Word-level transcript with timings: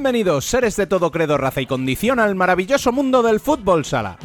Bienvenidos, 0.00 0.46
seres 0.46 0.76
de 0.76 0.86
todo 0.86 1.10
credo, 1.10 1.36
raza 1.36 1.60
y 1.60 1.66
condición, 1.66 2.20
al 2.20 2.34
maravilloso 2.34 2.90
mundo 2.90 3.22
del 3.22 3.38
fútbol 3.38 3.84
sala. 3.84 4.16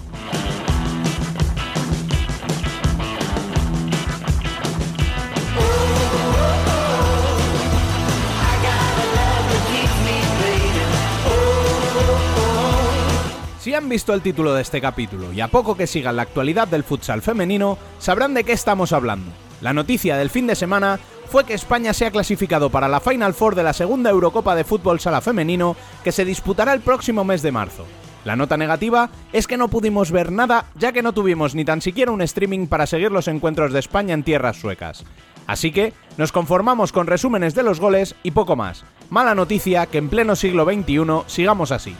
Si 13.59 13.73
han 13.73 13.89
visto 13.89 14.13
el 14.13 14.21
título 14.21 14.53
de 14.53 14.61
este 14.61 14.79
capítulo 14.79 15.33
y 15.33 15.41
a 15.41 15.49
poco 15.49 15.75
que 15.75 15.87
sigan 15.87 16.15
la 16.15 16.21
actualidad 16.21 16.69
del 16.69 16.85
futsal 16.85 17.21
femenino, 17.21 17.77
sabrán 17.99 18.33
de 18.33 18.45
qué 18.45 18.53
estamos 18.53 18.93
hablando. 18.93 19.29
La 19.59 19.73
noticia 19.73 20.15
del 20.15 20.29
fin 20.29 20.47
de 20.47 20.55
semana 20.55 21.01
fue 21.27 21.43
que 21.43 21.53
España 21.53 21.93
se 21.93 22.05
ha 22.05 22.11
clasificado 22.11 22.69
para 22.69 22.87
la 22.87 22.99
Final 22.99 23.33
Four 23.33 23.55
de 23.55 23.63
la 23.63 23.73
segunda 23.73 24.09
Eurocopa 24.09 24.55
de 24.55 24.63
fútbol 24.63 24.99
sala 24.99 25.21
femenino 25.21 25.75
que 26.03 26.11
se 26.11 26.25
disputará 26.25 26.73
el 26.73 26.81
próximo 26.81 27.23
mes 27.23 27.41
de 27.41 27.51
marzo. 27.51 27.85
La 28.23 28.35
nota 28.35 28.57
negativa 28.57 29.09
es 29.33 29.45
que 29.45 29.57
no 29.57 29.67
pudimos 29.67 30.11
ver 30.11 30.31
nada 30.31 30.65
ya 30.75 30.91
que 30.91 31.03
no 31.03 31.13
tuvimos 31.13 31.53
ni 31.53 31.63
tan 31.63 31.81
siquiera 31.81 32.11
un 32.11 32.21
streaming 32.21 32.67
para 32.67 32.87
seguir 32.87 33.11
los 33.11 33.27
encuentros 33.27 33.71
de 33.71 33.79
España 33.79 34.13
en 34.13 34.23
tierras 34.23 34.57
suecas. 34.57 35.05
Así 35.47 35.71
que 35.71 35.93
nos 36.17 36.31
conformamos 36.31 36.91
con 36.91 37.07
resúmenes 37.07 37.53
de 37.53 37.63
los 37.63 37.79
goles 37.79 38.15
y 38.23 38.31
poco 38.31 38.55
más. 38.55 38.83
Mala 39.09 39.35
noticia 39.35 39.85
que 39.85 39.99
en 39.99 40.09
pleno 40.09 40.35
siglo 40.35 40.65
XXI 40.65 41.23
sigamos 41.27 41.71
así. 41.71 41.95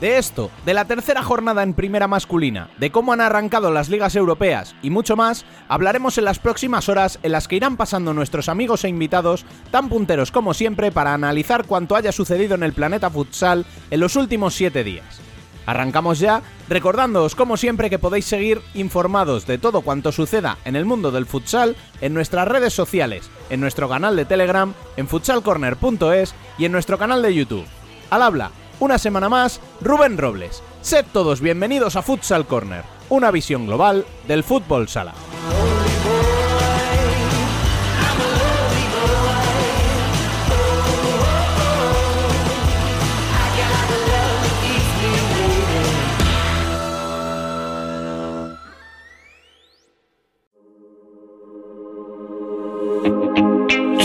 De 0.00 0.18
esto, 0.18 0.50
de 0.66 0.74
la 0.74 0.84
tercera 0.84 1.22
jornada 1.22 1.62
en 1.62 1.72
primera 1.72 2.06
masculina, 2.06 2.68
de 2.76 2.90
cómo 2.90 3.14
han 3.14 3.22
arrancado 3.22 3.70
las 3.70 3.88
ligas 3.88 4.14
europeas 4.14 4.74
y 4.82 4.90
mucho 4.90 5.16
más, 5.16 5.46
hablaremos 5.68 6.18
en 6.18 6.26
las 6.26 6.38
próximas 6.38 6.90
horas 6.90 7.18
en 7.22 7.32
las 7.32 7.48
que 7.48 7.56
irán 7.56 7.78
pasando 7.78 8.12
nuestros 8.12 8.50
amigos 8.50 8.84
e 8.84 8.90
invitados, 8.90 9.46
tan 9.70 9.88
punteros 9.88 10.30
como 10.30 10.52
siempre, 10.52 10.92
para 10.92 11.14
analizar 11.14 11.64
cuanto 11.64 11.96
haya 11.96 12.12
sucedido 12.12 12.56
en 12.56 12.62
el 12.62 12.74
planeta 12.74 13.08
futsal 13.08 13.64
en 13.90 14.00
los 14.00 14.16
últimos 14.16 14.54
7 14.54 14.84
días. 14.84 15.22
Arrancamos 15.64 16.18
ya, 16.18 16.42
recordándoos 16.68 17.34
como 17.34 17.56
siempre 17.56 17.88
que 17.88 17.98
podéis 17.98 18.26
seguir 18.26 18.60
informados 18.74 19.46
de 19.46 19.56
todo 19.56 19.80
cuanto 19.80 20.12
suceda 20.12 20.58
en 20.66 20.76
el 20.76 20.84
mundo 20.84 21.10
del 21.10 21.24
futsal 21.24 21.74
en 22.02 22.12
nuestras 22.12 22.46
redes 22.46 22.74
sociales, 22.74 23.30
en 23.48 23.60
nuestro 23.60 23.88
canal 23.88 24.14
de 24.14 24.26
Telegram, 24.26 24.74
en 24.98 25.08
futsalcorner.es 25.08 26.34
y 26.58 26.66
en 26.66 26.72
nuestro 26.72 26.98
canal 26.98 27.22
de 27.22 27.34
YouTube. 27.34 27.66
Al 28.10 28.22
habla, 28.22 28.52
una 28.80 28.98
semana 28.98 29.28
más, 29.28 29.60
Rubén 29.80 30.18
Robles. 30.18 30.62
Sed 30.80 31.04
todos 31.12 31.40
bienvenidos 31.40 31.96
a 31.96 32.02
Futsal 32.02 32.46
Corner, 32.46 32.84
una 33.08 33.30
visión 33.30 33.66
global 33.66 34.04
del 34.28 34.44
fútbol 34.44 34.88
sala. 34.88 35.14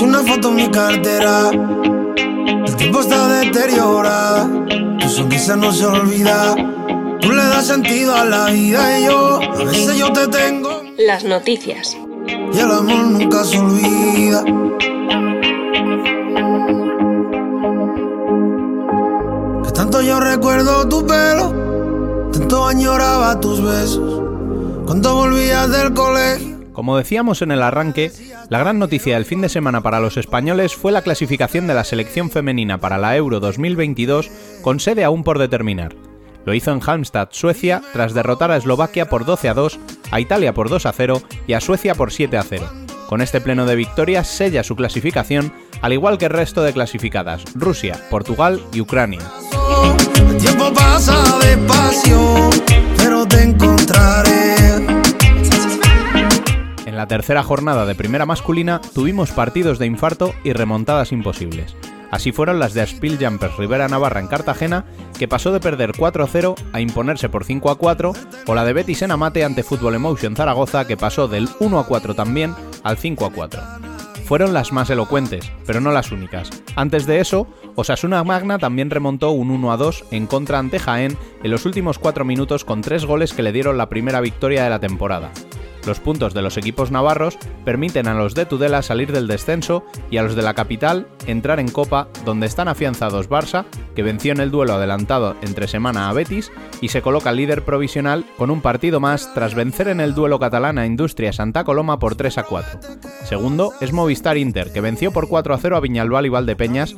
Una 0.01 0.23
foto 0.23 0.49
en 0.49 0.55
mi 0.55 0.71
cartera. 0.71 2.00
El 2.47 2.75
tiempo 2.75 3.01
está 3.01 3.27
deteriorada. 3.27 4.49
Tu 4.99 5.09
sonrisa 5.09 5.55
no 5.55 5.71
se 5.71 5.85
olvida. 5.85 6.55
Tú 7.19 7.31
le 7.31 7.43
das 7.43 7.67
sentido 7.67 8.15
a 8.15 8.25
la 8.25 8.45
vida 8.47 8.99
y 8.99 9.05
yo. 9.05 9.39
A 9.41 9.63
veces 9.63 9.97
yo 9.97 10.11
te 10.11 10.27
tengo. 10.27 10.81
Las 10.97 11.23
noticias. 11.23 11.97
Y 12.27 12.57
el 12.57 12.71
amor 12.71 13.05
nunca 13.05 13.43
se 13.43 13.59
olvida. 13.59 14.43
Que 19.63 19.71
tanto 19.71 20.01
yo 20.01 20.19
recuerdo 20.19 20.87
tu 20.87 21.05
pelo. 21.05 22.29
Tanto 22.31 22.65
añoraba 22.67 23.39
tus 23.39 23.61
besos. 23.61 24.21
Cuando 24.85 25.15
volvías 25.15 25.69
del 25.71 25.93
colegio. 25.93 26.50
Como 26.81 26.97
decíamos 26.97 27.43
en 27.43 27.51
el 27.51 27.61
arranque, 27.61 28.11
la 28.49 28.57
gran 28.57 28.79
noticia 28.79 29.13
del 29.13 29.25
fin 29.25 29.39
de 29.39 29.49
semana 29.49 29.81
para 29.81 29.99
los 29.99 30.17
españoles 30.17 30.75
fue 30.75 30.91
la 30.91 31.03
clasificación 31.03 31.67
de 31.67 31.75
la 31.75 31.83
selección 31.83 32.31
femenina 32.31 32.79
para 32.79 32.97
la 32.97 33.15
Euro 33.15 33.39
2022 33.39 34.31
con 34.63 34.79
sede 34.79 35.03
aún 35.03 35.23
por 35.23 35.37
determinar. 35.37 35.95
Lo 36.43 36.55
hizo 36.55 36.71
en 36.71 36.81
Halmstad, 36.81 37.27
Suecia, 37.33 37.83
tras 37.93 38.15
derrotar 38.15 38.49
a 38.49 38.57
Eslovaquia 38.57 39.07
por 39.09 39.25
12 39.25 39.49
a 39.49 39.53
2, 39.53 39.79
a 40.09 40.19
Italia 40.19 40.55
por 40.55 40.69
2 40.69 40.87
a 40.87 40.91
0 40.91 41.21
y 41.45 41.53
a 41.53 41.61
Suecia 41.61 41.93
por 41.93 42.11
7 42.11 42.35
a 42.35 42.41
0. 42.41 42.67
Con 43.07 43.21
este 43.21 43.41
pleno 43.41 43.67
de 43.67 43.75
victorias 43.75 44.27
sella 44.27 44.63
su 44.63 44.75
clasificación, 44.75 45.53
al 45.83 45.93
igual 45.93 46.17
que 46.17 46.25
el 46.25 46.31
resto 46.31 46.63
de 46.63 46.73
clasificadas, 46.73 47.43
Rusia, 47.53 48.07
Portugal 48.09 48.59
y 48.73 48.81
Ucrania. 48.81 49.21
En 56.91 56.97
la 56.97 57.07
tercera 57.07 57.41
jornada 57.41 57.85
de 57.85 57.95
primera 57.95 58.25
masculina 58.25 58.81
tuvimos 58.93 59.31
partidos 59.31 59.79
de 59.79 59.85
infarto 59.85 60.33
y 60.43 60.51
remontadas 60.51 61.13
imposibles. 61.13 61.73
Así 62.11 62.33
fueron 62.33 62.59
las 62.59 62.73
de 62.73 62.85
Spiel 62.85 63.17
Jumpers 63.17 63.55
Rivera 63.55 63.87
Navarra 63.87 64.19
en 64.19 64.27
Cartagena, 64.27 64.83
que 65.17 65.29
pasó 65.29 65.53
de 65.53 65.61
perder 65.61 65.93
4-0 65.93 66.53
a 66.73 66.81
imponerse 66.81 67.29
por 67.29 67.45
5-4, 67.45 68.13
o 68.45 68.55
la 68.55 68.65
de 68.65 68.73
Betis 68.73 69.03
en 69.03 69.11
Amate 69.11 69.45
ante 69.45 69.63
Fútbol 69.63 69.95
Emotion 69.95 70.35
Zaragoza, 70.35 70.85
que 70.85 70.97
pasó 70.97 71.29
del 71.29 71.47
1-4 71.61 72.13
también 72.13 72.53
al 72.83 72.97
5-4. 72.97 73.61
Fueron 74.25 74.51
las 74.51 74.73
más 74.73 74.89
elocuentes, 74.89 75.49
pero 75.65 75.79
no 75.79 75.93
las 75.93 76.11
únicas. 76.11 76.49
Antes 76.75 77.05
de 77.05 77.21
eso, 77.21 77.47
Osasuna 77.75 78.21
Magna 78.25 78.59
también 78.59 78.89
remontó 78.89 79.31
un 79.31 79.63
1-2 79.63 80.03
en 80.11 80.27
contra 80.27 80.59
ante 80.59 80.77
Jaén 80.77 81.17
en 81.41 81.51
los 81.51 81.65
últimos 81.65 81.99
4 81.99 82.25
minutos 82.25 82.65
con 82.65 82.81
3 82.81 83.05
goles 83.05 83.31
que 83.31 83.43
le 83.43 83.53
dieron 83.53 83.77
la 83.77 83.87
primera 83.87 84.19
victoria 84.19 84.65
de 84.65 84.69
la 84.69 84.79
temporada. 84.79 85.31
Los 85.85 85.99
puntos 85.99 86.33
de 86.33 86.41
los 86.41 86.57
equipos 86.57 86.91
navarros 86.91 87.37
permiten 87.65 88.07
a 88.07 88.13
los 88.13 88.35
de 88.35 88.45
Tudela 88.45 88.81
salir 88.81 89.11
del 89.11 89.27
descenso 89.27 89.83
y 90.09 90.17
a 90.17 90.23
los 90.23 90.35
de 90.35 90.41
la 90.41 90.53
capital 90.53 91.07
entrar 91.25 91.59
en 91.59 91.69
Copa, 91.69 92.07
donde 92.25 92.47
están 92.47 92.67
afianzados 92.67 93.29
Barça, 93.29 93.65
que 93.95 94.03
venció 94.03 94.31
en 94.31 94.39
el 94.39 94.51
duelo 94.51 94.73
adelantado 94.73 95.35
entre 95.41 95.67
semana 95.67 96.09
a 96.09 96.13
Betis 96.13 96.51
y 96.81 96.89
se 96.89 97.01
coloca 97.01 97.31
líder 97.31 97.63
provisional 97.63 98.25
con 98.37 98.51
un 98.51 98.61
partido 98.61 98.99
más 98.99 99.33
tras 99.33 99.55
vencer 99.55 99.87
en 99.87 99.99
el 99.99 100.13
duelo 100.13 100.39
catalán 100.39 100.77
a 100.77 100.85
Industria 100.85 101.33
Santa 101.33 101.63
Coloma 101.63 101.99
por 101.99 102.15
3 102.15 102.37
a 102.37 102.43
4. 102.43 102.79
Segundo 103.25 103.73
es 103.81 103.93
Movistar 103.93 104.37
Inter, 104.37 104.71
que 104.71 104.81
venció 104.81 105.11
por 105.11 105.27
4 105.27 105.53
a 105.53 105.57
0 105.57 105.77
a 105.77 105.79
Viñalbal 105.79 106.25
y 106.25 106.29
Valdepeñas 106.29 106.95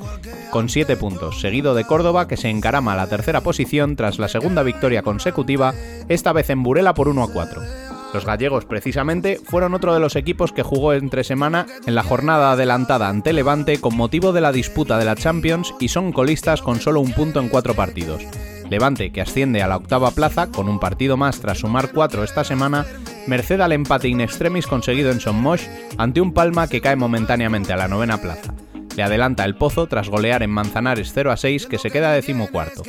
con 0.51 0.69
7 0.69 0.97
puntos, 0.97 1.41
seguido 1.41 1.74
de 1.74 1.86
Córdoba, 1.86 2.27
que 2.27 2.38
se 2.38 2.50
encarama 2.50 2.94
a 2.94 2.97
la 2.97 3.07
tercera 3.07 3.41
posición 3.41 3.95
tras 3.95 4.19
la 4.19 4.27
segunda 4.27 4.63
victoria 4.63 5.01
consecutiva, 5.01 5.74
esta 6.09 6.33
vez 6.33 6.50
en 6.50 6.63
Burela 6.63 6.94
por 6.94 7.07
1 7.07 7.24
a 7.24 7.31
4. 7.31 7.93
Los 8.13 8.25
gallegos, 8.25 8.65
precisamente, 8.65 9.39
fueron 9.44 9.74
otro 9.74 9.94
de 9.94 10.00
los 10.00 10.15
equipos 10.15 10.51
que 10.54 10.62
jugó 10.62 10.94
entre 10.94 11.24
semana 11.24 11.65
en 11.88 11.95
la 11.95 12.04
jornada 12.04 12.51
adelantada 12.51 13.10
ante 13.10 13.33
Levante 13.33 13.81
con 13.81 13.98
motivo 13.98 14.31
de 14.33 14.42
la 14.42 14.51
disputa 14.51 15.00
de 15.00 15.06
la 15.06 15.15
Champions 15.15 15.74
y 15.80 15.88
son 15.88 16.12
colistas 16.12 16.62
con 16.62 16.80
solo 16.80 17.01
un 17.01 17.12
punto 17.13 17.39
en 17.39 17.50
cuatro 17.50 17.74
partidos. 17.74 18.21
Levante, 18.69 19.12
que 19.12 19.21
asciende 19.21 19.63
a 19.63 19.68
la 19.68 19.77
octava 19.77 20.12
plaza 20.12 20.48
con 20.48 20.69
un 20.69 20.80
partido 20.80 21.18
más 21.18 21.39
tras 21.39 21.60
sumar 21.60 21.92
cuatro 21.92 22.24
esta 22.24 22.44
semana, 22.44 22.86
merced 23.25 23.60
al 23.62 23.71
empate 23.71 24.07
in 24.07 24.21
extremis 24.21 24.68
conseguido 24.68 25.12
en 25.12 25.19
Sommosh 25.19 25.63
ante 25.98 26.21
un 26.21 26.33
Palma 26.33 26.68
que 26.68 26.81
cae 26.81 26.95
momentáneamente 26.95 27.74
a 27.74 27.77
la 27.77 27.88
novena 27.88 28.21
plaza. 28.21 28.54
Le 28.95 29.01
adelanta 29.01 29.44
el 29.44 29.56
Pozo 29.56 29.88
tras 29.88 30.10
golear 30.10 30.44
en 30.44 30.51
Manzanares 30.51 31.12
0 31.13 31.31
a 31.31 31.38
6 31.38 31.65
que 31.65 31.80
se 31.80 31.89
queda 31.89 32.12
decimocuarto. 32.12 32.83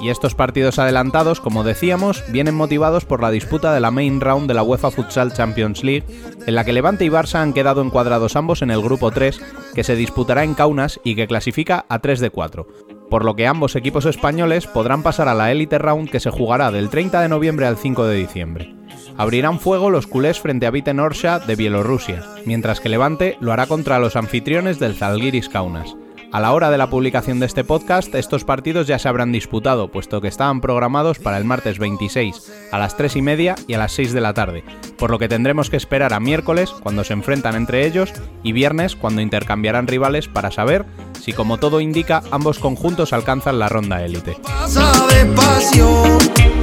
Y 0.00 0.10
estos 0.10 0.34
partidos 0.34 0.80
adelantados, 0.80 1.40
como 1.40 1.62
decíamos, 1.62 2.24
vienen 2.28 2.56
motivados 2.56 3.04
por 3.04 3.22
la 3.22 3.30
disputa 3.30 3.72
de 3.72 3.78
la 3.80 3.92
main 3.92 4.20
round 4.20 4.48
de 4.48 4.54
la 4.54 4.64
UEFA 4.64 4.90
Futsal 4.90 5.32
Champions 5.32 5.84
League, 5.84 6.04
en 6.44 6.54
la 6.56 6.64
que 6.64 6.72
Levante 6.72 7.04
y 7.04 7.08
Barça 7.08 7.36
han 7.36 7.52
quedado 7.52 7.82
encuadrados 7.82 8.34
ambos 8.34 8.62
en 8.62 8.72
el 8.72 8.82
grupo 8.82 9.12
3, 9.12 9.40
que 9.74 9.84
se 9.84 9.94
disputará 9.94 10.42
en 10.42 10.54
Kaunas 10.54 10.98
y 11.04 11.14
que 11.14 11.28
clasifica 11.28 11.86
a 11.88 12.00
3 12.00 12.18
de 12.18 12.30
4. 12.30 12.66
Por 13.12 13.26
lo 13.26 13.36
que 13.36 13.46
ambos 13.46 13.76
equipos 13.76 14.06
españoles 14.06 14.66
podrán 14.66 15.02
pasar 15.02 15.28
a 15.28 15.34
la 15.34 15.52
Elite 15.52 15.76
Round 15.76 16.08
que 16.08 16.18
se 16.18 16.30
jugará 16.30 16.70
del 16.70 16.88
30 16.88 17.20
de 17.20 17.28
noviembre 17.28 17.66
al 17.66 17.76
5 17.76 18.06
de 18.06 18.16
diciembre. 18.16 18.74
Abrirán 19.18 19.60
fuego 19.60 19.90
los 19.90 20.06
culés 20.06 20.40
frente 20.40 20.64
a 20.64 20.70
Viten 20.70 20.98
Orsha 20.98 21.38
de 21.38 21.54
Bielorrusia, 21.54 22.24
mientras 22.46 22.80
que 22.80 22.88
Levante 22.88 23.36
lo 23.38 23.52
hará 23.52 23.66
contra 23.66 23.98
los 23.98 24.16
anfitriones 24.16 24.78
del 24.78 24.94
Zalgiris 24.94 25.50
Kaunas. 25.50 25.94
A 26.32 26.40
la 26.40 26.52
hora 26.54 26.70
de 26.70 26.78
la 26.78 26.88
publicación 26.88 27.40
de 27.40 27.46
este 27.46 27.62
podcast, 27.62 28.14
estos 28.14 28.44
partidos 28.44 28.86
ya 28.86 28.98
se 28.98 29.06
habrán 29.06 29.32
disputado, 29.32 29.88
puesto 29.88 30.22
que 30.22 30.28
estaban 30.28 30.62
programados 30.62 31.18
para 31.18 31.36
el 31.36 31.44
martes 31.44 31.78
26, 31.78 32.50
a 32.72 32.78
las 32.78 32.96
3 32.96 33.16
y 33.16 33.22
media 33.22 33.54
y 33.68 33.74
a 33.74 33.78
las 33.78 33.92
6 33.92 34.14
de 34.14 34.22
la 34.22 34.32
tarde, 34.32 34.64
por 34.96 35.10
lo 35.10 35.18
que 35.18 35.28
tendremos 35.28 35.68
que 35.68 35.76
esperar 35.76 36.14
a 36.14 36.20
miércoles, 36.20 36.70
cuando 36.70 37.04
se 37.04 37.12
enfrentan 37.12 37.54
entre 37.54 37.86
ellos, 37.86 38.14
y 38.42 38.52
viernes, 38.52 38.96
cuando 38.96 39.20
intercambiarán 39.20 39.86
rivales 39.86 40.26
para 40.26 40.50
saber 40.50 40.86
si, 41.20 41.34
como 41.34 41.58
todo 41.58 41.82
indica, 41.82 42.22
ambos 42.30 42.58
conjuntos 42.58 43.12
alcanzan 43.12 43.58
la 43.58 43.68
ronda 43.68 44.02
élite. 44.02 44.38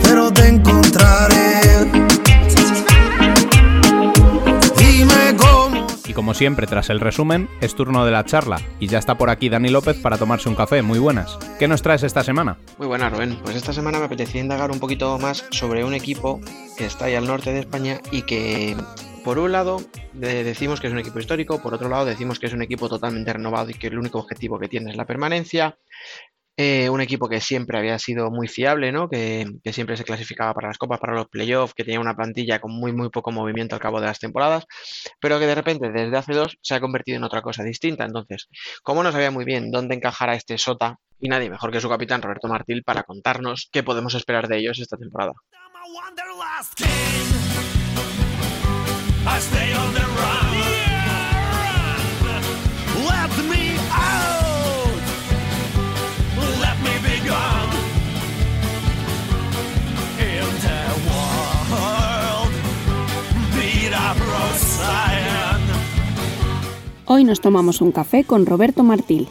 pero 0.01 0.33
te 0.33 0.47
encontraré. 0.47 1.48
Siempre, 6.39 6.67
tras 6.67 6.89
el 6.89 7.01
resumen, 7.01 7.49
es 7.59 7.75
turno 7.75 8.05
de 8.05 8.11
la 8.11 8.23
charla. 8.23 8.61
Y 8.79 8.87
ya 8.87 8.97
está 8.97 9.17
por 9.17 9.29
aquí 9.29 9.49
Dani 9.49 9.67
López 9.67 9.97
para 9.97 10.17
tomarse 10.17 10.47
un 10.47 10.55
café. 10.55 10.81
Muy 10.81 10.97
buenas. 10.97 11.37
¿Qué 11.59 11.67
nos 11.67 11.81
traes 11.81 12.03
esta 12.03 12.23
semana? 12.23 12.57
Muy 12.77 12.87
buenas, 12.87 13.11
Rubén. 13.11 13.37
Pues 13.43 13.57
esta 13.57 13.73
semana 13.73 13.99
me 13.99 14.05
apetecía 14.05 14.39
indagar 14.39 14.71
un 14.71 14.79
poquito 14.79 15.19
más 15.19 15.45
sobre 15.49 15.83
un 15.83 15.93
equipo 15.93 16.39
que 16.77 16.85
está 16.85 17.05
ahí 17.05 17.15
al 17.15 17.27
norte 17.27 17.51
de 17.51 17.59
España 17.59 17.99
y 18.09 18.21
que 18.21 18.77
por 19.25 19.37
un 19.37 19.51
lado 19.51 19.81
decimos 20.13 20.79
que 20.79 20.87
es 20.87 20.93
un 20.93 20.99
equipo 20.99 21.19
histórico, 21.19 21.61
por 21.61 21.73
otro 21.73 21.89
lado 21.89 22.05
decimos 22.05 22.39
que 22.39 22.47
es 22.47 22.53
un 22.53 22.61
equipo 22.61 22.87
totalmente 22.87 23.33
renovado 23.33 23.69
y 23.69 23.73
que 23.73 23.87
el 23.87 23.99
único 23.99 24.19
objetivo 24.19 24.57
que 24.59 24.69
tiene 24.69 24.91
es 24.91 24.95
la 24.95 25.05
permanencia. 25.05 25.77
Eh, 26.61 26.89
un 26.89 26.99
equipo 26.99 27.29
que 27.29 27.39
siempre 27.39 27.77
había 27.77 27.97
sido 27.99 28.29
muy 28.31 28.49
fiable, 28.49 28.91
¿no? 28.91 29.07
Que, 29.07 29.47
siempre 29.71 29.95
se 29.95 30.03
clasificaba 30.03 30.53
para 30.53 30.67
las 30.67 30.77
copas, 30.77 30.99
para 30.99 31.13
los 31.13 31.29
playoffs, 31.29 31.73
que 31.73 31.85
tenía 31.85 32.01
una 32.01 32.17
plantilla 32.17 32.59
con 32.59 32.73
muy, 32.73 32.91
muy 32.91 33.09
poco 33.09 33.31
movimiento 33.31 33.75
al 33.75 33.81
cabo 33.81 34.01
de 34.01 34.07
las 34.07 34.19
temporadas, 34.19 34.65
pero 35.21 35.39
que 35.39 35.47
de 35.47 35.55
repente 35.55 35.89
desde 35.89 36.17
hace 36.17 36.33
dos 36.33 36.57
se 36.61 36.75
ha 36.75 36.81
convertido 36.81 37.15
en 37.15 37.23
otra 37.23 37.41
cosa 37.41 37.63
distinta. 37.63 38.03
Entonces, 38.03 38.49
como 38.83 39.03
no 39.03 39.13
sabía 39.13 39.31
muy 39.31 39.45
bien 39.45 39.71
dónde 39.71 39.95
encajará 39.95 40.35
este 40.35 40.57
Sota, 40.57 40.97
y 41.17 41.29
nadie 41.29 41.49
mejor 41.49 41.71
que 41.71 41.79
su 41.79 41.87
capitán 41.87 42.21
Roberto 42.21 42.49
Martil 42.49 42.83
para 42.83 43.03
contarnos 43.03 43.69
qué 43.71 43.81
podemos 43.81 44.13
esperar 44.13 44.49
de 44.49 44.57
ellos 44.57 44.79
esta 44.79 44.97
temporada. 44.97 45.31
Hoy 67.11 67.23
nos 67.23 67.41
tomamos 67.41 67.81
un 67.81 67.91
café 67.91 68.23
con 68.23 68.45
Roberto 68.45 68.83
Martil. 68.83 69.27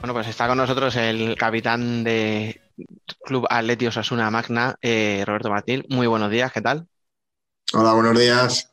Bueno, 0.00 0.14
pues 0.14 0.28
está 0.28 0.46
con 0.46 0.58
nosotros 0.58 0.96
el 0.96 1.36
capitán 1.36 2.04
de 2.04 2.60
Club 3.24 3.46
Atleti 3.48 3.86
Osasuna 3.86 4.30
Magna, 4.30 4.76
eh, 4.82 5.22
Roberto 5.26 5.50
Martil. 5.50 5.86
Muy 5.88 6.06
buenos 6.06 6.30
días, 6.30 6.52
¿qué 6.52 6.60
tal? 6.60 6.86
Hola, 7.72 7.94
buenos 7.94 8.18
días. 8.18 8.69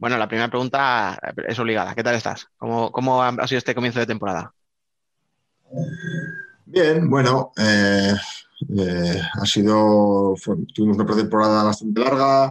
Bueno, 0.00 0.16
la 0.16 0.28
primera 0.28 0.48
pregunta 0.48 1.20
es 1.46 1.58
obligada. 1.58 1.94
¿Qué 1.94 2.02
tal 2.02 2.14
estás? 2.14 2.48
¿Cómo, 2.56 3.22
ha 3.22 3.46
sido 3.46 3.58
este 3.58 3.74
comienzo 3.74 4.00
de 4.00 4.06
temporada? 4.06 4.54
Bien, 6.64 7.10
bueno, 7.10 7.52
eh, 7.58 8.14
eh, 8.78 9.22
ha 9.34 9.44
sido, 9.44 10.34
tuvimos 10.74 10.96
una 10.96 11.04
pretemporada 11.04 11.64
bastante 11.64 12.00
larga, 12.00 12.50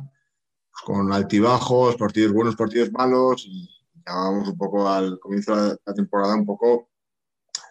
con 0.85 1.11
altibajos, 1.11 1.95
partidos 1.95 2.33
buenos, 2.33 2.55
partidos 2.55 2.91
malos, 2.91 3.43
y 3.47 3.67
acabamos 4.01 4.49
un 4.49 4.57
poco 4.57 4.87
al 4.87 5.19
comienzo 5.19 5.55
de 5.55 5.75
la 5.83 5.93
temporada 5.95 6.35
un 6.35 6.45
poco 6.45 6.89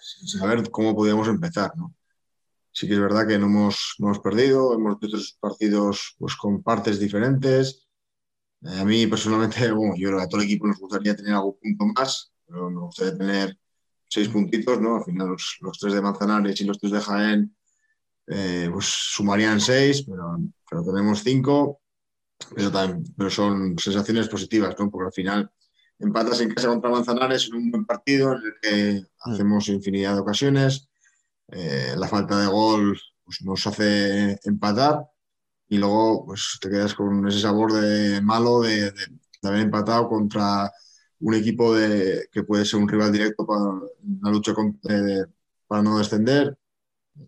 sin 0.01 0.27
saber 0.27 0.69
cómo 0.73 0.97
podíamos 0.97 1.29
empezar, 1.29 1.71
¿no? 1.77 1.95
Sí 2.73 2.89
que 2.89 2.95
es 2.95 3.01
verdad 3.01 3.29
que 3.29 3.39
no 3.39 3.47
hemos, 3.47 3.95
no 3.99 4.09
hemos 4.09 4.19
perdido, 4.19 4.75
hemos 4.75 4.97
hecho 4.97 5.09
tres 5.09 5.37
partidos 5.39 6.17
pues, 6.19 6.35
con 6.35 6.65
partes 6.65 6.99
diferentes. 6.99 7.88
A 8.63 8.85
mí 8.85 9.07
personalmente, 9.07 9.71
bueno, 9.73 9.95
yo 9.97 10.09
creo 10.09 10.19
que 10.19 10.25
a 10.25 10.29
todo 10.29 10.41
el 10.41 10.47
equipo 10.47 10.67
nos 10.67 10.79
gustaría 10.79 11.17
tener 11.17 11.35
algún 11.35 11.59
punto 11.61 11.87
más, 11.87 12.33
pero 12.47 12.71
nos 12.71 12.85
gustaría 12.85 13.17
tener 13.17 13.59
seis 14.09 14.29
puntitos, 14.29 14.81
¿no? 14.81 14.97
Al 14.97 15.05
final 15.05 15.29
los, 15.29 15.79
tres 15.79 15.95
de 15.95 16.01
Manzanares 16.01 16.61
y 16.61 16.65
los 16.65 16.79
tres 16.79 16.93
de 16.93 17.01
Jaén 17.01 17.57
eh, 18.27 18.69
pues 18.73 18.87
sumarían 18.87 19.61
seis, 19.61 20.05
pero, 20.05 20.39
pero 20.69 20.85
tenemos 20.85 21.23
cinco, 21.23 21.81
pero, 22.55 22.71
también, 22.71 23.05
pero 23.17 23.31
son 23.31 23.79
sensaciones 23.79 24.29
positivas, 24.29 24.75
¿no? 24.79 24.91
Porque 24.91 25.07
al 25.07 25.13
final 25.13 25.51
empatas 25.99 26.41
en 26.41 26.55
casa 26.55 26.69
contra 26.69 26.91
Manzanares 26.91 27.49
en 27.49 27.57
un 27.57 27.71
buen 27.71 27.85
partido 27.85 28.33
en 28.33 28.43
el 28.45 28.55
que 28.61 29.01
mm. 29.01 29.31
hacemos 29.31 29.69
infinidad 29.69 30.15
de 30.15 30.21
ocasiones, 30.21 30.89
eh, 31.49 31.95
la 31.97 32.09
falta 32.09 32.39
de 32.41 32.47
gol 32.47 32.99
pues, 33.25 33.43
nos 33.43 33.67
hace 33.67 34.39
empatar 34.45 35.07
y 35.69 35.79
luego 35.79 36.25
pues 36.27 36.59
te 36.61 36.71
quedas 36.71 36.95
con 36.95 37.27
ese 37.29 37.41
sabor 37.41 37.73
de 37.73 38.21
malo 38.23 38.63
de 38.63 38.93
haber 39.43 39.61
empatado 39.61 40.09
contra 40.09 40.73
un 41.21 41.35
equipo 41.35 41.75
de, 41.75 42.29
que 42.33 42.43
puede 42.43 42.65
ser 42.65 42.81
un 42.81 42.89
rival 42.89 43.13
directo 43.13 43.47
para 43.47 43.63
la 44.23 44.31
lucha 44.31 44.53
eh, 44.89 45.25
para 45.67 45.83
no 45.83 45.99
descender. 45.99 46.57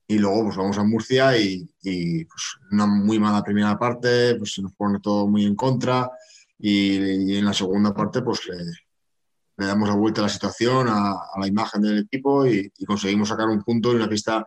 Y 0.06 0.18
luego 0.18 0.44
pues 0.44 0.56
vamos 0.56 0.78
a 0.78 0.84
Murcia 0.84 1.36
y, 1.36 1.68
pues, 1.82 2.42
una 2.70 2.86
muy 2.86 3.18
mala 3.18 3.42
primera 3.42 3.76
parte, 3.78 4.36
pues 4.36 4.54
se 4.54 4.62
nos 4.62 4.72
pone 4.74 5.00
todo 5.00 5.26
muy 5.26 5.44
en 5.44 5.56
contra 5.56 6.10
y, 6.58 7.36
en 7.36 7.44
la 7.44 7.52
segunda 7.52 7.92
parte 7.92 8.22
pues 8.22 8.40
le, 8.46 9.66
damos 9.66 9.88
la 9.88 9.96
vuelta 9.96 10.20
a 10.20 10.24
la 10.24 10.28
situación, 10.28 10.86
a, 10.88 11.16
la 11.38 11.46
imagen 11.46 11.82
del 11.82 11.98
equipo 12.00 12.46
y, 12.46 12.70
conseguimos 12.86 13.28
sacar 13.28 13.48
un 13.48 13.62
punto 13.62 13.90
en 13.90 13.96
una 13.96 14.08
pista 14.08 14.46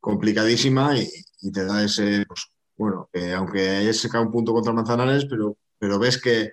complicadísima 0.00 0.96
y, 0.96 1.50
te 1.52 1.64
da 1.64 1.84
ese, 1.84 2.24
pues, 2.26 2.48
bueno, 2.76 3.08
que 3.12 3.32
aunque 3.32 3.68
hayas 3.68 3.98
sacado 3.98 4.24
un 4.24 4.32
punto 4.32 4.52
contra 4.52 4.72
Manzanares, 4.72 5.26
pero, 5.26 5.56
pero 5.78 5.98
ves 5.98 6.20
que, 6.20 6.52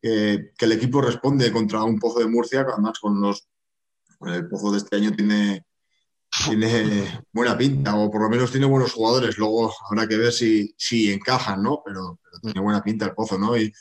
que, 0.00 0.52
el 0.58 0.72
equipo 0.72 1.00
responde 1.00 1.50
contra 1.52 1.82
un 1.82 1.98
Pozo 1.98 2.20
de 2.20 2.28
Murcia, 2.28 2.66
además 2.68 2.98
con 3.00 3.20
los 3.20 3.48
el 4.26 4.48
Pozo 4.48 4.72
de 4.72 4.78
este 4.78 4.96
año 4.96 5.12
tiene, 5.12 5.66
tiene 6.46 7.24
buena 7.32 7.56
pinta, 7.56 7.96
o 7.96 8.10
por 8.10 8.22
lo 8.22 8.30
menos 8.30 8.50
tiene 8.50 8.66
buenos 8.66 8.92
jugadores. 8.92 9.38
Luego 9.38 9.72
habrá 9.90 10.06
que 10.06 10.16
ver 10.16 10.32
si, 10.32 10.74
si 10.78 11.12
encajan, 11.12 11.62
¿no? 11.62 11.82
Pero, 11.84 12.20
tiene 12.42 12.60
buena 12.60 12.82
pinta 12.82 13.06
el 13.06 13.14
Pozo, 13.14 13.38
¿no? 13.38 13.56
Y, 13.56 13.72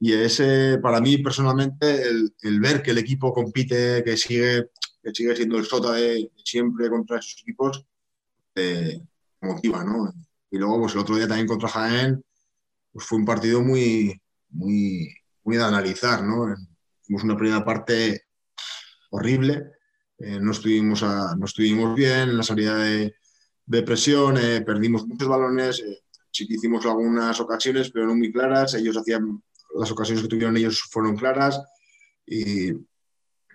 y 0.00 0.12
ese, 0.14 0.78
para 0.78 1.00
mí 1.00 1.18
personalmente, 1.18 2.02
el, 2.02 2.60
ver 2.60 2.82
que 2.82 2.90
el 2.90 2.98
equipo 2.98 3.32
compite, 3.32 4.02
que 4.04 4.16
sigue, 4.16 4.70
que 5.02 5.14
sigue 5.14 5.36
siendo 5.36 5.58
el 5.58 5.64
sota 5.64 5.92
de, 5.92 6.30
siempre 6.44 6.90
contra 6.90 7.18
esos 7.18 7.40
equipos, 7.42 7.84
eh, 8.54 9.00
motiva, 9.40 9.84
¿no? 9.84 10.12
Y 10.52 10.58
luego, 10.58 10.80
pues 10.80 10.92
el 10.92 11.00
otro 11.00 11.16
día 11.16 11.26
también 11.26 11.48
contra 11.48 11.68
Jaén, 11.68 12.22
pues 12.92 13.06
fue 13.06 13.18
un 13.18 13.24
partido 13.24 13.62
muy, 13.62 14.20
muy, 14.50 15.08
muy 15.44 15.56
de 15.56 15.64
analizar, 15.64 16.22
¿no? 16.22 16.54
Hicimos 17.00 17.24
una 17.24 17.38
primera 17.38 17.64
parte 17.64 18.26
horrible, 19.10 19.72
eh, 20.18 20.38
no, 20.38 20.52
estuvimos 20.52 21.02
no 21.02 21.44
estuvimos 21.46 21.94
bien 21.94 22.28
en 22.28 22.36
la 22.36 22.42
salida 22.42 22.76
de, 22.76 23.14
presión, 23.82 24.36
eh, 24.36 24.60
perdimos 24.60 25.06
muchos 25.06 25.26
balones, 25.26 25.80
eh, 25.80 26.02
sí 26.30 26.46
que 26.46 26.54
hicimos 26.54 26.84
algunas 26.84 27.40
ocasiones, 27.40 27.90
pero 27.90 28.06
no 28.06 28.14
muy 28.14 28.30
claras, 28.30 28.74
ellos 28.74 28.98
hacían, 28.98 29.42
las 29.74 29.90
ocasiones 29.90 30.22
que 30.22 30.28
tuvieron 30.28 30.58
ellos 30.58 30.82
fueron 30.90 31.16
claras 31.16 31.62
y, 32.26 32.72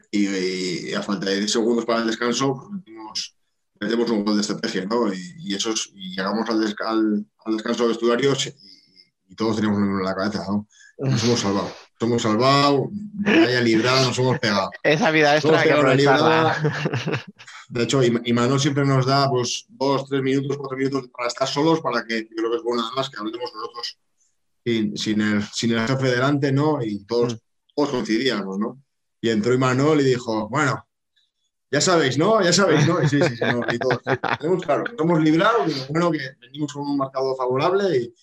y, 0.09 0.93
a 0.95 1.03
falta 1.03 1.29
de 1.29 1.37
10 1.37 1.51
segundos 1.51 1.85
para 1.85 2.01
el 2.01 2.07
descanso, 2.07 2.55
pues 2.55 2.71
metimos, 2.71 3.36
un 3.79 4.25
gol 4.25 4.35
de 4.35 4.41
estrategia, 4.41 4.85
¿no? 4.85 5.13
Y, 5.13 5.55
eso 5.55 5.73
y 5.93 6.15
llegamos 6.15 6.49
al, 6.49 6.75
al, 6.85 7.55
descanso 7.55 7.83
de 7.83 7.89
vestuarios 7.89 8.47
y, 8.47 9.35
todos 9.35 9.57
teníamos 9.57 9.79
en 9.79 10.03
la 10.03 10.15
cabeza, 10.15 10.45
¿no? 10.47 10.67
nos 10.97 11.23
hemos 11.23 11.39
salvado. 11.39 11.71
Somos 11.99 12.21
salvado, 12.21 12.89
haya 13.25 13.61
librado, 13.61 14.07
nos 14.07 14.17
hemos 14.17 14.39
pegado. 14.39 14.69
Esa 14.83 15.11
vida 15.11 15.35
extra 15.35 15.63
que 15.63 15.71
aprovecharla. 15.71 16.55
De 17.69 17.83
hecho, 17.83 18.01
y 18.03 18.33
Manuel 18.33 18.59
siempre 18.59 18.85
nos 18.85 19.05
da 19.05 19.29
pues, 19.29 19.65
dos, 19.69 20.07
tres 20.07 20.21
minutos, 20.21 20.57
cuatro 20.57 20.77
minutos 20.77 21.09
para 21.15 21.27
estar 21.27 21.47
solos, 21.47 21.81
para 21.81 22.05
que 22.05 22.21
yo 22.21 22.35
creo 22.35 22.51
que 22.51 22.57
es 22.57 22.63
bueno 22.63 22.83
además 22.85 23.09
que 23.09 23.19
hablemos 23.19 23.51
nosotros 23.53 23.97
sin, 24.95 25.21
el, 25.21 25.43
sin 25.43 25.71
el 25.71 25.87
jefe 25.87 26.07
delante, 26.11 26.51
¿no? 26.51 26.83
Y 26.83 27.05
todos, 27.05 27.35
mm. 27.35 27.37
todos 27.75 27.89
coincidíamos, 27.89 28.59
¿no? 28.59 28.81
Y 29.21 29.29
entró 29.29 29.53
Imanol 29.53 30.01
y 30.01 30.05
dijo, 30.05 30.47
bueno, 30.49 30.86
ya 31.71 31.81
sabéis, 31.81 32.17
¿no? 32.17 32.41
Ya 32.41 32.53
sabéis, 32.53 32.87
¿no? 32.87 32.99
sí, 33.07 33.19
sí, 33.21 33.35
sí, 33.35 33.43
no, 33.43 33.61
y 33.71 33.77
todos. 33.77 33.99
Tenemos 34.39 34.63
claro, 34.63 34.83
somos 34.97 35.21
librados, 35.21 35.87
bueno, 35.89 36.11
que 36.11 36.19
venimos 36.39 36.73
con 36.73 36.83
un 36.83 36.97
marcado 36.97 37.35
favorable 37.35 38.13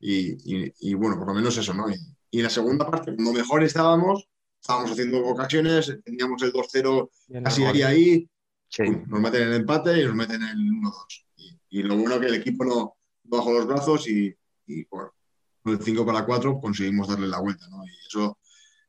y, 0.00 0.32
y, 0.44 0.72
y, 0.80 0.94
bueno, 0.94 1.18
por 1.18 1.28
lo 1.28 1.34
menos 1.34 1.56
eso, 1.56 1.74
¿no? 1.74 1.86
Y 2.30 2.38
en 2.38 2.44
la 2.44 2.50
segunda 2.50 2.90
parte, 2.90 3.14
cuando 3.14 3.32
mejor 3.32 3.62
estábamos, 3.62 4.28
estábamos 4.60 4.92
haciendo 4.92 5.24
ocasiones, 5.26 5.98
teníamos 6.04 6.42
el 6.42 6.52
2-0 6.52 7.10
casi 7.42 7.64
ahí, 7.64 7.82
ahí 7.82 8.30
nos 9.06 9.20
meten 9.20 9.42
el 9.42 9.54
empate 9.54 10.00
y 10.00 10.04
nos 10.04 10.14
meten 10.14 10.42
el 10.42 10.58
1-2. 10.58 11.26
Y, 11.68 11.82
lo 11.82 11.96
bueno 11.96 12.20
que 12.20 12.26
el 12.26 12.34
equipo 12.34 12.64
no 12.64 12.96
bajó 13.24 13.52
los 13.52 13.66
brazos 13.66 14.08
y, 14.08 14.34
y 14.66 14.84
con 14.84 15.10
el 15.66 15.80
5 15.80 16.06
para 16.06 16.24
4 16.24 16.60
conseguimos 16.60 17.08
darle 17.08 17.28
la 17.28 17.40
vuelta, 17.40 17.66
¿no? 17.68 17.84
Y 17.84 17.90
eso, 18.06 18.38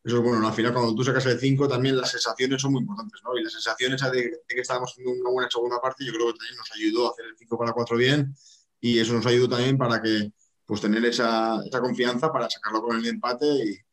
eso 0.04 0.18
es 0.18 0.24
bueno, 0.24 0.46
Al 0.46 0.54
final, 0.54 0.74
cuando 0.74 0.94
tú 0.94 1.04
sacas 1.04 1.26
el 1.28 1.40
5, 1.40 1.68
también 1.68 1.96
las 1.96 2.12
sensaciones 2.12 2.62
son 2.62 2.74
muy 2.74 2.82
importantes, 2.82 3.22
¿no? 3.24 3.38
Y 3.38 3.44
las 3.44 3.54
sensaciones 3.54 4.02
de, 4.02 4.42
que 4.48 4.60
estábamos 4.60 4.92
haciendo 4.92 5.12
una 5.12 5.30
buena 5.30 5.50
segunda 5.50 5.80
parte, 5.80 6.06
yo 6.06 6.12
creo 6.12 6.28
que 6.28 6.40
también 6.40 6.58
nos 6.58 6.72
ayudó 6.74 7.08
a 7.08 7.12
hacer 7.12 7.26
el 7.26 7.38
5 7.38 7.58
para 7.58 7.72
4 7.72 7.98
bien 7.98 8.36
y 8.82 9.00
eso 9.00 9.14
nos 9.14 9.26
ayudó 9.26 9.48
también 9.48 9.78
para 9.78 10.02
que 10.02 10.32
pues 10.66 10.82
tener 10.82 11.06
esa, 11.06 11.62
esa 11.66 11.80
confianza 11.80 12.32
para 12.32 12.50
sacarlo 12.50 12.82
con 12.82 12.98
el 12.98 13.06
empate 13.06 13.46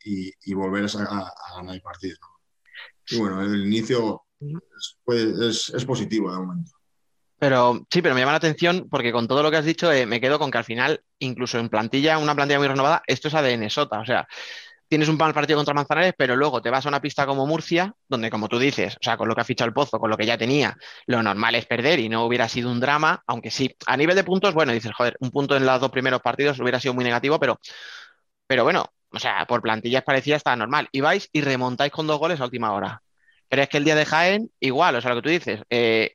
y, 0.04 0.32
y, 0.44 0.54
volver 0.54 0.84
a, 0.84 1.18
a, 1.18 1.56
ganar 1.56 1.74
el 1.74 1.82
partido. 1.82 2.16
¿no? 2.20 2.28
Y 3.08 3.18
bueno, 3.18 3.42
el 3.42 3.66
inicio 3.66 4.22
es, 5.06 5.72
es, 5.74 5.84
positivo 5.84 6.32
de 6.32 6.38
momento. 6.38 6.72
Pero 7.38 7.86
sí, 7.90 8.02
pero 8.02 8.14
me 8.14 8.20
llama 8.20 8.32
la 8.32 8.38
atención 8.38 8.88
porque 8.90 9.12
con 9.12 9.28
todo 9.28 9.42
lo 9.42 9.50
que 9.50 9.58
has 9.58 9.64
dicho 9.64 9.92
eh, 9.92 10.06
me 10.06 10.20
quedo 10.20 10.38
con 10.38 10.50
que 10.50 10.58
al 10.58 10.64
final, 10.64 11.04
incluso 11.18 11.58
en 11.58 11.68
plantilla, 11.68 12.18
una 12.18 12.34
plantilla 12.34 12.58
muy 12.58 12.68
renovada, 12.68 13.02
esto 13.06 13.28
es 13.28 13.34
ADN 13.34 13.70
Sota. 13.70 14.00
O 14.00 14.04
sea, 14.04 14.28
tienes 14.90 15.08
un 15.08 15.16
mal 15.16 15.32
partido 15.32 15.56
contra 15.56 15.72
Manzanares, 15.72 16.14
pero 16.18 16.34
luego 16.34 16.60
te 16.60 16.68
vas 16.68 16.84
a 16.84 16.88
una 16.88 17.00
pista 17.00 17.24
como 17.24 17.46
Murcia, 17.46 17.94
donde 18.08 18.28
como 18.28 18.48
tú 18.48 18.58
dices, 18.58 18.96
o 18.96 18.98
sea, 19.00 19.16
con 19.16 19.28
lo 19.28 19.36
que 19.36 19.42
ha 19.42 19.44
fichado 19.44 19.68
el 19.68 19.72
Pozo, 19.72 20.00
con 20.00 20.10
lo 20.10 20.16
que 20.16 20.26
ya 20.26 20.36
tenía, 20.36 20.76
lo 21.06 21.22
normal 21.22 21.54
es 21.54 21.64
perder 21.64 22.00
y 22.00 22.08
no 22.08 22.24
hubiera 22.24 22.48
sido 22.48 22.72
un 22.72 22.80
drama, 22.80 23.22
aunque 23.28 23.52
sí, 23.52 23.76
a 23.86 23.96
nivel 23.96 24.16
de 24.16 24.24
puntos, 24.24 24.52
bueno, 24.52 24.72
dices, 24.72 24.92
joder, 24.92 25.16
un 25.20 25.30
punto 25.30 25.56
en 25.56 25.64
los 25.64 25.80
dos 25.80 25.92
primeros 25.92 26.20
partidos 26.20 26.58
hubiera 26.58 26.80
sido 26.80 26.92
muy 26.92 27.04
negativo, 27.04 27.38
pero, 27.38 27.60
pero 28.48 28.64
bueno, 28.64 28.84
o 29.12 29.18
sea, 29.20 29.46
por 29.46 29.62
plantillas 29.62 30.02
parecía 30.02 30.36
estar 30.36 30.58
normal. 30.58 30.88
Y 30.92 31.00
vais 31.00 31.28
y 31.32 31.40
remontáis 31.40 31.92
con 31.92 32.06
dos 32.08 32.18
goles 32.18 32.40
a 32.40 32.44
última 32.44 32.72
hora. 32.72 33.00
Pero 33.48 33.62
es 33.62 33.68
que 33.68 33.78
el 33.78 33.84
día 33.84 33.94
de 33.94 34.06
Jaén, 34.06 34.50
igual, 34.60 34.96
o 34.96 35.00
sea, 35.00 35.10
lo 35.10 35.16
que 35.16 35.22
tú 35.22 35.28
dices, 35.28 35.62
eh, 35.70 36.12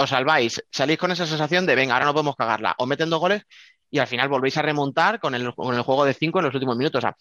os 0.00 0.10
salváis, 0.10 0.62
salís 0.70 0.98
con 0.98 1.12
esa 1.12 1.26
sensación 1.26 1.66
de, 1.66 1.74
venga, 1.74 1.94
ahora 1.94 2.06
no 2.06 2.14
podemos 2.14 2.36
cagarla, 2.36 2.74
os 2.78 2.88
meten 2.88 3.10
dos 3.10 3.20
goles 3.20 3.42
y 3.90 3.98
al 3.98 4.06
final 4.06 4.28
volvéis 4.28 4.56
a 4.56 4.62
remontar 4.62 5.20
con 5.20 5.34
el, 5.34 5.54
con 5.54 5.74
el 5.74 5.82
juego 5.82 6.04
de 6.04 6.14
cinco 6.14 6.38
en 6.38 6.46
los 6.46 6.54
últimos 6.54 6.76
minutos. 6.76 6.98
O 6.98 7.02
sea, 7.02 7.16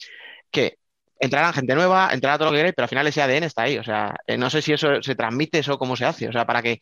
que 0.52 0.78
entrarán 1.20 1.54
gente 1.54 1.76
nueva, 1.76 2.10
entrará 2.14 2.38
todo 2.38 2.48
lo 2.48 2.52
que 2.54 2.60
queréis, 2.60 2.76
pero 2.76 2.86
al 2.86 2.90
final 2.90 3.08
ese 3.08 3.22
ADN 3.22 3.44
está 3.44 3.64
ahí. 3.64 3.78
O 3.78 3.84
sea, 3.84 4.16
eh, 4.26 4.38
no 4.38 4.50
sé 4.50 4.62
si 4.62 4.74
eso 4.74 5.02
se 5.02 5.16
transmite, 5.16 5.60
eso 5.60 5.78
cómo 5.78 5.96
se 5.96 6.06
hace. 6.06 6.30
O 6.30 6.32
sea, 6.32 6.46
para 6.46 6.62
que 6.62 6.80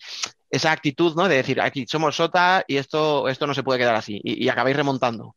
esa 0.50 0.72
actitud, 0.72 1.16
¿no? 1.16 1.28
De 1.28 1.36
decir, 1.36 1.60
aquí 1.60 1.86
somos 1.88 2.16
sota 2.16 2.64
y 2.68 2.78
esto, 2.78 3.28
esto 3.28 3.48
no 3.48 3.54
se 3.54 3.64
puede 3.64 3.80
quedar 3.80 3.96
así. 3.96 4.22
Y, 4.24 4.48
acabáis 4.48 4.78
remontando. 4.78 5.36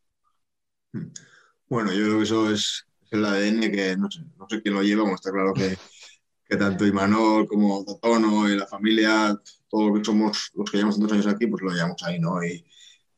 Bueno, 1.69 1.93
yo 1.93 2.05
creo 2.05 2.17
que 2.19 2.25
eso 2.25 2.51
es, 2.51 2.85
el 3.11 3.25
ADN 3.25 3.61
que 3.73 3.97
no 3.97 4.09
sé, 4.11 4.63
quién 4.63 4.75
lo 4.75 4.83
lleva, 4.83 5.03
como 5.03 5.15
está 5.15 5.31
claro 5.31 5.55
que, 5.55 5.77
que 6.45 6.57
tanto 6.57 6.87
Imanol 6.87 7.47
como 7.47 7.85
Totono 7.85 8.49
y 8.49 8.57
la 8.57 8.67
familia, 8.67 9.37
todos 9.69 9.91
los 9.91 9.99
que 9.99 10.05
somos 10.05 10.51
los 10.55 10.71
que 10.71 10.77
llevamos 10.77 10.99
tantos 10.99 11.13
años 11.13 11.27
aquí, 11.27 11.47
pues 11.47 11.63
lo 11.63 11.71
llevamos 11.71 12.03
ahí, 12.03 12.19
¿no? 12.19 12.43
Y, 12.45 12.65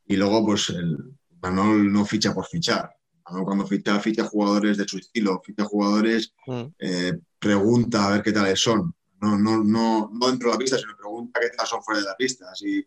y 0.06 0.16
luego, 0.16 0.44
pues 0.44 0.68
el 0.70 0.96
Imanol 1.42 1.92
no 1.92 2.04
ficha 2.04 2.32
por 2.32 2.46
fichar 2.46 2.90
cuando 3.44 3.66
ficha, 3.66 3.98
ficha 4.00 4.24
jugadores 4.24 4.76
de 4.76 4.86
su 4.86 4.98
estilo, 4.98 5.40
ficha 5.44 5.64
jugadores, 5.64 6.34
mm. 6.46 6.62
eh, 6.78 7.18
pregunta 7.38 8.06
a 8.06 8.12
ver 8.12 8.22
qué 8.22 8.32
tales 8.32 8.60
son. 8.60 8.94
No, 9.20 9.38
no, 9.38 9.62
no, 9.62 10.10
no 10.12 10.30
dentro 10.30 10.48
de 10.48 10.54
la 10.54 10.58
pista, 10.58 10.78
sino 10.78 10.96
pregunta 10.96 11.40
qué 11.40 11.50
tal 11.56 11.66
son 11.66 11.82
fuera 11.82 12.00
de 12.00 12.06
la 12.06 12.16
pista. 12.16 12.46
Y 12.60 12.84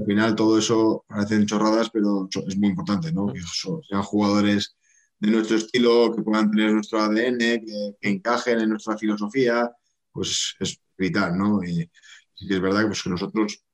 al 0.00 0.06
final 0.06 0.34
todo 0.34 0.58
eso 0.58 1.04
parecen 1.08 1.46
chorradas, 1.46 1.90
pero 1.90 2.28
es 2.46 2.56
muy 2.56 2.68
importante, 2.70 3.12
¿no? 3.12 3.26
Que 3.32 3.40
sean 3.88 4.02
jugadores 4.02 4.76
de 5.18 5.30
nuestro 5.30 5.56
estilo, 5.56 6.14
que 6.14 6.22
puedan 6.22 6.50
tener 6.50 6.72
nuestro 6.72 7.00
ADN, 7.00 7.38
que, 7.38 7.96
encajen 8.02 8.60
en 8.60 8.70
nuestra 8.70 8.96
filosofía, 8.96 9.70
pues 10.12 10.54
es 10.60 10.80
vital, 10.96 11.36
¿no? 11.36 11.62
Y 11.64 11.90
sí 12.34 12.46
que 12.46 12.54
es 12.54 12.60
verdad 12.60 12.82
que, 12.82 12.86
pues, 12.86 13.02
que 13.02 13.10
nosotros 13.10 13.64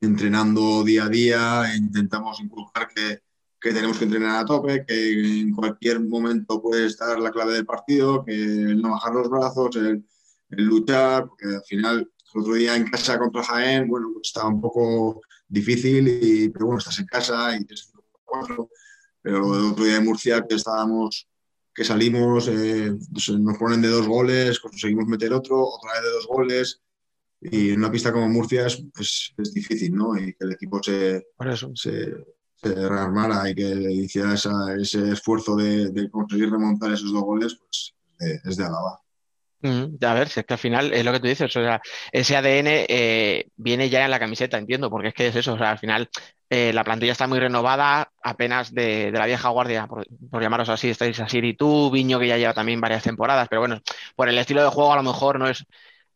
entrenando 0.00 0.82
día 0.82 1.04
a 1.04 1.08
día 1.08 1.76
intentamos 1.76 2.40
inculcar 2.40 2.88
que, 2.88 3.20
que 3.60 3.72
tenemos 3.72 3.98
que 3.98 4.04
entrenar 4.04 4.40
a 4.40 4.44
tope, 4.44 4.84
que 4.86 5.40
en 5.40 5.54
cualquier 5.54 6.00
momento 6.00 6.62
puede 6.62 6.86
estar 6.86 7.18
la 7.18 7.30
clave 7.30 7.54
del 7.54 7.66
partido, 7.66 8.24
que 8.24 8.32
el 8.32 8.80
no 8.80 8.92
bajar 8.92 9.14
los 9.14 9.28
brazos, 9.28 9.76
el, 9.76 10.04
luchar, 10.48 11.28
porque 11.28 11.46
al 11.46 11.62
final 11.64 12.10
el 12.34 12.40
otro 12.40 12.54
día 12.54 12.74
en 12.74 12.90
casa 12.90 13.18
contra 13.18 13.44
Jaén, 13.44 13.86
bueno, 13.86 14.10
pues 14.14 14.28
estaba 14.28 14.48
un 14.48 14.60
poco 14.60 15.20
difícil, 15.46 16.08
y, 16.08 16.48
pero 16.48 16.66
bueno, 16.66 16.78
estás 16.78 16.98
en 16.98 17.06
casa 17.06 17.54
y 17.54 17.64
tienes 17.64 17.92
cuatro, 18.24 18.70
pero 19.20 19.36
el 19.56 19.72
otro 19.72 19.84
día 19.84 19.96
en 19.96 20.04
Murcia 20.04 20.44
que 20.48 20.54
estábamos, 20.56 21.28
que 21.74 21.84
salimos, 21.84 22.48
eh, 22.48 22.96
pues 23.12 23.28
nos 23.28 23.58
ponen 23.58 23.82
de 23.82 23.88
dos 23.88 24.08
goles, 24.08 24.58
conseguimos 24.58 25.06
meter 25.06 25.32
otro, 25.32 25.62
otra 25.66 25.92
vez 25.92 26.02
de 26.02 26.10
dos 26.10 26.26
goles, 26.26 26.80
y 27.42 27.70
en 27.70 27.78
una 27.78 27.90
pista 27.90 28.12
como 28.12 28.28
Murcia 28.28 28.66
es, 28.66 28.82
es, 29.38 29.54
difícil, 29.54 29.94
¿no? 29.94 30.16
Y 30.16 30.34
que 30.34 30.44
el 30.44 30.52
equipo 30.52 30.82
se, 30.82 31.26
se, 31.74 32.14
se 32.62 33.50
y 33.50 33.54
que 33.54 33.92
hiciera 33.92 34.34
ese 34.34 35.12
esfuerzo 35.12 35.56
de, 35.56 36.08
conseguir 36.10 36.50
remontar 36.50 36.92
esos 36.92 37.12
dos 37.12 37.22
goles, 37.22 37.54
pues 37.54 37.94
es 38.44 38.56
de 38.56 38.64
alabar. 38.64 38.98
Mm, 39.62 40.02
a 40.02 40.14
ver, 40.14 40.28
si 40.28 40.40
es 40.40 40.46
que 40.46 40.54
al 40.54 40.58
final 40.58 40.92
es 40.92 41.04
lo 41.04 41.12
que 41.12 41.20
tú 41.20 41.26
dices, 41.26 41.54
o 41.54 41.62
sea, 41.62 41.82
ese 42.12 42.36
ADN 42.36 42.86
eh, 42.88 43.46
viene 43.56 43.90
ya 43.90 44.04
en 44.04 44.10
la 44.10 44.18
camiseta, 44.18 44.56
entiendo, 44.56 44.88
porque 44.88 45.08
es 45.08 45.14
que 45.14 45.26
es 45.26 45.36
eso, 45.36 45.52
o 45.52 45.58
sea, 45.58 45.72
al 45.72 45.78
final 45.78 46.08
eh, 46.48 46.72
la 46.72 46.82
plantilla 46.82 47.12
está 47.12 47.26
muy 47.26 47.38
renovada, 47.38 48.10
apenas 48.22 48.72
de, 48.72 49.10
la 49.12 49.26
vieja 49.26 49.50
guardia, 49.50 49.86
por, 49.86 50.06
llamaros 50.40 50.70
así, 50.70 50.88
estáis 50.88 51.20
así 51.20 51.38
y 51.42 51.54
tú, 51.54 51.90
Viño 51.90 52.18
que 52.18 52.28
ya 52.28 52.38
lleva 52.38 52.54
también 52.54 52.80
varias 52.80 53.02
temporadas, 53.02 53.48
pero 53.48 53.60
bueno, 53.60 53.80
por 54.16 54.30
el 54.30 54.38
estilo 54.38 54.62
de 54.62 54.70
juego 54.70 54.92
a 54.92 54.96
lo 54.96 55.02
mejor 55.02 55.38
no 55.38 55.48
es, 55.48 55.64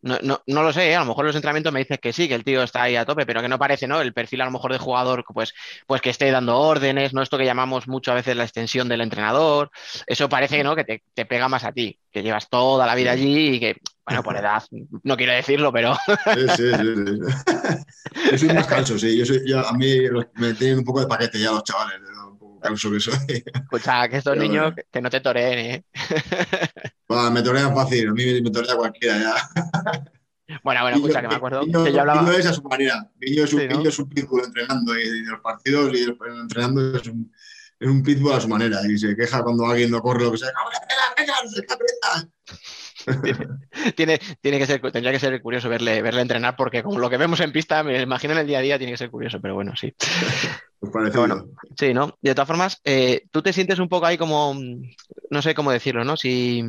no, 0.05 0.19
no, 0.23 0.43
no, 0.47 0.63
lo 0.63 0.71
sé, 0.71 0.91
¿eh? 0.91 0.97
a 0.97 1.01
lo 1.01 1.07
mejor 1.07 1.25
los 1.25 1.35
entrenamientos 1.35 1.73
me 1.73 1.79
dices 1.79 1.99
que 1.99 2.13
sí, 2.13 2.29
que 2.29 2.35
el 2.35 2.45
tío 2.45 2.63
está 2.63 2.83
ahí 2.83 2.95
a 2.95 3.07
tope, 3.07 3.25
pero 3.25 3.41
que 3.41 3.49
no 3.49 3.59
parece, 3.59 3.89
¿no? 3.89 4.03
El 4.03 4.13
perfil 4.13 4.43
a 4.43 4.45
lo 4.45 4.51
mejor 4.51 4.71
de 4.71 4.79
jugador, 4.79 5.25
pues, 5.33 5.55
pues 5.87 6.03
que 6.03 6.11
esté 6.11 6.31
dando 6.31 6.59
órdenes, 6.59 7.15
¿no? 7.15 7.23
Esto 7.23 7.39
que 7.39 7.47
llamamos 7.47 7.89
mucho 7.89 8.13
a 8.13 8.15
veces 8.15 8.37
la 8.37 8.45
extensión 8.45 8.87
del 8.87 9.01
entrenador, 9.01 9.71
eso 10.07 10.29
parece, 10.29 10.63
¿no? 10.63 10.77
Que 10.77 10.85
te, 10.85 11.03
te 11.15 11.25
pega 11.25 11.49
más 11.49 11.65
a 11.65 11.73
ti, 11.73 11.99
que 12.13 12.23
llevas 12.23 12.51
toda 12.51 12.87
la 12.87 12.95
vida 12.95 13.13
allí 13.13 13.55
y 13.55 13.61
que, 13.61 13.77
bueno, 14.05 14.23
por 14.23 14.37
edad, 14.37 14.63
no 15.05 15.17
quiero 15.17 15.33
decirlo, 15.33 15.73
pero... 15.73 15.97
Sí, 16.35 16.49
sí, 16.55 16.71
sí. 16.75 16.95
sí. 17.07 18.31
Yo 18.31 18.39
soy 18.39 18.49
más 18.51 18.67
calzo, 18.67 18.99
sí, 18.99 19.17
yo, 19.17 19.25
soy, 19.25 19.41
yo 19.49 19.67
a 19.67 19.73
mí 19.73 20.03
me 20.35 20.53
tienen 20.55 20.79
un 20.79 20.85
poco 20.85 21.01
de 21.01 21.07
paquete 21.07 21.39
ya 21.41 21.51
los 21.51 21.65
chavales, 21.65 21.99
un 22.01 22.34
que. 22.64 23.44
Escucha, 23.54 24.09
que 24.09 24.16
estos 24.16 24.37
niños, 24.37 24.75
que 24.90 25.00
no 25.00 25.11
te 25.11 25.21
toreen, 25.21 25.59
¿eh? 25.59 25.85
me 27.33 27.42
torean 27.42 27.75
fácil, 27.75 28.09
a 28.09 28.12
mí 28.12 28.40
me 28.40 28.50
torea 28.50 28.76
cualquiera 28.76 29.18
ya. 29.18 29.35
Bueno, 30.62 30.83
bueno, 30.83 30.99
escucha, 30.99 31.23
que 31.23 31.28
me 31.28 31.37
acuerdo 31.37 31.62
que 31.64 31.90
yo 31.90 32.00
hablaba... 32.00 32.37
es 32.37 32.44
a 32.44 32.52
su 32.52 32.62
manera. 32.62 33.11
Guillo 33.18 33.44
es 33.44 33.54
un, 33.54 33.61
sí, 33.61 33.88
es 33.88 33.99
un 33.99 34.09
pitbull 34.11 34.44
entrenando 34.44 34.94
y, 34.94 35.25
los 35.25 35.40
partidos 35.40 35.90
y 35.94 36.02
entrenando 36.02 36.99
es 36.99 37.06
un, 37.06 37.33
es 37.80 37.88
un 37.88 38.02
pitbull 38.02 38.35
a 38.35 38.40
su 38.40 38.49
manera 38.49 38.78
y 38.87 38.99
se 38.99 39.16
queja 39.16 39.42
cuando 39.42 39.66
alguien 39.66 39.90
no 39.90 40.02
corre 40.02 40.25
lo 40.25 40.33
que 40.33 40.38
sea. 40.38 40.52
Tiene, 43.97 44.19
tiene 44.41 44.59
que 44.59 44.67
ser, 44.67 44.81
tendría 44.81 45.13
que 45.13 45.21
ser 45.21 45.41
curioso 45.43 45.69
verle, 45.69 46.03
verle 46.03 46.23
entrenar 46.23 46.57
porque 46.57 46.83
como 46.83 46.99
lo 46.99 47.11
que 47.11 47.17
vemos 47.17 47.41
en 47.41 47.53
pista, 47.53 47.83
me 47.83 48.01
imagino 48.01 48.33
en 48.35 48.41
el 48.41 48.47
día 48.47 48.59
a 48.59 48.63
día 48.63 48.79
tiene 48.79 48.93
que 48.93 48.99
ser 48.99 49.11
curioso, 49.11 49.41
pero 49.41 49.55
bueno, 49.55 49.75
sí. 49.77 49.95
Pues 50.93 51.17
bueno, 51.17 51.47
sí, 51.79 51.95
¿no? 51.95 52.19
de 52.21 52.35
todas 52.35 52.47
formas, 52.47 52.81
eh, 52.85 53.23
tú 53.31 53.41
te 53.41 53.55
sientes 53.55 53.79
un 53.79 53.89
poco 53.89 54.05
ahí 54.05 54.19
como, 54.19 54.55
no 55.31 55.41
sé 55.41 55.55
cómo 55.55 55.73
decirlo, 55.73 56.05
¿no? 56.05 56.15
Si, 56.15 56.63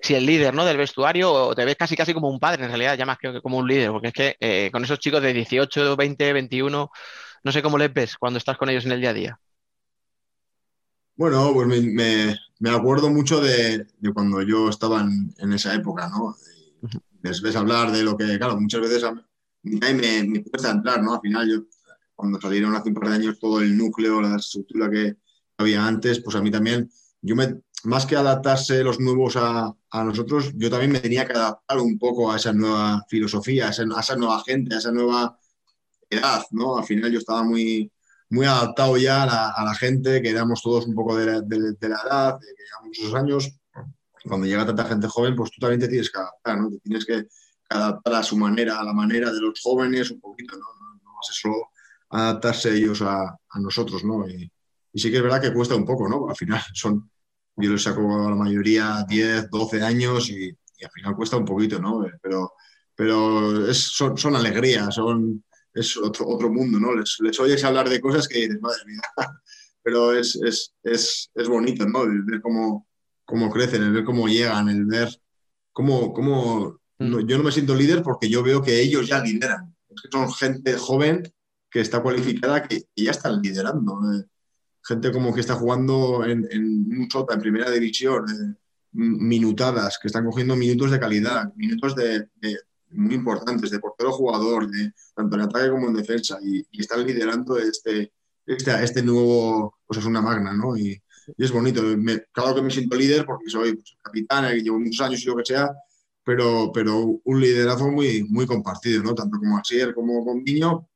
si 0.00 0.14
el 0.14 0.24
líder, 0.24 0.54
¿no? 0.54 0.64
Del 0.64 0.78
vestuario 0.78 1.30
o 1.30 1.54
te 1.54 1.66
ves 1.66 1.76
casi 1.76 1.94
casi 1.94 2.14
como 2.14 2.30
un 2.30 2.40
padre 2.40 2.64
en 2.64 2.70
realidad, 2.70 2.96
ya 2.96 3.04
más 3.04 3.18
que 3.18 3.42
como 3.42 3.58
un 3.58 3.68
líder, 3.68 3.90
porque 3.90 4.08
es 4.08 4.14
que 4.14 4.36
eh, 4.40 4.70
con 4.72 4.84
esos 4.84 4.98
chicos 5.00 5.22
de 5.22 5.34
18, 5.34 5.96
20, 5.96 6.32
21, 6.32 6.90
no 7.44 7.52
sé 7.52 7.62
cómo 7.62 7.76
les 7.76 7.92
ves 7.92 8.16
cuando 8.16 8.38
estás 8.38 8.56
con 8.56 8.70
ellos 8.70 8.86
en 8.86 8.92
el 8.92 9.00
día 9.00 9.10
a 9.10 9.14
día. 9.14 9.38
Bueno, 11.22 11.52
pues 11.54 11.68
me, 11.68 12.36
me, 12.58 12.70
acuerdo 12.70 13.08
mucho 13.08 13.40
de, 13.40 13.86
de, 14.00 14.12
cuando 14.12 14.42
yo 14.42 14.68
estaba 14.68 15.02
en, 15.02 15.32
en 15.38 15.52
esa 15.52 15.72
época, 15.72 16.08
¿no? 16.08 16.34
Les 17.22 17.40
ves 17.40 17.54
hablar 17.54 17.92
de 17.92 18.02
lo 18.02 18.16
que, 18.16 18.36
claro, 18.38 18.60
muchas 18.60 18.80
veces 18.80 19.04
a 19.04 19.12
mí 19.12 19.22
me, 19.62 20.24
me 20.24 20.42
cuesta 20.42 20.72
entrar, 20.72 21.00
¿no? 21.00 21.14
Al 21.14 21.20
final 21.20 21.48
yo 21.48 21.62
cuando 22.16 22.40
salieron 22.40 22.74
hace 22.74 22.88
un 22.88 22.96
par 22.96 23.08
de 23.08 23.14
años 23.14 23.38
todo 23.38 23.60
el 23.60 23.78
núcleo, 23.78 24.20
la 24.20 24.34
estructura 24.34 24.90
que 24.90 25.14
había 25.58 25.86
antes, 25.86 26.18
pues 26.18 26.34
a 26.34 26.42
mí 26.42 26.50
también, 26.50 26.90
yo 27.20 27.36
me, 27.36 27.60
más 27.84 28.04
que 28.04 28.16
adaptarse 28.16 28.82
los 28.82 28.98
nuevos 28.98 29.36
a, 29.36 29.72
a 29.90 30.02
nosotros, 30.02 30.50
yo 30.56 30.70
también 30.70 30.90
me 30.90 30.98
tenía 30.98 31.24
que 31.24 31.34
adaptar 31.34 31.78
un 31.78 32.00
poco 32.00 32.32
a 32.32 32.36
esa 32.36 32.52
nueva 32.52 33.06
filosofía, 33.08 33.68
a 33.68 33.70
esa, 33.70 33.84
a 33.84 34.00
esa, 34.00 34.16
nueva 34.16 34.42
gente, 34.44 34.74
a 34.74 34.78
esa 34.78 34.90
nueva 34.90 35.38
edad, 36.10 36.42
¿no? 36.50 36.78
Al 36.78 36.84
final 36.84 37.12
yo 37.12 37.20
estaba 37.20 37.44
muy, 37.44 37.92
muy 38.32 38.46
adaptado 38.46 38.96
ya 38.96 39.24
a 39.24 39.26
la, 39.26 39.50
a 39.50 39.64
la 39.64 39.74
gente, 39.74 40.22
que 40.22 40.30
éramos 40.30 40.62
todos 40.62 40.86
un 40.86 40.94
poco 40.94 41.16
de 41.16 41.26
la, 41.26 41.40
de, 41.42 41.74
de 41.78 41.88
la 41.88 42.00
edad, 42.02 42.40
de 42.40 42.46
que 42.46 42.62
llevamos 42.64 42.98
esos 42.98 43.14
años. 43.14 43.58
Cuando 44.24 44.46
llega 44.46 44.64
tanta 44.64 44.84
gente 44.84 45.06
joven, 45.06 45.36
pues 45.36 45.50
tú 45.50 45.60
también 45.60 45.80
te 45.80 45.88
tienes 45.88 46.10
que 46.10 46.18
adaptar, 46.18 46.58
¿no? 46.58 46.70
Te 46.70 46.78
tienes 46.78 47.04
que 47.04 47.26
adaptar 47.68 48.14
a 48.14 48.22
su 48.22 48.36
manera, 48.38 48.80
a 48.80 48.84
la 48.84 48.94
manera 48.94 49.30
de 49.30 49.40
los 49.40 49.60
jóvenes 49.62 50.10
un 50.10 50.20
poquito, 50.20 50.56
¿no? 50.56 50.64
No, 50.80 50.94
no 51.04 51.12
solo 51.22 51.56
adaptarse 52.08 52.74
ellos 52.74 53.02
a, 53.02 53.22
a 53.22 53.60
nosotros, 53.60 54.02
¿no? 54.02 54.26
Y, 54.26 54.50
y, 54.92 54.98
sí 54.98 55.10
que 55.10 55.18
es 55.18 55.22
verdad 55.22 55.40
que 55.40 55.52
cuesta 55.52 55.74
un 55.74 55.84
poco, 55.84 56.08
¿no? 56.08 56.30
Al 56.30 56.36
final 56.36 56.62
son, 56.72 57.10
yo 57.56 57.70
les 57.70 57.82
saco 57.82 58.00
a 58.26 58.30
la 58.30 58.36
mayoría 58.36 59.04
10, 59.06 59.50
12 59.50 59.82
años 59.82 60.30
y, 60.30 60.46
y 60.46 60.84
al 60.84 60.90
final 60.90 61.16
cuesta 61.16 61.36
un 61.36 61.44
poquito, 61.44 61.78
¿no? 61.78 62.06
Pero, 62.22 62.54
pero 62.94 63.66
es, 63.68 63.78
son, 63.78 64.16
son 64.16 64.36
alegrías, 64.36 64.94
son, 64.94 65.44
es 65.74 65.96
otro, 65.96 66.28
otro 66.28 66.50
mundo, 66.50 66.78
¿no? 66.78 66.94
Les, 66.94 67.16
les, 67.20 67.38
oyes 67.40 67.64
hablar 67.64 67.88
de 67.88 68.00
cosas 68.00 68.28
que 68.28 68.38
dices, 68.38 68.60
madre 68.60 68.84
mía, 68.86 69.00
pero 69.82 70.12
es, 70.12 70.38
es, 70.44 70.74
es, 70.82 71.30
es 71.34 71.48
bonito, 71.48 71.86
¿no? 71.86 72.04
El 72.04 72.22
ver 72.22 72.40
cómo, 72.40 72.86
cómo 73.24 73.50
crecen, 73.50 73.82
el 73.82 73.92
ver 73.92 74.04
cómo 74.04 74.28
llegan, 74.28 74.68
el 74.68 74.84
ver 74.84 75.08
cómo, 75.72 76.12
cómo 76.12 76.80
mm. 76.98 77.20
yo 77.26 77.38
no 77.38 77.44
me 77.44 77.52
siento 77.52 77.74
líder 77.74 78.02
porque 78.02 78.28
yo 78.28 78.42
veo 78.42 78.62
que 78.62 78.80
ellos 78.80 79.08
ya 79.08 79.22
lideran. 79.22 79.74
Es 79.88 80.02
que 80.02 80.08
son 80.10 80.32
gente 80.32 80.74
joven 80.74 81.22
que 81.70 81.80
está 81.80 82.02
cualificada 82.02 82.62
que, 82.62 82.84
ya 82.94 83.10
están 83.10 83.40
liderando. 83.40 83.98
Eh. 84.12 84.24
Gente 84.84 85.12
como 85.12 85.32
que 85.32 85.40
está 85.40 85.54
jugando 85.54 86.24
en, 86.24 86.46
en 86.50 87.00
un 87.00 87.08
sota, 87.10 87.34
en 87.34 87.40
primera 87.40 87.70
división, 87.70 88.24
eh, 88.28 88.54
minutadas, 88.92 89.98
que 90.00 90.08
están 90.08 90.24
cogiendo 90.24 90.56
minutos 90.56 90.90
de 90.90 91.00
calidad, 91.00 91.52
minutos 91.54 91.94
de, 91.96 92.28
muy 92.92 93.14
importantes, 93.14 93.70
de 93.70 93.78
portero 93.78 94.12
jugador, 94.12 94.70
de, 94.70 94.92
tanto 95.14 95.36
en 95.36 95.42
ataque 95.42 95.70
como 95.70 95.88
en 95.88 95.94
defensa, 95.94 96.38
y, 96.42 96.64
están 96.80 97.06
liderando 97.06 97.58
este, 97.58 98.12
este, 98.46 98.84
este, 98.84 99.02
nuevo, 99.02 99.78
pues 99.86 100.00
es 100.00 100.04
una 100.04 100.20
magna, 100.20 100.52
¿no? 100.54 100.76
Y, 100.76 101.00
es 101.38 101.52
bonito. 101.52 101.82
claro 102.32 102.54
que 102.56 102.62
me 102.62 102.70
siento 102.70 102.96
líder 102.96 103.24
porque 103.24 103.48
soy 103.48 103.74
pues, 103.74 103.96
capitán, 104.02 104.48
que 104.52 104.60
llevo 104.60 104.80
muchos 104.80 105.00
años 105.06 105.22
y 105.22 105.26
lo 105.26 105.36
que 105.36 105.44
sea, 105.44 105.70
pero, 106.24 106.70
pero 106.72 107.20
un 107.24 107.40
liderazgo 107.40 107.90
muy, 107.90 108.24
muy 108.24 108.46
compartido, 108.46 109.02
¿no? 109.02 109.14
Tanto 109.14 109.38
como 109.38 109.58
Asier 109.58 109.94
como 109.94 110.24
con 110.24 110.42
Niño, 110.42 110.88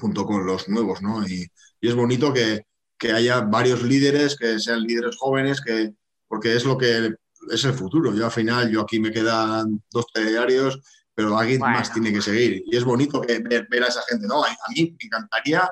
junto 0.00 0.26
con 0.26 0.46
los 0.46 0.68
nuevos, 0.68 1.02
¿no? 1.02 1.26
Y, 1.26 1.46
y 1.80 1.88
es 1.88 1.94
bonito 1.94 2.32
que, 2.32 2.62
que, 2.98 3.12
haya 3.12 3.40
varios 3.40 3.82
líderes, 3.82 4.36
que 4.36 4.58
sean 4.58 4.82
líderes 4.82 5.16
jóvenes, 5.16 5.60
que, 5.60 5.94
porque 6.28 6.54
es 6.56 6.64
lo 6.64 6.78
que 6.78 7.14
es 7.50 7.64
el 7.64 7.74
futuro. 7.74 8.14
Yo 8.14 8.24
al 8.24 8.30
final, 8.30 8.70
yo 8.70 8.82
aquí 8.82 9.00
me 9.00 9.10
quedan 9.10 9.82
dos 9.90 10.06
diarios 10.14 10.80
pero 11.14 11.38
alguien 11.38 11.60
más 11.60 11.92
tiene 11.92 12.12
que 12.12 12.22
seguir. 12.22 12.62
Y 12.66 12.76
es 12.76 12.84
bonito 12.84 13.20
ver, 13.20 13.66
ver, 13.68 13.84
a 13.84 13.88
esa 13.88 14.02
gente. 14.08 14.26
No, 14.26 14.44
a 14.44 14.48
mí 14.74 14.96
me 14.98 15.06
encantaría 15.06 15.70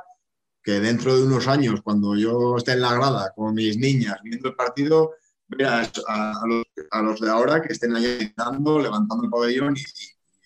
que 0.63 0.81
dentro 0.81 1.17
de 1.17 1.25
unos 1.25 1.47
años, 1.49 1.81
cuando 1.83 2.15
yo 2.17 2.57
esté 2.57 2.73
en 2.73 2.83
la 2.83 2.95
grada 2.95 3.33
con 3.35 3.55
mis 3.55 3.79
niñas 3.79 4.19
viendo 4.23 4.49
el 4.49 4.55
partido, 4.55 5.13
ver 5.49 5.67
a, 5.67 7.03
los, 7.03 7.21
de 7.21 7.31
ahora 7.31 7.63
que 7.63 7.73
estén 7.73 7.97
ahí 7.97 8.33
dando, 8.37 8.79
levantando 8.79 9.25
el 9.25 9.31
pabellón 9.31 9.77
y, 9.77 9.83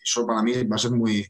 eso 0.03 0.27
para 0.27 0.43
mí 0.43 0.53
va 0.65 0.77
a 0.77 0.79
ser 0.79 0.91
muy, 0.91 1.27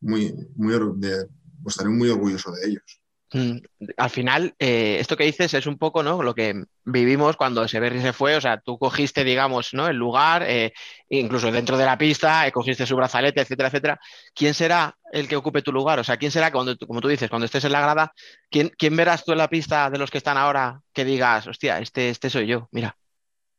muy, 0.00 0.34
muy, 0.56 0.74
de, 0.98 1.26
pues 1.62 1.74
estaré 1.74 1.88
muy 1.88 2.10
orgulloso 2.10 2.52
de 2.52 2.68
ellos. 2.68 2.99
Mm, 3.32 3.58
al 3.96 4.10
final, 4.10 4.54
eh, 4.58 4.96
esto 4.98 5.16
que 5.16 5.24
dices 5.24 5.54
es 5.54 5.66
un 5.66 5.78
poco 5.78 6.02
¿no? 6.02 6.20
lo 6.22 6.34
que 6.34 6.64
vivimos 6.84 7.36
cuando 7.36 7.66
Severri 7.68 8.00
se 8.00 8.12
fue. 8.12 8.36
O 8.36 8.40
sea, 8.40 8.60
tú 8.60 8.78
cogiste, 8.78 9.22
digamos, 9.22 9.72
¿no? 9.72 9.86
el 9.88 9.96
lugar, 9.96 10.44
eh, 10.48 10.72
incluso 11.08 11.52
dentro 11.52 11.78
de 11.78 11.84
la 11.84 11.96
pista, 11.96 12.46
eh, 12.46 12.52
cogiste 12.52 12.86
su 12.86 12.96
brazalete, 12.96 13.40
etcétera, 13.40 13.68
etcétera. 13.68 14.00
¿Quién 14.34 14.54
será 14.54 14.96
el 15.12 15.28
que 15.28 15.36
ocupe 15.36 15.62
tu 15.62 15.72
lugar? 15.72 15.98
O 16.00 16.04
sea, 16.04 16.16
¿quién 16.16 16.32
será, 16.32 16.50
cuando, 16.50 16.76
como 16.78 17.00
tú 17.00 17.08
dices, 17.08 17.30
cuando 17.30 17.46
estés 17.46 17.64
en 17.64 17.72
la 17.72 17.80
grada, 17.80 18.12
¿quién, 18.50 18.72
quién 18.76 18.96
verás 18.96 19.24
tú 19.24 19.32
en 19.32 19.38
la 19.38 19.48
pista 19.48 19.90
de 19.90 19.98
los 19.98 20.10
que 20.10 20.18
están 20.18 20.36
ahora 20.36 20.80
que 20.92 21.04
digas, 21.04 21.46
hostia, 21.46 21.78
este, 21.78 22.10
este 22.10 22.30
soy 22.30 22.48
yo, 22.48 22.68
mira, 22.72 22.96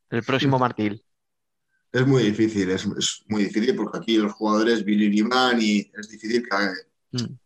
el 0.09 0.23
próximo 0.23 0.59
Martín? 0.59 1.01
Es 1.93 2.07
muy 2.07 2.23
difícil, 2.23 2.69
es, 2.71 2.85
muy 3.27 3.43
difícil 3.43 3.75
porque 3.75 3.97
aquí 3.97 4.17
los 4.17 4.31
jugadores 4.33 4.83
vienen 4.83 5.13
y 5.13 5.21
van 5.23 5.61
y 5.61 5.91
es 5.93 6.09
difícil 6.09 6.43
que. 6.43 7.17
Mm. 7.17 7.37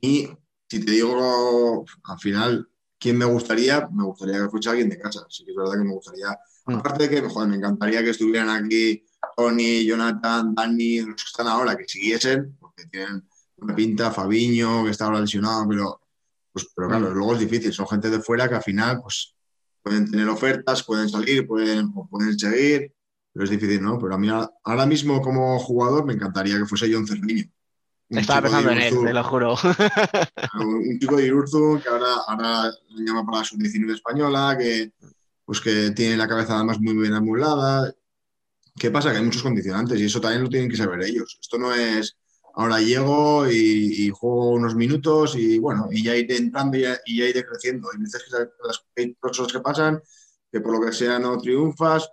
Y 0.00 0.28
si 0.68 0.84
te 0.84 0.92
digo 0.92 1.84
al 2.04 2.18
final 2.18 2.68
quién 2.98 3.18
me 3.18 3.24
gustaría, 3.24 3.88
me 3.92 4.04
gustaría 4.04 4.42
que 4.42 4.48
fuese 4.48 4.70
alguien 4.70 4.88
de 4.88 4.98
casa. 4.98 5.26
Sí 5.28 5.44
que 5.44 5.50
es 5.50 5.56
verdad 5.56 5.74
que 5.74 5.84
me 5.84 5.92
gustaría. 5.92 6.38
Mm. 6.66 6.74
Aparte 6.76 7.08
de 7.08 7.10
que 7.10 7.28
joder, 7.28 7.48
me 7.48 7.56
encantaría 7.56 8.02
que 8.02 8.10
estuvieran 8.10 8.48
aquí 8.48 9.04
Tony, 9.36 9.84
Jonathan, 9.84 10.54
Dani, 10.54 11.00
los 11.00 11.16
que 11.16 11.28
están 11.28 11.48
ahora, 11.48 11.76
que 11.76 11.86
siguiesen, 11.86 12.56
porque 12.58 12.86
tienen 12.86 13.26
una 13.56 13.74
pinta, 13.74 14.10
Fabiño, 14.10 14.84
que 14.84 14.90
está 14.90 15.06
ahora 15.06 15.20
lesionado, 15.20 15.68
pero, 15.68 16.00
pues, 16.52 16.66
pero 16.74 16.88
claro, 16.88 17.10
mm. 17.10 17.14
luego 17.14 17.34
es 17.34 17.40
difícil. 17.40 17.72
Son 17.72 17.86
gente 17.86 18.10
de 18.10 18.20
fuera 18.20 18.48
que 18.48 18.54
al 18.54 18.62
final 18.62 19.00
pues, 19.02 19.34
pueden 19.82 20.10
tener 20.10 20.28
ofertas, 20.28 20.82
pueden 20.82 21.08
salir, 21.08 21.46
pueden, 21.46 21.92
pueden 21.92 22.38
seguir, 22.38 22.94
pero 23.32 23.44
es 23.44 23.50
difícil, 23.50 23.82
¿no? 23.82 23.98
Pero 23.98 24.14
a 24.14 24.18
mí 24.18 24.28
ahora 24.30 24.86
mismo 24.86 25.20
como 25.20 25.58
jugador 25.58 26.06
me 26.06 26.14
encantaría 26.14 26.56
que 26.56 26.66
fuese 26.66 26.90
John 26.90 27.06
Cerviño. 27.06 27.44
Estaba 28.08 28.42
pensando 28.42 28.70
en 28.70 28.78
él, 28.78 28.94
te 29.04 29.12
lo 29.12 29.24
juro. 29.24 29.54
Un 30.60 30.98
chico 31.00 31.16
de 31.16 31.26
Irurzun 31.26 31.80
que 31.80 31.88
ahora, 31.88 32.14
ahora 32.26 32.70
le 32.90 33.04
llama 33.04 33.24
para 33.24 33.38
la 33.38 33.44
sub-19 33.44 33.94
española, 33.94 34.56
que, 34.58 34.92
pues 35.44 35.60
que 35.60 35.90
tiene 35.90 36.16
la 36.16 36.28
cabeza 36.28 36.56
además 36.56 36.80
muy 36.80 36.94
bien 36.94 37.14
amulada. 37.14 37.92
¿Qué 38.76 38.90
pasa? 38.90 39.10
Que 39.10 39.18
hay 39.18 39.24
muchos 39.24 39.42
condicionantes 39.42 39.98
y 40.00 40.04
eso 40.04 40.20
también 40.20 40.42
lo 40.42 40.48
tienen 40.48 40.68
que 40.68 40.76
saber 40.76 41.02
ellos. 41.02 41.38
Esto 41.40 41.58
no 41.58 41.72
es 41.74 42.16
ahora 42.54 42.80
llego 42.80 43.50
y, 43.50 44.10
juego 44.10 44.50
unos 44.50 44.74
minutos 44.74 45.34
y 45.36 45.58
bueno, 45.58 45.88
y 45.90 46.04
ya 46.04 46.16
iré 46.16 46.36
entrando 46.36 46.76
y 46.76 46.82
ya, 46.82 46.98
iré 47.06 47.44
creciendo. 47.44 47.88
Hay 47.92 48.00
veces 48.00 48.24
que 48.24 48.36
las 48.62 48.84
cosas 49.20 49.52
que 49.52 49.60
pasan, 49.60 50.00
que 50.50 50.60
por 50.60 50.72
lo 50.72 50.84
que 50.84 50.92
sea 50.92 51.18
no 51.18 51.38
triunfas, 51.38 52.08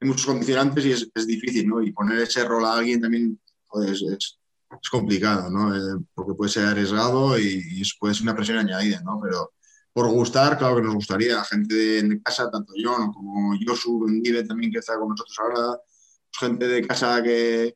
hay 0.00 0.08
muchos 0.08 0.26
condicionantes 0.26 0.84
y 0.84 0.92
es, 0.92 1.26
difícil, 1.26 1.68
¿no? 1.68 1.82
Y 1.82 1.92
poner 1.92 2.18
ese 2.18 2.44
rol 2.44 2.64
a 2.64 2.74
alguien 2.74 3.00
también 3.00 3.40
pues, 3.68 4.02
es, 4.02 4.38
es 4.82 4.90
complicado, 4.90 5.50
¿no? 5.50 5.74
Eh, 5.74 6.04
porque 6.14 6.34
puede 6.34 6.50
ser 6.50 6.66
arriesgado 6.66 7.38
y, 7.38 7.82
puede 7.98 8.14
ser 8.14 8.24
una 8.24 8.36
presión 8.36 8.58
añadida, 8.58 9.00
¿no? 9.02 9.20
Pero 9.22 9.52
por 9.92 10.08
gustar, 10.08 10.58
claro 10.58 10.76
que 10.76 10.82
nos 10.82 10.94
gustaría. 10.94 11.42
Gente 11.44 11.74
de, 11.74 12.22
casa, 12.22 12.50
tanto 12.50 12.72
yo 12.76 12.92
como 13.12 13.56
Josu 13.64 14.04
Bendive 14.04 14.44
también 14.44 14.72
que 14.72 14.78
está 14.78 14.98
con 14.98 15.10
nosotros 15.10 15.38
ahora, 15.38 15.78
pues 15.78 16.50
gente 16.50 16.68
de 16.68 16.86
casa 16.86 17.22
que, 17.22 17.74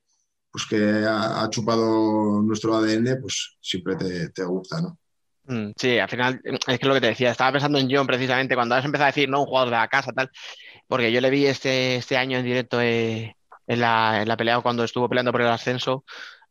pues 0.50 0.66
que 0.66 1.04
ha, 1.06 1.48
chupado 1.50 2.42
nuestro 2.42 2.76
ADN, 2.76 3.20
pues 3.20 3.56
siempre 3.60 3.96
te, 3.96 4.30
te 4.30 4.44
gusta, 4.44 4.80
¿no? 4.80 4.98
Mm, 5.48 5.72
sí, 5.76 5.98
al 5.98 6.10
final 6.10 6.40
es 6.44 6.78
que 6.78 6.86
lo 6.86 6.94
que 6.94 7.00
te 7.00 7.06
decía, 7.08 7.30
estaba 7.30 7.52
pensando 7.52 7.78
en 7.78 7.88
John 7.90 8.06
precisamente 8.06 8.54
cuando 8.54 8.74
has 8.74 8.84
empezado 8.84 9.06
a 9.06 9.12
decir, 9.12 9.28
no, 9.30 9.40
un 9.40 9.46
jugador 9.46 9.70
de 9.70 9.76
la 9.76 9.88
casa, 9.88 10.12
tal, 10.12 10.30
porque 10.86 11.10
yo 11.10 11.20
le 11.22 11.30
vi 11.30 11.46
este, 11.46 11.96
este 11.96 12.18
año 12.18 12.38
en 12.38 12.44
directo 12.44 12.80
eh, 12.82 13.34
en, 13.66 13.80
la, 13.80 14.22
en 14.22 14.28
la 14.28 14.36
pelea 14.36 14.60
cuando 14.60 14.84
estuvo 14.84 15.08
peleando 15.08 15.32
por 15.32 15.40
el 15.40 15.48
ascenso 15.48 16.04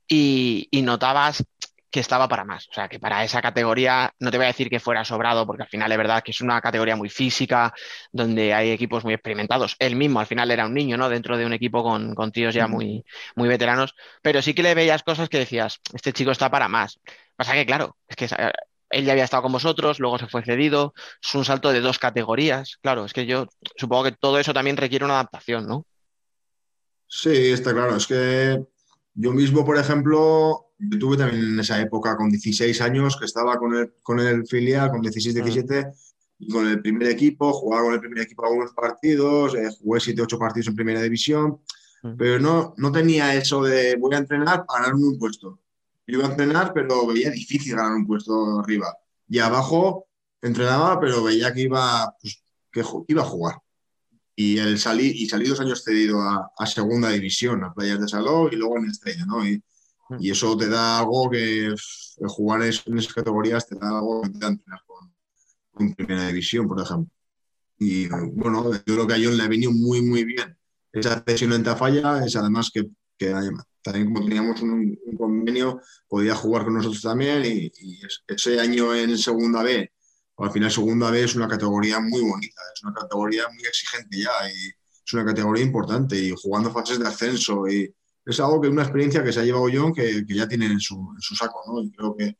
y, 0.07 0.69
notabas 0.83 1.43
que 1.89 1.99
estaba 1.99 2.27
para 2.27 2.43
más. 2.45 2.67
O 2.69 2.73
sea, 2.73 2.87
que 2.89 2.99
para 2.99 3.23
esa 3.23 3.41
categoría, 3.41 4.13
no 4.19 4.29
te 4.29 4.37
voy 4.37 4.45
a 4.45 4.47
decir 4.47 4.69
que 4.69 4.79
fuera 4.79 5.05
sobrado, 5.05 5.45
porque 5.45 5.63
al 5.63 5.69
final 5.69 5.91
es 5.91 5.97
verdad 5.97 6.21
que 6.23 6.31
es 6.31 6.41
una 6.41 6.59
categoría 6.61 6.95
muy 6.95 7.09
física, 7.09 7.73
donde 8.11 8.53
hay 8.53 8.71
equipos 8.71 9.03
muy 9.03 9.13
experimentados. 9.13 9.75
Él 9.79 9.95
mismo 9.95 10.19
al 10.19 10.27
final 10.27 10.51
era 10.51 10.65
un 10.65 10.73
niño, 10.73 10.97
¿no? 10.97 11.09
Dentro 11.09 11.37
de 11.37 11.45
un 11.45 11.53
equipo 11.53 11.83
con, 11.83 12.13
con 12.13 12.31
tíos 12.31 12.53
ya 12.53 12.67
muy, 12.67 13.05
muy 13.35 13.47
veteranos, 13.47 13.95
pero 14.21 14.41
sí 14.41 14.53
que 14.53 14.63
le 14.63 14.75
veías 14.75 15.03
cosas 15.03 15.29
que 15.29 15.39
decías, 15.39 15.79
este 15.93 16.13
chico 16.13 16.31
está 16.31 16.49
para 16.51 16.67
más. 16.67 16.99
Pasa 17.35 17.53
que, 17.53 17.65
claro, 17.65 17.97
es 18.07 18.15
que 18.15 18.27
él 18.89 19.05
ya 19.05 19.11
había 19.11 19.23
estado 19.23 19.43
con 19.43 19.51
vosotros, 19.51 19.99
luego 19.99 20.17
se 20.17 20.27
fue 20.27 20.43
cedido, 20.43 20.93
es 21.21 21.35
un 21.35 21.45
salto 21.45 21.71
de 21.71 21.81
dos 21.81 21.99
categorías. 21.99 22.77
Claro, 22.81 23.05
es 23.05 23.13
que 23.13 23.25
yo 23.25 23.47
supongo 23.75 24.05
que 24.05 24.11
todo 24.11 24.39
eso 24.39 24.53
también 24.53 24.77
requiere 24.77 25.05
una 25.05 25.15
adaptación, 25.15 25.67
¿no? 25.67 25.85
Sí, 27.07 27.51
está 27.51 27.73
claro. 27.73 27.95
Es 27.95 28.07
que 28.07 28.61
yo 29.19 29.33
mismo, 29.33 29.65
por 29.65 29.77
ejemplo, 29.79 30.67
yo 30.77 30.99
tuve 30.99 31.17
también 31.17 31.43
en 31.43 31.59
esa 31.59 31.81
época 31.81 32.15
con 32.15 32.29
16 32.29 32.79
años 32.81 33.17
que 33.17 33.25
estaba 33.25 33.57
con 33.57 33.73
el, 33.73 33.93
con 34.03 34.19
el 34.19 34.45
filial, 34.45 34.91
con 34.91 35.01
16, 35.01 35.33
17, 35.33 35.87
y 36.37 36.47
con 36.49 36.67
el 36.67 36.79
primer 36.83 37.07
equipo, 37.09 37.51
jugaba 37.51 37.85
con 37.85 37.93
el 37.95 37.99
primer 37.99 38.19
equipo 38.19 38.45
algunos 38.45 38.73
partidos, 38.73 39.55
eh, 39.55 39.69
jugué 39.81 39.99
7, 39.99 40.21
8 40.21 40.37
partidos 40.37 40.67
en 40.67 40.75
primera 40.75 41.01
división, 41.01 41.59
pero 42.15 42.39
no, 42.39 42.75
no 42.77 42.91
tenía 42.91 43.33
eso 43.33 43.63
de 43.63 43.95
voy 43.95 44.13
a 44.13 44.19
entrenar 44.19 44.67
para 44.67 44.83
ganarme 44.83 45.07
un 45.07 45.17
puesto. 45.17 45.59
Yo 46.05 46.19
iba 46.19 46.27
a 46.27 46.31
entrenar, 46.31 46.71
pero 46.71 47.07
veía 47.07 47.31
difícil 47.31 47.75
ganar 47.75 47.93
un 47.93 48.05
puesto 48.05 48.59
arriba. 48.59 48.95
Y 49.27 49.39
abajo 49.39 50.05
entrenaba, 50.43 50.99
pero 50.99 51.23
veía 51.23 51.51
que 51.51 51.61
iba, 51.61 52.15
pues, 52.21 52.43
que 52.71 52.83
iba 53.07 53.23
a 53.23 53.25
jugar 53.25 53.55
y 54.39 54.59
el 54.59 54.77
salí, 54.77 55.07
y 55.15 55.27
salí 55.27 55.47
dos 55.49 55.59
años 55.61 55.83
cedido 55.83 56.21
a, 56.21 56.51
a, 56.55 56.67
segunda 56.67 57.09
división, 57.09 57.63
a 57.63 57.73
Playas 57.73 57.99
de 57.99 58.07
Saló 58.07 58.47
y 58.51 58.55
luego 58.55 58.77
en 58.77 58.85
Estrella, 58.85 59.25
¿no? 59.25 59.43
Y, 59.43 59.57
mm. 60.09 60.17
y 60.19 60.29
eso 60.29 60.55
te 60.55 60.69
da 60.69 60.99
algo 60.99 61.27
que 61.31 61.73
jugar 62.19 62.61
en, 62.61 62.69
esas 62.69 63.13
categorías 63.15 63.67
te 63.67 63.75
da 63.79 63.97
algo 63.97 64.21
que 64.21 64.29
te 64.29 64.37
da 64.37 64.55
con, 64.85 65.11
con, 65.71 65.95
primera 65.95 66.27
división, 66.27 66.67
por 66.67 66.79
ejemplo. 66.79 67.11
Y 67.79 68.07
bueno, 68.07 68.71
yo 68.73 68.93
creo 68.93 69.07
que 69.07 69.13
a 69.15 69.19
John 69.21 69.37
le 69.37 69.43
ha 69.43 69.47
venido 69.47 69.71
muy, 69.71 70.03
muy 70.03 70.23
bien. 70.23 70.55
Esa 70.93 71.23
cesión 71.25 71.53
en 71.53 71.63
Tafalla 71.63 72.23
es 72.23 72.35
además 72.35 72.69
que, 72.71 72.85
que 73.17 73.33
también 73.81 74.13
como 74.13 74.23
teníamos 74.23 74.61
un, 74.61 74.99
un, 75.03 75.17
convenio, 75.17 75.81
podía 76.07 76.35
jugar 76.35 76.63
con 76.63 76.75
nosotros 76.75 77.01
también 77.01 77.43
y, 77.43 77.71
y 77.75 77.99
ese 78.27 78.59
año 78.59 78.93
en 78.93 79.17
segunda 79.17 79.63
B 79.63 79.91
al 80.37 80.51
final 80.51 80.71
segunda 80.71 81.09
vez 81.11 81.25
es 81.25 81.35
una 81.35 81.47
categoría 81.47 81.99
muy 81.99 82.21
bonita, 82.21 82.61
es 82.73 82.83
una 82.83 82.93
categoría 82.93 83.43
muy 83.49 83.63
exigente 83.63 84.17
ya 84.17 84.49
y 84.49 84.67
es 85.05 85.13
una 85.13 85.25
categoría 85.25 85.63
importante 85.63 86.15
y 86.15 86.33
jugando 86.35 86.71
fases 86.71 86.99
de 86.99 87.07
ascenso 87.07 87.67
y 87.67 87.93
es 88.25 88.39
algo 88.39 88.61
que 88.61 88.67
una 88.67 88.83
experiencia 88.83 89.23
que 89.23 89.31
se 89.31 89.39
ha 89.39 89.43
llevado 89.43 89.67
John 89.73 89.93
que, 89.93 90.25
que 90.25 90.35
ya 90.35 90.47
tiene 90.47 90.65
en 90.65 90.79
su, 90.79 90.95
en 90.95 91.21
su, 91.21 91.33
saco, 91.33 91.63
¿no? 91.65 91.81
Y 91.81 91.91
creo 91.91 92.15
que 92.15 92.35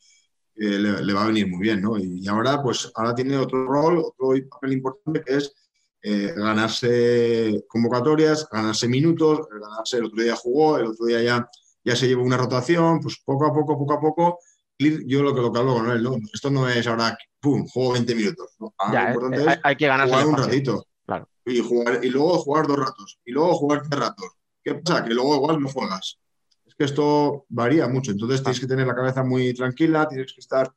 le, 0.58 1.14
va 1.14 1.24
a 1.24 1.28
venir 1.28 1.48
muy 1.48 1.60
bien, 1.60 1.82
¿no? 1.82 1.98
Y, 1.98 2.28
ahora, 2.28 2.62
pues, 2.62 2.92
ahora 2.96 3.16
tiene 3.16 3.38
otro 3.38 3.66
rol, 3.66 4.00
otro 4.00 4.34
papel 4.50 4.74
importante 4.74 5.24
que 5.24 5.38
es 5.38 5.54
eh, 6.02 6.34
ganarse 6.36 7.64
convocatorias, 7.68 8.48
ganarse 8.52 8.88
minutos, 8.88 9.48
ganarse, 9.50 9.98
el 9.98 10.06
otro 10.06 10.22
día 10.22 10.36
jugó, 10.36 10.78
el 10.78 10.88
otro 10.88 11.06
día 11.06 11.22
ya, 11.22 11.50
ya 11.84 11.96
se 11.96 12.08
llevó 12.08 12.24
una 12.24 12.38
rotación, 12.38 13.00
pues 13.00 13.22
poco 13.24 13.46
a 13.46 13.54
poco, 13.54 13.78
poco 13.78 13.94
a 13.94 14.00
poco 14.00 14.40
yo 14.80 15.24
lo 15.24 15.34
que, 15.34 15.42
lo 15.42 15.52
que 15.52 15.60
hablo 15.60 15.76
con 15.76 15.90
él, 15.90 16.04
¿no? 16.04 16.18
Esto 16.34 16.50
no 16.50 16.70
es 16.70 16.86
ahora, 16.88 17.18
pum, 17.40 17.68
juego 17.68 17.94
20 17.94 18.16
minutos. 18.16 18.56
¿no? 18.60 18.74
Ya, 18.92 19.08
importante 19.08 19.38
eh, 19.38 19.54
es 19.54 19.60
hay, 19.64 19.76
que 19.76 19.88
ganar 19.88 20.08
jugar 20.08 20.28
un 20.28 20.38
ratito. 20.38 20.88
Claro. 21.06 21.30
Y, 21.46 21.60
jugar, 21.60 22.00
y 22.04 22.10
luego 22.10 22.38
jugar 22.40 22.68
dos 22.68 22.78
ratos. 22.78 23.20
Y 23.26 23.32
luego 23.32 23.54
jugar 23.56 23.82
tres 23.88 24.00
ratos. 24.00 24.32
¿Qué 24.64 24.76
pasa? 24.76 25.04
Que 25.04 25.14
luego 25.14 25.36
igual 25.36 25.62
no 25.62 25.70
juegas. 25.70 26.20
Es 26.66 26.76
que 26.76 26.84
esto 26.84 27.46
varía 27.50 27.88
mucho. 27.88 28.12
Entonces 28.12 28.44
tienes 28.44 28.60
que 28.60 28.68
tener 28.68 28.86
la 28.86 28.96
cabeza 28.96 29.24
muy 29.24 29.54
tranquila, 29.54 30.08
tienes 30.08 30.34
que 30.34 30.42
estar 30.42 30.72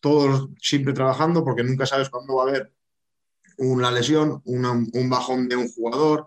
todos 0.00 0.48
siempre 0.60 0.92
trabajando 0.92 1.44
porque 1.44 1.62
nunca 1.62 1.86
sabes 1.86 2.10
cuándo 2.10 2.36
va 2.36 2.44
a 2.44 2.48
haber 2.48 2.72
una 3.58 3.90
lesión, 3.90 4.42
un 4.44 5.10
bajón 5.10 5.48
de 5.48 5.56
un 5.56 5.68
jugador, 5.68 6.26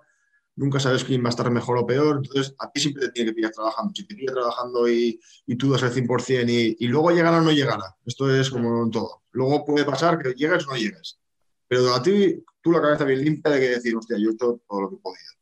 nunca 0.56 0.80
sabes 0.80 1.04
quién 1.04 1.24
va 1.24 1.28
a 1.28 1.30
estar 1.30 1.50
mejor 1.52 1.78
o 1.78 1.86
peor, 1.86 2.18
entonces 2.18 2.56
a 2.60 2.72
ti 2.72 2.80
siempre 2.80 3.06
te 3.06 3.12
tiene 3.12 3.32
que 3.32 3.36
pillar 3.36 3.52
trabajando. 3.52 3.94
Si 3.96 4.06
te 4.06 4.16
pillas 4.16 4.34
trabajando 4.34 4.90
y, 4.90 5.20
y, 5.46 5.56
tú 5.56 5.72
das 5.72 5.84
el 5.84 5.92
100% 5.92 6.50
y, 6.50 6.78
y 6.80 6.88
luego 6.88 7.12
llegará 7.12 7.38
o 7.38 7.42
no 7.42 7.52
llegará, 7.52 7.96
esto 8.06 8.34
es 8.34 8.50
como 8.50 8.84
en 8.84 8.92
todo. 8.92 9.24
Luego 9.32 9.66
puede 9.66 9.86
pasar 9.86 10.18
que 10.18 10.34
llegues 10.34 10.66
o 10.68 10.72
no 10.72 10.78
llegues, 10.78 11.20
pero 11.68 11.94
a 11.94 12.02
ti, 12.02 12.44
tú 12.62 12.72
la 12.72 12.82
cabeza 12.82 13.06
bien 13.06 13.24
limpia 13.24 13.52
de 13.52 13.60
que 13.60 13.70
decir, 13.70 13.96
hostia, 13.96 14.18
yo 14.18 14.30
he 14.30 14.34
hecho 14.34 14.62
todo 14.68 14.82
lo 14.82 14.90
que 14.90 14.96
he 14.96 15.00
podido. 15.00 15.34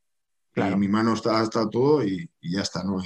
Claro. 0.51 0.75
Y 0.75 0.79
mi 0.79 0.87
mano 0.87 1.13
está, 1.13 1.41
está 1.43 1.69
todo 1.69 2.03
y, 2.03 2.29
y 2.41 2.55
ya 2.55 2.61
está, 2.61 2.83
¿no? 2.83 3.01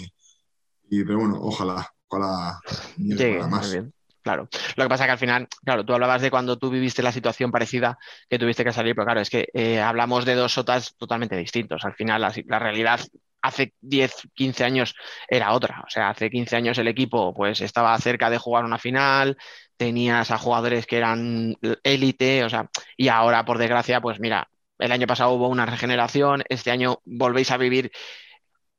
Y, 0.90 1.04
pero 1.04 1.20
bueno, 1.20 1.40
ojalá, 1.42 1.94
ojalá 2.08 2.60
llegue 2.98 3.46
más. 3.48 3.72
Bien. 3.72 3.94
Claro. 4.28 4.50
Lo 4.76 4.84
que 4.84 4.90
pasa 4.90 5.06
es 5.06 5.08
que 5.08 5.12
al 5.14 5.18
final, 5.20 5.48
claro, 5.64 5.86
tú 5.86 5.94
hablabas 5.94 6.22
de 6.22 6.30
cuando 6.30 6.58
tú 6.58 6.70
viviste 6.70 7.02
la 7.02 7.14
situación 7.14 7.50
parecida 7.50 7.98
que 8.30 8.38
tuviste 8.38 8.66
que 8.66 8.74
salir, 8.74 8.94
pero 8.94 9.06
claro, 9.06 9.22
es 9.22 9.30
que 9.30 9.48
eh, 9.54 9.80
hablamos 9.80 10.26
de 10.26 10.36
dos 10.36 10.52
sotas 10.52 10.98
totalmente 10.98 11.38
distintos. 11.38 11.86
Al 11.86 11.94
final, 11.94 12.20
la, 12.20 12.34
la, 12.46 12.60
realidad 12.60 13.00
hace 13.42 13.74
10, 13.80 14.28
15 14.34 14.66
años 14.66 14.96
era 15.30 15.54
otra. 15.54 15.82
O 15.88 15.90
sea, 15.90 16.10
hace 16.10 16.30
15 16.30 16.58
años 16.58 16.78
el 16.78 16.90
equipo 16.90 17.34
pues 17.34 17.62
estaba 17.62 17.98
cerca 18.00 18.30
de 18.30 18.38
jugar 18.38 18.66
una 18.66 18.78
final, 18.78 19.38
tenías 19.78 20.30
a 20.30 20.38
jugadores 20.38 20.86
que 20.86 20.98
eran 20.98 21.56
élite, 21.84 22.44
o 22.44 22.50
sea, 22.50 22.70
y 22.98 23.08
ahora, 23.08 23.46
por 23.46 23.58
desgracia, 23.60 24.02
pues 24.02 24.20
mira, 24.20 24.50
el 24.78 24.92
año 24.92 25.08
pasado 25.08 25.32
hubo 25.32 25.48
una 25.48 25.66
regeneración, 25.66 26.44
este 26.50 26.72
año 26.72 27.00
volvéis 27.06 27.52
a 27.52 27.58
vivir 27.58 27.92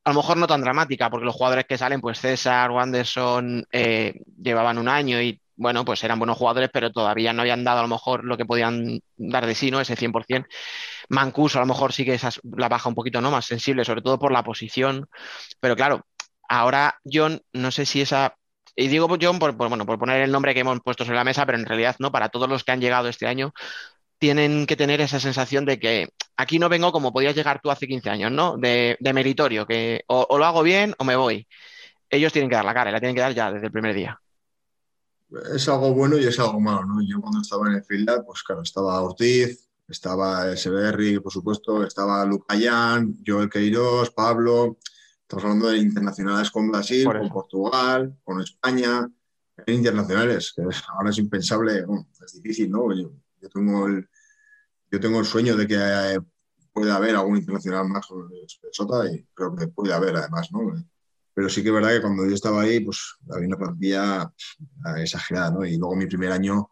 a 0.08 0.12
lo 0.12 0.20
mejor 0.20 0.38
no 0.38 0.46
tan 0.46 0.62
dramática, 0.62 1.10
porque 1.10 1.26
los 1.26 1.34
jugadores 1.34 1.66
que 1.66 1.76
salen, 1.76 2.00
pues 2.00 2.18
César, 2.18 2.70
Wanderson, 2.70 3.66
eh, 3.70 4.14
llevaban 4.42 4.78
un 4.78 4.88
año 4.88 5.20
y 5.20 5.38
bueno, 5.54 5.84
pues 5.84 6.02
eran 6.02 6.18
buenos 6.18 6.38
jugadores, 6.38 6.70
pero 6.72 6.90
todavía 6.90 7.34
no 7.34 7.42
habían 7.42 7.62
dado 7.62 7.80
a 7.80 7.82
lo 7.82 7.88
mejor 7.88 8.24
lo 8.24 8.38
que 8.38 8.46
podían 8.46 9.00
dar 9.18 9.44
de 9.44 9.54
sí, 9.54 9.70
¿no? 9.70 9.80
Ese 9.80 9.96
100%. 9.96 10.46
Mancuso 11.10 11.58
a 11.58 11.60
lo 11.60 11.66
mejor 11.66 11.92
sí 11.92 12.06
que 12.06 12.14
esa 12.14 12.30
la 12.56 12.70
baja 12.70 12.88
un 12.88 12.94
poquito, 12.94 13.20
¿no? 13.20 13.30
Más 13.30 13.44
sensible, 13.44 13.84
sobre 13.84 14.00
todo 14.00 14.18
por 14.18 14.32
la 14.32 14.42
posición. 14.42 15.08
Pero 15.60 15.76
claro, 15.76 16.06
ahora 16.48 16.98
John, 17.04 17.42
no 17.52 17.70
sé 17.70 17.84
si 17.84 18.00
esa... 18.00 18.34
Y 18.76 18.88
digo 18.88 19.08
John 19.20 19.38
por, 19.38 19.56
por, 19.58 19.68
bueno, 19.68 19.84
por 19.84 19.98
poner 19.98 20.22
el 20.22 20.32
nombre 20.32 20.54
que 20.54 20.60
hemos 20.60 20.80
puesto 20.80 21.04
sobre 21.04 21.18
la 21.18 21.24
mesa, 21.24 21.44
pero 21.44 21.58
en 21.58 21.66
realidad 21.66 21.96
no, 21.98 22.12
para 22.12 22.30
todos 22.30 22.48
los 22.48 22.64
que 22.64 22.72
han 22.72 22.80
llegado 22.80 23.08
este 23.08 23.26
año, 23.26 23.52
tienen 24.18 24.66
que 24.66 24.76
tener 24.76 25.00
esa 25.00 25.20
sensación 25.20 25.64
de 25.64 25.78
que 25.78 26.08
aquí 26.36 26.58
no 26.58 26.68
vengo 26.68 26.92
como 26.92 27.12
podías 27.12 27.34
llegar 27.34 27.60
tú 27.62 27.70
hace 27.70 27.86
15 27.86 28.10
años, 28.10 28.32
¿no? 28.32 28.56
De, 28.56 28.96
meritorio, 29.14 29.66
que 29.66 30.02
o, 30.08 30.26
lo 30.36 30.44
hago 30.44 30.62
bien 30.62 30.94
o 30.98 31.04
me 31.04 31.16
voy. 31.16 31.46
Ellos 32.10 32.32
tienen 32.32 32.48
que 32.48 32.56
dar 32.56 32.64
la 32.64 32.74
cara, 32.74 32.90
y 32.90 32.92
la 32.92 33.00
tienen 33.00 33.14
que 33.14 33.20
dar 33.20 33.34
ya 33.34 33.52
desde 33.52 33.66
el 33.66 33.72
primer 33.72 33.94
día. 33.94 34.20
Es 35.54 35.68
algo 35.68 35.92
bueno 35.92 36.16
y 36.16 36.24
es 36.24 36.38
algo 36.38 36.58
malo, 36.58 36.84
¿no? 36.86 37.02
Yo 37.02 37.20
cuando 37.20 37.42
estaba 37.42 37.68
en 37.68 37.74
el 37.74 37.84
Finland, 37.84 38.24
pues 38.24 38.42
claro, 38.42 38.62
estaba 38.62 39.00
Ortiz, 39.02 39.68
estaba 39.86 40.56
SBR, 40.56 41.20
por 41.20 41.32
supuesto, 41.32 41.84
estaba 41.84 42.24
Lucayán, 42.24 43.18
Joel 43.26 43.50
Queiroz, 43.50 44.10
Pablo. 44.10 44.78
Estamos 45.20 45.44
hablando 45.44 45.68
de 45.68 45.78
internacionales 45.78 46.50
con 46.50 46.70
Brasil, 46.70 47.04
con 47.04 47.28
Portugal, 47.28 48.16
con 48.24 48.40
España, 48.40 49.06
internacionales, 49.66 50.54
que 50.56 50.62
ahora 50.62 51.10
es 51.10 51.18
impensable, 51.18 51.84
es 52.24 52.32
difícil, 52.32 52.70
¿no? 52.70 52.90
Yo 52.94 53.10
tengo 53.48 53.86
el, 53.86 54.08
yo 54.90 55.00
tengo 55.00 55.20
el 55.20 55.24
sueño 55.24 55.56
de 55.56 55.66
que 55.66 55.76
eh, 55.76 56.20
pueda 56.72 56.96
haber 56.96 57.16
algún 57.16 57.36
internacional 57.36 57.88
más 57.88 58.06
con 58.06 58.28
el 58.32 58.72
Sota 58.72 59.10
y 59.12 59.26
creo 59.34 59.54
que 59.54 59.68
puede 59.68 59.92
haber 59.92 60.16
además, 60.16 60.48
¿no? 60.52 60.60
Pero 61.34 61.48
sí 61.48 61.62
que 61.62 61.68
es 61.68 61.74
verdad 61.74 61.90
que 61.90 62.02
cuando 62.02 62.26
yo 62.26 62.34
estaba 62.34 62.62
ahí, 62.62 62.80
pues 62.80 63.16
había 63.30 63.48
una 63.48 63.58
plantilla 63.58 64.32
exagerada, 64.96 65.52
¿no? 65.52 65.64
Y 65.64 65.76
luego 65.76 65.94
mi 65.94 66.06
primer 66.06 66.32
año 66.32 66.70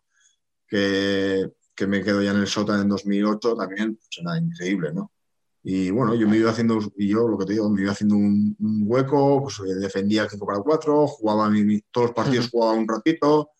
que, 0.67 1.53
que 1.75 1.87
me 1.87 2.03
quedo 2.03 2.23
ya 2.23 2.33
en 2.33 2.39
el 2.39 2.47
Sota 2.47 2.81
en 2.81 2.89
2008 2.89 3.55
también 3.57 3.97
pues 3.97 4.09
era 4.19 4.39
increíble, 4.39 4.93
¿no? 4.93 5.13
Y 5.69 5.91
bueno, 5.91 6.15
yo 6.15 6.29
me 6.29 6.37
iba 6.37 6.53
haciendo, 6.53 6.79
y 6.97 7.09
yo 7.09 7.27
lo 7.27 7.37
que 7.37 7.45
te 7.45 7.55
digo, 7.55 7.69
me 7.69 7.83
iba 7.83 7.91
haciendo 7.91 8.15
un, 8.15 8.57
hueco, 8.87 9.43
pues 9.43 9.61
defendía 9.81 10.23
el 10.23 10.31
5 10.31 10.47
para 10.47 10.61
4, 10.61 11.09
jugaba 11.09 11.51
todos 11.91 12.07
los 12.07 12.15
partidos, 12.15 12.51
jugaba 12.51 12.75
un 12.75 12.87
ratito, 12.87 13.51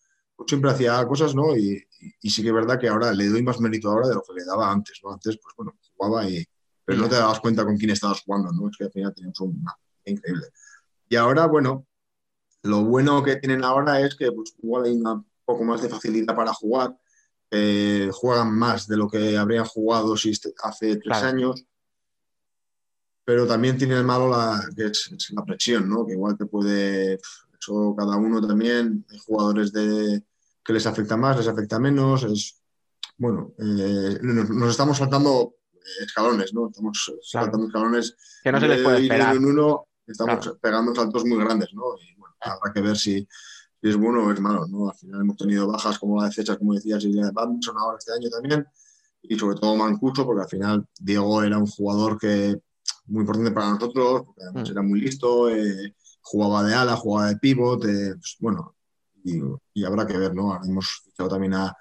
siempre 0.45 0.71
hacía 0.71 1.05
cosas, 1.07 1.33
¿no? 1.33 1.55
Y, 1.55 1.83
y, 2.21 2.29
sí 2.29 2.41
que 2.41 2.49
es 2.49 2.53
verdad 2.53 2.79
que 2.79 2.87
ahora 2.87 3.11
le 3.13 3.27
doy 3.27 3.41
más 3.41 3.59
mérito 3.59 3.89
ahora 3.89 4.07
de 4.07 4.15
lo 4.15 4.21
que 4.21 4.33
le 4.33 4.45
daba 4.45 4.71
antes, 4.71 4.99
¿no? 5.03 5.11
Antes, 5.11 5.37
pues 5.41 5.55
bueno, 5.55 5.75
jugaba 5.95 6.29
y... 6.29 6.45
Pero 6.85 6.99
no 6.99 7.09
te 7.09 7.15
dabas 7.15 7.41
cuenta 7.41 7.65
con 7.65 7.75
quién 7.77 7.89
estabas 7.89 8.21
jugando, 8.21 8.51
¿no? 8.51 8.69
Es 8.69 8.77
que 8.77 8.85
al 8.85 8.91
final 8.91 9.13
teníamos 9.13 9.39
un... 9.41 9.65
increíble. 10.05 10.47
Y 11.09 11.15
ahora, 11.15 11.45
bueno, 11.47 11.85
lo 12.63 12.83
bueno 12.83 13.23
que 13.23 13.37
tienen 13.37 13.63
ahora 13.63 13.99
es 14.01 14.15
que 14.15 14.31
pues 14.31 14.53
igual 14.61 14.85
hay 14.85 14.91
un 14.91 15.25
poco 15.45 15.63
más 15.63 15.81
de 15.81 15.89
facilidad 15.89 16.35
para 16.35 16.53
jugar, 16.53 16.97
eh, 17.51 18.09
juegan 18.13 18.53
más 18.53 18.87
de 18.87 18.97
lo 18.97 19.09
que 19.09 19.37
habrían 19.37 19.65
jugado 19.65 20.17
si 20.17 20.31
hace 20.63 20.97
tres 20.97 21.17
años, 21.23 21.65
pero 23.23 23.47
también 23.47 23.77
tiene 23.77 23.95
el 23.95 24.03
malo 24.03 24.29
la, 24.29 24.61
que 24.75 24.85
es, 24.85 25.11
es, 25.11 25.31
la 25.31 25.43
presión, 25.43 25.89
¿no? 25.89 26.05
Que 26.05 26.13
igual 26.13 26.37
te 26.37 26.45
puede, 26.45 27.19
eso 27.59 27.95
cada 27.97 28.17
uno 28.17 28.45
también, 28.45 29.05
hay 29.09 29.17
jugadores 29.19 29.71
de, 29.71 30.23
que 30.63 30.73
les 30.73 30.85
afecta 30.85 31.15
más, 31.15 31.37
les 31.37 31.47
afecta 31.47 31.79
menos. 31.79 32.23
Es, 32.23 32.61
bueno, 33.17 33.53
eh, 33.57 34.19
nos, 34.21 34.69
estamos 34.69 34.97
saltando 34.97 35.55
escalones, 36.01 36.53
¿no? 36.53 36.67
Estamos 36.67 37.13
saltando 37.21 37.67
escalones. 37.67 38.15
Que 38.43 38.51
no 38.51 38.59
se 38.59 38.67
les 38.67 38.81
puede 38.81 39.01
esperar. 39.01 39.35
En 39.35 39.45
uno, 39.45 39.87
estamos 40.05 40.57
pegando 40.61 40.93
saltos 40.93 41.25
muy 41.25 41.37
grandes, 41.37 41.73
¿no? 41.73 41.83
Y 41.97 42.15
bueno, 42.19 42.35
habrá 42.41 42.73
que 42.73 42.81
ver 42.81 42.97
si, 42.97 43.27
si, 43.81 43.89
es 43.89 43.95
bueno 43.95 44.25
o 44.25 44.31
es 44.31 44.39
malo, 44.39 44.67
¿no? 44.67 44.89
Al 44.89 44.95
final 44.95 45.21
hemos 45.21 45.37
tenido 45.37 45.67
bajas 45.67 45.97
como 45.97 46.19
la 46.19 46.27
de 46.27 46.33
Fechas, 46.33 46.57
como 46.57 46.73
decías, 46.73 47.03
y 47.05 47.13
de 47.13 47.31
Banson 47.31 47.77
ahora 47.77 47.97
este 47.97 48.13
año 48.13 48.29
también. 48.29 48.65
Y 49.21 49.37
sobre 49.37 49.57
todo 49.57 49.75
Mancuso, 49.75 50.25
porque 50.25 50.43
al 50.43 50.49
final 50.49 50.87
Diego 50.99 51.43
era 51.43 51.57
un 51.57 51.67
jugador 51.67 52.17
que 52.17 52.61
muy 53.07 53.21
importante 53.21 53.51
para 53.51 53.71
nosotros, 53.71 54.23
porque 54.25 54.43
además 54.43 54.69
mm. 54.69 54.71
era 54.71 54.81
muy 54.81 55.01
listo, 55.01 55.49
eh, 55.49 55.95
jugaba 56.27 56.63
de 56.63 56.73
ala, 56.73 56.95
jugaba 56.95 57.29
de 57.29 57.37
pivot, 57.37 57.85
eh, 57.85 58.15
pues, 58.15 58.35
bueno, 58.39 58.75
y, 59.23 59.83
habrá 59.83 60.05
que 60.05 60.17
ver, 60.17 60.33
¿no? 60.35 60.59
hemos 60.63 61.01
fichado 61.05 61.29
también 61.29 61.53
a, 61.53 61.75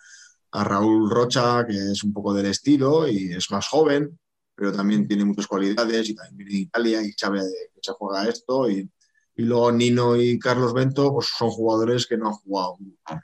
Raúl 0.53 1.11
Rocha, 1.11 1.67
que 1.67 1.75
es 1.75 2.03
un 2.03 2.15
poco 2.15 2.33
del 2.33 2.47
estilo 2.47 3.07
y 3.07 3.31
es 3.35 3.51
más 3.51 3.69
joven, 3.69 4.19
pero 4.55 4.73
también 4.73 5.07
tiene 5.07 5.27
muchas 5.27 5.47
cualidades 5.47 6.09
y 6.09 6.15
también 6.15 6.37
viene 6.39 6.53
de 6.53 6.59
Italia 6.61 7.03
y 7.03 7.13
sabe 7.13 7.41
que 7.75 7.81
se 7.83 7.93
juega 7.93 8.27
esto. 8.27 8.71
Y, 8.71 8.91
y, 9.35 9.43
luego 9.43 9.71
Nino 9.71 10.17
y 10.17 10.39
Carlos 10.39 10.73
Bento 10.73 11.13
pues 11.13 11.27
son 11.37 11.51
jugadores 11.51 12.07
que 12.07 12.17
no 12.17 12.29
han 12.29 12.35
jugado 12.35 12.79
a 13.05 13.21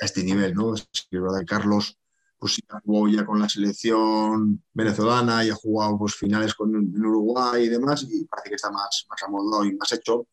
este 0.00 0.24
nivel, 0.24 0.54
¿no? 0.54 0.74
Es 0.74 0.88
verdad 1.08 1.38
que 1.38 1.46
Carlos 1.46 1.96
pues 2.36 2.58
ha 2.70 2.80
jugado 2.80 3.16
ya 3.16 3.24
con 3.24 3.38
la 3.38 3.48
selección 3.48 4.64
venezolana 4.72 5.44
y 5.44 5.50
ha 5.50 5.54
jugado 5.54 5.96
pues 5.98 6.16
finales 6.16 6.52
con, 6.54 6.74
en 6.74 7.06
Uruguay 7.06 7.62
y 7.62 7.68
demás 7.68 8.04
y 8.10 8.24
parece 8.24 8.48
que 8.48 8.56
está 8.56 8.72
más, 8.72 9.06
más 9.08 9.22
amodado 9.22 9.64
y 9.66 9.76
más 9.76 9.92
hecho 9.92 10.26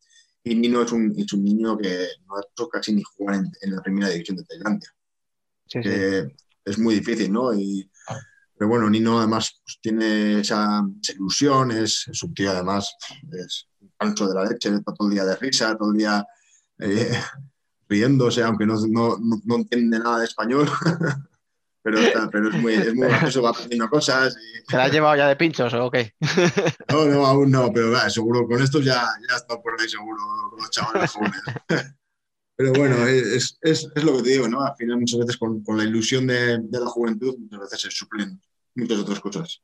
y 0.44 0.56
Nino 0.56 0.82
es 0.82 0.92
un, 0.92 1.14
es 1.18 1.32
un 1.34 1.44
niño 1.44 1.78
que 1.78 2.08
no 2.28 2.36
ha 2.36 2.42
hecho 2.42 2.70
casi 2.70 2.94
ni 2.94 3.04
jugar 3.04 3.44
en, 3.62 3.76
la 3.76 3.82
primera 3.82 4.10
división 4.10 4.38
de 4.38 4.46
Tailandia. 4.46 4.90
Sí, 5.66 5.80
Es 6.66 6.78
muy 6.80 6.96
difícil, 6.96 7.32
¿no? 7.32 7.54
Y, 7.54 7.90
pero 8.58 8.70
bueno, 8.70 8.90
Nino 8.90 9.20
además 9.20 9.62
pues, 9.64 9.80
tiene 9.82 10.42
esa, 10.42 10.82
ilusión, 11.14 11.72
es, 11.72 12.10
su 12.12 12.34
tío 12.34 12.52
además, 12.52 12.94
es 13.32 13.68
un 13.80 13.92
pancho 13.98 14.28
de 14.28 14.36
la 14.36 14.44
leche, 14.44 14.72
todo 14.84 15.08
el 15.08 15.14
día 15.14 15.26
de 15.26 15.36
risa, 15.38 15.78
todo 15.78 15.92
el 15.92 15.98
día 15.98 16.26
eh, 16.80 17.22
riéndose, 17.88 18.44
aunque 18.44 18.66
no, 18.66 18.76
no, 18.88 19.18
no, 19.46 19.56
entiende 19.56 20.00
nada 20.00 20.20
de 20.20 20.26
español. 20.26 20.70
pero, 21.92 22.30
pero 22.32 22.50
es 22.50 22.56
muy, 22.62 22.74
es 22.74 22.94
muy 22.94 23.08
gracioso, 23.10 23.42
va 23.42 23.50
aprendiendo 23.50 23.90
cosas. 23.90 24.36
Y... 24.38 24.72
¿Se 24.72 24.78
la 24.78 24.86
has 24.86 24.92
llevado 24.92 25.16
ya 25.16 25.28
de 25.28 25.36
pinchos 25.36 25.74
o 25.74 25.90
qué? 25.92 26.14
no, 26.90 27.06
no, 27.06 27.26
aún 27.26 27.52
no, 27.52 27.72
pero 27.74 27.92
va, 27.92 28.10
seguro, 28.10 28.48
con 28.48 28.62
esto 28.62 28.80
ya, 28.80 29.08
ya 29.28 29.36
está 29.36 29.60
por 29.62 29.80
ahí 29.80 29.90
seguro, 29.90 30.20
con 30.50 30.60
los 30.60 30.70
chavales 30.70 31.12
jóvenes. 31.12 31.42
pero 32.56 32.74
bueno, 32.74 33.08
es, 33.08 33.58
es, 33.62 33.90
es, 33.96 34.04
lo 34.04 34.18
que 34.18 34.24
te 34.24 34.30
digo, 34.32 34.48
¿no? 34.48 34.62
Al 34.62 34.76
final 34.76 35.00
muchas 35.00 35.20
veces 35.20 35.38
con, 35.38 35.64
con 35.64 35.78
la 35.78 35.84
ilusión 35.84 36.28
de, 36.28 36.60
de, 36.60 36.80
la 36.80 36.88
juventud, 36.88 37.36
muchas 37.38 37.60
veces 37.60 37.82
se 37.82 37.92
suplen 37.92 38.42
muchas 38.76 39.00
otras 39.00 39.20
cosas. 39.20 39.62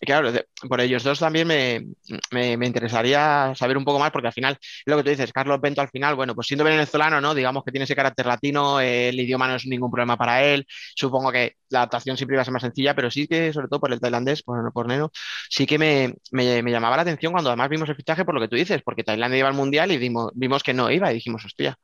Claro, 0.00 0.32
por 0.68 0.80
ellos 0.80 1.04
dos 1.04 1.18
también 1.18 1.46
me, 1.48 2.66
interesaría 2.66 3.52
saber 3.54 3.76
un 3.76 3.84
poco 3.84 3.98
más, 3.98 4.10
porque 4.10 4.28
al 4.28 4.32
final, 4.32 4.58
lo 4.86 4.96
que 4.96 5.02
tú 5.02 5.10
dices, 5.10 5.32
Carlos 5.32 5.60
Bento 5.60 5.80
al 5.80 5.88
final, 5.88 6.14
bueno, 6.14 6.34
pues 6.34 6.46
siendo 6.46 6.64
venezolano, 6.64 7.20
¿no? 7.20 7.34
Digamos 7.34 7.64
que 7.64 7.70
tiene 7.70 7.84
ese 7.84 7.96
carácter 7.96 8.26
latino, 8.26 8.80
el 8.80 9.18
idioma 9.18 9.48
no 9.48 9.56
es 9.56 9.66
ningún 9.66 9.90
problema 9.90 10.16
para 10.16 10.42
él, 10.44 10.66
supongo 10.94 11.32
que 11.32 11.54
la 11.70 11.80
adaptación 11.80 12.16
siempre 12.16 12.34
iba 12.34 12.42
a 12.42 12.44
ser 12.44 12.52
más 12.52 12.62
sencilla, 12.62 12.94
pero 12.94 13.10
sí 13.10 13.26
que, 13.26 13.52
sobre 13.52 13.68
todo 13.68 13.80
por 13.80 13.92
el 13.92 14.00
tailandés, 14.00 14.42
por, 14.42 14.72
por 14.72 14.86
Neno, 14.86 15.10
sí 15.48 15.66
que 15.66 15.78
me, 15.78 16.14
llamaba 16.32 16.96
la 16.96 17.02
atención 17.02 17.32
cuando 17.32 17.50
además 17.50 17.68
vimos 17.68 17.88
el 17.88 17.96
fichaje 17.96 18.24
por 18.24 18.34
lo 18.34 18.40
que 18.40 18.48
tú 18.48 18.56
dices, 18.56 18.82
porque 18.82 19.04
Tailandia 19.04 19.38
iba 19.38 19.48
al 19.48 19.54
Mundial 19.54 19.92
y 19.92 19.98
vimos, 19.98 20.30
vimos 20.34 20.62
que 20.62 20.74
no 20.74 20.90
iba 20.90 21.10
y 21.10 21.14
dijimos, 21.14 21.44
hostia, 21.44 21.76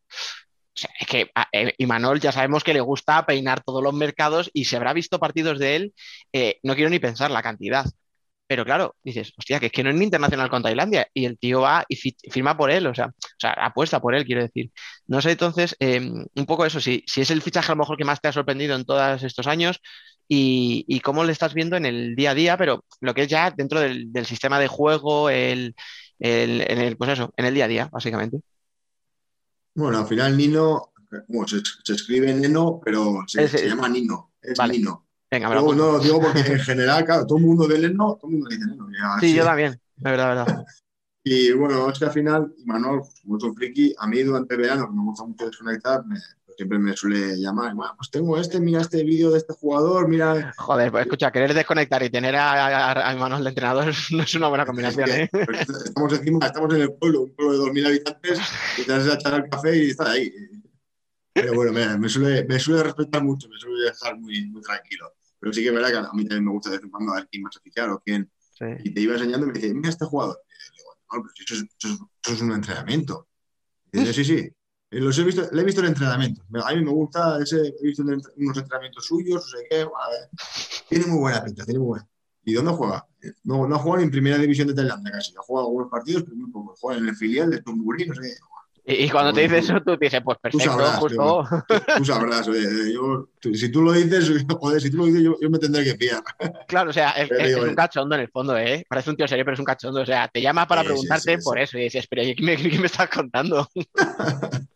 es 0.74 1.06
que 1.06 1.30
a 1.34 1.48
eh, 1.52 1.74
Imanol 1.78 2.20
ya 2.20 2.32
sabemos 2.32 2.64
que 2.64 2.74
le 2.74 2.80
gusta 2.80 3.24
peinar 3.26 3.62
todos 3.62 3.82
los 3.82 3.94
mercados 3.94 4.50
y 4.52 4.64
se 4.64 4.76
habrá 4.76 4.92
visto 4.92 5.18
partidos 5.18 5.58
de 5.58 5.76
él, 5.76 5.94
eh, 6.32 6.58
no 6.62 6.74
quiero 6.74 6.90
ni 6.90 6.98
pensar 6.98 7.30
la 7.30 7.42
cantidad. 7.42 7.86
Pero 8.46 8.64
claro, 8.64 8.94
dices, 9.02 9.32
hostia, 9.38 9.58
que 9.58 9.66
es 9.66 9.72
que 9.72 9.82
no 9.82 9.90
es 9.90 9.96
ni 9.96 10.04
internacional 10.04 10.50
con 10.50 10.62
Tailandia 10.62 11.08
y 11.14 11.24
el 11.24 11.38
tío 11.38 11.62
va 11.62 11.84
y 11.88 11.96
firma 11.96 12.56
por 12.56 12.70
él, 12.70 12.86
o 12.86 12.94
sea, 12.94 13.06
o 13.06 13.12
sea 13.38 13.52
apuesta 13.52 14.00
por 14.00 14.14
él, 14.14 14.24
quiero 14.26 14.42
decir. 14.42 14.70
No 15.06 15.22
sé, 15.22 15.32
entonces, 15.32 15.74
em, 15.80 16.26
un 16.34 16.46
poco 16.46 16.66
eso, 16.66 16.78
si, 16.80 17.02
si 17.06 17.22
es 17.22 17.30
el 17.30 17.40
fichaje 17.42 17.72
a 17.72 17.74
lo 17.74 17.78
mejor 17.80 17.96
que 17.96 18.04
más 18.04 18.20
te 18.20 18.28
ha 18.28 18.32
sorprendido 18.32 18.76
en 18.76 18.84
todos 18.84 19.22
estos 19.22 19.46
años 19.46 19.80
y, 20.28 21.00
cómo 21.00 21.24
le 21.24 21.32
estás 21.32 21.54
viendo 21.54 21.76
en 21.76 21.86
el 21.86 22.14
día 22.16 22.30
a 22.32 22.34
día, 22.34 22.56
pero 22.56 22.84
lo 23.00 23.14
que 23.14 23.22
es 23.22 23.28
ya 23.28 23.50
dentro 23.50 23.80
del, 23.80 24.26
sistema 24.26 24.58
de 24.58 24.68
juego, 24.68 25.30
el, 25.30 25.74
en 26.18 26.78
el, 26.80 26.96
pues 26.96 27.10
eso, 27.10 27.32
en 27.36 27.46
el 27.46 27.54
día 27.54 27.64
a 27.66 27.68
día, 27.68 27.88
básicamente. 27.92 28.40
Bueno, 29.74 29.98
al 29.98 30.06
final 30.06 30.36
Nino, 30.36 30.92
bueno, 31.28 31.48
se, 31.48 31.92
escribe 31.92 32.32
Neno, 32.32 32.80
pero 32.84 33.24
se, 33.26 33.46
llama 33.66 33.88
Nino, 33.88 34.32
es 34.40 34.58
Nino. 34.70 35.06
Venga, 35.30 35.48
no, 35.52 35.72
lo 35.72 35.98
digo 35.98 36.20
porque 36.20 36.40
en 36.40 36.60
general, 36.60 37.04
claro, 37.04 37.26
todo 37.26 37.38
el 37.38 37.44
mundo 37.44 37.66
de 37.66 37.80
Neno, 37.80 38.16
todo 38.20 38.30
el 38.30 38.36
mundo 38.36 38.48
dice 38.50 38.66
Neno. 38.66 38.88
sí, 39.20 39.34
yo 39.34 39.44
también, 39.44 39.80
la 40.00 40.10
verdad, 40.10 40.28
verdad. 40.28 40.64
y 41.24 41.52
bueno, 41.52 41.90
es 41.90 41.98
que 41.98 42.04
al 42.04 42.12
final, 42.12 42.54
Manuel, 42.64 43.00
como 43.22 43.36
es 43.36 43.44
un 43.44 43.54
friki, 43.54 43.94
a 43.98 44.06
mí 44.06 44.22
durante 44.22 44.54
el 44.54 44.60
verano, 44.60 44.88
que 44.88 44.94
me 44.94 45.02
gusta 45.02 45.24
mucho 45.24 45.46
desconectar, 45.46 46.06
me, 46.06 46.18
siempre 46.56 46.78
me 46.78 46.96
suele 46.96 47.36
llamar, 47.36 47.74
pues 47.96 48.10
tengo 48.10 48.38
este, 48.38 48.60
mira 48.60 48.80
este 48.80 49.02
vídeo 49.04 49.30
de 49.30 49.38
este 49.38 49.54
jugador, 49.54 50.08
mira... 50.08 50.52
Joder, 50.56 50.90
pues 50.90 51.06
escucha, 51.06 51.30
querer 51.30 51.54
desconectar 51.54 52.02
y 52.02 52.10
tener 52.10 52.36
a, 52.36 53.10
a, 53.10 53.16
Manuel 53.16 53.44
de 53.44 53.50
entrenador 53.50 53.92
no 54.12 54.22
es 54.22 54.34
una 54.34 54.48
buena 54.48 54.66
combinación, 54.66 55.10
¿eh? 55.10 55.30
Estamos 55.32 56.12
encima, 56.12 56.46
estamos 56.46 56.74
en 56.74 56.82
el 56.82 56.92
pueblo, 56.92 57.22
un 57.22 57.34
pueblo 57.34 57.52
de 57.52 57.72
2.000 57.72 57.86
habitantes, 57.86 58.40
y 58.78 58.82
te 58.82 58.92
vas 58.92 59.06
a 59.06 59.14
echar 59.14 59.34
el 59.34 59.50
café 59.50 59.76
y 59.76 59.90
estás 59.90 60.08
ahí. 60.08 60.32
Pero 61.32 61.54
bueno, 61.54 61.72
me, 61.72 61.98
me, 61.98 62.08
suele, 62.08 62.44
me 62.44 62.60
suele 62.60 62.84
respetar 62.84 63.22
mucho, 63.22 63.48
me 63.48 63.58
suele 63.58 63.84
dejar 63.86 64.16
muy, 64.18 64.46
muy 64.46 64.62
tranquilo. 64.62 65.12
Pero 65.40 65.52
sí 65.52 65.62
que 65.62 65.68
es 65.68 65.74
verdad 65.74 65.90
que 65.90 65.96
a 65.96 66.12
mí 66.14 66.24
también 66.24 66.44
me 66.44 66.52
gusta 66.52 66.70
de 66.70 66.76
vez 66.76 66.84
en 66.84 66.90
cuando 66.90 67.12
a 67.12 67.16
ver 67.16 67.28
quién 67.28 67.42
más 67.42 67.56
oficial 67.56 67.90
o 67.90 68.00
quién. 68.04 68.30
Y 68.82 68.94
te 68.94 69.00
iba 69.00 69.14
enseñando 69.14 69.46
y 69.46 69.48
me 69.48 69.58
dice, 69.58 69.74
mira 69.74 69.90
este 69.90 70.04
jugador. 70.04 70.40
Y 70.48 70.76
digo, 70.76 70.90
no, 71.12 71.22
pero 71.22 71.34
eso 71.44 71.54
es, 71.54 71.90
eso, 71.90 72.10
es, 72.32 72.40
un 72.40 72.52
entrenamiento. 72.52 73.28
Y 73.92 73.98
dice, 73.98 74.14
sí, 74.14 74.24
sí, 74.24 74.50
los 75.00 75.18
he 75.18 75.24
visto, 75.24 75.48
le 75.52 75.62
he 75.62 75.64
visto 75.64 75.80
en 75.80 75.88
entrenamiento. 75.88 76.42
A 76.64 76.74
mí 76.74 76.84
me 76.84 76.90
gusta, 76.90 77.40
ese, 77.42 77.74
he 77.80 77.86
visto 77.86 78.02
unos 78.02 78.56
entrenamientos 78.56 79.06
suyos, 79.06 79.34
no 79.34 79.58
sé 79.58 79.66
qué. 79.68 79.86
Tiene 80.88 81.06
muy 81.06 81.18
buena 81.18 81.44
pinta, 81.44 81.64
tiene 81.64 81.80
muy 81.80 81.88
buena. 81.88 82.08
¿Y 82.44 82.52
dónde 82.52 82.72
juega? 82.72 83.06
No, 83.44 83.66
no 83.66 83.78
juega 83.78 84.02
en 84.02 84.10
primera 84.10 84.36
división 84.38 84.68
de 84.68 84.74
Tailandia 84.74 85.12
casi. 85.12 85.32
Ha 85.36 85.40
jugado 85.40 85.68
algunos 85.68 85.90
partidos, 85.90 86.24
pero 86.24 86.36
muy 86.36 86.50
poco. 86.50 86.74
Juega 86.78 87.00
en 87.00 87.08
el 87.08 87.16
filial 87.16 87.50
de 87.50 87.62
Tunguri, 87.62 88.06
no 88.06 88.14
sé 88.14 88.20
qué. 88.20 88.34
Y, 88.86 89.08
cuando 89.08 89.32
te 89.32 89.40
dices 89.40 89.64
eso, 89.64 89.80
tú 89.80 89.96
dices, 89.96 90.20
pues 90.22 90.36
perfecto, 90.36 90.58
tú 90.58 90.70
sabrás, 90.70 90.98
justo. 90.98 91.44
Tú, 91.96 92.04
sabrás, 92.04 92.46
oye, 92.48 92.92
yo, 92.92 93.30
si 93.40 93.70
tú 93.70 93.80
lo 93.80 93.92
dices, 93.92 94.28
joder, 94.60 94.78
si 94.78 94.90
tú 94.90 94.98
lo 94.98 95.06
dices, 95.06 95.22
yo, 95.22 95.38
yo 95.40 95.48
me 95.48 95.58
tendré 95.58 95.84
que 95.84 95.96
fiar. 95.96 96.22
Claro, 96.68 96.90
o 96.90 96.92
sea, 96.92 97.12
es, 97.12 97.30
es, 97.30 97.56
un 97.56 97.74
cachondo 97.74 98.14
en 98.14 98.20
el 98.20 98.28
fondo, 98.28 98.58
¿eh? 98.58 98.84
Parece 98.86 99.08
un 99.08 99.16
tío 99.16 99.26
serio, 99.26 99.42
pero 99.46 99.54
es 99.54 99.60
un 99.60 99.64
cachondo. 99.64 100.02
O 100.02 100.06
sea, 100.06 100.28
te 100.28 100.42
llama 100.42 100.68
para 100.68 100.84
preguntarte 100.84 101.38
por 101.38 101.58
eso 101.58 101.78
y 101.78 101.84
dices, 101.84 102.06
pero 102.06 102.24
¿qué 102.24 102.42
me, 102.42 102.56
qué 102.70 102.78
me 102.78 102.86
estás 102.86 103.08
contando? 103.08 103.66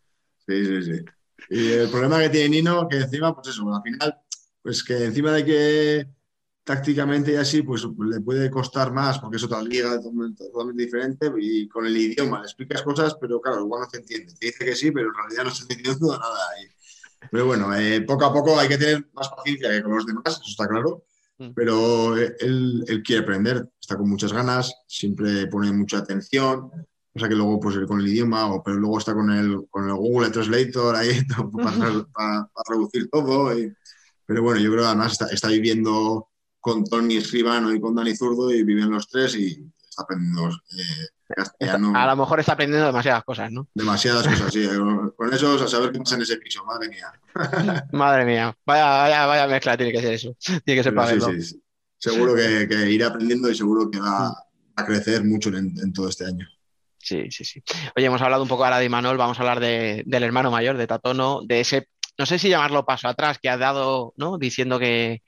Sí, 0.49 0.65
sí, 0.65 0.81
sí. 0.81 1.05
Y 1.51 1.71
el 1.73 1.89
problema 1.89 2.19
que 2.19 2.29
tiene 2.29 2.49
Nino, 2.49 2.87
que 2.87 2.97
encima, 2.97 3.35
pues 3.35 3.49
eso, 3.49 3.71
al 3.73 3.83
final, 3.83 4.17
pues 4.63 4.83
que 4.83 5.05
encima 5.05 5.31
de 5.31 5.45
que 5.45 6.07
tácticamente 6.63 7.31
y 7.31 7.35
así, 7.35 7.61
pues 7.61 7.87
le 7.99 8.19
puede 8.21 8.49
costar 8.49 8.91
más 8.91 9.19
porque 9.19 9.37
es 9.37 9.43
otra 9.43 9.61
liga 9.61 9.99
totalmente 10.01 10.83
diferente 10.83 11.31
y 11.39 11.67
con 11.67 11.85
el 11.85 11.97
idioma 11.97 12.39
le 12.39 12.45
explicas 12.45 12.81
cosas, 12.81 13.15
pero 13.19 13.39
claro, 13.41 13.61
igual 13.61 13.81
no 13.81 13.89
se 13.89 13.97
entiende. 13.97 14.33
Te 14.39 14.47
dice 14.47 14.65
que 14.65 14.75
sí, 14.75 14.91
pero 14.91 15.07
en 15.07 15.15
realidad 15.15 15.43
no 15.45 15.51
se 15.51 15.63
entendiendo 15.63 16.17
nada. 16.17 16.37
Pero 17.31 17.45
bueno, 17.45 17.75
eh, 17.75 18.01
poco 18.01 18.25
a 18.25 18.33
poco 18.33 18.59
hay 18.59 18.67
que 18.67 18.77
tener 18.77 19.07
más 19.13 19.29
paciencia 19.29 19.69
que 19.69 19.83
con 19.83 19.95
los 19.95 20.05
demás, 20.05 20.23
eso 20.27 20.43
está 20.45 20.67
claro. 20.67 21.05
Mm. 21.37 21.51
Pero 21.55 22.17
él, 22.17 22.83
él, 22.87 23.03
quiere 23.03 23.23
aprender, 23.23 23.67
está 23.79 23.97
con 23.97 24.09
muchas 24.09 24.33
ganas, 24.33 24.73
siempre 24.87 25.47
pone 25.47 25.71
mucha 25.71 25.99
atención, 25.99 26.71
o 27.13 27.19
sea 27.19 27.27
que 27.27 27.35
luego, 27.35 27.59
pues 27.59 27.75
con 27.87 27.99
el 27.99 28.07
idioma, 28.07 28.53
o, 28.53 28.63
pero 28.63 28.77
luego 28.77 28.99
está 28.99 29.13
con 29.13 29.31
el, 29.31 29.67
con 29.69 29.89
el 29.89 29.95
Google 29.95 30.29
Translator 30.29 30.95
ahí 30.95 31.21
para, 31.63 32.05
para, 32.13 32.49
reducir 32.69 33.09
todo. 33.09 33.51
pero 34.25 34.43
bueno, 34.43 34.59
yo 34.59 34.71
creo 34.71 34.83
que 34.83 34.87
además 34.87 35.13
está, 35.13 35.27
está, 35.27 35.47
viviendo 35.47 36.27
con 36.59 36.83
Tony 36.83 37.17
Escribano 37.17 37.73
y 37.73 37.81
con 37.81 37.95
Dani 37.95 38.15
Zurdo 38.15 38.51
y 38.51 38.63
viven 38.63 38.91
los 38.91 39.07
tres 39.07 39.35
y 39.35 39.65
está 39.89 40.03
aprendiendo 40.03 40.49
eh, 40.49 41.07
castellano. 41.27 41.93
A 41.95 42.05
lo 42.05 42.15
mejor 42.17 42.41
está 42.41 42.53
aprendiendo 42.53 42.85
demasiadas 42.85 43.23
cosas, 43.23 43.51
¿no? 43.51 43.67
Demasiadas 43.73 44.27
cosas, 44.27 44.53
sí. 44.53 44.67
Con 45.15 45.33
eso, 45.33 45.55
a 45.55 45.67
saber 45.67 45.91
qué 45.91 45.99
pasa 45.99 46.15
en 46.15 46.21
ese 46.21 46.37
piso, 46.37 46.63
madre 46.63 46.89
mía. 46.89 47.11
madre 47.91 48.23
mía, 48.23 48.55
vaya, 48.65 48.85
vaya, 48.85 49.25
vaya 49.25 49.47
mezcla 49.47 49.77
tiene 49.77 49.91
que 49.91 50.01
ser 50.01 50.13
eso. 50.13 50.35
Tiene 50.63 50.79
que 50.79 50.83
ser 50.83 50.93
para 50.93 51.07
verlo. 51.07 51.41
Sí, 51.41 51.59
Seguro 51.97 52.33
que, 52.35 52.67
que, 52.69 52.89
irá 52.91 53.07
aprendiendo 53.07 53.49
y 53.49 53.55
seguro 53.55 53.89
que 53.89 53.99
va 53.99 54.29
a 54.75 54.85
crecer 54.85 55.25
mucho 55.25 55.49
en 55.49 55.91
todo 55.91 56.07
este 56.07 56.25
año. 56.25 56.47
Sí, 57.09 57.31
sí, 57.31 57.43
sí. 57.43 57.63
Oye, 57.95 58.05
hemos 58.05 58.21
hablado 58.21 58.43
un 58.43 58.49
poco 58.49 58.63
ahora 58.63 58.77
de 58.77 58.85
Imanol, 58.85 59.17
vamos 59.17 59.39
a 59.39 59.41
hablar 59.41 59.59
del 59.59 60.23
hermano 60.23 60.51
mayor, 60.51 60.77
de 60.77 60.85
Tatono, 60.85 61.41
de 61.43 61.61
ese, 61.61 61.87
no 62.19 62.27
sé 62.27 62.37
si 62.37 62.49
llamarlo 62.49 62.85
paso 62.85 63.07
atrás, 63.07 63.39
que 63.39 63.49
ha 63.49 63.57
dado, 63.57 64.13
¿no? 64.15 64.37
Diciendo 64.37 64.77
que, 64.77 65.23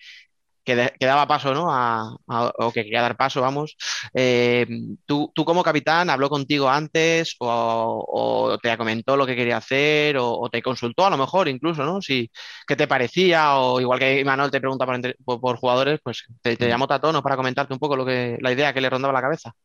que, 0.63 0.75
daba 0.99 1.27
paso, 1.27 1.55
¿no? 1.55 1.73
A, 1.73 2.15
o 2.27 2.71
que 2.71 2.83
quería 2.83 3.01
dar 3.01 3.17
paso, 3.17 3.41
vamos. 3.41 3.77
Eh, 4.13 4.67
¿tú, 5.07 5.31
¿tú, 5.33 5.43
como 5.43 5.63
capitán 5.63 6.11
habló 6.11 6.29
contigo 6.29 6.69
antes 6.69 7.35
o, 7.39 8.59
te 8.61 8.77
comentó 8.77 9.17
lo 9.17 9.25
que 9.25 9.35
quería 9.35 9.57
hacer 9.57 10.17
o, 10.19 10.49
te 10.51 10.61
consultó 10.61 11.07
a 11.07 11.09
lo 11.09 11.17
mejor 11.17 11.47
incluso, 11.47 11.83
¿no? 11.83 11.99
Si, 11.99 12.29
¿Qué 12.67 12.75
te 12.75 12.87
parecía? 12.87 13.57
O 13.57 13.81
igual 13.81 13.97
que 13.97 14.19
Imanol 14.19 14.51
te 14.51 14.59
pregunta 14.61 14.85
por, 14.85 15.41
por, 15.41 15.57
jugadores, 15.57 15.99
pues 16.03 16.25
te, 16.43 16.55
te, 16.57 16.67
mm. 16.67 16.69
llamó 16.69 16.87
Tatono 16.87 17.23
para 17.23 17.37
comentarte 17.37 17.73
un 17.73 17.79
poco 17.79 17.95
lo 17.95 18.05
que, 18.05 18.37
la 18.39 18.51
idea 18.51 18.71
que 18.71 18.81
le 18.81 18.89
rondaba 18.91 19.13
la 19.13 19.21
cabeza. 19.21 19.55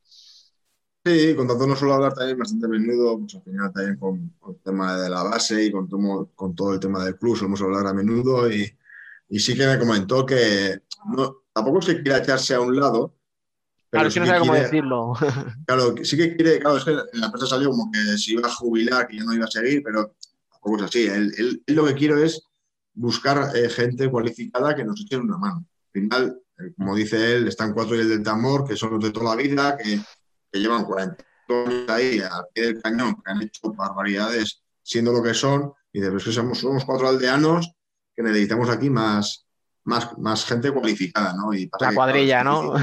Sí, 1.07 1.37
con 1.37 1.47
tanto 1.47 1.69
no 1.69 1.77
suelo 1.77 1.95
hablar 1.95 2.15
también 2.15 2.37
bastante 2.37 2.67
a 2.67 2.69
menudo, 2.69 3.17
pues 3.21 3.37
al 3.37 3.43
final 3.43 3.73
también 3.73 3.97
con, 3.97 4.35
el 4.49 4.61
tema 4.61 5.01
de 5.01 5.09
la 5.09 5.23
base 5.23 5.67
y 5.67 5.71
con, 5.71 5.87
con 6.35 6.57
todo 6.57 6.75
el 6.75 6.81
tema 6.81 7.05
del 7.05 7.17
club 7.17 7.37
solemos 7.37 7.63
hablar 7.63 7.87
a 7.87 7.95
menudo 7.95 8.51
y, 8.51 8.77
y 9.29 9.39
sí 9.39 9.57
que 9.57 9.69
me 9.69 9.79
comentó 9.79 10.27
que 10.27 10.81
no, 11.17 11.43
tampoco 11.53 11.79
es 11.79 11.87
que 11.87 12.03
quiera 12.03 12.19
echarse 12.19 12.57
a 12.57 12.61
un 12.61 12.75
lado. 12.75 13.15
Pero 13.89 14.01
claro, 14.01 14.11
sí 14.11 14.15
que 14.15 14.21
no 14.21 14.27
sabe 14.27 14.41
cómo 14.41 14.55
decirlo. 14.55 15.13
Claro, 15.67 15.95
sí 16.03 16.17
que 16.17 16.35
quiere, 16.35 16.59
claro, 16.59 16.77
es 16.77 16.85
que 16.85 16.91
en 16.91 17.21
la 17.21 17.27
empresa 17.27 17.47
salió 17.47 17.71
como 17.71 17.89
que 17.93 18.19
se 18.19 18.33
iba 18.33 18.49
a 18.49 18.53
jubilar, 18.53 19.07
que 19.07 19.19
ya 19.19 19.23
no 19.23 19.33
iba 19.33 19.45
a 19.45 19.49
seguir, 19.49 19.85
pero 19.85 20.17
tampoco 20.51 20.79
es 20.79 20.83
así. 20.83 21.07
Él, 21.07 21.33
él, 21.39 21.63
lo 21.69 21.87
que 21.87 21.95
quiere 21.95 22.25
es 22.25 22.43
buscar 22.95 23.57
eh, 23.57 23.69
gente 23.69 24.11
cualificada 24.11 24.75
que 24.75 24.85
nos 24.85 25.01
eche 25.01 25.19
una 25.19 25.39
mano. 25.39 25.65
Al 25.85 25.93
final, 25.93 26.43
como 26.77 26.97
dice 26.97 27.37
él, 27.37 27.47
están 27.47 27.73
cuatro 27.75 27.95
y 27.95 28.01
el 28.01 28.09
del 28.09 28.25
tambor, 28.25 28.67
que 28.67 28.75
son 28.75 28.91
los 28.91 29.05
de 29.05 29.13
toda 29.13 29.37
la 29.37 29.41
vida, 29.41 29.77
que 29.77 30.01
que 30.57 30.63
llevan 30.63 30.85
40 30.85 31.25
años 31.49 31.91
ahí 31.91 32.19
al 32.21 32.47
pie 32.53 32.65
del 32.65 32.83
cañón, 32.83 33.17
que 33.23 33.31
han 33.31 33.43
hecho 33.43 33.73
barbaridades 33.75 34.63
siendo 34.83 35.13
lo 35.13 35.23
que 35.23 35.35
son, 35.35 35.73
y 35.93 36.01
de 36.01 36.11
que 36.11 36.33
somos, 36.33 36.59
somos 36.59 36.85
cuatro 36.85 37.09
aldeanos 37.09 37.71
que 38.15 38.23
necesitamos 38.23 38.71
aquí 38.71 38.89
más, 38.89 39.47
más, 39.85 40.17
más 40.19 40.45
gente 40.45 40.71
cualificada, 40.71 41.35
¿no? 41.35 41.53
Y 41.53 41.69
La 41.79 41.95
cuadrilla, 41.95 42.43
¿no? 42.43 42.75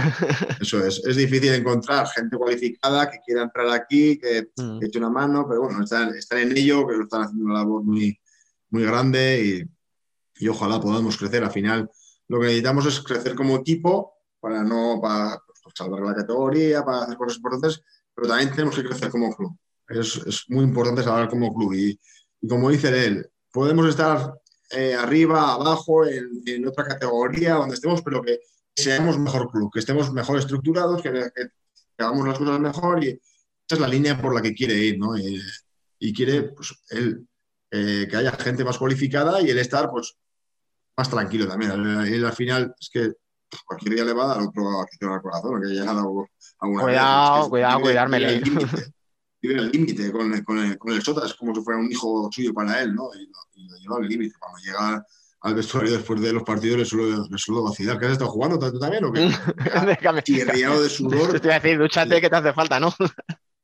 Eso 0.59 0.85
es, 0.85 1.01
es 1.05 1.15
difícil 1.15 1.53
encontrar 1.53 2.07
gente 2.07 2.37
cualificada 2.37 3.09
que 3.09 3.19
quiera 3.25 3.43
entrar 3.43 3.69
aquí, 3.69 4.19
que, 4.19 4.49
mm. 4.55 4.83
eche 4.83 4.99
una 4.99 5.09
mano, 5.09 5.47
pero 5.47 5.61
bueno, 5.61 5.83
están, 5.83 6.13
están, 6.15 6.39
en 6.39 6.57
ello, 6.57 6.85
que 6.87 6.95
están 6.95 7.23
haciendo 7.23 7.45
una 7.45 7.55
labor 7.55 7.83
muy, 7.83 8.19
muy 8.69 8.83
grande 8.83 9.67
y, 10.37 10.43
y, 10.43 10.47
ojalá 10.47 10.79
podamos 10.79 11.17
crecer. 11.17 11.43
Al 11.43 11.51
final, 11.51 11.89
lo 12.27 12.39
que 12.39 12.45
necesitamos 12.45 12.85
es 12.85 12.99
crecer 13.01 13.33
como 13.33 13.55
equipo 13.55 14.13
para 14.39 14.63
no 14.63 14.99
para, 15.01 15.39
salvar 15.73 16.01
la 16.01 16.15
categoría, 16.15 16.83
para 16.83 17.03
hacer 17.03 17.17
cosas 17.17 17.37
importantes, 17.37 17.81
pero 18.13 18.27
también 18.27 18.51
tenemos 18.51 18.75
que 18.75 18.83
crecer 18.83 19.09
como 19.09 19.35
club. 19.35 19.57
Es, 19.87 20.17
es 20.25 20.45
muy 20.49 20.63
importante 20.63 21.03
salvar 21.03 21.29
como 21.29 21.53
club. 21.53 21.73
Y, 21.73 21.99
y, 22.41 22.47
como 22.47 22.69
dice 22.69 23.05
él, 23.05 23.29
podemos 23.51 23.87
estar 23.87 24.33
eh, 24.71 24.95
arriba, 24.95 25.53
abajo, 25.53 26.05
en, 26.05 26.41
en, 26.45 26.67
otra 26.67 26.85
categoría, 26.85 27.55
donde 27.55 27.75
estemos, 27.75 28.01
pero 28.01 28.21
que 28.21 28.39
seamos 28.75 29.19
mejor 29.19 29.49
club, 29.51 29.71
que 29.71 29.79
estemos 29.79 30.11
mejor 30.11 30.39
estructurados, 30.39 31.01
que, 31.01 31.11
que, 31.11 31.49
hagamos 31.97 32.27
las 32.27 32.37
cosas 32.37 32.59
mejor. 32.59 33.03
Y 33.03 33.09
esa 33.09 33.21
es 33.69 33.79
la 33.79 33.87
línea 33.87 34.19
por 34.21 34.33
la 34.33 34.41
que 34.41 34.53
quiere 34.53 34.75
ir, 34.75 34.97
¿no? 34.97 35.17
Y, 35.17 35.41
y 35.99 36.13
quiere, 36.13 36.43
pues, 36.43 36.73
él, 36.89 37.27
eh, 37.71 38.07
que 38.09 38.17
haya 38.17 38.31
gente 38.33 38.63
más 38.63 38.77
cualificada 38.77 39.41
y 39.41 39.49
él 39.49 39.57
estar, 39.57 39.89
pues, 39.89 40.15
más 40.95 41.09
tranquilo 41.09 41.47
también. 41.47 41.71
Él, 41.71 42.25
al 42.25 42.33
final 42.33 42.75
es 42.79 42.89
que 42.89 43.13
cualquier 43.65 43.95
día 43.95 44.05
le 44.05 44.13
va 44.13 44.25
a 44.25 44.27
dar 44.35 44.41
otro 44.41 44.79
acción 44.81 45.11
al 45.13 45.21
corazón, 45.21 45.61
que 45.61 45.75
ya 45.75 45.83
ha 45.83 45.93
dado 45.93 46.27
alguna 46.59 46.83
Cuidado, 46.83 47.39
vez. 47.41 47.49
cuidado, 47.49 47.81
cuidármele. 47.81 48.41
Vive 49.41 49.59
al 49.59 49.71
límite 49.71 50.11
con, 50.11 50.41
con, 50.43 50.57
el, 50.59 50.77
con 50.77 50.93
el 50.93 51.01
Sota, 51.01 51.25
es 51.25 51.33
como 51.33 51.53
si 51.53 51.61
fuera 51.61 51.79
un 51.79 51.91
hijo 51.91 52.29
suyo 52.31 52.53
para 52.53 52.81
él, 52.81 52.95
¿no? 52.95 53.09
Y, 53.13 53.29
y 53.61 53.67
lo 53.67 53.77
lleva 53.77 53.97
al 53.97 54.07
límite. 54.07 54.35
Cuando 54.39 54.59
llega 54.59 55.05
al 55.41 55.55
vestuario 55.55 55.91
después 55.91 56.21
de 56.21 56.31
los 56.31 56.43
partidos 56.43 56.77
le 56.77 56.85
suelo, 56.85 57.27
le 57.29 57.37
suelo 57.37 57.63
vacilar. 57.63 57.99
¿Qué 57.99 58.05
has 58.05 58.11
estado 58.13 58.31
jugando 58.31 58.57
tú 58.57 58.79
también 58.79 59.03
o 59.03 59.11
qué? 59.11 59.29
Y 60.27 60.37
de 60.39 60.89
sudor. 60.89 61.33
Te 61.33 61.47
voy 61.47 61.51
a 61.51 61.59
decir, 61.59 61.77
dúchate 61.77 62.21
que 62.21 62.29
te 62.29 62.35
hace 62.37 62.53
falta, 62.53 62.79
¿no? 62.79 62.93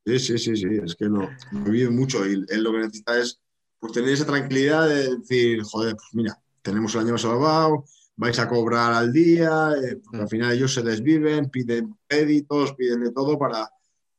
Sí, 0.05 0.19
sí, 0.19 0.37
sí, 0.37 0.55
sí, 0.55 0.67
es 0.83 0.95
que 0.95 1.05
lo, 1.05 1.29
lo 1.51 1.71
vive 1.71 1.89
mucho 1.89 2.25
y 2.25 2.33
él 2.33 2.63
lo 2.63 2.71
que 2.71 2.79
necesita 2.79 3.19
es 3.19 3.39
pues 3.79 3.93
tener 3.93 4.09
esa 4.09 4.25
tranquilidad 4.25 4.87
de 4.87 5.15
decir, 5.17 5.61
joder, 5.63 5.93
pues 5.95 6.07
mira, 6.13 6.37
tenemos 6.61 6.93
el 6.95 7.01
año 7.01 7.17
salvado, 7.17 7.85
vais 8.19 8.37
a 8.37 8.49
cobrar 8.49 8.91
al 8.91 9.13
día, 9.13 9.71
eh, 9.81 9.95
porque 10.03 10.17
al 10.17 10.25
mm. 10.25 10.29
final 10.29 10.51
ellos 10.51 10.73
se 10.73 10.83
desviven, 10.83 11.49
piden 11.49 11.95
créditos, 12.05 12.73
piden 12.73 13.01
de 13.05 13.11
todo 13.13 13.39
para, 13.39 13.69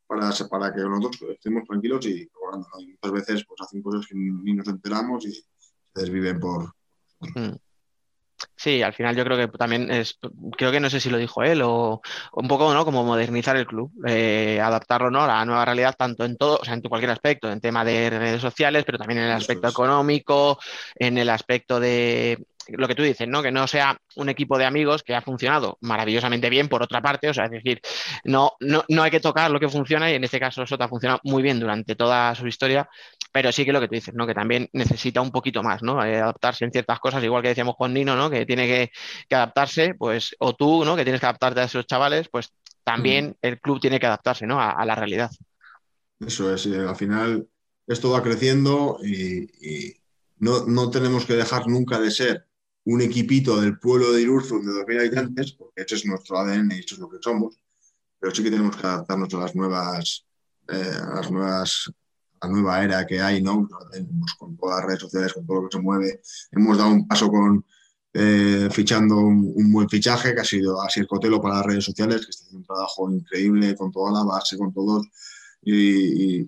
para, 0.07 0.31
para 0.49 0.73
que 0.73 0.81
nosotros 0.81 1.29
estemos 1.29 1.67
tranquilos 1.67 2.03
y 2.07 2.27
cobrando. 2.29 2.67
Y 2.79 2.87
muchas 2.87 3.11
veces 3.11 3.45
pues 3.45 3.61
hacen 3.61 3.83
cosas 3.83 4.07
que 4.07 4.15
ni 4.15 4.53
nos 4.53 4.67
enteramos 4.67 5.23
y 5.27 5.33
se 5.33 5.45
desviven 5.93 6.39
por... 6.39 6.73
Mm. 7.19 7.55
Sí, 8.55 8.81
al 8.81 8.93
final 8.93 9.15
yo 9.15 9.23
creo 9.23 9.37
que 9.37 9.57
también 9.57 9.91
es, 9.91 10.19
creo 10.57 10.71
que 10.71 10.79
no 10.79 10.89
sé 10.89 10.99
si 10.99 11.09
lo 11.09 11.17
dijo 11.17 11.43
él 11.43 11.61
o, 11.63 12.01
un 12.33 12.47
poco, 12.47 12.73
¿no? 12.73 12.85
Como 12.85 13.03
modernizar 13.03 13.55
el 13.55 13.65
club, 13.65 13.91
eh, 14.07 14.59
adaptarlo, 14.59 15.09
¿no? 15.11 15.21
A 15.23 15.27
la 15.27 15.45
nueva 15.45 15.65
realidad, 15.65 15.95
tanto 15.97 16.25
en 16.25 16.37
todo, 16.37 16.57
o 16.61 16.65
sea, 16.65 16.73
en 16.73 16.81
cualquier 16.81 17.11
aspecto, 17.11 17.51
en 17.51 17.61
tema 17.61 17.83
de 17.85 18.09
redes 18.09 18.41
sociales, 18.41 18.83
pero 18.85 18.97
también 18.97 19.19
en 19.19 19.25
el 19.25 19.35
aspecto 19.35 19.67
económico, 19.67 20.59
en 20.95 21.17
el 21.17 21.29
aspecto 21.29 21.79
de, 21.79 22.43
lo 22.69 22.87
que 22.87 22.95
tú 22.95 23.03
dices, 23.03 23.27
¿no? 23.27 23.41
Que 23.41 23.51
no 23.51 23.67
sea 23.67 23.97
un 24.15 24.29
equipo 24.29 24.57
de 24.57 24.65
amigos 24.65 25.03
que 25.03 25.15
ha 25.15 25.21
funcionado 25.21 25.77
maravillosamente 25.81 26.49
bien 26.49 26.67
por 26.67 26.83
otra 26.83 27.01
parte, 27.01 27.29
o 27.29 27.33
sea, 27.33 27.45
es 27.45 27.51
decir, 27.51 27.81
no, 28.23 28.53
no, 28.59 28.83
no 28.87 29.03
hay 29.03 29.11
que 29.11 29.19
tocar 29.19 29.51
lo 29.51 29.59
que 29.59 29.69
funciona 29.69 30.11
y 30.11 30.15
en 30.15 30.23
este 30.23 30.39
caso 30.39 30.65
Sota 30.65 30.85
ha 30.85 30.89
funcionado 30.89 31.19
muy 31.23 31.41
bien 31.41 31.59
durante 31.59 31.95
toda 31.95 32.33
su 32.35 32.47
historia, 32.47 32.89
pero 33.31 33.51
sí 33.51 33.65
que 33.65 33.71
lo 33.71 33.79
que 33.79 33.87
tú 33.87 33.95
dices, 33.95 34.13
¿no? 34.13 34.27
Que 34.27 34.33
también 34.33 34.69
necesita 34.73 35.21
un 35.21 35.31
poquito 35.31 35.63
más, 35.63 35.81
¿no? 35.81 36.03
Eh, 36.03 36.19
adaptarse 36.19 36.65
en 36.65 36.71
ciertas 36.71 36.99
cosas, 36.99 37.23
igual 37.23 37.41
que 37.41 37.49
decíamos 37.49 37.75
con 37.77 37.93
Nino, 37.93 38.15
¿no? 38.15 38.29
Que 38.29 38.45
tiene 38.45 38.67
que, 38.67 39.35
adaptarse, 39.35 39.93
pues, 39.97 40.35
o 40.39 40.55
tú, 40.55 40.83
¿no? 40.83 40.95
Que 40.95 41.03
tienes 41.03 41.19
que 41.19 41.27
adaptarte 41.27 41.61
a 41.61 41.65
esos 41.65 41.87
chavales, 41.87 42.27
pues 42.29 42.53
también 42.83 43.29
mm. 43.29 43.35
el 43.41 43.59
club 43.59 43.79
tiene 43.79 43.99
que 43.99 44.07
adaptarse, 44.07 44.45
¿no? 44.45 44.59
A, 44.59 44.83
la 44.85 44.95
realidad. 44.95 45.31
Eso 46.19 46.53
es, 46.53 46.65
al 46.67 46.95
final 46.95 47.47
esto 47.87 48.11
va 48.11 48.21
creciendo 48.21 48.99
y, 49.03 49.95
no, 50.37 50.65
no 50.65 50.89
tenemos 50.89 51.25
que 51.25 51.35
dejar 51.35 51.67
nunca 51.67 51.99
de 51.99 52.11
ser 52.11 52.47
un 52.85 53.01
equipito 53.01 53.59
del 53.61 53.77
pueblo 53.77 54.11
de 54.11 54.21
Irurzun 54.21 54.65
de 54.65 54.71
2.000 54.71 54.99
habitantes, 54.99 55.53
porque 55.53 55.83
ese 55.83 55.95
es 55.95 56.05
nuestro 56.05 56.37
ADN 56.39 56.71
y 56.71 56.79
eso 56.79 56.95
es 56.95 56.99
lo 56.99 57.09
que 57.09 57.17
somos, 57.21 57.57
pero 58.19 58.33
sí 58.33 58.43
que 58.43 58.51
tenemos 58.51 58.75
que 58.75 58.87
adaptarnos 58.87 59.33
a 59.33 59.37
las 59.39 59.55
nuevas, 59.55 60.25
eh, 60.67 60.91
a 61.01 61.15
las 61.15 61.31
nuevas, 61.31 61.91
a 62.39 62.47
la 62.47 62.53
nueva 62.53 62.83
era 62.83 63.05
que 63.05 63.21
hay, 63.21 63.41
¿no? 63.41 63.67
con 64.37 64.57
todas 64.57 64.77
las 64.77 64.85
redes 64.85 65.01
sociales, 65.01 65.33
con 65.33 65.45
todo 65.45 65.61
lo 65.61 65.69
que 65.69 65.77
se 65.77 65.81
mueve. 65.81 66.21
Hemos 66.51 66.77
dado 66.77 66.91
un 66.91 67.07
paso 67.07 67.29
con 67.29 67.63
eh, 68.13 68.67
fichando 68.71 69.17
un, 69.17 69.71
buen 69.71 69.87
fichaje, 69.87 70.33
que 70.33 70.41
ha 70.41 70.45
sido 70.45 70.81
así 70.81 70.99
el 70.99 71.07
Cotelo 71.07 71.41
para 71.41 71.55
las 71.55 71.65
redes 71.65 71.85
sociales, 71.85 72.25
que 72.25 72.31
está 72.31 72.43
haciendo 72.43 72.59
un 72.59 72.65
trabajo 72.65 73.11
increíble 73.11 73.75
con 73.75 73.91
toda 73.91 74.11
la 74.11 74.23
base, 74.23 74.57
con 74.57 74.73
todos, 74.73 75.07
y, 75.61 76.47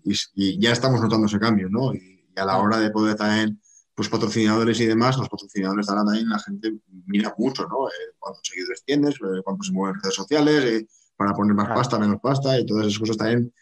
ya 0.60 0.72
estamos 0.72 1.00
notando 1.00 1.28
ese 1.28 1.39
cambio, 1.39 1.69
¿no? 1.69 1.93
Y, 1.93 2.12
a 2.36 2.46
la 2.46 2.58
hora 2.58 2.80
de 2.80 2.89
poder 2.89 3.15
también 3.15 3.62
pues 3.95 4.10
patrocinadores 4.10 4.79
y 4.79 4.86
demás, 4.86 5.17
los 5.17 5.29
patrocinadores 5.29 5.86
de 5.86 5.93
también 5.93 6.29
la 6.29 6.39
gente 6.39 6.73
mira 7.06 7.34
mucho, 7.38 7.67
¿no? 7.67 7.88
Eh, 7.88 8.15
cuántos 8.17 8.47
seguidores 8.47 8.84
tienes, 8.84 9.15
eh, 9.15 9.41
cuántos 9.43 9.67
se 9.67 9.73
mueven 9.73 9.95
en 9.95 10.01
redes 10.01 10.15
sociales, 10.15 10.63
eh, 10.65 10.88
para 11.15 11.34
poner 11.34 11.53
más 11.53 11.69
pasta, 11.69 11.99
menos 11.99 12.19
pasta, 12.21 12.60
y 12.60 12.65
todas 12.65 12.88
esas 12.88 12.99
cosas 12.99 13.17
también 13.17 13.53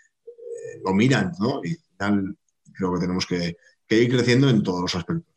lo 0.86 0.94
miran, 0.94 1.34
¿no? 1.40 1.62
Y 1.64 1.78
tal, 1.98 2.38
creo 2.74 2.94
que 2.94 3.00
tenemos 3.00 3.26
que 3.26 3.56
ir 3.90 4.10
creciendo 4.10 4.50
en 4.50 4.64
todos 4.64 4.82
los 4.82 4.96
aspectos. 4.96 5.31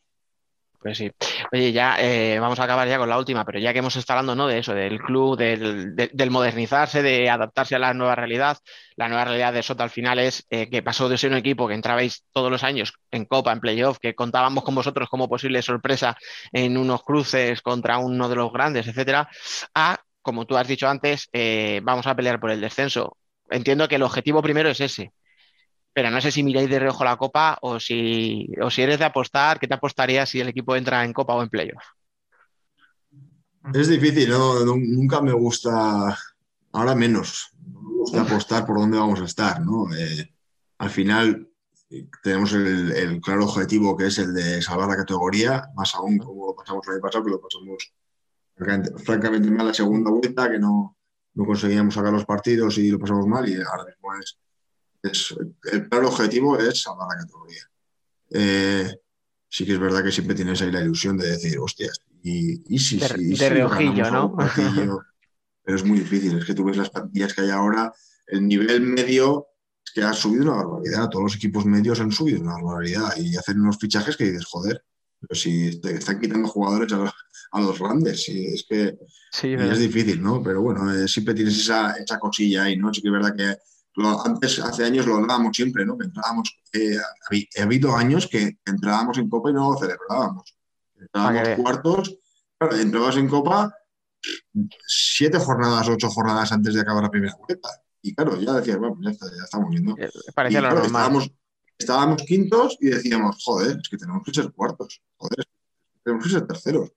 Pues 0.85 0.99
sí. 0.99 1.11
Oye, 1.51 1.73
ya 1.73 1.97
eh, 1.99 2.38
vamos 2.38 2.61
a 2.61 2.64
acabar 2.64 2.87
ya 2.87 2.99
con 2.99 3.09
la 3.09 3.16
última, 3.16 3.42
pero 3.47 3.59
ya 3.59 3.73
que 3.73 3.79
hemos 3.79 3.97
estado 3.97 4.18
hablando 4.18 4.42
¿no? 4.42 4.49
de 4.49 4.59
eso, 4.59 4.75
del 4.75 4.99
club, 4.99 5.35
del, 5.38 6.31
modernizarse, 6.31 7.03
de 7.03 7.31
adaptarse 7.31 7.75
a 7.75 7.79
la 7.79 7.94
nueva 7.94 8.14
realidad, 8.14 8.59
la 8.94 9.09
nueva 9.09 9.25
realidad 9.25 9.55
de 9.55 9.62
Sota 9.62 9.83
al 9.85 9.88
final 9.88 10.18
es 10.18 10.44
eh, 10.51 10.68
que 10.68 10.83
pasó 10.83 11.09
de 11.09 11.16
ser 11.16 11.31
un 11.31 11.38
equipo 11.38 11.66
que 11.66 11.73
entrabais 11.73 12.27
todos 12.33 12.51
los 12.51 12.62
años 12.64 12.92
en 13.11 13.25
Copa, 13.25 13.53
en 13.53 13.61
Playoff, 13.61 13.99
que 13.99 14.14
contábamos 14.14 14.62
con 14.62 14.75
vosotros 14.75 15.09
como 15.09 15.27
posible 15.27 15.62
sorpresa 15.62 16.18
en 16.53 16.77
unos 16.77 17.03
cruces 17.03 17.62
contra 17.62 17.97
uno 17.97 18.29
de 18.29 18.37
los 18.37 18.53
grandes, 18.53 18.87
etcétera, 18.87 19.27
a, 19.75 19.99
como 20.20 20.47
tú 20.47 20.55
has 20.59 20.68
dicho 20.68 20.87
antes, 20.87 21.31
eh, 21.33 21.81
vamos 21.83 22.07
a 22.07 22.14
pelear 22.14 22.38
por 22.38 22.51
el 22.51 22.61
descenso. 22.61 23.16
Entiendo 23.49 23.88
que 23.88 23.94
el 23.94 24.03
objetivo 24.03 24.42
primero 24.42 24.68
es 24.68 24.81
ese, 24.83 25.12
pero 25.94 26.11
no 26.11 26.20
sé 26.20 26.33
si 26.33 26.42
miráis 26.42 26.68
de 26.68 26.80
reojo 26.80 27.04
la 27.04 27.16
Copa 27.16 27.57
o 27.62 27.78
si, 27.78 28.48
o 28.61 28.68
si 28.68 28.83
eres 28.83 28.98
de 28.98 29.04
apostar, 29.04 29.61
¿qué 29.61 29.68
te 29.68 29.74
apostarías 29.74 30.28
si 30.28 30.40
el 30.40 30.48
equipo 30.48 30.74
entra 30.74 31.04
en 31.04 31.12
Copa 31.12 31.35
o 31.35 31.42
en 31.42 31.48
Playoff? 31.48 31.85
Es 33.72 33.88
difícil, 33.88 34.28
¿no? 34.28 34.64
nunca 34.64 35.22
me 35.22 35.33
gusta, 35.33 36.18
ahora 36.72 36.94
menos, 36.96 37.50
me 37.62 37.98
gusta 38.00 38.22
apostar 38.22 38.66
por 38.66 38.78
dónde 38.78 38.98
vamos 38.98 39.20
a 39.20 39.24
estar, 39.24 39.61
¿no? 39.64 39.87
Eh, 39.96 40.35
al 40.78 40.90
final 40.90 41.48
eh, 41.88 42.09
tenemos 42.22 42.52
el, 42.52 43.20
claro 43.22 43.44
objetivo 43.44 43.96
que 43.96 44.07
es 44.07 44.18
el 44.18 44.35
de 44.35 44.61
salvar 44.61 44.88
la 44.88 44.96
categoría, 44.96 45.68
más 45.76 45.94
aún 45.94 46.18
como 46.18 46.48
lo 46.48 46.57
pasamos 46.57 46.87
el 46.88 46.94
año 46.94 47.02
pasado, 47.02 47.24
que 47.24 47.30
lo 47.30 47.40
pasamos 47.40 47.94
francamente, 49.04 49.50
mal 49.50 49.68
la 49.68 49.74
segunda 49.74 50.11
vuelta, 50.11 50.50
que 50.50 50.59
no, 50.59 50.96
no 51.35 51.44
conseguíamos 51.46 51.94
sacar 51.94 52.12
los 52.12 52.26
partidos 52.26 52.76
y 52.78 52.90
lo 52.90 52.98
pasamos 52.98 53.26
mal 53.26 53.48
y 53.48 53.54
ahora 53.54 53.85
mismo 53.87 54.14
es 54.20 54.38
el 55.73 55.88
claro 55.88 56.09
objetivo 56.09 56.59
es 56.59 56.83
salvar 56.83 57.09
la 57.11 57.23
categoría. 57.23 57.62
Eh, 58.31 58.97
sí 59.49 59.64
que 59.64 59.75
es 59.75 59.79
verdad 59.79 60.03
que 60.03 60.12
siempre 60.12 60.35
tienes 60.35 60.61
ahí 60.62 60.73
la 60.73 60.83
ilusión 60.83 61.17
de 61.17 61.31
decir, 61.31 61.59
hostias, 61.59 62.01
y, 62.23 62.79
si, 62.79 62.99
de, 62.99 63.37
de 63.37 63.49
reojillo, 63.51 64.11
¿no? 64.11 64.37
pero 65.62 65.77
es 65.77 65.85
muy 65.85 65.99
difícil, 65.99 66.38
es 66.38 66.45
que 66.45 66.55
tú 66.55 66.64
ves 66.64 66.77
las 66.77 66.90
plantillas 66.90 67.35
que 67.35 67.43
hay 67.43 67.51
ahora, 67.51 67.93
el 68.27 68.47
nivel 68.47 68.81
medio 68.81 69.49
es 69.85 69.93
que 69.93 70.03
ha 70.03 70.12
subido 70.12 70.45
una 70.45 70.57
barbaridad, 70.57 71.09
todos 71.11 71.25
los 71.25 71.37
equipos 71.37 71.67
medios 71.67 72.01
han 72.01 72.11
subido 72.11 72.40
una 72.40 72.55
barbaridad 72.55 73.17
y 73.19 73.37
hacen 73.37 73.61
unos 73.61 73.79
fichajes 73.79 74.17
que 74.17 74.25
dices, 74.25 74.47
joder, 74.47 74.83
pero 75.21 75.38
si 75.38 75.81
te 75.81 75.95
están 75.95 76.21
quitando 76.21 76.49
jugadores 76.49 76.93
a 76.93 77.61
los, 77.61 77.79
grandes, 77.79 78.29
y 78.29 78.47
es 78.47 78.67
que 78.69 78.99
es 79.43 79.79
difícil, 79.79 80.23
¿no? 80.23 80.43
Pero 80.43 80.61
bueno, 80.61 80.93
eh, 80.93 81.07
siempre 81.07 81.35
tienes 81.35 81.57
esa, 81.57 81.93
esa 81.93 82.19
cosilla 82.19 82.64
ahí, 82.64 82.77
¿no? 82.77 82.93
Sí 82.93 83.01
que 83.01 83.09
es 83.09 83.12
verdad 83.12 83.37
que 83.37 83.57
antes, 84.24 84.59
hace 84.59 84.85
años 84.85 85.07
lo 85.07 85.16
hablábamos 85.16 85.57
siempre, 85.57 85.87
¿no? 85.87 85.96
Que 85.96 86.07
entrábamos, 86.07 86.59
eh, 86.72 86.96
ha 86.98 87.62
habido 87.62 87.94
años 87.94 88.26
que 88.26 88.59
entrábamos 88.64 89.18
en 89.18 89.28
Copa 89.28 89.50
y 89.50 89.52
no 89.52 89.72
lo 89.72 89.78
celebrábamos. 89.78 90.57
Entrábamos 90.98 91.48
cuartos, 91.61 92.16
claro, 92.59 92.76
entrabas 92.76 93.16
en 93.16 93.28
Copa 93.28 93.74
siete 94.87 95.38
jornadas, 95.38 95.88
ocho 95.88 96.09
jornadas 96.09 96.50
antes 96.52 96.74
de 96.74 96.80
acabar 96.80 97.02
la 97.02 97.11
primera 97.11 97.37
vuelta. 97.37 97.68
Y 98.02 98.14
claro, 98.14 98.38
ya 98.40 98.54
decías, 98.54 98.78
bueno, 98.78 98.96
ya, 99.00 99.12
ya 99.12 99.44
estamos 99.44 99.70
viendo. 99.70 99.94
Eh, 99.98 100.11
parecía 100.35 100.61
lo 100.61 100.68
normal. 100.70 100.87
Estábamos, 100.87 101.30
estábamos, 101.78 102.22
quintos 102.22 102.76
y 102.80 102.88
decíamos, 102.88 103.42
joder, 103.44 103.78
es 103.80 103.88
que 103.88 103.96
tenemos 103.96 104.22
que 104.24 104.35
ser 104.35 104.52
cuartos, 104.52 105.02
joder, 105.16 105.46
tenemos 106.02 106.24
que 106.24 106.30
ser 106.30 106.46
terceros. 106.46 106.92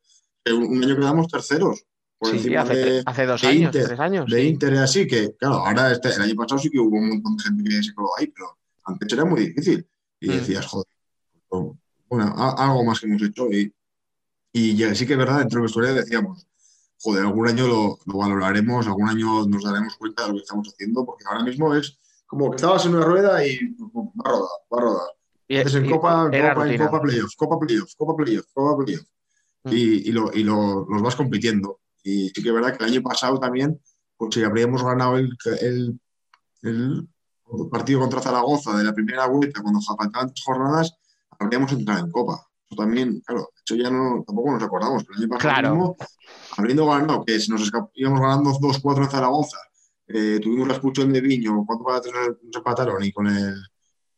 Un 0.49 0.83
año 0.83 0.95
quedamos 0.95 1.27
terceros 1.27 1.85
sí, 2.23 2.55
hace, 2.55 3.03
hace, 3.05 3.25
dos 3.25 3.43
años, 3.43 3.71
tres 3.71 3.99
años. 3.99 4.29
De 4.29 4.43
Inter 4.43 4.73
y 4.73 4.77
así, 4.77 5.07
que 5.07 5.35
claro, 5.35 5.55
ahora 5.55 5.91
este, 5.91 6.09
el 6.09 6.21
año 6.21 6.35
pasado 6.35 6.59
sí 6.59 6.69
que 6.69 6.79
hubo 6.79 6.97
un 6.97 7.09
montón 7.09 7.37
de 7.37 7.43
gente 7.43 7.63
que 7.63 7.83
se 7.83 7.93
quedó 7.93 8.09
ahí, 8.17 8.27
pero 8.27 8.57
antes 8.85 9.13
era 9.13 9.25
muy 9.25 9.47
difícil. 9.47 9.87
Y 10.19 10.29
mm. 10.29 10.31
decías, 10.31 10.65
joder, 10.65 10.87
bueno, 12.09 12.33
algo 12.37 12.83
más 12.83 12.99
que 12.99 13.07
hemos 13.07 13.21
hecho. 13.21 13.51
Y, 13.51 13.73
y 14.53 14.95
sí 14.95 15.05
que 15.05 15.13
es 15.13 15.19
verdad, 15.19 15.39
dentro 15.39 15.59
de 15.59 15.63
la 15.63 15.69
historia 15.69 15.93
decíamos, 15.93 16.47
joder, 16.99 17.23
algún 17.23 17.47
año 17.47 17.67
lo, 17.67 17.99
lo, 18.05 18.17
valoraremos, 18.17 18.87
algún 18.87 19.09
año 19.09 19.45
nos 19.45 19.63
daremos 19.63 19.95
cuenta 19.97 20.23
de 20.23 20.29
lo 20.29 20.33
que 20.35 20.41
estamos 20.41 20.67
haciendo, 20.67 21.05
porque 21.05 21.23
ahora 21.29 21.43
mismo 21.43 21.75
es 21.75 21.99
como 22.25 22.49
que 22.49 22.55
estabas 22.55 22.85
en 22.85 22.95
una 22.95 23.05
rueda 23.05 23.45
y 23.45 23.59
va 23.79 24.01
a 24.25 24.29
rodar, 24.29 24.49
va 24.73 24.77
a 24.77 24.81
rodar. 24.81 25.07
Y, 25.47 25.57
Entonces 25.57 25.83
en 25.83 25.89
Copa, 25.89 26.25
Copa, 26.25 26.69
en 26.69 26.77
Copa 26.77 27.01
Playoff, 27.01 27.35
Copa 27.35 27.59
Playoff, 27.59 27.95
Copa 27.95 28.15
Playoff, 28.15 28.45
Copa 28.53 28.83
Playoff. 28.83 29.05
Mm. 29.63 29.69
Y, 29.71 30.09
y, 30.09 30.11
lo, 30.11 30.33
y 30.33 30.43
lo, 30.43 30.85
los 30.89 31.01
vas 31.01 31.15
compitiendo. 31.15 31.79
Y 32.07 32.29
sí 32.29 32.41
que 32.41 32.47
es 32.47 32.55
verdad 32.55 32.77
que 32.77 32.85
el 32.85 32.91
año 32.91 33.01
pasado 33.01 33.37
también, 33.37 33.81
pues 34.15 34.33
si 34.33 34.41
habríamos 34.41 34.81
ganado 34.81 35.17
el, 35.17 35.29
el, 36.61 37.09
partido 37.69 37.99
contra 37.99 38.21
Zaragoza 38.21 38.77
de 38.77 38.85
la 38.85 38.93
primera 38.93 39.27
vuelta, 39.27 39.61
cuando 39.61 39.81
faltaban 39.81 40.33
tres 40.33 40.43
jornadas, 40.45 40.97
habríamos 41.37 41.69
entrado 41.73 42.05
en 42.05 42.11
Copa. 42.11 42.47
Eso 42.69 42.81
también, 42.81 43.21
claro, 43.25 43.49
eso 43.65 43.75
ya 43.75 43.89
no, 43.89 44.23
tampoco 44.25 44.51
nos 44.53 44.63
acordamos. 44.63 45.03
Pero 45.03 45.17
el 45.17 45.23
año 45.23 45.29
pasado, 45.37 45.53
claro. 45.53 45.95
habiendo 46.57 46.85
ganado, 46.87 47.25
que 47.25 47.37
nos 47.49 47.71
íbamos 47.93 48.21
ganando 48.21 48.51
2-4 48.51 49.03
en 49.03 49.09
Zaragoza, 49.11 49.57
eh, 50.07 50.39
tuvimos 50.41 50.67
la 50.69 50.75
expulsión 50.75 51.11
de 51.11 51.19
Viño, 51.19 51.65
cuatro 51.65 51.85
para 51.85 51.99
tres 51.99 52.13
nos 52.41 52.55
empataron 52.55 53.03
y 53.03 53.11
con 53.11 53.27
el 53.27 53.53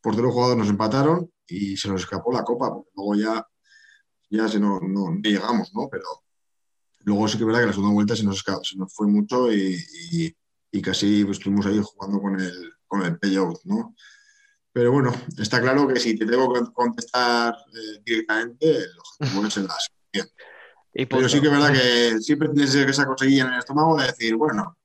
portero 0.00 0.30
jugador 0.30 0.56
nos 0.56 0.68
empataron 0.68 1.28
y 1.48 1.76
se 1.76 1.88
nos 1.88 2.02
escapó 2.02 2.32
la 2.32 2.44
copa, 2.44 2.72
porque 2.72 2.90
luego 2.94 3.16
ya, 3.16 3.44
ya 4.30 4.46
se 4.46 4.60
no, 4.60 4.78
no, 4.78 5.10
no 5.10 5.20
llegamos, 5.20 5.72
¿no? 5.74 5.88
Pero, 5.90 6.04
Luego 7.00 7.28
sí 7.28 7.36
que 7.36 7.44
es 7.44 7.46
verdad 7.46 7.60
que 7.60 7.66
la 7.66 7.72
segunda 7.72 7.94
vuelta 7.94 8.16
se 8.16 8.24
nos, 8.24 8.44
se 8.62 8.76
nos 8.76 8.92
fue 8.92 9.06
mucho 9.06 9.52
y, 9.52 10.34
y, 10.70 10.82
casi 10.82 11.24
pues, 11.24 11.38
estuvimos 11.38 11.66
ahí 11.66 11.80
jugando 11.82 12.20
con 12.20 12.38
el, 12.40 12.72
con 12.86 13.02
el 13.02 13.18
payout, 13.18 13.58
¿no? 13.64 13.94
Pero 14.72 14.92
bueno, 14.92 15.12
está 15.38 15.60
claro 15.60 15.88
que 15.88 15.98
si 15.98 16.16
te 16.16 16.26
tengo 16.26 16.52
que 16.52 16.60
contestar 16.72 17.54
eh, 17.54 18.02
directamente, 18.04 18.70
el 18.70 18.98
objetivo 18.98 19.46
es 19.46 19.56
el 19.56 19.66
las. 19.68 19.90
Pero 20.92 21.28
sí 21.28 21.40
que 21.40 21.46
es 21.46 21.52
verdad 21.52 21.72
que 21.72 22.20
siempre 22.20 22.48
tienes 22.48 22.74
esa 22.74 23.06
cosilla 23.06 23.46
en 23.46 23.52
el 23.52 23.58
estómago 23.60 23.98
de 23.98 24.06
decir, 24.06 24.36
bueno. 24.36 24.76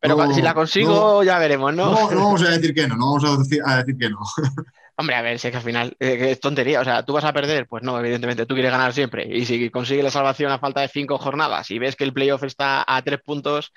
Pero 0.00 0.32
si 0.34 0.42
la 0.42 0.52
consigo, 0.52 1.24
ya 1.24 1.38
veremos, 1.38 1.74
¿no? 1.74 1.92
¿no? 1.92 2.10
No 2.10 2.24
vamos 2.24 2.42
a 2.42 2.50
decir 2.50 2.74
que 2.74 2.86
no, 2.86 2.96
no 2.96 3.06
vamos 3.06 3.24
a 3.24 3.38
decir, 3.38 3.62
a 3.64 3.78
decir 3.78 3.96
que 3.96 4.10
no. 4.10 4.18
Hombre, 4.96 5.16
a 5.16 5.22
ver, 5.22 5.40
si 5.40 5.48
es 5.48 5.50
que 5.50 5.56
al 5.56 5.64
final 5.64 5.96
eh, 5.98 6.30
es 6.30 6.40
tontería. 6.40 6.80
O 6.80 6.84
sea, 6.84 7.04
tú 7.04 7.12
vas 7.12 7.24
a 7.24 7.32
perder, 7.32 7.66
pues 7.66 7.82
no, 7.82 7.98
evidentemente 7.98 8.46
tú 8.46 8.54
quieres 8.54 8.70
ganar 8.70 8.92
siempre. 8.92 9.26
Y 9.28 9.44
si 9.44 9.70
consigues 9.70 10.04
la 10.04 10.10
salvación 10.10 10.52
a 10.52 10.60
falta 10.60 10.80
de 10.80 10.88
cinco 10.88 11.18
jornadas 11.18 11.70
y 11.70 11.78
ves 11.78 11.96
que 11.96 12.04
el 12.04 12.12
playoff 12.12 12.44
está 12.44 12.84
a 12.86 13.02
tres 13.02 13.20
puntos, 13.20 13.72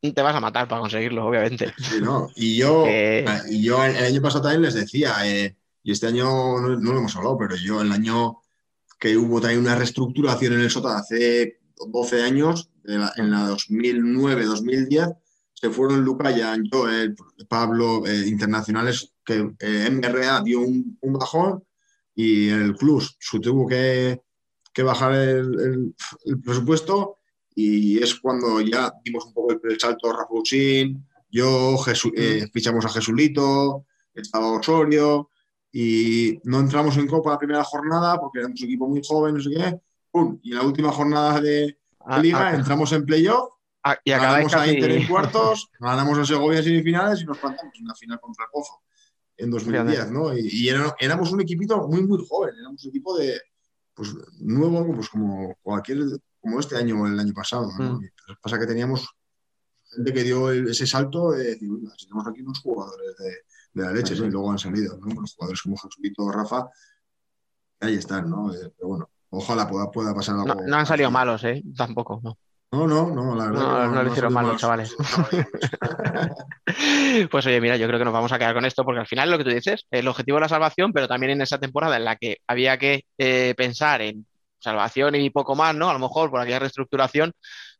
te 0.00 0.22
vas 0.22 0.34
a 0.34 0.40
matar 0.40 0.66
para 0.66 0.80
conseguirlo, 0.80 1.26
obviamente. 1.26 1.72
Sí, 1.78 2.00
no. 2.00 2.28
Y 2.34 2.56
yo, 2.56 2.86
y 3.48 3.62
yo 3.62 3.84
el, 3.84 3.96
año 3.96 4.20
pasado 4.20 4.42
también 4.42 4.62
les 4.62 4.74
decía, 4.74 5.14
eh, 5.24 5.56
y 5.84 5.92
este 5.92 6.08
año 6.08 6.24
no, 6.60 6.68
lo 6.68 6.98
hemos 6.98 7.14
hablado, 7.14 7.38
pero 7.38 7.54
yo 7.56 7.80
el 7.80 7.92
año 7.92 8.38
que 8.98 9.16
hubo 9.16 9.40
también 9.40 9.60
una 9.60 9.76
reestructuración 9.76 10.54
en 10.54 10.60
el 10.60 10.70
SOTA 10.70 10.98
hace 10.98 11.60
12 11.76 12.22
años, 12.22 12.70
en 12.84 13.00
la, 13.00 13.12
en 13.16 13.30
la 13.30 13.48
2009-2010, 13.48 15.16
se 15.62 15.70
fueron 15.70 16.04
Lucaya, 16.04 16.56
yo, 16.72 16.88
el 16.88 17.14
Pablo, 17.48 18.04
eh, 18.04 18.26
internacionales, 18.26 19.12
que 19.24 19.54
eh, 19.60 19.90
MRA 19.92 20.42
dio 20.42 20.60
un, 20.60 20.98
bajón 21.00 21.62
y 22.16 22.48
el 22.48 22.74
club 22.74 23.00
su 23.20 23.40
tuvo 23.40 23.68
que, 23.68 24.20
que 24.74 24.82
bajar 24.82 25.14
el, 25.14 25.94
presupuesto 26.44 27.18
y 27.54 28.02
es 28.02 28.16
cuando 28.16 28.60
ya 28.60 28.92
dimos 29.04 29.26
un 29.26 29.34
poco 29.34 29.52
el, 29.52 29.78
salto 29.78 30.10
a 30.10 30.26
yo 31.30 31.76
eh, 32.16 32.48
fichamos 32.52 32.84
a 32.84 32.88
Jesulito, 32.88 33.86
estaba 34.12 34.58
Osorio 34.58 35.30
y 35.70 36.40
no 36.42 36.58
entramos 36.58 36.96
en 36.96 37.06
Copa 37.06 37.30
la 37.30 37.38
primera 37.38 37.62
jornada 37.62 38.20
porque 38.20 38.40
éramos 38.40 38.60
un 38.60 38.66
equipo 38.66 38.88
muy 38.88 39.00
joven, 39.06 39.36
no 39.36 39.40
sé 39.40 39.50
qué, 39.50 39.80
y 40.42 40.50
en 40.50 40.56
la 40.56 40.64
última 40.64 40.90
jornada 40.90 41.40
de, 41.40 41.78
ah, 42.00 42.18
Liga 42.18 42.48
ah. 42.48 42.54
entramos 42.56 42.90
en 42.90 43.06
playoff 43.06 43.61
Ah, 43.84 43.98
y 44.04 44.10
ganamos 44.10 44.54
a 44.54 44.66
Inter 44.66 44.90
en 44.92 45.06
cuartos, 45.08 45.68
ganamos 45.80 46.18
a 46.18 46.24
Segovia 46.24 46.58
en 46.58 46.64
semifinales 46.64 47.22
y 47.22 47.24
nos 47.24 47.38
plantamos 47.38 47.74
en 47.78 47.86
la 47.86 47.94
final 47.94 48.20
contra 48.20 48.44
el 48.44 48.50
Pozo 48.52 48.82
en 49.36 49.50
2010, 49.50 50.10
¿no? 50.12 50.36
Y, 50.36 50.68
éramos 50.68 51.32
un 51.32 51.40
equipito 51.40 51.88
muy, 51.88 52.02
muy 52.02 52.24
joven, 52.28 52.54
éramos 52.58 52.84
un 52.84 52.90
equipo 52.90 53.16
de, 53.18 53.40
pues, 53.94 54.14
nuevo, 54.38 54.94
pues 54.94 55.08
como 55.08 55.56
cualquier, 55.62 55.98
como 56.40 56.60
este 56.60 56.76
año 56.76 57.00
o 57.00 57.06
el 57.06 57.18
año 57.18 57.32
pasado, 57.32 57.70
¿no? 57.76 57.94
Mm. 57.94 58.08
pasa 58.40 58.58
que 58.58 58.66
teníamos 58.66 59.08
gente 59.90 60.12
que 60.12 60.22
dio 60.22 60.50
ese 60.50 60.86
salto 60.86 61.32
de 61.32 61.44
decir, 61.44 61.68
tenemos 61.98 62.26
aquí 62.26 62.40
unos 62.42 62.60
jugadores 62.60 63.16
de, 63.18 63.30
de 63.72 63.82
la 63.82 63.92
leche, 63.92 64.14
y 64.14 64.30
luego 64.30 64.50
han 64.50 64.58
salido, 64.58 64.96
¿no? 64.98 65.20
Los 65.20 65.34
jugadores 65.34 65.62
como 65.62 65.76
Jesuito 65.76 66.22
o 66.22 66.32
Rafa, 66.32 66.68
ahí 67.80 67.94
están, 67.94 68.30
¿no? 68.30 68.54
Eh, 68.54 68.72
pero 68.76 68.88
bueno, 68.88 69.10
ojalá 69.30 69.68
pueda, 69.68 69.90
pueda 69.90 70.14
pasar 70.14 70.36
algo. 70.36 70.46
No, 70.46 70.54
no 70.54 70.76
han 70.76 70.86
salido 70.86 71.10
malos, 71.10 71.42
¿eh? 71.44 71.62
Tampoco, 71.76 72.20
¿no? 72.22 72.38
No, 72.72 72.86
no, 72.86 73.10
no, 73.10 73.34
la 73.34 73.50
verdad. 73.50 73.60
No, 73.60 73.84
no, 73.84 73.92
no 73.92 74.02
le 74.02 74.10
hicieron 74.10 74.32
mal 74.32 74.46
los 74.46 74.58
chavales. 74.58 74.96
pues 77.30 77.46
oye, 77.46 77.60
mira, 77.60 77.76
yo 77.76 77.86
creo 77.86 77.98
que 77.98 78.04
nos 78.06 78.14
vamos 78.14 78.32
a 78.32 78.38
quedar 78.38 78.54
con 78.54 78.64
esto 78.64 78.82
porque 78.82 79.00
al 79.00 79.06
final 79.06 79.30
lo 79.30 79.36
que 79.36 79.44
tú 79.44 79.50
dices, 79.50 79.84
el 79.90 80.08
objetivo 80.08 80.36
de 80.36 80.42
la 80.42 80.48
salvación, 80.48 80.90
pero 80.94 81.06
también 81.06 81.32
en 81.32 81.42
esa 81.42 81.58
temporada 81.58 81.98
en 81.98 82.06
la 82.06 82.16
que 82.16 82.38
había 82.46 82.78
que 82.78 83.04
eh, 83.18 83.52
pensar 83.58 84.00
en 84.00 84.24
salvación 84.58 85.14
y 85.16 85.28
poco 85.28 85.54
más, 85.54 85.74
¿no? 85.74 85.90
A 85.90 85.92
lo 85.92 85.98
mejor 85.98 86.30
por 86.30 86.40
aquella 86.40 86.60
reestructuración, 86.60 87.32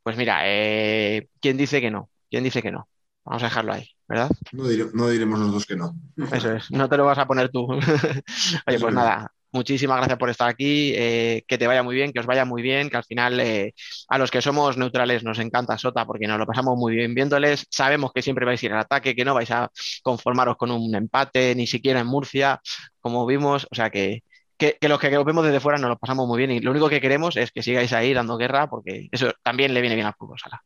pues 0.02 0.18
mira, 0.18 0.42
eh, 0.44 1.28
¿quién 1.40 1.56
dice 1.56 1.80
que 1.80 1.90
no? 1.90 2.10
¿Quién 2.30 2.44
dice 2.44 2.60
que 2.60 2.70
no? 2.70 2.86
Vamos 3.24 3.42
a 3.42 3.46
dejarlo 3.46 3.72
ahí, 3.72 3.88
¿verdad? 4.06 4.30
No, 4.52 4.64
no 4.92 5.08
diremos 5.08 5.38
los 5.38 5.52
dos 5.52 5.64
que 5.64 5.76
no. 5.76 5.94
Eso 6.32 6.52
es, 6.52 6.70
no 6.70 6.90
te 6.90 6.98
lo 6.98 7.06
vas 7.06 7.18
a 7.18 7.26
poner 7.26 7.48
tú. 7.48 7.66
oye, 8.66 8.78
pues 8.78 8.94
nada, 8.94 9.32
muchísimas 9.52 9.98
gracias 9.98 10.18
por 10.18 10.30
estar 10.30 10.48
aquí, 10.48 10.92
eh, 10.94 11.44
que 11.46 11.58
te 11.58 11.66
vaya 11.66 11.82
muy 11.82 11.94
bien, 11.94 12.12
que 12.12 12.20
os 12.20 12.26
vaya 12.26 12.44
muy 12.44 12.62
bien, 12.62 12.90
que 12.90 12.96
al 12.96 13.04
final 13.04 13.38
eh, 13.40 13.74
a 14.08 14.18
los 14.18 14.30
que 14.30 14.42
somos 14.42 14.76
neutrales 14.76 15.22
nos 15.24 15.38
encanta 15.38 15.78
Sota 15.78 16.06
porque 16.06 16.26
nos 16.26 16.38
lo 16.38 16.46
pasamos 16.46 16.76
muy 16.76 16.94
bien 16.94 17.14
viéndoles, 17.14 17.66
sabemos 17.70 18.12
que 18.12 18.22
siempre 18.22 18.46
vais 18.46 18.62
a 18.62 18.66
ir 18.66 18.72
al 18.72 18.80
ataque, 18.80 19.14
que 19.14 19.24
no 19.24 19.34
vais 19.34 19.50
a 19.50 19.70
conformaros 20.02 20.56
con 20.56 20.70
un 20.70 20.94
empate, 20.94 21.54
ni 21.54 21.66
siquiera 21.66 22.00
en 22.00 22.06
Murcia, 22.06 22.60
como 23.00 23.26
vimos, 23.26 23.66
o 23.70 23.74
sea 23.74 23.90
que, 23.90 24.22
que, 24.56 24.76
los 24.88 24.98
que 24.98 25.10
lo 25.10 25.24
vemos 25.24 25.44
desde 25.44 25.60
fuera 25.60 25.78
nos 25.78 25.90
lo 25.90 25.98
pasamos 25.98 26.26
muy 26.26 26.38
bien 26.38 26.50
y 26.50 26.60
lo 26.60 26.70
único 26.70 26.88
que 26.88 27.00
queremos 27.00 27.36
es 27.36 27.50
que 27.50 27.62
sigáis 27.62 27.92
ahí 27.92 28.14
dando 28.14 28.36
guerra 28.36 28.68
porque 28.68 29.08
eso 29.10 29.32
también 29.42 29.74
le 29.74 29.80
viene 29.80 29.96
bien 29.96 30.06
al 30.06 30.14
fútbol 30.14 30.38
sala. 30.38 30.62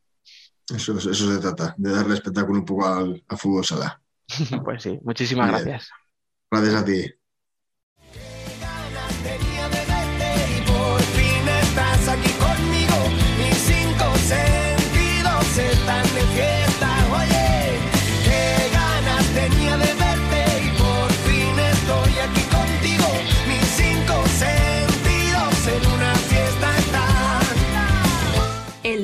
Eso, 0.69 0.97
eso 0.97 1.13
se 1.13 1.39
trata, 1.39 1.73
de 1.77 1.91
darle 1.91 2.13
espectáculo 2.13 2.59
un 2.59 2.65
poco 2.65 2.87
al, 2.87 3.23
fútbol 3.37 3.65
sala. 3.65 4.01
pues 4.63 4.83
sí, 4.83 4.99
muchísimas 5.03 5.49
gracias. 5.49 5.89
Gracias 6.51 6.75
a 6.75 6.85
ti. 6.85 7.16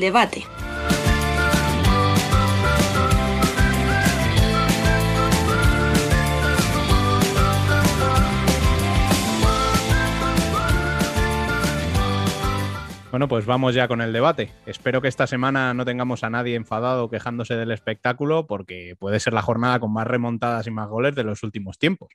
Debate. 0.03 0.45
Bueno, 13.11 13.29
pues 13.29 13.45
vamos 13.45 13.75
ya 13.75 13.87
con 13.87 14.01
el 14.01 14.11
debate. 14.11 14.51
Espero 14.65 14.99
que 14.99 15.07
esta 15.07 15.25
semana 15.25 15.73
no 15.73 15.85
tengamos 15.85 16.23
a 16.25 16.29
nadie 16.29 16.55
enfadado 16.55 17.09
quejándose 17.09 17.55
del 17.55 17.71
espectáculo, 17.71 18.45
porque 18.45 18.95
puede 18.99 19.21
ser 19.21 19.33
la 19.33 19.41
jornada 19.41 19.79
con 19.79 19.93
más 19.93 20.05
remontadas 20.05 20.67
y 20.67 20.71
más 20.71 20.89
goles 20.89 21.15
de 21.15 21.23
los 21.23 21.43
últimos 21.43 21.77
tiempos. 21.77 22.09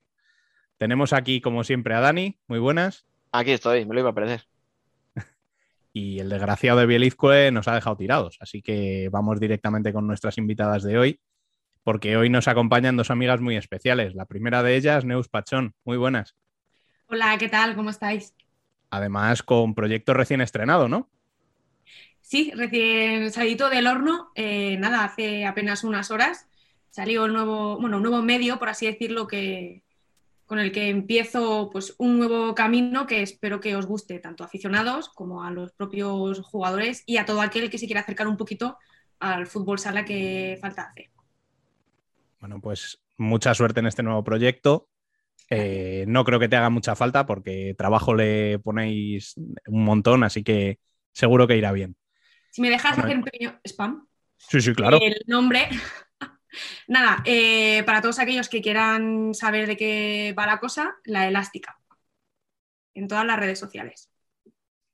Tenemos 0.76 1.14
aquí, 1.14 1.40
como 1.40 1.64
siempre, 1.64 1.94
a 1.94 2.00
Dani. 2.00 2.36
Muy 2.48 2.58
buenas. 2.58 3.06
Aquí 3.32 3.52
estoy, 3.52 3.86
me 3.86 3.94
lo 3.94 4.00
iba 4.00 4.10
a 4.10 4.14
perder. 4.14 4.42
Y 5.98 6.20
el 6.20 6.28
desgraciado 6.28 6.78
de 6.78 6.86
Bielizque 6.86 7.50
nos 7.50 7.66
ha 7.66 7.74
dejado 7.74 7.96
tirados, 7.96 8.36
así 8.40 8.62
que 8.62 9.08
vamos 9.10 9.40
directamente 9.40 9.92
con 9.92 10.06
nuestras 10.06 10.38
invitadas 10.38 10.84
de 10.84 10.96
hoy, 10.96 11.20
porque 11.82 12.16
hoy 12.16 12.30
nos 12.30 12.46
acompañan 12.46 12.96
dos 12.96 13.10
amigas 13.10 13.40
muy 13.40 13.56
especiales. 13.56 14.14
La 14.14 14.24
primera 14.24 14.62
de 14.62 14.76
ellas, 14.76 15.04
Neus 15.04 15.28
Pachón. 15.28 15.74
Muy 15.84 15.96
buenas. 15.96 16.36
Hola, 17.08 17.36
¿qué 17.38 17.48
tal? 17.48 17.74
¿Cómo 17.74 17.90
estáis? 17.90 18.32
Además, 18.90 19.42
con 19.42 19.74
proyecto 19.74 20.14
recién 20.14 20.40
estrenado, 20.40 20.88
¿no? 20.88 21.10
Sí, 22.20 22.52
recién 22.54 23.32
salido 23.32 23.68
del 23.68 23.88
horno, 23.88 24.30
eh, 24.36 24.76
nada, 24.78 25.02
hace 25.02 25.46
apenas 25.46 25.82
unas 25.82 26.12
horas 26.12 26.46
salió 26.90 27.24
el 27.24 27.32
nuevo, 27.32 27.80
bueno, 27.80 27.96
un 27.96 28.02
nuevo 28.04 28.22
medio, 28.22 28.58
por 28.60 28.68
así 28.68 28.86
decirlo, 28.86 29.26
que, 29.26 29.82
con 30.48 30.58
el 30.58 30.72
que 30.72 30.88
empiezo 30.88 31.68
pues, 31.70 31.94
un 31.98 32.18
nuevo 32.18 32.54
camino 32.54 33.06
que 33.06 33.20
espero 33.20 33.60
que 33.60 33.76
os 33.76 33.84
guste, 33.84 34.18
tanto 34.18 34.42
a 34.42 34.46
aficionados 34.46 35.10
como 35.10 35.44
a 35.44 35.50
los 35.50 35.72
propios 35.72 36.40
jugadores 36.40 37.02
y 37.04 37.18
a 37.18 37.26
todo 37.26 37.42
aquel 37.42 37.68
que 37.68 37.76
se 37.76 37.84
quiera 37.84 38.00
acercar 38.00 38.26
un 38.26 38.38
poquito 38.38 38.78
al 39.20 39.46
fútbol 39.46 39.78
sala 39.78 40.06
que 40.06 40.56
falta 40.58 40.84
hacer. 40.84 41.10
Bueno, 42.40 42.62
pues 42.62 42.98
mucha 43.18 43.52
suerte 43.52 43.80
en 43.80 43.88
este 43.88 44.02
nuevo 44.02 44.24
proyecto. 44.24 44.88
Eh, 45.50 46.06
no 46.08 46.24
creo 46.24 46.40
que 46.40 46.48
te 46.48 46.56
haga 46.56 46.70
mucha 46.70 46.96
falta 46.96 47.26
porque 47.26 47.74
trabajo 47.76 48.14
le 48.14 48.58
ponéis 48.58 49.34
un 49.66 49.84
montón, 49.84 50.24
así 50.24 50.42
que 50.42 50.78
seguro 51.12 51.46
que 51.46 51.58
irá 51.58 51.72
bien. 51.72 51.94
Si 52.52 52.62
me 52.62 52.70
dejas 52.70 52.98
hacer 52.98 53.18
un 53.18 53.24
pequeño 53.24 53.60
spam. 53.66 54.08
Sí, 54.38 54.62
sí, 54.62 54.72
claro. 54.72 54.98
El 55.02 55.22
nombre. 55.26 55.68
Nada, 56.86 57.22
eh, 57.24 57.82
para 57.84 58.00
todos 58.00 58.18
aquellos 58.18 58.48
que 58.48 58.62
quieran 58.62 59.34
saber 59.34 59.66
de 59.66 59.76
qué 59.76 60.34
va 60.38 60.46
la 60.46 60.60
cosa, 60.60 60.96
la 61.04 61.26
elástica. 61.26 61.78
En 62.94 63.08
todas 63.08 63.24
las 63.24 63.38
redes 63.38 63.58
sociales. 63.58 64.10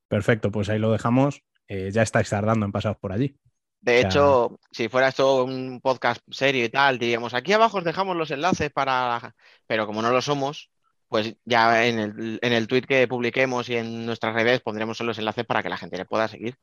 Perfecto, 0.08 0.50
pues 0.50 0.68
ahí 0.68 0.78
lo 0.78 0.92
dejamos. 0.92 1.42
Eh, 1.68 1.90
ya 1.92 2.02
estáis 2.02 2.28
tardando 2.28 2.66
en 2.66 2.72
pasar 2.72 2.98
por 2.98 3.12
allí. 3.12 3.36
De 3.80 4.00
hecho, 4.00 4.58
si 4.70 4.88
fuera 4.88 5.08
esto 5.08 5.44
un 5.44 5.80
podcast 5.82 6.22
serio 6.30 6.64
y 6.64 6.70
tal, 6.70 6.98
diríamos, 6.98 7.34
aquí 7.34 7.52
abajo 7.52 7.78
os 7.78 7.84
dejamos 7.84 8.16
los 8.16 8.30
enlaces 8.30 8.70
para... 8.70 9.34
Pero 9.66 9.86
como 9.86 10.00
no 10.00 10.10
lo 10.10 10.22
somos, 10.22 10.70
pues 11.08 11.36
ya 11.44 11.86
en 11.86 11.98
el, 11.98 12.38
en 12.40 12.52
el 12.52 12.66
tweet 12.66 12.82
que 12.82 13.06
publiquemos 13.06 13.68
y 13.68 13.76
en 13.76 14.06
nuestras 14.06 14.34
redes 14.34 14.60
pondremos 14.60 15.00
los 15.00 15.18
enlaces 15.18 15.44
para 15.44 15.62
que 15.62 15.68
la 15.68 15.76
gente 15.76 15.98
le 15.98 16.06
pueda 16.06 16.28
seguir, 16.28 16.56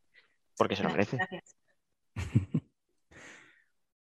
porque 0.58 0.76
se 0.76 0.84
lo 0.84 0.89
merece. 0.89 1.20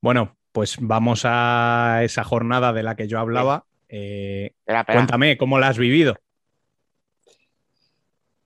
bueno, 0.03 0.37
pues 0.57 0.79
vamos 0.81 1.21
a 1.25 2.01
esa 2.03 2.25
jornada 2.25 2.73
de 2.73 2.83
la 2.83 2.97
que 2.97 3.07
yo 3.07 3.19
hablaba. 3.19 3.67
Eh, 3.91 4.55
cuéntame, 4.87 5.37
¿cómo 5.37 5.59
la 5.59 5.69
has 5.69 5.77
vivido? 5.77 6.17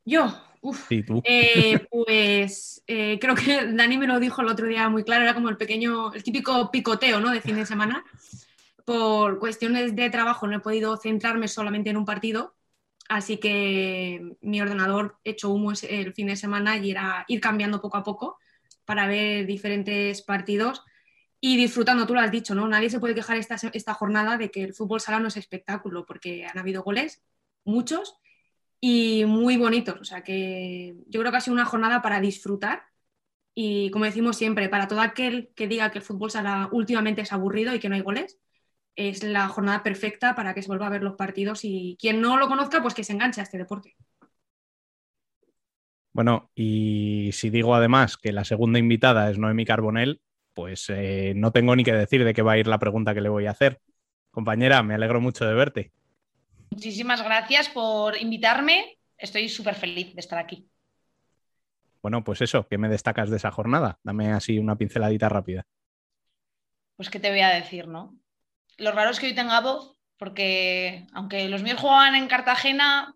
Yo, 0.05 0.35
eh, 1.23 1.87
pues 1.89 2.83
eh, 2.89 3.17
creo 3.21 3.37
que 3.37 3.65
Dani 3.73 3.97
me 3.97 4.09
lo 4.09 4.19
dijo 4.19 4.43
el 4.43 4.49
otro 4.49 4.67
día 4.67 4.89
muy 4.89 5.05
claro, 5.05 5.23
era 5.23 5.35
como 5.35 5.51
el 5.51 5.57
pequeño, 5.57 6.13
el 6.13 6.25
típico 6.25 6.73
picoteo 6.73 7.21
¿no? 7.21 7.31
de 7.31 7.41
fin 7.41 7.55
de 7.55 7.65
semana. 7.65 8.05
Por 8.85 9.39
cuestiones 9.39 9.95
de 9.95 10.11
trabajo 10.11 10.49
no 10.49 10.57
he 10.57 10.61
podido 10.61 10.97
centrarme 10.97 11.47
solamente 11.47 11.91
en 11.91 11.97
un 11.97 12.05
partido, 12.05 12.57
así 13.09 13.37
que 13.37 14.37
mi 14.41 14.61
ordenador 14.61 15.17
hecho 15.23 15.51
humo 15.51 15.75
el 15.89 16.13
fin 16.13 16.27
de 16.27 16.35
semana 16.35 16.77
y 16.77 16.91
era 16.91 17.25
ir 17.29 17.41
cambiando 17.41 17.81
poco 17.81 17.99
a 17.99 18.03
poco 18.03 18.39
para 18.85 19.07
ver 19.07 19.47
diferentes 19.47 20.23
partidos. 20.23 20.83
Y 21.41 21.57
disfrutando, 21.57 22.07
tú 22.07 22.15
lo 22.15 22.21
has 22.21 22.31
dicho, 22.31 22.55
¿no? 22.55 22.69
Nadie 22.69 22.91
se 22.91 23.01
puede 23.01 23.15
quejar 23.15 23.39
esta, 23.39 23.57
esta 23.73 23.95
jornada 23.95 24.37
de 24.37 24.51
que 24.51 24.63
el 24.63 24.75
fútbol 24.75 25.01
sala 25.01 25.21
no 25.21 25.29
es 25.29 25.37
espectáculo, 25.37 26.05
porque 26.05 26.47
han 26.47 26.59
habido 26.59 26.83
goles, 26.83 27.23
muchos, 27.65 28.17
y 28.81 29.25
muy 29.27 29.57
bonitos. 29.57 29.99
O 30.01 30.05
sea 30.05 30.23
que 30.23 30.97
yo 31.07 31.21
creo 31.21 31.33
que 31.33 31.39
ha 31.39 31.41
sido 31.41 31.55
una 31.55 31.65
jornada 31.65 32.03
para 32.03 32.21
disfrutar 32.21 32.85
y, 33.55 33.91
como 33.91 34.05
decimos 34.05 34.37
siempre, 34.37 34.69
para 34.69 34.89
todo 34.89 35.01
aquel 35.01 35.51
que 35.55 35.69
diga 35.69 35.91
que 35.91 35.99
el 35.99 36.05
fútbol 36.05 36.31
sala 36.31 36.69
últimamente 36.73 37.23
es 37.23 37.33
aburrido 37.33 37.75
y 37.75 37.81
que 37.81 37.89
no 37.89 37.95
hay 37.95 38.03
goles, 38.03 38.39
es 38.97 39.23
la 39.23 39.49
jornada 39.49 39.83
perfecta 39.83 40.35
para 40.35 40.55
que 40.55 40.63
se 40.63 40.69
vuelva 40.69 40.87
a 40.87 40.91
ver 40.91 41.03
los 41.03 41.17
partidos 41.17 41.61
y 41.65 41.97
quien 42.01 42.21
no 42.21 42.37
lo 42.37 42.49
conozca, 42.49 42.83
pues 42.83 42.95
que 42.95 43.05
se 43.05 43.13
enganche 43.13 43.41
a 43.41 43.45
este 43.45 43.59
deporte. 43.59 43.97
Bueno, 46.13 46.51
y 46.55 47.31
si 47.33 47.51
digo 47.51 47.75
además 47.75 48.17
que 48.17 48.33
la 48.33 48.45
segunda 48.45 48.79
invitada 48.79 49.31
es 49.31 49.39
Noemi 49.39 49.65
Carbonell, 49.65 50.21
pues 50.55 50.91
eh, 50.91 51.33
no 51.37 51.53
tengo 51.53 51.75
ni 51.77 51.85
que 51.85 51.93
decir 51.93 52.25
de 52.25 52.35
qué 52.35 52.43
va 52.43 52.53
a 52.53 52.59
ir 52.59 52.67
la 52.67 52.79
pregunta 52.79 53.15
que 53.15 53.21
le 53.21 53.29
voy 53.29 53.47
a 53.47 53.53
hacer. 53.53 53.81
Compañera, 54.31 54.83
me 54.83 54.95
alegro 54.95 55.21
mucho 55.21 55.45
de 55.45 55.55
verte. 55.55 55.93
Muchísimas 56.71 57.23
gracias 57.23 57.69
por 57.69 58.17
invitarme. 58.17 58.99
Estoy 59.19 59.49
súper 59.49 59.75
feliz 59.75 60.15
de 60.15 60.21
estar 60.21 60.39
aquí. 60.39 60.69
Bueno, 62.03 62.25
pues 62.25 62.41
eso, 62.41 62.67
¿qué 62.69 62.79
me 62.79 62.89
destacas 62.89 63.29
de 63.29 63.37
esa 63.37 63.51
jornada? 63.51 63.99
Dame 64.03 64.33
así 64.33 64.59
una 64.59 64.77
pinceladita 64.77 65.29
rápida. 65.29 65.67
Pues 66.97 67.11
qué 67.11 67.21
te 67.21 67.31
voy 67.31 67.41
a 67.41 67.49
decir, 67.49 67.89
¿no? 67.89 68.17
Lo 68.79 68.93
raro 68.93 69.11
es 69.11 69.21
que 69.21 69.27
hoy 69.27 69.35
tenga 69.35 69.61
voz, 69.61 69.97
porque 70.17 71.07
aunque 71.13 71.49
los 71.49 71.63
míos 71.63 71.81
jugaban 71.81 72.15
en 72.15 72.29
Cartagena, 72.29 73.15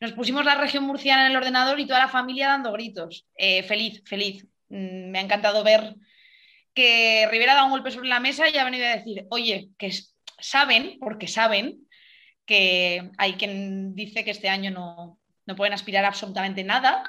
nos 0.00 0.12
pusimos 0.12 0.44
la 0.44 0.56
región 0.56 0.84
murciana 0.84 1.26
en 1.26 1.32
el 1.32 1.36
ordenador 1.36 1.78
y 1.78 1.86
toda 1.86 2.00
la 2.00 2.08
familia 2.08 2.48
dando 2.48 2.72
gritos. 2.72 3.26
Eh, 3.36 3.62
feliz, 3.62 4.02
feliz. 4.04 4.44
Mm, 4.68 5.10
me 5.10 5.18
ha 5.18 5.22
encantado 5.22 5.62
ver 5.62 5.94
que 6.76 7.26
Rivera 7.30 7.54
da 7.54 7.64
un 7.64 7.70
golpe 7.70 7.90
sobre 7.90 8.08
la 8.08 8.20
mesa 8.20 8.50
y 8.50 8.58
ha 8.58 8.64
venido 8.64 8.86
a 8.86 8.96
decir, 8.96 9.26
oye, 9.30 9.70
que 9.78 9.90
saben, 10.38 10.98
porque 11.00 11.26
saben, 11.26 11.88
que 12.44 13.10
hay 13.16 13.32
quien 13.32 13.94
dice 13.94 14.24
que 14.24 14.30
este 14.30 14.50
año 14.50 14.70
no, 14.70 15.18
no 15.46 15.56
pueden 15.56 15.72
aspirar 15.72 16.04
absolutamente 16.04 16.62
nada. 16.64 17.02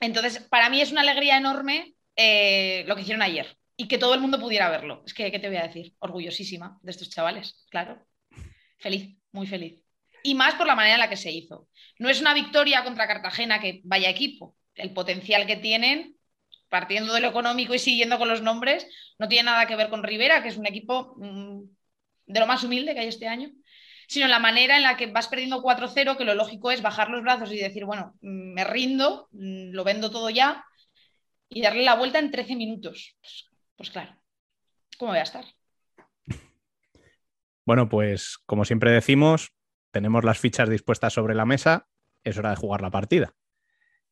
Entonces, 0.00 0.40
para 0.50 0.68
mí 0.70 0.80
es 0.80 0.90
una 0.90 1.02
alegría 1.02 1.36
enorme 1.36 1.94
eh, 2.16 2.82
lo 2.88 2.96
que 2.96 3.02
hicieron 3.02 3.22
ayer 3.22 3.56
y 3.76 3.86
que 3.86 3.96
todo 3.96 4.12
el 4.12 4.20
mundo 4.20 4.40
pudiera 4.40 4.68
verlo. 4.68 5.04
Es 5.06 5.14
que, 5.14 5.30
¿qué 5.30 5.38
te 5.38 5.48
voy 5.48 5.58
a 5.58 5.68
decir? 5.68 5.94
Orgullosísima 6.00 6.80
de 6.82 6.90
estos 6.90 7.08
chavales, 7.08 7.64
claro. 7.70 8.04
Feliz, 8.78 9.16
muy 9.30 9.46
feliz. 9.46 9.84
Y 10.24 10.34
más 10.34 10.54
por 10.56 10.66
la 10.66 10.74
manera 10.74 10.96
en 10.96 11.00
la 11.00 11.08
que 11.08 11.16
se 11.16 11.30
hizo. 11.30 11.68
No 12.00 12.08
es 12.08 12.20
una 12.20 12.34
victoria 12.34 12.82
contra 12.82 13.06
Cartagena 13.06 13.60
que 13.60 13.82
vaya 13.84 14.10
equipo. 14.10 14.56
El 14.74 14.92
potencial 14.92 15.46
que 15.46 15.56
tienen 15.56 16.15
partiendo 16.68 17.14
de 17.14 17.20
lo 17.20 17.28
económico 17.28 17.74
y 17.74 17.78
siguiendo 17.78 18.18
con 18.18 18.28
los 18.28 18.42
nombres, 18.42 18.86
no 19.18 19.28
tiene 19.28 19.44
nada 19.44 19.66
que 19.66 19.76
ver 19.76 19.88
con 19.88 20.02
Rivera, 20.02 20.42
que 20.42 20.48
es 20.48 20.56
un 20.56 20.66
equipo 20.66 21.14
mm, 21.18 21.62
de 22.26 22.40
lo 22.40 22.46
más 22.46 22.64
humilde 22.64 22.94
que 22.94 23.00
hay 23.00 23.08
este 23.08 23.28
año, 23.28 23.50
sino 24.08 24.28
la 24.28 24.38
manera 24.38 24.76
en 24.76 24.82
la 24.82 24.96
que 24.96 25.06
vas 25.06 25.28
perdiendo 25.28 25.62
4-0, 25.62 26.16
que 26.16 26.24
lo 26.24 26.34
lógico 26.34 26.70
es 26.70 26.82
bajar 26.82 27.10
los 27.10 27.22
brazos 27.22 27.52
y 27.52 27.58
decir, 27.58 27.84
bueno, 27.84 28.14
mm, 28.20 28.54
me 28.54 28.64
rindo, 28.64 29.28
mm, 29.32 29.72
lo 29.72 29.84
vendo 29.84 30.10
todo 30.10 30.30
ya, 30.30 30.64
y 31.48 31.62
darle 31.62 31.82
la 31.82 31.94
vuelta 31.94 32.18
en 32.18 32.30
13 32.30 32.56
minutos. 32.56 33.16
Pues, 33.20 33.46
pues 33.76 33.90
claro, 33.90 34.16
¿cómo 34.98 35.12
voy 35.12 35.20
a 35.20 35.24
estar? 35.24 35.44
Bueno, 37.64 37.88
pues 37.88 38.38
como 38.46 38.64
siempre 38.64 38.92
decimos, 38.92 39.52
tenemos 39.90 40.24
las 40.24 40.38
fichas 40.38 40.68
dispuestas 40.68 41.12
sobre 41.12 41.34
la 41.34 41.46
mesa, 41.46 41.88
es 42.22 42.38
hora 42.38 42.50
de 42.50 42.56
jugar 42.56 42.80
la 42.80 42.90
partida. 42.90 43.34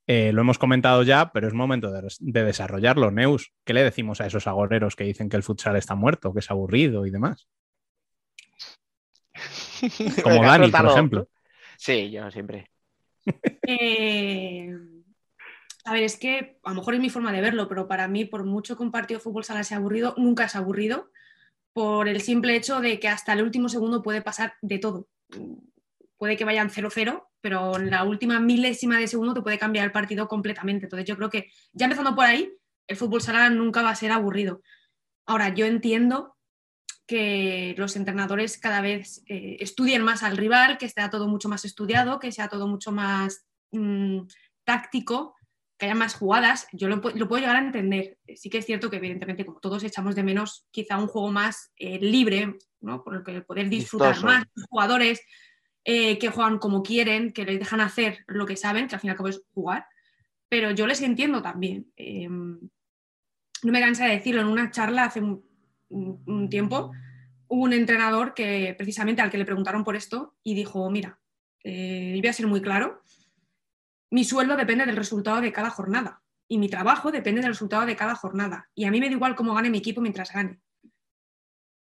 Eh, 0.07 0.33
lo 0.33 0.43
hemos 0.43 0.59
comentado 0.59 1.03
ya, 1.03 1.33
pero 1.33 1.49
es 1.49 1.55
momento 1.55 1.91
de, 1.91 2.45
desarrollarlo. 2.45 3.11
Neus, 3.11 3.53
¿qué 3.65 3.73
le 3.73 3.83
decimos 3.83 4.21
a 4.21 4.27
esos 4.27 4.47
agoreros 4.47 4.97
que 4.97 5.05
dicen 5.05 5.29
que 5.29 5.37
el 5.37 5.43
futsal 5.43 5.77
está 5.77 5.95
muerto, 5.95 6.33
que 6.35 6.41
es 6.41 6.51
aburrido 6.51 7.07
y 7.07 7.11
demás? 7.11 7.49
Como 10.23 10.45
Dani, 10.45 10.71
por 10.71 10.87
ejemplo. 10.87 11.29
Sí, 11.79 12.11
yo 12.11 12.31
siempre. 12.31 12.71
Eh, 13.67 14.71
a 15.87 15.93
ver, 15.93 16.03
es 16.03 16.19
que 16.19 16.59
a 16.63 16.71
lo 16.71 16.77
mejor 16.77 16.95
es 16.95 17.01
mi 17.01 17.09
forma 17.09 17.33
de 17.33 17.41
verlo, 17.41 17.67
pero 17.67 17.89
para 17.89 18.07
mí, 18.07 18.27
por 18.27 18.45
mucho 18.45 18.77
que 18.77 18.83
un 18.83 18.93
partido 18.93 19.19
de 19.19 19.25
fútbol 19.25 19.45
sala 19.45 19.65
sea 19.65 19.79
aburrido, 19.79 20.15
nunca 20.19 20.45
es 20.45 20.55
aburrido 20.55 21.11
por 21.73 22.09
el 22.09 22.21
simple 22.21 22.55
hecho 22.57 22.81
de 22.81 23.01
que 23.01 23.09
hasta 23.09 23.33
el 23.33 23.43
último 23.43 23.69
segundo 23.69 24.03
puede 24.03 24.21
pasar 24.21 24.55
de 24.61 24.79
todo. 24.79 25.09
Puede 26.19 26.37
que 26.37 26.45
vayan 26.45 26.71
0-0 26.71 27.25
pero 27.45 27.77
en 27.77 27.91
la 27.91 28.05
última 28.05 28.41
milésima 28.41 28.99
de 28.99 29.07
segundo 29.07 29.35
te 29.35 29.43
puede 29.43 29.59
cambiar 29.59 29.85
el 29.85 29.93
partido 29.93 30.27
completamente. 30.29 30.87
Entonces 30.87 31.07
yo 31.07 31.15
creo 31.15 31.29
que 31.29 31.51
ya 31.75 31.85
empezando 31.85 32.15
por 32.15 32.25
ahí, 32.25 32.51
el 32.87 32.97
fútbol 32.97 33.21
sala 33.21 33.51
nunca 33.51 33.83
va 33.83 33.91
a 33.91 33.95
ser 33.95 34.13
aburrido. 34.13 34.63
Ahora, 35.27 35.55
yo 35.55 35.67
entiendo 35.67 36.39
que 37.07 37.75
los 37.77 37.97
entrenadores 37.97 38.57
cada 38.57 38.81
vez 38.81 39.23
eh, 39.27 39.59
estudien 39.61 40.01
más 40.01 40.23
al 40.23 40.39
rival, 40.39 40.79
que 40.79 40.87
esté 40.87 41.07
todo 41.11 41.29
mucho 41.29 41.51
más 41.51 41.67
estudiado, 41.67 42.19
que 42.19 42.33
sea 42.33 42.49
todo 42.49 42.67
mucho 42.67 42.93
más 42.93 43.47
mm, 43.73 44.21
táctico, 44.65 45.35
que 45.77 45.85
haya 45.85 45.95
más 45.95 46.15
jugadas. 46.15 46.67
Yo 46.73 46.89
lo, 46.89 47.03
puedo 47.03 47.37
llegar 47.37 47.57
a 47.57 47.67
entender. 47.67 48.17
Sí 48.37 48.49
que 48.49 48.57
es 48.57 48.65
cierto 48.65 48.89
que 48.89 48.97
evidentemente 48.97 49.45
como 49.45 49.61
todos 49.61 49.85
echamos 49.85 50.15
de 50.15 50.23
menos 50.23 50.67
quizá 50.71 50.97
un 50.97 51.09
juego 51.09 51.31
más 51.31 51.75
eh, 51.77 51.99
libre, 52.01 52.57
¿no? 52.81 53.05
por 53.05 53.17
el 53.17 53.23
que 53.23 53.43
poder 53.43 53.69
disfrutar 53.69 54.25
más 54.25 54.47
los 54.55 54.67
jugadores, 54.71 55.21
eh, 55.87 56.19
que 56.19 56.31
juegan 56.31 56.59
como 56.59 56.83
quieren, 56.83 57.31
que 57.35 57.45
les 57.45 57.59
dejan 57.59 57.83
hacer 57.83 58.25
lo 58.27 58.47
que 58.47 58.57
saben, 58.57 58.89
que 58.89 58.95
al 58.95 59.03
fin 59.03 59.09
y 59.09 59.11
al 59.11 59.19
cabo 59.19 59.29
es 59.29 59.43
jugar, 59.53 59.87
pero 60.49 60.71
yo 60.71 60.87
les 60.87 61.03
entiendo 61.03 61.43
también. 61.43 61.93
Eh, 61.99 62.27
no 62.27 62.71
me 63.61 63.81
cansa 63.81 64.07
de 64.07 64.13
decirlo, 64.13 64.41
en 64.41 64.47
una 64.47 64.71
charla 64.71 65.05
hace 65.05 65.21
un, 65.21 65.45
tiempo 66.49 66.91
hubo 67.49 67.63
un 67.65 67.75
entrenador 67.75 68.33
que 68.33 68.75
precisamente 68.79 69.21
al 69.21 69.31
que 69.31 69.37
le 69.37 69.45
preguntaron 69.45 69.85
por 69.85 69.95
esto 69.95 70.35
y 70.43 70.55
dijo, 70.55 70.91
mira, 70.91 71.21
eh, 71.63 72.17
voy 72.19 72.29
a 72.29 72.33
ser 72.33 72.47
muy 72.47 72.63
claro, 72.63 73.03
mi 74.11 74.25
sueldo 74.25 74.57
depende 74.57 74.87
del 74.87 74.97
resultado 74.97 75.43
de 75.43 75.53
cada 75.53 75.69
jornada 75.69 76.23
y 76.49 76.57
mi 76.57 76.71
trabajo 76.71 77.13
depende 77.13 77.43
del 77.43 77.51
resultado 77.51 77.85
de 77.85 77.95
cada 77.95 78.15
jornada 78.15 78.71
y 78.75 78.87
a 78.87 78.91
mí 78.91 79.01
me 79.01 79.07
da 79.07 79.13
igual 79.13 79.35
cómo 79.35 79.55
gane 79.55 79.69
mi 79.69 79.79
equipo 79.79 80.01
mientras 80.01 80.33
gane. 80.33 80.61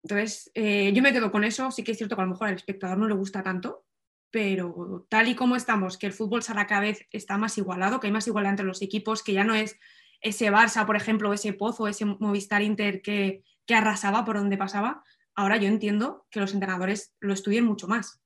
Entonces, 0.02 0.50
yo 0.54 1.02
me 1.02 1.14
quedo 1.14 1.32
con 1.32 1.44
eso, 1.44 1.70
sí 1.70 1.82
que 1.82 1.92
es 1.92 1.96
cierto 1.96 2.14
que 2.14 2.20
a 2.20 2.26
lo 2.26 2.32
mejor 2.32 2.48
al 2.48 2.54
espectador 2.54 2.98
no 2.98 3.08
le 3.08 3.14
gusta 3.14 3.42
tanto, 3.42 3.86
pero 4.34 5.06
tal 5.08 5.28
y 5.28 5.36
como 5.36 5.54
estamos, 5.54 5.96
que 5.96 6.08
el 6.08 6.12
fútbol 6.12 6.42
sala 6.42 6.66
cada 6.66 6.80
vez 6.80 7.06
está 7.12 7.38
más 7.38 7.56
igualado, 7.56 8.00
que 8.00 8.08
hay 8.08 8.12
más 8.12 8.26
igualdad 8.26 8.50
entre 8.50 8.66
los 8.66 8.82
equipos, 8.82 9.22
que 9.22 9.32
ya 9.32 9.44
no 9.44 9.54
es 9.54 9.78
ese 10.20 10.50
Barça, 10.50 10.84
por 10.86 10.96
ejemplo, 10.96 11.32
ese 11.32 11.52
Pozo, 11.52 11.86
ese 11.86 12.04
Movistar 12.04 12.60
Inter 12.60 13.00
que, 13.00 13.44
arrasaba 13.68 14.24
por 14.24 14.36
donde 14.36 14.56
pasaba, 14.56 15.04
ahora 15.36 15.56
yo 15.56 15.68
entiendo 15.68 16.26
que 16.32 16.40
los 16.40 16.52
entrenadores 16.52 17.14
lo 17.20 17.32
estudien 17.32 17.64
mucho 17.64 17.86
más. 17.86 18.20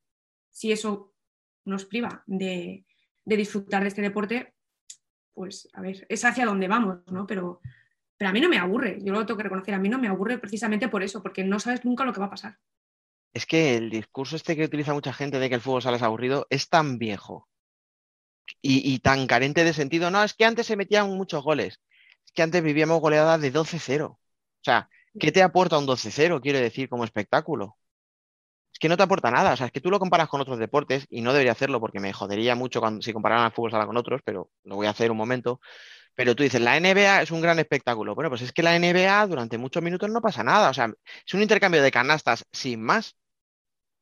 Si 0.50 0.72
eso 0.72 1.12
nos 1.66 1.84
priva 1.84 2.22
de, 2.24 2.86
disfrutar 3.26 3.82
de 3.82 3.88
este 3.88 4.00
deporte, 4.00 4.54
pues 5.34 5.68
a 5.74 5.82
ver, 5.82 6.06
es 6.08 6.24
hacia 6.24 6.46
donde 6.46 6.68
vamos, 6.68 7.00
¿no? 7.12 7.26
Pero, 7.26 7.60
pero 8.16 8.30
a 8.30 8.32
mí 8.32 8.40
no 8.40 8.48
me 8.48 8.56
aburre, 8.56 8.98
yo 9.02 9.12
lo 9.12 9.26
tengo 9.26 9.36
que 9.36 9.44
reconocer, 9.44 9.74
a 9.74 9.78
mí 9.78 9.90
no 9.90 9.98
me 9.98 10.08
aburre 10.08 10.38
precisamente 10.38 10.88
por 10.88 11.02
eso, 11.02 11.22
porque 11.22 11.44
no 11.44 11.60
sabes 11.60 11.84
nunca 11.84 12.06
lo 12.06 12.14
que 12.14 12.20
va 12.20 12.26
a 12.26 12.30
pasar 12.30 12.58
es 13.32 13.46
que 13.46 13.76
el 13.76 13.90
discurso 13.90 14.36
este 14.36 14.56
que 14.56 14.64
utiliza 14.64 14.94
mucha 14.94 15.12
gente 15.12 15.38
de 15.38 15.48
que 15.48 15.54
el 15.56 15.60
fútbol 15.60 15.82
sale 15.82 15.96
es 15.96 16.02
aburrido 16.02 16.46
es 16.50 16.68
tan 16.68 16.98
viejo 16.98 17.48
y, 18.62 18.98
tan 19.00 19.26
carente 19.26 19.64
de 19.64 19.72
sentido. 19.72 20.10
No, 20.10 20.22
es 20.24 20.34
que 20.34 20.44
antes 20.44 20.66
se 20.66 20.76
metían 20.76 21.10
muchos 21.10 21.42
goles. 21.42 21.80
Es 22.26 22.32
que 22.32 22.42
antes 22.42 22.62
vivíamos 22.62 23.00
goleadas 23.00 23.40
de 23.40 23.52
12-0. 23.52 24.06
O 24.06 24.18
sea, 24.62 24.88
¿qué 25.18 25.32
te 25.32 25.42
aporta 25.42 25.78
un 25.78 25.86
12-0? 25.86 26.40
Quiero 26.40 26.58
decir, 26.58 26.88
como 26.88 27.04
espectáculo. 27.04 27.76
Es 28.72 28.78
que 28.78 28.88
no 28.88 28.96
te 28.96 29.02
aporta 29.02 29.30
nada. 29.30 29.52
O 29.54 29.56
sea, 29.56 29.66
es 29.66 29.72
que 29.72 29.80
tú 29.80 29.90
lo 29.90 29.98
comparas 29.98 30.28
con 30.28 30.40
otros 30.40 30.58
deportes 30.58 31.06
y 31.10 31.22
no 31.22 31.32
debería 31.32 31.52
hacerlo 31.52 31.80
porque 31.80 32.00
me 32.00 32.12
jodería 32.12 32.54
mucho 32.54 32.80
cuando, 32.80 33.02
si 33.02 33.12
compararan 33.12 33.44
al 33.46 33.52
fútbol 33.52 33.70
sala 33.72 33.86
con 33.86 33.96
otros, 33.96 34.20
pero 34.24 34.50
lo 34.64 34.76
voy 34.76 34.86
a 34.86 34.90
hacer 34.90 35.10
un 35.10 35.16
momento. 35.16 35.60
Pero 36.14 36.34
tú 36.36 36.42
dices, 36.42 36.60
la 36.60 36.78
NBA 36.80 37.22
es 37.22 37.30
un 37.30 37.40
gran 37.40 37.58
espectáculo. 37.58 38.14
Bueno, 38.14 38.30
pues 38.30 38.42
es 38.42 38.52
que 38.52 38.62
la 38.62 38.78
NBA 38.78 39.26
durante 39.28 39.58
muchos 39.58 39.82
minutos 39.82 40.10
no 40.10 40.20
pasa 40.20 40.42
nada. 40.44 40.70
O 40.70 40.74
sea, 40.74 40.92
es 41.26 41.34
un 41.34 41.42
intercambio 41.42 41.82
de 41.82 41.92
canastas 41.92 42.44
sin 42.52 42.82
más. 42.82 43.16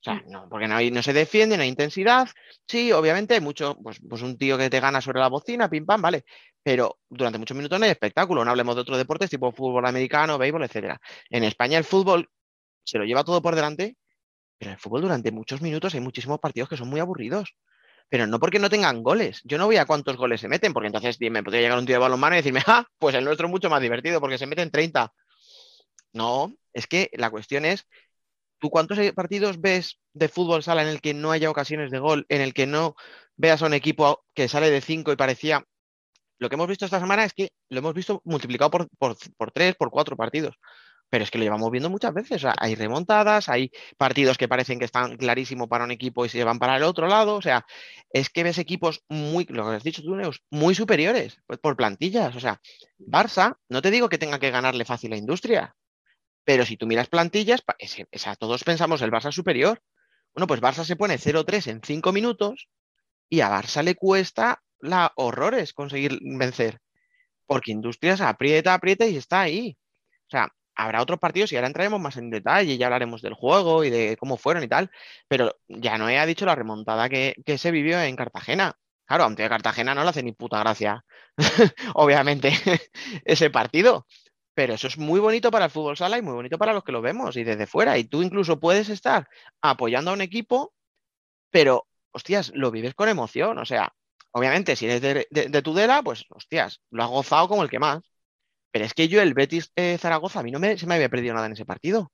O 0.07 0.11
sea, 0.13 0.15
mm. 0.15 0.31
no, 0.31 0.49
porque 0.49 0.69
no, 0.69 0.81
no 0.81 1.03
se 1.03 1.13
defiende, 1.13 1.57
no 1.57 1.65
hay 1.65 1.69
intensidad. 1.69 2.29
Sí, 2.69 2.93
obviamente 2.93 3.35
hay 3.35 3.41
mucho, 3.41 3.77
pues, 3.83 3.99
pues 4.09 4.23
un 4.23 4.39
tío 4.39 4.57
que 4.57 4.71
te 4.71 4.79
gana 4.79 5.01
sobre 5.01 5.19
la 5.19 5.29
bocina, 5.29 5.69
pim 5.69 5.85
pam, 5.85 6.01
vale. 6.01 6.25
Pero 6.63 6.99
durante 7.09 7.39
muchos 7.39 7.57
minutos 7.57 7.79
no 7.79 7.85
hay 7.85 7.91
espectáculo. 7.91 8.45
No 8.45 8.51
hablemos 8.51 8.77
de 8.77 8.83
otros 8.83 8.99
deportes 8.99 9.31
tipo 9.31 9.51
fútbol 9.51 9.85
americano, 9.85 10.39
béisbol, 10.39 10.63
etcétera. 10.63 11.01
En 11.29 11.43
España 11.43 11.77
el 11.79 11.85
fútbol 11.85 12.29
se 12.85 12.99
lo 12.99 13.05
lleva 13.05 13.25
todo 13.25 13.43
por 13.43 13.57
delante, 13.57 13.97
pero 14.59 14.71
en 14.71 14.75
el 14.75 14.81
fútbol 14.81 15.03
durante 15.03 15.33
muchos 15.33 15.61
minutos 15.61 15.95
hay 15.95 16.01
muchísimos 16.01 16.39
partidos 16.39 16.69
que 16.69 16.77
son 16.77 16.89
muy 16.89 17.01
aburridos. 17.01 17.57
Pero 18.09 18.29
no 18.29 18.39
porque 18.39 18.61
no 18.61 18.71
tengan 18.71 19.03
goles. 19.03 19.41
Yo 19.43 19.59
no 19.59 19.67
voy 19.67 19.79
a 19.79 19.87
cuántos 19.87 20.17
goles 20.17 20.41
se 20.41 20.47
meten, 20.47 20.73
porque 20.73 20.87
entonces 20.87 21.19
me 21.21 21.43
podría 21.43 21.63
llegar 21.63 21.79
un 21.79 21.87
tío 21.87 21.97
de 21.97 22.01
balonmano 22.01 22.37
y 22.37 22.39
decirme, 22.39 22.63
ah, 22.67 22.87
pues 22.99 23.17
el 23.17 23.25
nuestro 23.25 23.49
es 23.49 23.51
mucho 23.51 23.69
más 23.69 23.83
divertido 23.83 24.21
porque 24.21 24.39
se 24.39 24.47
meten 24.47 24.71
30. 24.71 25.13
No, 26.13 26.55
es 26.73 26.87
que 26.87 27.11
la 27.15 27.31
cuestión 27.31 27.65
es 27.65 27.87
¿Tú 28.59 28.71
cuántos 28.71 28.99
partidos 29.13 29.61
ves 29.61 29.99
de 30.15 30.29
fútbol 30.29 30.63
sala 30.63 30.83
en 30.83 30.89
el 30.89 31.01
que 31.01 31.15
no 31.15 31.31
haya 31.31 31.51
ocasiones 31.51 31.91
de 31.91 31.99
gol, 31.99 32.27
en 32.29 32.41
el 32.41 32.55
que 32.55 32.67
no 32.67 32.95
veas 33.37 33.63
a 33.63 33.67
un 33.67 33.75
equipo 33.75 34.25
que 34.35 34.49
sale 34.49 34.71
de 34.71 34.81
5 34.81 35.13
y 35.13 35.17
parecía... 35.17 35.65
Lo 36.39 36.49
que 36.49 36.55
hemos 36.57 36.69
visto 36.69 36.85
esta 36.85 37.01
semana 37.01 37.25
es 37.25 37.33
que 37.33 37.51
lo 37.71 37.79
hemos 37.79 37.95
visto 37.95 38.21
multiplicado 38.25 38.71
por, 38.71 39.17
tres, 39.55 39.75
por 39.75 39.91
cuatro 39.91 40.17
partidos. 40.17 40.55
pero 41.09 41.25
es 41.25 41.31
que 41.31 41.39
lo 41.39 41.45
llevamos 41.45 41.71
viendo 41.71 41.89
muchas 41.89 42.13
veces. 42.13 42.45
Hay 42.59 42.75
remontadas, 42.75 43.49
hay 43.49 43.71
partidos 43.97 44.37
que 44.37 44.49
parecen 44.49 44.79
que 44.79 44.85
están 44.85 45.17
clarísimos 45.17 45.69
para 45.69 45.85
un 45.85 45.93
equipo 45.93 46.27
y 46.27 46.29
se 46.29 46.45
van 46.45 46.59
para 46.59 46.77
el 46.77 46.83
otro 46.83 47.07
lado. 47.07 47.37
O 47.37 47.43
sea, 47.43 47.65
es 48.11 48.29
que 48.29 48.43
ves 48.43 48.59
equipos 48.59 49.03
muy, 49.09 49.47
lo 49.49 49.65
que 49.69 49.77
has 49.77 49.85
dicho 49.85 50.03
tú, 50.03 50.15
Neus, 50.17 50.43
muy 50.51 50.75
superiores 50.75 51.41
pues, 51.47 51.59
por 51.59 51.77
plantillas. 51.77 52.37
O 52.37 52.41
sea, 52.41 52.61
Barça, 52.99 53.57
no 53.71 53.81
te 53.81 53.91
digo 53.91 54.09
que 54.09 54.19
tenga 54.19 54.39
que 54.39 54.51
ganarle 54.51 54.85
fácil 54.85 55.13
a 55.15 55.17
Industria, 55.17 55.75
pero 56.47 56.65
si 56.65 56.77
tú 56.77 56.87
miras 56.87 57.09
plantillas, 57.09 57.65
todos 58.39 58.63
pensamos 58.63 59.03
el 59.03 59.11
Barça 59.11 59.33
superior. 59.33 59.83
Bueno, 60.33 60.47
pues 60.47 60.61
Barça 60.61 60.85
se 60.85 60.95
pone 60.95 61.19
0-3 61.19 61.67
en 61.67 61.81
5 61.83 62.13
minutos 62.13 62.69
y 63.29 63.41
a 63.41 63.51
Barça 63.51 63.83
le 63.83 63.97
cuesta 63.97 64.63
la 64.79 65.13
horrores 65.17 65.73
conseguir 65.73 66.21
vencer. 66.23 66.79
Porque 67.47 67.73
Industrias 67.73 68.21
aprieta, 68.21 68.75
aprieta 68.75 69.07
y 69.07 69.17
está 69.17 69.41
ahí. 69.41 69.77
O 70.29 70.31
sea, 70.31 70.49
habrá 70.77 71.03
otros 71.03 71.19
partidos 71.19 71.51
y 71.51 71.57
ahora 71.57 71.67
entraremos 71.67 72.01
más 72.01 72.17
en 72.17 72.31
detalle 72.31 72.75
y 72.75 72.79
ya 72.79 72.87
hablaremos 72.87 73.23
del 73.23 73.35
juego 73.35 73.83
y 73.83 73.91
de 73.91 74.17
cómo 74.17 74.37
fueron 74.37 74.63
y 74.63 74.69
tal, 74.69 74.91
pero 75.27 75.57
ya 75.67 75.99
no 75.99 76.09
he 76.09 76.27
dicho 76.27 76.47
la 76.47 76.55
remontada 76.55 77.09
que, 77.09 77.35
se 77.59 77.71
vivió 77.73 78.01
en 78.01 78.15
Cartagena. 78.15 78.75
Claro, 79.05 79.25
aunque 79.25 79.49
Cartagena 79.49 79.97
no 79.97 80.05
le 80.05 80.11
hace 80.11 80.23
ni 80.23 80.33
puta 80.33 80.61
gracia, 80.61 81.05
obviamente, 81.95 82.53
ese 83.25 83.51
partido. 83.51 84.07
Pero 84.57 84.73
eso 84.75 84.87
es 84.89 84.97
muy 84.97 85.21
bonito 85.21 85.51
para 85.51 85.67
el 85.67 85.71
fútbol 85.71 85.99
sala 85.99 86.17
y 86.17 86.23
muy 86.23 86.33
bonito 86.33 86.57
para 86.57 86.73
los 86.73 86.83
que 86.83 86.93
lo 86.93 87.03
vemos 87.03 87.37
y 87.37 87.45
desde 87.45 87.67
fuera. 87.67 87.99
Y 87.99 88.05
tú 88.05 88.23
incluso 88.23 88.59
puedes 88.59 88.89
estar 88.89 89.29
apoyando 89.61 90.11
a 90.11 90.15
un 90.15 90.23
equipo, 90.23 90.73
pero, 91.51 91.87
hostias, 92.13 92.53
lo 92.55 92.71
vives 92.71 92.95
con 92.95 93.11
emoción. 93.11 93.59
O 93.59 93.67
sea, 93.67 93.95
obviamente, 94.33 94.75
si 94.77 94.87
eres 94.87 95.03
de, 95.03 95.27
de 95.31 95.63
Tudela, 95.63 96.03
pues, 96.03 96.25
hostias, 96.31 96.81
lo 96.91 97.05
has 97.05 97.11
gozado 97.11 97.49
como 97.49 97.63
el 97.65 97.71
que 97.71 97.79
más. 97.79 98.01
Pero 98.71 98.87
es 98.87 98.95
que 98.95 99.09
yo, 99.09 99.21
el 99.23 99.35
Betis 99.35 99.73
eh, 99.77 99.99
Zaragoza, 99.99 100.41
a 100.41 100.43
mí 100.43 100.51
no 100.51 100.59
me, 100.59 100.79
se 100.79 100.87
me 100.87 100.95
había 100.95 101.11
perdido 101.11 101.35
nada 101.35 101.47
en 101.47 101.53
ese 101.53 101.67
partido. 101.67 102.11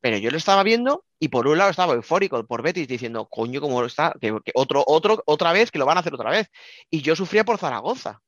Pero 0.00 0.18
yo 0.18 0.30
lo 0.30 0.36
estaba 0.36 0.62
viendo 0.62 1.06
y 1.18 1.28
por 1.28 1.46
un 1.46 1.56
lado 1.56 1.70
estaba 1.70 1.94
eufórico 1.94 2.46
por 2.46 2.62
Betis 2.62 2.86
diciendo, 2.86 3.28
coño, 3.30 3.62
cómo 3.62 3.82
está, 3.86 4.14
que, 4.20 4.34
otro, 4.54 4.84
otro, 4.86 5.22
otra 5.24 5.52
vez, 5.54 5.70
que 5.70 5.78
lo 5.78 5.86
van 5.86 5.96
a 5.96 6.00
hacer 6.00 6.12
otra 6.12 6.30
vez. 6.30 6.50
Y 6.90 7.00
yo 7.00 7.16
sufría 7.16 7.44
por 7.44 7.56
Zaragoza. 7.58 8.20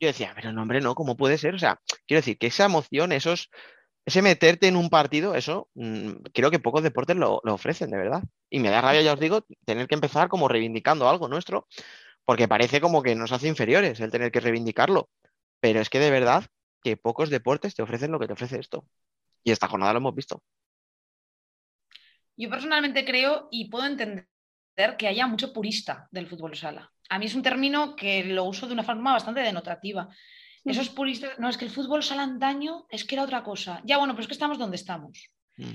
Yo 0.00 0.08
decía, 0.08 0.32
pero 0.34 0.52
no, 0.52 0.62
hombre, 0.62 0.80
no, 0.80 0.94
¿cómo 0.94 1.16
puede 1.16 1.38
ser? 1.38 1.54
O 1.54 1.58
sea, 1.58 1.80
quiero 2.06 2.18
decir 2.18 2.38
que 2.38 2.48
esa 2.48 2.66
emoción, 2.66 3.12
esos, 3.12 3.50
ese 4.04 4.22
meterte 4.22 4.68
en 4.68 4.76
un 4.76 4.90
partido, 4.90 5.34
eso 5.34 5.68
mm, 5.74 6.10
creo 6.32 6.50
que 6.50 6.58
pocos 6.58 6.82
deportes 6.82 7.16
lo, 7.16 7.40
lo, 7.44 7.54
ofrecen, 7.54 7.90
de 7.90 7.98
verdad. 7.98 8.22
Y 8.50 8.60
me 8.60 8.70
da 8.70 8.80
rabia, 8.80 9.02
ya 9.02 9.14
os 9.14 9.20
digo, 9.20 9.46
tener 9.64 9.86
que 9.88 9.94
empezar 9.94 10.28
como 10.28 10.48
reivindicando 10.48 11.08
algo 11.08 11.28
nuestro, 11.28 11.68
porque 12.24 12.48
parece 12.48 12.80
como 12.80 13.02
que 13.02 13.14
nos 13.14 13.32
hace 13.32 13.48
inferiores 13.48 14.00
el 14.00 14.10
tener 14.10 14.32
que 14.32 14.40
reivindicarlo. 14.40 15.08
Pero 15.60 15.80
es 15.80 15.90
que 15.90 16.00
de 16.00 16.10
verdad 16.10 16.44
que 16.82 16.96
pocos 16.96 17.30
deportes 17.30 17.74
te 17.74 17.82
ofrecen 17.82 18.12
lo 18.12 18.18
que 18.20 18.26
te 18.26 18.34
ofrece 18.34 18.58
esto. 18.58 18.86
Y 19.42 19.52
esta 19.52 19.68
jornada 19.68 19.92
lo 19.92 19.98
hemos 19.98 20.14
visto. 20.14 20.42
Yo 22.36 22.50
personalmente 22.50 23.04
creo 23.04 23.48
y 23.50 23.70
puedo 23.70 23.86
entender 23.86 24.26
que 24.98 25.08
haya 25.08 25.26
mucho 25.26 25.52
purista 25.52 26.08
del 26.10 26.28
fútbol 26.28 26.56
sala. 26.56 26.93
A 27.08 27.18
mí 27.18 27.26
es 27.26 27.34
un 27.34 27.42
término 27.42 27.96
que 27.96 28.24
lo 28.24 28.44
uso 28.44 28.66
de 28.66 28.72
una 28.72 28.82
forma 28.82 29.12
bastante 29.12 29.40
denotativa. 29.40 30.08
Mm. 30.64 30.70
Esos 30.70 30.88
puristas, 30.88 31.38
no, 31.38 31.48
es 31.48 31.56
que 31.56 31.64
el 31.64 31.70
fútbol 31.70 32.02
sala 32.02 32.22
antaño 32.22 32.86
es 32.90 33.04
que 33.04 33.14
era 33.14 33.24
otra 33.24 33.42
cosa. 33.42 33.80
Ya 33.84 33.98
bueno, 33.98 34.14
pero 34.14 34.22
es 34.22 34.28
que 34.28 34.34
estamos 34.34 34.58
donde 34.58 34.76
estamos. 34.76 35.30
Mm. 35.56 35.72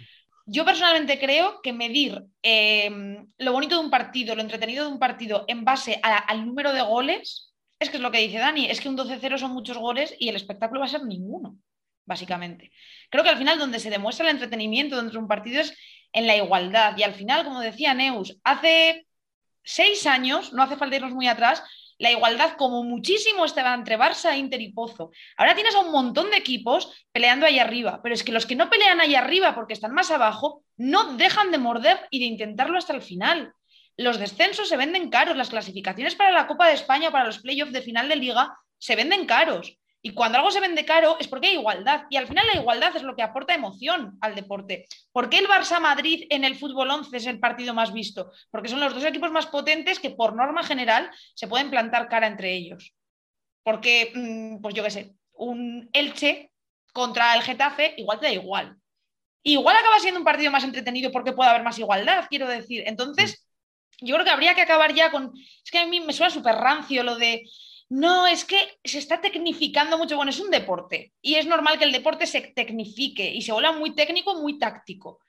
Yo 0.51 0.65
personalmente 0.65 1.19
creo 1.19 1.61
que 1.61 1.73
medir 1.73 2.23
em, 2.41 3.27
lo 3.37 3.51
bonito 3.51 3.77
de 3.77 3.85
un 3.85 3.91
partido, 3.91 4.33
lo 4.33 4.41
entretenido 4.41 4.85
de 4.85 4.91
un 4.91 4.97
partido 4.97 5.45
en 5.47 5.63
base 5.63 6.01
al 6.01 6.45
número 6.45 6.73
de 6.73 6.81
goles 6.81 7.53
es 7.79 7.89
que 7.89 7.97
es 7.97 8.03
lo 8.03 8.11
que 8.11 8.19
dice 8.19 8.39
Dani, 8.39 8.65
es 8.65 8.81
que 8.81 8.89
un 8.89 8.97
12-0 8.97 9.37
son 9.37 9.51
muchos 9.51 9.77
goles 9.77 10.13
y 10.19 10.27
el 10.27 10.35
espectáculo 10.35 10.81
va 10.81 10.87
a 10.87 10.89
ser 10.89 11.05
ninguno, 11.05 11.55
básicamente. 12.05 12.71
Creo 13.09 13.23
que 13.23 13.29
al 13.29 13.37
final 13.37 13.57
donde 13.57 13.79
se 13.79 13.89
demuestra 13.89 14.25
el 14.25 14.35
entretenimiento 14.35 14.97
dentro 14.97 15.13
de 15.13 15.23
un 15.23 15.27
partido 15.27 15.61
es 15.61 15.77
en 16.11 16.27
la 16.27 16.35
igualdad. 16.35 16.97
Y 16.97 17.03
al 17.03 17.13
final, 17.13 17.45
como 17.45 17.61
decía 17.61 17.93
Neus, 17.93 18.37
hace 18.43 19.07
seis 19.69 20.05
años, 20.07 20.53
no 20.53 20.63
hace 20.63 20.77
falta 20.77 20.95
irnos 20.95 21.13
muy 21.13 21.27
atrás, 21.27 21.63
la 21.97 22.11
igualdad 22.11 22.55
como 22.57 22.83
muchísimo 22.83 23.43
estaba 23.43 23.73
entre 23.73 23.97
Barça, 23.97 24.37
Inter 24.37 24.61
y 24.61 24.71
Pozo. 24.71 25.11
Ahora 25.37 25.53
tienes 25.53 25.75
a 25.75 25.81
un 25.81 25.91
montón 25.91 26.31
de 26.31 26.37
equipos 26.37 27.05
peleando 27.11 27.45
ahí 27.45 27.59
arriba, 27.59 27.99
pero 28.01 28.15
es 28.15 28.23
que 28.23 28.31
los 28.31 28.45
que 28.45 28.55
no 28.55 28.69
pelean 28.69 29.01
ahí 29.01 29.15
arriba 29.15 29.53
porque 29.53 29.73
están 29.73 29.93
más 29.93 30.09
abajo, 30.11 30.63
no 30.77 31.15
dejan 31.17 31.51
de 31.51 31.57
morder 31.57 32.07
y 32.09 32.19
de 32.19 32.25
intentarlo 32.25 32.77
hasta 32.77 32.93
el 32.93 33.01
final 33.01 33.53
los 33.99 34.17
descensos 34.17 34.69
se 34.69 34.77
venden 34.77 35.09
caros, 35.09 35.35
las 35.35 35.49
clasificaciones 35.49 36.15
para 36.15 36.31
la 36.31 36.47
Copa 36.47 36.69
de 36.69 36.73
España, 36.73 37.11
para 37.11 37.25
los 37.25 37.39
playoffs 37.39 37.73
de 37.73 37.81
final 37.81 38.07
de 38.07 38.15
liga, 38.15 38.57
se 38.77 38.95
venden 38.95 39.25
caros. 39.25 39.77
Y 40.01 40.13
cuando 40.13 40.37
algo 40.37 40.51
se 40.51 40.61
vende 40.61 40.85
caro 40.85 41.17
es 41.19 41.27
porque 41.27 41.47
hay 41.47 41.55
igualdad. 41.55 42.05
Y 42.09 42.17
al 42.17 42.27
final 42.27 42.47
la 42.47 42.59
igualdad 42.59 42.95
es 42.95 43.03
lo 43.03 43.15
que 43.15 43.21
aporta 43.21 43.53
emoción 43.53 44.17
al 44.21 44.33
deporte. 44.33 44.87
¿Por 45.11 45.29
qué 45.29 45.39
el 45.39 45.47
Barça-Madrid 45.47 46.27
en 46.29 46.45
el 46.45 46.55
fútbol 46.55 46.89
11 46.89 47.17
es 47.17 47.25
el 47.25 47.39
partido 47.39 47.73
más 47.73 47.91
visto? 47.91 48.31
Porque 48.49 48.69
son 48.69 48.79
los 48.79 48.93
dos 48.93 49.03
equipos 49.03 49.31
más 49.31 49.47
potentes 49.47 49.99
que 49.99 50.11
por 50.11 50.35
norma 50.35 50.63
general 50.63 51.11
se 51.35 51.47
pueden 51.47 51.69
plantar 51.69 52.07
cara 52.07 52.27
entre 52.27 52.53
ellos. 52.53 52.93
Porque, 53.63 54.11
mm, 54.15 54.61
pues 54.61 54.73
yo 54.73 54.83
qué 54.83 54.91
sé, 54.91 55.15
un 55.33 55.89
Elche 55.91 56.51
contra 56.93 57.35
el 57.35 57.41
Getafe 57.41 57.95
igual 57.97 58.19
te 58.19 58.27
da 58.27 58.33
igual. 58.33 58.77
Igual 59.43 59.75
acaba 59.75 59.99
siendo 59.99 60.19
un 60.19 60.25
partido 60.25 60.51
más 60.51 60.63
entretenido 60.63 61.11
porque 61.11 61.33
puede 61.33 61.49
haber 61.49 61.63
más 61.63 61.79
igualdad, 61.79 62.25
quiero 62.29 62.47
decir. 62.47 62.83
Entonces, 62.85 63.45
yo 64.01 64.15
creo 64.15 64.25
que 64.25 64.31
habría 64.31 64.55
que 64.55 64.61
acabar 64.61 64.93
ya 64.93 65.11
con. 65.11 65.31
Es 65.35 65.71
que 65.71 65.79
a 65.79 65.87
mí 65.87 65.99
me 65.99 66.13
suena 66.13 66.29
súper 66.29 66.55
rancio 66.55 67.03
lo 67.03 67.15
de. 67.15 67.43
No, 67.89 68.27
es 68.27 68.45
que 68.45 68.79
se 68.83 68.99
está 68.99 69.19
tecnificando 69.19 69.97
mucho. 69.97 70.15
Bueno, 70.15 70.29
es 70.29 70.39
un 70.39 70.51
deporte 70.51 71.13
y 71.21 71.35
es 71.35 71.47
normal 71.47 71.79
que 71.79 71.85
el 71.85 71.91
deporte 71.91 72.27
se 72.27 72.41
tecnifique 72.41 73.29
y 73.31 73.41
se 73.41 73.51
vuelva 73.51 73.71
muy 73.71 73.95
técnico, 73.95 74.35
muy 74.35 74.59
táctico. 74.59 75.19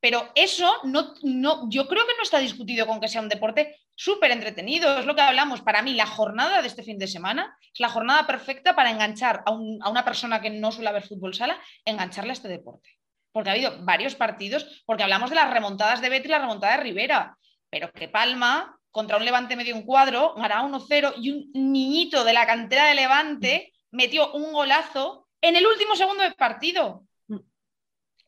Pero 0.00 0.30
eso 0.34 0.80
no, 0.84 1.14
no, 1.22 1.68
yo 1.70 1.86
creo 1.88 2.06
que 2.06 2.16
no 2.16 2.22
está 2.22 2.38
discutido 2.38 2.86
con 2.86 3.00
que 3.00 3.08
sea 3.08 3.20
un 3.20 3.28
deporte 3.28 3.78
súper 3.94 4.30
entretenido. 4.30 4.98
Es 4.98 5.06
lo 5.06 5.14
que 5.14 5.22
hablamos. 5.22 5.62
Para 5.62 5.82
mí, 5.82 5.94
la 5.94 6.06
jornada 6.06 6.60
de 6.60 6.68
este 6.68 6.82
fin 6.82 6.98
de 6.98 7.06
semana 7.06 7.56
es 7.72 7.80
la 7.80 7.88
jornada 7.88 8.26
perfecta 8.26 8.74
para 8.74 8.90
enganchar 8.90 9.42
a, 9.46 9.52
una 9.52 10.04
persona 10.04 10.40
que 10.40 10.50
no 10.50 10.72
suele 10.72 10.92
ver 10.92 11.06
fútbol 11.06 11.34
sala, 11.34 11.58
engancharle 11.84 12.30
a 12.30 12.34
este 12.34 12.48
deporte. 12.48 12.98
Porque 13.32 13.50
ha 13.50 13.52
habido 13.52 13.84
varios 13.84 14.14
partidos, 14.14 14.82
porque 14.86 15.02
hablamos 15.02 15.30
de 15.30 15.36
las 15.36 15.50
remontadas 15.50 16.00
de 16.00 16.08
Betty 16.08 16.28
y 16.28 16.30
la 16.30 16.38
remontada 16.40 16.76
de 16.76 16.82
Rivera 16.82 17.36
pero 17.70 17.92
que 17.92 18.08
Palma, 18.08 18.76
contra 18.90 19.16
un 19.16 19.24
Levante 19.24 19.56
medio 19.56 19.76
un 19.76 19.82
cuadro, 19.82 20.34
ganaba 20.34 20.68
1-0 20.68 21.14
y 21.18 21.30
un 21.30 21.50
niñito 21.72 22.24
de 22.24 22.32
la 22.32 22.46
cantera 22.46 22.86
de 22.86 22.94
Levante 22.94 23.72
metió 23.90 24.32
un 24.32 24.52
golazo 24.52 25.28
en 25.40 25.56
el 25.56 25.66
último 25.66 25.96
segundo 25.96 26.22
del 26.22 26.34
partido. 26.34 27.04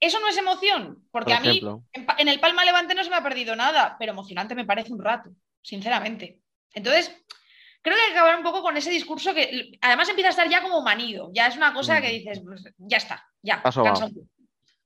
Eso 0.00 0.18
no 0.18 0.28
es 0.28 0.36
emoción, 0.36 1.06
porque 1.12 1.32
a 1.32 1.38
mí 1.38 1.62
en, 2.18 2.28
el 2.28 2.40
Palma 2.40 2.64
Levante 2.64 2.92
no 2.92 3.04
se 3.04 3.10
me 3.10 3.16
ha 3.16 3.22
perdido 3.22 3.54
nada, 3.54 3.94
pero 4.00 4.10
emocionante 4.10 4.56
me 4.56 4.64
parece 4.64 4.92
un 4.92 5.02
rato, 5.02 5.30
sinceramente. 5.62 6.40
Entonces, 6.74 7.16
creo 7.82 7.94
que 7.94 8.02
hay 8.02 8.08
que 8.08 8.18
acabar 8.18 8.36
un 8.36 8.42
poco 8.42 8.62
con 8.62 8.76
ese 8.76 8.90
discurso 8.90 9.32
que 9.32 9.78
además 9.80 10.08
empieza 10.08 10.28
a 10.28 10.30
estar 10.30 10.48
ya 10.48 10.60
como 10.60 10.82
manido, 10.82 11.30
ya 11.32 11.46
es 11.46 11.56
una 11.56 11.72
cosa 11.72 12.00
que 12.00 12.08
mm. 12.08 12.10
dices, 12.10 12.42
pues, 12.44 12.64
ya 12.78 12.96
está, 12.96 13.24
ya. 13.42 13.62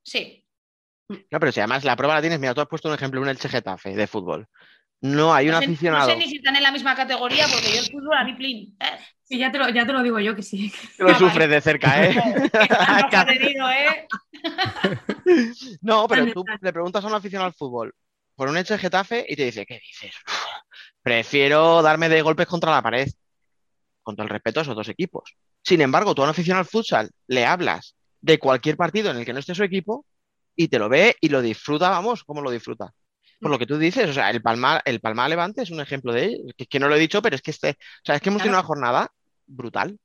Sí. 0.03 0.45
No, 1.09 1.41
pero 1.41 1.53
si 1.53 1.61
además 1.61 1.85
la 1.85 1.97
prueba 1.97 2.16
la 2.16 2.20
tienes, 2.20 2.39
mira, 2.39 2.53
tú 2.53 2.61
has 2.61 2.68
puesto 2.68 2.89
un 2.89 2.95
ejemplo, 2.95 3.20
un 3.20 3.29
Elche 3.29 3.49
Getafe 3.49 3.95
de 3.95 4.07
fútbol. 4.07 4.49
No 5.07 5.33
hay 5.33 5.49
un 5.49 5.55
aficionado. 5.55 6.09
No 6.09 6.13
sé 6.13 6.19
ni 6.19 6.29
si 6.29 6.37
están 6.37 6.57
en 6.57 6.63
la 6.63 6.73
misma 6.73 6.95
categoría 6.95 7.47
porque 7.51 7.73
yo 7.73 7.81
el 7.81 7.91
fútbol 7.91 8.17
a 8.17 8.25
mí 8.25 8.35
plin. 8.35 8.77
¿eh? 8.81 8.99
Sí, 9.23 9.39
ya 9.39 9.51
te, 9.51 9.59
lo, 9.59 9.69
ya 9.69 9.87
te 9.87 9.93
lo 9.93 10.03
digo 10.03 10.19
yo 10.21 10.35
que 10.35 10.43
sí. 10.43 10.73
Lo 10.99 11.15
sufres 11.15 11.49
de 11.49 11.61
cerca, 11.61 12.05
¿eh? 12.05 12.15
¿eh? 13.77 14.09
no, 15.81 16.07
pero 16.09 16.33
tú 16.33 16.45
le 16.61 16.73
preguntas 16.73 17.05
a 17.05 17.07
un 17.07 17.15
aficionado 17.15 17.47
al 17.49 17.55
fútbol 17.55 17.95
por 18.35 18.49
un 18.49 18.57
Elche 18.57 18.79
Getafe 18.79 19.25
y 19.29 19.37
te 19.37 19.47
dice, 19.47 19.65
¿qué 19.67 19.81
dices? 19.81 20.15
Prefiero 21.03 21.83
darme 21.83 22.09
de 22.09 22.23
golpes 22.23 22.47
contra 22.47 22.71
la 22.71 22.83
pared. 22.83 23.09
Con 24.03 24.15
todo 24.15 24.25
el 24.25 24.31
respeto 24.31 24.61
a 24.61 24.63
esos 24.63 24.77
dos 24.77 24.89
equipos. 24.89 25.35
Sin 25.63 25.81
embargo, 25.81 26.15
tú 26.15 26.23
a 26.23 26.25
un 26.25 26.31
aficionado 26.31 26.61
al 26.61 26.69
futsal 26.69 27.11
le 27.27 27.45
hablas 27.45 27.97
de 28.21 28.39
cualquier 28.39 28.77
partido 28.77 29.11
en 29.11 29.17
el 29.17 29.25
que 29.25 29.33
no 29.33 29.41
esté 29.41 29.55
su 29.55 29.65
equipo 29.65 30.07
y 30.55 30.69
te 30.69 30.79
lo 30.79 30.89
ve 30.89 31.17
y 31.21 31.29
lo 31.29 31.43
disfruta, 31.43 31.91
vamos, 31.91 32.23
como 32.23 32.41
lo 32.41 32.51
disfruta. 32.51 32.93
Por 33.41 33.51
lo 33.51 33.59
que 33.59 33.66
tú 33.66 33.78
dices, 33.78 34.09
o 34.09 34.12
sea, 34.12 34.30
el 34.30 34.41
Palma, 34.43 34.80
el 34.84 35.01
Palma 35.01 35.28
Levante 35.28 35.62
es 35.62 35.70
un 35.70 35.80
ejemplo 35.80 36.12
de 36.12 36.24
ello. 36.24 36.45
Que, 36.57 36.66
que 36.66 36.80
no 36.80 36.89
lo 36.89 36.97
he 36.97 37.01
dicho, 37.01 37.20
pero 37.20 37.37
es 37.37 37.43
que 37.43 37.51
este, 37.51 37.70
o 37.70 38.05
sea, 38.05 38.16
es 38.16 38.20
que 38.22 38.30
hemos 38.30 38.43
tenido 38.43 38.59
una 38.59 38.66
jornada 38.66 39.12
brutal. 39.47 39.99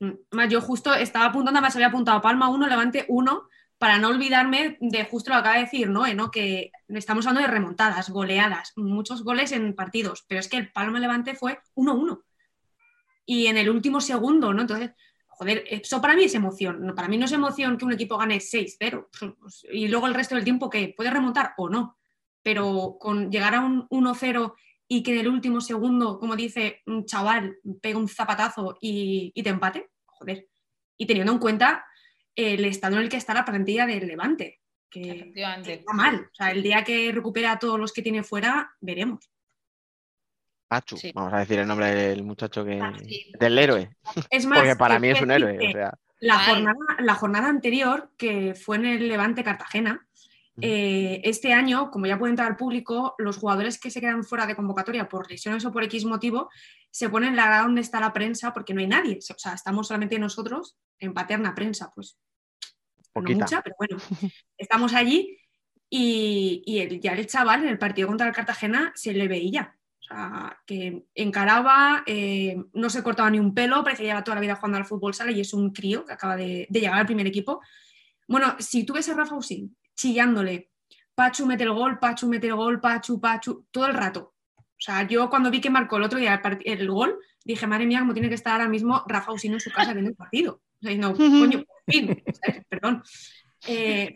Mm, 0.00 0.12
más 0.32 0.48
yo 0.48 0.60
justo 0.60 0.94
estaba 0.94 1.26
apuntando, 1.26 1.60
más 1.60 1.74
había 1.74 1.88
apuntado 1.88 2.20
Palma 2.20 2.48
1, 2.48 2.66
Levante 2.66 3.06
1, 3.08 3.48
para 3.78 3.98
no 3.98 4.08
olvidarme 4.08 4.76
de 4.80 5.04
justo 5.04 5.30
lo 5.30 5.36
que 5.36 5.40
acaba 5.40 5.54
de 5.56 5.62
decir 5.62 5.88
¿no? 5.88 6.06
¿no? 6.14 6.30
que 6.30 6.70
estamos 6.88 7.26
hablando 7.26 7.46
de 7.46 7.52
remontadas, 7.52 8.08
goleadas, 8.10 8.72
muchos 8.76 9.22
goles 9.22 9.52
en 9.52 9.74
partidos, 9.74 10.24
pero 10.26 10.40
es 10.40 10.48
que 10.48 10.56
el 10.56 10.72
Palma 10.72 10.98
Levante 10.98 11.34
fue 11.34 11.60
1-1. 11.74 12.22
Y 13.26 13.46
en 13.48 13.58
el 13.58 13.68
último 13.68 14.00
segundo, 14.00 14.54
¿no? 14.54 14.60
Entonces, 14.60 14.92
joder, 15.26 15.64
eso 15.68 16.00
para 16.00 16.14
mí 16.14 16.24
es 16.24 16.34
emoción. 16.34 16.92
Para 16.94 17.08
mí 17.08 17.18
no 17.18 17.24
es 17.24 17.32
emoción 17.32 17.76
que 17.76 17.84
un 17.84 17.92
equipo 17.92 18.16
gane 18.16 18.36
6-0 18.36 19.08
pues, 19.40 19.66
y 19.70 19.88
luego 19.88 20.06
el 20.06 20.14
resto 20.14 20.36
del 20.36 20.44
tiempo 20.44 20.70
que 20.70 20.94
puede 20.96 21.10
remontar 21.10 21.54
o 21.56 21.68
no. 21.68 21.95
Pero 22.46 22.96
con 23.00 23.28
llegar 23.28 23.56
a 23.56 23.60
un 23.60 23.88
1-0 23.88 24.54
y 24.86 25.02
que 25.02 25.14
en 25.14 25.18
el 25.18 25.26
último 25.26 25.60
segundo, 25.60 26.20
como 26.20 26.36
dice 26.36 26.80
un 26.86 27.04
chaval, 27.04 27.56
pega 27.82 27.98
un 27.98 28.06
zapatazo 28.06 28.78
y, 28.80 29.32
te 29.42 29.50
empate, 29.50 29.90
joder. 30.04 30.46
Y 30.96 31.06
teniendo 31.06 31.32
en 31.32 31.40
cuenta 31.40 31.84
el 32.36 32.64
estado 32.64 32.94
en 32.94 33.02
el 33.02 33.08
que 33.08 33.16
está 33.16 33.34
la 33.34 33.44
plantilla 33.44 33.84
del 33.84 34.06
Levante. 34.06 34.60
Que, 34.88 35.32
está 35.66 35.92
mal. 35.92 36.28
O 36.30 36.34
sea, 36.36 36.52
el 36.52 36.62
día 36.62 36.84
que 36.84 37.10
recupera 37.10 37.50
a 37.50 37.58
todos 37.58 37.80
los 37.80 37.92
que 37.92 38.02
tiene 38.02 38.22
fuera, 38.22 38.70
veremos. 38.80 39.28
Pachu, 40.68 40.98
Sí. 40.98 41.10
vamos 41.12 41.32
a 41.32 41.38
decir 41.38 41.58
el 41.58 41.66
nombre 41.66 41.92
del 41.92 42.22
muchacho 42.22 42.64
que. 42.64 42.78
Ah, 42.80 42.94
sí. 42.96 43.32
del 43.40 43.58
héroe. 43.58 43.90
Es 44.30 44.46
más, 44.46 44.60
Porque 44.60 44.76
para 44.76 45.00
mí 45.00 45.08
es 45.08 45.20
un 45.20 45.32
héroe. 45.32 45.58
O 45.68 45.72
sea, 45.72 45.98
la, 46.20 46.38
jornada, 46.38 46.78
la 47.00 47.14
jornada 47.16 47.48
anterior, 47.48 48.12
que 48.16 48.54
fue 48.54 48.76
en 48.76 48.86
el 48.86 49.08
Levante 49.08 49.42
Cartagena. 49.42 50.05
Eh, 50.60 51.20
este 51.24 51.52
año, 51.52 51.90
como 51.90 52.06
ya 52.06 52.18
puede 52.18 52.30
entrar 52.30 52.48
al 52.50 52.56
público, 52.56 53.14
los 53.18 53.36
jugadores 53.36 53.78
que 53.78 53.90
se 53.90 54.00
quedan 54.00 54.24
fuera 54.24 54.46
de 54.46 54.56
convocatoria 54.56 55.08
por 55.08 55.30
lesiones 55.30 55.64
o 55.64 55.72
por 55.72 55.84
X 55.84 56.04
motivo, 56.04 56.48
se 56.90 57.08
ponen 57.10 57.30
en 57.30 57.36
la 57.36 57.46
grada 57.46 57.62
donde 57.64 57.80
está 57.82 58.00
la 58.00 58.12
prensa 58.12 58.52
porque 58.52 58.72
no 58.74 58.80
hay 58.80 58.86
nadie. 58.86 59.18
O 59.18 59.38
sea, 59.38 59.52
estamos 59.54 59.88
solamente 59.88 60.18
nosotros 60.18 60.76
en 60.98 61.12
paterna 61.12 61.54
prensa, 61.54 61.92
pues 61.94 62.18
no 63.14 63.22
Poquita. 63.22 63.44
mucha, 63.44 63.62
pero 63.62 63.76
bueno, 63.78 63.96
estamos 64.58 64.94
allí 64.94 65.38
y, 65.90 66.62
y 66.66 66.78
el- 66.80 67.00
ya 67.00 67.12
el 67.12 67.26
chaval 67.26 67.62
en 67.62 67.68
el 67.68 67.78
partido 67.78 68.08
contra 68.08 68.26
el 68.26 68.34
Cartagena 68.34 68.92
se 68.94 69.12
le 69.12 69.28
veía. 69.28 69.76
O 70.00 70.02
sea, 70.06 70.56
que 70.66 71.04
encaraba, 71.14 72.02
eh, 72.06 72.56
no 72.72 72.88
se 72.90 73.02
cortaba 73.02 73.28
ni 73.28 73.40
un 73.40 73.52
pelo, 73.54 73.82
parecía 73.82 74.02
que 74.04 74.08
lleva 74.08 74.22
toda 74.24 74.36
la 74.36 74.40
vida 74.40 74.54
jugando 74.54 74.78
al 74.78 74.84
fútbol 74.86 75.14
sala 75.14 75.32
y 75.32 75.40
es 75.40 75.52
un 75.52 75.72
crío 75.72 76.04
que 76.04 76.12
acaba 76.12 76.36
de, 76.36 76.66
de 76.70 76.80
llegar 76.80 76.98
al 76.98 77.06
primer 77.06 77.26
equipo. 77.26 77.60
Bueno, 78.28 78.54
si 78.58 78.84
tú 78.84 78.92
ves 78.94 79.08
a 79.08 79.14
Rafa 79.14 79.34
Usín 79.34 79.76
chillándole, 79.96 80.70
Pachu 81.14 81.46
mete 81.46 81.64
el 81.64 81.72
gol, 81.72 81.98
Pachu 81.98 82.28
mete 82.28 82.46
el 82.46 82.54
gol, 82.54 82.80
Pachu, 82.80 83.20
Pachu, 83.20 83.66
todo 83.70 83.86
el 83.86 83.94
rato. 83.94 84.34
O 84.56 84.64
sea, 84.80 85.06
yo 85.08 85.30
cuando 85.30 85.50
vi 85.50 85.60
que 85.60 85.70
marcó 85.70 85.96
el 85.96 86.02
otro 86.04 86.18
día 86.18 86.34
el, 86.34 86.42
part- 86.42 86.62
el 86.64 86.90
gol, 86.90 87.18
dije, 87.44 87.66
madre 87.66 87.86
mía, 87.86 88.00
cómo 88.00 88.12
tiene 88.12 88.28
que 88.28 88.34
estar 88.34 88.52
ahora 88.52 88.68
mismo 88.68 89.02
Rafa 89.08 89.32
Usín 89.32 89.54
en 89.54 89.60
su 89.60 89.70
casa 89.72 89.92
viendo 89.94 90.10
el 90.10 90.16
partido. 90.16 90.60
O 90.82 90.86
sea, 90.86 90.94
no, 90.96 91.14
coño, 91.14 91.64
por 91.64 91.94
fin, 91.94 92.22
¿sabes? 92.44 92.62
perdón. 92.68 93.02
Eh, 93.66 94.12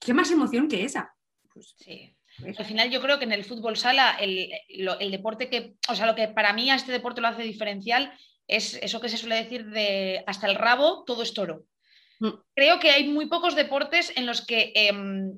¿qué 0.00 0.14
más 0.14 0.30
emoción 0.30 0.68
que 0.68 0.84
esa? 0.84 1.14
Pues, 1.52 1.74
Sí. 1.78 2.16
Al 2.58 2.64
final 2.64 2.90
yo 2.90 3.02
creo 3.02 3.18
que 3.18 3.26
en 3.26 3.32
el 3.32 3.44
fútbol 3.44 3.76
sala 3.76 4.12
el, 4.18 4.48
lo- 4.78 4.98
el 4.98 5.10
deporte 5.10 5.50
que, 5.50 5.74
o 5.90 5.94
sea, 5.94 6.06
lo 6.06 6.14
que 6.14 6.28
para 6.28 6.54
mí 6.54 6.70
a 6.70 6.74
este 6.76 6.90
deporte 6.90 7.20
lo 7.20 7.28
hace 7.28 7.42
diferencial 7.42 8.10
es 8.48 8.74
eso 8.82 9.02
que 9.02 9.10
se 9.10 9.18
suele 9.18 9.34
decir 9.36 9.66
de 9.66 10.24
hasta 10.26 10.46
el 10.48 10.56
rabo 10.56 11.04
todo 11.04 11.22
es 11.22 11.34
toro. 11.34 11.66
Mm. 12.22 12.38
Creo 12.54 12.78
que 12.78 12.90
hay 12.90 13.08
muy 13.08 13.26
pocos 13.26 13.54
deportes 13.56 14.12
en 14.16 14.26
los 14.26 14.44
que 14.46 14.72
em, 14.74 15.32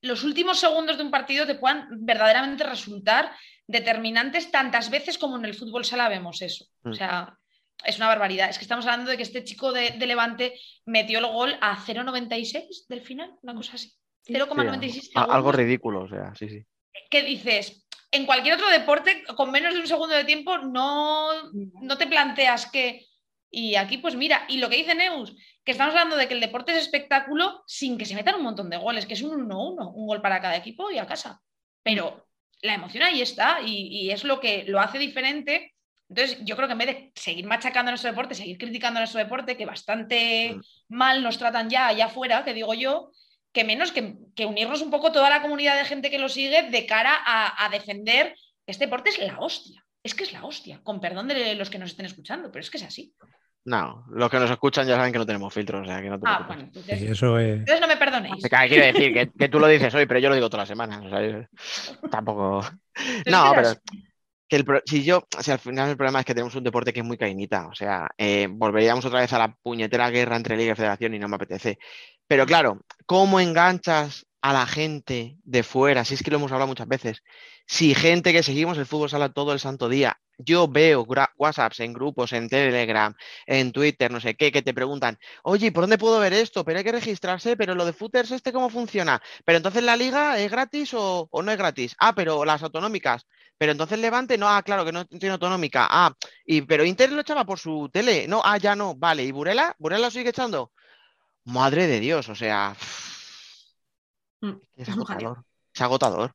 los 0.00 0.24
últimos 0.24 0.58
segundos 0.58 0.96
de 0.96 1.04
un 1.04 1.10
partido 1.10 1.46
te 1.46 1.54
puedan 1.54 1.86
verdaderamente 2.04 2.64
resultar 2.64 3.32
determinantes 3.66 4.50
tantas 4.50 4.90
veces 4.90 5.18
como 5.18 5.36
en 5.36 5.44
el 5.44 5.54
fútbol 5.54 5.84
sala 5.84 6.08
vemos 6.08 6.42
eso. 6.42 6.64
O 6.84 6.90
Mm. 6.90 6.94
sea, 6.94 7.38
es 7.84 7.96
una 7.98 8.08
barbaridad. 8.08 8.48
Es 8.50 8.58
que 8.58 8.64
estamos 8.64 8.86
hablando 8.86 9.10
de 9.10 9.16
que 9.16 9.22
este 9.22 9.44
chico 9.44 9.72
de, 9.72 9.90
de 9.90 10.06
Levante 10.06 10.54
metió 10.86 11.18
el 11.20 11.26
gol 11.26 11.56
a 11.60 11.76
0,96 11.76 12.86
del 12.88 13.02
final, 13.02 13.34
una 13.42 13.54
cosa 13.54 13.74
así. 13.74 13.92
Sí. 14.22 14.32
0,96 14.34 15.02
Sí, 15.04 15.10
a- 15.14 15.22
algo 15.22 15.52
ridículo, 15.52 16.02
o 16.02 16.08
sea, 16.08 16.34
sí, 16.34 16.48
sí. 16.48 16.64
que 17.10 17.22
dices, 17.22 17.86
en 18.10 18.26
cualquier 18.26 18.54
otro 18.56 18.68
deporte, 18.70 19.22
con 19.36 19.50
menos 19.52 19.74
de 19.74 19.80
un 19.80 19.86
segundo 19.86 20.14
de 20.14 20.24
tiempo, 20.24 20.58
no, 20.58 21.30
no 21.82 21.96
te 21.98 22.06
planteas 22.06 22.66
que. 22.70 23.06
Y 23.50 23.76
aquí, 23.76 23.96
pues 23.98 24.14
mira, 24.14 24.44
y 24.48 24.58
lo 24.58 24.68
que 24.68 24.76
dice 24.76 24.94
Neus, 24.94 25.34
que 25.68 25.72
estamos 25.72 25.92
hablando 25.92 26.16
de 26.16 26.26
que 26.26 26.32
el 26.32 26.40
deporte 26.40 26.72
es 26.72 26.78
espectáculo 26.78 27.62
sin 27.66 27.98
que 27.98 28.06
se 28.06 28.14
metan 28.14 28.36
un 28.36 28.42
montón 28.42 28.70
de 28.70 28.78
goles, 28.78 29.04
que 29.04 29.12
es 29.12 29.20
un 29.20 29.46
1-1, 29.50 29.92
un 29.94 30.06
gol 30.06 30.22
para 30.22 30.40
cada 30.40 30.56
equipo 30.56 30.90
y 30.90 30.96
a 30.96 31.04
casa. 31.04 31.42
Pero 31.82 32.26
la 32.62 32.72
emoción 32.72 33.02
ahí 33.02 33.20
está 33.20 33.60
y, 33.60 33.88
y 33.88 34.10
es 34.10 34.24
lo 34.24 34.40
que 34.40 34.64
lo 34.66 34.80
hace 34.80 34.98
diferente. 34.98 35.74
Entonces, 36.08 36.38
yo 36.42 36.56
creo 36.56 36.68
que 36.68 36.72
en 36.72 36.78
vez 36.78 36.86
de 36.86 37.12
seguir 37.14 37.44
machacando 37.44 37.90
nuestro 37.90 38.08
deporte, 38.08 38.34
seguir 38.34 38.56
criticando 38.56 38.98
nuestro 38.98 39.18
deporte, 39.18 39.58
que 39.58 39.66
bastante 39.66 40.56
mal 40.88 41.22
nos 41.22 41.36
tratan 41.36 41.68
ya 41.68 41.88
allá 41.88 42.06
afuera, 42.06 42.46
que 42.46 42.54
digo 42.54 42.72
yo, 42.72 43.10
que 43.52 43.64
menos 43.64 43.92
que, 43.92 44.14
que 44.34 44.46
unirnos 44.46 44.80
un 44.80 44.90
poco 44.90 45.12
toda 45.12 45.28
la 45.28 45.42
comunidad 45.42 45.76
de 45.76 45.84
gente 45.84 46.08
que 46.08 46.18
lo 46.18 46.30
sigue 46.30 46.70
de 46.70 46.86
cara 46.86 47.14
a, 47.14 47.66
a 47.66 47.68
defender 47.68 48.34
que 48.64 48.72
este 48.72 48.86
deporte 48.86 49.10
es 49.10 49.18
la 49.18 49.38
hostia. 49.38 49.84
Es 50.02 50.14
que 50.14 50.24
es 50.24 50.32
la 50.32 50.46
hostia, 50.46 50.80
con 50.82 50.98
perdón 50.98 51.28
de 51.28 51.54
los 51.56 51.68
que 51.68 51.78
nos 51.78 51.90
estén 51.90 52.06
escuchando, 52.06 52.50
pero 52.50 52.62
es 52.62 52.70
que 52.70 52.78
es 52.78 52.84
así. 52.84 53.12
No, 53.68 54.06
los 54.10 54.30
que 54.30 54.38
nos 54.38 54.50
escuchan 54.50 54.86
ya 54.86 54.96
saben 54.96 55.12
que 55.12 55.18
no 55.18 55.26
tenemos 55.26 55.52
filtros, 55.52 55.82
o 55.82 55.84
sea, 55.84 56.00
que 56.00 56.08
no 56.08 56.18
te 56.18 56.26
Ah, 56.26 56.36
preocupes. 56.38 56.46
bueno, 56.46 56.62
entonces, 56.62 56.98
Sí, 57.00 57.06
eso 57.06 57.38
es. 57.38 57.58
entonces 57.58 57.80
no 57.82 57.86
me 57.86 57.96
perdonéis. 57.98 58.42
O 58.42 58.48
sea, 58.48 58.66
quiero 58.66 58.86
decir 58.86 59.12
que, 59.12 59.30
que 59.38 59.48
tú 59.50 59.60
lo 59.60 59.66
dices 59.66 59.94
hoy, 59.94 60.06
pero 60.06 60.20
yo 60.20 60.30
lo 60.30 60.34
digo 60.36 60.48
todas 60.48 60.62
las 60.62 60.68
semanas. 60.68 61.04
O 61.04 61.10
sea, 61.10 61.20
yo- 61.22 61.46
tampoco. 62.10 62.62
No, 63.26 63.52
pero 63.54 63.74
que 64.48 64.56
el 64.56 64.64
pro- 64.64 64.80
si 64.86 65.04
yo, 65.04 65.26
si 65.38 65.50
al 65.50 65.58
final 65.58 65.90
el 65.90 65.96
problema 65.98 66.20
es 66.20 66.24
que 66.24 66.32
tenemos 66.34 66.54
un 66.54 66.64
deporte 66.64 66.94
que 66.94 67.00
es 67.00 67.06
muy 67.06 67.18
cañita, 67.18 67.66
o 67.66 67.74
sea, 67.74 68.08
eh, 68.16 68.48
volveríamos 68.50 69.04
otra 69.04 69.20
vez 69.20 69.32
a 69.34 69.38
la 69.38 69.54
puñetera 69.62 70.08
guerra 70.08 70.36
entre 70.36 70.56
Liga 70.56 70.72
y 70.72 70.76
Federación 70.76 71.12
y 71.14 71.18
no 71.18 71.28
me 71.28 71.36
apetece. 71.36 71.78
Pero 72.26 72.46
claro, 72.46 72.80
¿cómo 73.04 73.38
enganchas 73.40 74.26
a 74.40 74.52
la 74.52 74.66
gente 74.66 75.38
de 75.44 75.62
fuera? 75.62 76.04
Si 76.04 76.14
es 76.14 76.22
que 76.22 76.30
lo 76.30 76.36
hemos 76.36 76.52
hablado 76.52 76.68
muchas 76.68 76.88
veces. 76.88 77.22
Si 77.66 77.94
gente 77.94 78.32
que 78.32 78.42
seguimos 78.42 78.78
el 78.78 78.86
fútbol 78.86 79.10
sala 79.10 79.28
todo 79.30 79.52
el 79.52 79.60
santo 79.60 79.88
día, 79.88 80.18
yo 80.38 80.68
veo 80.68 81.04
WhatsApps 81.36 81.80
en 81.80 81.92
grupos, 81.92 82.32
en 82.32 82.48
Telegram, 82.48 83.14
en 83.46 83.72
Twitter, 83.72 84.10
no 84.10 84.20
sé 84.20 84.36
qué, 84.36 84.52
que 84.52 84.62
te 84.62 84.72
preguntan, 84.72 85.18
oye, 85.42 85.72
¿por 85.72 85.82
dónde 85.82 85.98
puedo 85.98 86.20
ver 86.20 86.32
esto? 86.32 86.64
Pero 86.64 86.78
hay 86.78 86.84
que 86.84 86.92
registrarse, 86.92 87.56
pero 87.56 87.74
lo 87.74 87.84
de 87.84 87.92
footers, 87.92 88.30
¿este 88.30 88.52
cómo 88.52 88.70
funciona? 88.70 89.20
Pero 89.44 89.56
entonces 89.56 89.82
la 89.82 89.96
liga 89.96 90.38
es 90.38 90.50
gratis 90.50 90.94
o, 90.94 91.28
o 91.30 91.42
no 91.42 91.50
es 91.50 91.58
gratis. 91.58 91.96
Ah, 91.98 92.14
pero 92.14 92.44
las 92.44 92.62
autonómicas. 92.62 93.26
Pero 93.58 93.72
entonces 93.72 93.98
Levante, 93.98 94.38
no, 94.38 94.48
ah, 94.48 94.62
claro 94.62 94.84
que 94.84 94.92
no 94.92 95.04
tiene 95.04 95.32
autonómica. 95.32 95.88
Ah, 95.90 96.14
y, 96.46 96.62
pero 96.62 96.84
Inter 96.84 97.10
lo 97.10 97.20
echaba 97.20 97.44
por 97.44 97.58
su 97.58 97.90
tele. 97.92 98.28
No, 98.28 98.40
ah, 98.44 98.56
ya 98.56 98.76
no, 98.76 98.94
vale. 98.94 99.24
¿Y 99.24 99.32
Burela? 99.32 99.74
¿Burela 99.78 100.06
lo 100.06 100.10
sigue 100.12 100.30
echando? 100.30 100.72
Madre 101.44 101.88
de 101.88 101.98
Dios, 101.98 102.28
o 102.28 102.36
sea. 102.36 102.76
Mm, 104.40 104.52
Es 104.76 104.88
agotador. 104.88 105.44
Es 105.74 105.80
agotador. 105.80 106.32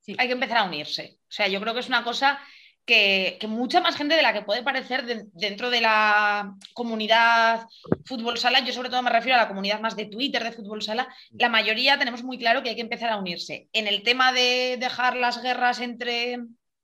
sí. 0.00 0.14
hay 0.18 0.26
que 0.26 0.34
empezar 0.34 0.58
a 0.58 0.64
unirse. 0.64 1.18
O 1.22 1.32
sea, 1.32 1.48
yo 1.48 1.60
creo 1.60 1.74
que 1.74 1.80
es 1.80 1.88
una 1.88 2.04
cosa 2.04 2.38
que, 2.84 3.36
que 3.40 3.46
mucha 3.46 3.80
más 3.80 3.96
gente 3.96 4.16
de 4.16 4.22
la 4.22 4.32
que 4.32 4.42
puede 4.42 4.62
parecer 4.62 5.04
de- 5.06 5.26
dentro 5.32 5.70
de 5.70 5.80
la 5.80 6.54
comunidad 6.74 7.66
fútbol 8.04 8.36
sala, 8.38 8.60
yo 8.60 8.72
sobre 8.72 8.88
todo 8.90 9.02
me 9.02 9.10
refiero 9.10 9.36
a 9.38 9.42
la 9.42 9.48
comunidad 9.48 9.80
más 9.80 9.96
de 9.96 10.06
Twitter 10.06 10.42
de 10.42 10.52
fútbol 10.52 10.82
sala, 10.82 11.06
la 11.30 11.48
mayoría 11.48 11.98
tenemos 11.98 12.22
muy 12.24 12.38
claro 12.38 12.62
que 12.62 12.70
hay 12.70 12.74
que 12.74 12.80
empezar 12.82 13.10
a 13.10 13.16
unirse. 13.18 13.68
En 13.72 13.86
el 13.86 14.02
tema 14.02 14.32
de 14.32 14.76
dejar 14.80 15.16
las 15.16 15.40
guerras 15.42 15.80
entre 15.80 16.38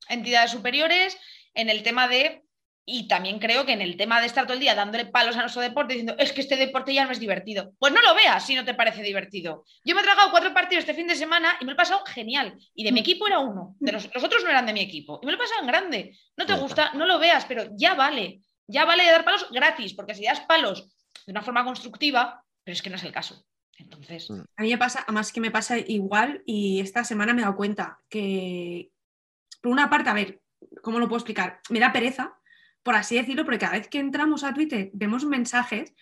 entidades 0.08 0.52
superiores, 0.52 1.18
en 1.54 1.70
el 1.70 1.82
tema 1.82 2.06
de... 2.08 2.42
Y 2.88 3.08
también 3.08 3.40
creo 3.40 3.66
que 3.66 3.72
en 3.72 3.82
el 3.82 3.96
tema 3.96 4.20
de 4.20 4.26
estar 4.26 4.44
todo 4.44 4.54
el 4.54 4.60
día 4.60 4.76
dándole 4.76 5.06
palos 5.06 5.36
a 5.36 5.40
nuestro 5.40 5.60
deporte 5.60 5.94
diciendo 5.94 6.14
es 6.18 6.32
que 6.32 6.40
este 6.40 6.56
deporte 6.56 6.94
ya 6.94 7.04
no 7.04 7.10
es 7.10 7.18
divertido. 7.18 7.72
Pues 7.78 7.92
no 7.92 8.00
lo 8.00 8.14
veas 8.14 8.46
si 8.46 8.54
no 8.54 8.64
te 8.64 8.74
parece 8.74 9.02
divertido. 9.02 9.64
Yo 9.84 9.94
me 9.94 10.00
he 10.00 10.04
tragado 10.04 10.30
cuatro 10.30 10.54
partidos 10.54 10.82
este 10.82 10.94
fin 10.94 11.08
de 11.08 11.16
semana 11.16 11.56
y 11.60 11.64
me 11.64 11.72
lo 11.72 11.74
he 11.74 11.76
pasado 11.76 12.04
genial. 12.06 12.56
Y 12.74 12.84
de 12.84 12.92
mi 12.92 13.00
equipo 13.00 13.26
era 13.26 13.40
uno. 13.40 13.74
De 13.80 13.90
los, 13.90 14.08
los 14.14 14.22
otros 14.22 14.44
no 14.44 14.50
eran 14.50 14.66
de 14.66 14.72
mi 14.72 14.80
equipo. 14.80 15.18
Y 15.20 15.26
me 15.26 15.32
lo 15.32 15.38
he 15.38 15.40
pasado 15.40 15.62
en 15.62 15.66
grande. 15.66 16.16
No 16.36 16.46
te 16.46 16.54
gusta, 16.54 16.92
no 16.94 17.06
lo 17.06 17.18
veas, 17.18 17.44
pero 17.44 17.64
ya 17.76 17.94
vale. 17.94 18.40
Ya 18.68 18.84
vale 18.84 19.04
de 19.04 19.10
dar 19.10 19.24
palos 19.24 19.48
gratis, 19.50 19.94
porque 19.94 20.14
si 20.14 20.24
das 20.24 20.40
palos 20.40 20.88
de 21.26 21.32
una 21.32 21.42
forma 21.42 21.64
constructiva, 21.64 22.44
pero 22.62 22.72
es 22.72 22.82
que 22.82 22.90
no 22.90 22.96
es 22.96 23.04
el 23.04 23.12
caso. 23.12 23.44
Entonces, 23.78 24.30
Mm. 24.30 24.40
A 24.56 24.62
mí 24.62 24.70
me 24.70 24.78
pasa, 24.78 25.02
además 25.02 25.32
que 25.32 25.40
me 25.40 25.50
pasa 25.50 25.78
igual 25.78 26.42
y 26.46 26.80
esta 26.80 27.04
semana 27.04 27.34
me 27.34 27.42
he 27.42 27.44
dado 27.44 27.56
cuenta 27.56 27.98
que, 28.08 28.90
por 29.60 29.72
una 29.72 29.90
parte, 29.90 30.10
a 30.10 30.14
ver, 30.14 30.40
¿cómo 30.82 30.98
lo 30.98 31.08
puedo 31.08 31.18
explicar? 31.18 31.60
Me 31.70 31.80
da 31.80 31.92
pereza, 31.92 32.38
por 32.86 32.94
así 32.94 33.16
decirlo, 33.16 33.44
porque 33.44 33.58
cada 33.58 33.72
vez 33.72 33.88
que 33.88 33.98
entramos 33.98 34.44
a 34.44 34.54
Twitter 34.54 34.90
vemos 34.94 35.24
mensajes, 35.24 35.92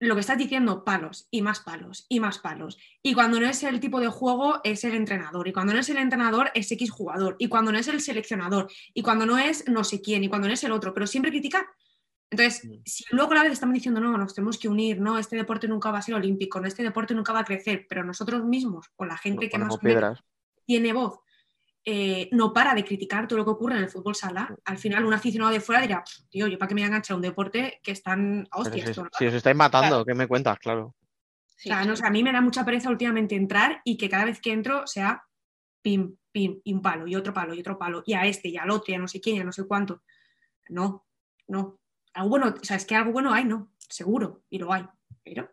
lo 0.00 0.16
que 0.16 0.20
estás 0.20 0.36
diciendo, 0.36 0.84
palos 0.84 1.28
y 1.30 1.42
más 1.42 1.60
palos 1.60 2.06
y 2.08 2.18
más 2.18 2.38
palos. 2.40 2.76
Y 3.04 3.14
cuando 3.14 3.38
no 3.38 3.46
es 3.48 3.62
el 3.62 3.78
tipo 3.78 4.00
de 4.00 4.08
juego, 4.08 4.60
es 4.64 4.82
el 4.82 4.94
entrenador. 4.96 5.46
Y 5.46 5.52
cuando 5.52 5.72
no 5.74 5.78
es 5.78 5.88
el 5.90 5.96
entrenador, 5.98 6.50
es 6.54 6.72
X 6.72 6.90
jugador. 6.90 7.36
Y 7.38 7.46
cuando 7.48 7.70
no 7.70 7.78
es 7.78 7.86
el 7.86 8.00
seleccionador. 8.00 8.68
Y 8.94 9.02
cuando 9.02 9.26
no 9.26 9.38
es 9.38 9.68
no 9.68 9.84
sé 9.84 10.02
quién. 10.02 10.24
Y 10.24 10.28
cuando 10.28 10.48
no 10.48 10.54
es 10.54 10.64
el 10.64 10.72
otro. 10.72 10.92
Pero 10.92 11.06
siempre 11.06 11.30
criticar. 11.30 11.64
Entonces, 12.30 12.64
Mm. 12.64 12.82
si 12.84 13.04
luego 13.10 13.30
a 13.32 13.36
la 13.36 13.42
vez 13.44 13.52
estamos 13.52 13.74
diciendo, 13.74 14.00
no, 14.00 14.18
nos 14.18 14.34
tenemos 14.34 14.58
que 14.58 14.68
unir, 14.68 15.00
no, 15.00 15.18
este 15.18 15.36
deporte 15.36 15.68
nunca 15.68 15.92
va 15.92 15.98
a 15.98 16.02
ser 16.02 16.16
olímpico, 16.16 16.60
no, 16.60 16.66
este 16.66 16.82
deporte 16.82 17.14
nunca 17.14 17.32
va 17.32 17.40
a 17.40 17.44
crecer, 17.44 17.86
pero 17.88 18.02
nosotros 18.04 18.44
mismos 18.44 18.86
o 18.96 19.04
la 19.04 19.16
gente 19.16 19.46
Nos 19.46 19.52
que 19.52 19.58
más 19.58 19.78
piedras. 19.78 20.20
tiene 20.66 20.92
voz 20.92 21.20
eh, 21.90 22.28
no 22.32 22.52
para 22.52 22.74
de 22.74 22.84
criticar 22.84 23.26
todo 23.26 23.38
lo 23.38 23.46
que 23.46 23.52
ocurre 23.52 23.78
en 23.78 23.84
el 23.84 23.88
fútbol 23.88 24.14
sala, 24.14 24.54
al 24.66 24.76
final 24.76 25.06
un 25.06 25.14
aficionado 25.14 25.50
de 25.50 25.58
fuera 25.60 25.80
dirá, 25.80 26.04
"Pff, 26.04 26.28
tío, 26.28 26.46
yo 26.46 26.58
para 26.58 26.68
qué 26.68 26.74
me 26.74 26.82
voy 26.82 26.84
a 26.84 26.88
enganchar 26.88 27.14
a 27.14 27.16
un 27.16 27.22
deporte 27.22 27.80
que 27.82 27.92
están 27.92 28.46
a 28.50 28.58
hostias. 28.58 28.94
si, 29.16 29.26
os 29.26 29.32
estáis 29.32 29.56
matando, 29.56 30.04
¿qué 30.04 30.12
me 30.12 30.26
cuentas? 30.28 30.58
Claro. 30.58 30.94
sí, 31.56 31.70
no 31.70 31.94
a 32.02 32.10
mí 32.10 32.22
me 32.22 32.30
da 32.30 32.42
mucha 32.42 32.62
pereza 32.62 32.90
últimamente 32.90 33.36
entrar 33.36 33.80
y 33.84 33.96
que 33.96 34.10
cada 34.10 34.26
vez 34.26 34.38
que 34.38 34.52
entro 34.52 34.86
sea 34.86 35.24
pim, 35.80 36.14
pim, 36.30 36.60
y 36.62 36.74
un 36.74 36.82
palo, 36.82 37.06
y 37.06 37.16
otro 37.16 37.32
palo, 37.32 37.54
y 37.54 37.60
otro 37.60 37.78
palo, 37.78 38.02
y 38.04 38.12
a 38.12 38.26
este, 38.26 38.48
y 38.48 38.58
al 38.58 38.70
otro, 38.70 38.92
y 38.92 38.96
a 38.96 38.98
no 38.98 39.08
sé 39.08 39.18
quién, 39.18 39.36
y 39.36 39.40
a 39.40 39.44
no 39.44 39.52
sé 39.52 39.66
cuánto. 39.66 40.02
No, 40.68 41.06
no. 41.46 41.80
Algo 42.12 42.28
bueno, 42.28 42.54
o 42.60 42.64
sea, 42.64 42.76
es 42.76 42.84
que 42.84 42.96
algo 42.96 43.12
bueno 43.12 43.32
hay, 43.32 43.46
no, 43.46 43.72
seguro, 43.78 44.42
y 44.50 44.58
lo 44.58 44.74
hay. 44.74 44.84
Pero 45.24 45.48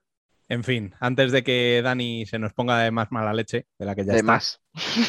En 0.48 0.64
fin, 0.64 0.94
antes 1.00 1.32
de 1.32 1.44
que 1.44 1.82
Dani 1.84 2.26
se 2.26 2.38
nos 2.38 2.54
ponga 2.54 2.80
de 2.80 2.92
más 2.92 3.12
mala 3.12 3.34
leche, 3.34 3.66
de 3.80 3.86
la 3.86 3.96
que 3.96 4.06
ya 4.06 4.14
de 4.14 4.20
está, 4.20 4.32
más. 4.32 4.62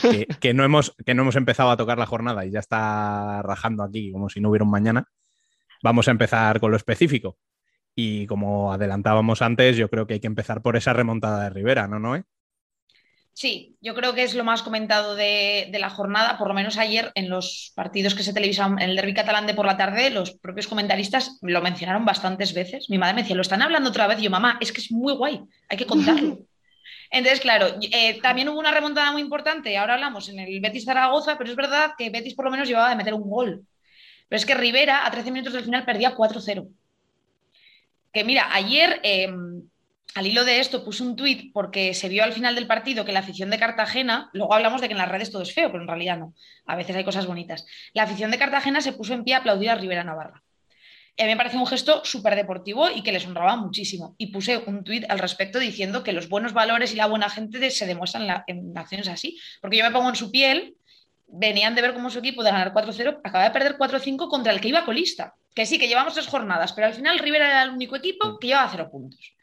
que, 0.03 0.27
que 0.41 0.55
no 0.55 0.65
hemos, 0.65 0.95
que 1.05 1.15
no 1.15 1.23
hemos 1.23 1.37
empezado 1.37 1.71
a 1.71 1.77
tocar 1.77 1.99
la 1.99 2.07
jornada 2.07 2.47
y 2.47 2.51
ya 2.51 2.61
está 2.61 3.43
rajando 3.43 3.83
aquí 3.83 4.13
como 4.13 4.31
si 4.31 4.41
no 4.41 4.49
hubiera 4.49 4.65
un 4.65 4.71
mañana, 4.71 5.05
vamos 5.83 6.09
a 6.09 6.11
empezar 6.13 6.59
con 6.61 6.71
lo 6.71 6.77
específico. 6.77 7.37
Y 7.95 8.27
como 8.27 8.73
adelantábamos 8.73 9.43
antes, 9.43 9.77
yo 9.77 9.89
creo 9.89 10.07
que 10.07 10.15
hay 10.15 10.21
que 10.21 10.27
empezar 10.27 10.63
por 10.63 10.77
esa 10.77 10.93
remontada 10.93 11.45
de 11.45 11.51
Rivera, 11.51 11.89
¿no, 11.89 11.99
Noé? 11.99 12.25
Sí, 13.39 13.77
yo 13.83 13.95
creo 13.95 14.15
que 14.15 14.23
es 14.23 14.35
lo 14.35 14.45
más 14.45 14.63
comentado 14.63 15.15
de, 15.15 15.69
la 15.79 15.91
jornada, 15.91 16.39
por 16.39 16.49
lo 16.49 16.55
menos 16.55 16.79
ayer 16.79 17.13
en 17.15 17.29
los 17.29 17.71
partidos 17.75 18.15
que 18.15 18.23
se 18.23 18.33
televisaron 18.33 18.81
en 18.81 18.89
el 18.89 18.97
derby 18.97 19.13
catalán 19.13 19.47
de 19.47 19.53
por 19.53 19.67
la 19.67 19.77
tarde, 19.77 20.09
los 20.09 20.31
propios 20.39 20.67
comentaristas 20.67 21.39
lo 21.43 21.61
mencionaron 21.61 22.07
bastantes 22.07 22.55
veces. 22.55 22.89
Mi 22.89 22.97
madre 22.97 23.13
me 23.13 23.21
decía, 23.21 23.37
lo 23.37 23.43
están 23.43 23.61
hablando 23.61 23.91
otra 23.91 24.07
vez. 24.07 24.23
yo, 24.23 24.31
mamá, 24.31 24.57
es 24.63 24.73
que 24.73 24.81
es 24.81 24.91
muy 24.91 25.13
guay, 25.13 25.43
hay 25.69 25.77
que 25.77 25.85
contarlo. 25.85 26.39
Entonces, 27.11 27.41
claro, 27.41 27.77
eh, 27.83 28.19
también 28.23 28.49
hubo 28.49 28.59
una 28.59 28.71
remontada 28.71 29.13
muy 29.13 29.21
importante, 29.21 29.77
ahora 29.77 29.95
hablamos 29.95 30.31
en 30.31 30.39
el 30.39 30.59
Betis 30.61 30.87
Zaragoza, 30.87 31.37
pero 31.37 31.51
es 31.51 31.57
verdad 31.57 31.93
que 31.99 32.09
Betis 32.09 32.33
por 32.33 32.47
lo 32.47 32.51
menos 32.51 32.67
llevaba 32.67 32.89
de 32.89 32.97
meter 32.97 33.13
un 33.13 33.29
gol. 33.29 33.67
Pero 34.31 34.39
es 34.39 34.47
que 34.47 34.55
Rivera 34.55 35.07
a 35.07 35.11
13 35.11 35.31
minutos 35.31 35.53
del 35.53 35.65
final 35.65 35.85
perdía 35.85 36.17
4-0. 36.17 36.71
Que 38.15 38.25
mira, 38.25 38.49
ayer... 38.55 38.99
Em, 39.03 39.69
al 40.17 40.27
hilo 40.27 40.47
de 40.47 40.61
esto 40.61 40.83
puse 40.83 41.03
un 41.03 41.15
tuit 41.15 41.53
porque 41.53 41.93
se 41.93 42.09
vio 42.09 42.25
al 42.25 42.33
final 42.33 42.55
del 42.55 42.67
partido 42.67 43.05
que 43.05 43.13
la 43.13 43.19
afición 43.19 43.51
de 43.51 43.59
Cartagena, 43.59 44.31
luego 44.33 44.55
hablamos 44.55 44.81
de 44.81 44.89
que 44.89 44.93
en 44.93 44.99
las 44.99 45.11
redes 45.11 45.31
todo 45.31 45.43
es 45.43 45.53
feo, 45.53 45.71
pero 45.71 45.83
en 45.83 45.89
realidad 45.89 46.17
no, 46.17 46.33
a 46.65 46.75
veces 46.75 46.97
hay 46.97 47.05
cosas 47.05 47.27
bonitas. 47.27 47.67
La 47.93 48.05
afición 48.05 48.31
de 48.31 48.39
Cartagena 48.39 48.81
se 48.81 48.95
puso 48.95 49.13
en 49.13 49.25
pie 49.25 49.35
a 49.35 49.39
aplaudir 49.39 49.69
a 49.69 49.75
Rivera 49.75 50.05
Navarra. 50.05 50.43
Y 51.19 51.23
a 51.23 51.27
mí 51.27 51.33
me 51.33 51.37
pareció 51.37 51.61
un 51.61 51.67
gesto 51.67 52.03
súper 52.03 52.35
deportivo 52.35 52.89
y 52.91 53.03
que 53.03 53.13
les 53.13 53.27
honraba 53.27 53.57
muchísimo. 53.57 54.15
Y 54.17 54.29
puse 54.29 54.57
un 54.57 54.85
tuit 54.85 55.05
al 55.11 55.19
respecto 55.19 55.59
diciendo 55.59 56.03
que 56.03 56.15
los 56.15 56.31
buenos 56.31 56.55
valores 56.55 56.95
y 56.95 56.97
la 56.97 57.07
buena 57.07 57.29
gente 57.29 57.71
se 57.71 57.85
demuestran 57.85 58.43
en, 58.47 58.73
acciones 58.79 59.09
así. 59.09 59.39
Porque 59.61 59.77
yo 59.77 59.85
me 59.85 59.91
pongo 59.91 60.09
en 60.09 60.17
su 60.17 60.31
piel, 60.31 60.77
venían 61.27 61.75
de 61.75 61.83
ver 61.83 61.93
cómo 61.93 62.09
su 62.09 62.21
equipo 62.21 62.43
de 62.43 62.53
ganar 62.53 62.73
4-0 62.73 63.21
acaba 63.23 63.45
de 63.45 63.51
perder 63.51 63.77
4-5 63.77 64.31
contra 64.31 64.51
el 64.51 64.63
que 64.63 64.69
iba 64.69 64.87
colista. 64.87 65.35
Que 65.55 65.67
sí, 65.67 65.79
que 65.79 65.89
llevamos 65.89 66.15
tres 66.15 66.27
jornadas, 66.27 66.73
pero 66.73 66.87
al 66.87 66.95
final 66.95 67.19
Rivera 67.19 67.49
era 67.49 67.63
el 67.65 67.71
único 67.71 67.97
equipo 67.97 68.39
que 68.39 68.49
llevaba 68.49 68.71
cero 68.71 68.89
puntos. 68.91 69.36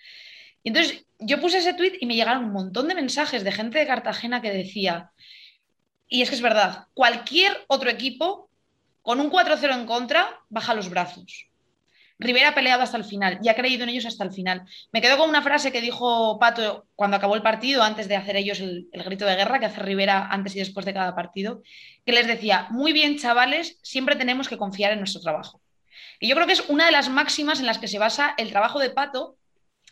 Y 0.64 0.70
entonces 0.70 1.06
yo 1.20 1.40
puse 1.40 1.60
ese 1.60 1.74
tweet 1.74 1.98
y 2.00 2.06
me 2.06 2.16
llegaron 2.16 2.46
un 2.46 2.54
montón 2.54 2.88
de 2.88 2.96
mensajes 2.96 3.44
de 3.44 3.52
gente 3.52 3.80
de 3.80 3.88
Cartagena 3.88 4.42
que 4.42 4.52
decía, 4.52 5.12
y 6.08 6.22
es 6.22 6.30
que 6.30 6.36
es 6.36 6.42
verdad, 6.42 6.88
cualquier 6.94 7.64
otro 7.68 7.90
equipo 7.90 8.50
con 9.02 9.20
un 9.20 9.30
4-0 9.30 9.74
en 9.74 9.86
contra 9.86 10.40
baja 10.50 10.74
los 10.74 10.90
brazos. 10.90 11.50
Rivera 12.20 12.50
ha 12.50 12.56
peleado 12.56 12.84
hasta 12.84 12.96
el 12.96 13.04
final 13.04 13.40
y 13.42 13.50
ha 13.50 13.56
creído 13.56 13.84
en 13.84 13.90
ellos 13.90 14.06
hasta 14.06 14.24
el 14.24 14.32
final. 14.32 14.64
Me 14.92 15.02
quedo 15.02 15.18
con 15.18 15.28
una 15.28 15.42
frase 15.42 15.72
que 15.72 15.82
dijo 15.82 16.38
Pato 16.40 16.86
cuando 16.96 17.18
acabó 17.18 17.36
el 17.36 17.42
partido, 17.42 17.84
antes 17.84 18.08
de 18.08 18.16
hacer 18.16 18.38
ellos 18.38 18.60
el, 18.60 18.88
el, 18.92 19.04
grito 19.04 19.26
de 19.26 19.36
guerra 19.36 19.60
que 19.60 19.66
hace 19.66 19.82
Rivera 19.82 20.28
antes 20.28 20.56
y 20.56 20.60
después 20.60 20.86
de 20.86 20.94
cada 20.94 21.16
partido, 21.16 21.64
que 22.06 22.14
les 22.14 22.28
decía, 22.28 22.68
muy 22.70 22.94
bien 22.94 23.18
chavales, 23.18 23.78
siempre 23.82 24.16
tenemos 24.16 24.48
que 24.48 24.58
confiar 24.58 24.94
en 24.94 25.00
nuestro 25.00 25.22
trabajo. 25.22 25.60
Y 26.20 26.30
yo 26.30 26.36
creo 26.36 26.48
que 26.48 26.54
es 26.54 26.70
una 26.70 26.86
de 26.86 26.92
las 26.92 27.10
máximas 27.10 27.60
en 27.60 27.66
las 27.66 27.80
que 27.80 27.88
se 27.88 28.00
basa 28.00 28.36
el 28.38 28.52
trabajo 28.52 28.80
de 28.80 28.92
Pato 28.92 29.36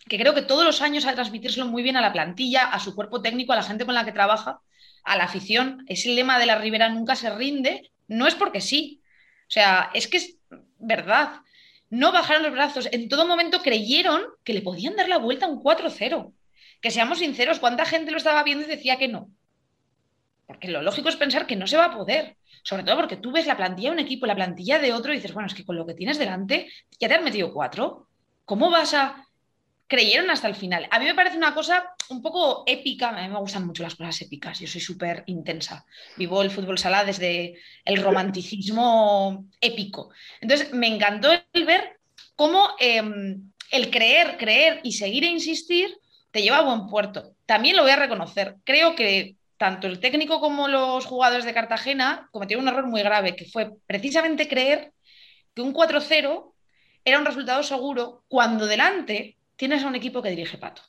que 0.07 0.17
creo 0.17 0.33
que 0.33 0.41
todos 0.41 0.65
los 0.65 0.81
años 0.81 1.05
ha 1.05 1.09
de 1.09 1.15
transmitírselo 1.15 1.67
muy 1.67 1.83
bien 1.83 1.97
a 1.97 2.01
la 2.01 2.13
plantilla, 2.13 2.65
a 2.65 2.79
su 2.79 2.95
cuerpo 2.95 3.21
técnico, 3.21 3.53
a 3.53 3.57
la 3.57 3.63
gente 3.63 3.85
con 3.85 3.95
la 3.95 4.05
que 4.05 4.11
trabaja, 4.11 4.61
a 5.03 5.17
la 5.17 5.25
afición. 5.25 5.85
Ese 5.87 6.09
lema 6.09 6.39
de 6.39 6.45
la 6.45 6.57
Ribera 6.57 6.89
nunca 6.89 7.15
se 7.15 7.29
rinde, 7.29 7.91
no 8.07 8.27
es 8.27 8.35
porque 8.35 8.61
sí. 8.61 9.01
O 9.43 9.51
sea, 9.51 9.89
es 9.93 10.07
que 10.07 10.17
es 10.17 10.37
verdad. 10.79 11.41
No 11.89 12.11
bajaron 12.11 12.43
los 12.43 12.51
brazos. 12.51 12.89
En 12.91 13.09
todo 13.09 13.27
momento 13.27 13.61
creyeron 13.61 14.21
que 14.43 14.53
le 14.53 14.61
podían 14.61 14.95
dar 14.95 15.09
la 15.09 15.17
vuelta 15.17 15.45
a 15.45 15.49
un 15.49 15.61
4-0. 15.61 16.33
Que 16.81 16.91
seamos 16.91 17.19
sinceros, 17.19 17.59
¿cuánta 17.59 17.85
gente 17.85 18.11
lo 18.11 18.17
estaba 18.17 18.43
viendo 18.43 18.65
y 18.65 18.69
decía 18.69 18.97
que 18.97 19.07
no? 19.07 19.29
Porque 20.47 20.69
lo 20.69 20.81
lógico 20.81 21.09
es 21.09 21.15
pensar 21.15 21.45
que 21.45 21.55
no 21.55 21.67
se 21.67 21.77
va 21.77 21.85
a 21.85 21.93
poder. 21.95 22.37
Sobre 22.63 22.83
todo 22.83 22.95
porque 22.95 23.17
tú 23.17 23.31
ves 23.31 23.45
la 23.45 23.57
plantilla 23.57 23.89
de 23.89 23.95
un 23.95 23.99
equipo, 23.99 24.25
la 24.25 24.35
plantilla 24.35 24.79
de 24.79 24.93
otro 24.93 25.11
y 25.11 25.17
dices, 25.17 25.33
bueno, 25.33 25.47
es 25.47 25.53
que 25.53 25.65
con 25.65 25.75
lo 25.75 25.85
que 25.85 25.93
tienes 25.93 26.17
delante 26.17 26.71
ya 26.99 27.07
te 27.07 27.13
han 27.15 27.23
metido 27.23 27.53
cuatro. 27.53 28.07
¿Cómo 28.45 28.69
vas 28.69 28.93
a 28.93 29.27
creyeron 29.91 30.29
hasta 30.29 30.47
el 30.47 30.55
final. 30.55 30.87
A 30.89 30.99
mí 30.99 31.05
me 31.05 31.13
parece 31.13 31.35
una 31.35 31.53
cosa 31.53 31.93
un 32.07 32.21
poco 32.21 32.63
épica, 32.65 33.09
a 33.09 33.21
mí 33.21 33.27
me 33.27 33.39
gustan 33.39 33.67
mucho 33.67 33.83
las 33.83 33.95
cosas 33.95 34.21
épicas, 34.21 34.57
yo 34.57 34.65
soy 34.65 34.79
súper 34.79 35.25
intensa, 35.25 35.85
vivo 36.15 36.41
el 36.41 36.49
fútbol 36.49 36.77
sala 36.77 37.03
desde 37.03 37.55
el 37.83 38.01
romanticismo 38.01 39.47
épico. 39.59 40.13
Entonces, 40.39 40.71
me 40.71 40.87
encantó 40.87 41.29
el 41.51 41.65
ver 41.65 41.99
cómo 42.37 42.69
em, 42.79 43.51
el 43.69 43.91
creer, 43.91 44.37
creer 44.37 44.79
y 44.81 44.93
seguir 44.93 45.25
e 45.25 45.27
insistir 45.27 45.93
te 46.31 46.41
lleva 46.41 46.59
a 46.59 46.63
buen 46.63 46.87
puerto. 46.87 47.35
También 47.45 47.75
lo 47.75 47.83
voy 47.83 47.91
a 47.91 47.97
reconocer, 47.97 48.55
creo 48.63 48.95
que 48.95 49.35
tanto 49.57 49.87
el 49.87 49.99
técnico 49.99 50.39
como 50.39 50.69
los 50.69 51.05
jugadores 51.05 51.43
de 51.43 51.53
Cartagena 51.53 52.29
cometieron 52.31 52.63
un 52.63 52.69
error 52.69 52.87
muy 52.87 53.01
grave, 53.01 53.35
que 53.35 53.43
fue 53.43 53.71
precisamente 53.87 54.47
creer 54.47 54.93
que 55.53 55.61
un 55.61 55.73
4-0 55.73 56.53
era 57.03 57.19
un 57.19 57.25
resultado 57.25 57.61
seguro 57.61 58.23
cuando 58.29 58.67
delante 58.67 59.37
tienes 59.61 59.83
a 59.83 59.87
un 59.87 59.93
equipo 59.93 60.23
que 60.23 60.31
dirige 60.31 60.57
Pato. 60.57 60.81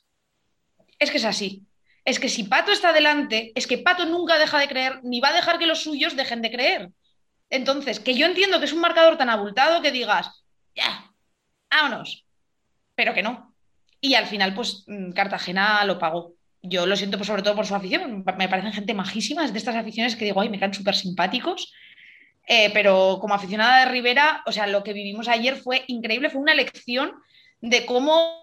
Es 0.97 1.11
que 1.11 1.17
es 1.17 1.25
así. 1.25 1.61
Es 2.03 2.19
que 2.19 2.27
si 2.27 2.45
Pato 2.45 2.71
está 2.71 2.91
delante, 2.91 3.51
es 3.53 3.67
que 3.67 3.77
Pato 3.77 4.03
nunca 4.07 4.39
deja 4.39 4.57
de 4.57 4.67
creer, 4.67 4.99
ni 5.03 5.19
va 5.19 5.29
a 5.29 5.33
dejar 5.33 5.59
que 5.59 5.67
los 5.67 5.83
suyos 5.83 6.15
dejen 6.15 6.41
de 6.41 6.49
creer. 6.49 6.89
Entonces, 7.51 7.99
que 7.99 8.15
yo 8.15 8.25
entiendo 8.25 8.57
que 8.57 8.65
es 8.65 8.73
un 8.73 8.81
marcador 8.81 9.15
tan 9.15 9.29
abultado 9.29 9.83
que 9.83 9.91
digas, 9.91 10.43
ya, 10.75 11.13
vámonos, 11.69 12.25
pero 12.95 13.13
que 13.13 13.21
no. 13.21 13.53
Y 14.01 14.15
al 14.15 14.25
final, 14.25 14.55
pues 14.55 14.85
mm, 14.87 15.11
Cartagena 15.11 15.85
lo 15.85 15.99
pagó. 15.99 16.33
Yo 16.63 16.87
lo 16.87 16.95
siento 16.95 17.17
pues, 17.19 17.27
sobre 17.27 17.43
todo 17.43 17.55
por 17.55 17.67
su 17.67 17.75
afición, 17.75 18.25
me 18.25 18.49
parecen 18.49 18.73
gente 18.73 18.95
majísima, 18.95 19.47
de 19.47 19.55
estas 19.55 19.75
aficiones 19.75 20.15
que 20.15 20.25
digo, 20.25 20.41
ay, 20.41 20.49
me 20.49 20.59
caen 20.59 20.73
súper 20.73 20.95
simpáticos. 20.95 21.71
Eh, 22.47 22.71
pero 22.73 23.19
como 23.21 23.35
aficionada 23.35 23.81
de 23.81 23.91
Rivera, 23.91 24.41
o 24.47 24.51
sea, 24.51 24.65
lo 24.65 24.83
que 24.83 24.93
vivimos 24.93 25.27
ayer 25.27 25.57
fue 25.57 25.83
increíble, 25.85 26.31
fue 26.31 26.41
una 26.41 26.55
lección 26.55 27.11
de 27.61 27.85
cómo 27.85 28.42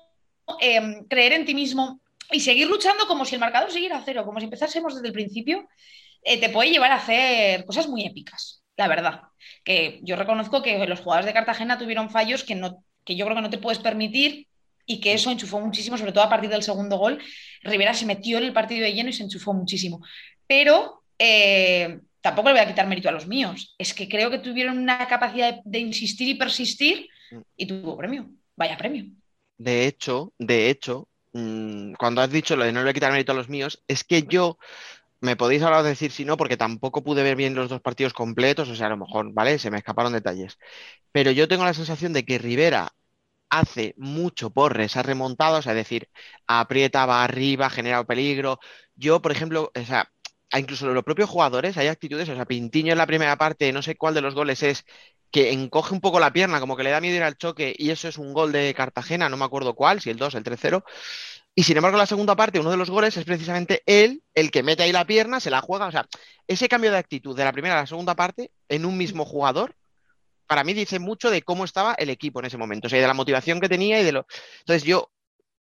Em, 0.61 1.05
creer 1.07 1.32
en 1.32 1.44
ti 1.44 1.55
mismo 1.55 2.01
y 2.32 2.40
seguir 2.40 2.68
luchando 2.68 3.07
como 3.07 3.24
si 3.24 3.34
el 3.34 3.40
marcador 3.40 3.70
siguiera 3.70 3.98
a 3.98 4.03
cero, 4.05 4.24
como 4.24 4.38
si 4.38 4.44
empezásemos 4.44 4.94
desde 4.94 5.09
el 5.09 5.12
principio, 5.12 5.68
eh, 6.22 6.38
te 6.38 6.48
puede 6.48 6.70
llevar 6.70 6.92
a 6.92 6.96
hacer 6.96 7.64
cosas 7.64 7.88
muy 7.88 8.05
épicas, 8.07 8.62
la 8.76 8.88
verdad. 8.88 9.22
Que 9.64 10.01
yo 10.03 10.16
reconozco 10.16 10.62
que 10.62 10.86
los 10.86 11.01
jugadores 11.01 11.26
de 11.26 11.32
Cartagena 11.32 11.78
tuvieron 11.78 12.11
fallos 12.11 12.44
que, 12.44 12.55
no, 12.55 12.84
que 13.05 13.16
yo 13.16 13.24
creo 13.24 13.36
que 13.36 13.42
no 13.42 13.51
te 13.51 13.59
puedes 13.59 13.78
permitir 13.78 14.46
y 14.86 15.01
que 15.01 15.12
eso 15.12 15.30
enchufó 15.30 15.61
muchísimo, 15.61 15.96
sobre 15.96 16.12
todo 16.12 16.24
a 16.24 16.28
partir 16.28 16.51
del 16.51 16.62
segundo 16.62 16.98
gol. 16.98 17.18
Rivera 17.62 17.94
se 17.94 18.07
metió 18.07 18.38
en 18.38 18.44
el 18.44 18.53
partido 18.53 18.82
de 18.82 18.92
lleno 18.92 19.11
y 19.11 19.12
se 19.12 19.22
enchufó 19.22 19.53
muchísimo. 19.53 20.01
Pero 20.46 21.03
eh, 21.18 22.01
tampoco 22.20 22.48
le 22.48 22.55
voy 22.55 22.62
a 22.62 22.68
quitar 22.68 22.86
mérito 22.86 23.09
a 23.09 23.12
los 23.12 23.26
míos. 23.26 23.74
Es 23.78 23.94
que 23.94 24.09
creo 24.09 24.30
que 24.30 24.38
tuvieron 24.38 24.78
una 24.78 25.07
capacidad 25.07 25.61
de 25.64 25.78
insistir 25.78 26.28
y 26.28 26.34
persistir 26.34 27.09
y 27.57 27.66
tuvo 27.66 27.96
premio. 27.96 28.30
Vaya 28.57 28.76
premio. 28.76 29.07
De 29.61 29.86
hecho, 29.86 30.32
de 30.38 30.70
hecho, 30.70 31.08
mm, 31.32 31.92
cuando 31.98 32.22
has 32.22 32.30
dicho 32.30 32.56
lo 32.56 32.64
de 32.64 32.72
no 32.72 32.82
le 32.82 32.90
a 32.90 32.92
quitar 32.94 33.12
mérito 33.12 33.32
a 33.32 33.34
los 33.34 33.48
míos, 33.50 33.82
es 33.88 34.04
que 34.04 34.22
yo 34.22 34.58
me 35.20 35.36
podéis 35.36 35.62
ahora 35.62 35.82
decir 35.82 36.12
si 36.12 36.24
no, 36.24 36.36
porque 36.38 36.56
tampoco 36.58 37.04
pude 37.04 37.22
ver 37.24 37.36
bien 37.36 37.54
los 37.54 37.68
dos 37.70 37.80
partidos 37.82 38.14
completos, 38.14 38.68
o 38.70 38.76
sea, 38.76 38.86
a 38.88 38.90
lo 38.90 38.98
mejor, 38.98 39.32
¿vale? 39.34 39.58
Se 39.58 39.70
me 39.70 39.78
escaparon 39.78 40.12
detalles. 40.14 40.58
Pero 41.12 41.30
yo 41.32 41.48
tengo 41.48 41.64
la 41.64 41.74
sensación 41.74 42.12
de 42.14 42.24
que 42.26 42.38
Rivera 42.38 42.92
hace 43.50 43.94
mucho 43.98 44.50
por 44.50 44.80
esas 44.80 45.06
remontadas, 45.06 45.61
o 45.61 45.62
sea, 45.62 45.72
es 45.72 45.78
decir, 45.78 46.08
aprieta, 46.46 47.06
va 47.06 47.24
arriba, 47.24 47.70
genera 47.70 48.04
peligro. 48.04 48.61
Yo, 48.96 49.22
por 49.22 49.32
ejemplo, 49.32 49.72
o 49.74 49.84
sea, 49.86 50.12
incluso 50.58 50.86
los 50.88 51.04
propios 51.04 51.30
jugadores, 51.30 51.76
hay 51.78 51.88
actitudes, 51.88 52.28
o 52.28 52.34
sea, 52.36 52.46
Pintiño 52.46 52.92
en 52.92 52.98
la 52.98 53.06
primera 53.06 53.36
parte, 53.38 53.72
no 53.72 53.82
sé 53.82 53.96
cuál 53.96 54.14
de 54.14 54.20
los 54.22 54.34
goles 54.34 54.62
es, 54.62 54.84
que 55.30 55.52
encoge 55.52 55.94
un 55.94 56.00
poco 56.00 56.18
la 56.20 56.32
pierna, 56.32 56.60
como 56.60 56.76
que 56.76 56.82
le 56.82 56.90
da 56.90 57.00
miedo 57.00 57.16
ir 57.16 57.22
al 57.22 57.36
choque, 57.36 57.74
y 57.76 57.90
eso 57.90 58.08
es 58.08 58.18
un 58.18 58.32
gol 58.32 58.52
de 58.52 58.74
Cartagena, 58.74 59.28
no 59.28 59.36
me 59.36 59.44
acuerdo 59.44 59.74
cuál, 59.74 60.00
si 60.00 60.10
el 60.10 60.16
2, 60.16 60.34
el 60.34 60.44
3-0. 60.44 60.82
Y 61.54 61.64
sin 61.64 61.76
embargo, 61.76 61.98
la 61.98 62.06
segunda 62.06 62.36
parte, 62.36 62.60
uno 62.60 62.70
de 62.70 62.76
los 62.76 62.90
goles 62.90 63.16
es 63.16 63.24
precisamente 63.24 63.82
él 63.86 64.22
el 64.34 64.50
que 64.50 64.62
mete 64.62 64.82
ahí 64.82 64.92
la 64.92 65.04
pierna, 65.04 65.40
se 65.40 65.50
la 65.50 65.60
juega. 65.60 65.86
O 65.86 65.90
sea, 65.90 66.06
ese 66.46 66.68
cambio 66.68 66.90
de 66.90 66.98
actitud 66.98 67.36
de 67.36 67.44
la 67.44 67.52
primera 67.52 67.76
a 67.76 67.82
la 67.82 67.86
segunda 67.86 68.14
parte 68.14 68.50
en 68.68 68.84
un 68.84 68.96
mismo 68.96 69.24
jugador, 69.24 69.74
para 70.46 70.64
mí 70.64 70.74
dice 70.74 70.98
mucho 70.98 71.30
de 71.30 71.42
cómo 71.42 71.64
estaba 71.64 71.94
el 71.94 72.10
equipo 72.10 72.40
en 72.40 72.46
ese 72.46 72.56
momento, 72.56 72.86
o 72.86 72.90
sea, 72.90 73.00
de 73.00 73.06
la 73.06 73.14
motivación 73.14 73.60
que 73.60 73.68
tenía 73.68 74.00
y 74.00 74.04
de 74.04 74.12
lo. 74.12 74.26
Entonces, 74.60 74.84
yo 74.84 75.10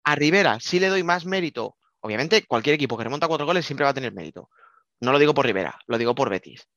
a 0.04 0.14
Rivera 0.14 0.58
sí 0.60 0.80
le 0.80 0.88
doy 0.88 1.02
más 1.02 1.24
mérito. 1.24 1.76
Obviamente, 2.00 2.44
cualquier 2.46 2.74
equipo 2.74 2.98
que 2.98 3.04
remonta 3.04 3.28
cuatro 3.28 3.46
goles 3.46 3.64
siempre 3.64 3.84
va 3.84 3.90
a 3.90 3.94
tener 3.94 4.12
mérito. 4.12 4.50
No 5.00 5.12
lo 5.12 5.18
digo 5.18 5.32
por 5.32 5.46
Rivera, 5.46 5.78
lo 5.86 5.96
digo 5.96 6.14
por 6.14 6.28
Betis. 6.28 6.68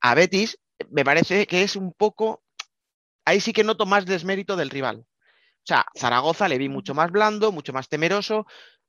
A 0.00 0.14
Betis 0.14 0.58
me 0.90 1.04
parece 1.04 1.46
que 1.46 1.62
es 1.62 1.76
un 1.76 1.92
poco, 1.92 2.42
ahí 3.24 3.40
sí 3.40 3.52
que 3.52 3.64
noto 3.64 3.86
más 3.86 4.06
desmérito 4.06 4.56
del 4.56 4.70
rival. 4.70 5.04
O 5.62 5.66
sea, 5.66 5.86
Zaragoza 5.96 6.48
le 6.48 6.58
vi 6.58 6.68
mucho 6.68 6.94
más 6.94 7.10
blando, 7.10 7.52
mucho 7.52 7.72
más 7.72 7.88
temeroso. 7.88 8.46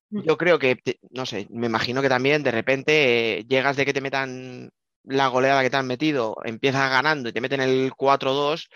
Yo 0.10 0.38
creo 0.38 0.60
que, 0.60 0.78
no 1.12 1.26
sé, 1.26 1.48
me 1.50 1.68
imagino 1.68 2.02
que 2.02 2.10
también 2.10 2.44
de 2.44 2.52
repente 2.52 3.40
eh, 3.40 3.46
llegas 3.46 3.78
de 3.78 3.86
que 3.86 3.94
te 3.94 4.02
metan 4.02 4.72
la 5.04 5.28
goleada 5.28 5.62
que 5.64 5.70
te 5.70 5.78
han 5.78 5.88
metido, 5.88 6.36
empiezas 6.44 6.90
ganando 6.90 7.30
y 7.30 7.34
te 7.34 7.42
meten 7.42 7.62
el 7.62 7.94
4-2 7.94 8.70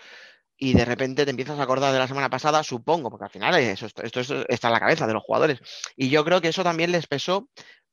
y 0.56 0.72
de 0.72 0.84
repente 0.84 1.24
te 1.24 1.30
empiezas 1.30 1.58
a 1.58 1.62
acordar 1.62 1.92
de 1.92 1.98
la 1.98 2.08
semana 2.08 2.30
pasada, 2.30 2.62
supongo, 2.62 3.10
porque 3.10 3.26
al 3.26 3.30
final 3.30 3.54
eso, 3.56 3.86
esto, 3.86 4.20
está 4.48 4.68
en 4.68 4.72
la 4.72 4.80
cabeza 4.80 5.06
de 5.06 5.12
los 5.12 5.22
jugadores. 5.22 5.60
Y 5.96 6.08
yo 6.08 6.24
creo 6.24 6.40
que 6.40 6.48
eso 6.48 6.64
también 6.64 6.92
les 6.92 7.06
pesó 7.06 7.48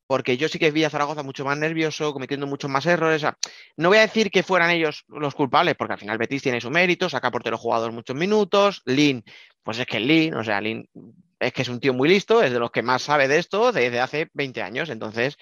porque 0.06 0.36
yo 0.36 0.48
sí 0.48 0.58
que 0.58 0.70
vi 0.70 0.84
a 0.84 0.90
Zaragoza 0.90 1.22
mucho 1.22 1.44
más 1.44 1.56
nervioso, 1.56 2.12
cometiendo 2.12 2.46
muchos 2.46 2.70
más 2.70 2.84
errores. 2.86 3.22
No 3.76 3.88
voy 3.88 3.98
a 3.98 4.02
decir 4.02 4.30
que 4.30 4.42
fueran 4.42 4.70
ellos 4.70 5.04
los 5.08 5.34
culpables, 5.34 5.74
porque 5.76 5.94
al 5.94 5.98
final 5.98 6.18
Betis 6.18 6.42
tiene 6.42 6.60
su 6.60 6.70
mérito, 6.70 7.08
saca 7.08 7.30
portero 7.30 7.56
jugador 7.56 7.92
muchos 7.92 8.16
minutos. 8.16 8.82
Lin, 8.84 9.24
pues 9.62 9.78
es 9.78 9.86
que 9.86 10.00
Lin, 10.00 10.34
o 10.34 10.44
sea, 10.44 10.60
Lin 10.60 10.88
es 11.40 11.52
que 11.52 11.62
es 11.62 11.68
un 11.68 11.80
tío 11.80 11.94
muy 11.94 12.08
listo, 12.08 12.42
es 12.42 12.52
de 12.52 12.58
los 12.58 12.70
que 12.70 12.82
más 12.82 13.02
sabe 13.02 13.28
de 13.28 13.38
esto 13.38 13.72
desde 13.72 14.00
hace 14.00 14.28
20 14.34 14.62
años. 14.62 14.90
Entonces, 14.90 15.36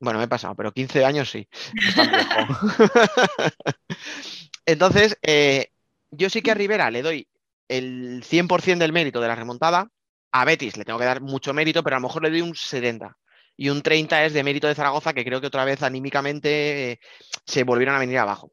bueno, 0.00 0.18
me 0.18 0.24
he 0.24 0.28
pasado, 0.28 0.54
pero 0.54 0.72
15 0.72 1.04
años 1.04 1.30
sí. 1.30 1.46
Entonces, 4.66 5.18
eh, 5.22 5.68
yo 6.10 6.30
sí 6.30 6.40
que 6.40 6.50
a 6.50 6.54
Rivera 6.54 6.90
le 6.90 7.02
doy 7.02 7.28
el 7.68 8.24
100% 8.24 8.78
del 8.78 8.92
mérito 8.92 9.20
de 9.20 9.28
la 9.28 9.36
remontada. 9.36 9.88
A 10.34 10.46
Betis 10.46 10.78
le 10.78 10.84
tengo 10.84 10.98
que 10.98 11.04
dar 11.04 11.20
mucho 11.20 11.52
mérito, 11.52 11.82
pero 11.82 11.96
a 11.96 11.98
lo 11.98 12.08
mejor 12.08 12.22
le 12.22 12.30
doy 12.30 12.40
un 12.40 12.54
70 12.54 13.18
y 13.56 13.68
un 13.68 13.82
30 13.82 14.24
es 14.24 14.32
de 14.32 14.42
mérito 14.42 14.66
de 14.66 14.74
Zaragoza, 14.74 15.12
que 15.12 15.24
creo 15.24 15.40
que 15.40 15.46
otra 15.46 15.64
vez 15.64 15.82
anímicamente 15.82 16.92
eh, 16.92 17.00
se 17.44 17.64
volvieron 17.64 17.94
a 17.94 17.98
venir 17.98 18.18
abajo. 18.18 18.52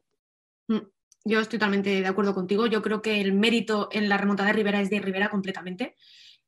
Mm, 0.68 0.78
yo 1.24 1.40
estoy 1.40 1.58
totalmente 1.58 2.00
de 2.00 2.06
acuerdo 2.06 2.34
contigo. 2.34 2.66
Yo 2.66 2.82
creo 2.82 3.02
que 3.02 3.20
el 3.20 3.32
mérito 3.32 3.88
en 3.92 4.08
la 4.08 4.18
remontada 4.18 4.48
de 4.48 4.54
Rivera 4.54 4.80
es 4.80 4.90
de 4.90 5.00
Rivera 5.00 5.28
completamente. 5.28 5.96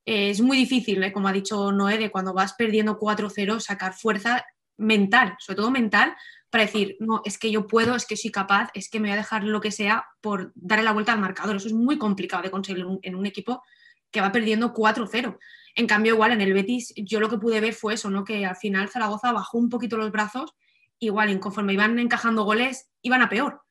Eh, 0.04 0.30
es 0.30 0.40
muy 0.40 0.56
difícil, 0.56 1.02
eh, 1.02 1.12
como 1.12 1.28
ha 1.28 1.32
dicho 1.32 1.72
Noé, 1.72 1.98
de 1.98 2.10
cuando 2.10 2.34
vas 2.34 2.54
perdiendo 2.54 2.98
4-0, 2.98 3.60
sacar 3.60 3.94
fuerza 3.94 4.44
mental, 4.76 5.36
sobre 5.38 5.56
todo 5.56 5.70
mental, 5.70 6.14
para 6.50 6.64
decir, 6.64 6.96
no, 7.00 7.22
es 7.24 7.38
que 7.38 7.50
yo 7.50 7.66
puedo, 7.66 7.94
es 7.94 8.04
que 8.04 8.16
soy 8.16 8.30
capaz, 8.30 8.70
es 8.74 8.90
que 8.90 9.00
me 9.00 9.08
voy 9.08 9.14
a 9.14 9.20
dejar 9.20 9.44
lo 9.44 9.60
que 9.60 9.70
sea 9.70 10.04
por 10.20 10.52
darle 10.54 10.84
la 10.84 10.92
vuelta 10.92 11.12
al 11.12 11.20
marcador. 11.20 11.56
Eso 11.56 11.68
es 11.68 11.74
muy 11.74 11.98
complicado 11.98 12.42
de 12.42 12.50
conseguir 12.50 12.84
en 13.02 13.14
un 13.14 13.26
equipo 13.26 13.62
que 14.10 14.20
va 14.20 14.32
perdiendo 14.32 14.74
4-0. 14.74 15.38
En 15.74 15.86
cambio, 15.86 16.14
igual 16.14 16.32
en 16.32 16.40
el 16.40 16.52
Betis, 16.52 16.92
yo 16.96 17.20
lo 17.20 17.28
que 17.28 17.38
pude 17.38 17.60
ver 17.60 17.72
fue 17.72 17.94
eso, 17.94 18.10
¿no? 18.10 18.24
Que 18.24 18.44
al 18.44 18.56
final 18.56 18.88
Zaragoza 18.88 19.32
bajó 19.32 19.58
un 19.58 19.68
poquito 19.68 19.96
los 19.96 20.10
brazos, 20.10 20.54
igual, 20.98 21.30
y 21.30 21.38
conforme 21.38 21.72
iban 21.72 21.98
encajando 21.98 22.44
goles, 22.44 22.90
iban 23.00 23.22
a 23.22 23.28
peor. 23.28 23.62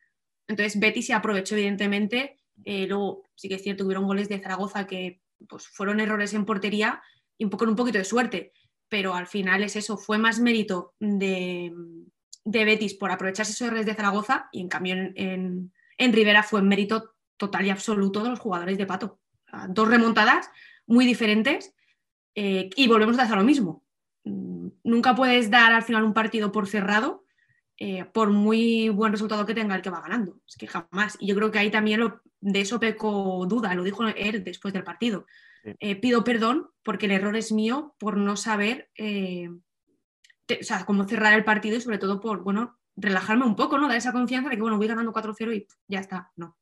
Entonces, 0.48 0.80
Betis 0.80 1.08
se 1.08 1.14
aprovechó, 1.14 1.56
evidentemente. 1.56 2.38
Eh, 2.64 2.88
luego, 2.88 3.24
sí 3.36 3.50
que 3.50 3.56
es 3.56 3.64
cierto, 3.64 3.86
hubieron 3.86 4.06
goles 4.06 4.30
de 4.30 4.40
Zaragoza 4.40 4.88
que 4.88 5.22
pues, 5.48 5.68
fueron 5.68 6.00
errores 6.00 6.34
en 6.34 6.46
portería 6.46 7.02
y 7.38 7.46
un 7.46 7.50
poco, 7.50 7.66
un 7.66 7.76
poquito 7.76 8.00
de 8.00 8.04
suerte. 8.04 8.52
Pero 8.90 9.14
al 9.14 9.28
final 9.28 9.64
es 9.64 9.76
eso, 9.76 9.98
fue 9.98 10.18
más 10.18 10.40
mérito 10.40 10.96
de, 11.00 11.72
Betis 12.44 12.96
por 12.96 13.12
aprovecharse 13.12 13.54
esos 13.54 13.68
errores 13.68 13.86
de 13.86 13.94
Zaragoza 13.94 14.50
y 14.52 14.60
en 14.60 14.68
cambio 14.68 14.96
en, 14.96 15.72
en 15.98 16.14
Rivera 16.14 16.44
fue 16.44 16.62
mérito 16.62 17.14
total 17.38 17.66
y 17.66 17.70
absoluto 17.70 18.24
de 18.24 18.30
los 18.30 18.40
jugadores 18.40 18.78
de 18.78 18.86
Pato. 18.86 19.20
Dos 19.70 19.88
remontadas 19.88 20.50
muy 20.86 21.06
diferentes 21.06 21.74
eh, 22.36 22.70
y 22.76 22.88
volvemos 22.88 23.18
a 23.20 23.24
hacer 23.24 23.38
lo 23.38 23.44
mismo. 23.44 23.84
Mm, 24.24 24.68
nunca 24.84 25.16
puedes 25.16 25.50
dar 25.50 25.74
al 25.74 25.84
final 25.84 26.04
un 26.04 26.14
partido 26.14 26.52
por 26.52 26.68
cerrado, 26.68 27.26
eh, 27.78 28.06
por 28.06 28.30
muy 28.30 28.90
buen 28.90 29.12
resultado 29.12 29.46
que 29.46 29.54
tenga 29.54 29.76
el 29.76 29.82
que 29.82 29.90
va 29.90 30.02
ganando. 30.02 30.40
Es 30.48 30.56
que 30.56 30.68
jamás. 30.68 31.18
Y 31.20 31.28
yo 31.28 31.36
creo 31.36 31.52
que 31.52 31.60
ahí 31.60 31.72
también 31.72 32.00
lo, 32.00 32.22
de 32.40 32.62
eso 32.62 32.80
peco 32.80 33.46
duda, 33.48 33.74
lo 33.76 33.84
dijo 33.84 34.08
él 34.08 34.44
después 34.44 34.74
del 34.74 34.84
partido. 34.84 35.26
Eh, 35.80 35.96
pido 35.96 36.24
perdón 36.24 36.72
porque 36.84 37.06
el 37.06 37.12
error 37.12 37.36
es 37.36 37.52
mío 37.52 37.96
por 38.00 38.18
no 38.18 38.36
saber 38.36 38.90
cómo 40.86 41.08
cerrar 41.08 41.34
el 41.34 41.44
partido 41.44 41.78
y 41.78 41.82
sobre 41.82 42.00
todo 42.00 42.20
por, 42.20 42.44
bueno, 42.44 42.80
relajarme 42.96 43.46
un 43.46 43.56
poco, 43.56 43.78
¿no? 43.78 43.88
Dar 43.88 43.98
esa 43.98 44.12
confianza 44.12 44.50
de 44.50 44.56
que, 44.56 44.62
bueno, 44.62 44.78
voy 44.78 44.88
ganando 44.88 45.14
4-0 45.14 45.56
y 45.56 45.68
ya 45.88 46.00
está. 46.00 46.32
No. 46.36 46.58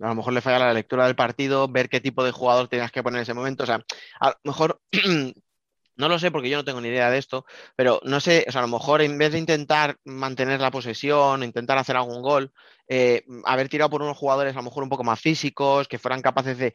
A 0.00 0.08
lo 0.08 0.14
mejor 0.14 0.32
le 0.32 0.40
falla 0.40 0.58
la 0.58 0.72
lectura 0.72 1.06
del 1.06 1.16
partido, 1.16 1.68
ver 1.68 1.88
qué 1.88 2.00
tipo 2.00 2.24
de 2.24 2.32
jugador 2.32 2.68
tenías 2.68 2.92
que 2.92 3.02
poner 3.02 3.18
en 3.18 3.22
ese 3.22 3.34
momento. 3.34 3.64
O 3.64 3.66
sea, 3.66 3.84
a 4.20 4.28
lo 4.28 4.36
mejor 4.44 4.80
no 5.96 6.08
lo 6.08 6.18
sé 6.18 6.30
porque 6.30 6.50
yo 6.50 6.56
no 6.56 6.64
tengo 6.64 6.80
ni 6.80 6.88
idea 6.88 7.10
de 7.10 7.18
esto, 7.18 7.44
pero 7.76 8.00
no 8.04 8.20
sé, 8.20 8.44
o 8.48 8.52
sea, 8.52 8.62
a 8.62 8.66
lo 8.66 8.72
mejor 8.72 9.02
en 9.02 9.18
vez 9.18 9.32
de 9.32 9.38
intentar 9.38 9.98
mantener 10.04 10.60
la 10.60 10.70
posesión, 10.70 11.42
intentar 11.42 11.78
hacer 11.78 11.96
algún 11.96 12.22
gol, 12.22 12.52
eh, 12.88 13.24
haber 13.44 13.68
tirado 13.68 13.90
por 13.90 14.02
unos 14.02 14.16
jugadores 14.16 14.54
a 14.54 14.58
lo 14.58 14.64
mejor 14.64 14.82
un 14.82 14.88
poco 14.88 15.04
más 15.04 15.20
físicos, 15.20 15.88
que 15.88 15.98
fueran 15.98 16.22
capaces 16.22 16.58
de 16.58 16.74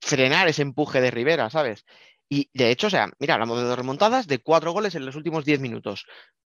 frenar 0.00 0.48
ese 0.48 0.62
empuje 0.62 1.00
de 1.00 1.10
Rivera, 1.10 1.50
¿sabes? 1.50 1.84
Y 2.28 2.48
de 2.54 2.70
hecho, 2.70 2.86
o 2.86 2.90
sea, 2.90 3.10
mira, 3.18 3.34
hablamos 3.34 3.58
de 3.58 3.64
dos 3.64 3.76
remontadas 3.76 4.28
de 4.28 4.38
cuatro 4.38 4.72
goles 4.72 4.94
en 4.94 5.04
los 5.04 5.16
últimos 5.16 5.44
diez 5.44 5.58
minutos. 5.58 6.06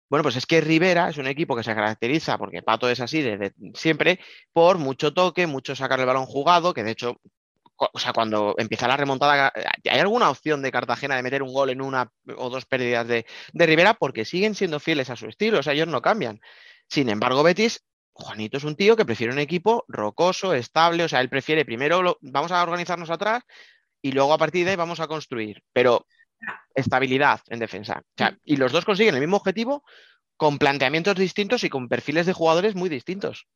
Bueno, 0.09 0.23
pues 0.23 0.37
es 0.37 0.47
que 0.47 0.61
Rivera 0.61 1.09
es 1.09 1.19
un 1.19 1.27
equipo 1.27 1.57
que 1.57 1.65
se 1.65 1.75
caracteriza, 1.75 2.39
porque 2.39 2.63
Pato 2.63 2.89
es 2.89 3.01
así 3.01 3.23
desde 3.23 3.55
siempre, 3.75 4.21
por 4.53 4.79
mucho 4.79 5.13
toque, 5.13 5.47
mucho 5.47 5.75
sacar 5.75 5.99
el 5.99 6.07
balón 6.07 6.27
jugado, 6.27 6.73
que 6.73 6.85
de 6.85 6.93
hecho, 6.93 7.21
o 7.77 7.99
sea, 7.99 8.13
cuando 8.13 8.55
empieza 8.59 8.87
la 8.87 8.97
remontada, 8.97 9.53
¿hay 9.91 9.99
alguna 9.99 10.31
opción 10.31 10.63
de 10.63 10.71
Cartagena 10.71 11.17
de 11.17 11.23
meter 11.23 11.43
un 11.43 11.53
gol 11.53 11.71
en 11.71 11.83
una 11.83 12.13
o 12.37 12.51
dos 12.51 12.67
pérdidas 12.67 13.07
de, 13.09 13.27
Rivera? 13.53 13.95
Porque 13.95 14.25
siguen 14.25 14.55
siendo 14.55 14.79
fieles 14.81 15.11
a 15.11 15.17
su 15.17 15.27
estilo, 15.27 15.59
o 15.59 15.63
sea, 15.63 15.73
ellos 15.73 15.89
no 15.89 16.01
cambian. 16.03 16.41
Sin 16.89 17.09
embargo, 17.09 17.43
Betis, 17.43 17.85
Juanito 18.13 18.59
es 18.59 18.65
un 18.65 18.77
tío 18.77 18.97
que 18.97 19.05
prefiere 19.05 19.33
un 19.33 19.41
equipo 19.41 19.85
rocoso, 19.89 20.55
estable, 20.55 21.05
o 21.05 21.09
sea, 21.09 21.21
él 21.21 21.29
prefiere 21.29 21.65
primero, 21.65 22.19
vamos 22.21 22.53
a 22.53 22.63
organizarnos 22.63 23.11
atrás 23.11 23.43
y 24.01 24.13
luego 24.13 24.33
a 24.33 24.39
partir 24.39 24.65
de 24.65 24.71
ahí 24.71 24.77
vamos 24.77 25.01
a 25.01 25.09
construir. 25.09 25.63
Pero 25.73 26.07
estabilidad 26.75 27.41
en 27.49 27.59
defensa. 27.59 28.03
y 28.45 28.57
los 28.57 28.73
dos 28.73 28.85
consiguen 28.85 29.15
el 29.15 29.21
mismo 29.21 29.37
objetivo 29.37 29.85
con 30.37 30.59
planteamientos 30.59 31.17
distintos 31.17 31.65
y 31.65 31.71
con 31.71 31.89
perfiles 31.89 32.27
de 32.27 32.33
jugadores 32.33 32.75
muy 32.75 32.89
distintos. 32.89 33.47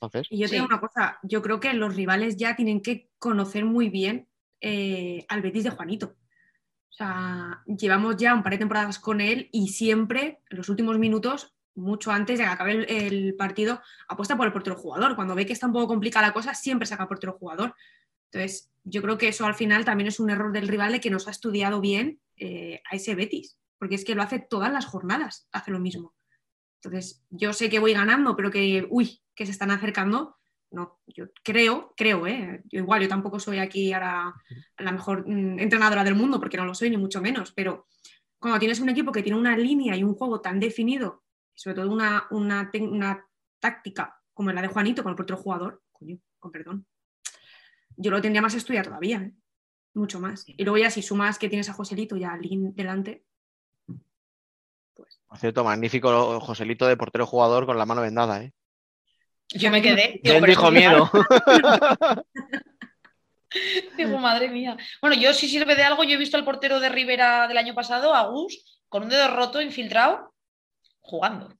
Entonces, 0.00 0.26
y 0.30 0.38
yo 0.38 0.48
tengo 0.48 0.66
una 0.66 0.80
cosa, 0.80 1.18
yo 1.22 1.42
creo 1.42 1.60
que 1.60 1.72
los 1.74 1.94
rivales 1.94 2.36
ya 2.36 2.56
tienen 2.56 2.80
que 2.80 3.10
conocer 3.18 3.64
muy 3.64 3.88
bien 3.88 4.28
eh, 4.60 5.24
al 5.28 5.42
Betis 5.42 5.64
de 5.64 5.70
Juanito. 5.70 6.16
O 6.90 6.94
sea, 6.94 7.62
llevamos 7.66 8.16
ya 8.16 8.34
un 8.34 8.42
par 8.42 8.52
de 8.52 8.58
temporadas 8.58 8.98
con 8.98 9.20
él 9.20 9.48
y 9.52 9.68
siempre, 9.68 10.42
en 10.50 10.56
los 10.56 10.68
últimos 10.68 10.98
minutos, 10.98 11.54
mucho 11.74 12.10
antes 12.10 12.38
de 12.38 12.44
que 12.44 12.50
acabe 12.50 12.72
el, 12.72 12.90
el, 12.90 13.34
partido, 13.34 13.80
apuesta 14.08 14.36
por 14.36 14.46
el 14.46 14.52
portero 14.52 14.76
jugador. 14.76 15.16
Cuando 15.16 15.34
ve 15.34 15.46
que 15.46 15.52
está 15.52 15.66
un 15.66 15.72
poco 15.72 15.86
complicada 15.88 16.26
la 16.26 16.34
cosa, 16.34 16.54
siempre 16.54 16.86
saca 16.86 17.08
portero 17.08 17.32
jugador. 17.38 17.74
Entonces, 18.32 18.72
yo 18.84 19.02
creo 19.02 19.18
que 19.18 19.28
eso 19.28 19.44
al 19.44 19.54
final 19.54 19.84
también 19.84 20.08
es 20.08 20.18
un 20.18 20.30
error 20.30 20.52
del 20.52 20.68
rival 20.68 20.92
de 20.92 21.00
que 21.00 21.10
nos 21.10 21.28
ha 21.28 21.30
estudiado 21.30 21.80
bien 21.80 22.20
eh, 22.36 22.80
a 22.90 22.96
ese 22.96 23.14
Betis, 23.14 23.58
porque 23.78 23.94
es 23.94 24.04
que 24.04 24.14
lo 24.14 24.22
hace 24.22 24.38
todas 24.38 24.72
las 24.72 24.86
jornadas, 24.86 25.48
hace 25.52 25.70
lo 25.70 25.78
mismo. 25.78 26.14
Entonces, 26.82 27.22
yo 27.30 27.52
sé 27.52 27.68
que 27.68 27.78
voy 27.78 27.92
ganando, 27.92 28.34
pero 28.34 28.50
que, 28.50 28.86
uy, 28.90 29.22
que 29.34 29.44
se 29.44 29.52
están 29.52 29.70
acercando. 29.70 30.36
No, 30.70 31.00
yo 31.06 31.26
creo, 31.44 31.92
creo, 31.96 32.26
¿eh? 32.26 32.62
igual 32.70 33.02
yo 33.02 33.08
tampoco 33.08 33.38
soy 33.38 33.58
aquí 33.58 33.92
ahora 33.92 34.34
la 34.78 34.92
mejor 34.92 35.28
mm, 35.28 35.58
entrenadora 35.58 36.02
del 36.02 36.14
mundo, 36.14 36.40
porque 36.40 36.56
no 36.56 36.64
lo 36.64 36.74
soy, 36.74 36.88
ni 36.88 36.96
mucho 36.96 37.20
menos, 37.20 37.52
pero 37.52 37.86
cuando 38.38 38.58
tienes 38.58 38.80
un 38.80 38.88
equipo 38.88 39.12
que 39.12 39.22
tiene 39.22 39.38
una 39.38 39.56
línea 39.56 39.94
y 39.94 40.02
un 40.02 40.14
juego 40.14 40.40
tan 40.40 40.58
definido, 40.58 41.24
sobre 41.54 41.76
todo 41.76 41.92
una, 41.92 42.26
una, 42.30 42.70
una 42.80 43.26
táctica 43.60 44.18
como 44.32 44.50
la 44.50 44.62
de 44.62 44.68
Juanito 44.68 45.02
con 45.02 45.12
el 45.12 45.20
otro 45.20 45.36
jugador, 45.36 45.82
coño, 45.92 46.18
con 46.38 46.50
perdón, 46.50 46.86
yo 47.96 48.10
lo 48.10 48.20
tendría 48.20 48.42
más 48.42 48.54
estudiado 48.54 48.88
todavía, 48.88 49.18
¿eh? 49.18 49.32
mucho 49.94 50.20
más. 50.20 50.44
Y 50.46 50.64
luego 50.64 50.78
ya 50.78 50.90
si 50.90 51.02
sumas 51.02 51.38
que 51.38 51.48
tienes 51.48 51.68
a 51.68 51.74
Joselito 51.74 52.16
y 52.16 52.24
a 52.24 52.36
Lin 52.36 52.74
delante. 52.74 53.24
Pues. 54.94 55.20
Por 55.26 55.38
cierto, 55.38 55.64
magnífico 55.64 56.40
Joselito 56.40 56.86
de 56.86 56.96
portero 56.96 57.26
jugador 57.26 57.66
con 57.66 57.78
la 57.78 57.86
mano 57.86 58.02
vendada, 58.02 58.42
¿eh? 58.42 58.52
Yo 59.54 59.70
me 59.70 59.82
quedé. 59.82 60.20
Digo, 60.22 60.46
dijo 60.46 60.70
miedo. 60.70 61.10
Digo, 63.96 64.18
madre 64.18 64.48
mía. 64.48 64.76
Bueno, 65.00 65.14
yo 65.16 65.34
si 65.34 65.46
sirve 65.48 65.74
de 65.74 65.82
algo, 65.82 66.04
yo 66.04 66.14
he 66.14 66.18
visto 66.18 66.38
al 66.38 66.44
portero 66.44 66.80
de 66.80 66.88
Rivera 66.88 67.46
del 67.48 67.58
año 67.58 67.74
pasado, 67.74 68.14
Agus, 68.14 68.80
con 68.88 69.02
un 69.02 69.10
dedo 69.10 69.28
roto, 69.28 69.60
infiltrado, 69.60 70.34
jugando. 71.00 71.54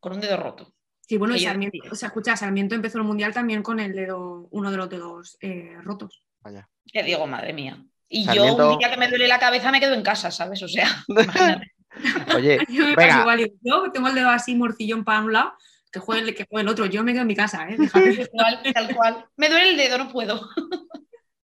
Con 0.00 0.14
un 0.14 0.20
dedo 0.20 0.36
roto. 0.36 0.74
Sí, 1.08 1.16
bueno, 1.16 1.34
y 1.34 1.40
Sarmiento, 1.40 1.78
o 1.90 1.94
sea, 1.94 2.08
escucha, 2.08 2.36
Sarmiento 2.36 2.74
empezó 2.74 2.98
el 2.98 3.04
mundial 3.04 3.32
también 3.32 3.62
con 3.62 3.80
el 3.80 3.94
dedo, 3.94 4.46
uno 4.50 4.70
de 4.70 4.76
los 4.76 4.90
dedos 4.90 5.38
eh, 5.40 5.74
rotos. 5.82 6.22
Vaya. 6.40 6.68
Que 6.92 7.02
digo, 7.02 7.26
madre 7.26 7.54
mía. 7.54 7.82
Y 8.10 8.26
yo 8.26 8.54
un 8.54 8.78
día 8.78 8.90
que 8.90 8.98
me 8.98 9.08
duele 9.08 9.26
la 9.26 9.38
cabeza 9.38 9.72
me 9.72 9.80
quedo 9.80 9.94
en 9.94 10.02
casa, 10.02 10.30
¿sabes? 10.30 10.62
O 10.62 10.68
sea. 10.68 10.86
Oye, 12.36 12.58
yo, 12.68 12.84
venga. 12.94 13.20
Igual, 13.20 13.52
yo 13.62 13.90
tengo 13.90 14.08
el 14.08 14.14
dedo 14.16 14.28
así 14.28 14.54
morcillón 14.54 15.02
para 15.02 15.20
un 15.20 15.32
lado, 15.32 15.54
que 15.90 15.98
juegue, 15.98 16.28
el, 16.28 16.34
que 16.34 16.46
juegue 16.46 16.62
el 16.62 16.68
otro. 16.68 16.84
Yo 16.84 17.02
me 17.02 17.12
quedo 17.12 17.22
en 17.22 17.28
mi 17.28 17.36
casa, 17.36 17.66
¿eh? 17.70 17.78
Tal, 18.36 18.72
tal 18.74 18.94
cual. 18.94 19.24
Me 19.36 19.48
duele 19.48 19.70
el 19.70 19.76
dedo, 19.78 19.96
no 19.96 20.12
puedo. 20.12 20.46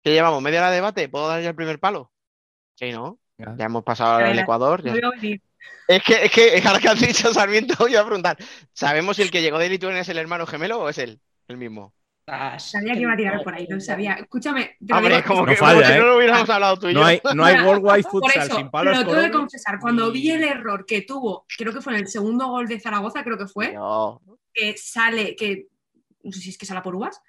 ¿Qué 0.03 0.13
llevamos? 0.13 0.43
¿Media 0.43 0.61
hora 0.61 0.69
de 0.69 0.77
debate? 0.77 1.09
¿Puedo 1.09 1.27
dar 1.27 1.43
ya 1.43 1.49
el 1.49 1.57
primer 1.57 1.81
palo? 1.81 2.13
Sí, 2.75 2.93
¿no? 2.93 3.19
Ya, 3.39 3.65
hemos 3.65 3.83
pasado 3.83 4.17
al 4.17 4.39
Ecuador. 4.39 4.83
Ya. 4.83 4.93
Es 5.87 6.03
que, 6.03 6.25
es 6.25 6.31
que 6.31 6.63
ahora 6.65 6.81
que 6.81 6.89
has 6.89 7.01
dicho 7.01 7.33
Sarmiento, 7.33 7.75
yo 7.81 7.89
iba 7.89 8.01
a 8.01 8.07
preguntar, 8.07 8.37
¿sabemos 8.73 9.17
si 9.17 9.23
el 9.23 9.31
que 9.31 9.43
llegó 9.43 9.59
de 9.59 9.69
Lituania 9.69 10.01
es 10.01 10.09
el 10.09 10.19
hermano 10.19 10.47
gemelo 10.47 10.81
o 10.81 10.89
es 10.89 10.99
él, 10.99 11.21
el 11.49 11.57
mismo? 11.57 11.93
Ah, 12.27 12.59
sabía 12.59 12.95
que 12.95 13.01
iba 13.01 13.13
a 13.13 13.17
tirar 13.17 13.43
por 13.43 13.55
ahí, 13.55 13.67
no 13.69 13.79
sabía. 13.81 14.15
Escúchame, 14.15 14.77
Hombre, 14.91 15.23
como, 15.25 15.45
que, 15.45 15.57
no 15.61 15.83
si 15.83 15.99
no 15.99 16.07
lo 16.07 16.17
hubiéramos 16.17 16.49
hablado 16.49 16.79
tú 16.79 16.89
y 16.89 16.95
no 16.95 17.01
yo. 17.01 17.07
Hay, 17.07 17.21
no 17.35 17.45
hay 17.45 17.57
Worldwide 17.67 18.05
Futsal 18.05 18.51
sin 18.51 18.71
palos. 18.71 18.97
Pero 18.97 19.11
tengo 19.11 19.23
que 19.23 19.31
confesar, 19.31 19.79
cuando 19.79 20.11
vi 20.11 20.31
el 20.31 20.43
error 20.43 20.87
que 20.87 21.03
tuvo, 21.03 21.45
creo 21.59 21.75
que 21.75 21.83
fue 21.83 21.93
en 21.93 22.01
el 22.01 22.09
segundo 22.09 22.49
gol 22.49 22.67
de 22.67 22.81
Zaragoza, 22.81 23.23
creo 23.23 23.37
que 23.37 23.47
fue, 23.47 23.77
que 24.55 24.75
sale, 24.79 25.37
que 25.37 25.67
no 26.23 26.33
sé 26.33 26.41
si 26.41 26.49
es 26.49 26.57
que 26.57 26.65
sale 26.65 26.81
por 26.81 26.95
uvas, 26.95 27.21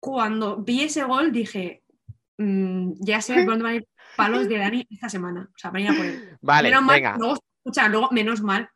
cuando 0.00 0.62
vi 0.62 0.84
ese 0.84 1.04
gol 1.04 1.30
dije, 1.30 1.82
mmm, 2.38 2.92
ya 3.00 3.20
sé 3.20 3.34
por 3.34 3.46
dónde 3.46 3.64
van 3.64 3.72
a 3.72 3.76
ir 3.76 3.88
palos 4.16 4.48
de 4.48 4.58
Dani 4.58 4.86
esta 4.90 5.08
semana. 5.08 5.48
O 5.54 5.58
sea, 5.58 5.70
van 5.70 5.82
a 5.82 5.84
ir 5.84 5.90
a 5.90 5.94
por 5.94 6.06
él. 6.06 6.38
Vale, 6.40 6.70
venga. 6.70 7.18
Escucha, 7.66 7.88
luego, 7.88 8.08
menos 8.12 8.42
mal, 8.42 8.70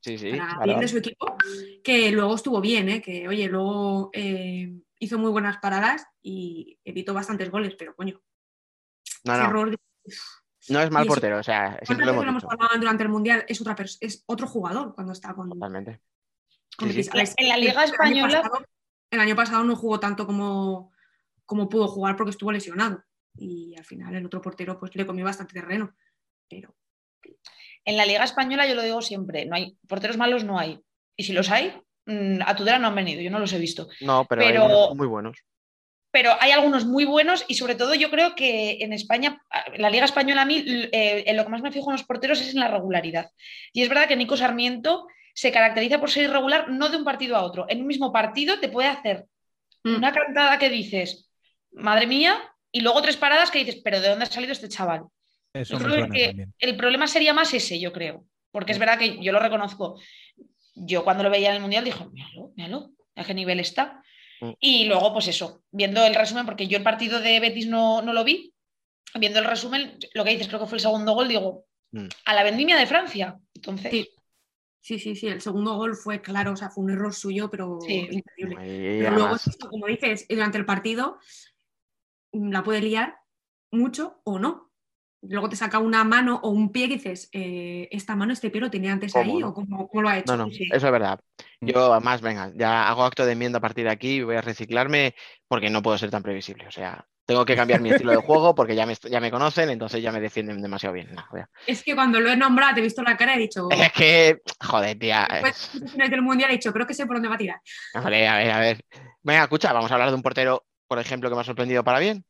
Sí, 0.00 0.18
sí. 0.18 0.32
para 0.36 0.64
bien 0.64 0.80
de 0.80 0.88
su 0.88 0.98
equipo, 0.98 1.36
que 1.84 2.10
luego 2.10 2.34
estuvo 2.34 2.60
bien, 2.60 2.88
¿eh? 2.88 3.00
que 3.00 3.28
oye, 3.28 3.46
luego 3.46 4.10
eh, 4.12 4.74
hizo 4.98 5.18
muy 5.20 5.30
buenas 5.30 5.58
paradas 5.58 6.04
y 6.20 6.80
evitó 6.84 7.14
bastantes 7.14 7.48
goles, 7.48 7.76
pero 7.78 7.94
coño, 7.94 8.20
No, 9.22 9.32
ese 9.34 9.42
no, 9.44 9.48
error. 9.48 9.76
no 10.68 10.80
es 10.80 10.90
mal 10.90 11.04
y 11.04 11.06
eso- 11.06 11.14
portero, 11.14 11.38
o 11.38 11.42
sea, 11.44 11.78
siempre 11.84 12.06
¿Cuántas 12.06 12.24
lo 12.24 12.28
hemos 12.30 12.44
hablado 12.44 12.76
durante 12.76 13.02
el 13.04 13.08
Mundial? 13.08 13.44
Es, 13.46 13.60
otra 13.60 13.76
es 14.00 14.24
otro 14.26 14.48
jugador 14.48 14.96
cuando 14.96 15.12
está 15.12 15.32
con, 15.32 15.48
Totalmente. 15.50 16.00
con 16.76 16.90
Sí, 16.92 17.04
sí. 17.04 17.10
En 17.36 17.48
la 17.50 17.56
Liga 17.56 17.70
el 17.72 17.78
año 17.78 17.92
Española- 17.92 18.42
pasado- 18.42 18.66
El 19.12 19.20
año 19.20 19.36
pasado 19.36 19.62
no 19.62 19.76
jugó 19.76 20.00
tanto 20.00 20.26
como, 20.26 20.90
como 21.46 21.68
pudo 21.68 21.86
jugar 21.86 22.16
porque 22.16 22.30
estuvo 22.30 22.50
lesionado. 22.50 23.04
Y 23.36 23.76
al 23.78 23.84
final 23.84 24.12
el 24.16 24.26
otro 24.26 24.42
portero 24.42 24.76
pues 24.76 24.94
le 24.96 25.06
comió 25.06 25.24
bastante 25.24 25.54
terreno. 25.54 25.94
Pero 26.50 26.74
En 27.88 27.96
la 27.96 28.04
Liga 28.04 28.22
Española 28.22 28.66
yo 28.66 28.74
lo 28.74 28.82
digo 28.82 29.00
siempre, 29.00 29.46
no 29.46 29.56
hay 29.56 29.74
porteros 29.88 30.18
malos 30.18 30.44
no 30.44 30.58
hay. 30.58 30.78
Y 31.16 31.24
si 31.24 31.32
los 31.32 31.48
hay, 31.50 31.72
mm, 32.06 32.40
a 32.44 32.54
Tudela 32.54 32.78
no 32.78 32.88
han 32.88 32.94
venido, 32.94 33.22
yo 33.22 33.30
no 33.30 33.38
los 33.38 33.52
he 33.54 33.58
visto. 33.58 33.88
No, 34.02 34.26
pero, 34.28 34.42
hay 34.42 34.48
Pero- 34.52 34.94
muy 34.94 35.06
buenos. 35.06 35.38
Pero 36.10 36.32
hay 36.40 36.50
algunos 36.52 36.84
muy 36.84 37.04
buenos 37.06 37.44
y 37.48 37.54
sobre 37.54 37.74
todo 37.74 37.94
yo 37.94 38.10
creo 38.10 38.34
que 38.34 38.78
en 38.80 38.92
España, 38.92 39.40
en 39.72 39.80
la 39.80 39.88
Liga 39.90 40.04
Española 40.04 40.42
a 40.42 40.44
mí, 40.46 40.62
eh, 40.66 41.24
en 41.26 41.36
lo 41.36 41.44
que 41.44 41.50
más 41.50 41.62
me 41.62 41.72
fijo 41.72 41.90
en 41.90 41.92
los 41.96 42.04
porteros 42.04 42.40
es 42.42 42.52
en 42.54 42.60
la 42.60 42.68
regularidad. 42.68 43.30
Y 43.72 43.82
es 43.82 43.88
verdad 43.88 44.06
que 44.08 44.16
Nico 44.16 44.36
Sarmiento 44.36 45.06
se 45.34 45.50
caracteriza 45.52 45.98
por 46.00 46.10
ser 46.10 46.24
irregular 46.24 46.68
no 46.70 46.88
de 46.90 46.96
un 46.98 47.04
partido 47.04 47.36
a 47.36 47.42
otro. 47.42 47.66
En 47.68 47.80
un 47.80 47.86
mismo 47.86 48.12
partido 48.12 48.58
te 48.60 48.68
puede 48.68 48.88
hacer 48.88 49.24
Mm. 49.84 49.94
una 49.96 50.12
cantada 50.12 50.58
que 50.58 50.68
dices, 50.68 51.30
madre 51.72 52.06
mía, 52.06 52.36
y 52.72 52.80
luego 52.80 53.00
tres 53.00 53.16
paradas 53.16 53.50
que 53.50 53.60
dices, 53.64 53.80
pero 53.84 54.00
¿de 54.00 54.08
dónde 54.08 54.24
ha 54.24 54.28
salido 54.28 54.52
este 54.52 54.68
chaval? 54.68 55.04
Eso 55.52 55.78
Yo 55.78 55.84
creo 55.84 56.08
que 56.10 56.26
también. 56.28 56.54
el 56.58 56.76
problema 56.76 57.06
sería 57.06 57.32
más 57.34 57.52
ese, 57.54 57.78
yo 57.80 57.92
creo. 57.92 58.24
Porque 58.50 58.72
es 58.72 58.78
verdad 58.78 58.98
que 58.98 59.22
yo 59.22 59.32
lo 59.32 59.40
reconozco. 59.40 60.00
Yo 60.74 61.04
cuando 61.04 61.22
lo 61.22 61.30
veía 61.30 61.48
en 61.50 61.56
el 61.56 61.60
Mundial 61.62 61.84
dije, 61.84 62.04
míralo, 62.12 62.52
míralo, 62.56 62.90
a 63.16 63.24
qué 63.24 63.34
nivel 63.34 63.60
está. 63.60 64.02
Mm. 64.40 64.50
Y 64.60 64.84
luego, 64.86 65.12
pues 65.12 65.28
eso, 65.28 65.62
viendo 65.70 66.04
el 66.04 66.14
resumen, 66.14 66.46
porque 66.46 66.66
yo 66.68 66.76
el 66.78 66.84
partido 66.84 67.20
de 67.20 67.40
Betis 67.40 67.66
no, 67.66 68.02
no 68.02 68.12
lo 68.12 68.24
vi, 68.24 68.54
viendo 69.14 69.38
el 69.40 69.44
resumen, 69.44 69.98
lo 70.14 70.24
que 70.24 70.30
dices, 70.30 70.48
creo 70.48 70.60
que 70.60 70.66
fue 70.66 70.76
el 70.76 70.82
segundo 70.82 71.12
gol, 71.14 71.28
digo, 71.28 71.64
Mm. 71.90 72.06
a 72.26 72.34
la 72.34 72.42
vendimia 72.44 72.76
de 72.76 72.86
Francia. 72.86 73.38
Entonces, 73.54 73.90
Sí. 73.90 74.08
sí, 74.80 74.98
sí, 74.98 75.16
sí, 75.16 75.26
el 75.28 75.40
segundo 75.40 75.74
gol 75.76 75.96
fue 75.96 76.20
claro, 76.20 76.52
o 76.52 76.56
sea, 76.56 76.68
fue 76.68 76.84
un 76.84 76.90
error 76.90 77.14
suyo, 77.14 77.48
pero 77.50 77.78
Sí. 77.80 78.06
increíble. 78.10 78.56
Y 78.96 78.98
Pero 79.00 79.12
luego, 79.16 79.36
como 79.70 79.86
dices, 79.86 80.26
durante 80.28 80.58
el 80.58 80.66
partido 80.66 81.18
mm, 82.32 82.52
la 82.52 82.62
puede 82.62 82.82
liar 82.82 83.16
mucho 83.70 84.20
o 84.24 84.38
no. 84.38 84.67
Luego 85.22 85.48
te 85.48 85.56
saca 85.56 85.78
una 85.80 86.04
mano 86.04 86.38
o 86.42 86.50
un 86.50 86.70
pie 86.70 86.84
y 86.84 86.88
dices, 86.90 87.28
eh, 87.32 87.88
¿esta 87.90 88.14
mano, 88.14 88.32
este 88.32 88.50
pie 88.50 88.60
lo 88.60 88.70
tenía 88.70 88.92
antes 88.92 89.12
¿Cómo, 89.12 89.32
ahí 89.34 89.40
no? 89.40 89.48
o 89.48 89.54
cómo, 89.54 89.88
cómo 89.88 90.02
lo 90.02 90.08
ha 90.08 90.18
hecho? 90.18 90.36
No, 90.36 90.44
no, 90.44 90.50
Sí. 90.52 90.64
eso 90.72 90.86
es 90.86 90.92
verdad. 90.92 91.18
Mm. 91.60 91.66
Yo, 91.66 91.92
además, 91.92 92.20
venga, 92.20 92.52
ya 92.54 92.88
hago 92.88 93.04
acto 93.04 93.26
de 93.26 93.32
enmienda 93.32 93.58
a 93.58 93.60
partir 93.62 93.84
de 93.84 93.90
aquí, 93.90 94.22
voy 94.22 94.36
a 94.36 94.40
reciclarme 94.42 95.14
porque 95.48 95.70
no 95.70 95.82
puedo 95.82 95.98
ser 95.98 96.10
tan 96.10 96.22
previsible. 96.22 96.68
O 96.68 96.70
sea, 96.70 97.04
tengo 97.26 97.44
que 97.44 97.56
cambiar 97.56 97.80
mi 97.80 97.90
estilo 97.90 98.12
de 98.12 98.18
juego 98.18 98.54
porque 98.54 98.74
ya 98.74 98.86
me, 98.86 98.94
ya 98.94 99.20
me 99.20 99.30
conocen, 99.30 99.68
entonces 99.70 100.02
ya 100.02 100.12
me 100.12 100.20
defienden 100.20 100.62
demasiado 100.62 100.94
bien. 100.94 101.14
No, 101.14 101.24
Es 101.66 101.82
que 101.82 101.94
cuando 101.94 102.20
lo 102.20 102.30
he 102.30 102.36
nombrado, 102.36 102.74
te 102.74 102.80
he 102.80 102.84
visto 102.84 103.02
la 103.02 103.16
cara 103.16 103.34
y 103.34 103.36
he 103.38 103.40
dicho, 103.40 103.68
Es 103.70 103.92
que, 103.92 104.40
joder, 104.64 104.98
tía. 104.98 105.28
después 105.30 105.70
es- 105.74 106.10
del 106.10 106.22
mundial 106.22 106.50
he 106.50 106.54
dicho, 106.54 106.72
creo 106.72 106.86
que 106.86 106.94
sé 106.94 107.06
por 107.06 107.16
dónde 107.16 107.28
va 107.28 107.34
a 107.34 107.38
tirar. 107.38 107.60
Hombre, 107.94 108.26
a 108.28 108.36
ver, 108.38 108.50
a 108.50 108.60
ver. 108.60 108.80
Venga, 109.22 109.42
escucha, 109.42 109.72
vamos 109.72 109.90
a 109.90 109.94
hablar 109.94 110.08
de 110.10 110.14
un 110.14 110.22
portero, 110.22 110.64
por 110.86 110.98
ejemplo, 110.98 111.28
que 111.28 111.34
me 111.34 111.40
ha 111.42 111.44
sorprendido 111.44 111.84
para 111.84 111.98
bien. 111.98 112.24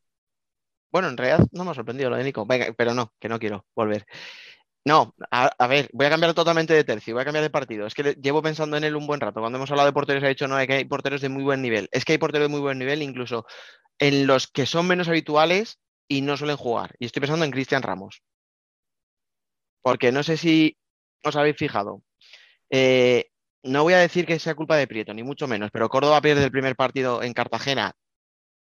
Bueno, 0.91 1.07
en 1.09 1.17
realidad 1.17 1.45
no 1.51 1.63
me 1.65 1.71
ha 1.71 1.73
sorprendido 1.73 2.09
lo 2.09 2.17
de 2.17 2.23
Nico. 2.23 2.45
Venga, 2.45 2.73
pero 2.77 2.93
no, 2.93 3.13
que 3.19 3.29
no 3.29 3.39
quiero 3.39 3.65
volver. 3.75 4.05
No, 4.85 5.15
a, 5.31 5.67
ver, 5.67 5.89
voy 5.93 6.07
a 6.07 6.09
cambiar 6.11 6.33
totalmente 6.33 6.73
de 6.73 6.83
tercio, 6.85 7.13
voy 7.15 7.21
a 7.21 7.25
cambiar 7.25 7.43
de 7.43 7.51
partido. 7.51 7.87
Es 7.87 7.93
que 7.95 8.03
le- 8.03 8.13
llevo 8.15 8.41
pensando 8.41 8.77
en 8.77 8.83
él 8.85 8.95
un 8.95 9.07
buen 9.07 9.19
rato. 9.21 9.41
Cuando 9.41 9.57
hemos 9.57 9.71
hablado 9.71 9.87
de 9.89 9.93
porteros, 9.93 10.23
he 10.23 10.29
dicho, 10.29 10.47
no, 10.47 10.57
que 10.67 10.73
hay 10.73 10.85
porteros 10.85 11.21
de 11.21 11.29
muy 11.29 11.43
buen 11.43 11.61
nivel. 11.61 11.89
Es 11.91 12.05
que 12.05 12.13
hay 12.13 12.17
porteros 12.19 12.47
de 12.47 12.51
muy 12.51 12.61
buen 12.61 12.79
nivel, 12.79 13.01
incluso 13.03 13.45
en 13.99 14.27
los 14.27 14.47
que 14.47 14.65
son 14.67 14.87
menos 14.87 15.09
habituales 15.09 15.79
y 16.09 16.21
no 16.21 16.37
suelen 16.37 16.57
jugar. 16.57 16.95
Y 16.99 17.05
estoy 17.07 17.21
pensando 17.21 17.45
en 17.45 17.51
Cristian 17.51 17.83
Ramos. 17.83 18.23
Porque 19.81 20.11
no 20.11 20.23
sé 20.23 20.37
si 20.37 20.77
os 21.23 21.35
habéis 21.35 21.57
fijado. 21.57 22.03
Eh, 22.71 23.29
no 23.63 23.83
voy 23.83 23.93
a 23.95 23.99
decir 23.99 24.27
que 24.27 24.39
sea 24.39 24.55
culpa 24.55 24.77
de 24.77 24.87
Prieto, 24.87 25.13
ni 25.15 25.23
mucho 25.23 25.47
menos, 25.47 25.71
pero 25.71 25.89
Córdoba 25.89 26.21
pierde 26.21 26.45
el 26.45 26.51
primer 26.51 26.75
partido 26.77 27.23
en 27.23 27.33
Cartagena. 27.33 27.93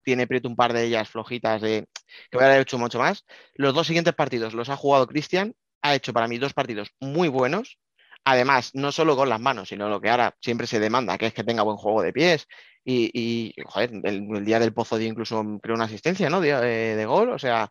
Tiene 0.03 0.26
Prieto 0.26 0.48
un 0.48 0.57
par 0.57 0.72
de 0.72 0.84
ellas 0.84 1.09
flojitas 1.09 1.61
de 1.62 1.86
que 2.30 2.36
voy 2.36 2.44
a 2.44 2.48
haber 2.48 2.62
hecho 2.62 2.78
mucho 2.78 2.98
más. 2.98 3.24
Los 3.55 3.74
dos 3.74 3.86
siguientes 3.86 4.14
partidos 4.14 4.55
los 4.55 4.68
ha 4.68 4.76
jugado 4.76 5.07
Cristian, 5.07 5.55
ha 5.82 5.94
hecho 5.94 6.12
para 6.12 6.28
mí 6.28 6.38
dos 6.38 6.55
partidos 6.55 6.90
muy 7.00 7.28
buenos. 7.28 7.78
Además, 8.24 8.70
no 8.74 8.92
solo 8.92 9.16
con 9.16 9.28
las 9.28 9.40
manos, 9.40 9.68
sino 9.68 9.88
lo 9.88 10.00
que 10.00 10.09
ahora 10.09 10.36
siempre 10.40 10.68
se 10.68 10.78
demanda, 10.78 11.18
que 11.18 11.26
es 11.26 11.34
que 11.34 11.42
tenga 11.42 11.64
buen 11.64 11.76
juego 11.76 12.03
de 12.03 12.12
pies. 12.12 12.46
Y, 12.84 13.55
joder, 13.64 13.90
el, 14.05 14.44
día 14.44 14.59
del 14.59 14.72
Pozo 14.72 14.96
dio 14.96 15.09
incluso, 15.09 15.42
creo, 15.61 15.74
una 15.76 15.84
asistencia, 15.84 16.30
¿no? 16.30 16.40
De, 16.40 16.53
de- 16.96 17.07
gol, 17.07 17.30
o 17.30 17.38
sea. 17.38 17.70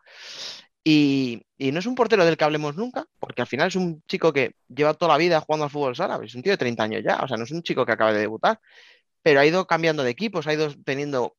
Y, 0.84 1.42
no 1.58 1.78
es 1.78 1.86
un 1.86 1.94
portero 1.94 2.24
del 2.24 2.36
que 2.36 2.44
hablemos 2.44 2.76
nunca, 2.76 3.06
porque 3.20 3.42
al 3.42 3.46
final 3.46 3.68
es 3.68 3.76
un 3.76 4.02
chico 4.08 4.32
que 4.32 4.56
lleva 4.68 4.94
toda 4.94 5.12
la 5.12 5.18
vida 5.18 5.40
jugando 5.40 5.64
al 5.64 5.70
fútbol 5.70 5.94
árabe, 5.98 6.26
es 6.26 6.34
un 6.34 6.42
tío 6.42 6.52
de 6.52 6.56
30 6.58 6.82
años 6.82 7.02
ya, 7.04 7.20
o 7.22 7.28
sea, 7.28 7.36
no 7.36 7.44
es 7.44 7.52
un 7.52 7.62
chico 7.62 7.86
que 7.86 7.92
acaba 7.92 8.12
de 8.12 8.20
debutar, 8.20 8.58
pero 9.22 9.40
ha 9.40 9.46
ido 9.46 9.66
cambiando 9.66 10.02
de 10.02 10.10
equipos, 10.10 10.46
ha 10.46 10.54
ido 10.54 10.74
teniendo 10.84 11.36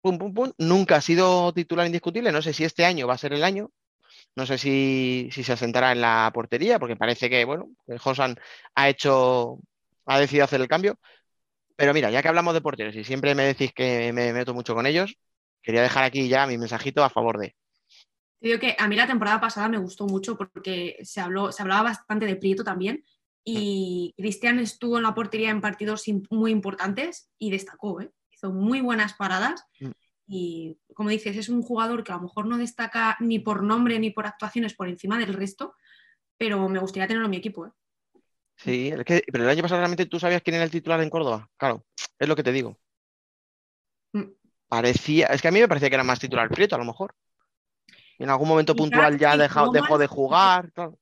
pum, 0.00 0.18
pum, 0.18 0.34
pum, 0.34 0.52
nunca 0.58 0.96
ha 0.96 1.00
sido 1.00 1.52
titular 1.52 1.86
indiscutible, 1.86 2.32
no 2.32 2.42
sé 2.42 2.52
si 2.52 2.64
este 2.64 2.84
año 2.84 3.06
va 3.06 3.14
a 3.14 3.18
ser 3.18 3.32
el 3.32 3.44
año, 3.44 3.70
no 4.36 4.46
sé 4.46 4.58
si, 4.58 5.28
si 5.32 5.44
se 5.44 5.52
asentará 5.52 5.92
en 5.92 6.00
la 6.00 6.30
portería, 6.32 6.78
porque 6.78 6.96
parece 6.96 7.28
que, 7.28 7.44
bueno, 7.44 7.70
Josan 7.98 8.36
ha 8.74 8.88
hecho, 8.88 9.58
ha 10.06 10.18
decidido 10.18 10.44
hacer 10.44 10.60
el 10.60 10.68
cambio, 10.68 10.98
pero 11.76 11.94
mira, 11.94 12.10
ya 12.10 12.22
que 12.22 12.28
hablamos 12.28 12.54
de 12.54 12.60
porteros 12.60 12.94
y 12.96 13.04
siempre 13.04 13.34
me 13.34 13.44
decís 13.44 13.72
que 13.72 14.12
me 14.12 14.32
meto 14.32 14.54
mucho 14.54 14.74
con 14.74 14.86
ellos, 14.86 15.16
quería 15.62 15.82
dejar 15.82 16.04
aquí 16.04 16.28
ya 16.28 16.46
mi 16.46 16.58
mensajito 16.58 17.02
a 17.02 17.10
favor 17.10 17.38
de... 17.38 17.56
Te 18.40 18.48
digo 18.48 18.58
que 18.58 18.76
a 18.78 18.88
mí 18.88 18.96
la 18.96 19.06
temporada 19.06 19.40
pasada 19.40 19.68
me 19.68 19.78
gustó 19.78 20.06
mucho 20.06 20.36
porque 20.36 20.96
se, 21.02 21.20
habló, 21.20 21.52
se 21.52 21.62
hablaba 21.62 21.82
bastante 21.82 22.24
de 22.24 22.36
Prieto 22.36 22.64
también 22.64 23.04
y 23.44 24.14
Cristian 24.16 24.58
estuvo 24.58 24.96
en 24.96 25.02
la 25.02 25.14
portería 25.14 25.50
en 25.50 25.60
partidos 25.60 26.04
muy 26.30 26.50
importantes 26.50 27.30
y 27.38 27.50
destacó, 27.50 28.00
¿eh? 28.00 28.10
Hizo 28.40 28.52
muy 28.52 28.80
buenas 28.80 29.14
paradas 29.14 29.66
Mm. 29.80 29.90
y 30.26 30.78
como 30.94 31.10
dices, 31.10 31.36
es 31.36 31.48
un 31.48 31.62
jugador 31.62 32.04
que 32.04 32.12
a 32.12 32.16
lo 32.16 32.22
mejor 32.22 32.46
no 32.46 32.56
destaca 32.56 33.16
ni 33.20 33.38
por 33.38 33.62
nombre 33.62 33.98
ni 33.98 34.10
por 34.10 34.26
actuaciones 34.26 34.74
por 34.74 34.88
encima 34.88 35.18
del 35.18 35.34
resto, 35.34 35.74
pero 36.38 36.68
me 36.68 36.78
gustaría 36.78 37.06
tenerlo 37.06 37.26
en 37.26 37.30
mi 37.32 37.36
equipo. 37.38 37.66
¿eh? 37.66 37.70
Sí, 38.56 38.88
es 38.88 39.04
que, 39.04 39.22
pero 39.30 39.44
el 39.44 39.50
año 39.50 39.62
pasado 39.62 39.80
realmente 39.80 40.06
tú 40.06 40.18
sabías 40.20 40.42
quién 40.42 40.54
era 40.54 40.64
el 40.64 40.70
titular 40.70 41.00
en 41.02 41.10
Córdoba. 41.10 41.48
Claro, 41.56 41.84
es 42.18 42.28
lo 42.28 42.36
que 42.36 42.42
te 42.42 42.52
digo. 42.52 42.78
Mm. 44.12 44.24
Parecía, 44.68 45.26
es 45.26 45.42
que 45.42 45.48
a 45.48 45.50
mí 45.50 45.60
me 45.60 45.68
parecía 45.68 45.88
que 45.88 45.94
era 45.96 46.04
más 46.04 46.20
titular 46.20 46.48
Prieto, 46.48 46.76
a 46.76 46.78
lo 46.78 46.84
mejor. 46.84 47.14
Y 48.18 48.22
en 48.22 48.30
algún 48.30 48.48
momento 48.48 48.74
Quizás 48.74 48.82
puntual 48.90 49.18
ya 49.18 49.36
deja- 49.36 49.68
dejó 49.72 49.98
de 49.98 50.06
jugar. 50.06 50.72
claro. 50.72 50.98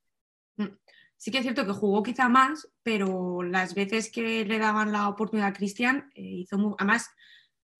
Sí 1.20 1.32
que 1.32 1.38
es 1.38 1.42
cierto 1.42 1.66
que 1.66 1.72
jugó 1.72 2.00
quizá 2.04 2.28
más, 2.28 2.68
pero 2.84 3.42
las 3.42 3.74
veces 3.74 4.08
que 4.12 4.44
le 4.44 4.58
daban 4.60 4.92
la 4.92 5.08
oportunidad 5.08 5.48
a 5.48 5.52
Cristian, 5.52 6.08
eh, 6.14 6.22
hizo 6.22 6.56
muy... 6.58 6.74
Además, 6.78 7.08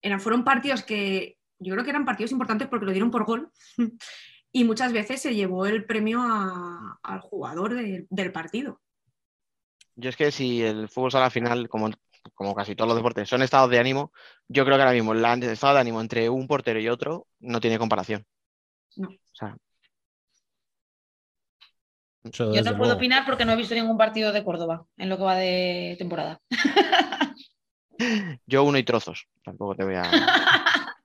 eran, 0.01 0.19
fueron 0.19 0.43
partidos 0.43 0.83
que 0.83 1.37
yo 1.59 1.73
creo 1.73 1.83
que 1.83 1.89
eran 1.89 2.05
partidos 2.05 2.31
importantes 2.31 2.67
porque 2.67 2.85
lo 2.85 2.91
dieron 2.91 3.11
por 3.11 3.25
gol 3.25 3.51
y 4.51 4.63
muchas 4.63 4.93
veces 4.93 5.21
se 5.21 5.35
llevó 5.35 5.65
el 5.65 5.85
premio 5.85 6.21
a- 6.21 6.99
al 7.03 7.19
jugador 7.21 7.73
de- 7.75 8.05
del 8.09 8.31
partido. 8.31 8.81
Yo 9.95 10.09
es 10.09 10.15
que 10.15 10.31
si 10.31 10.61
el 10.61 10.87
fútbol 10.87 11.11
sala 11.11 11.29
final, 11.29 11.67
como, 11.67 11.89
como 12.33 12.55
casi 12.55 12.75
todos 12.75 12.87
los 12.87 12.97
deportes, 12.97 13.27
son 13.27 13.41
estados 13.41 13.69
de 13.69 13.79
ánimo, 13.79 14.13
yo 14.47 14.63
creo 14.63 14.77
que 14.77 14.83
ahora 14.83 14.93
mismo 14.93 15.11
el 15.11 15.25
estado 15.43 15.73
de 15.75 15.81
ánimo 15.81 15.99
entre 15.99 16.29
un 16.29 16.47
portero 16.47 16.79
y 16.79 16.87
otro 16.87 17.27
no 17.41 17.59
tiene 17.59 17.77
comparación. 17.77 18.25
No. 18.95 19.09
O 19.09 19.17
sea, 19.33 19.57
Eso 22.23 22.53
yo 22.53 22.61
no 22.61 22.71
puedo 22.71 22.77
luego. 22.85 22.95
opinar 22.95 23.25
porque 23.25 23.43
no 23.45 23.51
he 23.53 23.55
visto 23.57 23.75
ningún 23.75 23.97
partido 23.97 24.31
de 24.31 24.43
Córdoba 24.43 24.85
en 24.97 25.09
lo 25.09 25.17
que 25.17 25.23
va 25.23 25.35
de 25.35 25.95
temporada. 25.97 26.39
yo 28.45 28.63
uno 28.63 28.77
y 28.77 28.83
trozos. 28.83 29.27
Tampoco 29.43 29.75
te 29.75 29.83
voy 29.83 29.95
a. 29.95 30.03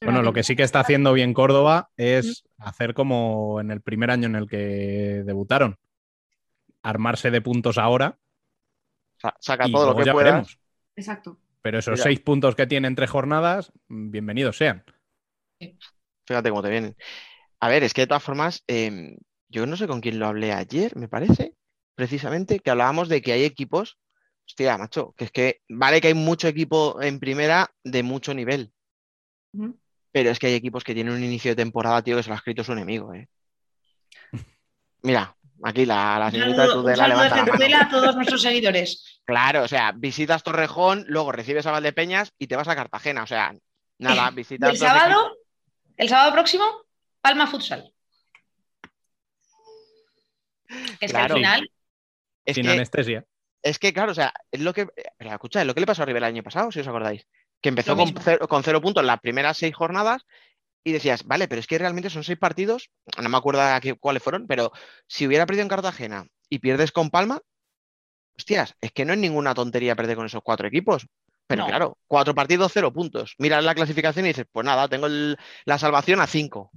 Bueno, 0.00 0.22
lo 0.22 0.32
que 0.32 0.44
sí 0.44 0.54
que 0.54 0.62
está 0.62 0.78
haciendo 0.80 1.12
bien 1.12 1.34
Córdoba 1.34 1.90
es 1.96 2.44
hacer 2.58 2.94
como 2.94 3.60
en 3.60 3.72
el 3.72 3.80
primer 3.80 4.12
año 4.12 4.26
en 4.26 4.36
el 4.36 4.48
que 4.48 5.22
debutaron. 5.26 5.76
Armarse 6.82 7.32
de 7.32 7.42
puntos 7.42 7.78
ahora 7.78 8.16
Sa- 9.20 9.34
Saca 9.40 9.66
y 9.66 9.72
todo 9.72 9.86
lo 9.92 9.96
que 9.96 10.04
ya 10.04 10.12
puedas. 10.12 10.26
veremos. 10.28 10.58
Exacto. 10.94 11.40
Pero 11.62 11.80
esos 11.80 11.94
Mira. 11.94 12.04
seis 12.04 12.20
puntos 12.20 12.54
que 12.54 12.68
tiene 12.68 12.86
entre 12.86 13.08
jornadas, 13.08 13.72
bienvenidos 13.88 14.56
sean. 14.56 14.84
Fíjate 16.24 16.50
cómo 16.50 16.62
te 16.62 16.70
vienen. 16.70 16.96
A 17.58 17.68
ver, 17.68 17.82
es 17.82 17.92
que 17.92 18.02
de 18.02 18.06
todas 18.06 18.22
formas, 18.22 18.62
em, 18.68 19.16
yo 19.48 19.66
no 19.66 19.76
sé 19.76 19.88
con 19.88 20.00
quién 20.00 20.20
lo 20.20 20.26
hablé 20.28 20.52
ayer, 20.52 20.94
me 20.96 21.08
parece, 21.08 21.54
precisamente, 21.96 22.60
que 22.60 22.70
hablábamos 22.70 23.08
de 23.08 23.20
que 23.20 23.32
hay 23.32 23.42
equipos, 23.42 23.98
hostia, 24.48 24.78
macho, 24.78 25.14
que 25.16 25.24
es 25.26 25.30
que 25.30 25.60
vale 25.68 26.00
que 26.00 26.08
hay 26.08 26.14
mucho 26.14 26.48
equipo 26.48 27.00
en 27.02 27.20
primera 27.20 27.70
de 27.84 28.02
mucho 28.02 28.34
nivel, 28.34 28.72
pero 30.10 30.30
es 30.30 30.38
que 30.38 30.46
hay 30.48 30.54
equipos 30.54 30.82
que 30.84 30.94
tienen 30.94 31.14
un 31.14 31.22
inicio 31.22 31.52
de 31.52 31.56
temporada, 31.56 32.02
tío, 32.02 32.16
que 32.16 32.22
se 32.22 32.28
lo 32.30 32.34
ha 32.34 32.38
escrito 32.38 32.64
su 32.64 32.72
enemigo, 32.72 33.12
¿eh? 33.14 33.28
Mira, 35.02 35.34
Aquí 35.60 35.84
la, 35.84 36.20
la 36.20 36.30
señorita 36.30 36.62
de 36.62 36.68
saludo, 36.68 36.82
Tudela 36.82 37.08
levanta 37.08 37.34
la 37.34 37.42
mano. 37.42 37.52
Tudela 37.54 37.80
a 37.80 37.88
todos 37.88 38.14
nuestros 38.16 38.42
seguidores. 38.42 39.14
Claro, 39.28 39.64
o 39.64 39.68
sea, 39.68 39.90
visitas 39.92 40.42
Torrejón, 40.44 41.04
luego 41.08 41.32
recibes 41.32 41.66
a 41.66 41.72
Valdepeñas 41.72 42.32
y 42.38 42.46
te 42.46 42.54
vas 42.56 42.68
a 42.68 42.76
Cartagena. 42.76 43.24
O 43.24 43.26
sea, 43.26 43.52
nada, 43.98 44.28
Y 44.32 44.34
visitas. 44.36 44.70
el 44.70 44.78
sábado, 44.78 45.36
el 45.96 46.08
sábado 46.08 46.32
próximo, 46.32 46.64
Palma 47.20 47.46
Futsal. 47.48 47.92
Es 51.00 51.10
Claro. 51.10 51.10
que 51.10 51.16
al 51.16 51.32
final, 51.34 51.70
Es 52.44 52.54
Sin 52.54 52.64
que, 52.64 52.70
anestesia. 52.70 53.24
Es 53.62 53.78
que, 53.78 53.92
claro, 53.92 54.12
o 54.12 54.14
sea, 54.14 54.32
es 54.50 54.60
lo 54.60 54.72
que. 54.72 54.86
Pero 55.16 55.30
escucha, 55.32 55.60
es 55.60 55.66
lo 55.66 55.74
que 55.74 55.80
le 55.80 55.86
pasó 55.86 56.02
a 56.02 56.06
Rivera 56.06 56.26
el 56.28 56.34
año 56.34 56.42
pasado, 56.42 56.70
si 56.70 56.80
os 56.80 56.88
acordáis. 56.88 57.26
Que 57.60 57.70
empezó 57.70 57.96
con 57.96 58.14
cero, 58.22 58.46
con 58.48 58.62
cero 58.62 58.80
puntos 58.80 59.04
las 59.04 59.20
primeras 59.20 59.56
seis 59.58 59.74
jornadas 59.74 60.24
y 60.84 60.92
decías, 60.92 61.24
vale, 61.24 61.48
pero 61.48 61.60
es 61.60 61.66
que 61.66 61.76
realmente 61.76 62.08
son 62.08 62.22
seis 62.24 62.38
partidos, 62.38 62.90
no 63.20 63.28
me 63.28 63.36
acuerdo 63.36 63.60
cuáles 64.00 64.22
fueron, 64.22 64.46
pero 64.46 64.72
si 65.08 65.26
hubiera 65.26 65.44
perdido 65.44 65.62
en 65.64 65.68
Cartagena 65.68 66.26
y 66.48 66.60
pierdes 66.60 66.92
con 66.92 67.10
Palma, 67.10 67.40
hostias, 68.38 68.74
es 68.80 68.92
que 68.92 69.04
no 69.04 69.12
es 69.12 69.18
ninguna 69.18 69.54
tontería 69.54 69.96
perder 69.96 70.16
con 70.16 70.26
esos 70.26 70.42
cuatro 70.42 70.68
equipos. 70.68 71.06
Pero 71.48 71.62
No. 71.62 71.68
claro, 71.68 71.98
cuatro 72.06 72.34
partidos, 72.34 72.72
cero 72.72 72.92
puntos. 72.92 73.34
Miras 73.38 73.64
la 73.64 73.74
clasificación 73.74 74.26
y 74.26 74.28
dices, 74.28 74.46
pues 74.52 74.64
nada, 74.64 74.86
tengo 74.86 75.06
el- 75.06 75.36
la 75.64 75.78
salvación 75.78 76.20
a 76.20 76.26
cinco. 76.26 76.70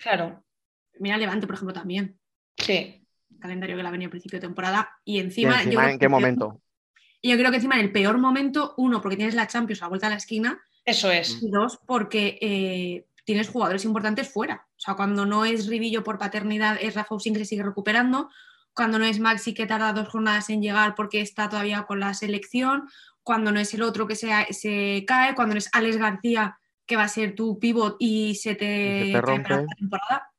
claro, 0.00 0.42
Mira 0.98 1.16
Levante, 1.16 1.46
por 1.46 1.54
ejemplo, 1.54 1.72
también. 1.74 2.18
sí. 2.56 3.01
Calendario 3.42 3.76
que 3.76 3.82
la 3.82 3.90
venía 3.90 4.06
a 4.06 4.10
principio 4.10 4.38
de 4.38 4.46
temporada. 4.46 4.90
Y 5.04 5.16
Y 5.16 5.20
encima. 5.20 5.62
yo 5.64 5.80
¿en 5.82 5.98
qué 5.98 6.08
momento? 6.08 6.60
Y 7.20 7.30
yo 7.30 7.36
creo 7.36 7.50
que 7.50 7.56
encima 7.56 7.74
en 7.76 7.82
el 7.82 7.92
peor 7.92 8.18
momento, 8.18 8.74
uno, 8.78 9.00
porque 9.02 9.16
tienes 9.16 9.34
la 9.34 9.46
Champions 9.46 9.82
a 9.82 9.84
la 9.84 9.88
vuelta 9.90 10.06
a 10.06 10.10
la 10.10 10.16
esquina, 10.16 10.60
Eso 10.84 11.10
es. 11.10 11.40
y 11.42 11.50
dos, 11.50 11.78
porque 11.86 12.38
eh, 12.40 13.06
tienes 13.24 13.48
jugadores 13.48 13.84
importantes 13.84 14.28
fuera. 14.32 14.66
O 14.70 14.80
sea, 14.80 14.94
cuando 14.94 15.24
no 15.26 15.44
es 15.44 15.68
Ribillo 15.68 16.02
por 16.02 16.18
paternidad, 16.18 16.78
es 16.80 16.94
Rafa 16.94 17.14
Usín 17.14 17.34
que 17.34 17.40
se 17.40 17.44
sigue 17.46 17.62
recuperando. 17.62 18.28
Cuando 18.74 18.98
no 18.98 19.04
es 19.04 19.20
Maxi 19.20 19.52
que 19.54 19.66
tarda 19.66 19.92
dos 19.92 20.08
jornadas 20.08 20.48
en 20.50 20.62
llegar 20.62 20.94
porque 20.94 21.20
está 21.20 21.48
todavía 21.48 21.82
con 21.82 22.00
la 22.00 22.14
selección. 22.14 22.88
Cuando 23.22 23.52
no 23.52 23.60
es 23.60 23.72
el 23.74 23.82
otro 23.82 24.06
que 24.08 24.16
se, 24.16 24.30
se 24.50 25.04
cae. 25.06 25.34
Cuando 25.36 25.54
no 25.54 25.58
es 25.58 25.68
Alex 25.72 25.98
García 25.98 26.58
que 26.86 26.96
va 26.96 27.04
a 27.04 27.08
ser 27.08 27.36
tu 27.36 27.60
pivot 27.60 27.96
y 28.00 28.34
se 28.34 28.56
te, 28.56 29.06
Y 29.06 29.12
se 29.12 29.12
te 29.12 29.12
cae 29.12 29.20
rompe. 29.20 29.42
para 29.48 29.62
la 29.62 29.66
temporada. 29.78 30.31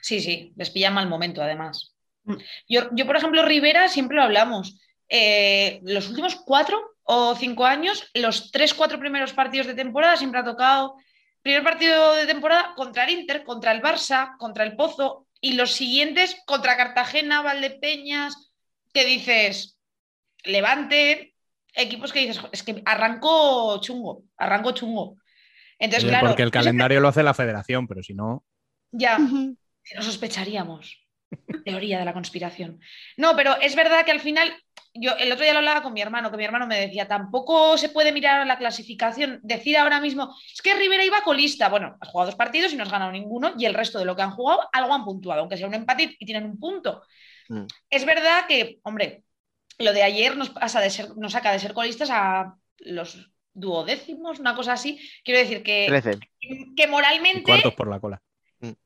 Sí, 0.00 0.20
sí, 0.20 0.52
les 0.56 0.70
pilla 0.70 0.90
mal 0.90 1.08
momento 1.08 1.42
además. 1.42 1.94
Mm. 2.24 2.36
Yo, 2.68 2.88
yo, 2.92 3.06
por 3.06 3.16
ejemplo, 3.16 3.44
Rivera, 3.44 3.88
siempre 3.88 4.16
lo 4.16 4.22
hablamos. 4.24 4.78
eh, 5.14 5.80
los 5.82 6.08
últimos 6.08 6.36
cuatro 6.36 6.80
o 7.02 7.34
cinco 7.34 7.66
años, 7.66 8.08
los 8.14 8.50
tres, 8.50 8.72
cuatro 8.72 8.98
primeros 8.98 9.34
partidos 9.34 9.66
de 9.66 9.74
temporada 9.74 10.16
siempre 10.16 10.40
ha 10.40 10.44
tocado. 10.44 10.94
Primer 11.42 11.62
partido 11.62 12.14
de 12.14 12.26
temporada 12.26 12.72
contra 12.76 13.04
el 13.04 13.10
Inter, 13.10 13.44
contra 13.44 13.72
el 13.72 13.82
Barça, 13.82 14.36
contra 14.38 14.64
el 14.64 14.74
Pozo, 14.74 15.26
y 15.40 15.52
los 15.54 15.72
siguientes 15.72 16.40
contra 16.46 16.76
Cartagena, 16.78 17.42
Valdepeñas, 17.42 18.52
que 18.94 19.04
dices, 19.04 19.76
Levante, 20.44 21.34
equipos 21.74 22.12
que 22.12 22.20
dices, 22.20 22.38
"Jo, 22.38 22.48
es 22.52 22.62
que 22.62 22.82
arranco 22.84 23.80
chungo, 23.80 24.22
arranco 24.36 24.72
chungo. 24.72 25.16
Entonces, 25.78 26.08
claro, 26.08 26.28
porque 26.28 26.42
el 26.44 26.50
calendario 26.50 27.00
lo 27.00 27.08
hace 27.08 27.22
la 27.22 27.34
federación, 27.34 27.86
pero 27.88 28.02
si 28.02 28.14
no. 28.14 28.44
ya, 28.92 29.18
no 29.94 30.02
sospecharíamos. 30.02 30.98
Teoría 31.64 31.98
de 31.98 32.04
la 32.04 32.12
conspiración. 32.12 32.80
No, 33.16 33.34
pero 33.36 33.58
es 33.60 33.74
verdad 33.74 34.04
que 34.04 34.10
al 34.10 34.20
final, 34.20 34.54
yo 34.92 35.12
el 35.16 35.32
otro 35.32 35.44
día 35.44 35.52
lo 35.52 35.60
hablaba 35.60 35.82
con 35.82 35.92
mi 35.92 36.02
hermano, 36.02 36.30
que 36.30 36.36
mi 36.36 36.44
hermano 36.44 36.66
me 36.66 36.78
decía, 36.78 37.08
tampoco 37.08 37.78
se 37.78 37.88
puede 37.88 38.12
mirar 38.12 38.46
la 38.46 38.58
clasificación, 38.58 39.40
decir 39.42 39.78
ahora 39.78 40.00
mismo, 40.00 40.34
es 40.52 40.60
que 40.60 40.74
Rivera 40.74 41.04
iba 41.04 41.22
colista. 41.22 41.68
Bueno, 41.68 41.96
has 42.00 42.08
jugado 42.08 42.30
dos 42.30 42.36
partidos 42.36 42.72
y 42.72 42.76
no 42.76 42.82
has 42.82 42.90
ganado 42.90 43.12
ninguno, 43.12 43.54
y 43.56 43.64
el 43.64 43.74
resto 43.74 43.98
de 43.98 44.04
lo 44.04 44.14
que 44.14 44.22
han 44.22 44.32
jugado, 44.32 44.68
algo 44.72 44.92
han 44.92 45.04
puntuado, 45.04 45.40
aunque 45.40 45.56
sea 45.56 45.66
un 45.66 45.74
empate 45.74 46.16
y 46.18 46.26
tienen 46.26 46.44
un 46.44 46.58
punto. 46.58 47.02
Mm. 47.48 47.64
Es 47.88 48.04
verdad 48.04 48.46
que, 48.46 48.80
hombre, 48.82 49.24
lo 49.78 49.92
de 49.92 50.02
ayer 50.02 50.36
nos, 50.36 50.50
pasa 50.50 50.80
de 50.80 50.90
ser, 50.90 51.16
nos 51.16 51.32
saca 51.32 51.52
de 51.52 51.58
ser 51.58 51.72
colistas 51.72 52.10
a 52.10 52.54
los 52.78 53.30
duodécimos, 53.54 54.38
una 54.38 54.54
cosa 54.54 54.74
así. 54.74 55.00
Quiero 55.24 55.40
decir 55.40 55.62
que, 55.62 55.86
que 56.76 56.84
y 56.84 56.86
moralmente 56.86 57.42
cuartos 57.42 57.74
por 57.74 57.88
la 57.88 58.00
cola. 58.00 58.22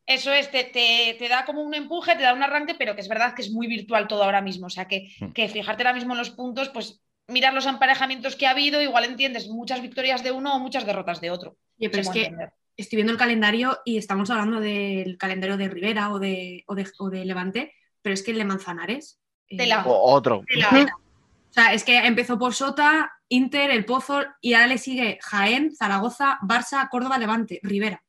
Eso 0.06 0.32
es, 0.32 0.50
te, 0.50 0.64
te- 0.64 1.16
te 1.18 1.28
da 1.28 1.44
como 1.44 1.62
un 1.62 1.74
empuje, 1.74 2.14
te 2.16 2.22
da 2.22 2.32
un 2.34 2.42
arranque, 2.42 2.74
pero 2.74 2.94
que 2.94 3.00
es 3.02 3.08
verdad 3.08 3.34
que 3.34 3.42
es 3.42 3.50
muy 3.50 3.66
virtual 3.66 4.08
todo 4.08 4.24
ahora 4.24 4.40
mismo. 4.42 4.66
O 4.66 4.70
sea, 4.70 4.86
que, 4.88 5.08
Mm. 5.20 5.32
que 5.32 5.48
fijarte 5.48 5.82
ahora 5.82 5.94
mismo 5.94 6.12
en 6.14 6.18
los 6.18 6.30
puntos, 6.30 6.68
pues 6.70 7.02
mirar 7.28 7.52
los 7.54 7.66
emparejamientos 7.66 8.36
que 8.36 8.46
ha 8.46 8.50
habido, 8.50 8.80
igual 8.80 9.04
entiendes 9.04 9.48
muchas 9.48 9.82
victorias 9.82 10.22
de 10.22 10.30
uno 10.32 10.54
o 10.54 10.58
muchas 10.60 10.86
derrotas 10.86 11.20
de 11.20 11.30
otro. 11.30 11.56
Oye, 11.78 11.90
pero 11.90 12.02
es 12.02 12.08
que 12.10 12.22
entender. 12.24 12.52
estoy 12.76 12.96
viendo 12.96 13.12
el 13.12 13.18
calendario 13.18 13.78
y 13.84 13.96
estamos 13.98 14.30
hablando 14.30 14.60
del 14.60 15.18
calendario 15.18 15.56
de 15.56 15.68
Rivera 15.68 16.10
o 16.12 16.18
de, 16.18 16.62
o 16.68 16.74
de, 16.74 16.86
o 16.98 17.10
de 17.10 17.24
Levante, 17.24 17.74
pero 18.00 18.14
es 18.14 18.22
que 18.22 18.30
el 18.30 18.38
de 18.38 18.44
Manzanares. 18.44 19.20
eh, 19.48 19.56
Tela. 19.56 19.84
O 19.86 20.12
otro. 20.12 20.38
O 20.38 21.52
sea, 21.58 21.72
es 21.72 21.84
que 21.84 21.96
empezó 21.98 22.38
por 22.38 22.54
Sota, 22.54 23.10
Inter, 23.28 23.70
El 23.70 23.84
Pozo 23.86 24.22
y 24.40 24.52
ahora 24.54 24.66
le 24.68 24.78
sigue 24.78 25.18
Jaén, 25.22 25.74
Zaragoza, 25.74 26.38
Barça, 26.42 26.88
Córdoba, 26.90 27.18
Levante, 27.18 27.60
Rivera. 27.62 28.02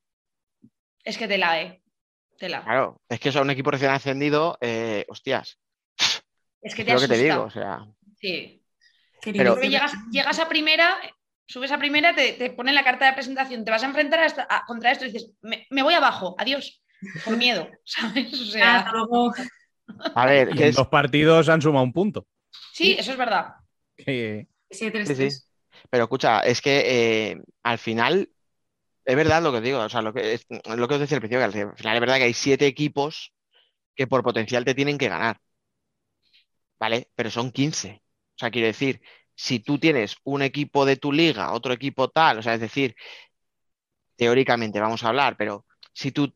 Es 1.08 1.18
que 1.18 1.28
te 1.28 1.38
la 1.38 1.62
he. 1.62 1.82
Tela. 2.38 2.64
Claro, 2.64 3.02
es 3.10 3.20
que 3.20 3.30
eso 3.30 3.40
a 3.40 3.42
un 3.42 3.50
equipo 3.50 3.72
recién 3.72 3.90
ascendido, 3.92 4.58
eh, 4.62 5.06
hostias, 5.08 5.58
Es 6.62 6.76
que 6.76 6.84
te 6.84 6.92
es 6.94 7.02
lo 7.02 7.08
que 7.08 7.14
te 7.16 7.24
digo, 7.24 7.44
o 7.44 7.50
sea. 7.50 7.88
Sí. 8.20 8.62
Pero- 9.24 9.56
llegas, 9.62 9.94
llegas 10.12 10.38
a 10.40 10.48
primera, 10.48 10.98
subes 11.48 11.72
a 11.72 11.80
primera, 11.80 12.14
te, 12.14 12.34
te 12.34 12.52
ponen 12.52 12.76
la 12.76 12.84
carta 12.84 13.08
de 13.08 13.14
presentación, 13.14 13.66
te 13.66 13.72
vas 13.72 13.82
a 13.84 13.88
enfrentar 13.88 14.20
a 14.50 14.66
contra 14.68 14.92
esto 14.92 15.06
y 15.06 15.12
dices, 15.12 15.32
me, 15.42 15.66
me 15.72 15.82
voy 15.82 15.96
abajo, 15.96 16.36
adiós, 16.38 16.84
por 17.26 17.38
miedo, 17.38 17.68
¿sabes? 17.86 18.34
O 18.34 18.46
sea, 18.46 18.76
hasta 18.80 18.92
luego. 18.92 19.34
A 20.14 20.26
ver, 20.28 20.50
que 20.50 20.72
dos 20.72 20.88
partidos 20.90 21.50
han 21.50 21.62
sumado 21.62 21.86
un 21.86 21.94
punto. 21.94 22.28
sí, 22.74 22.96
eso 23.00 23.12
es 23.14 23.18
verdad. 23.18 23.56
Sí, 23.98 24.46
tres, 24.92 25.08
Sí, 25.08 25.16
sí. 25.32 25.44
pero 25.90 26.04
escucha, 26.04 26.42
es 26.42 26.62
que 26.62 27.32
eh, 27.32 27.42
al 27.64 27.78
final 27.80 28.30
es 29.08 29.16
verdad 29.16 29.42
lo 29.42 29.54
que 29.54 29.62
digo, 29.62 29.80
o 29.80 29.90
sea, 29.90 30.02
lo 30.02 30.14
que, 30.14 30.34
es, 30.34 30.46
lo 30.50 30.88
que 30.88 30.96
os 30.96 31.00
decía 31.00 31.16
al 31.18 31.22
principio, 31.22 31.40
que 31.40 31.46
al 31.46 31.76
final 31.78 31.96
es 31.96 32.02
verdad 32.02 32.18
que 32.18 32.24
hay 32.26 32.34
siete 32.34 32.68
equipos 32.68 33.34
que 33.96 34.08
por 34.08 34.24
potencial 34.24 34.66
te 34.66 34.76
tienen 34.76 34.98
que 34.98 35.10
ganar, 35.10 35.40
¿vale? 36.80 37.10
Pero 37.16 37.32
son 37.32 37.52
15. 37.52 38.02
O 38.36 38.40
sea, 38.40 38.52
quiero 38.52 38.68
decir, 38.68 39.02
si 39.36 39.60
tú 39.60 39.80
tienes 39.80 40.18
un 40.24 40.42
equipo 40.42 40.86
de 40.86 40.98
tu 40.98 41.12
liga, 41.14 41.54
otro 41.54 41.74
equipo 41.74 42.10
tal, 42.10 42.40
o 42.40 42.42
sea, 42.42 42.56
es 42.56 42.60
decir, 42.62 42.96
teóricamente 44.16 44.80
vamos 44.80 45.04
a 45.04 45.10
hablar, 45.10 45.38
pero 45.38 45.66
si 45.94 46.12
tú 46.12 46.34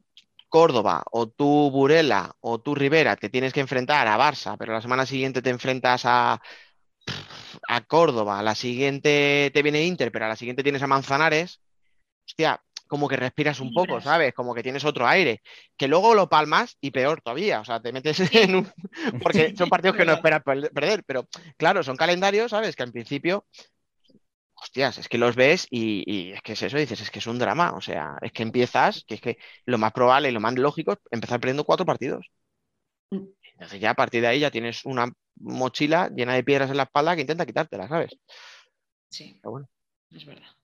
Córdoba 0.50 1.04
o 1.12 1.28
tú 1.30 1.72
Burela 1.72 2.36
o 2.42 2.60
tú 2.62 2.76
Rivera 2.76 3.16
te 3.18 3.30
tienes 3.30 3.54
que 3.54 3.62
enfrentar 3.62 4.08
a 4.08 4.18
Barça, 4.18 4.58
pero 4.58 4.74
la 4.74 4.82
semana 4.82 5.06
siguiente 5.06 5.42
te 5.42 5.50
enfrentas 5.50 6.04
a, 6.06 6.42
a 7.68 7.82
Córdoba, 7.82 8.42
la 8.44 8.56
siguiente 8.56 9.52
te 9.54 9.62
viene 9.64 9.84
Inter, 9.86 10.12
pero 10.12 10.26
a 10.26 10.30
la 10.30 10.36
siguiente 10.36 10.64
tienes 10.64 10.84
a 10.84 10.88
Manzanares, 10.88 11.62
hostia, 12.32 12.62
como 12.88 13.08
que 13.08 13.16
respiras 13.18 13.60
un 13.60 13.72
poco. 13.74 14.02
¿sabes? 14.02 14.34
Como 14.34 14.54
que 14.54 14.64
tienes 14.64 14.86
otro 14.86 15.08
aire, 15.08 15.42
que 15.78 15.88
luego 15.88 16.14
lo 16.16 16.30
palmas 16.30 16.78
y 16.82 16.92
peor 16.92 17.22
todavía, 17.22 17.62
o 17.62 17.66
sea, 17.66 17.82
te 17.82 17.92
metes 17.94 18.20
en 18.36 18.56
un... 18.56 18.72
porque 19.22 19.54
son 19.56 19.70
partidos 19.70 19.96
que 19.96 20.06
no 20.06 20.14
esperas 20.14 20.44
per- 20.44 20.72
perder, 20.72 21.04
pero 21.06 21.28
claro, 21.58 21.84
son 21.84 21.98
calendarios, 21.98 22.52
¿sabes? 22.52 22.76
Que 22.76 22.84
al 22.84 22.92
principio, 22.92 23.46
hostias, 24.56 24.98
es 24.98 25.10
que 25.10 25.18
los 25.18 25.36
ves 25.36 25.68
y, 25.70 26.04
y 26.08 26.32
es 26.34 26.42
que 26.42 26.54
es 26.54 26.62
eso, 26.62 26.78
dices, 26.78 27.02
es 27.02 27.12
que 27.12 27.20
es 27.20 27.28
un 27.28 27.40
drama, 27.40 27.74
o 27.74 27.82
sea, 27.82 28.18
es 28.22 28.32
que 28.32 28.44
empiezas, 28.44 29.04
que 29.08 29.16
es 29.16 29.22
que 29.22 29.38
lo 29.66 29.78
más 29.78 29.92
probable 29.94 30.30
y 30.30 30.32
lo 30.32 30.40
más 30.40 30.56
lógico 30.56 30.94
es 30.94 31.00
empezar 31.12 31.40
perdiendo 31.40 31.66
cuatro 31.66 31.86
partidos. 31.86 32.28
Mm. 33.14 33.28
Entonces 33.54 33.80
ya 33.80 33.92
a 33.92 33.94
partir 33.96 34.22
de 34.22 34.28
ahí 34.28 34.40
ya 34.40 34.52
tienes 34.52 34.86
una 34.86 35.12
mochila 35.38 36.10
llena 36.10 36.34
de 36.36 36.44
piedras 36.44 36.70
en 36.70 36.78
la 36.78 36.84
espalda 36.84 37.16
que 37.16 37.22
intenta 37.22 37.46
quitártela, 37.46 37.88
¿sabes? 37.88 38.12
Sí, 39.10 39.42
Pero 39.42 39.52
bueno. 39.52 39.68
es 40.12 40.26
verdad. 40.26 40.56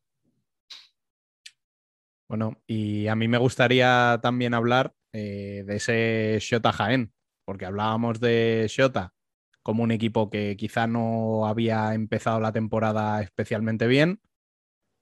Bueno, 2.30 2.62
y 2.68 3.08
a 3.08 3.16
mí 3.16 3.28
me 3.28 3.38
gustaría 3.38 4.20
también 4.22 4.54
hablar 4.54 4.94
eh, 5.14 5.64
de 5.66 5.76
ese 5.78 6.38
Shota 6.42 6.74
Jaén, 6.74 7.14
porque 7.46 7.66
hablábamos 7.66 8.20
de 8.20 8.66
Shota 8.70 9.14
como 9.64 9.84
un 9.84 9.92
equipo 9.92 10.30
que 10.30 10.56
quizá 10.58 10.88
no 10.88 11.46
había 11.46 11.94
empezado 11.94 12.40
la 12.40 12.54
temporada 12.54 13.22
especialmente 13.22 13.88
bien, 13.88 14.22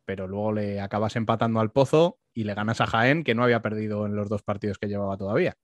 pero 0.05 0.27
luego 0.27 0.53
le 0.53 0.81
acabas 0.81 1.15
empatando 1.15 1.59
al 1.59 1.71
Pozo 1.71 2.19
y 2.33 2.45
le 2.45 2.53
ganas 2.53 2.81
a 2.81 2.87
Jaén, 2.87 3.23
que 3.23 3.35
no 3.35 3.43
había 3.43 3.61
perdido 3.61 4.05
en 4.05 4.15
los 4.15 4.29
dos 4.29 4.41
partidos 4.41 4.77
que 4.77 4.87
llevaba 4.87 5.17
todavía. 5.17 5.55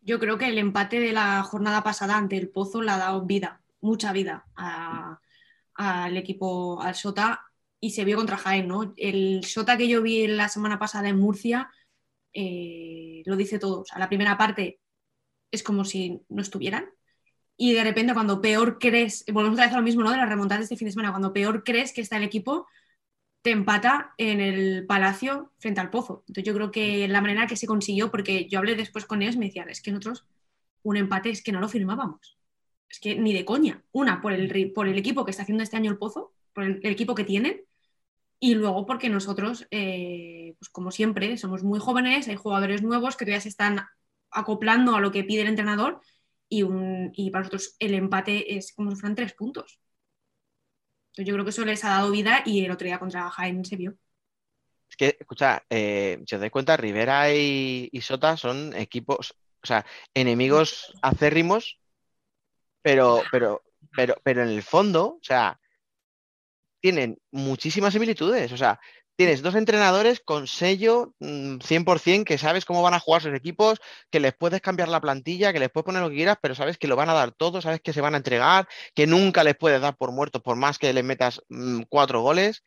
Yo 0.00 0.18
creo 0.18 0.38
que 0.38 0.48
el 0.48 0.58
empate 0.58 0.98
de 0.98 1.12
la 1.12 1.42
jornada 1.44 1.84
pasada 1.84 2.16
ante 2.16 2.36
el 2.36 2.48
Pozo 2.50 2.82
le 2.82 2.90
ha 2.90 2.98
dado 2.98 3.24
vida, 3.24 3.62
mucha 3.80 4.12
vida 4.12 4.46
al 5.74 6.16
equipo, 6.16 6.80
al 6.82 6.94
Sota, 6.94 7.51
y 7.82 7.90
se 7.90 8.04
vio 8.04 8.16
contra 8.16 8.36
Jaén, 8.36 8.68
¿no? 8.68 8.94
El 8.96 9.42
Sota 9.44 9.76
que 9.76 9.88
yo 9.88 10.02
vi 10.02 10.28
la 10.28 10.48
semana 10.48 10.78
pasada 10.78 11.08
en 11.08 11.18
Murcia 11.18 11.68
eh, 12.32 13.22
lo 13.26 13.36
dice 13.36 13.58
todo. 13.58 13.80
O 13.80 13.84
sea, 13.84 13.98
la 13.98 14.08
primera 14.08 14.38
parte 14.38 14.80
es 15.50 15.64
como 15.64 15.84
si 15.84 16.22
no 16.28 16.42
estuvieran. 16.42 16.86
Y 17.56 17.74
de 17.74 17.84
repente, 17.84 18.14
cuando 18.14 18.40
peor 18.40 18.78
crees, 18.78 19.24
volvemos 19.32 19.56
otra 19.56 19.66
vez 19.66 19.74
a 19.74 19.78
lo 19.78 19.82
mismo, 19.82 20.02
¿no? 20.04 20.12
De 20.12 20.16
las 20.16 20.28
remontadas 20.28 20.60
de 20.60 20.64
este 20.64 20.76
fin 20.76 20.86
de 20.86 20.92
semana, 20.92 21.10
cuando 21.10 21.32
peor 21.32 21.64
crees 21.64 21.92
que 21.92 22.00
está 22.00 22.18
el 22.18 22.22
equipo, 22.22 22.68
te 23.42 23.50
empata 23.50 24.14
en 24.16 24.40
el 24.40 24.86
Palacio 24.86 25.52
frente 25.58 25.80
al 25.80 25.90
Pozo. 25.90 26.24
Entonces 26.28 26.44
yo 26.44 26.54
creo 26.54 26.70
que 26.70 27.08
la 27.08 27.20
manera 27.20 27.48
que 27.48 27.56
se 27.56 27.66
consiguió, 27.66 28.12
porque 28.12 28.48
yo 28.48 28.60
hablé 28.60 28.76
después 28.76 29.06
con 29.06 29.22
ellos, 29.22 29.36
me 29.36 29.46
decían, 29.46 29.68
es 29.68 29.82
que 29.82 29.90
nosotros 29.90 30.24
un 30.84 30.96
empate 30.96 31.30
es 31.30 31.42
que 31.42 31.52
no 31.52 31.60
lo 31.60 31.68
firmábamos. 31.68 32.38
Es 32.88 33.00
que 33.00 33.16
ni 33.16 33.32
de 33.32 33.44
coña. 33.44 33.82
Una, 33.90 34.20
por 34.20 34.32
el, 34.32 34.72
por 34.72 34.88
el 34.88 34.98
equipo 34.98 35.24
que 35.24 35.32
está 35.32 35.42
haciendo 35.42 35.64
este 35.64 35.76
año 35.76 35.90
el 35.90 35.98
Pozo, 35.98 36.32
por 36.52 36.64
el, 36.64 36.86
equipo 36.86 37.14
que 37.14 37.24
tienen, 37.24 37.62
y 38.44 38.56
luego 38.56 38.86
porque 38.86 39.08
nosotros, 39.08 39.68
eh, 39.70 40.56
pues 40.58 40.68
como 40.68 40.90
siempre, 40.90 41.38
somos 41.38 41.62
muy 41.62 41.78
jóvenes, 41.78 42.26
hay 42.26 42.34
jugadores 42.34 42.82
nuevos 42.82 43.16
que 43.16 43.24
todavía 43.24 43.40
se 43.40 43.48
están 43.48 43.86
acoplando 44.32 44.96
a 44.96 45.00
lo 45.00 45.12
que 45.12 45.22
pide 45.22 45.42
el 45.42 45.46
entrenador 45.46 46.00
y, 46.48 46.64
un, 46.64 47.12
y 47.14 47.30
para 47.30 47.42
nosotros 47.42 47.76
el 47.78 47.94
empate 47.94 48.56
es 48.56 48.72
como 48.72 48.90
si 48.90 48.96
fueran 48.96 49.14
tres 49.14 49.34
puntos. 49.34 49.78
Entonces 51.12 51.28
yo 51.28 51.34
creo 51.34 51.44
que 51.44 51.50
eso 51.50 51.64
les 51.64 51.84
ha 51.84 51.90
dado 51.90 52.10
vida 52.10 52.42
y 52.44 52.64
el 52.64 52.72
otro 52.72 52.84
día 52.84 52.98
contra 52.98 53.30
Jaén 53.30 53.64
se 53.64 53.76
vio. 53.76 53.94
Es 54.90 54.96
que, 54.96 55.16
escucha, 55.20 55.64
eh, 55.70 56.20
si 56.26 56.34
os 56.34 56.40
dais 56.40 56.50
cuenta, 56.50 56.76
Rivera 56.76 57.32
y, 57.32 57.90
Sota 58.00 58.36
son 58.36 58.74
equipos, 58.74 59.36
o 59.62 59.66
sea, 59.68 59.86
enemigos 60.14 60.92
acérrimos, 61.00 61.78
pero, 62.82 63.22
pero, 63.30 63.62
pero, 63.94 64.16
pero 64.24 64.42
en 64.42 64.48
el 64.48 64.64
fondo, 64.64 65.18
o 65.20 65.22
sea, 65.22 65.60
tienen 66.82 67.18
muchísimas 67.30 67.94
similitudes. 67.94 68.52
O 68.52 68.56
sea, 68.58 68.80
tienes 69.16 69.40
dos 69.40 69.54
entrenadores 69.54 70.20
con 70.20 70.46
sello 70.46 71.14
100% 71.20 72.20
mm, 72.20 72.24
que 72.24 72.38
sabes 72.38 72.64
cómo 72.64 72.82
van 72.82 72.94
a 72.94 73.00
jugar 73.00 73.22
sus 73.22 73.34
equipos, 73.34 73.80
que 74.10 74.20
les 74.20 74.34
puedes 74.34 74.60
cambiar 74.60 74.88
la 74.88 75.00
plantilla, 75.00 75.52
que 75.52 75.60
les 75.60 75.70
puedes 75.70 75.86
poner 75.86 76.02
lo 76.02 76.10
que 76.10 76.16
quieras, 76.16 76.38
pero 76.42 76.54
sabes 76.54 76.78
que 76.78 76.88
lo 76.88 76.96
van 76.96 77.08
a 77.08 77.14
dar 77.14 77.32
todo, 77.32 77.62
sabes 77.62 77.80
que 77.80 77.92
se 77.92 78.00
van 78.00 78.14
a 78.14 78.18
entregar, 78.18 78.68
que 78.94 79.06
nunca 79.06 79.44
les 79.44 79.56
puedes 79.56 79.80
dar 79.80 79.96
por 79.96 80.12
muertos 80.12 80.42
por 80.42 80.56
más 80.56 80.78
que 80.78 80.92
les 80.92 81.04
metas 81.04 81.40
mm, 81.48 81.82
cuatro 81.88 82.20
goles. 82.20 82.62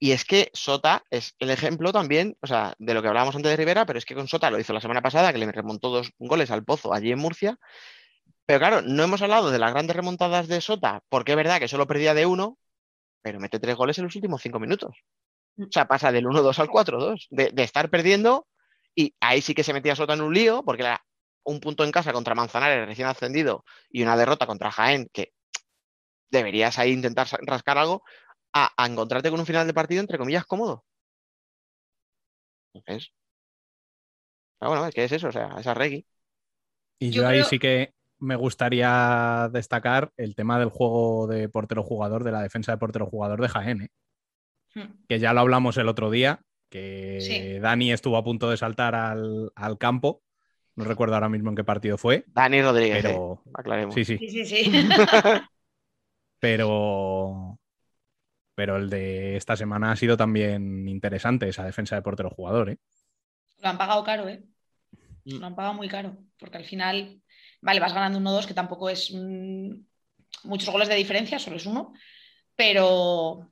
Y 0.00 0.12
es 0.12 0.24
que 0.24 0.50
Sota 0.52 1.04
es 1.10 1.34
el 1.38 1.50
ejemplo 1.50 1.92
también, 1.92 2.36
o 2.42 2.46
sea, 2.46 2.74
de 2.78 2.94
lo 2.94 3.00
que 3.02 3.08
hablábamos 3.08 3.36
antes 3.36 3.50
de 3.50 3.56
Rivera, 3.56 3.86
pero 3.86 3.98
es 3.98 4.04
que 4.04 4.14
con 4.14 4.28
Sota 4.28 4.50
lo 4.50 4.58
hizo 4.60 4.72
la 4.72 4.80
semana 4.80 5.00
pasada, 5.02 5.32
que 5.32 5.38
le 5.38 5.50
remontó 5.52 5.90
dos 5.90 6.10
goles 6.18 6.50
al 6.50 6.64
Pozo 6.64 6.92
allí 6.92 7.12
en 7.12 7.20
Murcia. 7.20 7.58
Pero 8.46 8.58
claro, 8.58 8.82
no 8.82 9.02
hemos 9.04 9.22
hablado 9.22 9.50
de 9.50 9.58
las 9.58 9.72
grandes 9.72 9.96
remontadas 9.96 10.48
de 10.48 10.60
Sota, 10.60 11.02
porque 11.08 11.32
es 11.32 11.36
verdad 11.36 11.60
que 11.60 11.68
solo 11.68 11.86
perdía 11.86 12.14
de 12.14 12.26
uno, 12.26 12.58
pero 13.24 13.40
mete 13.40 13.58
tres 13.58 13.74
goles 13.74 13.96
en 13.96 14.04
los 14.04 14.14
últimos 14.14 14.42
cinco 14.42 14.60
minutos. 14.60 14.94
O 15.58 15.66
sea, 15.70 15.88
pasa 15.88 16.12
del 16.12 16.26
1-2 16.26 16.58
al 16.58 16.68
4-2, 16.68 17.26
de, 17.30 17.62
estar 17.62 17.88
perdiendo 17.88 18.46
y 18.94 19.14
ahí 19.18 19.40
sí 19.40 19.54
que 19.54 19.64
se 19.64 19.72
metía 19.72 19.96
Sota 19.96 20.12
en 20.12 20.20
un 20.20 20.34
lío, 20.34 20.62
porque 20.62 20.82
era 20.82 21.02
un 21.42 21.58
punto 21.58 21.84
en 21.84 21.90
casa 21.90 22.12
contra 22.12 22.34
Manzanares 22.34 22.86
recién 22.86 23.08
ascendido 23.08 23.64
y 23.88 24.02
una 24.02 24.18
derrota 24.18 24.46
contra 24.46 24.70
Jaén, 24.70 25.08
que 25.10 25.32
deberías 26.30 26.78
ahí 26.78 26.92
intentar 26.92 27.26
rascar 27.46 27.78
algo, 27.78 28.02
a, 28.52 28.70
encontrarte 28.86 29.30
con 29.30 29.40
un 29.40 29.46
final 29.46 29.66
de 29.66 29.72
partido, 29.72 30.02
entre 30.02 30.18
comillas, 30.18 30.44
cómodo. 30.44 30.84
Entonces, 32.74 33.10
pero 34.58 34.70
bueno, 34.70 34.90
¿qué 34.92 35.04
es 35.04 35.12
eso? 35.12 35.28
O 35.28 35.32
sea, 35.32 35.56
esa 35.58 35.72
reggae. 35.72 36.04
Y 36.98 37.10
yo, 37.10 37.26
ahí 37.26 37.42
sí 37.44 37.58
que 37.58 37.94
me 38.24 38.36
gustaría 38.36 39.48
destacar 39.52 40.12
el 40.16 40.34
tema 40.34 40.58
del 40.58 40.70
juego 40.70 41.26
de 41.26 41.48
portero-jugador, 41.48 42.24
de 42.24 42.32
la 42.32 42.42
defensa 42.42 42.72
de 42.72 42.78
portero-jugador 42.78 43.40
de 43.40 43.48
Jaén. 43.48 43.82
¿eh? 43.82 43.88
Hmm. 44.74 45.04
que 45.08 45.20
ya 45.20 45.32
lo 45.32 45.40
hablamos 45.40 45.76
el 45.76 45.88
otro 45.88 46.10
día, 46.10 46.40
que 46.68 47.60
Dani 47.62 47.92
estuvo 47.92 48.16
a 48.16 48.24
punto 48.24 48.50
de 48.50 48.56
saltar 48.56 48.94
al, 48.94 49.52
campo. 49.78 50.22
No 50.74 50.84
recuerdo 50.84 51.14
ahora 51.14 51.28
mismo 51.28 51.50
en 51.50 51.56
qué 51.56 51.62
partido 51.62 51.96
fue. 51.96 52.24
Dani 52.26 52.60
Rodríguez, 52.60 53.02
pero... 53.02 53.42
aclaremos. 53.54 53.94
Sí, 53.94 54.04
sí. 54.04 54.18
sí, 54.18 54.44
sí, 54.44 54.72
pero... 56.40 57.60
pero 58.56 58.76
el 58.76 58.90
de 58.90 59.36
esta 59.36 59.56
semana 59.56 59.92
ha 59.92 59.96
sido 59.96 60.16
también 60.16 60.88
interesante, 60.88 61.48
esa 61.48 61.64
defensa 61.64 61.94
de 61.94 62.02
portero 62.02 62.30
jugador. 62.30 62.70
¿eh? 62.70 62.78
Lo 63.62 63.68
han 63.68 63.78
pagado 63.78 64.02
caro, 64.02 64.28
¿eh? 64.28 64.42
Mm. 65.24 65.38
Lo 65.38 65.46
han 65.46 65.54
pagado 65.54 65.74
muy 65.74 65.88
caro, 65.88 66.16
porque 66.38 66.58
al 66.58 66.64
final, 66.64 67.22
vale, 67.64 67.80
vas 67.80 67.94
ganando 67.94 68.20
1-2, 68.20 68.46
que 68.46 68.54
tampoco 68.54 68.88
es 68.90 69.10
muchos 70.44 70.68
goles 70.68 70.88
de 70.88 70.94
diferencia, 70.94 71.38
solo 71.38 71.56
es 71.56 71.66
uno, 71.66 71.92
pero, 72.54 73.50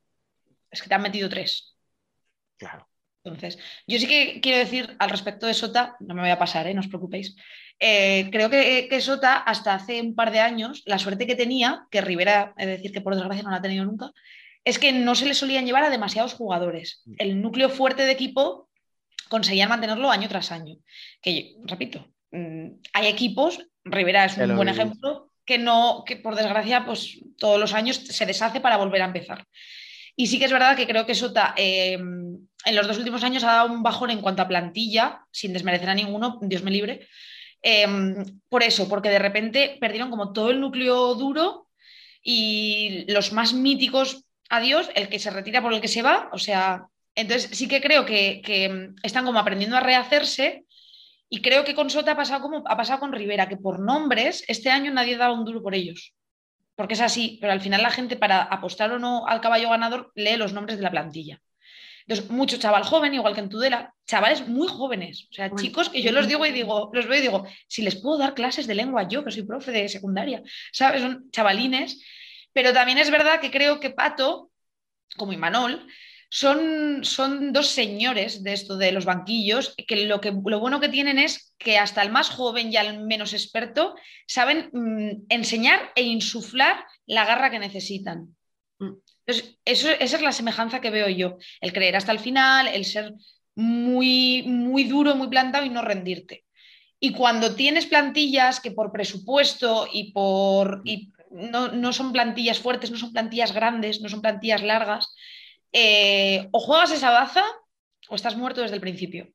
es 0.71 0.83
que 0.83 0.89
te 0.89 0.95
han 0.95 1.03
metido 1.03 1.29
tres. 1.29 1.77
Claro. 2.59 2.87
Entonces, 3.25 3.59
yo 3.87 3.99
sí 3.99 4.07
que 4.07 4.41
quiero 4.41 4.59
decir 4.59 4.97
al 4.99 5.11
respecto 5.11 5.47
de 5.47 5.55
Sota, 5.55 5.97
no 6.01 6.15
me 6.15 6.23
voy 6.23 6.31
a 6.31 6.39
pasar, 6.39 6.67
¿eh? 6.67 6.75
no 6.75 6.81
os 6.81 6.89
preocupéis. 6.89 7.37
Eh, 7.79 8.29
creo 8.31 8.51
que, 8.51 8.89
que, 8.91 9.01
Sota, 9.01 9.37
hasta 9.37 9.75
hace 9.75 10.01
un 10.01 10.15
par 10.15 10.31
de 10.31 10.41
años, 10.41 10.83
la 10.87 10.99
suerte 10.99 11.27
que 11.27 11.37
tenía, 11.37 11.87
que 11.91 12.01
Rivera, 12.01 12.53
es 12.59 12.67
decir, 12.67 12.93
que 12.93 13.01
por 13.01 13.15
desgracia 13.15 13.45
no 13.45 13.51
la 13.51 13.57
ha 13.57 13.63
tenido 13.63 13.85
nunca, 13.85 14.11
es 14.65 14.79
que 14.79 14.93
no 14.93 15.15
se 15.15 15.27
le 15.27 15.35
solían 15.35 15.65
llevar 15.65 15.85
a 15.85 15.91
demasiados 15.91 16.35
jugadores. 16.35 17.03
Mm. 17.07 17.15
El 17.19 17.43
núcleo 17.43 17.71
fuerte 17.71 18.03
de 18.03 18.13
equipo 18.13 18.69
conseguían 19.29 19.71
mantenerlo 19.71 20.11
año 20.11 20.29
tras 20.29 20.53
año. 20.53 20.77
Que, 21.23 21.57
repito, 21.65 22.01
mm, 22.01 22.12
hay 22.33 23.07
equipos, 23.07 23.67
Rivera 23.85 24.25
es 24.25 24.37
un 24.39 24.57
buen 24.57 24.69
ejemplo, 24.69 25.31
que 25.45 25.59
no, 25.59 26.05
que 26.07 26.17
por 26.17 26.35
desgracia, 26.35 26.85
pues 26.85 27.21
todos 27.39 27.59
los 27.59 27.75
años 27.75 27.97
se 27.97 28.27
deshace 28.27 28.61
para 28.61 28.77
volver 28.77 29.03
a 29.03 29.07
empezar. 29.07 29.45
Y 30.15 30.27
sí 30.27 30.39
que 30.39 30.45
es 30.45 30.53
verdad 30.53 30.77
que 30.77 30.87
creo 30.87 31.07
que 31.07 31.15
Sota 31.15 31.55
eh, 31.57 31.95
en 31.95 32.77
los 32.77 32.87
dos 32.87 32.99
últimos 32.99 33.25
años 33.25 33.45
ha 33.45 33.55
dado 33.55 33.73
un 33.73 33.83
bajón 33.83 34.11
en 34.11 34.21
cuanto 34.21 34.43
a 34.43 34.49
plantilla, 34.49 35.25
sin 35.31 35.53
desmerecer 35.53 35.89
a 35.89 35.95
ninguno, 35.95 36.39
Dios 36.43 36.63
me 36.63 36.71
libre. 36.71 37.09
Eh, 37.63 37.87
por 38.49 38.63
eso, 38.63 38.89
porque 38.89 39.09
de 39.09 39.19
repente 39.19 39.79
perdieron 39.81 40.11
como 40.11 40.33
todo 40.33 40.51
el 40.51 40.61
núcleo 40.61 41.15
duro 41.15 41.69
y 42.23 43.05
los 43.09 43.33
más 43.33 43.53
míticos, 43.53 44.25
adiós, 44.49 44.91
el 44.95 45.09
que 45.09 45.19
se 45.19 45.31
retira 45.31 45.63
por 45.63 45.73
el 45.73 45.81
que 45.81 45.89
se 45.89 46.03
va. 46.03 46.29
O 46.33 46.39
sea, 46.39 46.87
entonces 47.15 47.51
sí 47.57 47.69
que 47.69 47.81
creo 47.81 48.05
que, 48.05 48.43
que 48.45 48.91
están 49.03 49.25
como 49.25 49.39
aprendiendo 49.39 49.77
a 49.77 49.81
rehacerse. 49.81 50.67
Y 51.33 51.41
creo 51.41 51.65
que 51.65 51.75
con 51.75 51.89
Sota 51.89 52.13
ha 52.13 52.17
pasado 52.17 52.43
como 52.43 52.63
ha 52.67 52.77
pasado 52.77 53.01
con 53.01 53.13
Rivera, 53.13 53.49
que 53.49 53.57
por 53.57 53.81
nombres 53.81 54.45
este 54.49 54.71
año 54.71 54.93
nadie 54.93 55.17
daba 55.17 55.33
un 55.33 55.47
duro 55.47 55.63
por 55.63 55.75
ellos 55.75 56.15
porque 56.75 56.95
es 56.95 57.01
así, 57.01 57.39
pero 57.41 57.53
al 57.53 57.61
final 57.61 57.83
la 57.83 57.91
gente 57.91 58.17
para 58.17 58.43
apostar 58.43 58.91
o 58.93 58.99
no 58.99 59.27
al 59.27 59.41
caballo 59.41 59.71
ganador 59.71 60.11
lee 60.15 60.37
los 60.37 60.53
nombres 60.53 60.79
de 60.79 60.83
la 60.83 60.91
plantilla. 60.91 61.41
Entonces, 62.07 62.31
mucho 62.31 62.57
chaval 62.57 62.83
joven, 62.83 63.15
igual 63.15 63.35
que 63.35 63.41
en 63.41 63.49
Tudela, 63.49 63.95
chavales 64.07 64.49
muy 64.49 64.67
jóvenes, 64.67 65.29
o 65.31 65.35
sea, 65.35 65.55
chicos 65.55 65.89
que 65.89 66.03
yo 66.03 66.11
los 66.11 66.27
digo 66.27 66.45
y 66.45 66.51
digo, 66.51 66.91
los 66.93 67.07
veo 67.07 67.19
y 67.19 67.23
digo, 67.23 67.47
si 67.69 67.83
les 67.83 67.95
puedo 67.95 68.19
dar 68.19 68.35
clases 68.35 68.67
de 68.67 68.75
lengua 68.75 69.07
yo, 69.07 69.25
que 69.25 69.31
soy 69.31 69.45
profe 69.45 69.71
de 69.71 69.89
secundaria, 69.89 70.43
¿sabes? 70.73 71.03
Son 71.03 71.31
chavalines, 71.31 72.03
pero 72.53 72.73
también 72.73 72.99
es 72.99 73.11
verdad 73.11 73.41
que 73.41 73.53
creo 73.53 73.79
que 73.79 73.91
Pato, 73.91 74.51
como 75.17 75.33
Imanol, 75.33 75.87
son, 76.35 77.05
son 77.05 77.53
dos 77.53 77.69
señores 77.69 78.43
de 78.43 78.55
esto 78.55 78.79
de 78.79 78.91
los 78.91 79.05
banquillos 79.05 79.75
que 79.87 80.07
lo, 80.07 80.19
que 80.19 80.33
lo 80.33 80.61
bueno 80.61 80.81
que 80.81 80.89
tienen 80.89 81.19
es 81.19 81.55
que 81.59 81.77
hasta 81.77 82.01
el 82.01 82.11
más 82.11 82.31
joven 82.31 82.73
y 82.73 82.79
al 82.79 83.05
menos 83.05 83.35
experto 83.35 83.95
saben 84.27 84.71
mm, 84.73 85.27
enseñar 85.29 85.93
e 85.95 86.05
insuflar 86.05 86.87
la 87.05 87.27
garra 87.27 87.51
que 87.51 87.59
necesitan. 87.59 88.35
Mm. 88.79 88.93
Entonces, 89.27 89.59
eso, 89.67 89.91
esa 89.91 90.17
es 90.17 90.23
la 90.23 90.33
semejanza 90.33 90.81
que 90.81 90.89
veo 90.89 91.11
yo, 91.11 91.37
el 91.61 91.75
creer 91.75 91.97
hasta 91.97 92.13
el 92.13 92.19
final, 92.19 92.67
el 92.67 92.87
ser 92.87 93.13
muy, 93.55 94.43
muy 94.47 94.85
duro, 94.85 95.15
muy 95.15 95.29
plantado 95.29 95.67
y 95.67 95.69
no 95.69 95.83
rendirte. 95.83 96.47
Y 96.99 97.13
cuando 97.13 97.55
tienes 97.55 97.85
plantillas 97.85 98.59
que 98.59 98.71
por 98.71 98.91
presupuesto 98.91 99.87
y 99.93 100.13
por... 100.13 100.81
Y 100.87 101.13
no, 101.31 101.69
no 101.69 101.93
son 101.93 102.11
plantillas 102.11 102.59
fuertes, 102.59 102.91
no 102.91 102.97
son 102.97 103.13
plantillas 103.13 103.53
grandes, 103.53 104.01
no 104.01 104.09
son 104.09 104.23
plantillas 104.23 104.63
largas, 104.63 105.15
eh, 105.73 106.49
o 106.53 106.61
juegas 106.61 106.93
esa 106.93 107.11
baza 107.11 107.45
o 108.09 108.15
estás 108.15 108.37
muerto 108.37 108.61
desde 108.61 108.75
el 108.77 108.81
principio. 108.81 109.29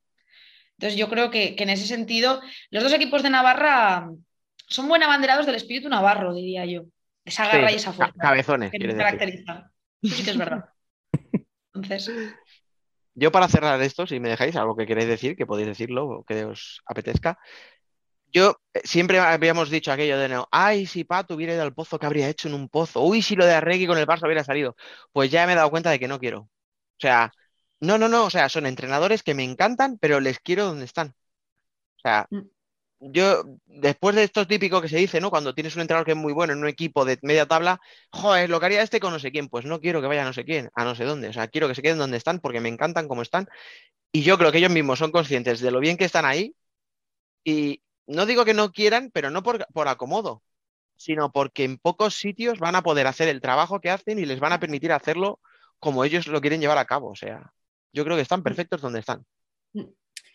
Entonces 0.77 0.97
yo 0.97 1.09
creo 1.09 1.31
que, 1.31 1.55
en 1.57 1.69
ese 1.69 1.87
sentido 1.87 2.41
los 2.69 2.83
dos 2.83 2.93
equipos 2.93 3.23
de 3.23 3.29
Navarra 3.29 4.09
son 4.67 4.87
buen 4.87 5.01
abanderados 5.01 5.45
del 5.45 5.55
espíritu 5.55 5.89
navarro, 5.89 6.33
diría 6.33 6.65
yo. 6.65 6.83
Esa 7.23 7.47
garra 7.47 7.71
y 7.71 7.75
esa 7.75 7.93
fuerza. 7.93 8.13
Cabezones. 8.19 8.71
Que 8.71 8.79
caracteriza. 8.79 9.71
sí 10.03 10.23
que 10.23 10.31
es 10.31 10.37
verdad. 10.37 10.65
Entonces... 11.73 12.11
Yo 13.19 13.31
para 13.31 13.47
cerrar 13.47 13.81
esto, 13.81 14.05
si 14.05 14.19
me 14.19 14.29
dejáis 14.29 14.55
algo 14.55 14.75
que 14.75 14.85
queréis 14.85 15.07
decir, 15.07 15.35
que 15.35 15.47
podéis 15.47 15.69
decirlo 15.69 16.07
o 16.07 16.23
que 16.23 16.45
os 16.45 16.81
apetezca, 16.85 17.39
yo 18.33 18.57
eh, 18.73 18.81
siempre 18.83 19.19
habíamos 19.19 19.69
dicho 19.69 19.91
aquello 19.91 20.17
de 20.19 20.29
no, 20.29 20.47
ay, 20.51 20.85
si 20.85 21.03
Pato 21.03 21.35
hubiera 21.35 21.53
ido 21.53 21.63
al 21.63 21.73
pozo, 21.73 21.99
¿qué 21.99 22.05
habría 22.05 22.29
hecho 22.29 22.47
en 22.47 22.53
un 22.55 22.69
pozo? 22.69 23.01
Uy, 23.03 23.21
si 23.21 23.35
lo 23.35 23.45
de 23.45 23.53
Arregui 23.53 23.87
con 23.87 23.97
el 23.97 24.07
Barça 24.07 24.25
hubiera 24.25 24.43
salido. 24.43 24.75
Pues 25.11 25.31
ya 25.31 25.45
me 25.45 25.53
he 25.53 25.55
dado 25.55 25.69
cuenta 25.69 25.89
de 25.91 25.99
que 25.99 26.07
no 26.07 26.19
quiero. 26.19 26.41
O 26.41 26.49
sea, 26.99 27.31
no, 27.79 27.97
no, 27.97 28.07
no, 28.09 28.25
o 28.25 28.29
sea, 28.29 28.49
son 28.49 28.65
entrenadores 28.65 29.23
que 29.23 29.33
me 29.35 29.43
encantan, 29.43 29.97
pero 29.99 30.19
les 30.19 30.39
quiero 30.39 30.65
donde 30.65 30.85
están. 30.85 31.15
O 31.97 31.99
sea, 32.01 32.27
mm. 32.29 32.41
yo, 32.99 33.43
después 33.65 34.15
de 34.15 34.23
esto 34.23 34.47
típico 34.47 34.81
que 34.81 34.89
se 34.89 34.97
dice, 34.97 35.21
¿no? 35.21 35.29
Cuando 35.29 35.53
tienes 35.53 35.75
un 35.75 35.81
entrenador 35.81 36.05
que 36.05 36.13
es 36.13 36.17
muy 36.17 36.33
bueno 36.33 36.53
en 36.53 36.59
un 36.59 36.67
equipo 36.67 37.05
de 37.05 37.19
media 37.21 37.45
tabla, 37.47 37.79
joder, 38.11 38.49
lo 38.49 38.59
que 38.59 38.65
haría 38.67 38.81
este 38.83 38.99
con 38.99 39.13
no 39.13 39.19
sé 39.19 39.31
quién, 39.31 39.49
pues 39.49 39.65
no 39.65 39.79
quiero 39.81 40.01
que 40.01 40.07
vaya 40.07 40.23
a 40.23 40.25
no 40.25 40.33
sé 40.33 40.45
quién, 40.45 40.69
a 40.75 40.83
no 40.85 40.95
sé 40.95 41.05
dónde. 41.05 41.29
O 41.29 41.33
sea, 41.33 41.47
quiero 41.47 41.67
que 41.67 41.75
se 41.75 41.81
queden 41.81 41.97
donde 41.99 42.17
están 42.17 42.39
porque 42.39 42.59
me 42.61 42.69
encantan 42.69 43.07
como 43.07 43.21
están. 43.21 43.47
Y 44.11 44.23
yo 44.23 44.37
creo 44.37 44.51
que 44.51 44.59
ellos 44.59 44.71
mismos 44.71 44.99
son 44.99 45.11
conscientes 45.11 45.59
de 45.61 45.71
lo 45.71 45.79
bien 45.79 45.97
que 45.97 46.05
están 46.05 46.25
ahí 46.25 46.55
y, 47.43 47.81
no 48.07 48.25
digo 48.25 48.45
que 48.45 48.53
no 48.53 48.71
quieran, 48.71 49.11
pero 49.13 49.29
no 49.29 49.43
por, 49.43 49.67
acomodo, 49.87 50.43
sino 50.95 51.31
porque 51.31 51.63
en 51.63 51.77
pocos 51.77 52.15
sitios 52.15 52.59
van 52.59 52.75
a 52.75 52.81
poder 52.81 53.07
hacer 53.07 53.27
el 53.27 53.41
trabajo 53.41 53.79
que 53.79 53.89
hacen 53.89 54.19
y 54.19 54.25
les 54.25 54.39
van 54.39 54.53
a 54.53 54.59
permitir 54.59 54.91
hacerlo 54.91 55.39
como 55.79 56.03
ellos 56.03 56.27
lo 56.27 56.41
quieren 56.41 56.61
llevar 56.61 56.77
a 56.77 56.85
cabo. 56.85 57.09
O 57.09 57.15
sea, 57.15 57.53
yo 57.93 58.03
creo 58.03 58.15
que 58.15 58.23
están 58.23 58.43
perfectos 58.43 58.81
donde 58.81 58.99
están. 58.99 59.25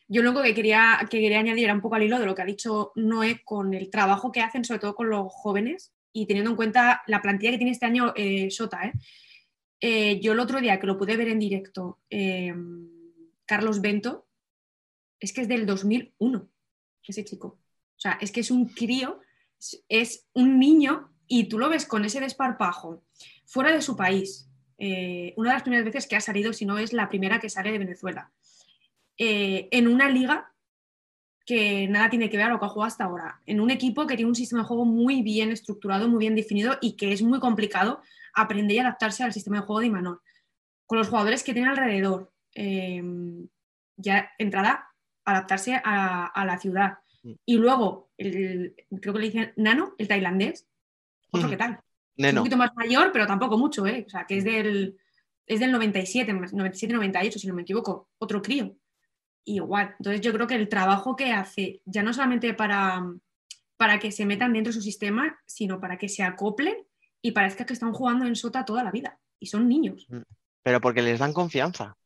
Yo 0.08 0.22
lo 0.22 0.30
único 0.30 0.44
que 0.44 0.54
quería, 0.54 0.98
que 1.10 1.20
quería 1.20 1.40
añadir 1.40 1.64
era 1.64 1.74
un 1.74 1.80
poco 1.80 1.94
al 1.94 2.02
hilo 2.02 2.18
de 2.18 2.26
lo 2.26 2.34
que 2.34 2.42
ha 2.42 2.46
dicho 2.46 2.92
Noé 2.96 3.42
con 3.44 3.72
el 3.72 3.88
trabajo 3.90 4.30
que 4.30 4.42
hacen, 4.42 4.64
sobre 4.64 4.80
todo 4.80 4.94
con 4.94 5.08
los 5.08 5.32
jóvenes, 5.32 5.92
y 6.12 6.26
teniendo 6.26 6.50
en 6.50 6.56
cuenta 6.56 7.02
la 7.06 7.22
plantilla 7.22 7.52
que 7.52 7.56
tiene 7.56 7.72
este 7.72 7.86
año 7.86 8.12
eh, 8.14 8.50
Sota. 8.50 8.84
¿eh? 8.84 8.92
Eh, 9.80 10.20
yo 10.20 10.32
el 10.32 10.40
otro 10.40 10.60
día 10.60 10.78
que 10.78 10.86
lo 10.86 10.98
pude 10.98 11.16
ver 11.16 11.28
en 11.28 11.38
directo, 11.38 12.00
eh, 12.10 12.54
Carlos 13.46 13.80
Bento, 13.80 14.28
es 15.18 15.32
que 15.32 15.40
es 15.40 15.48
del 15.48 15.66
2001, 15.66 16.48
ese 17.06 17.24
chico. 17.24 17.61
Sea, 18.02 18.18
es 18.20 18.32
que 18.32 18.40
es 18.40 18.50
un 18.50 18.66
crío, 18.66 19.20
es, 19.88 20.26
un 20.32 20.58
niño 20.58 21.12
y 21.28 21.44
tú 21.44 21.56
lo 21.56 21.68
ves 21.68 21.86
con 21.86 22.04
ese 22.04 22.18
desparpajo 22.18 23.04
fuera 23.44 23.70
de 23.70 23.80
su 23.80 23.94
país. 23.94 24.50
Eh, 24.76 25.32
una 25.36 25.50
de 25.50 25.54
las 25.54 25.62
primeras 25.62 25.84
veces 25.84 26.08
que 26.08 26.16
ha 26.16 26.20
salido, 26.20 26.52
si 26.52 26.66
no 26.66 26.78
es 26.78 26.92
la 26.92 27.08
primera 27.08 27.38
que 27.38 27.48
sale 27.48 27.70
de 27.70 27.78
Venezuela, 27.78 28.32
eh, 29.18 29.68
en 29.70 29.86
una 29.86 30.08
liga 30.08 30.52
que 31.46 31.86
nada 31.86 32.10
tiene 32.10 32.28
que 32.28 32.36
ver 32.36 32.46
a 32.46 32.48
lo 32.48 32.58
que 32.58 32.64
ha 32.64 32.70
jugado 32.70 32.88
hasta 32.88 33.04
ahora, 33.04 33.40
en 33.46 33.60
un 33.60 33.70
equipo 33.70 34.04
que 34.08 34.16
tiene 34.16 34.30
un 34.30 34.34
sistema 34.34 34.62
de 34.62 34.66
juego 34.66 34.84
muy 34.84 35.22
bien 35.22 35.52
estructurado, 35.52 36.08
muy 36.08 36.18
bien 36.18 36.34
definido 36.34 36.78
y 36.80 36.96
que 36.96 37.12
es 37.12 37.22
muy 37.22 37.38
complicado 37.38 38.02
aprender 38.34 38.74
y 38.74 38.80
adaptarse 38.80 39.22
al 39.22 39.32
sistema 39.32 39.60
de 39.60 39.66
juego 39.66 39.78
de 39.78 39.86
Imanol. 39.86 40.20
Con 40.86 40.98
los 40.98 41.08
jugadores 41.08 41.44
que 41.44 41.54
tiene 41.54 41.68
alrededor, 41.68 42.32
eh, 42.56 43.00
ya 43.96 44.32
entrada, 44.38 44.88
adaptarse 45.24 45.80
a 45.84 46.44
la 46.44 46.58
ciudad. 46.58 46.98
Mm. 47.22 47.32
Y 47.46 47.56
luego, 47.56 48.10
el- 48.16 48.74
creo 49.00 49.12
que 49.14 49.20
le 49.20 49.26
dicen 49.26 49.52
Nano, 49.56 49.94
el 49.98 50.08
tailandés, 50.08 50.66
otro 51.30 51.48
Mm. 51.48 51.50
que 51.50 51.56
tal. 51.56 51.80
Un 52.18 52.34
poquito 52.36 52.56
más 52.56 52.74
mayor, 52.74 53.10
pero 53.12 53.26
tampoco 53.26 53.56
mucho, 53.56 53.86
¿eh? 53.86 54.04
O 54.06 54.10
sea, 54.10 54.26
que 54.26 54.36
es 54.38 54.44
del, 54.44 54.96
es 55.46 55.60
del 55.60 55.72
97, 55.72 56.32
97-98, 56.32 57.38
si 57.38 57.46
no 57.48 57.54
me 57.54 57.62
equivoco, 57.62 58.10
otro 58.18 58.42
crío. 58.42 58.76
Igual. 59.44 59.94
Entonces 59.98 60.20
yo 60.20 60.32
creo 60.32 60.46
que 60.46 60.54
el 60.54 60.68
trabajo 60.68 61.16
que 61.16 61.32
hace, 61.32 61.80
ya 61.84 62.02
no 62.02 62.12
solamente 62.12 62.54
para, 62.54 63.02
para 63.76 63.98
que 63.98 64.12
se 64.12 64.24
metan 64.26 64.52
dentro 64.52 64.70
de 64.70 64.74
su 64.74 64.82
sistema, 64.82 65.36
sino 65.46 65.80
para 65.80 65.98
que 65.98 66.08
se 66.08 66.22
acoplen 66.22 66.76
y 67.22 67.32
parezca 67.32 67.64
que 67.66 67.72
están 67.72 67.92
jugando 67.92 68.26
en 68.26 68.36
sota 68.36 68.64
toda 68.64 68.84
la 68.84 68.90
vida. 68.92 69.18
Y 69.40 69.46
son 69.46 69.68
niños. 69.68 70.06
pero 70.62 70.80
porque 70.80 71.02
les 71.02 71.18
dan 71.18 71.32
confianza. 71.32 71.96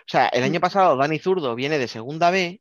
O 0.00 0.08
sea, 0.08 0.26
el 0.28 0.40
Mm. 0.42 0.44
año 0.46 0.60
pasado 0.60 0.96
Dani 0.96 1.20
Zurdo 1.20 1.54
viene 1.54 1.78
de 1.78 1.86
segunda 1.86 2.30
B, 2.32 2.60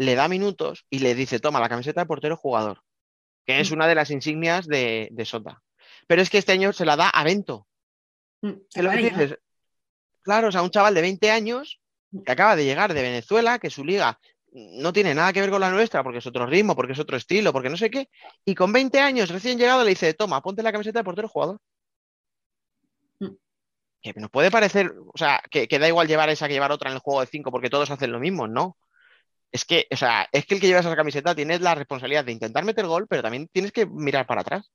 le 0.00 0.14
da 0.14 0.28
minutos 0.28 0.86
y 0.88 1.00
le 1.00 1.14
dice, 1.14 1.40
toma 1.40 1.60
la 1.60 1.68
camiseta 1.68 2.00
de 2.00 2.06
portero 2.06 2.34
jugador, 2.34 2.82
que 3.44 3.60
es 3.60 3.70
Mm. 3.70 3.74
una 3.74 3.86
de 3.86 3.94
las 3.94 4.10
insignias 4.10 4.66
de, 4.66 5.08
de 5.12 5.24
Sota. 5.26 5.62
Pero 6.06 6.22
es 6.22 6.30
que 6.30 6.38
este 6.38 6.52
año 6.52 6.72
se 6.72 6.86
la 6.86 6.96
da 6.96 7.10
a 7.10 7.22
Bento. 7.22 7.66
Mm. 8.40 8.52
Claro, 10.22 10.48
o 10.48 10.52
sea, 10.52 10.62
un 10.62 10.70
chaval 10.70 10.94
de 10.94 11.02
20 11.02 11.30
años 11.30 11.80
que 12.24 12.32
acaba 12.32 12.56
de 12.56 12.64
llegar 12.64 12.94
de 12.94 13.02
Venezuela, 13.02 13.58
que 13.58 13.68
su 13.68 13.84
liga 13.84 14.18
no 14.52 14.90
tiene 14.94 15.14
nada 15.14 15.34
que 15.34 15.42
ver 15.42 15.50
con 15.50 15.60
la 15.60 15.70
nuestra, 15.70 16.02
porque 16.02 16.20
es 16.20 16.26
otro 16.26 16.46
ritmo, 16.46 16.74
porque 16.74 16.94
es 16.94 16.98
otro 16.98 17.18
estilo, 17.18 17.52
porque 17.52 17.68
no 17.68 17.76
sé 17.76 17.90
qué, 17.90 18.08
y 18.46 18.54
con 18.54 18.72
20 18.72 19.00
años 19.00 19.28
recién 19.28 19.58
llegado 19.58 19.84
le 19.84 19.90
dice, 19.90 20.14
toma, 20.14 20.40
ponte 20.40 20.62
la 20.62 20.72
camiseta 20.72 21.00
de 21.00 21.04
portero 21.04 21.28
jugador. 21.28 21.58
Mm. 23.18 23.34
Que 24.00 24.14
nos 24.14 24.30
puede 24.30 24.50
parecer, 24.50 24.94
o 25.12 25.18
sea, 25.18 25.42
que, 25.50 25.68
que 25.68 25.78
da 25.78 25.88
igual 25.88 26.08
llevar 26.08 26.30
esa 26.30 26.48
que 26.48 26.54
llevar 26.54 26.72
otra 26.72 26.88
en 26.88 26.94
el 26.96 27.02
juego 27.02 27.20
de 27.20 27.26
5 27.26 27.50
porque 27.50 27.68
todos 27.68 27.90
hacen 27.90 28.12
lo 28.12 28.18
mismo, 28.18 28.48
no. 28.48 28.78
Es 29.52 29.64
que, 29.64 29.86
o 29.90 29.96
sea, 29.96 30.28
es 30.32 30.46
que 30.46 30.54
el 30.54 30.60
que 30.60 30.68
lleva 30.68 30.80
esa 30.80 30.94
camiseta 30.94 31.34
tienes 31.34 31.60
la 31.60 31.74
responsabilidad 31.74 32.24
de 32.24 32.32
intentar 32.32 32.64
meter 32.64 32.86
gol, 32.86 33.06
pero 33.08 33.22
también 33.22 33.48
tienes 33.52 33.72
que 33.72 33.86
mirar 33.86 34.26
para 34.26 34.42
atrás. 34.42 34.70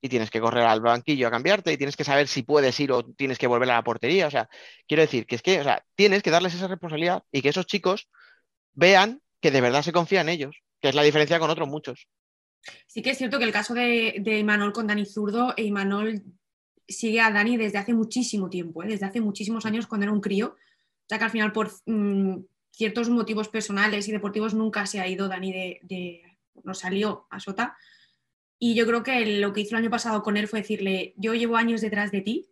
Y 0.00 0.08
tienes 0.08 0.30
que 0.30 0.40
correr 0.40 0.64
al 0.64 0.80
banquillo 0.80 1.26
a 1.26 1.30
cambiarte, 1.30 1.72
y 1.72 1.76
tienes 1.76 1.96
que 1.96 2.04
saber 2.04 2.28
si 2.28 2.42
puedes 2.42 2.78
ir 2.78 2.92
o 2.92 3.04
tienes 3.04 3.38
que 3.38 3.48
volver 3.48 3.70
a 3.70 3.74
la 3.74 3.82
portería. 3.82 4.28
O 4.28 4.30
sea, 4.30 4.48
quiero 4.86 5.02
decir 5.02 5.26
que 5.26 5.34
es 5.34 5.42
que, 5.42 5.60
o 5.60 5.64
sea, 5.64 5.84
tienes 5.96 6.22
que 6.22 6.30
darles 6.30 6.54
esa 6.54 6.68
responsabilidad 6.68 7.24
y 7.32 7.42
que 7.42 7.48
esos 7.48 7.66
chicos 7.66 8.08
vean 8.74 9.20
que 9.40 9.50
de 9.50 9.60
verdad 9.60 9.82
se 9.82 9.92
confía 9.92 10.20
en 10.20 10.28
ellos, 10.28 10.62
que 10.80 10.90
es 10.90 10.94
la 10.94 11.02
diferencia 11.02 11.40
con 11.40 11.50
otros 11.50 11.68
muchos. 11.68 12.08
Sí 12.86 13.02
que 13.02 13.10
es 13.10 13.18
cierto 13.18 13.38
que 13.38 13.44
el 13.44 13.52
caso 13.52 13.74
de, 13.74 14.16
de 14.20 14.38
Imanol 14.38 14.72
con 14.72 14.86
Dani 14.86 15.04
Zurdo, 15.04 15.54
e 15.56 15.64
Imanol 15.64 16.22
sigue 16.86 17.20
a 17.20 17.30
Dani 17.30 17.56
desde 17.56 17.78
hace 17.78 17.92
muchísimo 17.92 18.48
tiempo, 18.48 18.82
¿eh? 18.82 18.88
desde 18.88 19.06
hace 19.06 19.20
muchísimos 19.20 19.66
años 19.66 19.86
cuando 19.86 20.04
era 20.04 20.12
un 20.12 20.20
crío, 20.20 20.56
ya 21.08 21.18
que 21.18 21.24
al 21.24 21.30
final 21.30 21.52
por 21.52 21.70
mm, 21.86 22.38
ciertos 22.78 23.10
motivos 23.10 23.48
personales 23.48 24.06
y 24.06 24.12
deportivos 24.12 24.54
nunca 24.54 24.86
se 24.86 25.00
ha 25.00 25.08
ido 25.08 25.26
Dani 25.26 25.52
de, 25.52 25.80
de- 25.82 26.38
no 26.62 26.74
salió 26.74 27.26
a 27.28 27.40
Sota. 27.40 27.76
Y 28.58 28.74
yo 28.76 28.86
creo 28.86 29.02
que 29.02 29.40
lo 29.40 29.52
que 29.52 29.60
hizo 29.62 29.74
el 29.76 29.82
año 29.82 29.90
pasado 29.90 30.22
con 30.22 30.36
él 30.36 30.46
fue 30.46 30.60
decirle, 30.60 31.12
yo 31.16 31.34
llevo 31.34 31.56
años 31.56 31.80
detrás 31.80 32.12
de 32.12 32.20
ti, 32.20 32.50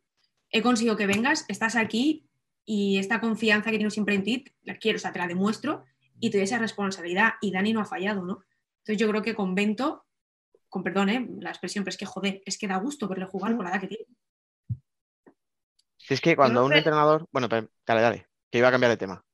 he 0.50 0.62
conseguido 0.62 0.96
que 0.96 1.06
vengas, 1.06 1.44
estás 1.48 1.76
aquí 1.76 2.28
y 2.64 2.98
esta 2.98 3.20
confianza 3.20 3.70
que 3.70 3.78
tengo 3.78 3.90
siempre 3.90 4.16
en 4.16 4.24
ti, 4.24 4.44
la 4.64 4.76
quiero, 4.76 4.96
o 4.96 4.98
sea, 5.00 5.12
te 5.12 5.20
la 5.20 5.28
demuestro 5.28 5.84
y 6.18 6.30
te 6.30 6.38
doy 6.38 6.44
esa 6.44 6.58
responsabilidad. 6.58 7.34
Y 7.40 7.52
Dani 7.52 7.72
no 7.72 7.80
ha 7.80 7.84
fallado, 7.84 8.24
¿no? 8.24 8.42
Entonces 8.78 8.98
yo 8.98 9.08
creo 9.08 9.22
que 9.22 9.34
con 9.36 9.54
Bento, 9.54 10.06
con 10.68 10.82
perdón, 10.82 11.08
¿eh? 11.08 11.24
la 11.40 11.50
expresión, 11.50 11.84
pero 11.84 11.92
es 11.92 11.98
que 11.98 12.06
joder, 12.06 12.42
es 12.44 12.58
que 12.58 12.66
da 12.66 12.78
gusto 12.78 13.06
verle 13.06 13.26
jugar 13.26 13.54
con 13.54 13.64
la 13.64 13.70
edad 13.70 13.80
que 13.80 13.88
tiene. 13.88 14.06
Si 15.96 16.14
es 16.14 16.20
que 16.20 16.34
cuando 16.34 16.60
no 16.60 16.66
un 16.66 16.72
entrenador, 16.72 17.28
bueno, 17.32 17.46
dale, 17.48 17.68
dale, 17.86 18.26
que 18.50 18.58
iba 18.58 18.68
a 18.68 18.72
cambiar 18.72 18.90
de 18.90 18.96
tema. 18.96 19.24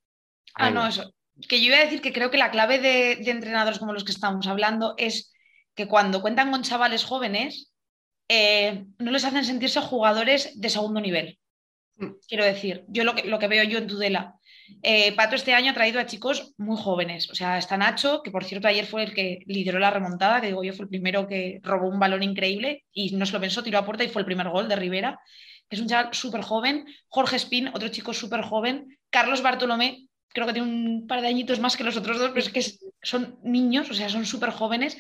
Ah, 0.55 0.71
no, 0.71 0.87
eso. 0.87 1.13
Que 1.49 1.61
yo 1.61 1.67
iba 1.69 1.77
a 1.79 1.85
decir 1.85 2.01
que 2.01 2.13
creo 2.13 2.31
que 2.31 2.39
la 2.39 2.51
clave 2.51 2.79
de, 2.79 3.17
de 3.17 3.31
entrenadores 3.31 3.79
como 3.79 3.93
los 3.93 4.05
que 4.05 4.13
estamos 4.13 4.47
hablando 4.47 4.95
es 4.99 5.33
que 5.75 5.89
cuando 5.89 6.21
cuentan 6.23 6.51
con 6.51 6.63
chavales 6.63 7.05
jóvenes, 7.05 7.73
eh, 8.29 8.85
no 8.99 9.11
les 9.11 9.25
hacen 9.25 9.45
sentirse 9.45 9.81
jugadores 9.81 10.61
de 10.61 10.69
segundo 10.71 11.01
nivel. 11.01 11.39
Mm. 11.97 12.11
Quiero 12.29 12.45
decir, 12.45 12.85
yo 12.89 13.05
lo 13.05 13.15
que, 13.15 13.25
lo 13.25 13.39
que 13.39 13.49
veo 13.49 13.65
yo 13.65 13.79
en 13.79 13.87
Tudela. 13.87 14.35
eh, 14.83 15.13
Pato 15.15 15.35
este 15.37 15.55
año 15.55 15.71
ha 15.71 15.75
traído 15.75 16.01
a 16.01 16.07
chicos 16.07 16.55
muy 16.59 16.77
jóvenes. 16.77 17.31
O 17.31 17.35
sea, 17.35 17.59
está 17.59 17.77
Nacho, 17.77 18.23
que 18.23 18.31
por 18.31 18.45
cierto 18.45 18.69
ayer 18.69 18.87
fue 18.87 19.03
el 19.05 19.15
que 19.15 19.41
lideró 19.47 19.79
la 19.79 19.91
remontada, 19.91 20.41
que 20.41 20.49
digo 20.49 20.65
yo 20.65 20.73
fue 20.75 20.85
el 20.85 20.89
primero 20.91 21.27
que 21.27 21.61
robó 21.63 21.89
un 21.89 21.99
balón 21.99 22.23
increíble 22.23 22.85
y 22.93 23.15
no 23.17 23.27
se 23.27 23.33
lo 23.33 23.41
pensó, 23.41 23.63
tiró 23.63 23.79
a 23.79 23.85
puerta 23.85 24.05
y 24.05 24.09
fue 24.09 24.23
el 24.23 24.27
primer 24.27 24.49
gol 24.49 24.69
de 24.69 24.77
Rivera, 24.77 25.19
que 25.69 25.77
es 25.77 25.83
un 25.83 25.89
chaval 25.89 26.13
súper 26.15 26.43
joven. 26.43 26.87
Jorge 27.09 27.37
Spin, 27.37 27.69
otro 27.69 27.89
chico 27.89 28.13
súper 28.15 28.43
joven. 28.43 28.99
Carlos 29.11 29.43
Bartolomé, 29.43 30.07
creo 30.33 30.47
que 30.47 30.53
tiene 30.53 30.69
un 30.69 31.07
par 31.07 31.21
de 31.21 31.29
añitos 31.29 31.61
más 31.61 31.77
que 31.77 31.85
los 31.85 31.97
otros 31.97 32.19
dos, 32.19 32.31
pero 32.31 32.41
es 32.41 32.53
que 32.53 32.63
son 33.03 33.39
niños, 33.43 33.91
o 33.91 33.95
sea, 33.95 34.09
son 34.09 34.27
súper 34.27 34.51
jóvenes. 34.51 34.97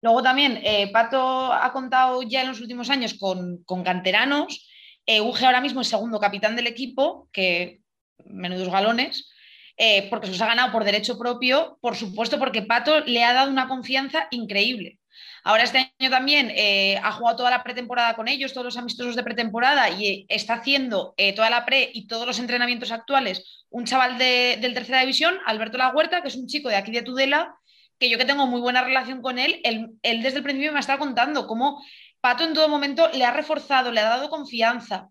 Luego 0.00 0.22
también, 0.22 0.60
eh, 0.64 0.90
Pato 0.92 1.52
ha 1.52 1.72
contado 1.72 2.22
ya 2.22 2.42
en 2.42 2.48
los 2.48 2.60
últimos 2.60 2.90
años 2.90 3.14
con, 3.14 3.62
con 3.64 3.84
canteranos. 3.84 4.68
Eh, 5.06 5.20
Uge 5.20 5.46
ahora 5.46 5.60
mismo 5.60 5.80
es 5.80 5.88
segundo 5.88 6.18
capitán 6.18 6.56
del 6.56 6.66
equipo, 6.66 7.28
que 7.32 7.80
menudos 8.24 8.68
galones, 8.68 9.30
eh, 9.76 10.08
porque 10.10 10.26
se 10.26 10.32
los 10.32 10.42
ha 10.42 10.46
ganado 10.46 10.72
por 10.72 10.84
derecho 10.84 11.18
propio, 11.18 11.78
por 11.80 11.96
supuesto, 11.96 12.38
porque 12.38 12.62
Pato 12.62 13.00
le 13.00 13.24
ha 13.24 13.32
dado 13.32 13.50
una 13.50 13.68
confianza 13.68 14.26
increíble. 14.30 14.98
Ahora 15.44 15.64
este 15.64 15.92
año 15.98 16.10
también 16.10 16.52
eh, 16.54 16.98
ha 17.02 17.12
jugado 17.12 17.38
toda 17.38 17.50
la 17.50 17.64
pretemporada 17.64 18.14
con 18.14 18.28
ellos, 18.28 18.52
todos 18.52 18.66
los 18.66 18.76
amistosos 18.76 19.16
de 19.16 19.24
pretemporada 19.24 19.90
y 19.90 20.06
eh, 20.06 20.26
está 20.28 20.54
haciendo 20.54 21.14
eh, 21.16 21.34
toda 21.34 21.50
la 21.50 21.64
pre 21.64 21.90
y 21.92 22.06
todos 22.06 22.26
los 22.26 22.38
entrenamientos 22.38 22.92
actuales 22.92 23.66
un 23.70 23.84
chaval 23.84 24.18
de, 24.18 24.58
del 24.60 24.74
tercera 24.74 25.00
división, 25.00 25.34
Alberto 25.46 25.78
La 25.78 25.90
Huerta, 25.90 26.22
que 26.22 26.28
es 26.28 26.36
un 26.36 26.46
chico 26.46 26.68
de 26.68 26.76
aquí 26.76 26.92
de 26.92 27.02
Tudela, 27.02 27.56
que 27.98 28.08
yo 28.08 28.18
que 28.18 28.24
tengo 28.24 28.46
muy 28.46 28.60
buena 28.60 28.82
relación 28.82 29.22
con 29.22 29.38
él, 29.38 29.60
él, 29.64 29.90
él 30.02 30.22
desde 30.22 30.38
el 30.38 30.42
principio 30.44 30.72
me 30.72 30.78
ha 30.78 30.80
estado 30.80 30.98
contando 30.98 31.46
cómo 31.46 31.82
Pato 32.20 32.44
en 32.44 32.54
todo 32.54 32.68
momento 32.68 33.08
le 33.12 33.24
ha 33.24 33.32
reforzado, 33.32 33.90
le 33.90 34.00
ha 34.00 34.04
dado 34.04 34.30
confianza. 34.30 35.08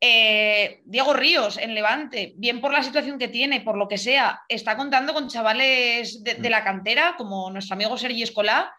Eh, 0.00 0.80
Diego 0.86 1.12
Ríos 1.12 1.58
en 1.58 1.74
Levante, 1.74 2.32
bien 2.36 2.62
por 2.62 2.72
la 2.72 2.82
situación 2.82 3.18
que 3.18 3.28
tiene, 3.28 3.60
por 3.60 3.76
lo 3.76 3.88
que 3.88 3.98
sea, 3.98 4.40
está 4.48 4.74
contando 4.74 5.12
con 5.12 5.28
chavales 5.28 6.24
de, 6.24 6.36
de 6.36 6.48
la 6.48 6.64
cantera, 6.64 7.14
como 7.18 7.50
nuestro 7.50 7.74
amigo 7.74 7.98
Sergi 7.98 8.22
Escolá, 8.22 8.72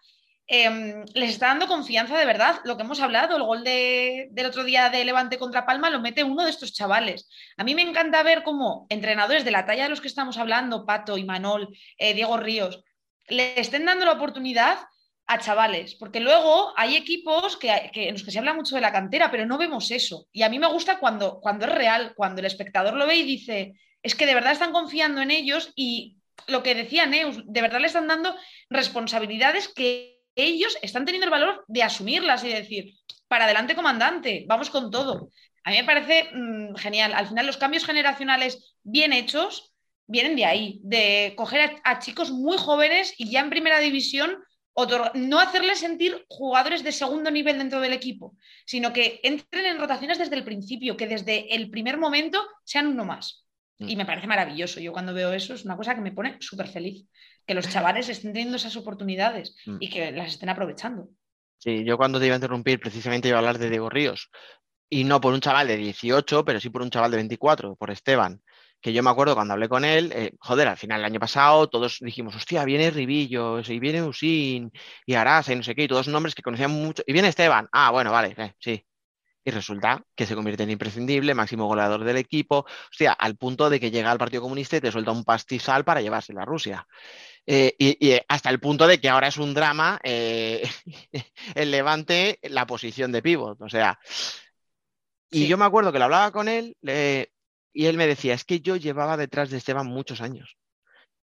eh, 0.53 1.05
les 1.13 1.29
está 1.29 1.47
dando 1.47 1.65
confianza 1.65 2.17
de 2.17 2.25
verdad. 2.25 2.59
Lo 2.65 2.75
que 2.75 2.83
hemos 2.83 2.99
hablado, 2.99 3.37
el 3.37 3.43
gol 3.43 3.63
de, 3.63 4.27
del 4.31 4.47
otro 4.47 4.65
día 4.65 4.89
de 4.89 5.05
Levante 5.05 5.39
contra 5.39 5.65
Palma 5.65 5.89
lo 5.89 6.01
mete 6.01 6.25
uno 6.25 6.43
de 6.43 6.49
estos 6.49 6.73
chavales. 6.73 7.29
A 7.55 7.63
mí 7.63 7.73
me 7.73 7.83
encanta 7.83 8.21
ver 8.21 8.43
cómo 8.43 8.85
entrenadores 8.89 9.45
de 9.45 9.51
la 9.51 9.65
talla 9.65 9.83
de 9.83 9.89
los 9.89 10.01
que 10.01 10.09
estamos 10.09 10.37
hablando, 10.37 10.85
Pato, 10.85 11.17
Imanol, 11.17 11.69
eh, 11.97 12.13
Diego 12.13 12.35
Ríos, 12.35 12.83
le 13.29 13.57
estén 13.57 13.85
dando 13.85 14.03
la 14.03 14.11
oportunidad 14.11 14.77
a 15.25 15.39
chavales, 15.39 15.95
porque 15.95 16.19
luego 16.19 16.73
hay 16.75 16.97
equipos 16.97 17.55
que, 17.55 17.89
en 17.93 18.15
los 18.15 18.23
que 18.23 18.31
se 18.31 18.39
habla 18.39 18.53
mucho 18.53 18.75
de 18.75 18.81
la 18.81 18.91
cantera, 18.91 19.31
pero 19.31 19.45
no 19.45 19.57
vemos 19.57 19.89
eso. 19.89 20.27
Y 20.33 20.41
a 20.43 20.49
mí 20.49 20.59
me 20.59 20.67
gusta 20.67 20.99
cuando, 20.99 21.39
cuando 21.39 21.65
es 21.65 21.71
real, 21.71 22.11
cuando 22.13 22.41
el 22.41 22.47
espectador 22.47 22.95
lo 22.95 23.07
ve 23.07 23.15
y 23.15 23.23
dice, 23.23 23.79
es 24.03 24.15
que 24.15 24.25
de 24.25 24.33
verdad 24.33 24.51
están 24.51 24.73
confiando 24.73 25.21
en 25.21 25.31
ellos 25.31 25.71
y 25.77 26.17
lo 26.47 26.61
que 26.61 26.75
decía 26.75 27.05
Neus, 27.05 27.41
de 27.45 27.61
verdad 27.61 27.79
le 27.79 27.87
están 27.87 28.07
dando 28.07 28.35
responsabilidades 28.69 29.69
que 29.69 30.10
ellos 30.35 30.77
están 30.81 31.05
teniendo 31.05 31.25
el 31.25 31.31
valor 31.31 31.63
de 31.67 31.83
asumirlas 31.83 32.43
y 32.43 32.49
de 32.49 32.55
decir, 32.55 32.93
para 33.27 33.45
adelante 33.45 33.75
comandante, 33.75 34.45
vamos 34.47 34.69
con 34.69 34.91
todo. 34.91 35.29
A 35.63 35.71
mí 35.71 35.77
me 35.77 35.83
parece 35.83 36.29
mmm, 36.33 36.75
genial. 36.75 37.13
Al 37.13 37.27
final 37.27 37.45
los 37.45 37.57
cambios 37.57 37.85
generacionales 37.85 38.75
bien 38.83 39.13
hechos 39.13 39.73
vienen 40.07 40.35
de 40.35 40.45
ahí, 40.45 40.79
de 40.83 41.33
coger 41.37 41.61
a, 41.83 41.91
a 41.91 41.99
chicos 41.99 42.31
muy 42.31 42.57
jóvenes 42.57 43.13
y 43.17 43.29
ya 43.29 43.39
en 43.39 43.49
primera 43.49 43.79
división 43.79 44.37
no 45.13 45.39
hacerles 45.39 45.79
sentir 45.79 46.25
jugadores 46.29 46.83
de 46.83 46.91
segundo 46.91 47.29
nivel 47.29 47.57
dentro 47.57 47.81
del 47.81 47.93
equipo, 47.93 48.35
sino 48.65 48.93
que 48.93 49.19
entren 49.23 49.65
en 49.65 49.79
rotaciones 49.79 50.17
desde 50.17 50.35
el 50.35 50.43
principio, 50.43 50.97
que 50.97 51.07
desde 51.07 51.53
el 51.53 51.69
primer 51.69 51.97
momento 51.97 52.41
sean 52.63 52.87
uno 52.87 53.05
más. 53.05 53.45
Mm. 53.79 53.89
Y 53.89 53.95
me 53.95 54.05
parece 54.05 54.27
maravilloso. 54.27 54.79
Yo 54.79 54.93
cuando 54.93 55.13
veo 55.13 55.33
eso 55.33 55.53
es 55.53 55.65
una 55.65 55.75
cosa 55.75 55.95
que 55.95 56.01
me 56.01 56.13
pone 56.13 56.37
súper 56.39 56.67
feliz. 56.67 57.05
Que 57.45 57.53
los 57.53 57.69
chavales 57.69 58.09
estén 58.09 58.33
teniendo 58.33 58.57
esas 58.57 58.75
oportunidades 58.75 59.55
mm. 59.65 59.77
y 59.79 59.89
que 59.89 60.11
las 60.11 60.33
estén 60.33 60.49
aprovechando. 60.49 61.09
Sí, 61.57 61.83
yo 61.83 61.97
cuando 61.97 62.19
te 62.19 62.25
iba 62.25 62.35
a 62.35 62.37
interrumpir 62.37 62.79
precisamente 62.79 63.27
iba 63.27 63.37
a 63.37 63.39
hablar 63.39 63.57
de 63.57 63.69
Diego 63.69 63.89
Ríos. 63.89 64.29
Y 64.89 65.03
no 65.05 65.21
por 65.21 65.33
un 65.33 65.39
chaval 65.39 65.67
de 65.67 65.77
18, 65.77 66.43
pero 66.43 66.59
sí 66.59 66.69
por 66.69 66.81
un 66.81 66.89
chaval 66.89 67.11
de 67.11 67.17
24, 67.17 67.75
por 67.75 67.91
Esteban 67.91 68.41
que 68.81 68.93
yo 68.93 69.03
me 69.03 69.11
acuerdo 69.11 69.35
cuando 69.35 69.53
hablé 69.53 69.69
con 69.69 69.85
él, 69.85 70.11
eh, 70.13 70.31
joder, 70.39 70.67
al 70.67 70.77
final 70.77 70.99
del 70.99 71.05
año 71.05 71.19
pasado 71.19 71.69
todos 71.69 71.99
dijimos, 72.01 72.35
hostia, 72.35 72.65
viene 72.65 72.89
Ribillo, 72.89 73.59
y 73.59 73.79
viene 73.79 74.01
Usin, 74.01 74.71
y 75.05 75.13
Arasa, 75.13 75.53
y 75.53 75.55
no 75.55 75.63
sé 75.63 75.75
qué, 75.75 75.83
y 75.83 75.87
todos 75.87 76.07
nombres 76.07 76.35
que 76.35 76.41
conocían 76.41 76.71
mucho, 76.71 77.03
y 77.05 77.13
viene 77.13 77.27
Esteban, 77.27 77.69
ah, 77.71 77.91
bueno, 77.91 78.11
vale, 78.11 78.33
eh, 78.37 78.53
sí. 78.59 78.83
Y 79.43 79.51
resulta 79.51 80.03
que 80.15 80.25
se 80.27 80.35
convierte 80.35 80.63
en 80.63 80.71
imprescindible, 80.71 81.33
máximo 81.33 81.65
goleador 81.65 82.03
del 82.03 82.17
equipo, 82.17 82.65
hostia, 82.91 83.13
al 83.13 83.37
punto 83.37 83.69
de 83.69 83.79
que 83.79 83.91
llega 83.91 84.11
al 84.11 84.19
Partido 84.19 84.43
Comunista 84.43 84.77
y 84.77 84.81
te 84.81 84.91
suelta 84.91 85.11
un 85.11 85.23
pastizal 85.23 85.83
para 85.83 86.01
llevarse 86.01 86.33
a 86.37 86.45
Rusia. 86.45 86.87
Eh, 87.47 87.75
y, 87.79 88.17
hasta 88.27 88.49
el 88.49 88.59
punto 88.59 88.87
de 88.87 89.01
que 89.01 89.09
ahora 89.09 89.27
es 89.27 89.37
un 89.37 89.53
drama 89.53 89.99
el 90.03 91.71
levante 91.71 92.39
la 92.43 92.67
posición 92.67 93.11
de 93.11 93.21
pivot, 93.21 93.59
o 93.61 93.69
sea, 93.69 93.99
y 95.31 95.47
yo 95.47 95.57
me 95.57 95.65
acuerdo 95.65 95.91
que 95.91 95.99
lo 95.99 96.05
hablaba 96.05 96.31
con 96.31 96.49
él, 96.49 96.75
le, 96.81 97.31
y 97.73 97.85
él 97.85 97.97
me 97.97 98.05
decía, 98.05 98.33
es 98.33 98.43
que 98.43 98.59
yo 98.59 98.75
llevaba 98.75 99.15
detrás 99.15 99.49
de 99.49 99.57
Esteban 99.57 99.87
muchos 99.87 100.21
años. 100.21 100.57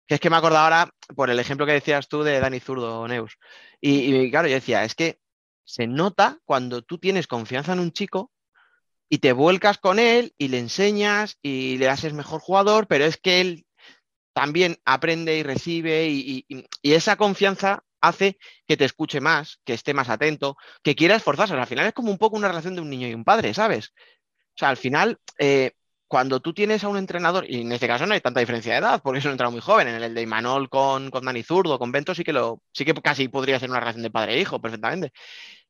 Que 0.07 0.15
es 0.15 0.21
que 0.21 0.29
me 0.29 0.37
acuerdo 0.37 0.57
ahora 0.57 0.89
por 1.15 1.29
el 1.29 1.39
ejemplo 1.39 1.65
que 1.65 1.73
decías 1.73 2.07
tú 2.07 2.23
de 2.23 2.39
Dani 2.39 2.59
Zurdo, 2.59 3.07
Neus. 3.07 3.37
Y, 3.81 4.15
y 4.15 4.31
claro, 4.31 4.47
yo 4.47 4.55
decía, 4.55 4.83
es 4.85 4.95
que 4.95 5.19
se 5.65 5.85
nota 5.85 6.39
cuando 6.45 6.81
tú 6.81 6.97
tienes 6.97 7.27
confianza 7.27 7.73
en 7.73 7.79
un 7.79 7.91
chico 7.91 8.31
y 9.09 9.19
te 9.19 9.33
vuelcas 9.33 9.77
con 9.77 9.99
él 9.99 10.33
y 10.37 10.47
le 10.47 10.59
enseñas 10.59 11.37
y 11.41 11.77
le 11.77 11.89
haces 11.89 12.13
mejor 12.13 12.39
jugador, 12.39 12.87
pero 12.87 13.05
es 13.05 13.17
que 13.17 13.41
él 13.41 13.65
también 14.39 14.77
aprende 14.85 15.37
y 15.37 15.43
recibe 15.43 16.07
y, 16.07 16.45
esa 16.81 17.17
confianza 17.17 17.83
hace 17.99 18.37
que 18.65 18.77
te 18.77 18.85
escuche 18.85 19.19
más, 19.19 19.59
que 19.65 19.73
esté 19.73 19.93
más 19.93 20.07
atento, 20.07 20.55
que 20.81 20.95
quiera 20.95 21.17
esforzarse. 21.17 21.53
al 21.55 21.67
final 21.67 21.87
es 21.87 21.93
como 21.93 22.09
un 22.09 22.17
poco 22.17 22.37
una 22.37 22.47
relación 22.47 22.73
de 22.73 22.79
un 22.79 22.89
niño 22.89 23.09
y 23.09 23.13
un 23.13 23.25
padre, 23.25 23.53
¿sabes? 23.53 23.89
O 23.89 24.57
sea, 24.59 24.69
al 24.69 24.77
final 24.77 25.17
eh, 25.39 25.73
cuando 26.07 26.39
tú 26.39 26.53
tienes 26.53 26.85
a 26.85 26.87
un 26.87 26.95
entrenador, 26.95 27.45
y 27.49 27.59
en 27.59 27.71
este 27.73 27.87
caso 27.87 28.05
no 28.05 28.13
hay 28.13 28.21
tanta 28.21 28.39
diferencia 28.39 28.71
de 28.71 28.79
edad, 28.79 29.01
porque 29.03 29.19
es 29.19 29.25
un 29.25 29.31
entrenador 29.31 29.51
muy 29.51 29.61
joven, 29.61 29.89
en 29.89 30.01
el 30.01 30.15
de 30.15 30.21
Imanol 30.21 30.69
con, 30.69 31.11
con 31.11 31.25
Dani 31.25 31.43
Zurdo, 31.43 31.77
con 31.77 31.91
Bento, 31.91 32.15
sí 32.15 32.23
que, 32.23 32.31
lo, 32.31 32.61
sí 32.71 32.85
que 32.85 32.93
casi 32.93 33.27
podría 33.27 33.59
ser 33.59 33.69
una 33.69 33.81
relación 33.81 34.03
de 34.03 34.11
padre 34.11 34.35
e 34.35 34.39
hijo 34.39 34.61
perfectamente. 34.61 35.11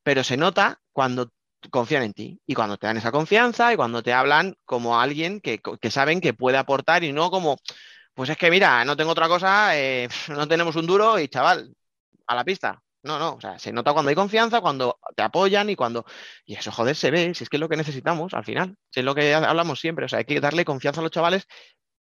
Pero 0.04 0.24
se 0.24 0.38
nota 0.38 0.80
cuando 0.92 1.32
confían 1.72 2.04
en 2.04 2.14
ti 2.14 2.42
y 2.46 2.54
cuando 2.54 2.78
te 2.78 2.88
dan 2.88 2.98
esa 2.98 3.12
confianza 3.12 3.74
y 3.74 3.76
cuando 3.76 4.02
te 4.02 4.14
hablan 4.14 4.56
como 4.66 5.00
alguien 5.00 5.42
que, 5.42 5.60
saben 5.90 6.22
que 6.22 6.34
puede 6.34 6.58
aportar 6.58 7.04
y 7.04 7.12
no 7.12 7.32
como, 7.32 7.58
pues 8.20 8.32
es 8.32 8.38
que 8.38 8.52
mira, 8.52 8.84
no 8.84 8.98
tengo 8.98 9.12
otra 9.12 9.30
cosa, 9.30 9.80
eh, 9.80 10.10
no 10.28 10.46
tenemos 10.46 10.76
un 10.76 10.86
duro 10.86 11.18
y 11.18 11.30
chaval, 11.30 11.74
a 12.28 12.36
la 12.36 12.44
pista. 12.44 12.84
No, 13.02 13.18
no, 13.18 13.36
o 13.36 13.40
sea, 13.40 13.58
se 13.58 13.72
nota 13.72 13.94
cuando 13.94 14.10
hay 14.10 14.16
confianza, 14.16 14.60
cuando 14.60 15.00
te 15.16 15.24
apoyan 15.24 15.70
y 15.70 15.78
cuando... 15.78 16.04
Y 16.46 16.56
eso, 16.56 16.70
joder, 16.70 16.98
se 16.98 17.12
ve, 17.12 17.34
si 17.34 17.46
es 17.46 17.50
que 17.50 17.56
es 17.56 17.62
lo 17.62 17.70
que 17.70 17.78
necesitamos 17.78 18.34
al 18.34 18.44
final, 18.44 18.76
si 18.92 19.00
es 19.00 19.06
lo 19.06 19.16
que 19.16 19.34
hablamos 19.34 19.80
siempre, 19.80 20.04
o 20.04 20.10
sea, 20.10 20.20
hay 20.20 20.26
que 20.26 20.42
darle 20.42 20.66
confianza 20.66 21.00
a 21.00 21.04
los 21.04 21.14
chavales, 21.14 21.48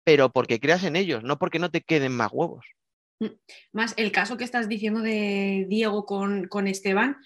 pero 0.05 0.33
porque 0.33 0.59
creas 0.59 0.85
en 0.85 0.97
ellos, 0.97 1.23
no 1.23 1.39
porque 1.39 1.59
no 1.59 1.71
te 1.71 1.83
queden 1.83 2.17
más 2.17 2.31
huevos. 2.33 2.65
Mm, 3.21 3.35
más 3.73 3.93
el 3.99 4.11
caso 4.11 4.39
que 4.39 4.45
estás 4.45 4.71
diciendo 4.71 5.01
de 5.01 5.67
Diego 5.69 6.07
con, 6.07 6.67
Esteban, 6.67 7.19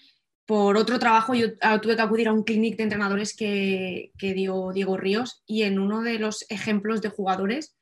por 0.45 0.75
otro 0.75 0.99
trabajo 0.99 1.33
yo 1.33 1.47
ah, 1.61 1.79
tuve 1.79 1.95
que 1.95 2.01
acudir 2.01 2.27
a 2.27 2.33
un 2.33 2.43
clinic 2.43 2.75
de 2.75 2.83
entrenadores 2.83 3.37
que, 3.37 4.11
que 4.17 4.33
dio 4.33 4.73
Diego 4.73 4.97
Ríos 4.97 5.43
y 5.45 5.63
en 5.63 5.79
uno 5.79 6.01
de 6.01 6.19
los 6.19 6.45
ejemplos 6.49 7.01
de 7.01 7.07
jugadores. 7.07 7.77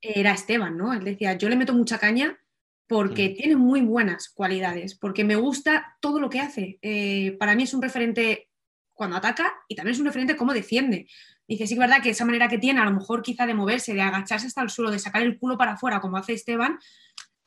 Era 0.00 0.32
Esteban, 0.32 0.76
¿no? 0.76 0.92
Él 0.92 1.04
decía, 1.04 1.34
yo 1.34 1.48
le 1.48 1.56
meto 1.56 1.74
mucha 1.74 1.98
caña, 1.98 2.38
porque 2.86 3.30
tiene 3.30 3.56
muy 3.56 3.80
buenas 3.80 4.28
cualidades, 4.28 4.94
porque 4.94 5.24
me 5.24 5.36
gusta 5.36 5.96
todo 6.00 6.20
lo 6.20 6.28
que 6.28 6.40
hace. 6.40 6.78
Eh, 6.82 7.36
para 7.38 7.54
mí 7.54 7.62
es 7.62 7.72
un 7.72 7.80
referente 7.80 8.50
cuando 8.92 9.16
ataca 9.16 9.50
y 9.66 9.74
también 9.74 9.94
es 9.94 10.00
un 10.00 10.06
referente 10.06 10.36
cómo 10.36 10.52
defiende. 10.52 11.08
Dice, 11.48 11.66
sí 11.66 11.72
es 11.74 11.80
verdad 11.80 12.02
que 12.02 12.10
esa 12.10 12.26
manera 12.26 12.48
que 12.48 12.58
tiene, 12.58 12.80
a 12.80 12.84
lo 12.84 12.92
mejor 12.92 13.22
quizá 13.22 13.46
de 13.46 13.54
moverse, 13.54 13.94
de 13.94 14.02
agacharse 14.02 14.46
hasta 14.46 14.62
el 14.62 14.68
suelo, 14.68 14.90
de 14.90 14.98
sacar 14.98 15.22
el 15.22 15.38
culo 15.38 15.56
para 15.56 15.72
afuera, 15.72 16.00
como 16.00 16.18
hace 16.18 16.34
Esteban, 16.34 16.78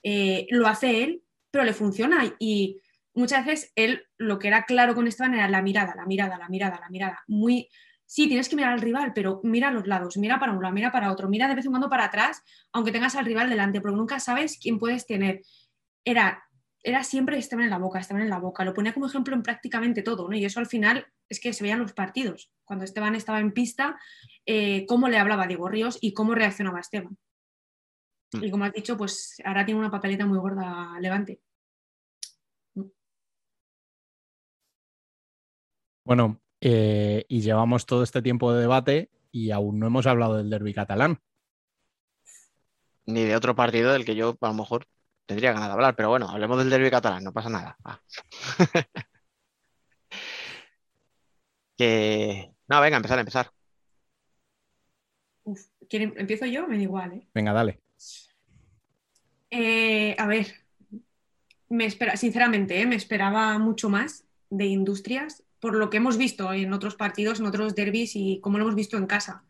eh, 0.02 0.48
lo 0.50 0.68
hace 0.68 1.04
él, 1.04 1.22
pero 1.52 1.64
le 1.64 1.74
funciona. 1.74 2.24
Y 2.40 2.82
muchas 3.14 3.46
veces 3.46 3.72
él, 3.76 4.04
lo 4.18 4.40
que 4.40 4.48
era 4.48 4.66
claro 4.66 4.96
con 4.96 5.08
Esteban 5.08 5.36
era 5.36 5.48
la 5.48 5.62
mirada, 5.62 5.94
la 5.96 6.06
mirada, 6.06 6.38
la 6.38 6.50
mirada, 6.50 6.80
la 6.80 6.90
mirada. 6.90 7.24
Muy, 7.28 7.70
sí, 8.06 8.28
tienes 8.28 8.50
que 8.50 8.56
mirar 8.56 8.74
al 8.74 8.82
rival, 8.82 9.12
pero 9.14 9.42
mira 9.44 9.70
a 9.70 9.72
los 9.72 9.88
lados, 9.88 10.18
mira 10.18 10.40
para 10.40 10.54
un 10.54 10.62
lado, 10.62 10.74
mira 10.74 10.92
para 10.92 11.12
otro, 11.12 11.28
mira 11.30 11.48
de 11.48 11.56
vez 11.56 11.66
en 11.66 11.72
cuando 11.72 11.90
para 11.90 12.06
atrás, 12.06 12.44
aunque 12.72 12.92
tengas 12.92 13.16
al 13.16 13.26
rival 13.26 13.50
delante, 13.50 13.82
porque 13.82 13.98
nunca 13.98 14.20
sabes 14.20 14.58
quién 14.62 14.80
puedes 14.80 15.06
tener. 15.06 15.42
Era, 16.04 16.44
era 16.84 17.04
siempre 17.04 17.38
Esteban 17.38 17.66
en 17.66 17.72
la 17.72 17.78
boca, 17.78 18.00
Esteban 18.00 18.24
en 18.24 18.30
la 18.30 18.40
boca. 18.40 18.64
Lo 18.64 18.74
ponía 18.74 18.94
como 18.94 19.08
ejemplo 19.08 19.36
en 19.36 19.44
prácticamente 19.44 20.04
todo, 20.04 20.30
¿no? 20.30 20.36
Y 20.36 20.46
eso 20.46 20.60
al 20.60 20.68
final 20.68 21.08
es 21.30 21.40
que 21.40 21.54
se 21.54 21.64
veían 21.64 21.80
los 21.80 21.94
partidos. 21.94 22.52
Cuando 22.64 22.86
Esteban 22.86 23.16
estaba 23.16 23.40
en 23.40 23.52
pista, 23.52 24.00
eh, 24.46 24.86
cómo 24.88 25.10
le 25.10 25.18
hablaba 25.18 25.48
Diego 25.48 25.68
Ríos 25.68 25.98
y 26.02 26.14
cómo 26.14 26.36
reaccionaba 26.36 26.80
Esteban. 26.80 27.18
Mm. 28.34 28.44
Y 28.44 28.52
como 28.52 28.66
has 28.66 28.74
dicho, 28.74 28.98
pues 28.98 29.42
ahora 29.44 29.66
tiene 29.66 29.80
una 29.80 29.92
papeleta 29.92 30.26
muy 30.26 30.38
gorda 30.38 31.00
Levante. 31.00 31.42
Bueno, 36.06 36.40
eh, 36.68 37.26
y 37.28 37.42
llevamos 37.42 37.86
todo 37.86 38.02
este 38.02 38.24
tiempo 38.24 38.52
de 38.52 38.62
debate 38.62 39.12
y 39.32 39.52
aún 39.52 39.78
no 39.78 39.86
hemos 39.86 40.08
hablado 40.08 40.38
del 40.38 40.50
derby 40.50 40.74
catalán. 40.74 41.22
Ni 43.06 43.24
de 43.24 43.36
otro 43.36 43.56
partido 43.56 43.94
del 43.94 44.04
que 44.04 44.16
yo 44.16 44.36
a 44.42 44.48
lo 44.48 44.56
mejor 44.56 44.88
tendría 45.28 45.54
ganas 45.54 45.68
de 45.68 45.74
hablar, 45.74 45.96
pero 45.96 46.10
bueno, 46.10 46.28
hablemos 46.28 46.58
del 46.58 46.72
derby 46.72 46.90
catalán, 46.90 47.24
no 47.24 47.32
pasa 47.34 47.52
nada. 47.52 47.78
que... 51.78 52.52
No, 52.68 52.82
venga, 52.82 52.98
empezar, 52.98 53.20
empezar. 53.20 53.52
¿Empiezo 55.88 56.48
yo? 56.48 56.68
Me 56.68 56.78
da 56.78 56.82
igual, 56.82 57.14
¿eh? 57.14 57.28
Venga, 57.36 57.54
dale. 57.54 57.80
Eh, 59.52 60.16
a 60.18 60.26
ver, 60.26 60.48
me 61.70 61.86
espera, 61.86 62.18
sinceramente, 62.18 62.84
me 62.88 62.96
esperaba 62.96 63.56
mucho 63.60 63.88
más 63.88 64.26
de 64.50 64.66
Industrias 64.66 65.45
por 65.66 65.74
lo 65.74 65.90
que 65.90 65.98
hemos 65.98 66.16
visto 66.16 66.54
en 66.54 66.74
otros 66.74 66.94
partidos, 66.94 67.40
en 67.40 67.48
otros 67.48 67.74
derbis 67.74 68.16
y 68.16 68.40
como 68.40 68.60
lo 68.60 68.66
hemos 68.66 68.76
visto 68.76 68.98
en 68.98 69.08
casa. 69.08 69.44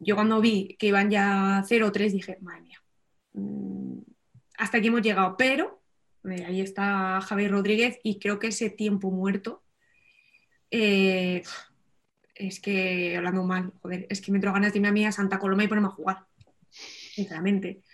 Yo 0.00 0.16
cuando 0.16 0.40
vi 0.40 0.76
que 0.80 0.88
iban 0.88 1.08
ya 1.08 1.62
0-3 1.64 2.10
dije, 2.10 2.38
madre 2.40 2.62
mía, 2.62 2.82
mm, 3.34 4.00
hasta 4.58 4.78
aquí 4.78 4.88
hemos 4.88 5.02
llegado, 5.02 5.36
pero 5.36 5.80
eh, 6.28 6.44
ahí 6.44 6.60
está 6.60 7.20
Javier 7.20 7.52
Rodríguez 7.52 8.00
y 8.02 8.18
creo 8.18 8.40
que 8.40 8.48
ese 8.48 8.68
tiempo 8.68 9.12
muerto 9.12 9.62
eh, 10.72 11.44
es 12.34 12.58
que, 12.58 13.16
hablando 13.16 13.44
mal, 13.44 13.72
joder, 13.82 14.08
es 14.10 14.20
que 14.20 14.32
me 14.32 14.38
entro 14.38 14.52
ganas 14.52 14.72
de 14.72 14.80
irme 14.80 14.88
a 14.88 14.92
mí 14.92 15.06
a 15.06 15.12
Santa 15.12 15.38
Coloma 15.38 15.62
y 15.62 15.68
ponerme 15.68 15.86
a 15.86 15.92
jugar, 15.92 16.26
sinceramente. 16.68 17.84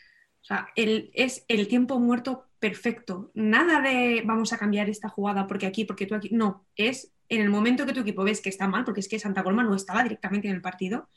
O 0.47 0.49
sea, 0.49 0.69
es 0.77 1.45
el 1.49 1.67
tiempo 1.67 1.99
muerto 1.99 2.47
perfecto. 2.61 3.33
Nada 3.35 3.81
de 3.81 4.23
vamos 4.25 4.53
a 4.53 4.59
cambiar 4.59 4.89
esta 4.89 5.09
jugada 5.09 5.49
porque 5.49 5.67
aquí, 5.67 5.85
porque 5.85 6.07
tú 6.07 6.15
aquí. 6.15 6.29
No, 6.31 6.65
es 6.77 7.13
en 7.29 7.41
el 7.41 7.51
momento 7.51 7.85
que 7.85 7.93
tu 7.93 8.03
equipo 8.03 8.23
ves 8.23 8.41
que 8.41 8.49
está 8.49 8.69
mal, 8.69 8.85
porque 8.85 9.01
es 9.01 9.09
que 9.09 9.19
Santa 9.19 9.43
Coloma 9.43 9.65
no 9.65 9.75
estaba 9.75 10.05
directamente 10.05 10.47
en 10.47 10.55
el 10.55 10.63
partido, 10.63 11.09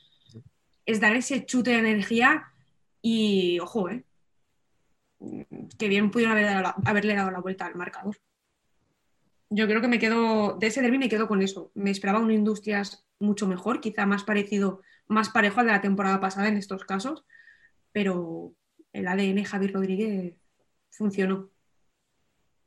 es 0.84 1.00
dar 1.00 1.16
ese 1.16 1.46
chute 1.46 1.70
de 1.70 1.78
energía 1.78 2.46
y, 3.04 3.60
ojo, 3.60 3.90
eh, 3.90 4.04
que 5.78 5.90
bien 5.90 6.10
pudieron 6.10 6.36
haberle 6.84 7.14
dado 7.14 7.30
la 7.30 7.40
vuelta 7.40 7.68
al 7.68 7.76
marcador. 7.76 8.18
Yo 9.52 9.68
creo 9.68 9.80
que 9.80 9.88
me 9.88 10.00
quedo, 10.00 10.58
de 10.58 10.66
ese 10.66 10.82
derby 10.82 10.98
me 10.98 11.10
quedo 11.10 11.28
con 11.28 11.44
eso. 11.44 11.72
Me 11.76 11.92
esperaba 11.92 12.18
un 12.18 12.32
Industrias 12.32 13.06
mucho 13.20 13.46
mejor, 13.48 13.80
quizá 13.80 14.08
más 14.08 14.24
parecido, 14.24 14.82
más 15.08 15.30
parejo 15.30 15.60
al 15.60 15.68
de 15.68 15.74
la 15.74 15.82
temporada 15.82 16.20
pasada 16.20 16.48
en 16.48 16.58
estos 16.58 16.84
casos, 16.84 17.26
pero 17.92 18.56
el 18.94 19.08
ADN 19.08 19.44
Javi 19.44 19.68
Rodríguez 19.68 20.36
funcionó. 20.90 21.50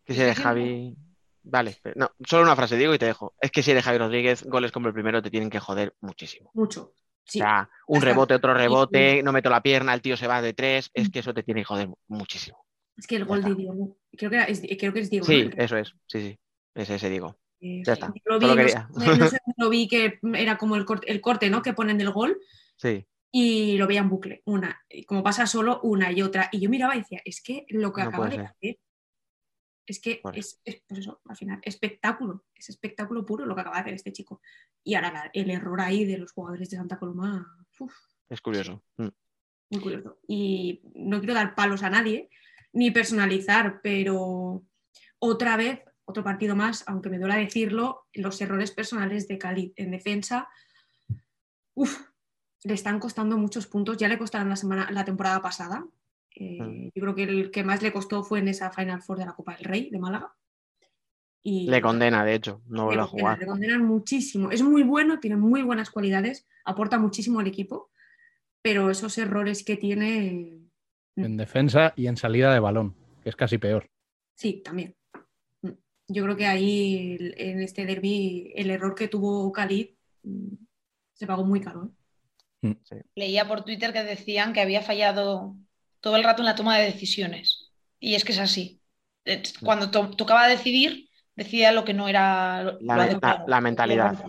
Que 0.05 0.15
si 0.15 0.21
eres 0.21 0.39
Javi. 0.39 0.97
Vale, 1.45 1.77
no, 1.97 2.13
solo 2.25 2.45
una 2.45 2.55
frase 2.55 2.77
digo 2.77 2.95
y 2.95 2.99
te 2.99 3.07
dejo. 3.07 3.35
Es 3.41 3.51
que 3.51 3.63
si 3.63 3.73
eres 3.73 3.85
Javi 3.85 3.99
Rodríguez, 3.99 4.45
goles 4.45 4.71
como 4.71 4.87
el 4.87 4.95
primero 4.95 5.21
te 5.23 5.31
tienen 5.31 5.51
que 5.51 5.59
joder 5.59 5.95
muchísimo. 6.01 6.51
Mucho. 6.55 6.95
O 7.25 7.31
sea, 7.31 7.69
un 7.87 8.03
rebote, 8.03 8.35
otro 8.35 8.53
rebote, 8.55 9.23
no 9.23 9.33
meto 9.33 9.49
la 9.49 9.63
pierna, 9.63 9.95
el 9.95 10.03
tío 10.03 10.17
se 10.17 10.27
va 10.27 10.43
de 10.43 10.55
tres, 10.55 10.91
es 10.93 11.09
que 11.09 11.21
eso 11.21 11.33
te 11.33 11.43
tiene 11.43 11.61
que 11.61 11.67
joder 11.67 11.89
muchísimo. 12.09 12.65
Es 12.97 13.07
que 13.07 13.17
el 13.17 13.25
gol 13.25 13.43
de 13.43 13.55
Diego, 13.55 13.97
creo 14.17 14.31
que, 14.31 14.39
es, 14.49 14.61
creo 14.79 14.93
que 14.93 15.01
es 15.01 15.11
Diego. 15.11 15.25
Sí, 15.25 15.49
eso 15.57 15.77
es, 15.77 15.95
sí, 16.07 16.21
sí, 16.21 16.39
es 16.75 16.91
ese 16.91 17.09
Diego. 17.09 17.39
Eh, 17.61 17.83
ya 17.85 17.93
está. 17.93 18.13
Lo 18.25 18.39
vi, 18.39 18.47
no, 18.47 19.29
sé, 19.29 19.39
lo 19.57 19.71
vi 19.71 19.89
que 19.89 20.19
era 20.35 20.59
como 20.59 20.77
el 20.77 20.85
corte, 20.85 21.11
el 21.11 21.21
corte, 21.21 21.49
¿no? 21.49 21.63
Que 21.63 21.73
ponen 21.73 21.97
del 21.97 22.11
gol. 22.11 22.39
Sí 22.77 23.07
y 23.35 23.79
lo 23.79 23.87
veía 23.87 24.01
en 24.01 24.11
bucle, 24.11 24.43
una, 24.45 24.79
como 25.07 25.23
pasa 25.23 25.47
solo 25.47 25.81
una 25.83 26.13
y 26.13 26.21
otra. 26.21 26.51
Y 26.53 26.61
yo 26.61 26.69
miraba 26.69 26.95
y 26.95 26.99
decía, 26.99 27.23
es 27.25 27.43
que 27.43 27.65
lo 27.71 27.91
que 27.91 28.03
acaba 28.03 28.29
de 28.29 28.41
hacer, 28.41 28.79
Es 29.87 30.01
que 30.01 30.21
es, 30.35 30.61
pues 30.63 30.81
eso, 30.91 31.23
al 31.25 31.37
final, 31.37 31.59
espectáculo, 31.63 32.45
es 32.55 32.69
espectáculo 32.69 33.25
puro 33.25 33.47
lo 33.47 33.55
que 33.55 33.63
acaba 33.63 33.77
de 33.77 33.83
hacer 33.83 33.95
este 33.95 34.13
chico. 34.13 34.43
Y 34.85 34.95
ahora 34.95 35.31
el 35.33 35.51
error 35.51 35.81
ahí 35.81 36.05
de 36.05 36.19
los 36.19 36.33
jugadores 36.33 36.69
de 36.69 36.77
Santa 36.77 36.99
Coloma. 36.99 37.67
es 38.29 38.41
curioso. 38.43 38.85
Mm. 38.99 39.09
Muy 39.71 39.81
curioso. 39.81 40.19
Y 40.29 40.83
no 40.95 41.19
quiero 41.19 41.33
dar 41.33 41.55
palos 41.55 41.83
a 41.83 41.89
nadie, 41.89 42.29
ni 42.75 42.91
personalizar, 42.91 43.81
pero 43.83 44.63
otra 45.19 45.57
vez, 45.57 45.81
otro 46.05 46.23
partido 46.23 46.55
más, 46.55 46.85
aunque 46.87 47.09
me 47.09 47.19
duela 47.19 47.37
decirlo, 47.37 48.09
los 48.13 48.39
errores 48.43 48.73
personales 48.73 49.27
de 49.27 49.39
Cali 49.39 49.73
en 49.77 49.91
defensa, 49.91 50.51
uff, 51.75 52.12
le 52.65 52.75
están 52.75 52.99
costando 52.99 53.37
muchos 53.37 53.67
puntos. 53.67 53.97
Ya 53.97 54.09
le 54.09 54.19
costaron 54.19 54.49
la, 54.49 54.57
semana, 54.57 54.91
la 54.91 55.05
temporada 55.05 55.41
pasada. 55.41 55.87
Eh, 56.35 56.63
mm. 56.63 56.91
Yo 56.95 57.03
creo 57.03 57.15
que 57.15 57.23
el 57.25 57.51
que 57.51 57.65
más 57.65 57.83
le 57.83 57.93
costó 57.93 58.23
fue 58.23 58.39
en 58.39 58.49
esa 58.49 58.71
Final 58.71 59.03
Four 59.03 59.19
de 59.19 59.27
la 59.27 59.35
Copa 59.35 59.57
del 59.57 59.65
Rey 59.65 59.91
de 59.91 59.99
Málaga. 59.99 60.35
Y 61.45 61.69
le 61.69 61.83
condena, 61.83 62.25
de 62.25 62.35
hecho, 62.35 62.63
no 62.69 62.85
vuelve 62.85 63.03
a 63.03 63.07
jugar. 63.07 63.39
Le 63.39 63.47
condenan 63.47 63.85
muchísimo. 63.85 64.53
Es 64.53 64.63
muy 64.63 64.85
bueno, 64.85 65.19
tiene 65.19 65.37
muy 65.37 65.63
buenas 65.63 65.91
cualidades, 65.91 66.47
aporta 66.65 67.01
muchísimo 67.01 67.41
al 67.41 67.49
equipo, 67.49 67.91
pero 68.63 68.91
esos 68.91 69.19
errores 69.19 69.65
que 69.65 69.77
tiene. 69.77 70.61
Mm. 71.17 71.25
En 71.25 71.37
defensa 71.37 71.95
y 71.97 72.07
en 72.07 72.17
salida 72.17 72.55
de 72.55 72.61
balón, 72.61 72.95
que 73.23 73.29
es 73.29 73.37
casi 73.37 73.59
peor. 73.59 73.91
Sí, 74.37 74.63
también. 74.65 74.95
Mm. 75.63 75.71
Yo 76.07 76.23
creo 76.23 76.37
que 76.37 76.47
ahí 76.47 77.19
en 77.37 77.61
este 77.61 77.87
derby 77.87 78.53
el 78.55 78.71
error 78.71 78.95
que 78.95 79.09
tuvo 79.09 79.51
Khalid 79.51 79.89
se 81.13 81.27
pagó 81.27 81.45
muy 81.45 81.61
caro. 81.61 81.87
¿eh? 81.87 82.02
Mm. 82.63 82.73
Leía 83.17 83.47
por 83.47 83.65
Twitter 83.65 83.93
que 83.93 84.05
decían 84.05 84.53
que 84.53 84.61
había 84.61 84.83
fallado 84.83 85.57
todo 86.01 86.17
el 86.17 86.25
rato 86.25 86.43
en 86.43 86.47
la 86.47 86.55
toma 86.55 86.79
de 86.79 86.87
decisiones. 86.87 87.71
Y 88.01 88.15
es 88.15 88.25
que 88.25 88.33
es 88.33 88.39
así. 88.39 88.81
Cuando 89.63 89.91
tocaba 89.91 90.49
decidir, 90.49 91.09
decía 91.37 91.73
lo 91.73 91.85
que 91.85 91.95
no 91.95 92.09
era. 92.09 92.77
La, 92.81 93.61
mentalidad. 93.61 94.25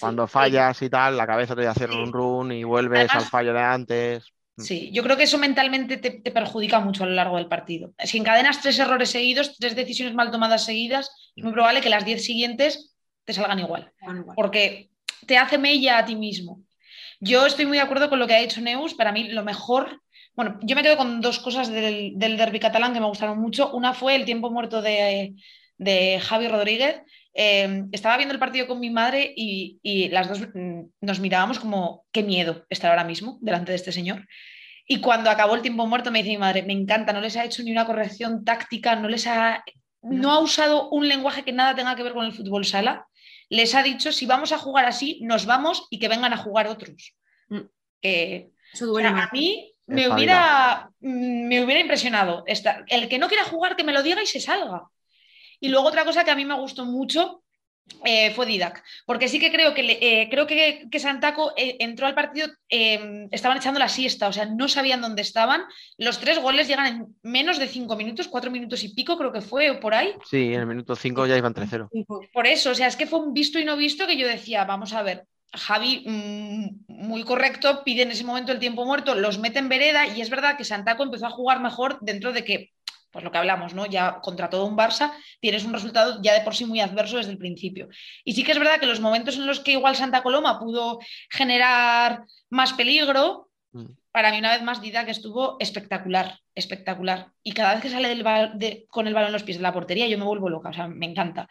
Cuando 0.00 0.26
fallas 0.26 0.80
y 0.82 0.88
tal, 0.88 1.16
la 1.16 1.26
cabeza 1.26 1.54
te 1.54 1.62
va 1.62 1.68
a 1.68 1.72
hacer 1.72 1.90
un 1.90 2.12
run 2.12 2.52
y 2.52 2.64
vuelves 2.64 3.10
al 3.14 3.24
fallo 3.24 3.52
de 3.52 3.60
antes. 3.60 4.32
Mm. 4.56 4.62
Sí, 4.62 4.90
yo 4.92 5.02
creo 5.02 5.16
que 5.16 5.22
eso 5.24 5.38
mentalmente 5.38 5.96
te, 5.96 6.30
perjudica 6.30 6.80
mucho 6.80 7.04
a 7.04 7.06
lo 7.06 7.14
largo 7.14 7.36
del 7.36 7.46
partido. 7.48 7.92
Si 7.98 8.18
encadenas 8.18 8.60
tres 8.60 8.78
errores 8.78 9.10
seguidos, 9.10 9.56
tres 9.58 9.76
decisiones 9.76 10.14
mal 10.14 10.30
tomadas 10.30 10.64
seguidas, 10.64 11.10
es 11.36 11.44
muy 11.44 11.52
probable 11.52 11.80
que 11.80 11.90
las 11.90 12.04
diez 12.04 12.24
siguientes 12.24 12.94
te 13.24 13.32
salgan 13.32 13.58
igual. 13.60 13.92
Porque 14.34 14.90
te 15.26 15.38
hace 15.38 15.58
mella 15.58 15.98
a 15.98 16.04
ti 16.04 16.16
mismo. 16.16 16.61
Yo 17.24 17.46
estoy 17.46 17.66
muy 17.66 17.76
de 17.76 17.84
acuerdo 17.84 18.10
con 18.10 18.18
lo 18.18 18.26
que 18.26 18.34
ha 18.34 18.40
dicho 18.40 18.60
Neus. 18.60 18.94
Para 18.94 19.12
mí, 19.12 19.28
lo 19.28 19.44
mejor. 19.44 20.02
Bueno, 20.34 20.58
yo 20.62 20.74
me 20.74 20.82
quedo 20.82 20.96
con 20.96 21.20
dos 21.20 21.38
cosas 21.38 21.68
del, 21.68 22.14
del 22.16 22.36
derby 22.36 22.58
catalán 22.58 22.92
que 22.92 22.98
me 22.98 23.06
gustaron 23.06 23.38
mucho. 23.38 23.70
Una 23.72 23.94
fue 23.94 24.16
el 24.16 24.24
tiempo 24.24 24.50
muerto 24.50 24.82
de, 24.82 25.36
de 25.78 26.18
Javi 26.20 26.48
Rodríguez. 26.48 27.00
Eh, 27.32 27.84
estaba 27.92 28.16
viendo 28.16 28.34
el 28.34 28.40
partido 28.40 28.66
con 28.66 28.80
mi 28.80 28.90
madre 28.90 29.32
y, 29.36 30.08
las 30.10 30.28
dos 30.28 30.40
mm, 30.52 30.80
nos 31.00 31.20
mirábamos 31.20 31.60
como, 31.60 32.06
qué 32.10 32.24
miedo 32.24 32.66
estar 32.68 32.90
ahora 32.90 33.04
mismo 33.04 33.38
delante 33.40 33.70
de 33.70 33.76
este 33.76 33.92
señor. 33.92 34.26
Y 34.88 35.00
cuando 35.00 35.30
acabó 35.30 35.54
el 35.54 35.62
tiempo 35.62 35.86
muerto 35.86 36.10
me 36.10 36.18
dice 36.24 36.30
mi 36.30 36.38
madre, 36.38 36.64
me 36.64 36.72
encanta, 36.72 37.12
no 37.12 37.20
les 37.20 37.36
ha 37.36 37.44
hecho 37.44 37.62
ni 37.62 37.70
una 37.70 37.86
corrección 37.86 38.44
táctica, 38.44 38.96
no 38.96 39.08
les 39.08 39.28
ha, 39.28 39.62
no 40.02 40.32
ha 40.32 40.40
usado 40.40 40.90
un 40.90 41.06
lenguaje 41.06 41.44
que 41.44 41.52
nada 41.52 41.76
tenga 41.76 41.94
que 41.94 42.02
ver 42.02 42.14
con 42.14 42.26
el 42.26 42.32
fútbol 42.32 42.64
sala 42.64 43.06
les 43.52 43.74
ha 43.74 43.82
dicho, 43.82 44.12
si 44.12 44.24
vamos 44.24 44.50
a 44.52 44.58
jugar 44.58 44.86
así, 44.86 45.20
nos 45.22 45.44
vamos 45.44 45.86
y 45.90 45.98
que 45.98 46.08
vengan 46.08 46.32
a 46.32 46.38
jugar 46.38 46.68
otros. 46.68 47.14
Mm. 47.48 47.60
Eso 48.00 48.96
a 48.96 49.28
mí 49.30 49.74
me 49.86 50.08
hubiera, 50.08 50.90
me 51.00 51.62
hubiera 51.62 51.80
impresionado. 51.80 52.44
el 52.46 53.08
que 53.10 53.18
no 53.18 53.28
quiera 53.28 53.44
jugar, 53.44 53.76
que 53.76 53.84
me 53.84 53.92
lo 53.92 54.02
diga 54.02 54.22
y 54.22 54.26
se 54.26 54.40
salga. 54.40 54.88
Y 55.60 55.68
luego 55.68 55.88
otra 55.88 56.06
cosa 56.06 56.24
que 56.24 56.30
a 56.30 56.34
mí 56.34 56.46
me 56.46 56.58
gustó 56.58 56.86
mucho 56.86 57.41
eh, 58.04 58.32
fue 58.32 58.46
Didac, 58.46 58.82
porque 59.06 59.28
sí 59.28 59.38
que 59.38 59.52
creo 59.52 59.74
que, 59.74 59.98
eh, 60.00 60.28
creo 60.30 60.46
que, 60.46 60.88
Santaco 60.98 61.52
eh, 61.56 61.76
entró 61.78 62.06
al 62.06 62.14
partido, 62.14 62.48
em, 62.68 63.28
estaban 63.30 63.58
echando 63.58 63.78
la 63.78 63.88
siesta, 63.88 64.28
o 64.28 64.32
sea, 64.32 64.46
no 64.46 64.68
sabían 64.68 65.00
dónde 65.00 65.22
estaban. 65.22 65.62
Los 65.98 66.18
tres 66.18 66.40
goles 66.40 66.68
llegan 66.68 66.86
en 66.86 67.06
menos 67.22 67.58
de 67.58 67.68
cinco 67.68 67.96
minutos, 67.96 68.28
cuatro 68.28 68.50
minutos 68.50 68.82
y 68.82 68.88
pico, 68.88 69.16
creo 69.16 69.32
que 69.32 69.40
fue, 69.40 69.70
o 69.70 69.80
por 69.80 69.94
ahí. 69.94 70.14
Sí, 70.28 70.52
en 70.52 70.60
el 70.60 70.66
minuto 70.66 70.96
cinco 70.96 71.26
ya 71.26 71.36
iban 71.36 71.54
3-0. 71.54 71.88
Por 72.32 72.46
eso, 72.46 72.70
o 72.70 72.74
sea, 72.74 72.88
es 72.88 72.96
que 72.96 73.06
fue 73.06 73.20
un 73.20 73.32
visto 73.32 73.58
y 73.58 73.64
no 73.64 73.76
visto 73.76 74.06
que 74.06 74.16
yo 74.16 74.26
decía, 74.26 74.64
vamos 74.64 74.92
a 74.92 75.02
ver, 75.02 75.26
Javi, 75.54 76.04
mm, 76.06 76.84
muy 76.88 77.24
correcto, 77.24 77.82
pide 77.84 78.02
en 78.02 78.10
ese 78.10 78.24
momento 78.24 78.52
el 78.52 78.58
tiempo 78.58 78.84
muerto, 78.86 79.14
los 79.14 79.38
mete 79.38 79.58
en 79.58 79.68
vereda 79.68 80.06
y 80.06 80.20
es 80.22 80.30
verdad 80.30 80.56
que 80.56 80.64
Santaco 80.64 81.02
empezó 81.02 81.26
a 81.26 81.30
jugar 81.30 81.60
mejor 81.60 81.98
dentro 82.00 82.32
de 82.32 82.44
que 82.44 82.70
pues 83.12 83.24
lo 83.24 83.30
que 83.30 83.38
hablamos, 83.38 83.74
¿no? 83.74 83.86
Ya 83.86 84.20
contra 84.20 84.50
todo 84.50 84.64
un 84.64 84.76
Barça 84.76 85.12
tienes 85.40 85.64
un 85.64 85.72
resultado 85.72 86.20
ya 86.22 86.32
de 86.32 86.40
por 86.40 86.54
sí 86.54 86.64
muy 86.64 86.80
adverso 86.80 87.18
desde 87.18 87.30
el 87.30 87.38
principio. 87.38 87.88
Y 88.24 88.32
sí 88.32 88.42
que 88.42 88.52
es 88.52 88.58
verdad 88.58 88.80
que 88.80 88.86
los 88.86 89.00
momentos 89.00 89.36
en 89.36 89.46
los 89.46 89.60
que 89.60 89.72
igual 89.72 89.94
Santa 89.94 90.22
Coloma 90.22 90.58
pudo 90.58 90.98
generar 91.30 92.24
más 92.48 92.72
peligro, 92.72 93.50
mm. 93.72 93.84
para 94.10 94.30
mí 94.30 94.38
una 94.38 94.52
vez 94.52 94.62
más 94.62 94.80
Dida 94.80 95.04
que 95.04 95.10
estuvo 95.10 95.56
espectacular, 95.60 96.38
espectacular. 96.54 97.28
Y 97.42 97.52
cada 97.52 97.74
vez 97.74 97.82
que 97.82 97.90
sale 97.90 98.08
del 98.08 98.86
con 98.88 99.06
el 99.06 99.14
balón 99.14 99.28
en 99.28 99.34
los 99.34 99.44
pies 99.44 99.58
de 99.58 99.62
la 99.62 99.72
portería 99.72 100.08
yo 100.08 100.18
me 100.18 100.24
vuelvo 100.24 100.48
loca, 100.48 100.70
o 100.70 100.72
sea, 100.72 100.88
me 100.88 101.06
encanta. 101.06 101.48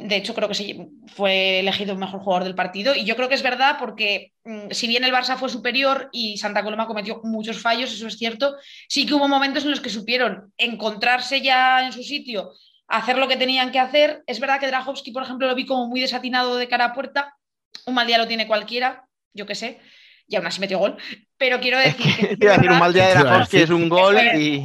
De 0.00 0.16
hecho, 0.16 0.34
creo 0.34 0.48
que 0.48 0.54
sí, 0.54 0.88
fue 1.06 1.60
elegido 1.60 1.92
el 1.92 1.98
mejor 1.98 2.20
jugador 2.20 2.44
del 2.44 2.54
partido. 2.54 2.94
Y 2.94 3.04
yo 3.04 3.16
creo 3.16 3.28
que 3.28 3.34
es 3.34 3.42
verdad 3.42 3.76
porque, 3.78 4.32
mm, 4.44 4.70
si 4.70 4.86
bien 4.88 5.04
el 5.04 5.12
Barça 5.12 5.36
fue 5.36 5.48
superior 5.48 6.08
y 6.12 6.38
Santa 6.38 6.62
Coloma 6.62 6.86
cometió 6.86 7.20
muchos 7.22 7.60
fallos, 7.60 7.92
eso 7.92 8.06
es 8.06 8.16
cierto, 8.16 8.56
sí 8.88 9.06
que 9.06 9.14
hubo 9.14 9.28
momentos 9.28 9.64
en 9.64 9.70
los 9.70 9.80
que 9.80 9.90
supieron 9.90 10.52
encontrarse 10.56 11.42
ya 11.42 11.84
en 11.84 11.92
su 11.92 12.02
sitio, 12.02 12.52
hacer 12.88 13.18
lo 13.18 13.28
que 13.28 13.36
tenían 13.36 13.70
que 13.72 13.78
hacer. 13.78 14.22
Es 14.26 14.40
verdad 14.40 14.58
que 14.58 14.68
Drahovski, 14.68 15.12
por 15.12 15.22
ejemplo, 15.22 15.46
lo 15.46 15.54
vi 15.54 15.66
como 15.66 15.86
muy 15.86 16.00
desatinado 16.00 16.56
de 16.56 16.68
cara 16.68 16.86
a 16.86 16.94
puerta. 16.94 17.34
Un 17.86 17.94
mal 17.94 18.06
día 18.06 18.18
lo 18.18 18.26
tiene 18.26 18.46
cualquiera, 18.46 19.04
yo 19.34 19.46
qué 19.46 19.54
sé 19.54 19.80
y 20.30 20.36
aún 20.36 20.46
así 20.46 20.60
metió 20.60 20.78
gol. 20.78 20.96
Pero 21.36 21.60
quiero 21.60 21.78
decir 21.78 22.38
que. 22.38 22.46
decir, 22.46 22.70
un 22.70 22.78
mal 22.78 22.92
día 22.92 23.08
de 23.08 23.14
Dragowski 23.14 23.58
es 23.58 23.70
un 23.70 23.88
gol 23.88 24.16
y. 24.36 24.62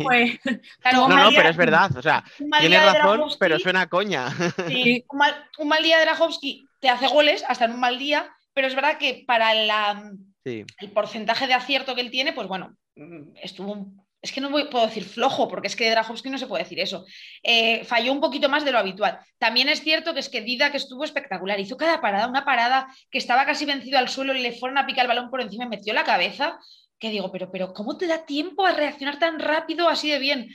no, 0.94 1.10
no, 1.10 1.30
pero 1.36 1.50
es 1.50 1.58
verdad. 1.58 1.96
O 1.98 2.02
sea, 2.02 2.24
tiene 2.60 2.80
razón, 2.80 3.24
pero 3.40 3.60
suena 3.60 3.88
coña. 3.88 4.28
Sí, 4.68 5.04
un 5.10 5.18
mal, 5.18 5.50
un 5.58 5.68
mal 5.68 5.84
día 5.84 5.98
de 5.98 6.06
Dragowski 6.06 6.68
te 6.80 6.90
hace 6.90 7.08
goles 7.08 7.44
hasta 7.48 7.66
en 7.66 7.72
un 7.72 7.80
mal 7.80 7.98
día, 7.98 8.30
pero 8.54 8.68
es 8.68 8.76
verdad 8.76 8.98
que 8.98 9.24
para 9.26 9.54
la, 9.54 10.12
el 10.44 10.92
porcentaje 10.94 11.48
de 11.48 11.54
acierto 11.54 11.96
que 11.96 12.02
él 12.02 12.12
tiene, 12.12 12.34
pues 12.34 12.48
bueno, 12.48 12.76
mm, 12.96 13.38
estuvo 13.42 13.88
es 14.26 14.32
que 14.32 14.42
no 14.42 14.50
puedo 14.50 14.88
decir 14.88 15.06
flojo, 15.06 15.48
porque 15.48 15.68
es 15.68 15.76
que 15.76 15.84
de 15.84 15.92
Drahovski 15.92 16.32
no 16.32 16.40
se 16.40 16.48
puede 16.48 16.64
decir 16.64 16.80
eso. 16.80 17.06
Eh, 17.44 17.84
falló 17.86 18.12
un 18.12 18.20
poquito 18.20 18.50
más 18.50 18.66
de 18.66 18.72
lo 18.72 18.80
habitual. 18.80 19.20
También 19.38 19.70
es 19.70 19.84
cierto 19.84 20.16
que 20.16 20.20
es 20.20 20.30
que 20.30 20.42
Dida, 20.42 20.72
que 20.72 20.78
estuvo 20.78 21.04
espectacular, 21.04 21.60
hizo 21.60 21.78
cada 21.78 22.02
parada, 22.02 22.28
una 22.28 22.44
parada 22.44 22.88
que 23.12 23.20
estaba 23.20 23.46
casi 23.46 23.66
vencido 23.66 24.00
al 24.00 24.10
suelo 24.10 24.34
y 24.34 24.42
le 24.42 24.52
fueron 24.52 24.80
a 24.80 24.88
picar 24.88 25.04
el 25.04 25.10
balón 25.10 25.30
por 25.30 25.42
encima 25.42 25.66
y 25.66 25.70
metió 25.70 25.94
la 25.94 26.04
cabeza. 26.04 26.58
Que 26.98 27.12
digo, 27.12 27.32
pero, 27.32 27.52
pero 27.52 27.72
¿cómo 27.72 27.98
te 27.98 28.08
da 28.08 28.26
tiempo 28.26 28.66
a 28.66 28.72
reaccionar 28.72 29.20
tan 29.20 29.40
rápido, 29.40 29.88
así 29.88 30.10
de 30.10 30.18
bien? 30.18 30.50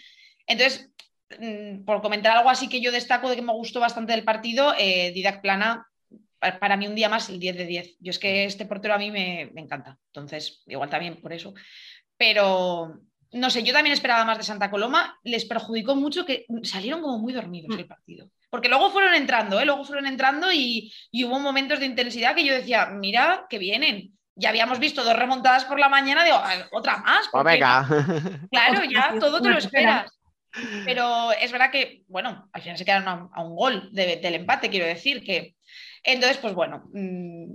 Entonces, 0.49 0.91
mm, 1.39 1.85
por 1.85 2.03
comentar 2.03 2.37
algo 2.37 2.51
así 2.51 2.69
que 2.69 2.81
yo 2.81 2.91
destaco 2.91 3.31
de 3.31 3.37
que 3.37 3.43
me 3.43 3.53
gustó 3.53 3.79
bastante 3.79 4.15
del 4.15 4.25
partido, 4.25 4.75
eh, 4.77 5.13
Didac 5.13 5.43
Plana, 5.43 5.87
para 6.59 6.77
mí 6.77 6.89
un 6.89 6.97
día 6.97 7.09
más 7.09 7.29
el 7.29 7.39
10 7.39 7.57
de 7.57 7.67
10. 7.67 7.97
Yo 8.01 8.11
es 8.11 8.19
que 8.19 8.47
este 8.47 8.67
portero 8.67 8.95
a 8.95 8.99
mí 8.99 9.13
me, 9.13 9.49
me 9.55 9.61
encanta. 9.61 9.97
Entonces, 10.07 10.65
igual 10.67 10.91
también 10.91 11.21
por 11.21 11.33
eso. 11.33 11.55
Pero, 12.17 13.01
no 13.32 13.51
sé, 13.51 13.62
yo 13.62 13.73
también 13.73 13.93
esperaba 13.93 14.24
más 14.24 14.39
de 14.39 14.44
Santa 14.44 14.70
Coloma, 14.70 15.19
les 15.23 15.44
perjudicó 15.44 15.94
mucho 15.94 16.27
que 16.27 16.47
salieron 16.62 17.01
como 17.01 17.19
muy 17.19 17.32
dormidos 17.32 17.77
el 17.78 17.86
partido. 17.86 18.28
Porque 18.51 18.69
luego 18.69 18.90
fueron 18.90 19.15
entrando, 19.15 19.61
¿eh? 19.61 19.65
luego 19.65 19.85
fueron 19.85 20.07
entrando 20.07 20.51
y, 20.52 20.93
hubo 21.24 21.39
momentos 21.39 21.78
de 21.78 21.86
intensidad 21.86 22.35
que 22.35 22.44
yo 22.44 22.55
decía, 22.55 22.86
mira, 22.86 23.47
que 23.48 23.59
vienen. 23.59 24.12
Ya 24.35 24.48
habíamos 24.48 24.78
visto 24.78 25.05
dos 25.05 25.16
remontadas 25.16 25.65
por 25.65 25.78
la 25.78 25.89
mañana, 25.89 26.24
digo, 26.24 26.40
otra 26.73 26.98
más. 26.98 27.28
Pues 27.31 27.44
venga. 27.44 27.86
Claro, 28.51 28.85
ya 28.85 29.15
todo 29.20 29.40
te 29.40 29.51
lo 29.51 29.59
esperas. 29.59 30.11
Pero 30.85 31.31
es 31.32 31.52
verdad 31.52 31.70
que, 31.70 32.02
bueno, 32.09 32.48
al 32.52 32.62
final 32.62 32.78
se 32.78 32.85
quedaron 32.85 33.31
a, 33.32 33.43
un 33.43 33.55
gol 33.55 33.90
del 33.93 34.35
empate, 34.35 34.70
quiero 34.70 34.86
decir 34.86 35.23
que. 35.23 35.55
Entonces, 36.02 36.39
pues 36.39 36.55
bueno, 36.55 36.89
mm, 36.93 37.52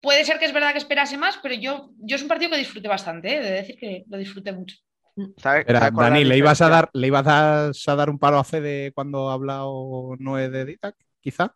puede 0.00 0.24
ser 0.24 0.38
que 0.38 0.44
es 0.44 0.52
verdad 0.52 0.72
que 0.72 0.78
esperase 0.78 1.16
más, 1.16 1.38
pero 1.42 1.54
yo, 1.54 1.90
yo 1.98 2.16
es 2.16 2.22
un 2.22 2.28
partido 2.28 2.50
que 2.50 2.58
disfruté 2.58 2.86
bastante, 2.86 3.36
¿eh? 3.36 3.40
de 3.40 3.50
decir 3.50 3.78
que 3.78 4.04
lo 4.08 4.18
disfruté 4.18 4.52
mucho. 4.52 4.76
Dani, 5.42 6.24
¿le 6.24 6.36
ibas, 6.36 6.60
a 6.60 6.68
dar, 6.68 6.90
¿le 6.92 7.06
ibas 7.06 7.26
a 7.26 7.96
dar 7.96 8.10
un 8.10 8.18
palo 8.18 8.38
a 8.38 8.44
Fede 8.44 8.92
cuando 8.92 9.30
ha 9.30 9.34
hablado 9.34 10.14
Noé 10.18 10.48
de 10.48 10.64
Ditac, 10.64 10.96
quizá? 11.20 11.54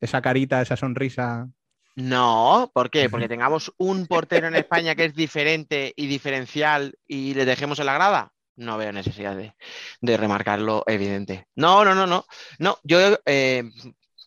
Esa 0.00 0.20
carita, 0.22 0.60
esa 0.60 0.76
sonrisa. 0.76 1.48
No, 1.96 2.70
¿por 2.72 2.90
qué? 2.90 3.08
Porque 3.10 3.28
tengamos 3.28 3.72
un 3.78 4.06
portero 4.06 4.46
en 4.48 4.56
España 4.56 4.94
que 4.94 5.06
es 5.06 5.14
diferente 5.14 5.92
y 5.96 6.06
diferencial 6.06 6.94
y 7.06 7.34
le 7.34 7.44
dejemos 7.44 7.78
en 7.78 7.86
la 7.86 7.94
grada. 7.94 8.32
No 8.56 8.76
veo 8.76 8.92
necesidad 8.92 9.36
de, 9.36 10.16
remarcarlo, 10.16 10.82
evidente. 10.86 11.46
No, 11.54 11.84
no, 11.84 11.94
no, 11.94 12.06
no. 12.06 12.24
No, 12.58 12.78
yo, 12.82 12.98
eh, 13.24 13.62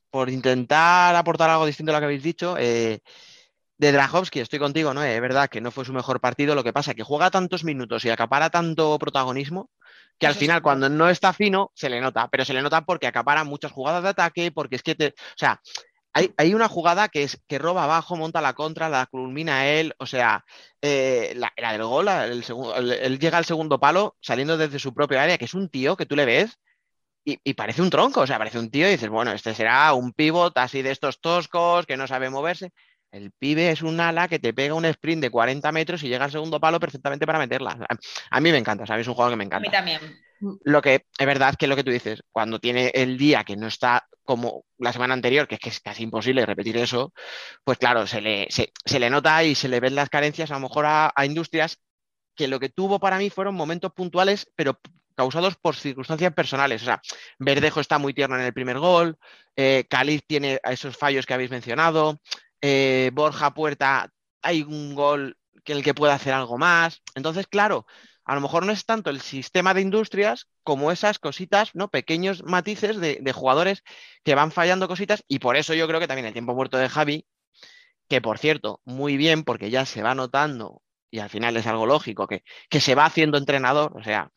por 0.10 0.30
intentar 0.30 1.16
aportar 1.16 1.50
algo 1.50 1.66
distinto 1.66 1.92
a 1.92 1.96
lo 1.96 2.00
que 2.00 2.06
habéis 2.06 2.24
dicho, 2.24 2.56
eh, 2.58 3.00
de 3.82 3.92
Drahovski, 3.92 4.40
estoy 4.40 4.60
contigo, 4.60 4.94
¿no? 4.94 5.04
Es 5.04 5.20
verdad 5.20 5.50
que 5.50 5.60
no 5.60 5.72
fue 5.72 5.86
su 5.86 5.92
mejor 5.92 6.22
partido. 6.22 6.54
Lo 6.54 6.64
que 6.64 6.72
pasa 6.72 6.92
es 6.92 6.98
que 6.98 7.04
juega 7.04 7.32
tantos 7.32 7.64
minutos 7.64 8.06
y 8.06 8.10
acapara 8.12 8.52
tanto 8.52 8.98
protagonismo 9.00 9.72
que 10.20 10.28
al 10.28 10.34
Eso 10.34 10.40
final 10.42 10.60
sí. 10.60 10.64
cuando 10.64 10.88
no 10.88 11.10
está 11.10 11.34
fino 11.34 11.72
se 11.74 11.90
le 11.90 12.00
nota, 12.00 12.28
pero 12.28 12.46
se 12.46 12.54
le 12.54 12.62
nota 12.62 12.82
porque 12.86 13.08
acapara 13.08 13.44
muchas 13.44 13.72
jugadas 13.72 14.04
de 14.04 14.10
ataque, 14.10 14.52
porque 14.52 14.76
es 14.76 14.84
que 14.84 14.94
te, 14.94 15.08
o 15.08 15.36
sea, 15.36 15.60
hay, 16.14 16.32
hay 16.38 16.54
una 16.54 16.68
jugada 16.68 17.10
que 17.10 17.24
es 17.24 17.42
que 17.48 17.58
roba 17.58 17.86
abajo, 17.86 18.16
monta 18.16 18.40
la 18.42 18.54
contra, 18.54 18.88
la 18.88 19.08
culmina 19.08 19.68
él, 19.68 19.96
o 19.98 20.06
sea, 20.06 20.46
eh, 20.82 21.34
la, 21.36 21.52
la 21.58 21.72
del 21.72 21.84
gol, 21.86 22.06
la- 22.06 22.26
el 22.26 22.44
segundo, 22.44 22.76
el- 22.76 22.92
él 22.92 23.18
llega 23.20 23.40
al 23.40 23.46
segundo 23.46 23.80
palo 23.80 24.16
saliendo 24.22 24.58
desde 24.58 24.78
su 24.78 24.94
propia 24.94 25.24
área, 25.24 25.38
que 25.40 25.46
es 25.46 25.56
un 25.56 25.70
tío 25.70 25.98
que 25.98 26.06
tú 26.06 26.16
le 26.16 26.26
ves 26.26 26.60
y, 27.24 27.38
y 27.44 27.54
parece 27.54 27.82
un 27.82 27.90
tronco, 27.90 28.22
o 28.22 28.28
sea, 28.28 28.38
parece 28.40 28.58
un 28.60 28.72
tío 28.72 28.88
y 28.88 28.92
dices, 28.92 29.10
bueno, 29.10 29.32
este 29.32 29.54
será 29.54 29.94
un 29.94 30.12
pivot 30.14 30.58
así 30.58 30.82
de 30.82 30.92
estos 30.92 31.20
toscos 31.22 31.86
que 31.86 31.98
no 31.98 32.08
sabe 32.08 32.30
moverse. 32.30 32.72
El 33.12 33.32
pibe 33.32 33.72
es 33.72 33.82
un 33.82 34.00
ala 34.00 34.28
que 34.28 34.40
te 34.40 34.54
pega 34.54 34.74
un 34.74 34.86
sprint 34.86 35.22
de 35.22 35.30
40 35.30 35.70
metros 35.72 36.02
y 36.04 36.08
llega 36.08 36.26
al 36.26 36.32
segundo 36.32 36.60
palo 36.60 36.80
perfectamente 36.80 37.26
para 37.26 37.40
meterla. 37.40 37.78
A, 38.30 38.40
mí 38.40 38.52
me 38.52 38.58
encanta, 38.58 38.86
¿sabes? 38.86 39.02
Es 39.02 39.08
un 39.10 39.16
juego 39.16 39.32
que 39.32 39.36
me 39.36 39.44
A 39.44 39.48
mí 39.48 39.68
encanta. 39.68 39.72
también. 39.72 40.00
Lo 40.64 40.82
que 40.82 41.06
es 41.18 41.26
verdad 41.28 41.56
que 41.56 41.68
lo 41.68 41.76
que 41.76 41.84
tú 41.84 41.92
dices, 41.92 42.24
cuando 42.32 42.60
tiene 42.60 42.92
el 42.96 43.18
día 43.18 43.44
que 43.44 43.58
no 43.58 43.68
está 43.68 44.08
como 44.24 44.64
la 44.78 44.94
semana 44.94 45.14
anterior, 45.14 45.48
que 45.48 45.56
es 45.56 45.62
que 45.62 45.70
es 45.70 45.80
casi 45.82 46.04
imposible 46.04 46.46
repetir 46.46 46.78
eso, 46.78 47.14
pues 47.64 47.78
claro, 47.78 48.08
se 48.08 48.22
le, 48.22 48.48
se, 48.50 48.72
se 48.86 49.00
le 49.00 49.10
nota 49.10 49.44
y 49.44 49.56
se 49.56 49.68
le 49.68 49.80
ven 49.80 49.94
las 49.94 50.10
carencias 50.10 50.50
a 50.50 50.56
lo 50.56 50.62
mejor 50.62 50.86
a, 50.86 51.12
a 51.14 51.26
Industrias, 51.26 51.78
que 52.36 52.48
lo 52.48 52.60
que 52.60 52.70
tuvo 52.70 53.00
para 53.00 53.18
mí 53.18 53.30
fueron 53.30 53.56
momentos 53.56 53.92
puntuales, 53.94 54.50
pero 54.56 54.80
causados 55.16 55.56
por 55.58 55.76
circunstancias 55.76 56.34
personales. 56.34 56.82
O 56.82 56.86
sea, 56.86 57.02
Verdejo 57.38 57.82
está 57.82 57.98
muy 58.00 58.14
tierno 58.14 58.36
en 58.38 58.46
el 58.46 58.54
primer 58.54 58.80
gol, 58.80 59.18
eh, 59.56 59.86
Caliz 59.90 60.24
tiene 60.26 60.60
esos 60.64 60.98
fallos 60.98 61.26
que 61.26 61.34
habéis 61.34 61.52
mencionado, 61.52 62.20
eh, 62.62 63.12
Borja 63.14 63.54
Puerta, 63.54 64.10
hay 64.42 64.64
un 64.64 64.96
gol 64.96 65.38
que 65.64 65.74
el 65.74 65.84
que 65.84 65.94
puede 65.94 66.14
hacer 66.14 66.34
algo 66.34 66.58
más. 66.58 67.02
Entonces, 67.16 67.48
claro, 67.48 67.86
a 68.26 68.36
lo 68.36 68.42
mejor 68.42 68.66
no 68.66 68.72
es 68.72 68.86
tanto 68.86 69.10
el 69.10 69.22
sistema 69.22 69.74
de 69.74 69.82
industrias 69.82 70.48
como 70.64 70.92
esas 70.92 71.20
cositas, 71.20 71.72
¿no? 71.76 71.90
Pequeños 71.90 72.44
matices 72.44 72.98
de, 73.00 73.20
de 73.22 73.34
jugadores 73.34 73.84
que 74.24 74.36
van 74.36 74.52
fallando 74.52 74.88
cositas 74.88 75.24
y 75.28 75.40
por 75.40 75.56
eso 75.56 75.74
yo 75.74 75.88
creo 75.88 76.00
que 76.00 76.08
también 76.08 76.28
el 76.28 76.34
tiempo 76.34 76.56
muerto 76.56 76.78
de 76.78 76.90
Javi, 76.90 77.26
que 78.08 78.22
por 78.22 78.38
cierto, 78.40 78.82
muy 78.86 79.18
bien 79.18 79.44
porque 79.44 79.70
ya 79.70 79.86
se 79.86 80.04
va 80.04 80.16
notando 80.16 80.82
y 81.12 81.20
al 81.20 81.30
final 81.30 81.58
es 81.58 81.68
algo 81.68 81.86
lógico, 81.86 82.28
que, 82.28 82.44
que 82.70 82.82
se 82.82 82.96
va 82.96 83.06
haciendo 83.06 83.38
entrenador, 83.38 83.98
o 83.98 84.04
sea, 84.04 84.32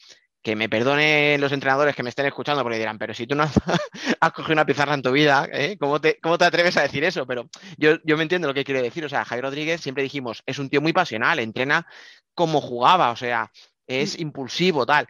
que 0.44 0.56
me 0.56 0.68
perdonen 0.68 1.40
los 1.40 1.52
entrenadores 1.52 1.96
que 1.96 2.02
me 2.02 2.10
estén 2.10 2.26
escuchando 2.26 2.62
porque 2.62 2.76
dirán, 2.78 2.98
pero 2.98 3.14
si 3.14 3.26
tú 3.26 3.34
no 3.34 3.44
has, 3.44 3.54
has 4.20 4.32
cogido 4.32 4.52
una 4.52 4.66
pizarra 4.66 4.92
en 4.92 5.00
tu 5.00 5.10
vida, 5.10 5.48
¿eh? 5.50 5.78
¿Cómo, 5.80 6.02
te, 6.02 6.20
¿cómo 6.20 6.36
te 6.36 6.44
atreves 6.44 6.76
a 6.76 6.82
decir 6.82 7.02
eso? 7.02 7.26
Pero 7.26 7.48
yo, 7.78 7.96
yo 8.04 8.18
me 8.18 8.24
entiendo 8.24 8.46
lo 8.46 8.52
que 8.52 8.62
quiere 8.62 8.82
decir, 8.82 9.06
o 9.06 9.08
sea, 9.08 9.24
Javi 9.24 9.40
Rodríguez 9.40 9.80
siempre 9.80 10.02
dijimos, 10.02 10.42
es 10.44 10.58
un 10.58 10.68
tío 10.68 10.82
muy 10.82 10.92
pasional, 10.92 11.38
entrena 11.38 11.86
como 12.34 12.60
jugaba, 12.60 13.10
o 13.10 13.16
sea, 13.16 13.50
es 13.86 14.18
impulsivo, 14.18 14.84
tal. 14.84 15.08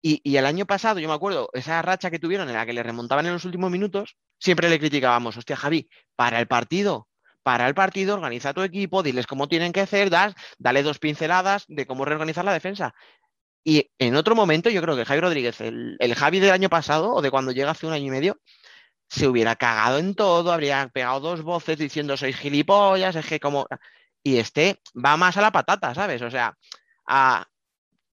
Y, 0.00 0.22
y, 0.24 0.38
el 0.38 0.46
año 0.46 0.64
pasado, 0.64 0.98
yo 0.98 1.08
me 1.08 1.14
acuerdo, 1.14 1.50
esa 1.52 1.82
racha 1.82 2.10
que 2.10 2.18
tuvieron 2.18 2.48
en 2.48 2.54
la 2.54 2.64
que 2.64 2.72
le 2.72 2.82
remontaban 2.82 3.26
en 3.26 3.34
los 3.34 3.44
últimos 3.44 3.70
minutos, 3.70 4.16
siempre 4.38 4.70
le 4.70 4.78
criticábamos, 4.78 5.36
hostia, 5.36 5.56
Javi, 5.56 5.90
para 6.16 6.40
el 6.40 6.46
partido, 6.46 7.08
para 7.42 7.68
el 7.68 7.74
partido, 7.74 8.14
organiza 8.14 8.54
tu 8.54 8.62
equipo, 8.62 9.02
diles 9.02 9.26
cómo 9.26 9.46
tienen 9.46 9.72
que 9.72 9.80
hacer, 9.80 10.08
das, 10.08 10.34
dale 10.58 10.82
dos 10.82 10.98
pinceladas 10.98 11.66
de 11.68 11.86
cómo 11.86 12.06
reorganizar 12.06 12.46
la 12.46 12.54
defensa. 12.54 12.94
Y 13.64 13.90
en 13.98 14.14
otro 14.14 14.34
momento, 14.34 14.68
yo 14.70 14.82
creo 14.82 14.94
que 14.96 15.06
Javi 15.06 15.20
Rodríguez, 15.20 15.60
el, 15.60 15.96
el 15.98 16.14
Javi 16.14 16.38
del 16.38 16.50
año 16.50 16.68
pasado 16.68 17.14
o 17.14 17.22
de 17.22 17.30
cuando 17.30 17.50
llega 17.50 17.70
hace 17.70 17.86
un 17.86 17.94
año 17.94 18.06
y 18.06 18.10
medio, 18.10 18.38
se 19.08 19.26
hubiera 19.28 19.56
cagado 19.56 19.98
en 19.98 20.14
todo, 20.14 20.52
habría 20.52 20.88
pegado 20.88 21.20
dos 21.20 21.42
voces 21.42 21.78
diciendo 21.78 22.16
sois 22.16 22.36
gilipollas, 22.36 23.16
es 23.16 23.26
que 23.26 23.40
como... 23.40 23.66
Y 24.22 24.38
este 24.38 24.80
va 24.94 25.16
más 25.16 25.36
a 25.36 25.42
la 25.42 25.52
patata, 25.52 25.94
¿sabes? 25.94 26.22
O 26.22 26.30
sea, 26.30 26.56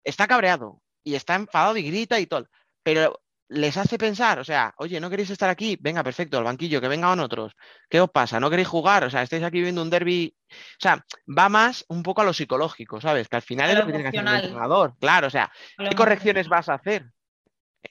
está 0.03 0.27
cabreado 0.27 0.81
y 1.03 1.15
está 1.15 1.35
enfadado 1.35 1.77
y 1.77 1.83
grita 1.83 2.19
y 2.19 2.25
todo, 2.27 2.47
pero 2.83 3.20
les 3.51 3.75
hace 3.75 3.97
pensar, 3.97 4.39
o 4.39 4.45
sea, 4.45 4.73
oye, 4.77 4.99
¿no 5.01 5.09
queréis 5.09 5.29
estar 5.29 5.49
aquí? 5.49 5.77
Venga, 5.81 6.03
perfecto, 6.03 6.37
al 6.37 6.45
banquillo, 6.45 6.79
que 6.79 6.87
vengan 6.87 7.19
otros. 7.19 7.53
¿Qué 7.89 7.99
os 7.99 8.09
pasa? 8.09 8.39
¿No 8.39 8.49
queréis 8.49 8.69
jugar? 8.69 9.03
O 9.03 9.09
sea, 9.09 9.23
estáis 9.23 9.43
aquí 9.43 9.61
viendo 9.61 9.81
un 9.81 9.89
derby. 9.89 10.33
O 10.49 10.79
sea, 10.79 11.05
va 11.27 11.49
más 11.49 11.83
un 11.89 12.01
poco 12.01 12.21
a 12.21 12.23
lo 12.23 12.31
psicológico, 12.31 13.01
¿sabes? 13.01 13.27
Que 13.27 13.35
al 13.35 13.41
final 13.41 13.69
A 13.69 13.73
es 13.73 13.79
lo 13.79 13.85
que 13.85 13.91
tiene 13.91 14.09
que 14.09 14.17
hacer 14.17 14.27
el 14.27 14.45
entrenador. 14.45 14.95
Claro, 14.99 15.27
o 15.27 15.29
sea, 15.29 15.51
¿qué 15.77 15.95
correcciones 15.95 16.47
vas 16.47 16.69
a 16.69 16.75
hacer? 16.75 17.11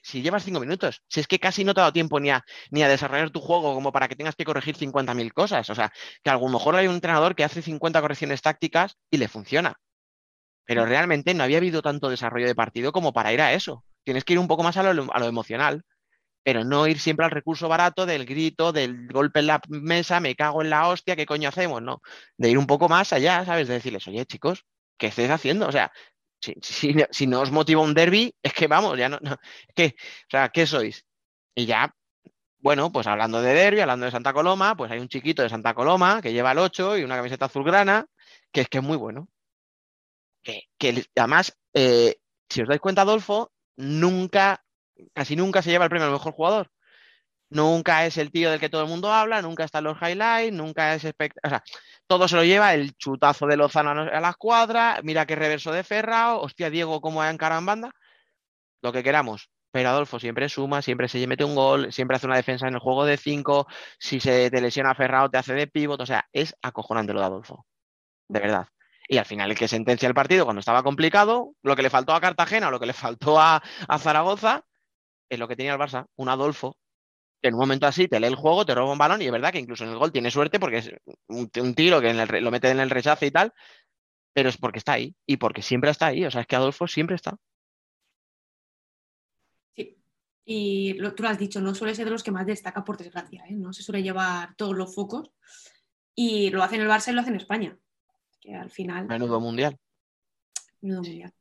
Si 0.01 0.23
llevas 0.23 0.43
cinco 0.43 0.59
minutos, 0.59 1.03
si 1.07 1.19
es 1.19 1.27
que 1.27 1.37
casi 1.37 1.63
no 1.63 1.75
te 1.75 1.81
ha 1.81 1.83
dado 1.83 1.93
tiempo 1.93 2.19
ni 2.19 2.31
a, 2.31 2.43
ni 2.71 2.81
a 2.81 2.89
desarrollar 2.89 3.29
tu 3.29 3.39
juego 3.39 3.75
como 3.75 3.91
para 3.91 4.07
que 4.07 4.15
tengas 4.15 4.35
que 4.35 4.45
corregir 4.45 4.75
50.000 4.77 5.31
cosas. 5.31 5.69
O 5.69 5.75
sea, 5.75 5.93
que 6.23 6.29
a 6.31 6.37
lo 6.37 6.47
mejor 6.47 6.75
hay 6.75 6.87
un 6.87 6.95
entrenador 6.95 7.35
que 7.35 7.43
hace 7.43 7.61
50 7.61 8.01
correcciones 8.01 8.41
tácticas 8.41 8.97
y 9.11 9.17
le 9.17 9.27
funciona. 9.27 9.75
Pero 10.65 10.85
realmente 10.87 11.35
no 11.35 11.43
había 11.43 11.57
habido 11.57 11.83
tanto 11.83 12.09
desarrollo 12.09 12.47
de 12.47 12.55
partido 12.55 12.91
como 12.91 13.13
para 13.13 13.31
ir 13.33 13.41
a 13.41 13.53
eso. 13.53 13.83
Tienes 14.03 14.23
que 14.23 14.33
ir 14.33 14.39
un 14.39 14.47
poco 14.47 14.63
más 14.63 14.77
a 14.77 14.93
lo, 14.93 15.13
a 15.13 15.19
lo 15.19 15.25
emocional, 15.27 15.83
pero 16.43 16.63
no 16.63 16.87
ir 16.87 16.99
siempre 16.99 17.25
al 17.25 17.31
recurso 17.31 17.67
barato 17.67 18.05
del 18.05 18.25
grito, 18.25 18.71
del 18.71 19.07
golpe 19.07 19.39
en 19.39 19.47
la 19.47 19.61
mesa, 19.69 20.19
me 20.19 20.35
cago 20.35 20.61
en 20.61 20.69
la 20.69 20.87
hostia, 20.87 21.15
¿qué 21.15 21.25
coño 21.25 21.49
hacemos? 21.49 21.81
No, 21.81 22.01
de 22.37 22.49
ir 22.49 22.57
un 22.57 22.67
poco 22.67 22.89
más 22.89 23.13
allá, 23.13 23.45
¿sabes? 23.45 23.67
De 23.67 23.75
decirles, 23.75 24.07
oye, 24.07 24.25
chicos, 24.25 24.65
¿qué 24.97 25.07
estáis 25.07 25.29
haciendo? 25.29 25.67
O 25.67 25.71
sea, 25.71 25.91
si, 26.41 26.55
si, 26.61 26.93
no 27.27 27.41
os 27.41 27.51
motiva 27.51 27.81
un 27.81 27.93
derby, 27.93 28.33
es 28.41 28.53
que 28.53 28.67
vamos, 28.67 28.97
ya 28.97 29.09
no, 29.09 29.19
no 29.21 29.37
¿qué? 29.75 29.95
O 29.97 30.29
sea, 30.29 30.49
¿qué 30.49 30.65
sois? 30.65 31.05
Y 31.55 31.65
ya, 31.65 31.95
bueno, 32.59 32.91
pues 32.91 33.07
hablando 33.07 33.41
de 33.41 33.53
derby, 33.53 33.81
hablando 33.81 34.05
de 34.05 34.11
Santa 34.11 34.33
Coloma, 34.33 34.75
pues 34.75 34.91
hay 34.91 34.99
un 34.99 35.09
chiquito 35.09 35.43
de 35.43 35.49
Santa 35.49 35.73
Coloma 35.73 36.21
que 36.21 36.33
lleva 36.33 36.51
el 36.51 36.59
8 36.59 36.97
y 36.97 37.03
una 37.03 37.17
camiseta 37.17 37.45
azulgrana, 37.45 38.05
que 38.51 38.61
es 38.61 38.69
que 38.69 38.79
es 38.79 38.83
muy 38.83 38.97
bueno. 38.97 39.27
Que, 40.43 40.63
que 40.77 41.05
además, 41.15 41.57
eh, 41.73 42.17
si 42.49 42.61
os 42.61 42.67
dais 42.67 42.81
cuenta, 42.81 43.01
Adolfo, 43.03 43.51
nunca, 43.77 44.63
casi 45.13 45.35
nunca 45.35 45.61
se 45.61 45.71
lleva 45.71 45.85
el 45.85 45.89
premio 45.89 46.07
al 46.07 46.13
mejor 46.13 46.33
jugador. 46.33 46.71
Nunca 47.49 48.05
es 48.05 48.17
el 48.17 48.31
tío 48.31 48.49
del 48.49 48.61
que 48.61 48.69
todo 48.69 48.83
el 48.83 48.87
mundo 48.89 49.11
habla, 49.11 49.41
nunca 49.41 49.65
está 49.65 49.79
en 49.79 49.83
los 49.85 50.01
highlights, 50.01 50.53
nunca 50.53 50.95
es 50.95 51.03
espectacular. 51.03 51.45
O 51.45 51.49
sea, 51.49 51.63
todo 52.07 52.27
se 52.27 52.35
lo 52.37 52.43
lleva 52.45 52.73
el 52.73 52.95
chutazo 52.95 53.45
de 53.45 53.57
Lozano 53.57 53.91
a 53.91 54.21
la 54.21 54.29
escuadra, 54.29 55.01
mira 55.03 55.25
qué 55.25 55.35
reverso 55.35 55.71
de 55.73 55.83
Ferrao, 55.83 56.41
hostia, 56.41 56.69
Diego, 56.69 57.01
cómo 57.01 57.21
ha 57.21 57.29
encarado 57.29 57.59
en 57.59 57.65
banda, 57.65 57.91
lo 58.81 58.93
que 58.93 59.03
queramos. 59.03 59.49
Pero 59.71 59.89
Adolfo 59.89 60.19
siempre 60.19 60.49
suma, 60.49 60.81
siempre 60.81 61.07
se 61.07 61.25
mete 61.27 61.43
un 61.43 61.55
gol, 61.55 61.91
siempre 61.93 62.17
hace 62.17 62.27
una 62.27 62.35
defensa 62.37 62.67
en 62.67 62.73
el 62.75 62.79
juego 62.79 63.05
de 63.05 63.17
5, 63.17 63.67
si 63.99 64.19
se 64.19 64.49
te 64.49 64.61
lesiona 64.61 64.95
Ferrao 64.95 65.29
te 65.29 65.37
hace 65.37 65.53
de 65.53 65.67
pivot, 65.67 66.01
o 66.01 66.05
sea, 66.05 66.25
es 66.33 66.55
acojonante 66.61 67.13
lo 67.13 67.21
de 67.21 67.25
Adolfo, 67.25 67.65
de 68.29 68.39
verdad. 68.39 68.67
Y 69.11 69.17
al 69.17 69.25
final 69.25 69.51
el 69.51 69.57
que 69.57 69.67
sentencia 69.67 70.07
el 70.07 70.13
partido 70.13 70.45
cuando 70.45 70.61
estaba 70.61 70.83
complicado, 70.83 71.53
lo 71.63 71.75
que 71.75 71.81
le 71.81 71.89
faltó 71.89 72.13
a 72.13 72.21
Cartagena 72.21 72.71
lo 72.71 72.79
que 72.79 72.85
le 72.85 72.93
faltó 72.93 73.41
a, 73.41 73.61
Zaragoza, 73.99 74.65
es 75.29 75.37
lo 75.37 75.49
que 75.49 75.57
tenía 75.57 75.73
el 75.73 75.79
Barça, 75.79 76.07
un 76.15 76.29
Adolfo 76.29 76.77
que 77.41 77.49
en 77.49 77.55
un 77.55 77.59
momento 77.59 77.87
así 77.87 78.07
te 78.07 78.21
lee 78.21 78.27
el 78.27 78.35
juego, 78.35 78.65
te 78.65 78.73
roba 78.73 78.93
un 78.93 78.97
balón 78.97 79.21
y 79.21 79.25
es 79.25 79.31
verdad 79.31 79.51
que 79.51 79.59
incluso 79.59 79.83
en 79.83 79.89
el 79.89 79.97
gol 79.97 80.13
tiene 80.13 80.31
suerte 80.31 80.61
porque 80.61 80.77
es 80.77 80.93
un, 81.27 81.49
tiro 81.73 81.99
que 81.99 82.13
lo 82.13 82.51
mete 82.51 82.69
en 82.69 82.79
el 82.79 82.89
rechace 82.89 83.25
y 83.25 83.31
tal, 83.31 83.51
pero 84.31 84.47
es 84.47 84.57
porque 84.57 84.77
está 84.77 84.93
ahí 84.93 85.13
y 85.25 85.37
porque 85.37 85.61
siempre 85.61 85.89
está 85.89 86.05
ahí. 86.05 86.23
O 86.23 86.31
sea, 86.31 86.41
es 86.41 86.47
que 86.47 86.55
Adolfo 86.55 86.87
siempre 86.87 87.15
está. 87.15 87.35
Sí, 89.75 89.97
y 90.45 90.93
lo, 90.93 91.15
tú 91.15 91.23
lo 91.23 91.29
has 91.29 91.39
dicho, 91.39 91.59
no 91.59 91.75
suele 91.75 91.95
ser 91.95 92.05
de 92.05 92.11
los 92.11 92.23
que 92.23 92.31
más 92.31 92.45
destaca 92.45 92.85
por 92.85 92.97
desgracia, 92.97 93.43
¿eh? 93.49 93.55
no 93.55 93.73
se 93.73 93.83
suele 93.83 94.03
llevar 94.03 94.55
todos 94.55 94.77
los 94.77 94.93
focos 94.93 95.31
y 96.15 96.49
lo 96.51 96.63
hace 96.63 96.75
en 96.75 96.83
el 96.83 96.89
Barça 96.89 97.09
y 97.09 97.13
lo 97.13 97.21
hace 97.21 97.31
en 97.31 97.37
España, 97.37 97.77
que 98.41 98.55
al 98.55 98.69
final... 98.69 99.07
Menudo 99.07 99.39
mundial. 99.39 99.77
Menudo 100.81 101.03
mundial. 101.03 101.33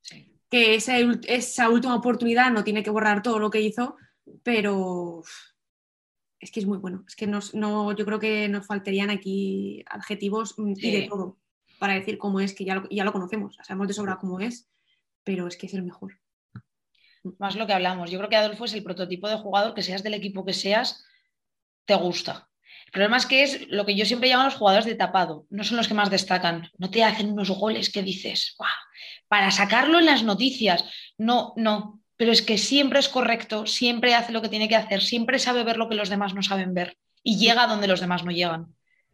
Sí. 0.00 0.40
Que 0.50 0.74
esa, 0.74 0.98
esa 0.98 1.68
última 1.68 1.94
oportunidad 1.94 2.50
no 2.50 2.64
tiene 2.64 2.82
que 2.82 2.90
borrar 2.90 3.22
todo 3.22 3.38
lo 3.38 3.50
que 3.50 3.60
hizo, 3.60 3.96
pero 4.42 5.22
es 6.40 6.50
que 6.50 6.60
es 6.60 6.66
muy 6.66 6.78
bueno. 6.78 7.04
Es 7.06 7.14
que 7.14 7.26
nos, 7.26 7.54
no, 7.54 7.94
yo 7.94 8.04
creo 8.04 8.18
que 8.18 8.48
nos 8.48 8.66
faltarían 8.66 9.10
aquí 9.10 9.84
adjetivos 9.88 10.56
sí. 10.56 10.88
y 10.88 10.90
de 10.90 11.08
todo 11.08 11.38
para 11.82 11.94
decir 11.94 12.16
cómo 12.16 12.38
es, 12.38 12.54
que 12.54 12.64
ya 12.64 12.76
lo, 12.76 12.88
ya 12.90 13.02
lo 13.02 13.12
conocemos, 13.12 13.56
sabemos 13.60 13.88
de 13.88 13.94
sobra 13.94 14.16
cómo 14.16 14.38
es, 14.38 14.70
pero 15.24 15.48
es 15.48 15.56
que 15.56 15.66
es 15.66 15.74
el 15.74 15.82
mejor. 15.82 16.20
Más 17.38 17.56
lo 17.56 17.66
que 17.66 17.72
hablamos. 17.72 18.08
Yo 18.08 18.18
creo 18.18 18.30
que 18.30 18.36
Adolfo 18.36 18.66
es 18.66 18.74
el 18.74 18.84
prototipo 18.84 19.28
de 19.28 19.38
jugador 19.38 19.74
que 19.74 19.82
seas 19.82 20.04
del 20.04 20.14
equipo 20.14 20.44
que 20.44 20.52
seas, 20.52 21.04
te 21.84 21.96
gusta. 21.96 22.51
El 22.92 22.98
problema 22.98 23.16
es 23.16 23.24
que 23.24 23.42
es 23.42 23.68
lo 23.70 23.86
que 23.86 23.94
yo 23.94 24.04
siempre 24.04 24.28
llamo 24.28 24.42
a 24.42 24.44
los 24.44 24.54
jugadores 24.56 24.84
de 24.84 24.94
tapado, 24.94 25.46
no 25.48 25.64
son 25.64 25.78
los 25.78 25.88
que 25.88 25.94
más 25.94 26.10
destacan, 26.10 26.70
no 26.76 26.90
te 26.90 27.02
hacen 27.02 27.32
unos 27.32 27.48
goles 27.48 27.90
que 27.90 28.02
dices, 28.02 28.54
¡Wow! 28.58 28.68
para 29.28 29.50
sacarlo 29.50 29.98
en 29.98 30.04
las 30.04 30.24
noticias, 30.24 30.84
no, 31.16 31.54
no, 31.56 32.02
pero 32.18 32.32
es 32.32 32.42
que 32.42 32.58
siempre 32.58 32.98
es 32.98 33.08
correcto, 33.08 33.66
siempre 33.66 34.14
hace 34.14 34.30
lo 34.30 34.42
que 34.42 34.50
tiene 34.50 34.68
que 34.68 34.76
hacer, 34.76 35.00
siempre 35.00 35.38
sabe 35.38 35.64
ver 35.64 35.78
lo 35.78 35.88
que 35.88 35.94
los 35.94 36.10
demás 36.10 36.34
no 36.34 36.42
saben 36.42 36.74
ver 36.74 36.98
y 37.22 37.38
llega 37.38 37.66
donde 37.66 37.88
los 37.88 38.00
demás 38.00 38.24
no 38.24 38.30
llegan. 38.30 38.66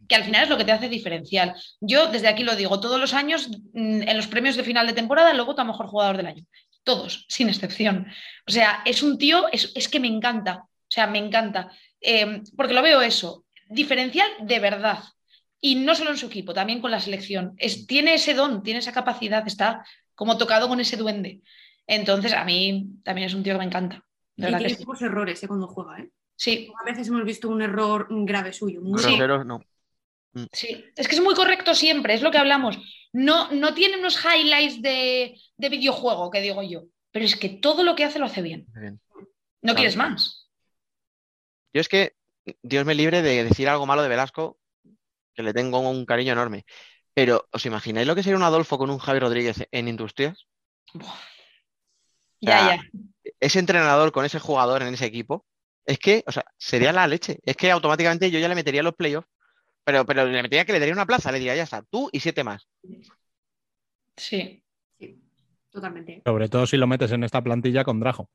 Que 0.08 0.16
al 0.16 0.24
final 0.24 0.42
es 0.42 0.50
lo 0.50 0.58
que 0.58 0.64
te 0.64 0.72
hace 0.72 0.88
diferencial. 0.88 1.54
Yo 1.80 2.08
desde 2.08 2.26
aquí 2.26 2.42
lo 2.42 2.56
digo, 2.56 2.80
todos 2.80 2.98
los 2.98 3.14
años 3.14 3.48
en 3.74 4.16
los 4.16 4.26
premios 4.26 4.56
de 4.56 4.64
final 4.64 4.88
de 4.88 4.92
temporada 4.92 5.32
lo 5.34 5.46
voto 5.46 5.62
a 5.62 5.64
mejor 5.64 5.86
jugador 5.86 6.16
del 6.16 6.26
año. 6.26 6.44
Todos, 6.82 7.26
sin 7.28 7.48
excepción. 7.48 8.08
O 8.44 8.50
sea, 8.50 8.82
es 8.84 9.04
un 9.04 9.18
tío, 9.18 9.46
es, 9.52 9.70
es 9.76 9.88
que 9.88 10.00
me 10.00 10.08
encanta. 10.08 10.64
O 10.64 10.90
sea, 10.90 11.06
me 11.06 11.18
encanta. 11.18 11.70
Eh, 12.00 12.42
porque 12.56 12.74
lo 12.74 12.82
veo 12.82 13.02
eso, 13.02 13.44
diferencial 13.68 14.28
de 14.40 14.58
verdad. 14.58 14.98
Y 15.60 15.74
no 15.76 15.94
solo 15.94 16.10
en 16.10 16.16
su 16.18 16.26
equipo, 16.26 16.54
también 16.54 16.80
con 16.80 16.90
la 16.90 17.00
selección. 17.00 17.54
Es, 17.58 17.86
tiene 17.86 18.14
ese 18.14 18.34
don, 18.34 18.62
tiene 18.62 18.78
esa 18.80 18.92
capacidad, 18.92 19.46
está 19.46 19.84
como 20.14 20.38
tocado 20.38 20.68
con 20.68 20.80
ese 20.80 20.96
duende. 20.96 21.42
Entonces, 21.86 22.32
a 22.32 22.44
mí 22.44 22.86
también 23.02 23.26
es 23.26 23.34
un 23.34 23.42
tío 23.42 23.54
que 23.54 23.58
me 23.60 23.64
encanta. 23.64 24.04
De 24.36 24.50
Y 24.50 24.54
tiene 24.54 24.68
sí. 24.70 24.84
pocos 24.84 25.02
errores 25.02 25.42
eh, 25.42 25.48
cuando 25.48 25.66
juega, 25.66 25.98
¿eh? 25.98 26.10
Sí, 26.36 26.70
A 26.80 26.84
veces 26.84 27.08
hemos 27.08 27.24
visto 27.24 27.48
un 27.48 27.62
error 27.62 28.06
grave 28.10 28.52
suyo. 28.52 28.80
muy 28.80 29.02
Sí. 29.02 29.18
No. 29.44 29.60
sí. 30.52 30.84
Es 30.94 31.08
que 31.08 31.16
es 31.16 31.20
muy 31.22 31.34
correcto 31.34 31.74
siempre, 31.74 32.14
es 32.14 32.22
lo 32.22 32.30
que 32.30 32.38
hablamos. 32.38 32.78
No, 33.12 33.50
no 33.50 33.74
tiene 33.74 33.96
unos 33.98 34.22
highlights 34.24 34.80
de, 34.80 35.34
de 35.56 35.68
videojuego, 35.68 36.30
que 36.30 36.40
digo 36.40 36.62
yo. 36.62 36.84
Pero 37.10 37.24
es 37.24 37.34
que 37.36 37.48
todo 37.48 37.82
lo 37.82 37.96
que 37.96 38.04
hace 38.04 38.18
lo 38.20 38.26
hace 38.26 38.42
bien. 38.42 38.66
Bien. 38.78 39.00
No 39.14 39.26
Claro. 39.60 39.76
quieres 39.76 39.96
más. 39.96 40.48
Yo 41.72 41.80
es 41.80 41.88
que 41.88 42.14
Dios 42.62 42.84
me 42.84 42.94
libre 42.94 43.22
de 43.22 43.44
decir 43.44 43.68
algo 43.68 43.86
malo 43.86 44.02
de 44.02 44.08
Velasco, 44.08 44.58
que 45.34 45.42
le 45.42 45.54
tengo 45.54 45.78
un 45.80 46.04
cariño 46.04 46.32
enorme. 46.32 46.64
Pero, 47.14 47.48
¿os 47.52 47.66
imagináis 47.66 48.06
lo 48.06 48.14
que 48.14 48.22
sería 48.22 48.36
un 48.36 48.42
Adolfo 48.42 48.78
con 48.78 48.90
un 48.90 48.98
Javi 48.98 49.18
Rodríguez 49.18 49.66
en 49.70 49.88
Industrias? 49.88 50.46
Ya, 52.40 52.58
sea, 52.58 52.76
ya. 52.76 52.82
Ese 53.40 53.58
entrenador 53.58 54.12
con 54.12 54.24
ese 54.24 54.38
jugador 54.38 54.82
en 54.82 54.94
ese 54.94 55.06
equipo, 55.06 55.44
es 55.84 55.98
que, 55.98 56.22
o 56.26 56.32
sea, 56.32 56.44
sería 56.56 56.92
la 56.92 57.06
leche. 57.06 57.38
Es 57.44 57.56
que 57.56 57.70
automáticamente 57.70 58.30
yo 58.30 58.38
ya 58.38 58.48
le 58.48 58.54
metería 58.54 58.82
los 58.82 58.94
playoffs, 58.94 59.28
pero, 59.84 60.04
pero 60.04 60.26
le 60.26 60.42
metería 60.42 60.64
que 60.64 60.72
le 60.72 60.80
daría 60.80 60.94
una 60.94 61.06
plaza, 61.06 61.32
le 61.32 61.38
diría, 61.38 61.56
ya 61.56 61.62
está, 61.62 61.82
tú 61.82 62.10
y 62.12 62.20
siete 62.20 62.44
más. 62.44 62.68
Sí. 64.16 64.62
Sí, 64.98 65.18
totalmente. 65.70 66.22
Sobre 66.24 66.48
todo 66.48 66.66
si 66.66 66.76
lo 66.76 66.86
metes 66.86 67.12
en 67.12 67.24
esta 67.24 67.42
plantilla 67.42 67.84
con 67.84 68.00
Drajo. 68.00 68.28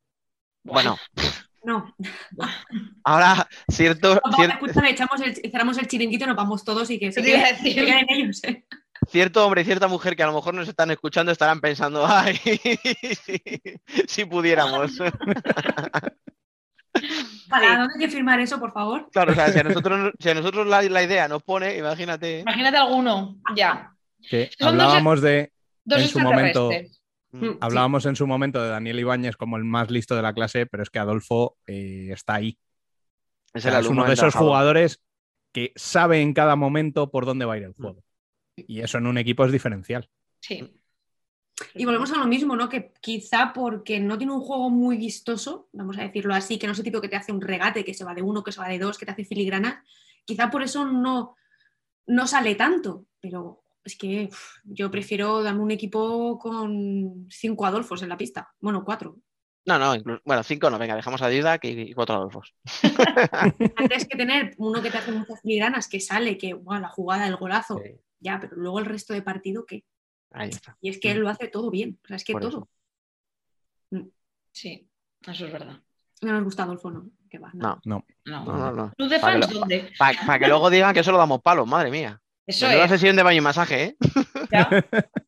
Bueno, 0.63 0.97
No, 1.63 1.95
ahora, 3.05 3.47
cierto, 3.71 4.19
Vamos, 4.23 4.39
cier- 4.39 4.51
escúchame, 4.53 4.89
echamos 4.91 5.21
el, 5.21 5.35
cerramos 5.35 5.77
el 5.77 5.87
chiringuito 5.87 6.25
y 6.25 6.27
nos 6.27 6.35
vamos 6.35 6.63
todos 6.63 6.89
y 6.89 6.99
que 6.99 7.11
se 7.11 7.21
queden, 7.23 7.41
decir. 7.41 7.73
se 7.73 7.85
queden 7.85 8.05
ellos. 8.09 8.43
¿eh? 8.43 8.65
cierto 9.09 9.45
hombre 9.45 9.61
y 9.63 9.65
cierta 9.65 9.87
mujer 9.89 10.15
que 10.15 10.23
a 10.23 10.27
lo 10.27 10.33
mejor 10.33 10.53
nos 10.53 10.67
están 10.67 10.89
escuchando 10.91 11.31
estarán 11.31 11.59
pensando, 11.61 12.05
ay, 12.07 12.35
si, 12.37 13.39
si 14.07 14.25
pudiéramos. 14.25 14.91
Vale, 17.49 17.65
¿a 17.67 17.77
dónde 17.79 17.93
hay 17.95 17.99
que 18.05 18.09
firmar 18.09 18.39
eso, 18.39 18.59
por 18.59 18.71
favor? 18.71 19.09
Claro, 19.11 19.31
o 19.31 19.35
sea, 19.35 19.51
si 19.51 19.59
a 19.59 19.63
nosotros, 19.63 20.11
si 20.19 20.29
a 20.29 20.33
nosotros 20.35 20.67
la, 20.67 20.81
la 20.83 21.03
idea 21.03 21.27
nos 21.27 21.43
pone, 21.43 21.77
imagínate. 21.77 22.39
Imagínate 22.41 22.77
alguno. 22.77 23.35
Ya. 23.55 23.91
Que 24.29 24.49
Son 24.59 24.77
dos- 24.77 24.85
hablábamos 24.85 25.21
de, 25.21 25.51
Dos 25.85 26.01
En 26.01 26.07
su 26.07 26.19
momento- 26.19 26.69
extraterrestres. 27.33 27.61
Mm. 27.61 27.63
hablábamos 27.63 28.05
en 28.05 28.15
su 28.15 28.27
momento 28.27 28.61
de 28.61 28.69
Daniel 28.69 28.99
Ibáñez 28.99 29.35
como 29.35 29.57
el 29.57 29.63
más 29.63 29.89
listo 29.91 30.15
de 30.15 30.21
la 30.21 30.33
clase, 30.33 30.65
pero 30.65 30.83
es 30.83 30.89
que 30.89 30.99
Adolfo 30.99 31.57
eh, 31.67 32.09
está 32.11 32.35
ahí. 32.35 32.57
O 33.53 33.57
Es 33.57 33.63
sea, 33.63 33.77
el 33.79 33.85
es 33.85 33.91
uno 33.91 34.05
de 34.05 34.13
esos 34.13 34.35
jugadores 34.35 35.01
que 35.51 35.71
sabe 35.75 36.21
en 36.21 36.33
cada 36.33 36.55
momento 36.55 37.11
por 37.11 37.25
dónde 37.25 37.45
va 37.45 37.53
a 37.53 37.57
ir 37.57 37.63
el 37.63 37.73
juego. 37.73 38.03
Y 38.55 38.81
eso 38.81 38.97
en 38.97 39.07
un 39.07 39.17
equipo 39.17 39.45
es 39.45 39.51
diferencial. 39.51 40.09
Sí. 40.39 40.79
Y 41.75 41.85
volvemos 41.85 42.11
a 42.11 42.17
lo 42.17 42.25
mismo, 42.25 42.55
¿no? 42.55 42.67
Que 42.67 42.91
quizá 42.99 43.51
porque 43.53 43.99
no 43.99 44.17
tiene 44.17 44.33
un 44.33 44.41
juego 44.41 44.69
muy 44.69 44.97
vistoso, 44.97 45.69
vamos 45.71 45.97
a 45.97 46.01
decirlo 46.01 46.33
así, 46.33 46.57
que 46.57 46.65
no 46.65 46.73
es 46.73 46.79
el 46.79 46.85
tipo 46.85 46.99
que 46.99 47.09
te 47.09 47.15
hace 47.15 47.31
un 47.31 47.41
regate, 47.41 47.85
que 47.85 47.93
se 47.93 48.03
va 48.03 48.13
de 48.13 48.21
uno, 48.23 48.43
que 48.43 48.51
se 48.51 48.59
va 48.59 48.67
de 48.67 48.79
dos, 48.79 48.97
que 48.97 49.05
te 49.05 49.11
hace 49.11 49.25
filigranas, 49.25 49.83
quizá 50.25 50.49
por 50.49 50.63
eso 50.63 50.85
no, 50.85 51.35
no 52.07 52.27
sale 52.27 52.55
tanto. 52.55 53.05
Pero 53.19 53.62
es 53.83 53.97
que 53.97 54.27
uf, 54.31 54.57
yo 54.63 54.89
prefiero 54.91 55.41
darme 55.43 55.61
un 55.61 55.71
equipo 55.71 56.37
con 56.39 57.27
cinco 57.29 57.65
Adolfos 57.65 58.01
en 58.03 58.09
la 58.09 58.17
pista. 58.17 58.53
Bueno, 58.59 58.83
cuatro. 58.83 59.17
No, 59.65 59.79
no, 59.79 59.95
incluso, 59.95 60.21
bueno, 60.25 60.43
cinco 60.43 60.69
no, 60.69 60.77
venga, 60.77 60.95
dejamos 60.95 61.21
a 61.21 61.29
Didac 61.29 61.63
y, 61.63 61.93
cuatro 61.93 62.15
Adolfos. 62.15 62.53
Antes 63.77 64.05
que 64.07 64.17
tener 64.17 64.53
uno 64.57 64.81
que 64.81 64.91
te 64.91 64.97
hace 64.97 65.11
muchas 65.11 65.39
filigranas, 65.41 65.87
que 65.87 65.99
sale, 66.01 66.37
que 66.37 66.53
wow, 66.53 66.79
la 66.79 66.89
jugada, 66.89 67.27
el 67.27 67.37
golazo, 67.37 67.79
Sí, 67.83 67.91
ya, 68.19 68.39
pero 68.41 68.55
luego 68.57 68.79
el 68.79 68.85
resto 68.85 69.13
de 69.13 69.21
partido, 69.21 69.65
¿qué? 69.65 69.83
ahí 70.31 70.49
está. 70.49 70.75
Y 70.81 70.89
es 70.89 70.99
que 70.99 71.11
él 71.11 71.19
lo 71.19 71.29
hace 71.29 71.47
todo 71.47 71.69
bien. 71.69 71.99
O 72.03 72.07
sea, 72.07 72.15
es 72.17 72.23
que 72.23 72.33
Por 72.33 72.41
todo. 72.41 72.69
Sí. 74.51 74.87
Eso 75.25 75.45
es 75.45 75.51
verdad. 75.53 75.79
No 76.21 76.31
nos 76.33 76.43
gusta 76.43 76.63
Adolfo, 76.63 76.91
no. 76.91 77.09
Que 77.29 77.37
va, 77.39 77.51
no. 77.53 77.79
No. 77.85 78.05
No. 78.25 78.45
No, 78.45 78.57
no, 78.57 78.71
no. 78.71 78.91
¿Club 78.93 79.09
de 79.09 79.19
Para 79.19 79.35
que, 79.35 79.41
fans 79.41 79.53
lo- 79.53 79.59
dónde? 79.61 79.91
pa- 79.97 80.11
pa 80.25 80.39
que 80.39 80.47
luego 80.47 80.69
digan 80.69 80.93
que 80.93 81.03
solo 81.03 81.17
damos 81.17 81.41
palos, 81.41 81.67
madre 81.67 81.89
mía. 81.91 82.19
Eso 82.45 82.67
Menuda 82.67 82.85
es. 82.85 82.91
sesión 82.91 83.15
de 83.15 83.23
baño 83.23 83.37
y 83.37 83.41
masaje, 83.41 83.83
¿eh? 83.83 83.97
ya. 84.51 84.69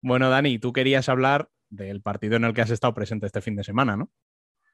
Bueno, 0.00 0.30
Dani, 0.30 0.58
tú 0.58 0.72
querías 0.72 1.08
hablar 1.08 1.50
del 1.68 2.00
partido 2.00 2.36
en 2.36 2.44
el 2.44 2.54
que 2.54 2.60
has 2.60 2.70
estado 2.70 2.94
presente 2.94 3.26
este 3.26 3.40
fin 3.40 3.56
de 3.56 3.64
semana, 3.64 3.96
¿no? 3.96 4.10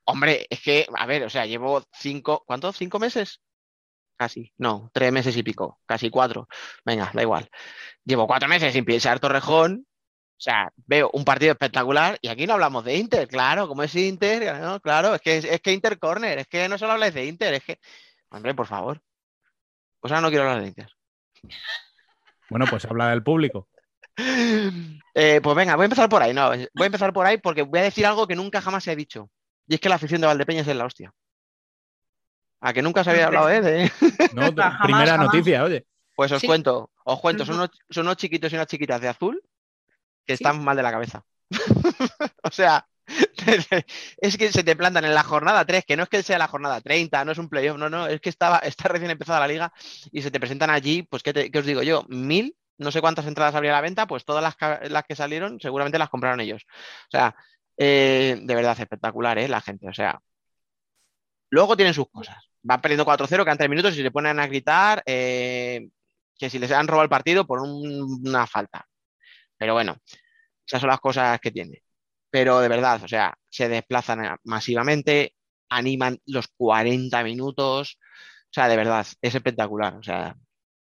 Hombre, 0.05 0.47
es 0.51 0.61
que, 0.63 0.87
a 0.95 1.07
ver, 1.07 1.25
o 1.25 1.31
sea, 1.31 1.47
llevo 1.47 1.83
cinco, 1.93 2.45
¿cuánto? 2.47 2.73
¿Cinco 2.73 2.99
meses? 2.99 3.41
Casi, 4.17 4.53
no, 4.59 4.91
tres 4.93 5.11
meses 5.13 5.37
y 5.37 5.43
pico, 5.43 5.81
casi 5.87 6.11
cuatro. 6.11 6.47
Venga, 6.85 7.11
da 7.13 7.23
igual. 7.23 7.49
Llevo 8.05 8.27
cuatro 8.27 8.49
meses 8.49 8.73
sin 8.73 8.85
pisar 8.85 9.19
Torrejón. 9.19 9.87
O 10.37 10.41
sea, 10.45 10.71
veo 10.77 11.11
un 11.15 11.25
partido 11.25 11.53
espectacular 11.53 12.19
y 12.21 12.29
aquí 12.29 12.47
no 12.47 12.55
hablamos 12.55 12.85
de 12.85 12.97
Inter, 12.97 13.27
claro, 13.29 13.67
como 13.67 13.83
es 13.83 13.95
Inter, 13.95 14.61
¿no? 14.61 14.81
claro, 14.81 15.15
es 15.15 15.21
que 15.23 15.39
es, 15.39 15.61
que 15.61 15.73
Inter 15.73 15.99
Corner, 15.99 16.39
es 16.39 16.47
que 16.49 16.69
no 16.69 16.77
solo 16.77 16.93
habláis 16.93 17.15
de 17.15 17.25
Inter, 17.25 17.55
es 17.55 17.65
que, 17.65 17.79
hombre, 18.31 18.53
por 18.55 18.67
favor. 18.67 19.01
Pues 20.05 20.13
ahora 20.13 20.21
no 20.21 20.29
quiero 20.29 20.45
hablar 20.45 20.61
de 20.61 20.69
Inter. 20.69 20.91
Bueno, 22.51 22.67
pues 22.69 22.85
habla 22.85 23.09
del 23.09 23.23
público. 23.23 23.69
Eh, 25.17 25.41
pues 25.43 25.57
venga, 25.57 25.77
voy 25.77 25.85
a 25.85 25.87
empezar 25.87 26.09
por 26.09 26.21
ahí, 26.23 26.35
no, 26.35 26.49
voy 26.49 26.67
a 26.83 26.87
empezar 26.87 27.13
por 27.13 27.25
ahí 27.25 27.39
porque 27.39 27.63
voy 27.63 27.79
a 27.79 27.85
decir 27.85 28.05
algo 28.05 28.27
que 28.27 28.35
nunca 28.35 28.61
jamás 28.61 28.83
se 28.85 28.91
ha 28.91 28.97
dicho. 28.97 29.31
Y 29.69 29.75
es 29.75 29.81
que 29.81 29.89
la 29.89 29.95
afición 29.95 30.21
de 30.21 30.27
Valdepeñas 30.27 30.67
es 30.67 30.75
la 30.77 30.85
hostia. 30.85 31.13
A 32.61 32.73
que 32.73 32.83
nunca 32.83 33.03
se 33.05 33.11
había 33.11 33.27
hablado, 33.29 33.49
¿eh? 33.49 33.61
De- 33.63 33.93
¿no? 34.35 34.43
Jamás, 34.53 34.81
Primera 34.83 35.13
jamás. 35.13 35.27
noticia, 35.27 35.63
oye. 35.65 35.87
Pues 36.17 36.33
os 36.33 36.41
Sí. 36.41 36.47
cuento, 36.49 36.91
os 37.05 37.21
cuento, 37.21 37.47
son 37.47 37.55
unos, 37.55 37.71
son 37.89 38.07
unos 38.07 38.17
chiquitos 38.17 38.53
y 38.53 38.57
unas 38.57 38.67
chiquitas 38.67 39.01
de 39.01 39.09
azul 39.09 39.41
que 40.27 40.37
Sí. 40.37 40.43
están 40.45 40.63
mal 40.63 40.77
de 40.77 40.83
la 40.83 40.91
cabeza. 40.91 41.25
o 42.43 42.51
sea, 42.51 42.85
es 44.19 44.37
que 44.37 44.53
se 44.53 44.65
te 44.65 44.77
plantan 44.77 45.05
en 45.05 45.15
la 45.15 45.23
jornada 45.23 45.65
3, 45.65 45.85
que 45.85 45.97
no 45.97 46.05
es 46.05 46.09
que 46.09 46.23
sea 46.23 46.39
la 46.39 46.49
jornada 46.49 46.81
30, 46.81 47.25
no 47.25 47.33
es 47.33 47.39
un 47.39 47.49
playoff, 47.49 47.79
no, 47.79 47.91
no, 47.91 48.07
es 48.07 48.21
que 48.21 48.29
estaba, 48.31 48.59
está 48.59 48.89
recién 48.89 49.11
empezada 49.11 49.41
la 49.41 49.49
liga 49.49 49.73
y 50.13 50.23
se 50.23 50.31
te 50.31 50.41
presentan 50.41 50.71
allí, 50.71 51.03
pues, 51.03 51.23
¿qué, 51.23 51.33
te- 51.33 51.51
qué 51.51 51.59
os 51.59 51.67
digo 51.67 51.83
yo? 51.83 52.05
Mil, 52.09 52.57
no 52.79 52.91
sé 52.91 53.01
cuántas 53.01 53.27
entradas 53.27 53.55
habría 53.55 53.73
a 53.73 53.75
la 53.77 53.81
venta, 53.83 54.07
pues 54.07 54.25
todas 54.25 54.43
las, 54.43 54.57
que- 55.05 55.15
salieron 55.17 55.61
seguramente 55.61 55.99
las 55.99 56.09
compraron 56.11 56.41
ellos. 56.41 56.65
O 57.09 57.11
sea, 57.11 57.35
eh, 57.77 58.39
de 58.43 58.55
verdad 58.55 58.79
espectacular, 58.81 59.39
¿eh? 59.39 59.49
La 59.49 59.61
gente, 59.61 59.89
o 59.89 59.95
sea. 59.95 60.21
Luego 61.51 61.77
tienen 61.77 61.95
sus 61.95 62.11
cosas. 62.11 62.37
Van 62.63 62.81
perdiendo 62.81 63.05
4-0, 63.05 63.45
quedan 63.45 63.59
3 63.59 63.71
minutos 63.71 63.97
y 63.97 64.03
se 64.03 64.11
ponen 64.11 64.41
a 64.41 64.47
gritar 64.47 65.03
eh, 65.07 65.89
que 66.39 66.51
si 66.51 66.59
les 66.59 66.71
han 66.73 66.89
robado 66.89 67.05
el 67.05 67.09
partido 67.11 67.47
por 67.47 67.61
un- 67.61 68.21
una 68.27 68.47
falta. 68.47 68.87
Pero 69.59 69.75
bueno, 69.75 69.97
esas 70.67 70.83
son 70.83 70.91
las 70.91 71.01
cosas 71.01 71.41
que 71.41 71.53
tiene. 71.53 71.84
Pero 72.35 72.59
de 72.59 72.69
verdad, 72.69 73.01
o 73.05 73.07
sea, 73.07 73.39
se 73.49 73.69
desplazan 73.69 74.25
a- 74.25 74.41
masivamente, 74.43 75.37
animan 75.69 76.19
los 76.27 76.49
40 76.49 77.23
minutos. 77.23 77.97
O 78.01 78.51
sea, 78.51 78.67
de 78.67 78.77
verdad, 78.77 79.07
es 79.23 79.35
espectacular. 79.37 79.95
O 79.95 80.03
sea, 80.03 80.35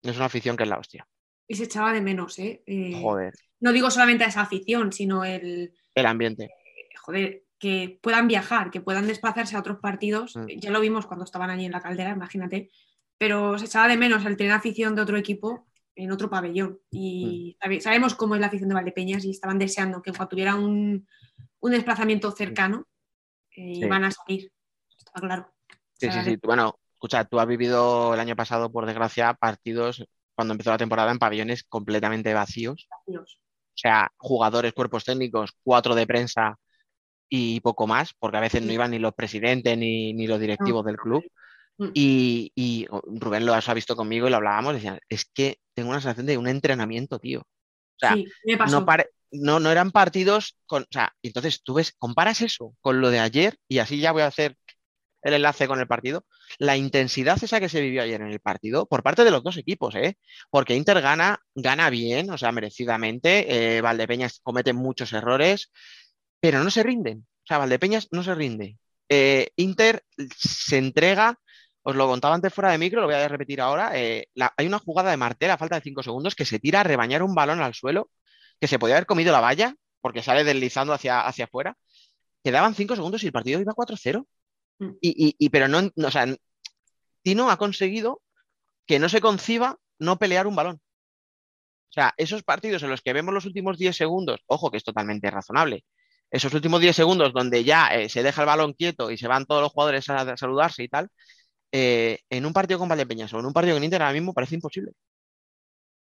es 0.02 0.16
una 0.16 0.24
afición 0.24 0.56
que 0.56 0.62
es 0.62 0.68
la 0.70 0.78
hostia. 0.78 1.06
Y 1.46 1.56
se 1.56 1.64
echaba 1.64 1.92
de 1.92 2.00
menos, 2.00 2.38
¿eh? 2.38 2.62
Eh, 2.66 2.98
Joder, 3.02 3.34
No 3.60 3.72
digo 3.72 3.90
solamente 3.90 4.24
a 4.24 4.28
esa 4.28 4.40
afición, 4.40 4.94
sino 4.94 5.26
el, 5.26 5.74
el 5.94 6.06
ambiente. 6.06 6.48
joder, 7.02 7.42
que 7.58 7.98
puedan 8.02 8.28
viajar, 8.28 8.70
que 8.70 8.80
puedan 8.80 9.06
desplazarse 9.06 9.54
a 9.54 9.60
otros 9.60 9.78
partidos. 9.78 10.34
Mm. 10.34 10.46
Ya 10.58 10.70
lo 10.70 10.80
vimos 10.80 11.04
cuando 11.06 11.26
estaban 11.26 11.50
allí 11.50 11.66
en 11.66 11.72
la 11.72 11.82
caldera, 11.82 12.12
imagínate. 12.12 12.70
Pero 13.18 13.58
se 13.58 13.66
echaba 13.66 13.88
de 13.88 13.98
menos 13.98 14.24
el 14.24 14.38
tener 14.38 14.52
afición 14.52 14.94
de 14.94 15.02
otro 15.02 15.18
equipo 15.18 15.66
en 15.94 16.10
otro 16.12 16.28
pabellón. 16.30 16.78
Y 16.90 17.56
sabe- 17.60 17.80
sabemos 17.80 18.14
cómo 18.14 18.34
es 18.34 18.40
la 18.40 18.46
afición 18.48 18.68
de 18.68 18.74
Valdepeñas 18.74 19.24
y 19.24 19.30
estaban 19.30 19.58
deseando 19.58 20.02
que 20.02 20.10
en 20.10 20.16
cuanto 20.16 20.30
tuviera 20.30 20.54
un, 20.54 21.06
un 21.60 21.70
desplazamiento 21.70 22.30
cercano, 22.32 22.86
eh, 23.56 23.74
Sí. 23.74 23.84
iban 23.84 24.04
a 24.04 24.10
salir. 24.10 24.50
Está 24.96 25.20
claro. 25.20 25.52
Sí, 25.98 26.06
O 26.08 26.12
sea, 26.12 26.24
sí, 26.24 26.30
sí. 26.30 26.38
Bueno, 26.42 26.78
escucha, 26.94 27.24
tú 27.24 27.38
has 27.38 27.46
vivido 27.46 28.14
el 28.14 28.20
año 28.20 28.34
pasado, 28.36 28.70
por 28.72 28.86
desgracia, 28.86 29.34
partidos 29.34 30.04
cuando 30.34 30.52
empezó 30.54 30.70
la 30.70 30.78
temporada 30.78 31.12
en 31.12 31.18
pabellones 31.18 31.64
completamente 31.64 32.32
vacíos. 32.34 32.88
vacíos. 32.90 33.38
O 33.68 33.76
sea, 33.78 34.10
jugadores, 34.16 34.72
cuerpos 34.72 35.04
técnicos, 35.04 35.52
cuatro 35.62 35.94
de 35.94 36.06
prensa 36.06 36.58
y 37.28 37.60
poco 37.60 37.86
más, 37.86 38.12
porque 38.18 38.36
a 38.36 38.40
veces 38.40 38.62
no 38.62 38.72
iban 38.72 38.90
ni 38.90 38.98
los 38.98 39.14
presidentes 39.14 39.76
ni, 39.78 40.12
ni 40.12 40.26
los 40.26 40.38
directivos 40.40 40.84
del 40.84 40.96
club. 40.96 41.22
Mm. 41.78 41.88
Y, 41.94 42.52
y 42.54 42.86
Rubén 42.90 43.46
lo 43.46 43.54
ha 43.54 43.74
visto 43.74 43.96
conmigo 43.96 44.26
y 44.26 44.30
lo 44.30 44.36
hablábamos, 44.36 44.74
decían, 44.74 45.00
es 45.08 45.24
que 45.24 45.58
tengo 45.74 45.90
una 45.90 46.00
sensación 46.00 46.26
de 46.26 46.38
un 46.38 46.48
entrenamiento, 46.48 47.18
tío. 47.18 47.40
O 47.40 47.98
sea, 47.98 48.14
sí, 48.14 48.26
me 48.44 48.56
pasó. 48.56 48.80
no, 48.80 48.86
pare- 48.86 49.10
no, 49.30 49.58
no 49.60 49.70
eran 49.70 49.90
partidos 49.90 50.56
con. 50.66 50.82
O 50.82 50.86
sea, 50.90 51.14
entonces 51.22 51.62
tú 51.62 51.74
ves, 51.74 51.92
comparas 51.98 52.40
eso 52.42 52.74
con 52.80 53.00
lo 53.00 53.10
de 53.10 53.20
ayer, 53.20 53.56
y 53.68 53.78
así 53.78 53.98
ya 53.98 54.12
voy 54.12 54.22
a 54.22 54.26
hacer 54.26 54.56
el 55.22 55.34
enlace 55.34 55.68
con 55.68 55.78
el 55.80 55.86
partido. 55.86 56.26
La 56.58 56.76
intensidad 56.76 57.42
esa 57.42 57.60
que 57.60 57.68
se 57.68 57.80
vivió 57.80 58.02
ayer 58.02 58.20
en 58.20 58.26
el 58.32 58.40
partido, 58.40 58.86
por 58.86 59.02
parte 59.02 59.24
de 59.24 59.30
los 59.30 59.42
dos 59.42 59.56
equipos, 59.56 59.94
¿eh? 59.94 60.18
Porque 60.50 60.74
Inter 60.74 61.00
gana, 61.00 61.40
gana 61.54 61.88
bien, 61.90 62.28
o 62.30 62.36
sea, 62.38 62.52
merecidamente. 62.52 63.76
eh, 63.76 63.80
Valdepeñas 63.80 64.40
comete 64.42 64.72
muchos 64.72 65.12
errores, 65.12 65.70
pero 66.40 66.62
no 66.64 66.70
se 66.70 66.82
rinden. 66.82 67.26
O 67.44 67.46
sea, 67.46 67.58
Valdepeñas 67.58 68.08
no 68.10 68.22
se 68.24 68.34
rinde. 68.34 68.76
Eh, 69.08 69.48
Inter 69.56 70.04
se 70.36 70.76
entrega. 70.78 71.38
Os 71.82 71.96
lo 71.96 72.06
contaba 72.06 72.34
antes 72.34 72.52
fuera 72.54 72.70
de 72.70 72.78
micro, 72.78 73.00
lo 73.00 73.06
voy 73.06 73.16
a 73.16 73.28
repetir 73.28 73.60
ahora. 73.60 73.90
eh, 73.98 74.26
la- 74.34 74.52
hay 74.56 74.66
una 74.66 74.78
jugada 74.78 75.10
de 75.10 75.16
Martel 75.16 75.50
a 75.50 75.58
falta 75.58 75.76
de 75.76 75.82
5 75.82 76.02
segundos 76.02 76.34
que 76.34 76.44
se 76.44 76.58
tira 76.58 76.80
a 76.80 76.84
rebañar 76.84 77.22
un 77.22 77.34
balón 77.34 77.60
al 77.60 77.74
suelo 77.74 78.10
que 78.60 78.68
se 78.68 78.78
podía 78.78 78.96
haber 78.96 79.06
comido 79.06 79.32
la 79.32 79.40
valla 79.40 79.74
porque 80.00 80.22
sale 80.22 80.44
deslizando 80.44 80.92
hacia, 80.92 81.20
hacia 81.26 81.46
afuera. 81.46 81.76
Quedaban 82.44 82.74
5 82.74 82.94
segundos 82.96 83.22
y 83.22 83.26
el 83.26 83.32
partido 83.32 83.60
iba 83.60 83.74
4-0. 83.74 84.26
Mm. 84.78 84.90
Y, 85.00 85.36
y, 85.38 85.48
pero 85.50 85.68
no, 85.68 85.82
no, 85.94 86.08
o 86.08 86.10
sea, 86.10 86.26
Tino 87.22 87.50
ha 87.50 87.56
conseguido 87.56 88.20
que 88.86 88.98
no 88.98 89.08
se 89.08 89.20
conciba 89.20 89.78
no 89.98 90.18
pelear 90.18 90.46
un 90.46 90.56
balón. 90.56 90.80
O 91.90 91.92
sea, 91.92 92.14
esos 92.16 92.42
partidos 92.42 92.82
en 92.82 92.90
los 92.90 93.02
que 93.02 93.12
vemos 93.12 93.34
los 93.34 93.44
últimos 93.44 93.78
10 93.78 93.96
segundos, 93.96 94.40
ojo 94.46 94.70
que 94.70 94.78
es 94.78 94.84
totalmente 94.84 95.30
razonable, 95.30 95.84
esos 96.30 96.54
últimos 96.54 96.80
10 96.80 96.96
segundos 96.96 97.32
donde 97.34 97.64
ya 97.64 97.88
eh, 97.88 98.08
se 98.08 98.22
deja 98.22 98.42
el 98.42 98.46
balón 98.46 98.72
quieto 98.72 99.10
y 99.10 99.18
se 99.18 99.28
van 99.28 99.44
todos 99.44 99.60
los 99.60 99.72
jugadores 99.72 100.08
a, 100.08 100.36
saludarse 100.36 100.82
y 100.82 100.88
tal, 100.88 101.10
eh, 101.72 102.20
en 102.30 102.46
un 102.46 102.52
partido 102.52 102.78
con 102.78 102.88
Valdepeñas 102.88 103.32
o 103.32 103.40
en 103.40 103.46
un 103.46 103.52
partido 103.52 103.76
con 103.76 103.84
Inter 103.84 104.02
ahora 104.02 104.12
mismo 104.12 104.34
parece 104.34 104.54
imposible. 104.54 104.92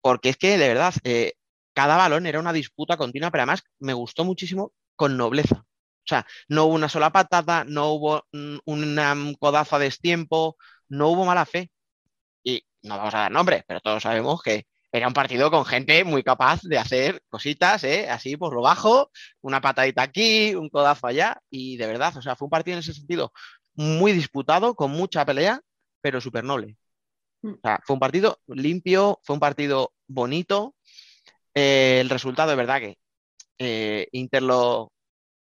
Porque 0.00 0.30
es 0.30 0.36
que, 0.36 0.58
de 0.58 0.68
verdad, 0.68 0.94
eh, 1.04 1.34
cada 1.74 1.96
balón 1.96 2.26
era 2.26 2.40
una 2.40 2.52
disputa 2.52 2.96
continua, 2.96 3.30
pero 3.30 3.42
además 3.42 3.62
me 3.78 3.92
gustó 3.92 4.24
muchísimo 4.24 4.72
con 4.96 5.16
nobleza. 5.16 5.56
O 5.56 6.06
sea, 6.08 6.26
no 6.48 6.64
hubo 6.64 6.74
una 6.74 6.88
sola 6.88 7.10
patada, 7.12 7.64
no 7.64 7.92
hubo 7.92 8.24
un, 8.32 8.60
un 8.64 9.36
codazo 9.38 9.76
a 9.76 9.78
destiempo, 9.78 10.56
no 10.88 11.08
hubo 11.08 11.24
mala 11.24 11.44
fe. 11.46 11.70
Y 12.42 12.64
no 12.82 12.96
vamos 12.98 13.14
a 13.14 13.18
dar 13.18 13.32
nombres, 13.32 13.64
pero 13.66 13.80
todos 13.80 14.02
sabemos 14.02 14.42
que 14.42 14.66
era 14.92 15.06
un 15.06 15.12
partido 15.14 15.50
con 15.50 15.64
gente 15.64 16.02
muy 16.04 16.22
capaz 16.22 16.62
de 16.62 16.78
hacer 16.78 17.22
cositas, 17.28 17.84
¿eh? 17.84 18.08
así 18.08 18.36
por 18.36 18.54
lo 18.54 18.62
bajo, 18.62 19.10
una 19.42 19.60
patadita 19.60 20.02
aquí, 20.02 20.54
un 20.54 20.70
codazo 20.70 21.06
allá, 21.06 21.40
y 21.50 21.76
de 21.76 21.86
verdad, 21.86 22.16
o 22.16 22.22
sea, 22.22 22.36
fue 22.36 22.46
un 22.46 22.50
partido 22.50 22.76
en 22.76 22.80
ese 22.80 22.94
sentido 22.94 23.32
muy 23.78 24.12
disputado, 24.12 24.74
con 24.74 24.90
mucha 24.90 25.24
pelea, 25.24 25.60
pero 26.00 26.20
súper 26.20 26.42
noble. 26.44 26.76
Mm. 27.42 27.52
O 27.52 27.58
sea, 27.62 27.80
fue 27.84 27.94
un 27.94 28.00
partido 28.00 28.40
limpio, 28.48 29.20
fue 29.22 29.34
un 29.34 29.40
partido 29.40 29.92
bonito. 30.08 30.74
Eh, 31.54 31.98
el 32.00 32.10
resultado, 32.10 32.50
de 32.50 32.56
verdad 32.56 32.80
que 32.80 32.98
eh, 33.58 34.08
Inter 34.12 34.42
lo, 34.42 34.92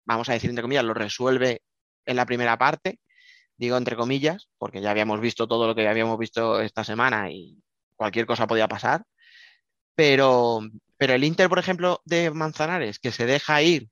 vamos 0.05 0.29
a 0.29 0.35
decir 0.35 0.51
entre 0.51 0.63
comillas, 0.63 0.85
lo 0.85 0.95
resuelve 0.95 1.63
en 2.07 2.17
la 2.17 2.27
primera 2.27 2.57
parte, 2.59 3.01
digo 3.57 3.77
entre 3.77 3.97
comillas, 3.97 4.49
porque 4.57 4.81
ya 4.81 4.93
habíamos 4.93 5.21
visto 5.21 5.49
todo 5.49 5.67
lo 5.67 5.75
que 5.75 5.89
habíamos 5.89 6.19
visto 6.19 6.61
esta 6.61 6.85
semana 6.85 7.31
y 7.31 7.59
cualquier 7.97 8.27
cosa 8.27 8.47
podía 8.47 8.69
pasar. 8.69 9.05
Pero, 9.97 10.61
pero 10.97 11.15
el 11.15 11.25
Inter, 11.25 11.49
por 11.49 11.59
ejemplo, 11.59 12.01
de 12.05 12.31
Manzanares, 12.31 12.99
que 13.01 13.13
se 13.13 13.27
deja 13.27 13.63
ir 13.63 13.89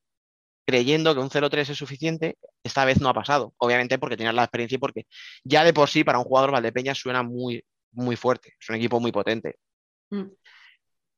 creyendo 0.67 1.15
que 1.15 1.21
un 1.21 1.31
0-3 1.31 1.71
es 1.71 1.79
suficiente, 1.79 2.39
esta 2.63 2.85
vez 2.85 3.01
no 3.01 3.09
ha 3.09 3.15
pasado. 3.15 3.55
Obviamente 3.59 3.99
porque 3.99 4.17
tienes 4.17 4.35
la 4.35 4.45
experiencia 4.45 4.77
y 4.77 4.79
porque 4.79 5.07
ya 5.45 5.65
de 5.65 5.73
por 5.73 5.89
sí 5.89 6.05
para 6.05 6.19
un 6.19 6.25
jugador 6.25 6.53
Valdepeña 6.53 6.95
suena 6.95 7.23
muy, 7.23 7.65
muy 7.93 8.17
fuerte. 8.17 8.55
Es 8.61 8.69
un 8.69 8.77
equipo 8.77 9.01
muy 9.01 9.13
potente. 9.13 9.57
Mm. 10.11 10.27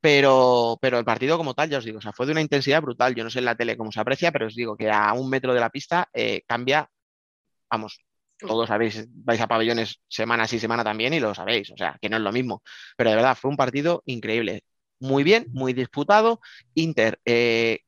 Pero, 0.01 0.77
pero 0.81 0.99
el 0.99 1.05
partido 1.05 1.37
como 1.37 1.53
tal, 1.53 1.69
ya 1.69 1.77
os 1.77 1.85
digo, 1.85 1.99
o 1.99 2.01
sea, 2.01 2.11
fue 2.11 2.25
de 2.25 2.33
una 2.33 2.41
intensidad 2.41 2.81
brutal. 2.81 3.15
Yo 3.15 3.23
no 3.23 3.29
sé 3.29 3.39
en 3.39 3.45
la 3.45 3.55
tele 3.55 3.77
cómo 3.77 3.91
se 3.91 4.01
aprecia, 4.01 4.31
pero 4.31 4.47
os 4.47 4.55
digo 4.55 4.75
que 4.75 4.91
a 4.91 5.13
un 5.13 5.29
metro 5.29 5.53
de 5.53 5.61
la 5.61 5.69
pista 5.69 6.09
eh, 6.13 6.41
cambia, 6.45 6.89
vamos, 7.71 8.03
todos 8.37 8.67
sabéis, 8.67 9.07
vais 9.09 9.39
a 9.39 9.47
pabellones 9.47 10.01
semana 10.07 10.47
sí 10.47 10.59
semana 10.59 10.83
también 10.83 11.13
y 11.13 11.19
lo 11.19 11.33
sabéis, 11.33 11.71
o 11.71 11.77
sea, 11.77 11.97
que 12.01 12.09
no 12.09 12.17
es 12.17 12.23
lo 12.23 12.31
mismo. 12.31 12.63
Pero 12.97 13.11
de 13.11 13.15
verdad, 13.15 13.37
fue 13.39 13.49
un 13.51 13.57
partido 13.57 14.03
increíble. 14.05 14.63
Muy 14.99 15.23
bien, 15.23 15.47
muy 15.51 15.73
disputado. 15.73 16.41
Inter 16.75 17.19
eh, 17.25 17.79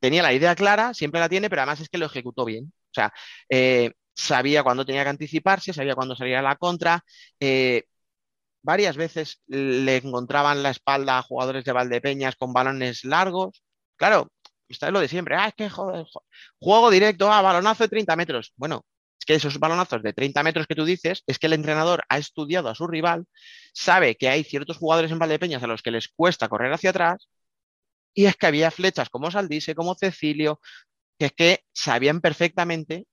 tenía 0.00 0.22
la 0.22 0.32
idea 0.32 0.54
clara, 0.54 0.94
siempre 0.94 1.20
la 1.20 1.28
tiene, 1.28 1.50
pero 1.50 1.62
además 1.62 1.80
es 1.80 1.88
que 1.88 1.98
lo 1.98 2.06
ejecutó 2.06 2.44
bien. 2.44 2.72
O 2.90 2.94
sea, 2.94 3.12
eh, 3.48 3.92
sabía 4.14 4.62
cuándo 4.62 4.84
tenía 4.86 5.02
que 5.04 5.10
anticiparse, 5.10 5.72
sabía 5.72 5.94
cuándo 5.94 6.16
salía 6.16 6.42
la 6.42 6.56
contra. 6.56 7.04
Eh, 7.40 7.84
varias 8.62 8.96
veces 8.96 9.42
le 9.46 9.96
encontraban 9.96 10.62
la 10.62 10.70
espalda 10.70 11.18
a 11.18 11.22
jugadores 11.22 11.64
de 11.64 11.72
Valdepeñas 11.72 12.36
con 12.36 12.52
balones 12.52 13.04
largos. 13.04 13.62
Claro, 13.96 14.30
esto 14.68 14.86
es 14.86 14.92
lo 14.92 15.00
de 15.00 15.08
siempre. 15.08 15.36
Ah, 15.36 15.48
es 15.48 15.54
que 15.54 15.70
joder, 15.70 16.06
juego 16.58 16.90
directo, 16.90 17.30
ah, 17.32 17.42
balonazo 17.42 17.84
de 17.84 17.88
30 17.88 18.16
metros. 18.16 18.52
Bueno, 18.56 18.84
es 19.18 19.26
que 19.26 19.34
esos 19.34 19.58
balonazos 19.58 20.02
de 20.02 20.12
30 20.12 20.42
metros 20.42 20.66
que 20.66 20.74
tú 20.74 20.84
dices, 20.84 21.22
es 21.26 21.38
que 21.38 21.46
el 21.46 21.52
entrenador 21.54 22.02
ha 22.08 22.18
estudiado 22.18 22.68
a 22.68 22.74
su 22.74 22.86
rival, 22.86 23.26
sabe 23.72 24.16
que 24.16 24.28
hay 24.28 24.44
ciertos 24.44 24.78
jugadores 24.78 25.10
en 25.12 25.18
Valdepeñas 25.18 25.62
a 25.62 25.66
los 25.66 25.82
que 25.82 25.90
les 25.90 26.08
cuesta 26.08 26.48
correr 26.48 26.72
hacia 26.72 26.90
atrás 26.90 27.28
y 28.14 28.26
es 28.26 28.36
que 28.36 28.46
había 28.46 28.70
flechas 28.70 29.08
como 29.10 29.30
Saldise, 29.30 29.74
como 29.74 29.94
Cecilio, 29.94 30.60
que 31.18 31.26
es 31.26 31.32
que 31.32 31.64
sabían 31.72 32.20
perfectamente 32.20 33.06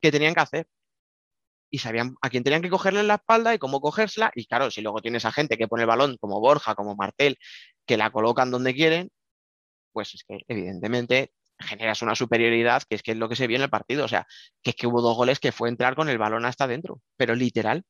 qué 0.00 0.12
tenían 0.12 0.34
que 0.34 0.40
hacer. 0.40 0.66
Y 1.70 1.78
sabían 1.78 2.14
a 2.22 2.30
quién 2.30 2.44
tenían 2.44 2.62
que 2.62 2.70
cogerle 2.70 3.02
la 3.02 3.16
espalda 3.16 3.54
y 3.54 3.58
cómo 3.58 3.80
cogérsela. 3.80 4.30
Y 4.34 4.46
claro, 4.46 4.70
si 4.70 4.82
luego 4.82 5.02
tienes 5.02 5.24
a 5.24 5.32
gente 5.32 5.56
que 5.58 5.68
pone 5.68 5.82
el 5.82 5.88
balón 5.88 6.16
como 6.18 6.40
Borja, 6.40 6.74
como 6.76 6.94
Martel, 6.94 7.38
que 7.86 7.96
la 7.96 8.10
colocan 8.10 8.50
donde 8.50 8.74
quieren, 8.74 9.10
pues 9.92 10.14
es 10.14 10.24
que 10.24 10.40
evidentemente 10.48 11.32
generas 11.58 12.02
una 12.02 12.14
superioridad 12.14 12.82
que 12.88 12.96
es 12.96 13.02
que 13.02 13.12
es 13.12 13.16
lo 13.18 13.28
que 13.28 13.36
se 13.36 13.46
vio 13.46 13.56
en 13.56 13.64
el 13.64 13.70
partido. 13.70 14.04
O 14.04 14.08
sea, 14.08 14.26
que 14.62 14.70
es 14.70 14.76
que 14.76 14.86
hubo 14.86 15.02
dos 15.02 15.16
goles 15.16 15.40
que 15.40 15.52
fue 15.52 15.68
entrar 15.68 15.96
con 15.96 16.08
el 16.08 16.18
balón 16.18 16.44
hasta 16.44 16.64
adentro, 16.64 17.00
pero 17.16 17.34
literal 17.34 17.84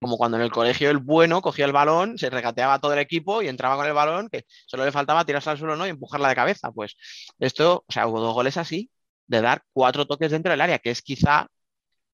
como 0.00 0.16
cuando 0.16 0.36
en 0.36 0.42
el 0.44 0.50
colegio 0.50 0.90
el 0.90 0.98
bueno 0.98 1.40
cogía 1.40 1.64
el 1.64 1.72
balón, 1.72 2.18
se 2.18 2.30
regateaba 2.30 2.78
todo 2.80 2.92
el 2.92 2.98
equipo 2.98 3.42
y 3.42 3.48
entraba 3.48 3.76
con 3.76 3.86
el 3.86 3.92
balón, 3.92 4.28
que 4.28 4.44
solo 4.66 4.84
le 4.84 4.92
faltaba 4.92 5.24
tirarse 5.24 5.50
al 5.50 5.58
suelo 5.58 5.76
¿no? 5.76 5.86
y 5.86 5.90
empujarla 5.90 6.28
de 6.28 6.34
cabeza. 6.34 6.70
Pues 6.72 6.96
esto, 7.38 7.84
o 7.86 7.92
sea, 7.92 8.06
hubo 8.06 8.20
dos 8.20 8.34
goles 8.34 8.56
así, 8.56 8.90
de 9.26 9.40
dar 9.40 9.62
cuatro 9.72 10.06
toques 10.06 10.30
dentro 10.30 10.50
del 10.50 10.60
área, 10.60 10.78
que 10.78 10.90
es 10.90 11.02
quizá, 11.02 11.48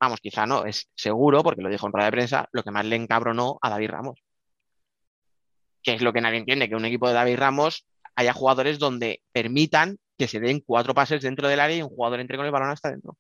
vamos, 0.01 0.21
quizá 0.21 0.47
no, 0.47 0.65
es 0.65 0.89
seguro, 0.95 1.43
porque 1.43 1.63
lo 1.63 1.71
dijo 1.71 1.87
en 1.87 1.93
rueda 1.93 2.07
de 2.07 2.13
prensa, 2.13 2.49
lo 2.53 2.63
que 2.63 2.71
más 2.71 2.85
le 2.87 2.97
encabronó 2.97 3.59
a 3.63 3.71
David 3.71 3.91
Ramos. 3.91 4.23
Que 5.83 5.95
es 5.95 6.03
lo 6.03 6.13
que 6.13 6.21
nadie 6.21 6.39
entiende, 6.39 6.69
que 6.69 6.77
un 6.77 6.85
equipo 6.85 7.09
de 7.09 7.15
David 7.15 7.39
Ramos 7.39 7.87
haya 8.15 8.33
jugadores 8.33 8.79
donde 8.79 9.23
permitan 9.33 9.99
que 10.17 10.29
se 10.29 10.39
den 10.41 10.61
cuatro 10.61 10.95
pases 10.95 11.23
dentro 11.23 11.49
del 11.49 11.61
área 11.61 11.77
y 11.77 11.83
un 11.83 11.89
jugador 11.89 12.21
entre 12.21 12.37
con 12.37 12.47
el 12.47 12.53
balón 12.53 12.71
hasta 12.71 12.91
dentro. 12.91 13.17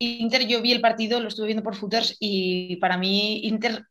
Inter, 0.00 0.46
yo 0.46 0.62
vi 0.62 0.72
el 0.72 0.80
partido, 0.80 1.20
lo 1.20 1.28
estuve 1.28 1.46
viendo 1.46 1.62
por 1.62 1.76
footers 1.76 2.16
y 2.18 2.76
para 2.76 2.96
mí 2.96 3.40
Inter 3.44 3.84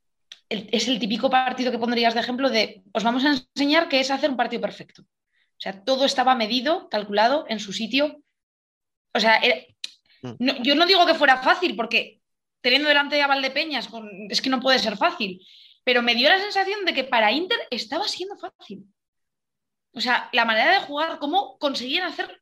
es 0.50 0.88
el 0.88 0.98
típico 0.98 1.30
partido 1.30 1.72
que 1.72 1.78
pondrías 1.78 2.16
de 2.16 2.20
ejemplo 2.20 2.50
de 2.50 2.82
os 2.92 3.04
vamos 3.04 3.24
a 3.24 3.30
enseñar 3.30 3.88
qué 3.88 4.00
es 4.00 4.10
hacer 4.10 4.32
un 4.32 4.38
partido 4.38 4.62
perfecto. 4.62 5.04
O 5.04 5.62
sea, 5.62 5.84
todo 5.84 6.06
estaba 6.06 6.34
medido, 6.36 6.90
calculado, 6.90 7.46
en 7.48 7.60
su 7.60 7.74
sitio. 7.74 8.24
O 9.14 9.20
sea, 9.20 9.40
mm. 10.24 10.64
yo 10.64 10.74
no 10.74 10.88
digo 10.88 11.06
que 11.06 11.14
fuera 11.14 11.38
fácil, 11.38 11.76
porque 11.76 12.22
teniendo 12.62 12.88
delante 12.88 13.22
a 13.22 13.28
Valdepeñas, 13.28 13.90
es 14.30 14.42
que 14.42 14.50
no 14.50 14.60
puede 14.60 14.80
ser 14.80 14.98
fácil, 14.98 15.46
pero 15.84 16.02
me 16.02 16.16
dio 16.16 16.30
la 16.30 16.40
sensación 16.40 16.86
de 16.86 16.94
que 16.94 17.04
para 17.04 17.32
Inter 17.32 17.60
estaba 17.70 18.08
siendo 18.08 18.36
fácil. 18.38 18.86
O 19.92 20.02
sea, 20.02 20.30
la 20.34 20.46
manera 20.46 20.72
de 20.72 20.86
jugar, 20.86 21.20
cómo 21.20 21.58
conseguían 21.60 22.08
hacer 22.08 22.42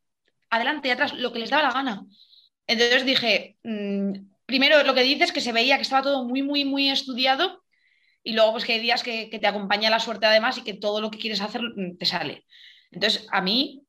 adelante 0.49 0.87
y 0.87 0.91
atrás 0.91 1.13
lo 1.13 1.33
que 1.33 1.39
les 1.39 1.49
daba 1.49 1.63
la 1.63 1.73
gana. 1.73 2.05
Entonces 2.67 3.05
dije, 3.05 3.57
mm, 3.63 4.11
primero 4.45 4.83
lo 4.83 4.93
que 4.93 5.03
dices 5.03 5.31
que 5.31 5.41
se 5.41 5.53
veía 5.53 5.77
que 5.77 5.83
estaba 5.83 6.01
todo 6.01 6.25
muy, 6.25 6.43
muy, 6.43 6.65
muy 6.65 6.89
estudiado 6.89 7.63
y 8.23 8.33
luego 8.33 8.51
pues 8.51 8.65
que 8.65 8.73
hay 8.73 8.79
días 8.79 9.03
que, 9.03 9.29
te 9.29 9.47
acompaña 9.47 9.89
la 9.89 9.99
suerte 9.99 10.25
además 10.25 10.57
y 10.57 10.63
que 10.63 10.73
todo 10.73 10.99
lo 10.99 11.09
que 11.09 11.17
quieres 11.17 11.41
hacer 11.41 11.61
mm, 11.61 11.97
te 11.97 12.05
sale. 12.05 12.45
Entonces, 12.91 13.27
a 13.31 13.41
mí 13.41 13.83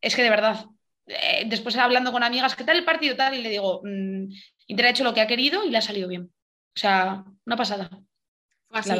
es 0.00 0.16
que 0.16 0.22
de 0.22 0.30
verdad, 0.30 0.66
eh, 1.06 1.44
después 1.46 1.76
hablando 1.76 2.12
con 2.12 2.22
amigas, 2.22 2.56
¿qué 2.56 2.64
tal 2.64 2.76
el 2.76 2.84
partido 2.84 3.16
tal? 3.16 3.34
Y 3.34 3.42
le 3.42 3.50
digo, 3.50 3.80
mm, 3.84 4.24
Inter 4.66 4.86
ha 4.86 4.90
hecho 4.90 5.04
lo 5.04 5.14
que 5.14 5.20
ha 5.20 5.26
querido 5.26 5.64
y 5.64 5.70
le 5.70 5.78
ha 5.78 5.82
salido 5.82 6.08
bien. 6.08 6.22
O 6.24 6.78
sea, 6.78 7.24
una 7.44 7.56
pasada. 7.56 7.88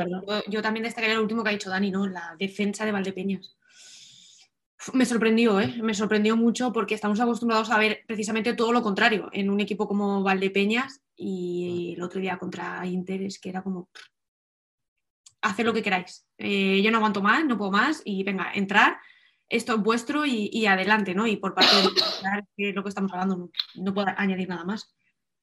Yo, 0.06 0.42
yo, 0.46 0.62
también 0.62 0.84
destacaría 0.84 1.14
el 1.14 1.20
último 1.20 1.42
que 1.42 1.50
ha 1.50 1.52
dicho 1.52 1.68
Dani, 1.68 1.90
¿no? 1.90 2.06
La 2.06 2.34
defensa 2.38 2.84
de 2.84 2.92
Valdepeñas. 2.92 3.56
Me 4.92 5.06
sorprendió, 5.06 5.58
¿eh? 5.58 5.74
me 5.82 5.94
sorprendió 5.94 6.36
mucho 6.36 6.72
porque 6.72 6.94
estamos 6.94 7.18
acostumbrados 7.18 7.70
a 7.70 7.78
ver 7.78 8.04
precisamente 8.06 8.52
todo 8.52 8.72
lo 8.72 8.82
contrario 8.82 9.30
en 9.32 9.48
un 9.48 9.60
equipo 9.60 9.88
como 9.88 10.22
Valdepeñas 10.22 11.00
y 11.16 11.94
el 11.96 12.02
otro 12.02 12.20
día 12.20 12.36
contra 12.36 12.86
Inter 12.86 13.22
es 13.22 13.38
que 13.38 13.48
era 13.48 13.62
como 13.62 13.88
hacer 15.40 15.64
lo 15.64 15.72
que 15.72 15.82
queráis. 15.82 16.26
Eh, 16.36 16.82
yo 16.82 16.90
no 16.90 16.98
aguanto 16.98 17.22
más, 17.22 17.44
no 17.44 17.56
puedo 17.56 17.70
más 17.70 18.02
y 18.04 18.22
venga, 18.22 18.52
entrar, 18.54 18.98
esto 19.48 19.74
es 19.74 19.80
vuestro 19.80 20.26
y, 20.26 20.66
adelante, 20.66 21.14
¿no? 21.14 21.26
Y 21.26 21.36
por 21.36 21.54
parte 21.54 21.74
de 22.56 22.72
lo 22.72 22.82
que 22.82 22.88
estamos 22.88 23.12
hablando, 23.12 23.50
no, 23.76 23.94
puedo 23.94 24.08
añadir 24.16 24.48
nada 24.48 24.64
más. 24.64 24.94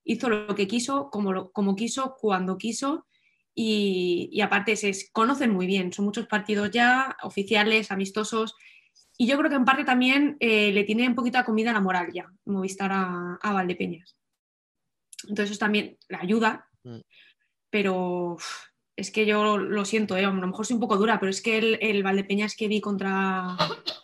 Hizo 0.04 0.30
lo 0.30 0.54
que 0.54 0.68
quiso, 0.68 1.10
como, 1.10 1.52
como 1.52 1.76
quiso, 1.76 2.16
cuando 2.20 2.58
quiso 2.58 3.08
y, 3.56 4.30
y 4.32 4.42
aparte 4.42 4.76
se 4.76 4.94
conocen 5.12 5.52
muy 5.52 5.66
bien. 5.66 5.94
Son 5.94 6.06
muchos 6.06 6.28
partidos 6.28 6.70
ya, 6.72 7.16
oficiales, 7.24 7.92
amistosos 7.92 8.56
y 9.18 9.28
yo 9.28 9.38
creo 9.38 9.50
que 9.50 9.56
en 9.56 9.66
parte 9.66 9.84
también 9.84 10.38
eh, 10.40 10.72
le 10.72 10.84
tiene 10.84 11.08
un 11.08 11.16
poquito 11.16 11.38
de 11.38 11.44
comida 11.44 11.74
la 11.74 11.82
moral 11.82 12.12
ya, 12.14 12.32
Movistar 12.46 12.92
a, 12.92 13.38
a 13.42 13.54
Valdepeñas. 13.54 14.18
Entonces 15.24 15.52
eso 15.52 15.60
también 15.60 15.98
le 16.10 16.18
ayuda, 16.18 16.68
mm. 16.84 17.00
pero 17.70 18.38
es 18.96 19.12
que 19.12 19.26
yo 19.26 19.58
lo 19.58 19.86
siento, 19.86 20.18
eh, 20.18 20.26
a 20.26 20.32
lo 20.32 20.48
mejor 20.48 20.66
soy 20.66 20.76
un 20.76 20.82
poco 20.82 20.98
dura, 20.98 21.20
pero 21.20 21.30
es 21.30 21.42
que 21.42 21.58
el, 21.58 21.78
el 21.82 22.04
Valdepeñas 22.04 22.56
que 22.56 22.68
vi 22.68 22.82
contra, 22.82 23.56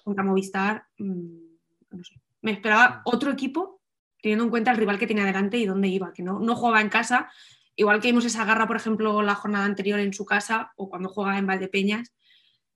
contra 0.03 0.23
Movistar, 0.23 0.85
mm, 0.97 1.49
no 1.91 2.03
sé, 2.03 2.15
me 2.41 2.51
esperaba 2.51 3.01
otro 3.05 3.31
equipo 3.31 3.81
teniendo 4.21 4.43
en 4.43 4.49
cuenta 4.49 4.71
el 4.71 4.77
rival 4.77 4.99
que 4.99 5.07
tenía 5.07 5.25
delante 5.25 5.57
y 5.57 5.65
dónde 5.65 5.87
iba, 5.87 6.13
que 6.13 6.23
no, 6.23 6.39
no 6.39 6.55
jugaba 6.55 6.81
en 6.81 6.89
casa, 6.89 7.31
igual 7.75 8.01
que 8.01 8.09
vimos 8.09 8.25
esa 8.25 8.45
garra, 8.45 8.67
por 8.67 8.75
ejemplo, 8.75 9.21
la 9.21 9.35
jornada 9.35 9.65
anterior 9.65 9.99
en 9.99 10.13
su 10.13 10.25
casa 10.25 10.73
o 10.75 10.89
cuando 10.89 11.09
juega 11.09 11.37
en 11.37 11.47
Valdepeñas, 11.47 12.13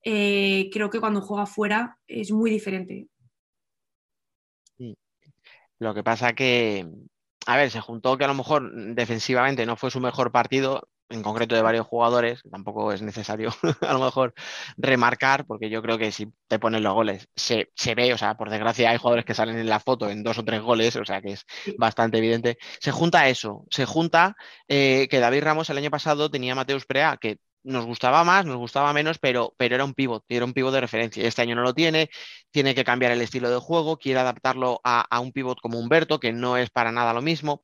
eh, 0.03 0.69
creo 0.71 0.89
que 0.89 0.99
cuando 0.99 1.21
juega 1.21 1.45
fuera 1.45 1.97
es 2.07 2.31
muy 2.31 2.51
diferente. 2.51 3.07
Lo 5.79 5.93
que 5.93 6.03
pasa 6.03 6.33
que, 6.33 6.87
a 7.45 7.57
ver, 7.57 7.69
se 7.69 7.81
juntó 7.81 8.17
que 8.17 8.23
a 8.23 8.27
lo 8.27 8.33
mejor 8.35 8.71
defensivamente 8.95 9.65
no 9.65 9.75
fue 9.75 9.91
su 9.91 9.99
mejor 9.99 10.31
partido, 10.31 10.87
en 11.09 11.21
concreto 11.21 11.55
de 11.55 11.61
varios 11.61 11.85
jugadores, 11.85 12.41
tampoco 12.49 12.91
es 12.91 13.01
necesario 13.01 13.49
a 13.81 13.93
lo 13.93 13.99
mejor 13.99 14.33
remarcar, 14.77 15.45
porque 15.45 15.69
yo 15.69 15.81
creo 15.81 15.97
que 15.97 16.11
si 16.11 16.31
te 16.47 16.59
ponen 16.59 16.83
los 16.83 16.93
goles, 16.93 17.27
se, 17.35 17.67
ve, 17.95 18.13
o 18.13 18.17
sea, 18.17 18.35
por 18.35 18.49
desgracia 18.49 18.89
hay 18.89 18.97
jugadores 18.97 19.25
que 19.25 19.33
salen 19.33 19.57
en 19.57 19.67
la 19.67 19.79
foto 19.79 20.09
en 20.09 20.23
dos 20.23 20.37
o 20.37 20.45
tres 20.45 20.61
goles, 20.61 20.95
o 20.95 21.05
sea 21.05 21.21
que 21.21 21.33
es 21.33 21.45
bastante 21.77 22.17
evidente. 22.17 22.57
Se 22.79 22.91
junta 22.91 23.27
eso, 23.29 23.65
se 23.69 23.85
junta 23.85 24.35
eh, 24.67 25.07
que 25.09 25.19
David 25.19 25.43
Ramos 25.43 25.69
el 25.69 25.77
año 25.77 25.91
pasado 25.91 26.31
tenía 26.31 26.53
a 26.53 26.55
Mateus 26.55 26.85
Prea, 26.85 27.17
que 27.19 27.37
nos 27.63 27.85
gustaba 27.85 28.23
más, 28.23 28.45
nos 28.45 28.57
gustaba 28.57 28.93
menos, 28.93 29.19
pero, 29.19 29.53
pero 29.57 29.75
era 29.75 29.85
un 29.85 29.93
pivot, 29.93 30.23
era 30.29 30.45
un 30.45 30.53
pivot 30.53 30.73
de 30.73 30.81
referencia. 30.81 31.25
Este 31.27 31.41
año 31.41 31.55
no 31.55 31.63
lo 31.63 31.73
tiene, 31.73 32.09
tiene 32.51 32.75
que 32.75 32.83
cambiar 32.83 33.11
el 33.11 33.21
estilo 33.21 33.49
de 33.49 33.57
juego, 33.57 33.97
quiere 33.97 34.19
adaptarlo 34.19 34.81
a, 34.83 35.01
a 35.09 35.19
un 35.19 35.31
pivot 35.31 35.59
como 35.61 35.79
Humberto, 35.79 36.19
que 36.19 36.33
no 36.33 36.57
es 36.57 36.69
para 36.69 36.91
nada 36.91 37.13
lo 37.13 37.21
mismo. 37.21 37.63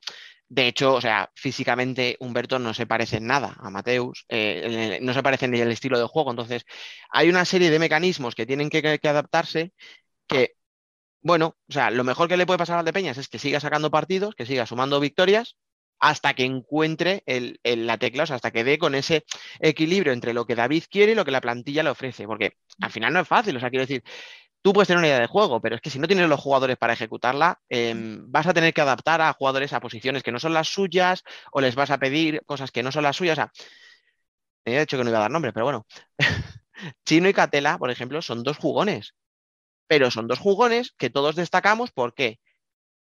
De 0.49 0.67
hecho, 0.67 0.95
o 0.95 1.01
sea, 1.01 1.31
físicamente 1.35 2.17
Humberto 2.19 2.57
no 2.57 2.73
se 2.73 2.87
parece 2.87 3.17
en 3.17 3.27
nada 3.27 3.55
a 3.59 3.69
Mateus, 3.69 4.25
eh, 4.29 4.97
no 5.01 5.13
se 5.13 5.21
parece 5.21 5.47
ni 5.47 5.59
el 5.59 5.71
estilo 5.71 5.99
de 5.99 6.07
juego. 6.07 6.31
Entonces, 6.31 6.65
hay 7.11 7.29
una 7.29 7.45
serie 7.45 7.69
de 7.69 7.77
mecanismos 7.79 8.33
que 8.33 8.47
tienen 8.47 8.69
que, 8.71 8.99
adaptarse 9.03 9.73
que, 10.27 10.55
bueno, 11.21 11.57
o 11.69 11.73
sea, 11.73 11.91
lo 11.91 12.03
mejor 12.03 12.29
que 12.29 12.37
le 12.37 12.45
puede 12.47 12.59
pasar 12.59 12.79
al 12.79 12.85
de 12.85 12.93
Peñas 12.93 13.17
es 13.17 13.29
que 13.29 13.39
siga 13.39 13.59
sacando 13.59 13.91
partidos, 13.91 14.35
que 14.35 14.45
siga 14.45 14.65
sumando 14.65 14.99
victorias 14.99 15.57
hasta 15.99 16.33
que 16.33 16.43
encuentre 16.43 17.23
la 17.63 17.97
tecla, 17.97 18.23
o 18.23 18.25
sea, 18.25 18.37
hasta 18.37 18.51
que 18.51 18.63
dé 18.63 18.77
con 18.77 18.95
ese 18.95 19.25
equilibrio 19.59 20.13
entre 20.13 20.33
lo 20.33 20.45
que 20.45 20.55
David 20.55 20.83
quiere 20.89 21.11
y 21.11 21.15
lo 21.15 21.25
que 21.25 21.31
la 21.31 21.41
plantilla 21.41 21.83
le 21.83 21.89
ofrece, 21.89 22.25
porque 22.25 22.53
al 22.81 22.91
final 22.91 23.13
no 23.13 23.19
es 23.19 23.27
fácil, 23.27 23.55
o 23.57 23.59
sea, 23.59 23.69
quiero 23.69 23.85
decir, 23.85 24.03
tú 24.61 24.73
puedes 24.73 24.87
tener 24.87 24.99
una 24.99 25.07
idea 25.07 25.19
de 25.19 25.27
juego, 25.27 25.61
pero 25.61 25.75
es 25.75 25.81
que 25.81 25.89
si 25.89 25.99
no 25.99 26.07
tienes 26.07 26.27
los 26.29 26.39
jugadores 26.39 26.77
para 26.77 26.93
ejecutarla, 26.93 27.59
em, 27.69 28.23
vas 28.31 28.47
a 28.47 28.53
tener 28.53 28.73
que 28.73 28.81
adaptar 28.81 29.21
a 29.21 29.33
jugadores 29.33 29.73
a 29.73 29.79
posiciones 29.79 30.23
que 30.23 30.31
no 30.31 30.39
son 30.39 30.53
las 30.53 30.67
suyas 30.69 31.23
o 31.51 31.61
les 31.61 31.75
vas 31.75 31.91
a 31.91 31.97
pedir 31.97 32.41
cosas 32.45 32.71
que 32.71 32.83
no 32.83 32.91
son 32.91 33.03
las 33.03 33.15
suyas. 33.15 33.33
O 33.33 33.41
sea, 33.41 33.51
he 34.65 34.79
dicho 34.79 34.97
que 34.97 35.03
no 35.03 35.09
iba 35.09 35.19
a 35.19 35.21
dar 35.21 35.31
nombre, 35.31 35.53
pero 35.53 35.65
bueno. 35.65 35.85
Chino 37.05 37.29
y 37.29 37.33
Catela, 37.33 37.77
por 37.77 37.91
ejemplo, 37.91 38.21
son 38.21 38.43
dos 38.43 38.57
jugones, 38.57 39.15
pero 39.87 40.11
son 40.11 40.27
dos 40.27 40.39
jugones 40.39 40.93
que 40.97 41.09
todos 41.09 41.35
destacamos 41.35 41.91
porque 41.91 42.39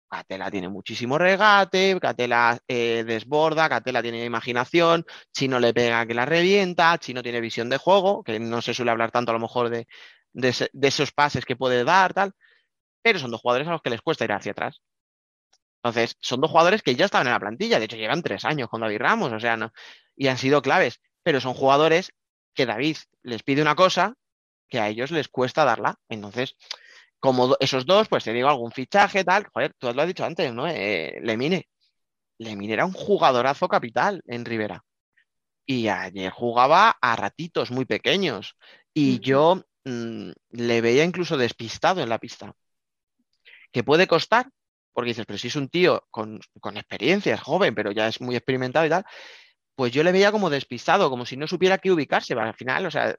Catela 0.10 0.52
tiene 0.52 0.69
muchísimo 0.69 1.18
regate, 1.18 1.98
Catela 1.99 2.57
eh, 2.68 3.03
desborda, 3.06 3.69
Catela 3.69 4.02
tiene 4.02 4.23
imaginación, 4.23 5.06
Chino 5.34 5.60
le 5.60 5.73
pega 5.73 6.06
que 6.06 6.14
la 6.14 6.26
revienta, 6.26 6.98
Chino 6.99 7.23
tiene 7.23 7.41
visión 7.41 7.69
de 7.69 7.77
juego, 7.77 8.23
que 8.23 8.40
no 8.40 8.61
se 8.61 8.73
suele 8.73 8.91
hablar 8.91 9.11
tanto 9.11 9.32
a 9.32 9.34
lo 9.34 9.40
mejor 9.40 9.69
de, 9.69 9.88
de, 10.34 10.88
esos 10.88 11.11
pases 11.11 11.45
que 11.45 11.56
puede 11.56 11.84
dar, 11.84 12.14
tal, 12.14 12.34
pero 13.02 13.19
son 13.19 13.32
dos 13.32 13.41
jugadores 13.41 13.68
a 13.68 13.72
los 13.72 13.82
que 13.82 13.90
les 13.90 14.02
cuesta 14.02 14.26
ir 14.26 14.32
hacia 14.32 14.52
atrás. 14.52 14.82
Entonces, 15.84 16.18
son 16.19 16.41
dos 16.41 16.49
jugadores 16.49 16.82
que 16.82 16.95
ya 16.95 17.06
estaban 17.06 17.27
en 17.27 17.34
la 17.34 17.40
plantilla, 17.40 17.80
de 17.80 17.86
hecho 17.86 17.98
llevan 17.98 18.23
tres 18.23 18.45
años 18.45 18.69
con 18.69 18.82
David 18.82 18.99
Ramos, 18.99 19.32
o 19.32 19.40
sea, 19.40 19.72
y 20.15 20.27
han 20.27 20.38
sido 20.38 20.61
claves, 20.61 20.99
pero 21.23 21.40
son 21.40 21.53
jugadores 21.53 22.11
que 22.53 22.65
David 22.65 22.98
les 23.22 23.44
pide 23.44 23.61
una 23.61 23.76
cosa 23.76 24.15
que 24.69 24.80
a 24.80 24.88
ellos 24.88 25.11
les 25.11 25.27
cuesta 25.27 25.65
darla. 25.65 25.99
Entonces, 26.10 26.56
como 27.20 27.56
esos 27.60 27.86
dos, 27.86 28.08
pues 28.08 28.24
te 28.24 28.34
digo 28.34 28.50
algún 28.50 28.72
fichaje, 28.72 29.24
tal, 29.24 29.48
joder, 29.54 29.74
tú 29.78 29.92
lo 29.94 30.02
has 30.02 30.08
dicho 30.08 30.26
antes, 30.26 30.54
¿no? 30.54 30.68
Eh, 30.68 31.20
Lemine. 31.22 31.68
Lemine 32.38 32.74
era 32.74 32.86
un 32.86 32.94
jugadorazo 32.94 33.68
capital 33.68 34.22
en 34.28 34.46
Rivera. 34.46 34.84
Y 35.66 35.88
ayer 35.88 36.32
jugaba 36.32 36.96
a 37.02 37.16
ratitos 37.16 37.72
muy 37.72 37.86
pequeños. 37.86 38.56
Y 38.94 39.20
yo 39.20 39.64
Mm, 39.86 40.32
le 40.52 40.82
veía 40.82 41.04
incluso 41.04 41.38
despistado 41.38 42.02
en 42.02 42.10
la 42.10 42.20
pista. 42.20 42.54
Que 43.72 43.84
puede 43.84 44.08
costar, 44.08 44.50
porque 44.94 45.10
dices, 45.10 45.26
pero 45.26 45.38
si 45.40 45.48
es 45.48 45.56
un 45.56 45.70
tío 45.70 46.06
con, 46.12 46.40
experiencia, 46.76 47.36
es 47.36 47.42
joven, 47.42 47.76
pero 47.76 47.92
ya 47.92 48.08
es 48.08 48.22
muy 48.22 48.36
experimentado 48.36 48.86
y 48.86 48.90
tal, 48.90 49.06
pues 49.76 49.92
yo 49.94 50.04
le 50.04 50.12
veía 50.12 50.32
como 50.32 50.50
despistado, 50.50 51.10
como 51.10 51.26
si 51.26 51.38
no 51.38 51.48
supiera 51.48 51.78
qué 51.80 51.92
ubicarse. 51.92 52.34
Al 52.34 52.56
final, 52.56 52.86
o 52.88 52.92
sea, 52.92 53.16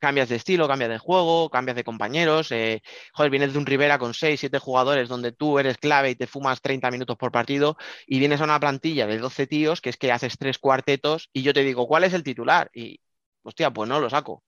cambias 0.00 0.28
de 0.28 0.36
estilo, 0.36 0.66
cambias 0.66 0.90
de 0.90 0.98
juego, 0.98 1.50
cambias 1.50 1.76
de 1.76 1.84
compañeros. 1.84 2.50
Eh, 2.52 2.82
joder, 3.12 3.30
vienes 3.30 3.52
de 3.52 3.58
un 3.58 3.66
Rivera 3.66 3.98
con 3.98 4.14
6, 4.14 4.40
7 4.40 4.58
jugadores 4.58 5.08
donde 5.08 5.32
tú 5.32 5.58
eres 5.58 5.78
clave 5.78 6.10
y 6.10 6.16
te 6.16 6.26
fumas 6.26 6.60
30 6.60 6.90
minutos 6.90 7.16
por 7.16 7.30
partido 7.30 7.76
y 8.06 8.18
vienes 8.18 8.40
a 8.40 8.44
una 8.44 8.60
plantilla 8.60 9.06
de 9.06 9.18
12 9.18 9.46
tíos 9.46 9.80
que 9.80 9.90
es 9.90 9.96
que 9.96 10.12
haces 10.12 10.36
tres 10.38 10.58
cuartetos 10.58 11.30
y 11.32 11.42
yo 11.42 11.54
te 11.54 11.62
digo, 11.62 11.86
¿cuál 11.86 12.04
es 12.04 12.12
el 12.14 12.24
titular? 12.24 12.70
Y, 12.74 13.00
hostia, 13.42 13.70
pues 13.70 13.88
no 13.88 14.00
lo 14.00 14.10
saco. 14.10 14.32
O 14.32 14.42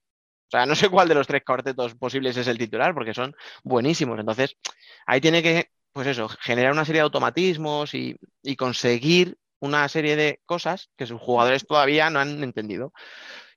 sea, 0.49 0.65
no 0.67 0.75
sé 0.75 0.89
cuál 0.89 1.07
de 1.07 1.15
los 1.15 1.27
tres 1.27 1.43
cuartetos 1.45 1.95
posibles 1.95 2.37
es 2.37 2.47
el 2.47 2.57
titular, 2.57 2.93
porque 2.93 3.13
son 3.13 3.35
buenísimos. 3.63 4.19
Entonces, 4.19 4.55
ahí 5.05 5.21
tiene 5.21 5.41
que, 5.43 5.69
pues 5.91 6.07
eso, 6.07 6.27
generar 6.29 6.73
una 6.73 6.85
serie 6.85 6.99
de 6.99 7.05
automatismos 7.05 7.93
y, 7.93 8.17
conseguir 8.57 9.37
una 9.59 9.87
serie 9.87 10.15
de 10.15 10.41
cosas 10.45 10.89
que 10.97 11.05
sus 11.05 11.21
jugadores 11.21 11.65
todavía 11.65 12.09
no 12.09 12.19
han 12.19 12.43
entendido. 12.43 12.93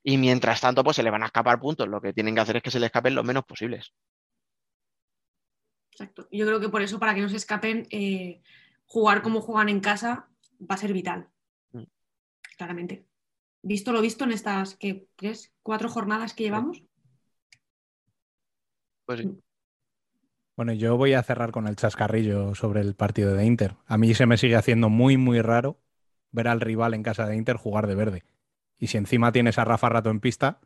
Y 0.09 0.17
mientras 0.17 0.61
tanto, 0.61 0.85
pues 0.85 0.95
se 0.95 1.03
le 1.03 1.09
van 1.09 1.23
a 1.23 1.25
escapar 1.25 1.59
puntos. 1.59 1.85
Lo 1.85 1.99
que 1.99 2.13
tienen 2.13 2.33
que 2.33 2.39
hacer 2.39 2.55
es 2.55 2.63
que 2.63 2.71
se 2.71 2.79
le 2.79 2.85
escapen 2.85 3.13
lo 3.13 3.25
menos 3.25 3.43
posibles. 3.43 3.91
Exacto. 5.91 6.29
Yo 6.31 6.45
creo 6.45 6.61
que 6.61 6.69
por 6.69 6.81
eso, 6.81 6.97
para 6.97 7.13
que 7.13 7.19
no 7.19 7.27
se 7.27 7.35
escapen, 7.35 7.85
eh, 7.91 8.41
jugar 8.85 9.21
como 9.21 9.41
juegan 9.41 9.67
en 9.67 9.81
casa 9.81 10.29
va 10.61 10.75
a 10.75 10.77
ser 10.77 10.93
vital. 10.93 11.27
Mm. 11.73 11.83
Claramente. 12.57 13.05
Visto 13.61 13.91
lo 13.91 13.99
visto 13.99 14.23
en 14.23 14.31
estas 14.31 14.77
¿qué, 14.77 15.09
es? 15.19 15.53
cuatro 15.61 15.89
jornadas 15.89 16.33
que 16.33 16.45
llevamos. 16.45 16.81
Pues 19.03 19.19
sí. 19.19 19.37
Bueno, 20.55 20.71
yo 20.71 20.95
voy 20.95 21.15
a 21.15 21.23
cerrar 21.23 21.51
con 21.51 21.67
el 21.67 21.75
chascarrillo 21.75 22.55
sobre 22.55 22.79
el 22.79 22.95
partido 22.95 23.33
de 23.33 23.45
Inter. 23.45 23.75
A 23.85 23.97
mí 23.97 24.13
se 24.13 24.25
me 24.25 24.37
sigue 24.37 24.55
haciendo 24.55 24.87
muy, 24.87 25.17
muy 25.17 25.41
raro 25.41 25.81
ver 26.31 26.47
al 26.47 26.61
rival 26.61 26.93
en 26.93 27.03
casa 27.03 27.27
de 27.27 27.35
Inter 27.35 27.57
jugar 27.57 27.87
de 27.87 27.95
verde. 27.95 28.23
Y 28.79 28.87
si 28.87 28.97
encima 28.97 29.31
tienes 29.31 29.57
a 29.57 29.65
Rafa 29.65 29.89
Rato 29.89 30.09
en 30.09 30.19
pista. 30.19 30.59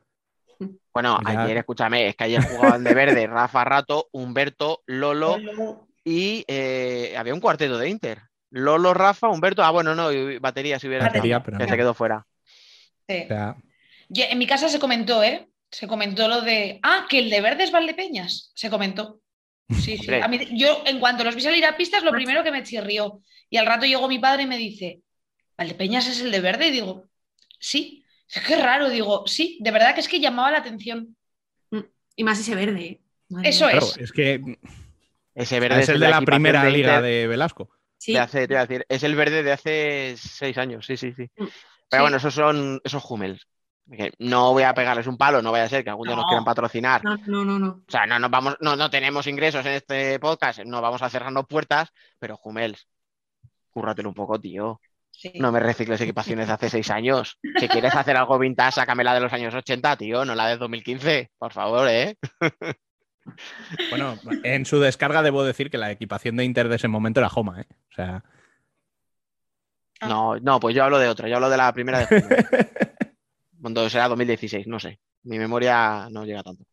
Bueno, 0.93 1.17
pues 1.23 1.37
ayer, 1.37 1.57
escúchame, 1.57 2.09
es 2.09 2.15
que 2.15 2.25
ayer 2.25 2.43
jugaban 2.43 2.83
de 2.83 2.93
verde 2.93 3.27
Rafa 3.27 3.63
Rato, 3.63 4.09
Humberto, 4.11 4.83
Lolo 4.85 5.37
y 6.03 6.43
eh, 6.47 7.15
había 7.17 7.33
un 7.33 7.39
cuarteto 7.39 7.77
de 7.77 7.89
Inter. 7.89 8.21
Lolo, 8.49 8.93
Rafa, 8.93 9.29
Humberto. 9.29 9.63
Ah, 9.63 9.71
bueno, 9.71 9.95
no, 9.95 10.09
batería 10.39 10.77
si 10.77 10.87
hubiera 10.87 11.05
batería, 11.05 11.41
pero 11.41 11.57
que 11.57 11.67
se 11.67 11.77
quedó 11.77 11.93
fuera. 11.93 12.25
en 13.07 14.37
mi 14.37 14.45
casa 14.45 14.67
se 14.67 14.79
comentó, 14.79 15.23
¿eh? 15.23 15.47
se 15.71 15.87
comentó 15.87 16.27
lo 16.27 16.41
de, 16.41 16.79
ah, 16.83 17.05
que 17.09 17.19
el 17.19 17.29
de 17.29 17.41
verde 17.41 17.63
es 17.63 17.71
Valdepeñas, 17.71 18.51
se 18.53 18.69
comentó. 18.69 19.21
Sí, 19.69 19.97
sí. 19.97 20.13
A 20.13 20.27
mí, 20.27 20.49
yo, 20.51 20.83
en 20.85 20.99
cuanto 20.99 21.23
los 21.23 21.33
vi 21.33 21.41
salir 21.41 21.65
a 21.65 21.77
pistas, 21.77 22.03
lo 22.03 22.11
primero 22.11 22.43
que 22.43 22.51
me 22.51 22.63
chirrió. 22.63 23.21
Y 23.49 23.55
al 23.55 23.65
rato 23.65 23.85
llegó 23.85 24.09
mi 24.09 24.19
padre 24.19 24.43
y 24.43 24.47
me 24.47 24.57
dice, 24.57 25.01
¿Valdepeñas 25.57 26.07
es 26.07 26.19
el 26.19 26.31
de 26.31 26.41
verde? 26.41 26.67
Y 26.67 26.71
digo, 26.71 27.05
sí. 27.57 28.00
Es 28.33 28.43
que 28.43 28.55
raro, 28.55 28.89
digo, 28.89 29.25
sí, 29.27 29.57
de 29.61 29.71
verdad 29.71 29.93
que 29.93 30.01
es 30.01 30.07
que 30.07 30.19
llamaba 30.19 30.51
la 30.51 30.59
atención. 30.59 31.15
Mm, 31.69 31.79
y 32.15 32.23
más 32.23 32.39
ese 32.39 32.55
verde. 32.55 32.81
¿eh? 32.81 33.01
Eso 33.43 33.67
es. 33.69 33.97
Es 33.97 34.11
que 34.11 34.57
ese 35.35 35.59
verde 35.59 35.81
es, 35.81 35.89
el 35.89 35.99
de, 35.99 36.09
la, 36.09 36.21
primera 36.21 36.69
liga 36.69 37.01
de 37.01 37.27
Velasco. 37.27 37.69
Sí. 37.97 38.17
hace, 38.17 38.47
te 38.47 38.55
voy 38.55 38.63
a 38.63 38.65
decir, 38.65 38.85
es 38.89 39.03
el 39.03 39.15
verde 39.15 39.43
de 39.43 39.51
hace 39.51 40.15
seis 40.17 40.57
años, 40.57 40.85
sí, 40.85 40.97
sí, 40.97 41.13
sí. 41.13 41.29
Mm. 41.37 41.45
Pero 41.89 42.03
bueno, 42.03 42.17
esos 42.17 42.33
son 42.33 42.81
esos 42.83 43.03
Hummels 43.07 43.45
no 44.19 44.53
voy 44.53 44.63
a 44.63 44.73
pegarles 44.73 45.07
un 45.07 45.17
palo, 45.17 45.41
no 45.41 45.51
vaya 45.51 45.65
a 45.65 45.69
ser 45.69 45.83
que 45.83 45.89
algún 45.89 46.07
día 46.07 46.15
nos 46.15 46.25
quieran 46.25 46.45
patrocinar. 46.45 47.03
No, 47.03 47.17
no, 47.27 47.43
no, 47.43 47.59
no. 47.59 47.69
O 47.87 47.91
sea, 47.91 48.05
no, 48.05 48.29
vamos, 48.29 48.55
no, 48.61 48.75
no 48.75 48.89
tenemos 48.89 49.27
ingresos 49.27 49.65
en 49.65 49.73
este 49.73 50.19
podcast, 50.19 50.59
no 50.59 50.81
vamos 50.81 51.01
a 51.01 51.09
cerrarnos 51.09 51.45
puertas, 51.47 51.91
pero 52.17 52.37
Jumels, 52.37 52.87
cúrratelo 53.69 54.09
un 54.09 54.15
poco, 54.15 54.39
tío. 54.39 54.79
No 55.35 55.51
me 55.51 55.59
recicles 55.59 56.01
equipaciones 56.01 56.47
de 56.47 56.53
hace 56.53 56.69
seis 56.69 56.89
años. 56.89 57.37
Si 57.59 57.67
quieres 57.67 57.95
hacer 57.95 58.17
algo 58.17 58.39
vintage, 58.39 58.73
sácame 58.73 59.03
la 59.03 59.13
de 59.13 59.19
los 59.19 59.33
años 59.33 59.53
80, 59.53 59.97
tío, 59.97 60.25
no 60.25 60.35
la 60.35 60.47
de 60.47 60.57
2015. 60.57 61.31
Por 61.37 61.53
favor, 61.53 61.87
¿eh? 61.87 62.17
Bueno, 63.89 64.17
en 64.43 64.65
su 64.65 64.79
descarga 64.79 65.21
debo 65.21 65.43
decir 65.43 65.69
que 65.69 65.77
la 65.77 65.91
equipación 65.91 66.35
de 66.35 66.43
Inter 66.43 66.69
de 66.69 66.75
ese 66.77 66.87
momento 66.87 67.19
era 67.19 67.29
Homa, 67.33 67.61
¿eh? 67.61 67.67
O 67.91 67.93
sea. 67.93 68.23
No, 70.01 70.39
no, 70.39 70.59
pues 70.59 70.75
yo 70.75 70.83
hablo 70.83 70.97
de 70.97 71.07
otra, 71.07 71.29
yo 71.29 71.35
hablo 71.35 71.49
de 71.49 71.57
la 71.57 71.71
primera 71.71 71.99
de 71.99 72.07
Cuando 73.61 73.87
será 73.89 74.07
2016, 74.07 74.65
no 74.65 74.79
sé. 74.79 74.99
Mi 75.23 75.37
memoria 75.37 76.07
no 76.09 76.25
llega 76.25 76.41
tanto. 76.41 76.63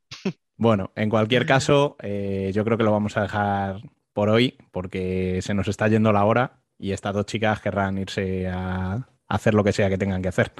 Bueno, 0.56 0.90
en 0.96 1.10
cualquier 1.10 1.44
caso, 1.44 1.96
eh, 2.00 2.50
yo 2.54 2.64
creo 2.64 2.78
que 2.78 2.84
lo 2.84 2.90
vamos 2.90 3.16
a 3.16 3.22
dejar 3.22 3.82
por 4.12 4.30
hoy 4.30 4.58
porque 4.72 5.40
se 5.42 5.54
nos 5.54 5.68
está 5.68 5.86
yendo 5.86 6.12
la 6.12 6.24
hora 6.24 6.62
y 6.78 6.92
estas 6.92 7.14
dos 7.14 7.26
chicas 7.26 7.60
querrán 7.60 7.98
irse 7.98 8.46
a 8.48 9.08
hacer 9.28 9.54
lo 9.54 9.64
que 9.64 9.72
sea 9.72 9.88
que 9.88 9.98
tengan 9.98 10.22
que 10.22 10.28
hacer. 10.28 10.52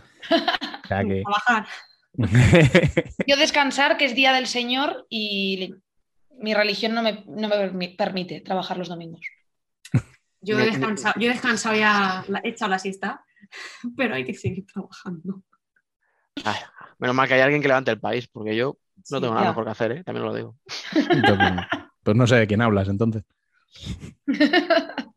Trabajar. 0.89 1.67
yo 3.27 3.37
descansar, 3.37 3.97
que 3.97 4.07
es 4.07 4.15
Día 4.15 4.33
del 4.33 4.47
Señor 4.47 5.07
y 5.09 5.75
mi 6.41 6.55
religión 6.55 6.95
no 6.95 7.03
me, 7.03 7.25
no 7.27 7.49
me 7.49 7.89
permite 7.91 8.41
trabajar 8.41 8.77
los 8.77 8.89
domingos. 8.89 9.21
Yo 10.41 10.59
he 10.59 10.67
descansado, 10.67 11.15
yo 11.19 11.29
he 11.29 11.33
descansado 11.33 11.77
ya, 11.77 12.25
he 12.45 12.51
echado 12.51 12.71
la 12.71 12.79
siesta, 12.79 13.25
pero 13.97 14.15
hay 14.15 14.25
que 14.25 14.35
seguir 14.35 14.65
trabajando 14.67 15.43
menos 16.99 17.17
mal 17.17 17.29
que 17.29 17.35
hay 17.35 17.41
alguien 17.41 17.63
que 17.63 17.69
levante 17.69 17.91
el 17.91 18.01
país, 18.01 18.29
porque 18.29 18.57
yo 18.57 18.79
No 19.11 19.21
tengo 19.21 19.35
nada 19.35 19.49
mejor 19.49 19.65
que 19.65 19.71
hacer, 19.71 19.93
¿eh? 19.93 20.05
también 20.05 20.27
lo 20.27 20.35
digo. 20.35 20.57
Pues 22.03 22.17
no 22.17 22.27
sé 22.27 22.37
de 22.37 22.47
quién 22.47 22.63
hablas 22.63 22.89
entonces. 22.89 23.23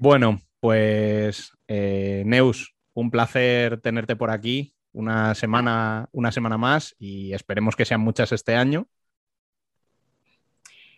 Bueno, 0.00 0.40
pues 0.60 1.52
eh, 1.68 2.22
Neus, 2.24 2.74
un 2.94 3.10
placer 3.10 3.82
tenerte 3.82 4.16
por 4.16 4.30
aquí 4.30 4.72
una 4.92 5.34
semana, 5.34 6.08
una 6.12 6.32
semana 6.32 6.56
más 6.56 6.96
y 6.98 7.34
esperemos 7.34 7.76
que 7.76 7.84
sean 7.84 8.00
muchas 8.00 8.32
este 8.32 8.56
año. 8.56 8.88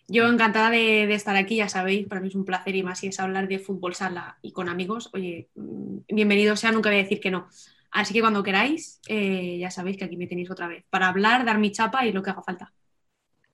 Yo 0.07 0.29
encantada 0.29 0.70
de, 0.70 1.09
de 1.09 1.15
estar 1.15 1.35
aquí, 1.35 1.57
ya 1.57 1.69
sabéis, 1.69 2.07
para 2.07 2.20
mí 2.20 2.29
es 2.29 2.37
un 2.37 2.45
placer 2.45 2.77
y 2.77 2.85
más 2.85 3.01
si 3.01 3.09
es 3.09 3.19
hablar 3.19 3.49
de 3.49 3.59
fútbol 3.59 3.97
sala 3.97 4.39
y 4.41 4.53
con 4.53 4.69
amigos. 4.69 5.11
Oye, 5.15 5.49
mm, 5.57 5.99
bienvenido 6.07 6.55
sea, 6.55 6.70
nunca 6.70 6.89
voy 6.89 7.01
a 7.01 7.03
decir 7.03 7.19
que 7.19 7.33
no. 7.33 7.49
Así 7.91 8.15
que 8.15 8.20
cuando 8.20 8.45
queráis, 8.45 9.01
eh, 9.09 9.59
ya 9.59 9.73
sabéis 9.73 9.97
que 9.97 10.05
aquí 10.05 10.16
me 10.16 10.29
tenéis 10.29 10.53
otra 10.53 10.69
vez 10.69 10.85
para 10.91 11.09
hablar, 11.09 11.45
dar 11.45 11.59
mi 11.59 11.73
chapa 11.73 12.07
y 12.07 12.12
lo 12.12 12.23
que 12.23 12.31
haga 12.31 12.43
falta. 12.43 12.73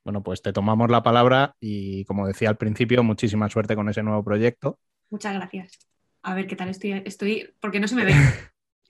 Bueno, 0.05 0.23
pues 0.23 0.43
te 0.43 0.53
tomamos 0.53 0.91
la 0.91 1.03
palabra 1.03 1.57
y 1.59 2.05
como 2.05 2.27
decía 2.27 2.51
al 2.51 2.59
principio, 2.59 3.03
muchísima 3.03 3.49
suerte 3.49 3.75
con 3.75 3.89
ese 3.89 4.03
nuevo 4.03 4.23
proyecto. 4.23 4.79
Muchas 5.11 5.35
gracias. 5.35 5.79
A 6.23 6.35
ver 6.35 6.47
qué 6.47 6.57
tal 6.57 6.69
estoy, 6.69 7.03
estoy 7.05 7.55
porque 7.61 7.81
no 7.81 7.89
se 7.89 7.95
me 7.95 8.05
ve. 8.05 8.15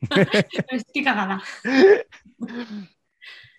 estoy 0.70 1.04
cagada. 1.04 1.42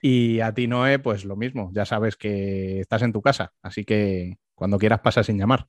Y 0.02 0.40
a 0.40 0.54
ti, 0.54 0.68
Noé, 0.68 1.00
pues 1.00 1.26
lo 1.26 1.36
mismo. 1.36 1.72
Ya 1.74 1.86
sabes 1.86 2.16
que 2.16 2.80
estás 2.80 3.02
en 3.02 3.14
tu 3.14 3.22
casa, 3.22 3.54
así 3.62 3.84
que 3.86 4.38
cuando 4.56 4.78
quieras 4.78 5.02
pasa 5.02 5.24
sin 5.24 5.38
llamar. 5.38 5.68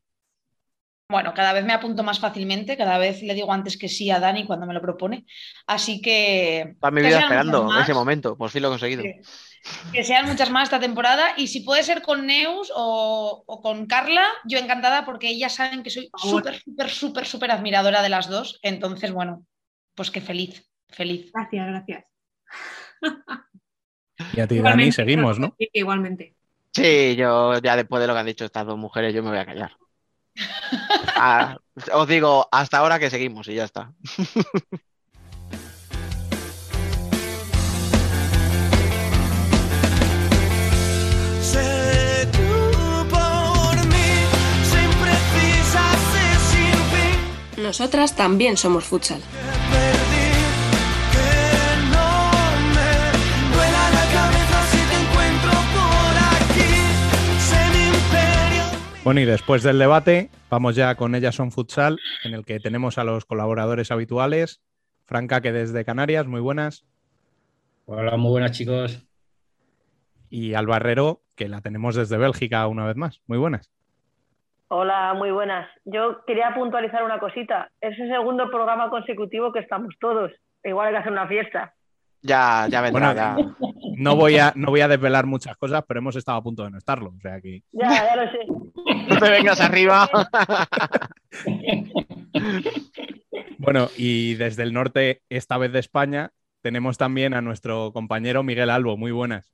Bueno, 1.11 1.35
cada 1.35 1.53
vez 1.53 1.65
me 1.65 1.73
apunto 1.73 2.05
más 2.05 2.21
fácilmente, 2.21 2.77
cada 2.77 2.97
vez 2.97 3.21
le 3.23 3.35
digo 3.35 3.53
antes 3.53 3.77
que 3.77 3.89
sí 3.89 4.11
a 4.11 4.21
Dani 4.21 4.47
cuando 4.47 4.65
me 4.65 4.75
lo 4.75 4.81
propone. 4.81 5.27
Así 5.67 6.01
que. 6.01 6.77
Toda 6.81 6.93
mi 6.93 7.03
vida 7.03 7.19
esperando 7.19 7.69
ese 7.81 7.93
momento, 7.93 8.37
por 8.37 8.51
fin 8.51 8.63
lo 8.63 8.69
he 8.69 8.71
conseguido. 8.71 9.03
Que, 9.03 9.21
que, 9.93 10.05
sean 10.05 10.27
muchas 10.27 10.51
más 10.51 10.65
esta 10.65 10.79
temporada. 10.79 11.35
Y 11.37 11.49
si 11.49 11.63
puede 11.63 11.83
ser 11.83 12.03
con 12.03 12.27
Neus 12.27 12.73
o, 12.75 13.43
o 13.45 13.61
con 13.61 13.87
Carla, 13.87 14.25
yo 14.45 14.59
encantada 14.59 15.05
porque 15.05 15.29
ellas 15.29 15.55
saben 15.55 15.83
que 15.83 15.91
soy 15.91 16.11
súper, 16.17 16.61
súper, 16.61 16.89
súper, 16.89 17.27
súper 17.27 17.51
admiradora 17.51 18.03
de 18.03 18.09
las 18.09 18.29
dos. 18.29 18.61
Entonces, 18.63 19.11
bueno, 19.11 19.45
pues 19.97 20.13
que 20.13 20.21
feliz, 20.21 20.71
feliz. 20.89 21.33
Gracias, 21.35 21.67
gracias. 21.67 22.05
Y 24.35 24.41
a 24.41 24.47
ti, 24.47 24.57
igualmente, 24.57 24.83
Dani, 24.85 24.93
seguimos, 24.93 25.39
¿no? 25.41 25.57
Igualmente. 25.59 26.37
Sí, 26.73 27.17
yo 27.17 27.59
ya 27.59 27.75
después 27.75 28.01
de 28.01 28.07
lo 28.07 28.13
que 28.13 28.21
han 28.21 28.27
dicho 28.27 28.45
estas 28.45 28.65
dos 28.65 28.79
mujeres, 28.79 29.13
yo 29.13 29.25
me 29.25 29.31
voy 29.31 29.39
a 29.39 29.47
callar. 29.47 29.73
Ah, 31.17 31.57
os 31.93 32.09
digo, 32.09 32.49
hasta 32.51 32.79
ahora 32.79 32.99
que 32.99 33.11
seguimos 33.11 33.49
y 33.49 33.55
ya 33.55 33.65
está. 33.65 33.93
Nosotras 47.57 48.17
también 48.17 48.57
somos 48.57 48.85
futsal. 48.85 49.21
Bueno, 59.03 59.21
y 59.21 59.25
después 59.25 59.63
del 59.63 59.79
debate, 59.79 60.29
vamos 60.51 60.77
ya 60.77 60.95
con 60.95 61.15
Ellas 61.15 61.35
son 61.35 61.51
Futsal, 61.51 61.99
en 62.23 62.35
el 62.35 62.45
que 62.45 62.61
tenemos 62.61 62.99
a 62.99 63.05
los 63.05 63.25
colaboradores 63.25 63.91
habituales. 63.91 64.63
Franca, 65.07 65.41
que 65.41 65.53
desde 65.53 65.87
Canarias, 65.87 66.27
muy 66.27 66.41
buenas. 66.41 66.85
Hola, 67.87 68.19
muy 68.19 68.31
buenas, 68.31 68.53
chicos. 68.53 69.07
Y 70.29 70.53
Albarrero, 70.53 71.23
que 71.35 71.49
la 71.49 71.63
tenemos 71.63 71.95
desde 71.95 72.19
Bélgica 72.19 72.67
una 72.67 72.85
vez 72.85 72.97
más. 72.97 73.23
Muy 73.27 73.39
buenas. 73.39 73.73
Hola, 74.69 75.15
muy 75.15 75.31
buenas. 75.31 75.67
Yo 75.87 76.23
quería 76.27 76.55
puntualizar 76.55 77.03
una 77.03 77.19
cosita. 77.19 77.73
Es 77.81 77.99
el 77.99 78.11
segundo 78.11 78.51
programa 78.51 78.91
consecutivo 78.91 79.51
que 79.51 79.61
estamos 79.61 79.95
todos. 79.99 80.31
Igual 80.63 80.89
hay 80.89 80.93
que 80.93 80.99
hacer 80.99 81.13
una 81.13 81.27
fiesta. 81.27 81.75
Ya, 82.23 82.67
ya 82.71 82.81
vendrá. 82.81 83.13
Bueno, 83.13 83.15
ya. 83.15 83.37
No, 83.97 84.17
voy 84.17 84.39
a, 84.39 84.53
no 84.57 84.69
voy 84.69 84.81
a 84.81 84.89
desvelar 84.89 85.27
muchas 85.27 85.57
cosas, 85.57 85.85
pero 85.87 86.01
hemos 86.01 86.17
estado 86.17 86.39
a 86.39 86.43
punto 86.43 86.65
de 86.65 86.71
no 86.71 86.79
estarlo. 86.79 87.13
O 87.17 87.21
sea 87.21 87.41
que... 87.41 87.63
Ya, 87.73 87.89
ya 87.89 88.17
lo 88.17 88.31
sé. 88.31 88.39
No 89.09 89.19
te 89.19 89.31
vengas 89.31 89.61
arriba. 89.61 90.09
bueno, 93.59 93.89
y 93.97 94.35
desde 94.35 94.63
el 94.63 94.73
norte, 94.73 95.23
esta 95.29 95.59
vez 95.59 95.73
de 95.73 95.81
España, 95.81 96.33
tenemos 96.63 96.99
también 96.99 97.35
a 97.35 97.43
nuestro 97.43 97.93
compañero 97.93 98.43
Miguel 98.43 98.71
Albo. 98.71 98.97
Muy 98.97 99.13
buenas. 99.13 99.53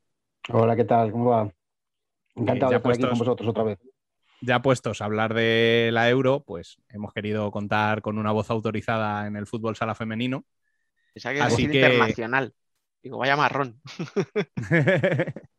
Hola, 0.49 0.77
¿qué 0.77 0.85
tal? 0.85 1.11
¿Cómo 1.11 1.31
va? 1.31 1.51
Encantado 2.37 2.71
de 2.71 2.77
estar 2.77 2.83
puestos, 2.83 3.05
aquí 3.05 3.11
con 3.11 3.19
vosotros 3.19 3.49
otra 3.49 3.65
vez. 3.65 3.79
Ya 4.43 4.61
puestos 4.61 5.01
a 5.01 5.07
hablar 5.07 5.35
de 5.35 5.91
la 5.93 6.09
Euro, 6.11 6.45
pues 6.47 6.79
hemos 6.89 7.13
querido 7.13 7.51
contar 7.51 8.03
con 8.03 8.19
una 8.19 8.33
voz 8.33 8.51
autorizada 8.51 9.27
en 9.27 9.37
el 9.37 9.47
fútbol 9.47 9.77
sala 9.77 9.95
femenino. 9.95 10.45
Que 11.23 11.41
Así 11.41 11.67
que 11.69 11.79
internacional. 11.79 12.53
Digo, 13.03 13.19
vaya 13.19 13.37
marrón. 13.37 13.81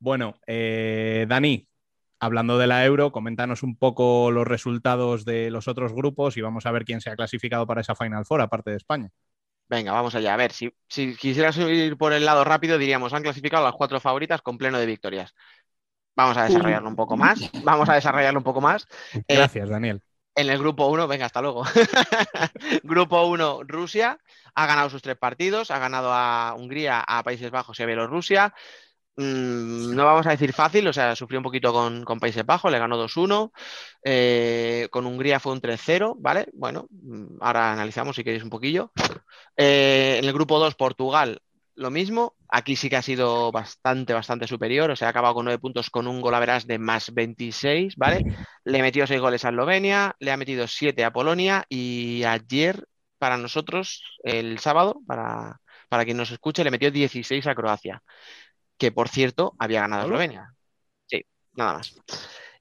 bueno, 0.00 0.34
eh, 0.46 1.26
Dani, 1.28 1.68
hablando 2.18 2.58
de 2.58 2.66
la 2.66 2.84
Euro, 2.84 3.12
coméntanos 3.12 3.62
un 3.62 3.76
poco 3.76 4.30
los 4.32 4.46
resultados 4.46 5.24
de 5.24 5.50
los 5.50 5.68
otros 5.68 5.92
grupos 5.92 6.36
y 6.36 6.40
vamos 6.40 6.66
a 6.66 6.72
ver 6.72 6.84
quién 6.84 7.00
se 7.00 7.10
ha 7.10 7.16
clasificado 7.16 7.66
para 7.66 7.82
esa 7.82 7.94
Final 7.94 8.24
Four, 8.24 8.40
aparte 8.40 8.70
de 8.70 8.78
España. 8.78 9.10
Venga, 9.68 9.92
vamos 9.92 10.14
allá. 10.14 10.34
A 10.34 10.36
ver, 10.36 10.52
si, 10.52 10.74
si 10.88 11.16
quisieras 11.16 11.56
ir 11.58 11.96
por 11.96 12.12
el 12.12 12.24
lado 12.24 12.42
rápido, 12.44 12.78
diríamos, 12.78 13.12
han 13.12 13.22
clasificado 13.22 13.64
las 13.64 13.74
cuatro 13.74 14.00
favoritas 14.00 14.42
con 14.42 14.58
pleno 14.58 14.78
de 14.78 14.86
victorias. 14.86 15.34
Vamos 16.16 16.36
a 16.36 16.44
desarrollarlo 16.44 16.88
un 16.88 16.96
poco 16.96 17.16
más. 17.16 17.50
Vamos 17.62 17.88
a 17.88 17.94
desarrollarlo 17.94 18.40
un 18.40 18.44
poco 18.44 18.60
más. 18.60 18.86
Gracias, 19.28 19.68
eh, 19.68 19.70
Daniel. 19.70 20.02
En 20.34 20.48
el 20.48 20.58
grupo 20.58 20.86
1, 20.86 21.06
venga, 21.08 21.26
hasta 21.26 21.42
luego. 21.42 21.64
grupo 22.82 23.26
1, 23.26 23.64
Rusia, 23.64 24.18
ha 24.54 24.66
ganado 24.66 24.88
sus 24.88 25.02
tres 25.02 25.16
partidos, 25.18 25.70
ha 25.70 25.78
ganado 25.78 26.10
a 26.12 26.54
Hungría, 26.56 27.00
a 27.00 27.22
Países 27.22 27.50
Bajos 27.50 27.78
y 27.78 27.82
a 27.82 27.86
Bielorrusia. 27.86 28.54
Mm, 29.16 29.94
no 29.94 30.06
vamos 30.06 30.26
a 30.26 30.30
decir 30.30 30.54
fácil, 30.54 30.88
o 30.88 30.92
sea, 30.92 31.14
sufrió 31.14 31.38
un 31.38 31.44
poquito 31.44 31.70
con, 31.72 32.04
con 32.04 32.18
Países 32.18 32.46
Bajos, 32.46 32.72
le 32.72 32.78
ganó 32.78 32.96
2-1. 32.96 33.52
Eh, 34.04 34.88
con 34.90 35.06
Hungría 35.06 35.38
fue 35.38 35.52
un 35.52 35.60
3-0, 35.60 36.16
¿vale? 36.18 36.48
Bueno, 36.54 36.86
mm, 36.90 37.36
ahora 37.40 37.72
analizamos 37.72 38.16
si 38.16 38.24
queréis 38.24 38.42
un 38.42 38.50
poquillo. 38.50 38.90
Eh, 39.56 40.16
en 40.18 40.24
el 40.24 40.32
grupo 40.32 40.58
2, 40.58 40.74
Portugal, 40.76 41.42
lo 41.82 41.90
mismo. 41.90 42.34
Aquí 42.48 42.76
sí 42.76 42.88
que 42.88 42.96
ha 42.96 43.02
sido 43.02 43.52
bastante, 43.52 44.14
bastante 44.14 44.46
superior. 44.46 44.90
O 44.90 44.96
sea, 44.96 45.08
ha 45.08 45.10
acabado 45.10 45.34
con 45.34 45.44
nueve 45.44 45.58
puntos 45.58 45.90
con 45.90 46.06
un 46.06 46.20
gol 46.20 46.34
a 46.34 46.40
verás 46.40 46.66
de 46.66 46.78
más 46.78 47.12
26, 47.12 47.96
¿vale? 47.96 48.24
Le 48.64 48.80
metió 48.80 49.06
seis 49.06 49.20
goles 49.20 49.44
a 49.44 49.50
Eslovenia, 49.50 50.14
le 50.18 50.32
ha 50.32 50.36
metido 50.36 50.66
siete 50.66 51.04
a 51.04 51.12
Polonia 51.12 51.64
y 51.68 52.24
ayer, 52.24 52.86
para 53.18 53.36
nosotros, 53.36 54.02
el 54.24 54.58
sábado, 54.58 55.00
para, 55.06 55.60
para 55.88 56.04
quien 56.04 56.16
nos 56.16 56.30
escuche, 56.30 56.64
le 56.64 56.70
metió 56.70 56.90
16 56.90 57.46
a 57.46 57.54
Croacia, 57.54 58.02
que 58.78 58.92
por 58.92 59.08
cierto 59.08 59.54
había 59.58 59.80
ganado 59.82 60.02
a 60.02 60.04
Eslovenia. 60.06 60.54
Sí, 61.06 61.24
nada 61.54 61.74
más. 61.74 61.94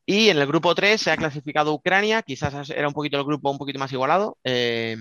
Y 0.06 0.30
en 0.30 0.38
el 0.38 0.48
grupo 0.48 0.76
3 0.76 1.00
se 1.00 1.12
ha 1.12 1.18
clasificado 1.18 1.74
Ucrania, 1.74 2.22
quizás 2.22 2.70
era 2.70 2.88
un 2.88 2.94
poquito 2.94 3.18
el 3.18 3.24
grupo 3.24 3.52
un 3.52 3.58
poquito 3.58 3.80
más 3.80 3.94
igualado. 3.94 4.38
Eh, 4.44 4.98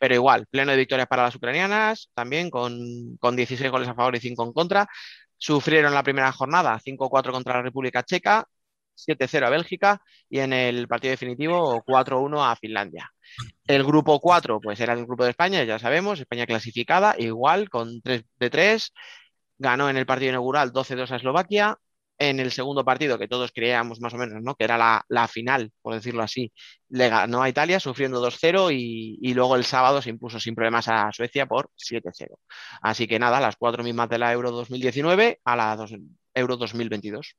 pero 0.00 0.14
igual, 0.14 0.46
pleno 0.46 0.72
de 0.72 0.78
victorias 0.78 1.06
para 1.08 1.24
las 1.24 1.34
ucranianas, 1.34 2.10
también 2.14 2.48
con, 2.48 3.18
con 3.18 3.36
16 3.36 3.70
goles 3.70 3.86
a 3.86 3.94
favor 3.94 4.16
y 4.16 4.20
5 4.20 4.44
en 4.46 4.52
contra. 4.54 4.88
Sufrieron 5.36 5.92
la 5.92 6.02
primera 6.02 6.32
jornada 6.32 6.80
5-4 6.80 7.30
contra 7.30 7.56
la 7.56 7.62
República 7.62 8.02
Checa, 8.02 8.46
7-0 8.96 9.46
a 9.46 9.50
Bélgica 9.50 10.02
y 10.30 10.38
en 10.38 10.54
el 10.54 10.88
partido 10.88 11.10
definitivo 11.10 11.84
4-1 11.84 12.50
a 12.50 12.56
Finlandia. 12.56 13.10
El 13.66 13.84
grupo 13.84 14.18
4, 14.20 14.58
pues 14.60 14.80
era 14.80 14.94
el 14.94 15.04
grupo 15.04 15.24
de 15.24 15.30
España, 15.30 15.64
ya 15.64 15.78
sabemos, 15.78 16.18
España 16.18 16.46
clasificada, 16.46 17.14
igual, 17.18 17.68
con 17.68 18.00
3 18.00 18.24
de 18.38 18.50
3. 18.50 18.92
Ganó 19.58 19.90
en 19.90 19.98
el 19.98 20.06
partido 20.06 20.30
inaugural 20.30 20.72
12-2 20.72 21.10
a 21.10 21.16
Eslovaquia, 21.16 21.78
en 22.20 22.38
el 22.38 22.52
segundo 22.52 22.84
partido, 22.84 23.18
que 23.18 23.26
todos 23.26 23.50
creíamos 23.50 23.98
más 23.98 24.12
o 24.12 24.18
menos, 24.18 24.42
¿no? 24.42 24.54
Que 24.54 24.64
era 24.64 24.76
la, 24.76 25.02
la 25.08 25.26
final, 25.26 25.72
por 25.80 25.94
decirlo 25.94 26.22
así, 26.22 26.52
le 26.90 27.08
ganó 27.08 27.42
a 27.42 27.48
Italia 27.48 27.80
sufriendo 27.80 28.20
2-0 28.22 28.70
y, 28.74 29.18
y, 29.22 29.32
luego 29.32 29.56
el 29.56 29.64
sábado 29.64 30.02
se 30.02 30.10
impuso 30.10 30.38
sin 30.38 30.54
problemas 30.54 30.86
a 30.88 31.10
Suecia 31.12 31.46
por 31.46 31.70
7-0. 31.78 32.36
Así 32.82 33.06
que 33.08 33.18
nada, 33.18 33.40
las 33.40 33.56
cuatro 33.56 33.82
mismas 33.82 34.10
de 34.10 34.18
la 34.18 34.32
Euro 34.34 34.50
2019 34.50 35.40
a 35.42 35.56
la 35.56 35.74
dos, 35.76 35.94
Euro 36.34 36.58
2022. 36.58 37.36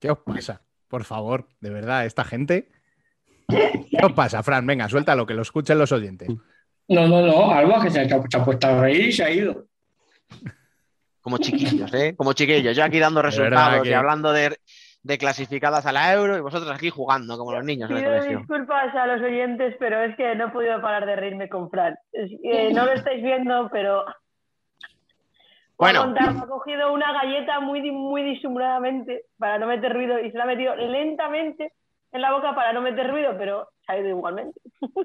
¿Qué 0.00 0.10
os 0.10 0.18
pasa? 0.24 0.62
Por 0.88 1.04
favor, 1.04 1.46
de 1.60 1.70
verdad, 1.70 2.06
esta 2.06 2.24
gente. 2.24 2.70
¿Qué 3.48 4.00
os 4.02 4.12
pasa, 4.14 4.42
Fran? 4.42 4.66
Venga, 4.66 4.88
suéltalo, 4.88 5.26
que 5.26 5.34
lo 5.34 5.42
escuchen 5.42 5.78
los 5.78 5.92
oyentes. 5.92 6.30
No, 6.88 7.06
no, 7.06 7.20
no, 7.20 7.50
Alba, 7.52 7.82
que 7.82 7.90
se 7.90 8.00
ha, 8.00 8.08
se 8.08 8.14
ha 8.14 8.44
puesto 8.44 8.66
a 8.66 8.80
reír 8.80 9.08
y 9.08 9.12
se 9.12 9.24
ha 9.24 9.30
ido. 9.30 9.66
Como 11.22 11.38
chiquillos, 11.38 11.94
¿eh? 11.94 12.14
Como 12.16 12.32
chiquillos. 12.32 12.76
Yo 12.76 12.84
aquí 12.84 12.98
dando 12.98 13.22
resultados 13.22 13.82
que... 13.82 13.90
y 13.90 13.92
hablando 13.92 14.32
de. 14.32 14.58
de 15.04 15.18
clasificadas 15.18 15.86
a 15.86 15.92
la 15.92 16.12
Euro 16.12 16.36
y 16.36 16.40
vosotros 16.40 16.70
aquí 16.74 16.90
jugando 16.90 17.38
como 17.38 17.52
los 17.52 17.64
niños 17.64 17.90
en 17.90 17.96
el 17.96 18.02
Pido 18.02 18.38
disculpas 18.38 18.94
a 18.94 19.06
los 19.06 19.22
oyentes, 19.22 19.76
pero 19.78 20.02
es 20.02 20.16
que 20.16 20.34
no 20.34 20.48
he 20.48 20.50
podido 20.50 20.80
parar 20.82 21.06
de 21.06 21.16
reírme 21.16 21.48
con 21.48 21.70
Fran. 21.70 21.94
Es 22.12 22.30
que 22.42 22.72
no 22.72 22.84
lo 22.84 22.92
estáis 22.92 23.22
viendo, 23.22 23.68
pero 23.70 24.04
Bueno, 25.78 26.02
contar, 26.02 26.30
ha 26.30 26.46
cogido 26.46 26.92
una 26.92 27.12
galleta 27.12 27.60
muy, 27.60 27.88
muy 27.92 28.24
disimuladamente 28.24 29.24
para 29.38 29.58
no 29.58 29.66
meter 29.66 29.92
ruido 29.92 30.18
y 30.18 30.30
se 30.32 30.38
la 30.38 30.44
ha 30.44 30.46
metido 30.48 30.74
lentamente 30.74 31.72
en 32.10 32.20
la 32.20 32.32
boca 32.32 32.54
para 32.54 32.72
no 32.72 32.80
meter 32.80 33.08
ruido, 33.08 33.34
pero 33.38 33.68
se 33.86 33.92
ha 33.92 33.98
ido 33.98 34.08
igualmente. 34.08 34.60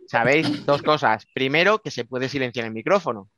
sabéis 0.07 0.65
dos 0.65 0.81
cosas. 0.81 1.27
Primero, 1.33 1.77
que 1.79 1.91
se 1.91 2.05
puede 2.05 2.27
silenciar 2.27 2.65
el 2.65 2.73
micrófono 2.73 3.29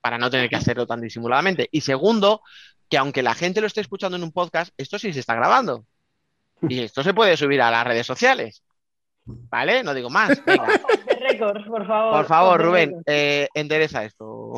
para 0.00 0.18
no 0.18 0.30
tener 0.30 0.48
que 0.48 0.56
hacerlo 0.56 0.86
tan 0.86 1.00
disimuladamente. 1.00 1.68
Y 1.70 1.80
segundo, 1.82 2.42
que 2.88 2.98
aunque 2.98 3.22
la 3.22 3.34
gente 3.34 3.60
lo 3.60 3.66
esté 3.66 3.80
escuchando 3.80 4.16
en 4.16 4.22
un 4.22 4.32
podcast, 4.32 4.72
esto 4.76 4.98
sí 4.98 5.12
se 5.12 5.20
está 5.20 5.34
grabando. 5.34 5.84
Y 6.68 6.80
esto 6.80 7.02
se 7.02 7.14
puede 7.14 7.36
subir 7.36 7.62
a 7.62 7.70
las 7.70 7.86
redes 7.86 8.06
sociales. 8.06 8.62
¿Vale? 9.24 9.82
No 9.82 9.94
digo 9.94 10.10
más. 10.10 10.42
Récords, 11.20 11.66
por 11.66 11.86
favor. 11.86 12.12
Por 12.12 12.26
favor, 12.26 12.62
Rubén, 12.62 13.02
eh, 13.06 13.48
endereza 13.54 14.04
esto. 14.04 14.54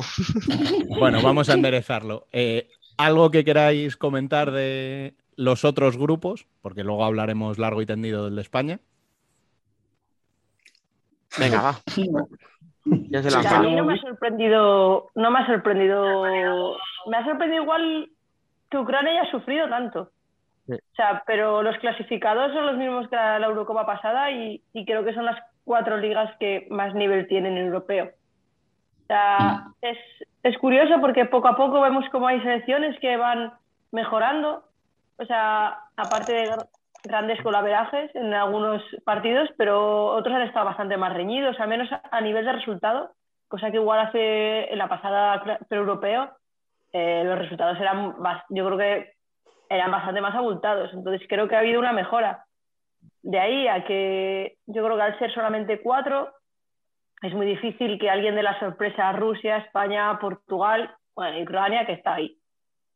Bueno, 0.89 1.21
vamos 1.21 1.49
a 1.49 1.53
enderezarlo. 1.53 2.27
Eh, 2.31 2.69
¿Algo 2.97 3.31
que 3.31 3.43
queráis 3.43 3.97
comentar 3.97 4.51
de 4.51 5.15
los 5.35 5.65
otros 5.65 5.97
grupos? 5.97 6.47
Porque 6.61 6.83
luego 6.83 7.03
hablaremos 7.03 7.57
largo 7.57 7.81
y 7.81 7.85
tendido 7.85 8.25
del 8.25 8.35
de 8.35 8.41
España. 8.41 8.79
Venga, 11.37 11.61
va. 11.61 11.81
Ya 12.85 13.21
se 13.21 13.29
O 13.29 13.41
sea, 13.41 13.57
a 13.57 13.61
mí 13.61 13.75
no 13.75 13.85
me 13.85 13.93
ha 13.93 13.97
sorprendido, 13.97 15.09
no 15.15 15.31
me 15.31 15.39
ha 15.39 15.45
sorprendido, 15.45 16.23
me 17.07 17.17
ha 17.17 17.25
sorprendido 17.25 17.63
igual 17.63 18.09
que 18.69 18.77
Ucrania 18.77 19.21
haya 19.21 19.31
sufrido 19.31 19.69
tanto. 19.69 20.09
Sí. 20.67 20.73
O 20.73 20.95
sea, 20.95 21.23
pero 21.25 21.61
los 21.61 21.77
clasificados 21.77 22.51
son 22.53 22.65
los 22.65 22.77
mismos 22.77 23.07
que 23.09 23.15
la, 23.15 23.39
la 23.39 23.47
Eurocopa 23.47 23.85
pasada 23.85 24.31
y, 24.31 24.61
y 24.73 24.85
creo 24.85 25.03
que 25.03 25.13
son 25.13 25.25
las 25.25 25.37
cuatro 25.65 25.97
ligas 25.97 26.35
que 26.39 26.67
más 26.69 26.93
nivel 26.93 27.27
tienen 27.27 27.57
en 27.57 27.67
europeo. 27.67 28.11
O 29.03 29.07
sea, 29.07 29.67
es, 29.81 29.97
es 30.43 30.57
curioso 30.57 30.99
porque 31.01 31.25
poco 31.25 31.47
a 31.47 31.55
poco 31.55 31.81
vemos 31.81 32.05
cómo 32.11 32.27
hay 32.27 32.41
selecciones 32.41 32.97
que 32.99 33.17
van 33.17 33.53
mejorando. 33.91 34.63
O 35.17 35.25
sea, 35.25 35.77
aparte 35.95 36.33
de 36.33 36.55
grandes 37.03 37.41
colaverajes 37.41 38.15
en 38.15 38.33
algunos 38.33 38.81
partidos, 39.03 39.49
pero 39.57 40.07
otros 40.07 40.35
han 40.35 40.43
estado 40.43 40.65
bastante 40.65 40.97
más 40.97 41.13
reñidos, 41.13 41.59
al 41.59 41.67
menos 41.67 41.89
a, 41.91 42.21
nivel 42.21 42.45
de 42.45 42.53
resultado, 42.53 43.11
cosa 43.47 43.69
que 43.71 43.77
igual 43.77 43.99
hace 43.99 44.71
en 44.71 44.77
la 44.77 44.87
pasada 44.87 45.43
pre-europeo, 45.67 46.31
eh, 46.93 47.23
los 47.25 47.37
resultados 47.37 47.79
eran, 47.79 48.15
yo 48.49 48.65
creo 48.65 48.77
que 48.77 49.13
eran 49.69 49.91
bastante 49.91 50.21
más 50.21 50.35
abultados. 50.35 50.91
Entonces 50.93 51.27
creo 51.27 51.47
que 51.47 51.55
ha 51.55 51.59
habido 51.59 51.79
una 51.79 51.93
mejora. 51.93 52.45
De 53.21 53.39
ahí 53.39 53.67
a 53.67 53.83
que 53.85 54.57
yo 54.65 54.83
creo 54.83 54.95
que 54.95 55.03
al 55.03 55.19
ser 55.19 55.33
solamente 55.33 55.81
cuatro, 55.81 56.31
es 57.21 57.33
muy 57.33 57.45
difícil 57.45 57.99
que 57.99 58.09
alguien 58.09 58.35
dé 58.35 58.43
la 58.43 58.59
sorpresa 58.59 59.11
Rusia, 59.13 59.57
España, 59.57 60.17
Portugal, 60.19 60.95
bueno, 61.15 61.37
y 61.37 61.43
Ucrania, 61.43 61.85
que 61.85 61.93
está 61.93 62.15
ahí. 62.15 62.37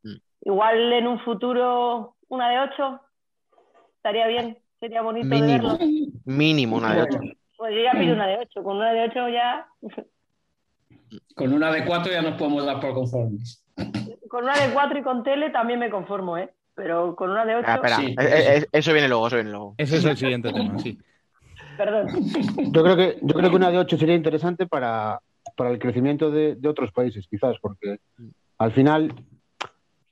Mm. 0.02 0.16
Igual 0.42 0.92
en 0.92 1.06
un 1.08 1.20
futuro 1.20 2.14
una 2.28 2.50
de 2.50 2.60
ocho 2.60 3.00
estaría 3.98 4.26
bien, 4.26 4.58
sería 4.80 5.02
bonito 5.02 5.28
de 5.28 5.34
Mínimo. 5.40 5.68
verlo. 5.78 5.78
Mínimo 6.24 6.76
una 6.76 6.94
de 6.94 7.02
ocho. 7.02 7.20
Pues 7.56 7.74
yo 7.74 7.82
ya 7.82 7.92
pido 7.92 8.14
una 8.14 8.26
de 8.26 8.38
ocho, 8.38 8.62
con 8.62 8.76
una 8.76 8.92
de 8.92 9.02
ocho 9.04 9.28
ya, 9.28 9.66
Con 11.34 11.52
una 11.52 11.70
de 11.72 11.84
cuatro 11.84 12.12
ya 12.12 12.22
nos 12.22 12.34
podemos 12.38 12.64
dar 12.64 12.80
por 12.80 12.94
conformes. 12.94 13.64
con 14.28 14.44
una 14.44 14.58
de 14.58 14.72
cuatro 14.72 14.98
y 14.98 15.02
con 15.02 15.22
tele 15.22 15.50
también 15.50 15.78
me 15.80 15.90
conformo, 15.90 16.36
¿eh? 16.38 16.50
Pero 16.74 17.16
con 17.16 17.30
una 17.30 17.44
de 17.44 17.56
ocho, 17.56 17.66
Ah, 17.68 17.74
espera, 17.76 17.96
Sí, 17.96 18.06
eh, 18.06 18.14
eh, 18.20 18.56
eh, 18.58 18.66
eso 18.70 18.92
viene 18.92 19.08
luego, 19.08 19.26
eso 19.26 19.36
viene 19.36 19.50
luego. 19.50 19.74
Ese 19.78 19.96
es 19.96 20.04
el 20.04 20.16
siguiente 20.16 20.52
tema, 20.52 20.78
sí. 20.78 20.96
perdón. 21.76 22.06
Yo 22.72 22.82
creo 22.84 22.96
que, 22.96 23.18
yo 23.20 23.34
creo 23.34 23.50
que 23.50 23.56
una 23.56 23.70
de 23.70 23.78
ocho 23.78 23.96
sería 23.98 24.14
interesante 24.14 24.66
para, 24.68 25.20
para 25.56 25.70
el 25.70 25.78
crecimiento 25.80 26.30
de, 26.30 26.54
de 26.54 26.68
otros 26.68 26.92
países, 26.92 27.26
quizás, 27.28 27.56
porque 27.60 27.98
al 28.58 28.70
final, 28.72 29.12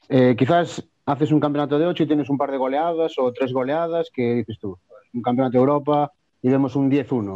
eh, 0.08 0.34
quizás 0.36 0.84
haces 1.06 1.32
un 1.32 1.40
campeonato 1.40 1.78
de 1.78 1.86
ocho 1.86 2.02
y 2.02 2.06
tienes 2.06 2.28
un 2.28 2.36
par 2.36 2.50
de 2.50 2.58
goleadas 2.58 3.14
o 3.18 3.32
tres 3.32 3.52
goleadas 3.52 4.10
que 4.12 4.34
dices 4.34 4.58
tú, 4.60 4.76
un 5.14 5.22
campeonato 5.22 5.52
de 5.52 5.58
Europa 5.60 6.12
y 6.42 6.48
vemos 6.50 6.76
un 6.76 6.90
10-1. 6.90 7.32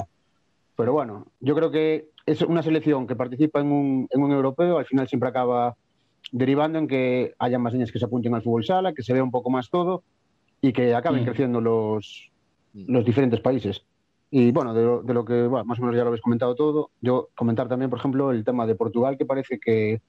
Pero 0.77 0.93
bueno, 0.93 1.27
yo 1.41 1.55
creo 1.55 1.71
que 1.71 2.09
es 2.27 2.43
una 2.43 2.63
selección 2.63 3.07
que 3.07 3.17
participa 3.17 3.61
en 3.61 3.71
un, 3.73 4.09
en 4.11 4.23
un 4.23 4.33
europeo, 4.33 4.79
al 4.79 4.87
final 4.87 5.09
siempre 5.09 5.29
acaba 5.29 5.77
derivando 6.33 6.79
en 6.79 6.87
que 6.89 7.35
haya 7.39 7.59
más 7.59 7.73
niñas 7.73 7.91
que 7.93 7.99
se 7.99 8.05
apunten 8.05 8.35
al 8.35 8.43
fútbol 8.43 8.65
sala, 8.65 8.93
que 8.93 9.03
se 9.03 9.13
vea 9.13 9.23
un 9.23 9.31
poco 9.31 9.51
más 9.51 9.71
todo 9.71 10.03
y 10.61 10.73
que 10.73 10.95
acaben 10.95 11.23
Mm. 11.23 11.27
creciendo 11.27 11.61
los, 11.61 12.31
Mm. 12.75 12.93
los 12.93 13.05
diferentes 13.05 13.41
países. 13.41 13.83
Y 14.31 14.53
bueno, 14.53 14.75
de 14.75 14.83
lo, 14.85 15.03
de 15.03 15.15
lo 15.15 15.25
que 15.25 15.47
bueno, 15.47 15.65
más 15.65 15.79
o 15.79 15.83
menos 15.83 15.97
ya 15.97 16.03
lo 16.03 16.09
habéis 16.09 16.23
comentado 16.23 16.55
todo, 16.55 16.91
yo 17.01 17.29
comentar 17.35 17.69
también, 17.69 17.91
por 17.91 17.99
ejemplo, 17.99 18.31
el 18.31 18.45
tema 18.45 18.67
de 18.67 18.75
Portugal, 18.77 19.17
que 19.19 19.25
parece 19.27 19.59
que 19.59 20.01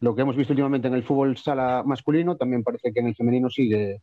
lo 0.00 0.14
que 0.14 0.22
hemos 0.22 0.36
visto 0.36 0.52
últimamente 0.52 0.88
en 0.88 0.94
el 0.94 1.02
fútbol 1.02 1.36
sala 1.36 1.82
masculino, 1.84 2.36
también 2.36 2.62
parece 2.62 2.92
que 2.92 3.00
en 3.00 3.08
el 3.08 3.16
femenino 3.16 3.50
sigue, 3.50 4.00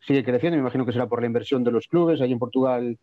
sigue 0.00 0.24
creciendo. 0.24 0.56
Me 0.56 0.62
imagino 0.62 0.86
que 0.86 0.92
será 0.92 1.06
por 1.06 1.20
la 1.20 1.26
inversión 1.26 1.62
de 1.62 1.72
los 1.72 1.88
clubes. 1.88 2.20
Ahí 2.20 2.32
en 2.32 2.38
Portugal 2.38 2.98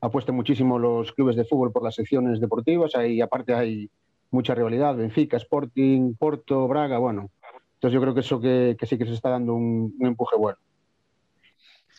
apuestan 0.00 0.34
muchísimo 0.34 0.78
los 0.78 1.12
clubes 1.12 1.36
de 1.36 1.44
fútbol 1.44 1.72
por 1.72 1.84
las 1.84 1.94
secciones 1.94 2.40
deportivas. 2.40 2.94
Ahí 2.96 3.20
aparte 3.20 3.54
hay 3.54 3.90
mucha 4.30 4.54
rivalidad, 4.54 4.96
Benfica, 4.96 5.36
Sporting, 5.36 6.14
Porto, 6.14 6.66
Braga, 6.66 6.98
bueno. 6.98 7.30
Entonces 7.74 7.94
yo 7.94 8.00
creo 8.00 8.14
que 8.14 8.20
eso 8.20 8.40
que, 8.40 8.76
sí 8.82 8.98
que 8.98 9.06
se 9.06 9.14
está 9.14 9.30
dando 9.30 9.54
un, 9.54 9.94
un 9.98 10.06
empuje 10.06 10.36
bueno. 10.36 10.58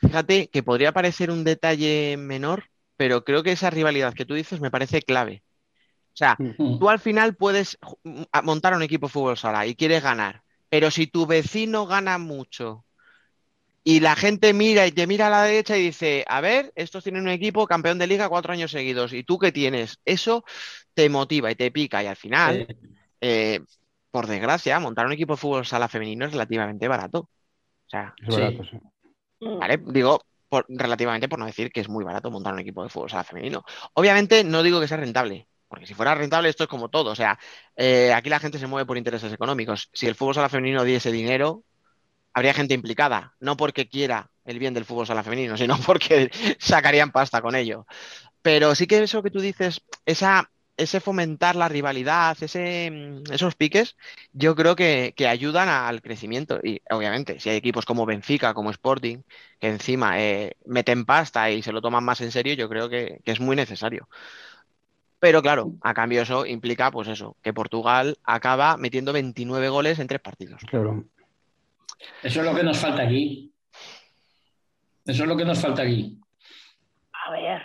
Fíjate 0.02 0.48
que 0.48 0.64
podría 0.64 0.92
parecer 0.92 1.32
un 1.32 1.44
detalle 1.44 2.18
menor, 2.18 2.66
pero 2.98 3.24
creo 3.24 3.44
que 3.44 3.52
esa 3.52 3.70
rivalidad 3.70 4.14
que 4.14 4.26
tú 4.26 4.34
dices 4.34 4.62
me 4.62 4.72
parece 4.72 5.02
clave. 5.02 5.42
O 6.20 6.26
sea, 6.26 6.36
Mm. 6.38 6.80
tú 6.80 6.90
al 6.90 7.00
final 7.00 7.34
puedes 7.36 7.78
a- 8.34 8.42
montar 8.42 8.74
un 8.74 8.82
equipo 8.82 9.08
de 9.08 9.14
fútbol 9.14 9.38
sala 9.38 9.66
y 9.66 9.74
quieres 9.76 10.04
ganar, 10.04 10.44
pero 10.68 10.92
si 10.92 11.08
tu 11.08 11.26
vecino 11.26 11.86
gana 11.88 12.18
mucho 12.18 12.84
y 13.86 14.02
la 14.02 14.18
gente 14.18 14.54
mira 14.54 14.86
y 14.86 14.92
te 14.92 15.08
mira 15.08 15.28
a 15.28 15.30
la 15.30 15.44
derecha 15.44 15.78
y 15.78 15.82
dice, 15.84 16.26
a 16.28 16.42
ver, 16.42 16.74
estos 16.76 17.06
tienen 17.06 17.22
un 17.22 17.30
equipo 17.30 17.66
campeón 17.68 18.00
de 18.00 18.08
liga 18.08 18.28
cuatro 18.28 18.52
años 18.52 18.70
seguidos, 18.72 19.14
¿y 19.14 19.24
tú 19.24 19.40
qué 19.40 19.54
tienes? 19.54 20.00
Eso 20.04 20.44
te 20.94 21.08
motiva 21.08 21.50
y 21.52 21.56
te 21.56 21.72
pica 21.72 22.04
y 22.04 22.08
al 22.08 22.18
final, 22.18 22.68
eh, 23.22 23.62
por 24.12 24.28
desgracia, 24.28 24.78
montar 24.82 25.06
un 25.06 25.14
equipo 25.14 25.36
de 25.36 25.38
fútbol 25.38 25.66
sala 25.66 25.88
femenino 25.88 26.26
es 26.26 26.34
relativamente 26.34 26.90
barato. 26.90 27.20
O 27.20 27.90
sea, 27.90 28.14
Es 28.18 28.36
Sí. 28.36 28.42
barato, 28.42 28.64
sí. 28.66 28.78
¿vale? 29.40 29.78
Digo, 29.88 30.20
por- 30.50 30.66
relativamente 30.68 31.30
por 31.30 31.40
no 31.40 31.46
decir 31.46 31.72
que 31.72 31.80
es 31.80 31.88
muy 31.88 32.04
barato 32.04 32.30
montar 32.30 32.54
un 32.54 32.60
equipo 32.60 32.84
de 32.84 32.90
fútbol 32.90 33.10
sala 33.10 33.24
femenino. 33.24 33.64
Obviamente 33.94 34.44
no 34.44 34.64
digo 34.64 34.82
que 34.82 34.88
sea 34.90 34.98
rentable, 34.98 35.48
porque 35.70 35.88
si 35.88 35.94
fuera 35.94 36.16
rentable 36.16 36.50
esto 36.50 36.64
es 36.66 36.70
como 36.70 36.90
todo. 36.90 37.12
O 37.12 37.16
sea, 37.16 37.40
eh, 37.78 38.14
aquí 38.14 38.30
la 38.30 38.40
gente 38.42 38.60
se 38.60 38.68
mueve 38.68 38.88
por 38.88 38.98
intereses 38.98 39.32
económicos. 39.34 39.90
Si 39.94 40.08
el 40.08 40.16
fútbol 40.16 40.36
sala 40.36 40.50
femenino 40.50 40.84
diese 40.84 41.12
dinero, 41.12 41.64
habría 42.34 42.54
gente 42.54 42.74
implicada, 42.74 43.36
no 43.40 43.58
porque 43.58 43.88
quiera 43.90 44.32
el 44.46 44.60
bien 44.60 44.74
del 44.74 44.86
fútbol 44.86 45.08
sala 45.08 45.24
femenino, 45.24 45.58
sino 45.58 45.78
porque 45.86 46.32
sacarían 46.60 47.12
pasta 47.12 47.42
con 47.42 47.56
ello. 47.56 47.86
Pero 48.42 48.76
sí 48.76 48.88
que 48.88 49.04
eso 49.04 49.24
que 49.24 49.32
tú 49.32 49.40
dices, 49.42 49.82
esa, 50.06 50.52
ese 50.78 51.00
fomentar 51.02 51.56
la 51.56 51.70
rivalidad, 51.70 52.38
ese, 52.42 52.90
mm, 52.92 53.34
esos 53.34 53.56
piques, 53.56 53.98
yo 54.34 54.56
creo 54.56 54.76
que, 54.76 55.14
que 55.18 55.28
ayudan 55.28 55.70
al 55.70 56.02
crecimiento. 56.02 56.60
Y 56.64 56.82
obviamente, 56.90 57.40
si 57.40 57.50
hay 57.50 57.58
equipos 57.58 57.86
como 57.86 58.06
Benfica, 58.06 58.54
como 58.54 58.72
Sporting, 58.72 59.24
que 59.60 59.68
encima 59.70 60.22
eh, 60.22 60.56
meten 60.66 61.06
pasta 61.06 61.52
y 61.52 61.62
se 61.64 61.72
lo 61.74 61.82
toman 61.82 62.04
más 62.06 62.22
en 62.22 62.32
serio, 62.32 62.54
yo 62.56 62.70
creo 62.70 62.90
que, 62.90 63.20
que 63.26 63.32
es 63.32 63.40
muy 63.40 63.56
necesario. 63.56 64.10
Pero 65.20 65.42
claro, 65.42 65.74
a 65.82 65.94
cambio 65.94 66.22
eso 66.22 66.46
implica, 66.46 66.92
pues 66.92 67.08
eso, 67.08 67.36
que 67.42 67.54
Portugal 67.54 68.18
acaba 68.24 68.78
metiendo 68.78 69.14
29 69.14 69.70
goles 69.70 70.00
en 70.00 70.08
tres 70.08 70.22
partidos. 70.22 70.62
Claro. 70.70 71.04
Eso 72.24 72.40
es 72.40 72.46
lo 72.46 72.56
que 72.56 72.64
nos 72.64 72.78
falta 72.78 73.04
aquí. 73.04 73.52
Eso 75.06 75.24
es 75.24 75.30
lo 75.30 75.36
que 75.36 75.46
nos 75.46 75.62
falta 75.62 75.82
aquí. 75.82 76.18
A 77.28 77.32
ver, 77.32 77.62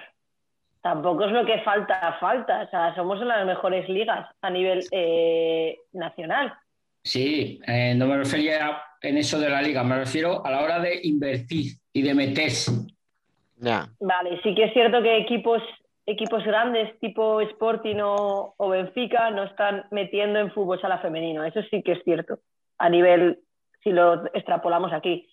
tampoco 0.80 1.26
es 1.26 1.32
lo 1.32 1.46
que 1.46 1.60
falta, 1.60 2.16
falta. 2.20 2.62
O 2.62 2.70
sea, 2.70 2.94
somos 2.94 3.20
en 3.20 3.28
las 3.28 3.46
mejores 3.46 3.88
ligas 3.88 4.28
a 4.40 4.50
nivel 4.50 4.84
eh, 4.90 5.78
nacional. 5.92 6.54
Sí, 7.02 7.60
eh, 7.66 7.94
no 7.94 8.06
me 8.06 8.16
refería 8.16 8.82
en 9.02 9.18
eso 9.18 9.38
de 9.38 9.50
la 9.50 9.60
liga, 9.60 9.84
me 9.84 9.98
refiero 9.98 10.44
a 10.44 10.50
la 10.50 10.62
hora 10.62 10.80
de 10.80 11.00
invertir 11.02 11.72
y 11.92 12.02
de 12.02 12.14
meterse. 12.14 12.72
Ya. 13.56 13.88
Vale, 14.00 14.40
sí 14.42 14.54
que 14.54 14.64
es 14.64 14.72
cierto 14.72 15.02
que 15.02 15.18
equipos, 15.18 15.62
equipos 16.06 16.44
grandes 16.44 16.98
tipo 17.00 17.40
Sporting 17.40 17.96
o, 18.02 18.54
o 18.56 18.68
Benfica 18.68 19.30
no 19.30 19.44
están 19.44 19.86
metiendo 19.90 20.38
en 20.38 20.52
fútbol 20.52 20.80
sala 20.80 20.98
femenino. 20.98 21.44
Eso 21.44 21.62
sí 21.70 21.82
que 21.82 21.92
es 21.92 22.02
cierto, 22.04 22.38
a 22.78 22.88
nivel, 22.88 23.40
si 23.82 23.90
lo 23.90 24.26
extrapolamos 24.34 24.92
aquí. 24.92 25.28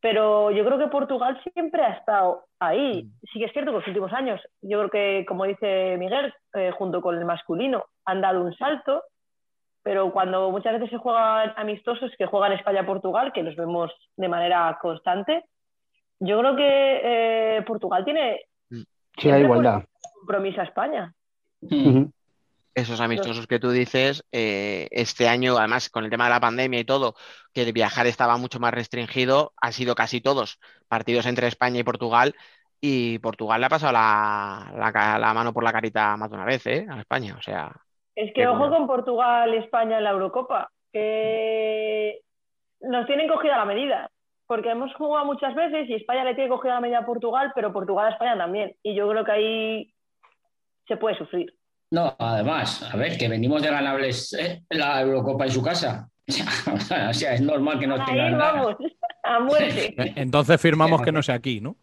Pero 0.00 0.50
yo 0.50 0.64
creo 0.64 0.78
que 0.78 0.88
Portugal 0.88 1.40
siempre 1.52 1.82
ha 1.84 1.90
estado 1.90 2.46
ahí. 2.58 3.08
Sí 3.32 3.38
que 3.38 3.44
es 3.44 3.52
cierto 3.52 3.70
que 3.70 3.78
los 3.78 3.86
últimos 3.86 4.12
años, 4.12 4.40
yo 4.60 4.78
creo 4.78 4.90
que, 4.90 5.24
como 5.26 5.44
dice 5.44 5.96
Miguel, 5.96 6.34
eh, 6.54 6.72
junto 6.72 7.00
con 7.00 7.16
el 7.16 7.24
masculino, 7.24 7.84
han 8.04 8.20
dado 8.20 8.42
un 8.42 8.52
salto. 8.56 9.04
Pero 9.84 10.12
cuando 10.12 10.50
muchas 10.50 10.72
veces 10.74 10.90
se 10.90 10.96
juegan 10.96 11.52
amistosos, 11.56 12.10
que 12.18 12.26
juegan 12.26 12.52
España-Portugal, 12.52 13.32
que 13.32 13.44
los 13.44 13.54
vemos 13.54 13.92
de 14.16 14.28
manera 14.28 14.76
constante, 14.80 15.44
yo 16.18 16.38
creo 16.38 16.56
que 16.56 17.00
eh, 17.04 17.62
Portugal 17.62 18.04
tiene 18.04 18.46
Sí, 19.18 19.30
hay 19.30 19.42
igualdad. 19.42 19.84
compromiso 20.14 20.60
a 20.60 20.64
España. 20.64 21.12
Ujú. 21.60 22.10
Esos 22.74 23.00
amistosos 23.00 23.46
que 23.46 23.58
tú 23.58 23.70
dices, 23.70 24.24
eh, 24.32 24.88
este 24.92 25.28
año, 25.28 25.58
además 25.58 25.90
con 25.90 26.04
el 26.04 26.10
tema 26.10 26.24
de 26.24 26.30
la 26.30 26.40
pandemia 26.40 26.80
y 26.80 26.84
todo, 26.84 27.14
que 27.52 27.62
el 27.62 27.72
viajar 27.72 28.06
estaba 28.06 28.38
mucho 28.38 28.60
más 28.60 28.72
restringido, 28.72 29.52
han 29.60 29.74
sido 29.74 29.94
casi 29.94 30.22
todos 30.22 30.58
partidos 30.88 31.26
entre 31.26 31.48
España 31.48 31.80
y 31.80 31.84
Portugal, 31.84 32.34
y 32.80 33.18
Portugal 33.18 33.60
le 33.60 33.66
ha 33.66 33.70
pasado 33.70 33.92
la, 33.92 34.72
la 34.76 34.90
ca- 34.90 35.18
la 35.18 35.34
mano 35.34 35.52
por 35.52 35.62
la 35.64 35.72
carita 35.72 36.16
más 36.16 36.30
de 36.30 36.36
una 36.36 36.46
vez, 36.46 36.66
¿eh? 36.66 36.86
A 36.90 36.98
España, 36.98 37.36
o 37.38 37.42
sea, 37.42 37.70
Es 38.16 38.32
que 38.34 38.46
ojo 38.46 38.70
con 38.70 38.86
Portugal 38.86 39.52
y 39.54 39.58
España 39.58 39.98
en 39.98 40.04
la 40.04 40.10
Eurocopa, 40.10 40.70
que 40.92 42.20
nos 42.80 43.06
tienen 43.06 43.28
cogida 43.28 43.58
la 43.58 43.64
medida, 43.66 44.10
porque 44.52 44.68
hemos 44.68 44.92
jugado 44.96 45.24
muchas 45.24 45.54
veces 45.54 45.88
y 45.88 45.94
España 45.94 46.24
le 46.24 46.34
tiene 46.34 46.50
cogida 46.50 46.74
la 46.74 46.80
medida 46.82 46.98
a 46.98 47.06
Portugal, 47.06 47.52
pero 47.54 47.72
Portugal 47.72 48.08
a 48.08 48.10
España 48.10 48.36
también. 48.36 48.76
Y 48.82 48.94
yo 48.94 49.08
creo 49.08 49.24
que 49.24 49.32
ahí 49.32 49.94
se 50.86 50.98
puede 50.98 51.16
sufrir. 51.16 51.54
No, 51.90 52.14
además, 52.18 52.86
a 52.92 52.94
ver, 52.98 53.16
que 53.16 53.30
venimos 53.30 53.62
de 53.62 53.70
ganarles 53.70 54.34
eh, 54.34 54.62
la 54.68 55.00
Eurocopa 55.00 55.46
en 55.46 55.50
su 55.52 55.62
casa. 55.62 56.06
O 57.08 57.14
sea, 57.14 57.32
es 57.32 57.40
normal 57.40 57.78
que 57.78 57.86
nos 57.86 58.00
Ahí 58.00 58.06
tengan 58.08 58.36
vamos, 58.36 58.76
a 59.22 59.40
muerte. 59.40 59.94
Entonces 60.16 60.60
firmamos 60.60 61.00
que 61.00 61.12
no 61.12 61.22
sea 61.22 61.36
aquí, 61.36 61.62
¿no? 61.62 61.76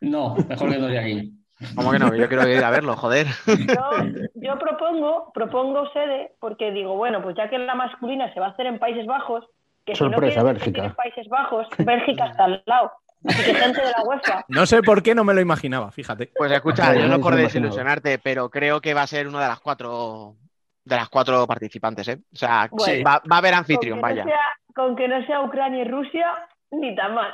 No, 0.00 0.36
mejor 0.48 0.70
que 0.70 0.78
no 0.78 0.86
de 0.86 0.98
aquí. 0.98 1.32
¿cómo 1.76 1.92
que 1.92 1.98
no? 1.98 2.14
Yo 2.14 2.28
quiero 2.28 2.48
ir 2.48 2.64
a 2.64 2.70
verlo, 2.70 2.96
joder. 2.96 3.26
Yo, 3.46 3.90
yo 4.36 4.58
propongo, 4.58 5.32
propongo 5.34 5.92
sede, 5.92 6.32
porque 6.40 6.72
digo, 6.72 6.96
bueno, 6.96 7.22
pues 7.22 7.36
ya 7.36 7.50
que 7.50 7.58
la 7.58 7.74
masculina 7.74 8.32
se 8.32 8.40
va 8.40 8.46
a 8.46 8.50
hacer 8.52 8.64
en 8.64 8.78
Países 8.78 9.04
Bajos, 9.04 9.44
que 9.84 9.94
Sorpresa, 9.94 10.32
si 10.32 10.38
no 10.38 10.44
Bélgica. 10.52 10.94
Países 10.94 11.28
Bajos, 11.28 11.66
Bélgica 11.78 12.26
está 12.26 12.44
al 12.44 12.62
lado. 12.66 12.92
Así 13.26 13.44
que 13.44 13.54
gente 13.54 13.80
de 13.82 13.90
la 13.90 14.02
UEFA. 14.02 14.44
No 14.48 14.64
sé 14.64 14.82
por 14.82 15.02
qué 15.02 15.14
no 15.14 15.24
me 15.24 15.34
lo 15.34 15.40
imaginaba, 15.42 15.90
fíjate. 15.90 16.30
Pues 16.34 16.50
escucha, 16.52 16.94
yo 16.94 17.06
no 17.06 17.20
por 17.20 17.34
desilusionarte, 17.36 18.18
pero 18.18 18.48
creo 18.50 18.80
que 18.80 18.94
va 18.94 19.02
a 19.02 19.06
ser 19.06 19.28
una 19.28 19.42
de 19.42 19.48
las 19.48 19.60
cuatro 19.60 20.36
de 20.82 20.96
las 20.96 21.08
cuatro 21.10 21.46
participantes, 21.46 22.08
¿eh? 22.08 22.18
O 22.32 22.36
sea, 22.36 22.68
Bueno. 22.72 23.04
va, 23.06 23.22
va 23.30 23.36
a 23.36 23.38
haber 23.38 23.52
anfitrión, 23.54 24.00
vaya. 24.00 24.24
no 24.24 24.30
sea, 24.30 24.40
con 24.74 24.96
que 24.96 25.06
no 25.06 25.24
sea 25.26 25.42
Ucrania 25.42 25.82
y 25.82 25.88
Rusia, 25.88 26.26
ni 26.70 26.94
tan 26.96 27.14
mal. 27.14 27.30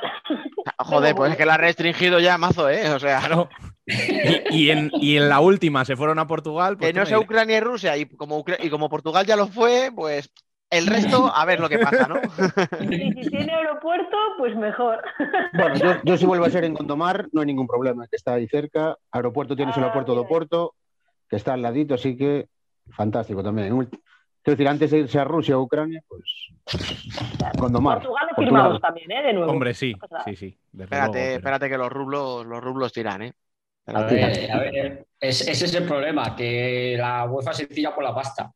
Joder, 0.79 1.15
pues 1.15 1.31
es 1.31 1.37
que 1.37 1.45
la 1.45 1.53
ha 1.53 1.57
restringido 1.57 2.19
ya 2.19 2.37
mazo, 2.37 2.69
¿eh? 2.69 2.89
O 2.89 2.99
sea, 2.99 3.19
Claro. 3.21 3.49
Y, 3.85 4.65
y 4.65 4.69
en, 4.71 4.91
y 4.95 5.15
en 5.15 5.29
la 5.29 5.39
última 5.39 5.85
se 5.85 5.95
fueron 5.95 6.19
a 6.19 6.27
Portugal. 6.27 6.77
Pues 6.77 6.91
que 6.91 6.99
no 6.99 7.05
sea. 7.05 7.19
Ucrania 7.19 7.57
y 7.57 7.61
Rusia, 7.61 7.95
y 7.95 8.05
como, 8.05 8.37
Ucra- 8.43 8.57
y 8.61 8.69
como 8.69 8.89
Portugal 8.89 9.25
ya 9.25 9.37
lo 9.37 9.47
fue, 9.47 9.91
pues 9.95 10.29
el 10.69 10.85
resto, 10.87 11.31
a 11.33 11.45
ver 11.45 11.59
lo 11.59 11.69
que 11.69 11.79
pasa, 11.79 12.07
¿no? 12.07 12.15
Y 12.81 13.23
si 13.23 13.29
tiene 13.29 13.53
aeropuerto, 13.53 14.17
pues 14.37 14.55
mejor. 14.55 15.01
Bueno, 15.53 15.75
yo, 15.75 16.01
yo 16.03 16.17
si 16.17 16.25
vuelvo 16.25 16.45
a 16.45 16.49
ser 16.49 16.63
en 16.65 16.73
Gondomar, 16.75 17.27
no 17.31 17.41
hay 17.41 17.47
ningún 17.47 17.67
problema, 17.67 18.07
que 18.07 18.15
está 18.17 18.33
ahí 18.33 18.47
cerca. 18.47 18.95
Aeropuerto 19.11 19.55
tienes 19.55 19.75
el 19.77 19.83
Ah, 19.83 19.85
aeropuerto 19.87 20.13
de. 20.13 20.19
Oporto, 20.21 20.75
que 21.29 21.35
está 21.37 21.53
al 21.53 21.61
ladito, 21.61 21.95
así 21.95 22.17
que 22.17 22.47
fantástico 22.91 23.41
también. 23.43 23.69
Quiero 23.77 24.55
decir, 24.55 24.67
antes 24.67 24.91
de 24.91 24.99
irse 24.99 25.19
a 25.19 25.23
Rusia 25.25 25.57
o 25.57 25.61
Ucrania, 25.61 26.01
pues 26.07 26.23
Gondomar. 27.57 27.99
Portugal 27.99 28.27
lo 28.29 28.35
por 28.35 28.35
tu 28.35 28.41
firmamos 28.43 28.67
lado. 28.69 28.79
también, 28.79 29.11
¿eh? 29.11 29.23
De 29.23 29.33
nuevo. 29.33 29.51
Hombre, 29.51 29.73
sí, 29.73 29.95
sí, 30.25 30.35
sí. 30.35 30.57
Espérate, 30.77 30.95
luego, 30.97 31.11
pero- 31.13 31.35
espérate 31.35 31.69
que 31.69 31.77
los 31.77 31.91
rublos, 31.91 32.45
los 32.45 32.63
rublos 32.63 32.93
tiran, 32.93 33.21
¿eh? 33.23 33.33
A 33.87 34.03
ver, 34.03 34.51
a 34.51 34.59
ver, 34.59 35.05
es- 35.19 35.47
ese 35.47 35.65
es 35.65 35.73
el 35.75 35.85
problema, 35.85 36.35
que 36.35 36.95
la 36.97 37.25
UEFA 37.25 37.53
se 37.53 37.67
tira 37.67 37.95
por 37.95 38.03
la 38.03 38.13
pasta. 38.13 38.51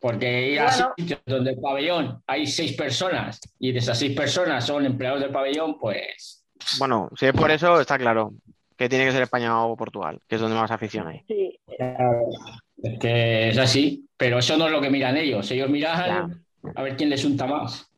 Porque 0.00 0.52
ir 0.52 0.60
a 0.60 0.70
sitios 0.70 1.20
donde 1.26 1.50
el 1.50 1.60
pabellón 1.60 2.22
hay 2.26 2.46
seis 2.46 2.74
personas 2.74 3.40
y 3.58 3.72
de 3.72 3.80
esas 3.80 3.98
seis 3.98 4.16
personas 4.16 4.64
son 4.64 4.86
empleados 4.86 5.20
del 5.20 5.30
pabellón, 5.30 5.78
pues 5.78 6.44
Bueno, 6.78 7.10
si 7.16 7.26
es 7.26 7.32
por 7.32 7.50
eso, 7.50 7.80
está 7.80 7.98
claro 7.98 8.32
que 8.76 8.88
tiene 8.88 9.04
que 9.04 9.12
ser 9.12 9.22
España 9.22 9.64
o 9.64 9.76
Portugal, 9.76 10.20
que 10.28 10.36
es 10.36 10.40
donde 10.40 10.56
más 10.56 10.70
afición 10.70 11.08
hay. 11.08 11.22
Sí. 11.26 11.58
es 11.66 12.98
que 13.00 13.48
es 13.48 13.58
así. 13.58 14.08
Pero 14.16 14.38
eso 14.38 14.56
no 14.56 14.66
es 14.66 14.72
lo 14.72 14.80
que 14.80 14.90
miran 14.90 15.16
ellos. 15.16 15.50
Ellos 15.50 15.68
miran 15.68 16.44
a 16.74 16.82
ver 16.82 16.96
quién 16.96 17.10
les 17.10 17.24
unta 17.24 17.46
más. 17.46 17.90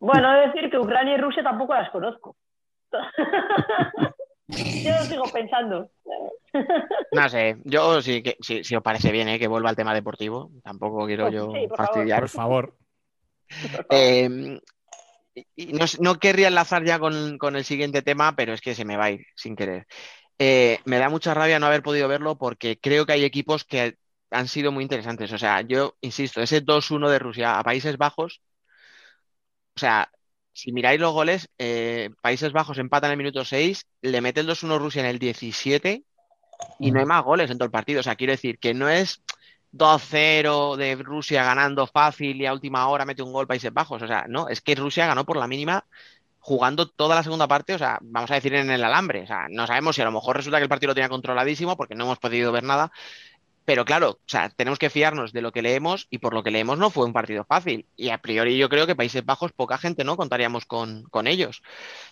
Bueno, 0.00 0.32
he 0.32 0.40
de 0.40 0.46
decir 0.48 0.70
que 0.70 0.78
Ucrania 0.78 1.14
y 1.14 1.18
Rusia 1.18 1.42
tampoco 1.42 1.74
las 1.74 1.90
conozco. 1.90 2.36
Yo 4.48 4.90
lo 4.90 5.02
sigo 5.02 5.24
pensando. 5.32 5.90
No 7.12 7.28
sé, 7.28 7.56
yo 7.64 8.02
sí 8.02 8.22
que 8.22 8.36
si, 8.40 8.64
si 8.64 8.76
os 8.76 8.82
parece 8.82 9.10
bien, 9.12 9.28
¿eh? 9.28 9.38
que 9.38 9.48
vuelva 9.48 9.70
al 9.70 9.76
tema 9.76 9.94
deportivo. 9.94 10.50
Tampoco 10.62 11.06
quiero 11.06 11.24
Pues 11.24 11.34
yo 11.34 11.52
sí, 11.52 11.66
por 11.68 11.76
favor. 11.76 11.76
fastidiar. 11.76 12.20
Por 12.20 12.28
favor. 12.28 12.76
Eh, 13.90 14.60
y- 15.34 15.46
y 15.56 15.72
no, 15.72 15.84
no 16.00 16.18
querría 16.18 16.48
enlazar 16.48 16.84
ya 16.84 16.98
con, 16.98 17.38
con 17.38 17.56
el 17.56 17.64
siguiente 17.64 18.02
tema, 18.02 18.34
pero 18.36 18.52
es 18.52 18.60
que 18.60 18.74
se 18.74 18.84
me 18.84 18.96
va 18.96 19.06
a 19.06 19.10
ir 19.12 19.26
sin 19.36 19.56
querer. 19.56 19.86
Eh, 20.38 20.80
me 20.84 20.98
da 20.98 21.08
mucha 21.08 21.34
rabia 21.34 21.58
no 21.58 21.66
haber 21.66 21.82
podido 21.82 22.08
verlo 22.08 22.38
porque 22.38 22.78
creo 22.80 23.06
que 23.06 23.12
hay 23.12 23.24
equipos 23.24 23.64
que 23.64 23.96
han 24.30 24.48
sido 24.48 24.72
muy 24.72 24.82
interesantes. 24.82 25.32
O 25.32 25.38
sea, 25.38 25.62
yo 25.62 25.96
insisto, 26.00 26.40
ese 26.42 26.60
2-1 26.60 27.10
de 27.10 27.18
Rusia 27.18 27.58
a 27.58 27.64
Países 27.64 27.96
Bajos, 27.98 28.42
o 29.76 29.80
sea, 29.80 30.10
si 30.52 30.72
miráis 30.72 31.00
los 31.00 31.12
goles, 31.12 31.48
eh, 31.58 32.10
Países 32.20 32.52
Bajos 32.52 32.78
empata 32.78 33.06
en 33.06 33.12
el 33.12 33.18
minuto 33.18 33.44
6, 33.44 33.86
le 34.02 34.20
mete 34.20 34.40
el 34.40 34.46
2-1 34.46 34.78
Rusia 34.78 35.00
en 35.00 35.06
el 35.06 35.18
17 35.18 36.04
y 36.78 36.90
no 36.90 37.00
hay 37.00 37.06
más 37.06 37.24
goles 37.24 37.50
en 37.50 37.58
todo 37.58 37.66
el 37.66 37.70
partido. 37.70 38.00
O 38.00 38.02
sea, 38.02 38.16
quiero 38.16 38.32
decir 38.32 38.58
que 38.58 38.74
no 38.74 38.88
es 38.88 39.22
2-0 39.72 40.76
de 40.76 40.96
Rusia 40.96 41.44
ganando 41.44 41.86
fácil 41.86 42.40
y 42.40 42.46
a 42.46 42.52
última 42.52 42.88
hora 42.88 43.04
mete 43.04 43.22
un 43.22 43.32
gol 43.32 43.46
Países 43.46 43.72
Bajos. 43.72 44.02
O 44.02 44.06
sea, 44.06 44.26
no, 44.28 44.48
es 44.48 44.60
que 44.60 44.74
Rusia 44.74 45.06
ganó 45.06 45.24
por 45.24 45.36
la 45.36 45.48
mínima 45.48 45.84
jugando 46.40 46.88
toda 46.88 47.14
la 47.14 47.22
segunda 47.22 47.46
parte, 47.46 47.74
o 47.74 47.78
sea, 47.78 47.98
vamos 48.00 48.30
a 48.30 48.34
decir 48.34 48.54
en 48.54 48.70
el 48.70 48.82
alambre. 48.82 49.22
O 49.22 49.26
sea, 49.26 49.48
no 49.50 49.66
sabemos 49.66 49.96
si 49.96 50.02
a 50.02 50.06
lo 50.06 50.12
mejor 50.12 50.36
resulta 50.36 50.58
que 50.58 50.62
el 50.62 50.68
partido 50.68 50.90
lo 50.90 50.94
tenía 50.94 51.08
controladísimo 51.08 51.76
porque 51.76 51.94
no 51.94 52.04
hemos 52.04 52.18
podido 52.18 52.52
ver 52.52 52.64
nada. 52.64 52.90
Pero 53.68 53.84
claro, 53.84 54.12
o 54.12 54.18
sea, 54.24 54.48
tenemos 54.48 54.78
que 54.78 54.88
fiarnos 54.88 55.34
de 55.34 55.42
lo 55.42 55.52
que 55.52 55.60
leemos 55.60 56.06
y 56.08 56.16
por 56.20 56.32
lo 56.32 56.42
que 56.42 56.50
leemos 56.50 56.78
no 56.78 56.88
fue 56.88 57.04
un 57.04 57.12
partido 57.12 57.44
fácil. 57.44 57.86
Y 57.96 58.08
a 58.08 58.16
priori 58.16 58.56
yo 58.56 58.70
creo 58.70 58.86
que 58.86 58.96
Países 58.96 59.26
Bajos, 59.26 59.52
poca 59.52 59.76
gente, 59.76 60.04
¿no? 60.04 60.16
Contaríamos 60.16 60.64
con, 60.64 61.02
con 61.10 61.26
ellos. 61.26 61.60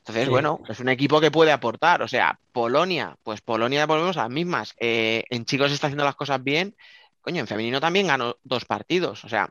Entonces, 0.01 0.25
Sí. 0.25 0.31
bueno, 0.31 0.61
es 0.69 0.81
un 0.81 0.91
equipo 0.91 1.19
que 1.19 1.31
puede 1.31 1.53
aportar. 1.53 2.03
O 2.03 2.09
sea, 2.09 2.39
Polonia, 2.53 3.17
pues 3.23 3.41
Polonia 3.41 3.87
volvemos 3.87 4.19
a 4.19 4.25
las 4.25 4.31
mismas. 4.31 4.75
Eh, 4.79 5.25
en 5.31 5.47
chicos 5.47 5.73
está 5.73 5.87
haciendo 5.87 6.05
las 6.05 6.15
cosas 6.15 6.45
bien. 6.45 6.77
Coño, 7.23 7.41
en 7.41 7.47
femenino 7.47 7.81
también 7.81 8.09
ganó 8.09 8.37
dos 8.45 8.67
partidos. 8.67 9.25
O 9.25 9.29
sea, 9.31 9.49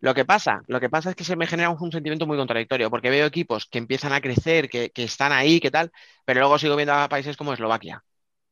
lo 0.00 0.14
que 0.14 0.24
pasa, 0.24 0.62
lo 0.66 0.80
que 0.80 0.88
pasa 0.88 1.10
es 1.10 1.16
que 1.16 1.24
se 1.24 1.36
me 1.36 1.46
genera 1.46 1.68
un 1.68 1.92
sentimiento 1.92 2.26
muy 2.26 2.38
contradictorio, 2.38 2.88
porque 2.90 3.10
veo 3.10 3.26
equipos 3.26 3.66
que 3.66 3.76
empiezan 3.76 4.14
a 4.14 4.22
crecer, 4.22 4.70
que, 4.70 4.90
que 4.92 5.04
están 5.04 5.32
ahí, 5.32 5.60
que 5.60 5.70
tal, 5.70 5.92
pero 6.24 6.40
luego 6.40 6.58
sigo 6.58 6.74
viendo 6.76 6.94
a 6.94 7.08
países 7.10 7.36
como 7.36 7.52
Eslovaquia, 7.52 8.02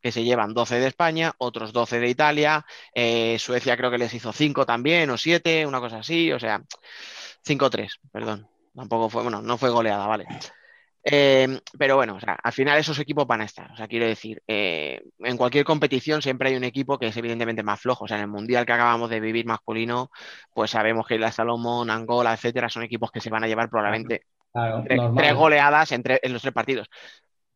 que 0.01 0.12
se 0.12 0.24
llevan 0.24 0.55
12 0.55 0.78
de 0.78 0.86
España, 0.86 1.35
otros 1.39 1.73
12 1.73 2.01
de 2.01 2.09
Italia, 2.09 2.64
eh, 2.94 3.39
Suecia 3.39 3.77
creo 3.77 3.90
que 3.90 3.98
les 3.98 4.14
hizo 4.14 4.32
5 4.32 4.66
también, 4.66 5.10
o 5.10 5.16
7, 5.16 5.66
una 5.66 5.81
cosa 5.81 5.98
así, 5.98 6.32
o 6.32 6.39
sea, 6.39 6.62
5-3, 7.43 8.01
perdón. 8.12 8.48
Tampoco 8.74 9.09
fue, 9.09 9.23
bueno, 9.23 9.40
no 9.40 9.56
fue 9.56 9.70
goleada, 9.70 10.06
vale. 10.06 10.27
Eh, 11.09 11.60
pero 11.78 11.94
bueno, 11.94 12.16
o 12.16 12.20
sea, 12.20 12.36
al 12.43 12.52
final 12.52 12.78
esos 12.78 12.98
equipos 12.98 13.27
van 13.27 13.40
a 13.40 13.44
estar. 13.44 13.70
O 13.70 13.77
sea, 13.77 13.86
quiero 13.86 14.06
decir, 14.06 14.43
eh, 14.47 15.01
en 15.20 15.36
cualquier 15.36 15.64
competición 15.64 16.20
siempre 16.20 16.48
hay 16.48 16.56
un 16.56 16.64
equipo 16.64 16.98
que 16.98 17.06
es 17.06 17.16
evidentemente 17.16 17.62
más 17.62 17.81
flojo. 17.81 18.05
O 18.05 18.09
sea, 18.09 18.16
en 18.16 18.24
el 18.24 18.28
mundial 18.28 18.66
que 18.66 18.73
acabamos 18.73 19.09
de 19.09 19.20
vivir 19.20 19.47
masculino, 19.47 20.10
pues 20.52 20.73
sabemos 20.73 21.06
que 21.06 21.18
la 21.18 21.31
Salomón, 21.31 21.90
Angola, 21.90 22.35
etcétera, 22.35 22.68
son 22.68 22.82
equipos 22.82 23.12
que 23.12 23.20
se 23.20 23.31
van 23.31 23.44
a 23.44 23.47
llevar 23.47 23.70
probablemente 23.70 24.23
Claro, 24.52 24.85
tres, 24.86 25.35
goleadas 25.35 25.93
en, 25.93 26.02
en 26.06 26.32
los 26.32 26.40
tres 26.40 26.55
partidos. 26.55 26.89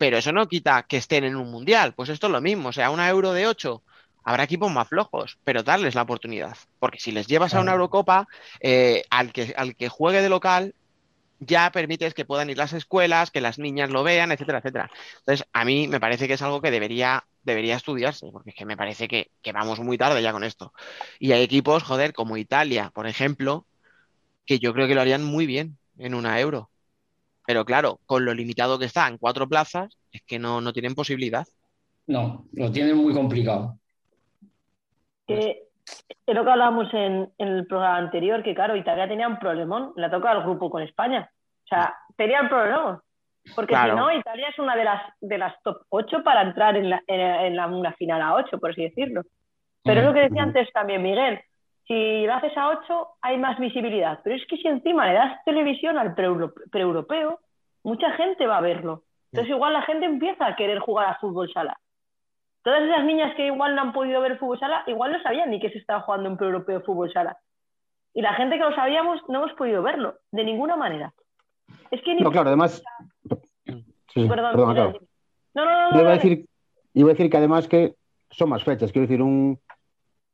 Pero 0.00 0.16
eso 0.16 0.32
no 0.32 0.48
quita 0.48 0.84
que 0.84 0.96
estén 0.96 1.24
en 1.24 1.36
un 1.36 1.50
mundial. 1.50 1.92
Pues 1.92 2.08
esto 2.08 2.26
es 2.28 2.32
lo 2.32 2.40
mismo. 2.40 2.70
O 2.70 2.72
sea, 2.72 2.90
una 2.90 3.06
euro 3.10 3.34
de 3.34 3.46
8. 3.46 3.82
Habrá 4.24 4.44
equipos 4.44 4.72
más 4.72 4.88
flojos, 4.88 5.38
pero 5.44 5.62
darles 5.62 5.94
la 5.94 6.00
oportunidad. 6.00 6.56
Porque 6.78 6.98
si 6.98 7.12
les 7.12 7.26
llevas 7.26 7.52
a 7.52 7.60
una. 7.60 7.72
Eurocopa, 7.72 8.26
eh, 8.60 9.02
al, 9.10 9.30
que, 9.30 9.52
al 9.58 9.76
que 9.76 9.90
juegue 9.90 10.22
de 10.22 10.30
local, 10.30 10.74
ya 11.38 11.70
permites 11.70 12.14
que 12.14 12.24
puedan 12.24 12.48
ir 12.48 12.56
las 12.56 12.72
escuelas, 12.72 13.30
que 13.30 13.42
las 13.42 13.58
niñas 13.58 13.90
lo 13.90 14.02
vean, 14.02 14.32
etcétera, 14.32 14.60
etcétera. 14.60 14.90
Entonces, 15.18 15.46
a 15.52 15.66
mí 15.66 15.86
me 15.86 16.00
parece 16.00 16.26
que 16.26 16.34
es 16.34 16.42
algo 16.42 16.62
que 16.62 16.70
debería, 16.70 17.26
debería 17.42 17.76
estudiarse, 17.76 18.30
porque 18.32 18.50
es 18.50 18.56
que 18.56 18.64
me 18.64 18.78
parece 18.78 19.06
que, 19.06 19.30
que 19.42 19.52
vamos 19.52 19.80
muy 19.80 19.98
tarde 19.98 20.22
ya 20.22 20.32
con 20.32 20.44
esto. 20.44 20.72
Y 21.18 21.32
hay 21.32 21.42
equipos, 21.42 21.82
joder, 21.82 22.14
como 22.14 22.38
Italia, 22.38 22.90
por 22.94 23.06
ejemplo, 23.06 23.66
que 24.46 24.58
yo 24.60 24.72
creo 24.72 24.88
que 24.88 24.94
lo 24.94 25.02
harían 25.02 25.24
muy 25.24 25.44
bien 25.44 25.78
en 25.98 26.14
una 26.14 26.40
euro. 26.40 26.69
Pero 27.50 27.64
claro, 27.64 27.98
con 28.06 28.24
lo 28.24 28.32
limitado 28.32 28.78
que 28.78 28.84
está 28.84 29.08
en 29.08 29.18
cuatro 29.18 29.48
plazas, 29.48 29.98
es 30.12 30.22
que 30.22 30.38
no, 30.38 30.60
no 30.60 30.72
tienen 30.72 30.94
posibilidad. 30.94 31.44
No, 32.06 32.44
lo 32.52 32.70
tienen 32.70 32.96
muy 32.96 33.12
complicado. 33.12 33.76
Que 35.26 35.64
es 36.26 36.34
lo 36.36 36.44
que 36.44 36.50
hablábamos 36.52 36.86
en, 36.94 37.28
en 37.38 37.48
el 37.48 37.66
programa 37.66 37.96
anterior, 37.96 38.44
que 38.44 38.54
claro, 38.54 38.76
Italia 38.76 39.08
tenía 39.08 39.26
un 39.26 39.40
problemón, 39.40 39.92
le 39.96 40.06
ha 40.06 40.10
tocado 40.12 40.38
al 40.38 40.44
grupo 40.44 40.70
con 40.70 40.80
España. 40.84 41.28
O 41.64 41.66
sea, 41.66 41.92
tenía 42.16 42.40
un 42.40 42.48
problemón. 42.48 43.00
Porque 43.56 43.72
Claro. 43.72 43.94
si 43.94 43.98
no, 43.98 44.12
Italia 44.16 44.46
es 44.48 44.58
una 44.60 44.76
de 44.76 44.84
las, 44.84 45.02
de 45.20 45.38
las 45.38 45.60
top 45.64 45.82
8 45.88 46.22
para 46.22 46.42
entrar 46.42 46.76
en, 46.76 46.88
la, 46.88 47.02
en, 47.08 47.20
en 47.20 47.56
la- 47.56 47.66
una 47.66 47.92
final 47.94 48.22
a 48.22 48.34
8, 48.34 48.60
por 48.60 48.70
así 48.70 48.82
decirlo. 48.84 49.22
Pero 49.82 50.02
es 50.02 50.06
lo 50.06 50.14
que 50.14 50.20
decía 50.20 50.44
antes 50.44 50.70
también 50.72 51.02
Miguel. 51.02 51.40
Si 51.90 52.24
lo 52.24 52.34
haces 52.34 52.56
a 52.56 52.68
8, 52.68 53.08
hay 53.20 53.36
más 53.36 53.58
visibilidad. 53.58 54.20
Pero 54.22 54.36
es 54.36 54.46
que 54.46 54.56
si 54.58 54.68
encima 54.68 55.08
le 55.08 55.14
das 55.14 55.44
televisión 55.44 55.98
al 55.98 56.14
pre-euro- 56.14 56.54
pre-europeo, 56.70 57.40
mucha 57.82 58.12
gente 58.12 58.46
va 58.46 58.58
a 58.58 58.60
verlo. 58.60 59.02
Entonces 59.32 59.52
igual 59.52 59.72
la 59.72 59.82
gente 59.82 60.06
empieza 60.06 60.46
a 60.46 60.54
querer 60.54 60.78
jugar 60.78 61.08
a 61.08 61.18
fútbol 61.18 61.52
sala. 61.52 61.76
Todas 62.62 62.82
esas 62.84 63.04
niñas 63.04 63.34
que 63.34 63.46
igual 63.46 63.74
no 63.74 63.82
han 63.82 63.92
podido 63.92 64.20
ver 64.20 64.38
fútbol 64.38 64.60
sala, 64.60 64.84
igual 64.86 65.10
no 65.10 65.20
sabían 65.22 65.50
ni 65.50 65.58
que 65.58 65.70
se 65.70 65.78
estaba 65.78 66.02
jugando 66.02 66.28
en 66.28 66.38
europeo 66.40 66.80
fútbol 66.82 67.12
sala. 67.12 67.36
Y 68.14 68.22
la 68.22 68.34
gente 68.34 68.56
que 68.56 68.62
lo 68.64 68.74
sabíamos 68.76 69.20
no 69.28 69.40
hemos 69.42 69.56
podido 69.56 69.82
verlo, 69.82 70.14
de 70.30 70.44
ninguna 70.44 70.76
manera. 70.76 71.12
Es 71.90 72.00
que 72.02 72.14
ni... 72.14 72.20
No, 72.20 72.30
claro, 72.30 72.50
además. 72.50 72.84
Sí, 74.14 74.28
Perdón, 74.28 74.52
perdón. 74.52 74.96
No, 75.54 75.64
no, 75.64 75.70
no, 75.72 75.90
no, 75.90 76.00
iba 76.02 76.10
a 76.10 76.14
decir, 76.14 76.44
iba 76.94 77.08
a 77.10 77.14
decir 77.14 77.28
que 77.28 77.36
además 77.36 77.66
que 77.66 77.96
son 78.30 78.48
más 78.48 78.62
fechas. 78.62 78.92
Quiero 78.92 79.08
decir, 79.08 79.20
un, 79.22 79.58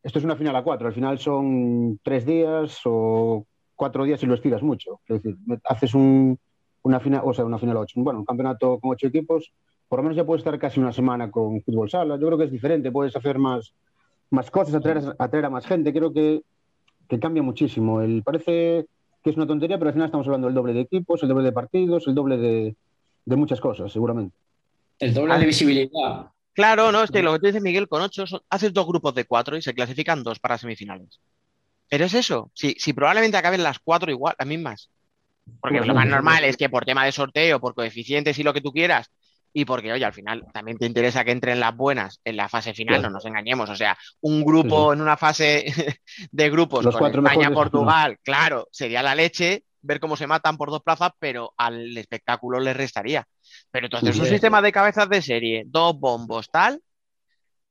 esto 0.07 0.21
es 0.21 0.25
una 0.25 0.37
final 0.37 0.55
a 0.55 0.63
cuatro. 0.63 0.87
Al 0.87 0.95
final 0.95 1.19
son 1.19 1.99
tres 2.03 2.25
días 2.25 2.81
o 2.85 3.45
cuatro 3.75 4.05
días 4.05 4.21
si 4.21 4.27
lo 4.27 4.35
estiras 4.35 4.63
mucho. 4.63 5.01
Quiero 5.05 5.21
decir, 5.21 5.37
haces 5.65 5.95
un, 5.95 6.39
una 6.83 7.01
final, 7.01 7.23
o 7.25 7.35
sea, 7.35 7.45
una 7.45 7.59
final 7.59 7.77
a 7.77 7.81
ocho. 7.81 8.01
Bueno, 8.01 8.21
un 8.21 8.25
campeonato 8.25 8.79
con 8.79 8.93
ocho 8.93 9.09
equipos, 9.09 9.53
por 9.89 9.99
lo 9.99 10.05
menos 10.05 10.17
ya 10.17 10.25
puedes 10.25 10.41
estar 10.43 10.57
casi 10.61 10.79
una 10.79 10.93
semana 10.93 11.29
con 11.31 11.61
fútbol 11.63 11.91
sala. 11.91 12.17
Yo 12.19 12.27
creo 12.27 12.39
que 12.39 12.45
es 12.45 12.53
diferente. 12.53 12.93
Puedes 12.93 13.17
hacer 13.17 13.39
más, 13.39 13.75
más 14.31 14.49
cosas, 14.51 14.77
atraer, 14.77 14.99
a- 14.99 15.17
atraer 15.19 15.47
a 15.47 15.51
más 15.51 15.67
gente. 15.67 15.93
Creo 15.93 16.13
que, 16.13 16.43
que 17.09 17.19
cambia 17.19 17.43
muchísimo. 17.43 18.01
El, 18.01 18.23
parece 18.23 18.87
que 19.25 19.31
es 19.31 19.37
una 19.37 19.49
tontería, 19.49 19.77
pero 19.77 19.89
al 19.89 19.95
final 19.95 20.07
estamos 20.07 20.29
hablando 20.29 20.47
del 20.47 20.55
doble 20.55 20.73
de 20.73 20.83
equipos, 20.83 21.21
el 21.25 21.29
doble 21.29 21.43
de 21.43 21.53
partidos, 21.53 22.07
el 22.07 22.15
doble 22.15 22.37
de, 22.37 22.77
de 23.25 23.37
muchas 23.37 23.61
cosas, 23.61 23.91
seguramente. 23.91 24.37
El 25.01 25.13
doble 25.13 25.37
de 25.41 25.47
visibilidad. 25.47 26.31
Claro, 26.57 26.91
no, 26.91 27.03
es 27.05 27.11
que 27.11 27.23
lo 27.23 27.35
que 27.35 27.39
tú 27.39 27.47
dices, 27.47 27.63
Miguel, 27.63 27.87
con 27.87 28.03
ocho 28.03 28.27
son- 28.27 28.41
haces 28.51 28.73
dos 28.73 28.87
grupos 28.87 29.15
de 29.15 29.27
cuatro 29.27 29.57
y 29.57 29.63
se 29.63 29.75
clasifican 29.75 30.23
dos 30.25 30.41
para 30.41 30.59
semifinales. 30.59 31.21
Pero 31.89 32.07
es 32.07 32.15
eso, 32.15 32.51
si, 32.55 32.75
si 32.79 32.93
probablemente 32.95 33.37
acaben 33.37 33.63
las 33.63 33.79
cuatro 33.79 34.11
igual, 34.11 34.35
las 34.39 34.49
mismas. 34.49 34.91
Porque 35.61 35.81
lo 35.81 35.95
más 35.95 36.07
no, 36.07 36.11
no. 36.11 36.17
normal 36.17 36.45
es 36.45 36.57
que 36.57 36.69
por 36.71 36.85
tema 36.85 37.05
de 37.05 37.13
sorteo, 37.13 37.61
por 37.61 37.75
coeficientes 37.75 38.39
y 38.39 38.43
lo 38.43 38.53
que 38.55 38.61
tú 38.63 38.73
quieras, 38.73 39.09
y 39.53 39.65
porque, 39.65 39.93
oye, 39.93 40.05
al 40.05 40.13
final 40.13 40.45
también 40.53 40.79
te 40.79 40.87
interesa 40.87 41.25
que 41.25 41.31
entren 41.31 41.61
las 41.61 41.77
buenas 41.77 42.21
en 42.25 42.37
la 42.37 42.49
fase 42.49 42.75
final, 42.75 42.97
Claro. 42.97 43.11
no 43.11 43.15
nos 43.15 43.27
engañemos. 43.27 43.71
O 43.71 43.77
sea, 43.77 43.97
un 44.23 44.45
grupo 44.45 44.93
en 44.93 45.01
una 45.01 45.17
fase 45.17 45.65
de 46.31 46.51
grupos 46.51 46.85
Los 46.85 46.95
con 46.95 47.01
cuatro 47.01 47.23
España, 47.27 47.51
Portugal, 47.53 48.19
claro, 48.23 48.69
sería 48.73 49.03
la 49.03 49.15
leche 49.15 49.63
ver 49.87 50.01
cómo 50.01 50.17
se 50.17 50.27
matan 50.27 50.57
por 50.57 50.71
dos 50.71 50.83
plazas, 50.83 51.13
pero 51.19 51.55
al 51.57 51.97
espectáculo 51.97 52.61
le 52.61 52.75
restaría. 52.75 53.27
Pero 53.71 53.87
entonces 53.87 54.17
Sí, 54.17 54.21
un 54.21 54.27
sistema 54.27 54.63
de 54.63 54.73
cabezas 54.73 55.09
de 55.09 55.23
serie, 55.23 55.65
dos 55.67 55.99
bombos, 55.99 56.51
tal, 56.51 56.83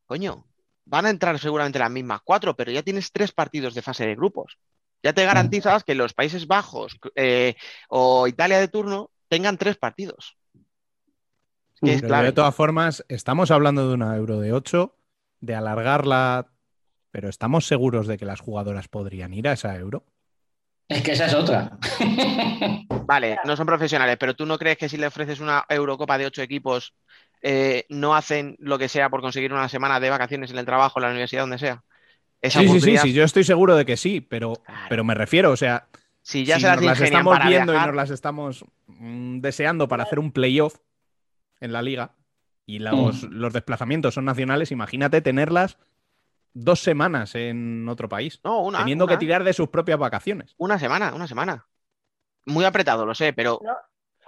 coño, 0.05 0.45
van 0.85 1.05
a 1.05 1.09
entrar 1.09 1.39
seguramente 1.39 1.79
las 1.79 1.91
mismas 1.91 2.21
cuatro, 2.23 2.55
pero 2.55 2.71
ya 2.71 2.83
tienes 2.83 3.11
tres 3.11 3.31
partidos 3.31 3.73
de 3.73 3.81
fase 3.81 4.05
de 4.07 4.15
grupos. 4.15 4.57
Ya 5.03 5.13
te 5.13 5.25
garantizas 5.25 5.83
que 5.83 5.95
los 5.95 6.13
Países 6.13 6.47
Bajos 6.47 6.97
eh, 7.15 7.55
o 7.89 8.27
Italia 8.27 8.59
de 8.59 8.67
turno 8.67 9.11
tengan 9.27 9.57
tres 9.57 9.77
partidos. 9.77 10.37
Es 11.75 11.81
que 11.81 11.93
es 11.93 12.01
Pero 12.01 12.07
clave. 12.07 12.29
de 12.29 12.33
todas 12.33 12.55
formas, 12.55 13.05
estamos 13.09 13.51
hablando 13.51 13.87
de 13.87 13.93
una 13.93 14.15
euro 14.15 14.39
de 14.39 14.53
8, 14.53 14.97
de 15.39 15.55
alargarla, 15.55 16.51
pero 17.11 17.29
¿estamos 17.29 17.67
seguros 17.67 18.07
de 18.07 18.17
que 18.17 18.25
las 18.25 18.39
jugadoras 18.41 18.87
podrían 18.87 19.33
ir 19.33 19.47
a 19.47 19.53
esa 19.53 19.75
euro? 19.77 20.05
Es 20.87 21.01
que 21.01 21.11
esa 21.13 21.25
es 21.25 21.33
otra. 21.33 21.77
Vale, 23.07 23.39
no 23.43 23.55
son 23.55 23.65
profesionales, 23.65 24.17
pero 24.19 24.35
¿tú 24.35 24.45
no 24.45 24.57
crees 24.57 24.77
que 24.77 24.89
si 24.89 24.97
le 24.97 25.07
ofreces 25.07 25.39
una 25.39 25.65
Eurocopa 25.69 26.17
de 26.17 26.27
ocho 26.27 26.41
equipos, 26.41 26.93
eh, 27.41 27.85
no 27.89 28.15
hacen 28.15 28.55
lo 28.59 28.77
que 28.77 28.87
sea 28.89 29.09
por 29.09 29.21
conseguir 29.21 29.51
una 29.53 29.69
semana 29.69 29.99
de 29.99 30.09
vacaciones 30.09 30.51
en 30.51 30.57
el 30.57 30.65
trabajo, 30.65 30.99
en 30.99 31.03
la 31.03 31.09
universidad, 31.09 31.43
donde 31.43 31.57
sea? 31.57 31.83
Esa 32.41 32.59
Sí, 32.59 32.67
sí, 32.67 32.81
sí, 32.81 32.97
sí, 32.97 33.13
yo 33.13 33.23
estoy 33.23 33.43
seguro 33.43 33.75
de 33.75 33.85
que 33.85 33.97
sí, 33.97 34.21
pero, 34.21 34.53
Claro. 34.53 34.85
pero 34.89 35.03
me 35.03 35.15
refiero, 35.15 35.51
o 35.51 35.57
sea, 35.57 35.87
si 36.21 36.45
ya 36.45 36.55
si 36.55 36.61
se 36.61 36.67
las 36.67 36.75
nos 36.77 36.85
las 36.85 37.01
estamos 37.01 37.33
para 37.37 37.49
viendo 37.49 37.73
y 37.73 37.77
nos 37.77 37.95
las 37.95 38.09
estamos 38.11 38.65
mm, 38.87 39.39
deseando 39.39 39.87
para 39.87 40.03
hacer 40.03 40.19
un 40.19 40.31
playoff 40.31 40.75
en 41.59 41.73
la 41.73 41.81
liga 41.81 42.11
y 42.65 42.79
los, 42.79 43.23
Mm. 43.23 43.31
los 43.31 43.53
desplazamientos 43.53 44.13
son 44.13 44.25
nacionales, 44.25 44.71
imagínate 44.71 45.21
tenerlas 45.21 45.77
dos 46.55 46.79
semanas 46.79 47.35
en 47.35 47.87
otro 47.87 48.09
país, 48.09 48.39
no, 48.43 48.61
una, 48.61 48.79
teniendo 48.79 49.05
que 49.05 49.17
tirar 49.17 49.43
de 49.43 49.53
sus 49.53 49.67
propias 49.69 49.99
vacaciones. 49.99 50.55
una 50.57 50.79
semana, 50.79 51.13
una 51.13 51.27
semana. 51.27 51.67
Muy 52.47 52.65
apretado, 52.65 53.05
lo 53.05 53.13
sé, 53.13 53.33
pero... 53.33 53.59
No. 53.63 53.71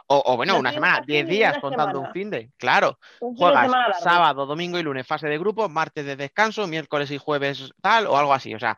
O, 0.10 0.24
o 0.26 0.38
bueno, 0.38 0.54
No 0.54 0.60
una 0.60 0.72
semana, 0.72 1.00
casi 1.00 1.12
diez 1.12 1.26
ni 1.26 1.32
días 1.36 1.52
una 1.54 1.62
contando 1.62 2.00
un 2.00 2.12
fin 2.14 2.30
de. 2.30 2.50
Claro, 2.56 2.98
Un 3.20 3.36
juegas 3.36 3.70
sábado, 4.02 4.46
domingo 4.46 4.80
y 4.80 4.84
lunes 4.84 5.06
fase 5.06 5.28
de 5.28 5.38
grupo, 5.38 5.68
martes 5.68 6.06
de 6.06 6.16
descanso, 6.16 6.66
miércoles 6.66 7.12
y 7.12 7.18
jueves 7.18 7.72
tal 7.82 8.08
o 8.08 8.18
algo 8.18 8.34
así. 8.34 8.56
O 8.56 8.60
sea, 8.60 8.78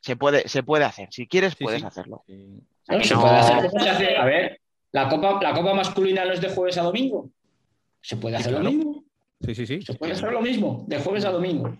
se 0.00 0.16
puede, 0.16 0.48
se 0.48 0.64
puede 0.64 0.84
hacer. 0.84 1.08
Si 1.12 1.28
quieres, 1.28 1.54
Sí, 1.56 1.62
puedes 1.62 1.80
sí. 1.80 1.86
hacerlo. 1.86 2.24
No, 2.88 3.04
se 3.04 3.14
puede 3.14 3.36
hacer. 3.36 3.70
¿Cómo 3.70 3.84
se 3.84 3.88
hace? 3.90 4.16
A 4.16 4.24
ver, 4.24 4.60
¿la 4.90 5.08
copa, 5.08 5.38
¿la 5.40 5.54
copa 5.54 5.74
masculina 5.74 6.24
no 6.24 6.32
es 6.32 6.40
de 6.40 6.48
jueves 6.50 6.76
a 6.78 6.82
domingo? 6.82 7.30
Se 8.02 8.16
puede 8.16 8.36
Sí, 8.38 8.40
hacer 8.42 8.52
claro. 8.54 8.64
lo 8.64 8.72
mismo. 8.72 9.04
Sí, 9.42 9.54
sí, 9.54 9.66
sí. 9.68 9.82
Se 9.82 9.94
puede 9.94 10.12
hacer 10.12 10.32
lo 10.32 10.42
mismo, 10.42 10.84
de 10.88 10.98
jueves 10.98 11.24
a 11.24 11.30
domingo. 11.30 11.76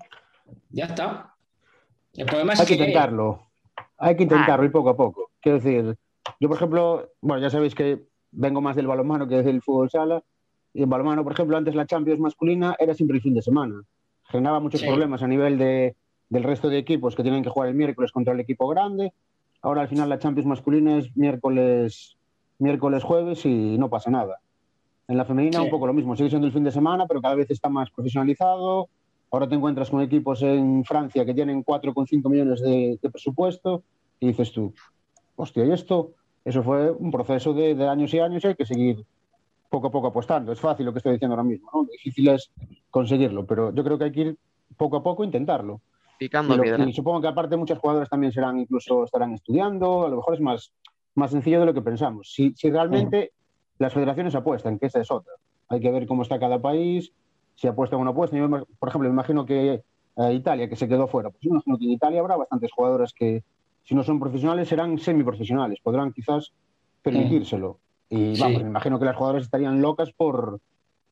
Ya 0.70 0.86
está. 0.86 1.34
El 2.14 2.26
problema 2.26 2.52
es 2.52 2.60
Hay 2.60 2.66
que 2.66 2.76
que 2.76 2.82
intentarlo. 2.84 3.40
Hay 3.98 4.16
que 4.16 4.22
intentarlo 4.24 4.64
y 4.66 4.70
poco 4.70 4.90
a 4.90 4.96
poco. 4.96 5.30
Quiero 5.40 5.58
decir, 5.58 5.96
yo, 6.40 6.48
por 6.48 6.56
ejemplo, 6.56 7.10
bueno, 7.20 7.42
ya 7.42 7.50
sabéis 7.50 7.74
que 7.74 8.04
vengo 8.32 8.60
más 8.60 8.76
del 8.76 8.86
balonmano 8.86 9.26
que 9.28 9.42
del 9.42 9.62
fútbol 9.62 9.90
sala. 9.90 10.22
Y 10.72 10.82
en 10.82 10.90
balonmano, 10.90 11.22
por 11.22 11.32
ejemplo, 11.32 11.56
antes 11.56 11.74
la 11.74 11.86
Champions 11.86 12.20
masculina 12.20 12.74
era 12.78 12.94
siempre 12.94 13.16
el 13.16 13.22
fin 13.22 13.34
de 13.34 13.42
semana. 13.42 13.82
Generaba 14.24 14.60
muchos 14.60 14.80
Sí. 14.80 14.86
problemas 14.86 15.22
a 15.22 15.28
nivel 15.28 15.58
de, 15.58 15.96
del 16.28 16.42
resto 16.42 16.68
de 16.68 16.78
equipos 16.78 17.14
que 17.14 17.22
tienen 17.22 17.42
que 17.44 17.50
jugar 17.50 17.68
el 17.68 17.74
miércoles 17.74 18.10
contra 18.10 18.34
el 18.34 18.40
equipo 18.40 18.66
grande. 18.68 19.12
Ahora 19.62 19.82
al 19.82 19.88
final 19.88 20.08
la 20.08 20.18
Champions 20.18 20.46
masculina 20.48 20.98
es 20.98 21.16
miércoles, 21.16 22.16
miércoles, 22.58 23.02
jueves 23.04 23.46
y 23.46 23.78
no 23.78 23.88
pasa 23.88 24.10
nada. 24.10 24.40
En 25.06 25.16
la 25.16 25.24
femenina 25.24 25.58
Sí. 25.58 25.64
un 25.64 25.70
poco 25.70 25.86
lo 25.86 25.92
mismo, 25.92 26.16
sigue 26.16 26.30
siendo 26.30 26.46
el 26.46 26.52
fin 26.52 26.64
de 26.64 26.70
semana, 26.72 27.06
pero 27.06 27.20
cada 27.20 27.34
vez 27.34 27.50
está 27.50 27.68
más 27.68 27.90
profesionalizado. 27.90 28.88
Ahora 29.30 29.48
te 29.48 29.54
encuentras 29.54 29.90
con 29.90 30.00
equipos 30.00 30.42
en 30.42 30.84
Francia 30.84 31.24
que 31.24 31.34
tienen 31.34 31.64
4,5 31.64 32.30
millones 32.30 32.60
de, 32.60 32.98
de 33.02 33.10
presupuesto 33.10 33.82
y 34.20 34.28
dices 34.28 34.52
tú, 34.52 34.72
hostia, 35.36 35.64
¿y 35.64 35.72
esto? 35.72 36.12
Eso 36.44 36.62
fue 36.62 36.90
un 36.90 37.10
proceso 37.10 37.52
de, 37.52 37.74
de 37.74 37.88
años 37.88 38.12
y 38.14 38.20
años 38.20 38.44
y 38.44 38.48
hay 38.48 38.54
que 38.54 38.66
seguir 38.66 39.04
poco 39.70 39.88
a 39.88 39.90
poco 39.90 40.06
apostando. 40.08 40.52
Es 40.52 40.60
fácil 40.60 40.86
lo 40.86 40.92
que 40.92 40.98
estoy 40.98 41.12
diciendo 41.12 41.34
ahora 41.34 41.42
mismo, 41.42 41.68
¿no? 41.72 41.82
Lo 41.82 41.88
difícil 41.88 42.28
es 42.28 42.52
conseguirlo, 42.90 43.44
pero 43.46 43.74
yo 43.74 43.82
creo 43.82 43.98
que 43.98 44.04
hay 44.04 44.12
que 44.12 44.20
ir 44.20 44.38
poco 44.76 44.98
a 44.98 45.02
poco 45.02 45.24
intentarlo. 45.24 45.80
Picando 46.18 46.60
piedra. 46.60 46.88
y 46.88 46.92
supongo 46.92 47.20
que 47.20 47.28
aparte 47.28 47.56
muchos 47.56 47.78
jugadores 47.78 48.08
también 48.08 48.32
serán, 48.32 48.60
incluso 48.60 49.04
estarán 49.04 49.32
estudiando, 49.32 50.06
a 50.06 50.08
lo 50.08 50.16
mejor 50.16 50.34
es 50.34 50.40
más, 50.40 50.72
más 51.16 51.32
sencillo 51.32 51.58
de 51.60 51.66
lo 51.66 51.74
que 51.74 51.82
pensamos. 51.82 52.32
Si, 52.32 52.52
si 52.54 52.70
realmente 52.70 53.32
las 53.78 53.92
federaciones 53.92 54.34
apuestan, 54.34 54.78
que 54.78 54.86
esa 54.86 55.00
es 55.00 55.10
otra. 55.10 55.32
Hay 55.68 55.80
que 55.80 55.90
ver 55.90 56.06
cómo 56.06 56.22
está 56.22 56.38
cada 56.38 56.60
país, 56.60 57.12
si 57.54 57.66
apuestan 57.68 58.00
o 58.00 58.04
no 58.04 58.10
apuestan. 58.10 58.40
Yo, 58.40 58.48
por 58.78 58.88
ejemplo, 58.88 59.08
me 59.08 59.14
imagino 59.14 59.44
que 59.46 59.82
eh, 60.16 60.32
Italia, 60.32 60.68
que 60.68 60.76
se 60.76 60.88
quedó 60.88 61.06
fuera, 61.08 61.30
pues 61.30 61.40
yo 61.42 61.50
imagino 61.50 61.78
que 61.78 61.84
en 61.84 61.90
Italia 61.92 62.20
habrá 62.20 62.36
bastantes 62.36 62.70
jugadores 62.72 63.12
que, 63.12 63.42
si 63.84 63.94
no 63.94 64.02
son 64.04 64.18
profesionales, 64.20 64.68
serán 64.68 64.98
semiprofesionales, 64.98 65.78
podrán 65.82 66.12
quizás 66.12 66.52
permitírselo. 67.02 67.78
Y 68.08 68.36
Sí. 68.36 68.40
vamos, 68.42 68.62
me 68.62 68.68
imagino 68.68 68.98
que 68.98 69.04
las 69.04 69.16
jugadoras 69.16 69.44
estarían 69.44 69.80
locas 69.82 70.10
por, 70.12 70.60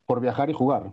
por 0.06 0.20
viajar 0.20 0.50
y 0.50 0.52
jugar. 0.52 0.92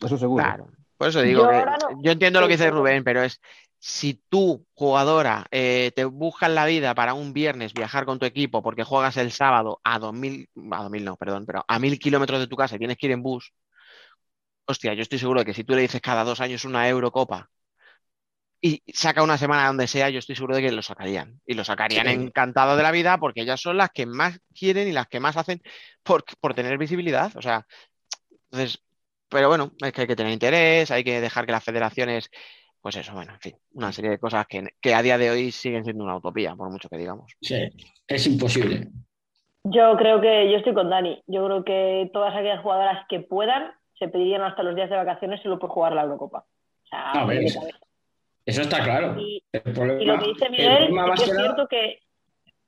Eso 0.00 0.18
seguro. 0.18 0.44
Claro. 0.44 0.66
Por 0.96 1.08
eso 1.08 1.22
digo 1.22 1.42
Yo 1.42 1.48
que 1.48 1.54
ahora 1.56 1.76
no- 1.78 2.02
yo 2.02 2.12
entiendo 2.12 2.40
lo 2.40 2.46
que 2.46 2.54
dice. 2.54 2.70
Rubén, 2.70 3.04
pero 3.04 3.22
es 3.22 3.40
si 3.78 4.20
tú, 4.28 4.64
jugadora, 4.74 5.44
eh, 5.50 5.92
te 5.94 6.04
buscas 6.06 6.50
la 6.50 6.64
vida 6.64 6.94
para 6.94 7.12
un 7.14 7.32
viernes 7.34 7.74
viajar 7.74 8.06
con 8.06 8.18
tu 8.18 8.24
equipo 8.24 8.62
porque 8.62 8.82
juegas 8.84 9.16
el 9.18 9.30
sábado 9.30 9.80
a 9.84 9.98
2000, 9.98 10.48
a 10.70 10.82
2000 10.82 11.04
no, 11.04 11.16
perdón, 11.16 11.44
pero 11.46 11.64
a 11.68 11.78
1000 11.78 11.98
kilómetros 11.98 12.40
de 12.40 12.46
tu 12.46 12.56
casa 12.56 12.76
y 12.76 12.78
tienes 12.78 12.96
que 12.96 13.06
ir 13.06 13.12
en 13.12 13.22
bus, 13.22 13.52
hostia, 14.66 14.94
yo 14.94 15.02
estoy 15.02 15.18
seguro 15.18 15.40
de 15.40 15.46
que 15.46 15.54
si 15.54 15.64
tú 15.64 15.74
le 15.74 15.82
dices 15.82 16.00
cada 16.00 16.24
dos 16.24 16.40
años 16.40 16.64
una 16.64 16.88
Eurocopa 16.88 17.50
y 18.60 18.82
saca 18.94 19.22
una 19.22 19.36
semana 19.36 19.66
donde 19.66 19.86
sea, 19.86 20.08
yo 20.08 20.18
estoy 20.18 20.36
seguro 20.36 20.56
de 20.56 20.62
que 20.62 20.72
lo 20.72 20.80
sacarían. 20.80 21.38
Y 21.46 21.52
lo 21.52 21.64
sacarían 21.64 22.06
Sí. 22.06 22.12
encantado 22.14 22.76
de 22.76 22.82
la 22.82 22.92
vida 22.92 23.18
porque 23.18 23.42
ellas 23.42 23.60
son 23.60 23.76
las 23.76 23.90
que 23.90 24.06
más 24.06 24.40
quieren 24.58 24.88
y 24.88 24.92
las 24.92 25.06
que 25.06 25.20
más 25.20 25.36
hacen 25.36 25.60
por, 26.02 26.24
por 26.40 26.54
tener 26.54 26.78
visibilidad. 26.78 27.30
O 27.36 27.42
sea, 27.42 27.66
entonces, 28.50 28.82
pero 29.28 29.48
bueno, 29.48 29.72
es 29.84 29.92
que 29.92 30.02
hay 30.02 30.06
que 30.06 30.16
tener 30.16 30.32
interés, 30.32 30.90
hay 30.90 31.04
que 31.04 31.20
dejar 31.20 31.44
que 31.44 31.52
las 31.52 31.62
federaciones, 31.64 32.30
pues 32.80 32.96
eso, 32.96 33.12
bueno, 33.12 33.34
en 33.34 33.40
fin, 33.40 33.56
una 33.72 33.92
serie 33.92 34.12
de 34.12 34.18
cosas 34.18 34.46
que, 34.46 34.66
que 34.80 34.94
a 34.94 35.02
día 35.02 35.18
de 35.18 35.30
hoy 35.30 35.52
siguen 35.52 35.84
siendo 35.84 36.04
una 36.04 36.16
utopía, 36.16 36.56
por 36.56 36.70
mucho 36.70 36.88
que 36.88 36.96
digamos. 36.96 37.32
Sí, 37.42 37.68
es 38.06 38.26
imposible. 38.26 38.88
Yo 39.64 39.96
creo 39.98 40.22
que 40.22 40.50
yo 40.50 40.56
estoy 40.56 40.72
con 40.72 40.88
Dani. 40.88 41.22
Yo 41.26 41.44
creo 41.44 41.64
que 41.64 42.10
todas 42.14 42.34
aquellas 42.34 42.62
jugadoras 42.62 43.06
que 43.08 43.20
puedan 43.20 43.72
se 43.98 44.08
pedirían 44.08 44.42
hasta 44.42 44.62
los 44.62 44.74
días 44.74 44.90
de 44.90 44.96
vacaciones 44.96 45.40
solo 45.42 45.58
por 45.58 45.70
jugar 45.70 45.92
la 45.92 46.02
Eurocopa. 46.02 46.38
O 46.84 46.86
sea, 46.88 47.12
A 47.12 47.24
ver, 47.26 47.38
de 47.40 47.44
eso- 47.46 48.60
está 48.62 48.82
claro. 48.82 49.18
Y, 49.18 49.42
El 49.52 49.62
problema, 49.62 50.02
y 50.02 50.04
lo 50.04 50.18
que 50.18 50.26
dice 50.28 50.44
el 50.46 50.50
Miguel, 50.52 50.88
que 51.16 51.22
es 51.24 51.36
cierto 51.36 51.66
que 51.68 51.98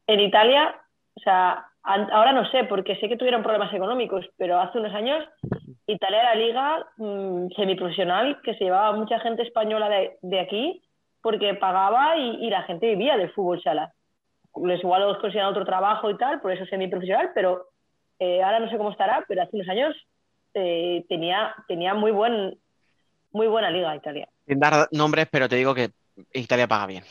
en 0.06 0.20
Italia, 0.20 0.74
o 1.14 1.20
sea, 1.20 1.66
ahora 1.82 2.32
no 2.32 2.48
sé, 2.50 2.64
porque 2.64 2.96
sé 2.96 3.08
que 3.08 3.16
tuvieron 3.16 3.42
problemas 3.42 3.72
económicos, 3.74 4.24
pero 4.36 4.58
hace 4.60 4.78
unos 4.78 4.94
años 4.94 5.24
Italia 5.86 6.20
era 6.20 6.34
liga 6.34 6.86
mm, 6.96 7.48
semiprofesional 7.54 8.40
que 8.42 8.54
se 8.54 8.64
llevaba 8.64 8.92
mucha 8.92 9.20
gente 9.20 9.42
española 9.42 9.88
de, 9.88 10.16
de 10.22 10.40
aquí 10.40 10.82
porque 11.22 11.54
pagaba 11.54 12.16
y, 12.16 12.44
y 12.46 12.50
la 12.50 12.62
gente 12.62 12.86
vivía 12.86 13.16
del 13.16 13.30
fútbol 13.32 13.62
sala. 13.62 13.92
Les 14.62 14.80
igual 14.80 15.02
los 15.02 15.18
consideran 15.18 15.50
otro 15.50 15.64
trabajo 15.64 16.08
y 16.10 16.16
tal, 16.16 16.40
por 16.40 16.52
eso 16.52 16.64
semiprofesional, 16.66 17.32
pero 17.34 17.66
eh, 18.18 18.42
ahora 18.42 18.60
no 18.60 18.70
sé 18.70 18.78
cómo 18.78 18.90
estará, 18.90 19.24
pero 19.28 19.42
hace 19.42 19.56
unos 19.56 19.68
años 19.68 19.94
eh, 20.58 21.04
tenía, 21.08 21.54
tenía 21.68 21.94
muy, 21.94 22.10
buen, 22.12 22.58
muy 23.30 23.46
buena 23.46 23.70
liga 23.70 23.94
Italia. 23.94 24.28
Sin 24.46 24.58
dar 24.58 24.88
nombres, 24.92 25.28
pero 25.30 25.48
te 25.48 25.56
digo 25.56 25.74
que 25.74 25.90
Italia 26.32 26.66
paga 26.66 26.86
bien. 26.86 27.04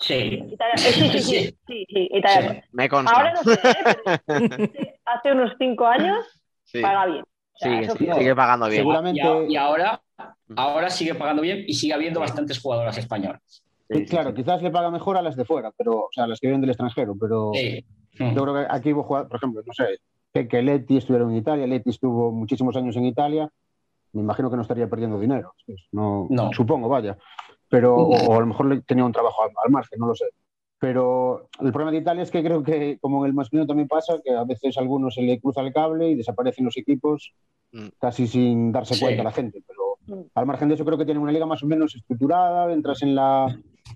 Sí. 0.00 0.42
Italia- 0.50 0.74
eh, 0.74 0.78
sí, 0.92 1.08
sí, 1.10 1.18
sí, 1.20 1.56
sí, 1.66 1.86
sí, 1.88 2.08
Italia. 2.10 2.64
Me 2.72 2.88
consta. 2.88 3.16
Ahora 3.16 3.32
no 3.34 3.42
sé, 3.44 3.52
¿eh? 3.54 4.18
pero 4.26 4.92
hace 5.04 5.32
unos 5.32 5.52
cinco 5.58 5.86
años 5.86 6.26
Sí. 6.64 6.80
paga 6.80 7.06
bien. 7.06 7.22
O 7.22 7.58
sea, 7.58 7.94
Sigue, 7.94 8.34
pagando 8.34 8.66
bien. 8.66 8.80
Seguramente- 8.80 9.46
Y, 9.48 9.56
ahora, 9.56 10.02
ahora 10.56 10.90
sigue 10.90 11.14
pagando 11.14 11.42
bien 11.42 11.64
y 11.68 11.74
sigue 11.74 11.92
habiendo 11.94 12.18
bastantes 12.18 12.58
jugadoras 12.60 12.98
españolas. 12.98 13.62
Sí, 13.88 14.06
claro, 14.06 14.32
quizás 14.34 14.60
le 14.62 14.70
paga 14.70 14.90
mejor 14.90 15.18
a 15.18 15.22
las 15.22 15.36
de 15.36 15.44
fuera, 15.44 15.70
pero, 15.76 15.92
o 15.92 16.08
sea, 16.10 16.24
a 16.24 16.26
las 16.26 16.40
que 16.40 16.46
vienen 16.48 16.62
del 16.62 16.70
extranjero, 16.70 17.14
pero 17.20 17.50
Sí. 17.54 17.84
yo 18.18 18.42
creo 18.42 18.54
que 18.54 18.66
aquí 18.70 18.92
hubo 18.92 19.02
jugadores, 19.04 19.28
por 19.28 19.36
ejemplo, 19.36 19.62
no 19.66 19.72
sé, 19.74 19.98
que, 20.32 20.48
que 20.48 20.62
Leti 20.62 20.96
estuvieron 20.96 21.30
en 21.30 21.36
Italia, 21.38 21.66
Leti 21.66 21.90
estuvo 21.90 22.32
muchísimos 22.32 22.76
años 22.76 22.96
en 22.96 23.04
Italia, 23.06 23.50
me 24.12 24.22
imagino 24.22 24.50
que 24.50 24.56
no 24.56 24.62
estaría 24.62 24.88
perdiendo 24.88 25.18
dinero, 25.18 25.54
no, 25.92 26.26
No. 26.30 26.52
supongo, 26.52 26.88
vaya, 26.88 27.16
pero, 27.68 27.96
o, 27.96 28.36
a 28.36 28.40
lo 28.40 28.46
mejor 28.46 28.66
le- 28.66 28.82
tenía 28.82 29.04
un 29.04 29.12
trabajo 29.12 29.42
al, 29.42 29.50
al 29.64 29.70
margen, 29.70 29.98
no 29.98 30.06
lo 30.08 30.14
sé. 30.14 30.26
Pero 30.78 31.48
el 31.60 31.70
problema 31.70 31.92
de 31.92 31.98
Italia 31.98 32.22
es 32.24 32.30
que 32.30 32.42
creo 32.42 32.62
que, 32.62 32.98
como 33.00 33.24
en 33.24 33.30
el 33.30 33.34
masculino 33.34 33.66
también 33.66 33.86
pasa, 33.88 34.14
que 34.24 34.32
a 34.34 34.42
veces 34.44 34.76
a 34.76 34.80
algunos 34.80 35.14
se 35.14 35.22
le 35.22 35.40
cruza 35.40 35.60
el 35.60 35.72
cable 35.72 36.10
y 36.10 36.14
desaparecen 36.16 36.64
los 36.64 36.76
equipos 36.76 37.32
Mm. 37.74 37.88
casi 37.98 38.26
sin 38.26 38.70
darse 38.72 38.96
Sí. 38.96 39.00
cuenta 39.00 39.22
la 39.22 39.30
gente. 39.32 39.62
Pero 39.66 39.96
Mm. 40.06 40.26
al 40.34 40.44
margen 40.46 40.68
de 40.68 40.74
eso, 40.74 40.84
creo 40.84 40.98
que 40.98 41.04
tienen 41.06 41.22
una 41.22 41.32
liga 41.32 41.46
más 41.46 41.62
o 41.62 41.66
menos 41.66 41.94
estructurada. 41.94 42.70
Entras 42.72 43.02
en 43.02 43.14
la, 43.14 43.46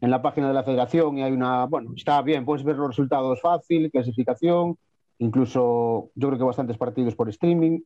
en 0.00 0.10
la 0.10 0.22
página 0.22 0.48
de 0.48 0.54
la 0.54 0.62
federación 0.62 1.18
y 1.18 1.22
hay 1.22 1.32
una. 1.32 1.66
Bueno, 1.66 1.90
está 1.94 2.22
bien, 2.22 2.46
puedes 2.46 2.64
ver 2.64 2.76
los 2.76 2.86
resultados 2.88 3.40
fácil, 3.42 3.90
clasificación, 3.90 4.78
incluso 5.18 6.10
yo 6.14 6.28
creo 6.28 6.38
que 6.38 6.44
bastantes 6.44 6.76
partidos 6.76 7.14
por 7.14 7.28
streaming. 7.28 7.80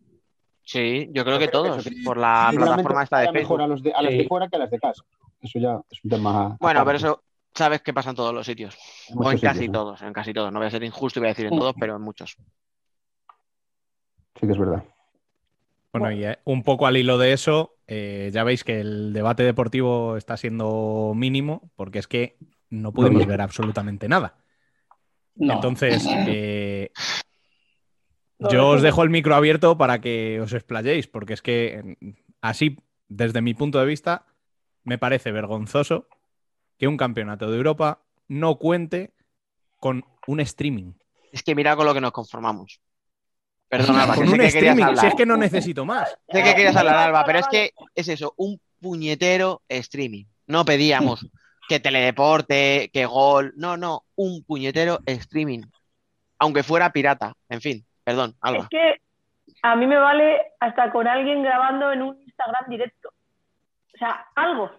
Sí, 0.62 1.08
yo 1.12 1.24
creo 1.24 1.38
que 1.38 1.48
todos, 1.48 1.82
que 1.82 1.90
por 2.04 2.16
la 2.16 2.50
plataforma 2.54 3.02
esta 3.02 3.20
de 3.20 3.32
mejor 3.32 3.60
a, 3.60 3.64
Facebook. 3.64 3.68
los 3.70 3.82
de, 3.82 3.92
a 3.92 4.02
las 4.02 4.12
Sí. 4.12 4.18
de 4.18 4.28
fuera 4.28 4.48
que 4.48 4.56
a 4.56 4.58
las 4.60 4.70
de 4.70 4.78
casa. 4.78 5.02
Eso 5.40 5.58
ya 5.58 5.80
es 5.90 6.04
un 6.04 6.10
tema. 6.10 6.56
Bueno, 6.60 6.80
aparte. 6.80 6.84
pero 6.84 6.96
eso 7.12 7.22
sabes 7.54 7.82
que 7.82 7.92
pasa 7.92 8.10
en 8.10 8.16
todos 8.16 8.34
los 8.34 8.46
sitios. 8.46 8.76
En 9.08 9.18
O 9.18 9.30
en 9.30 9.38
casi 9.38 9.66
¿no? 9.68 9.72
todos, 9.72 10.02
en 10.02 10.12
casi 10.12 10.32
todos. 10.32 10.52
No 10.52 10.58
voy 10.58 10.68
a 10.68 10.70
ser 10.70 10.84
injusto 10.84 11.18
y 11.18 11.20
voy 11.20 11.28
a 11.28 11.30
decir 11.30 11.46
en 11.46 11.58
todos, 11.58 11.74
pero 11.78 11.96
en 11.96 12.02
muchos. 12.02 12.36
Sí 14.38 14.46
que 14.46 14.52
es 14.52 14.58
verdad. 14.58 14.84
Bueno, 15.92 16.12
y 16.12 16.24
eh, 16.24 16.38
un 16.44 16.62
poco 16.62 16.86
al 16.86 16.96
hilo 16.96 17.18
de 17.18 17.32
eso, 17.32 17.74
eh, 17.86 18.30
ya 18.32 18.44
veis 18.44 18.62
que 18.62 18.80
el 18.80 19.12
debate 19.12 19.42
deportivo 19.42 20.16
está 20.16 20.36
siendo 20.36 21.12
mínimo, 21.16 21.72
porque 21.74 21.98
es 21.98 22.06
que 22.06 22.36
no 22.68 22.92
podemos 22.92 23.26
ver 23.26 23.40
absolutamente 23.40 24.08
nada. 24.08 24.36
No. 25.34 25.54
Entonces, 25.54 26.06
eh, 26.28 26.59
Yo 28.50 28.68
os 28.68 28.82
dejo 28.82 29.02
el 29.02 29.10
micro 29.10 29.34
abierto 29.34 29.76
para 29.76 30.00
que 30.00 30.40
os 30.40 30.52
explayéis, 30.52 31.06
porque 31.06 31.34
es 31.34 31.42
que 31.42 31.96
mm, 32.00 32.10
así, 32.40 32.78
desde 33.08 33.42
mi 33.42 33.54
punto 33.54 33.78
de 33.78 33.86
vista, 33.86 34.24
me 34.84 34.98
parece 34.98 35.30
vergonzoso 35.30 36.08
que 36.78 36.88
un 36.88 36.96
campeonato 36.96 37.50
de 37.50 37.56
Europa 37.58 38.02
no 38.28 38.56
cuente 38.58 39.12
con 39.78 40.04
un 40.26 40.40
streaming. 40.40 40.92
Es 41.32 41.42
que 41.42 41.54
mira 41.54 41.76
con 41.76 41.86
lo 41.86 41.92
que 41.92 42.00
nos 42.00 42.12
conformamos. 42.12 42.80
Perdona, 43.68 44.02
Alba, 44.02 44.14
que 44.14 44.20
con 44.20 44.28
sé 44.28 44.32
un 44.32 44.40
que 44.40 44.46
querías 44.46 44.54
streaming, 44.54 44.82
hablar. 44.82 45.00
si 45.00 45.06
es 45.06 45.14
que 45.14 45.26
no 45.26 45.36
necesito 45.36 45.84
más. 45.84 46.08
Sé 46.28 46.42
que 46.42 46.54
querías 46.54 46.76
hablar, 46.76 46.96
Alba, 46.96 47.24
pero 47.24 47.38
es 47.38 47.48
que 47.48 47.72
es 47.94 48.08
eso, 48.08 48.34
un 48.36 48.60
puñetero 48.80 49.62
streaming. 49.68 50.24
No 50.46 50.64
pedíamos 50.64 51.26
que 51.68 51.78
teledeporte, 51.78 52.90
que 52.92 53.06
gol. 53.06 53.52
No, 53.56 53.76
no, 53.76 54.06
un 54.16 54.42
puñetero 54.42 55.00
streaming. 55.06 55.62
Aunque 56.38 56.62
fuera 56.62 56.90
pirata. 56.90 57.34
En 57.48 57.60
fin, 57.60 57.86
perdón, 58.10 58.34
Alba. 58.40 58.58
Es 58.60 58.68
que 58.68 59.00
a 59.62 59.76
mí 59.76 59.86
me 59.86 59.98
vale 59.98 60.40
hasta 60.60 60.90
con 60.90 61.06
alguien 61.06 61.42
grabando 61.42 61.92
en 61.92 62.02
un 62.02 62.20
Instagram 62.22 62.68
directo. 62.68 63.10
O 63.94 63.98
sea, 63.98 64.26
algo. 64.34 64.70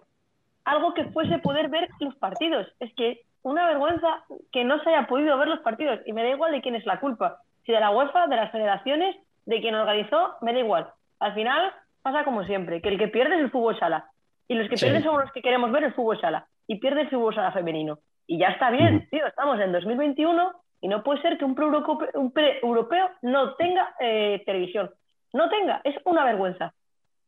Algo 0.66 0.94
que 0.94 1.06
fuese 1.06 1.40
poder 1.40 1.70
ver 1.70 1.90
los 2.00 2.16
partidos. 2.16 2.68
Es 2.80 2.94
que 2.96 3.22
una 3.44 3.68
vergüenza 3.68 4.24
que 4.52 4.64
no 4.64 4.82
se 4.84 4.90
haya 4.90 5.08
podido 5.08 5.38
ver 5.38 5.48
los 5.48 5.60
partidos. 5.60 6.00
Y 6.06 6.14
me 6.14 6.24
da 6.24 6.30
igual 6.30 6.52
de 6.52 6.62
quién 6.62 6.76
es 6.76 6.86
la 6.86 7.00
culpa. 7.00 7.40
Si 7.66 7.72
de 7.72 7.80
la 7.80 7.92
UEFA, 7.92 8.28
de 8.28 8.36
las 8.36 8.52
federaciones, 8.52 9.16
de 9.46 9.62
quien 9.62 9.76
organizó, 9.76 10.36
me 10.42 10.54
da 10.54 10.60
igual. 10.60 10.88
Al 11.20 11.34
final 11.34 11.74
pasa 12.02 12.24
como 12.24 12.44
siempre, 12.46 12.82
que 12.82 12.90
el 12.90 12.98
que 12.98 13.08
pierde 13.08 13.36
es 13.36 13.42
el 13.42 13.52
fútbol 13.52 13.78
sala. 13.78 14.06
Y 14.48 14.56
los 14.56 14.68
que 14.70 14.78
Sí. 14.78 14.86
pierden 14.86 15.04
son 15.04 15.20
los 15.22 15.32
que 15.32 15.42
queremos 15.42 15.72
ver 15.72 15.84
el 15.84 15.94
fútbol 15.94 16.20
sala. 16.20 16.48
Y 16.68 16.80
pierde 16.80 17.02
el 17.02 17.10
fútbol 17.10 17.36
sala 17.36 17.52
femenino. 17.52 18.00
Y 18.28 18.40
ya 18.40 18.48
está 18.48 18.70
bien, 18.72 19.08
tío, 19.10 19.26
estamos 19.28 19.60
en 19.60 19.72
2021 19.72 20.52
y 20.82 20.88
no 20.88 21.04
puede 21.04 21.22
ser 21.22 21.38
que 21.38 21.46
un 21.46 21.56
un 22.16 22.32
pre-europeo 22.32 23.10
no 23.22 23.54
tenga 23.56 23.96
eh, 24.00 24.42
televisión. 24.46 24.92
No 25.34 25.50
tenga, 25.50 25.80
es 25.84 25.96
una 26.06 26.26
vergüenza. 26.26 26.74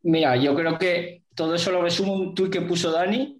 Mira, 0.01 0.35
yo 0.35 0.55
creo 0.55 0.77
que 0.77 1.21
todo 1.35 1.55
eso 1.55 1.71
lo 1.71 1.81
resume 1.81 2.11
un 2.11 2.35
tuit 2.35 2.51
que 2.51 2.61
puso 2.61 2.91
Dani, 2.91 3.39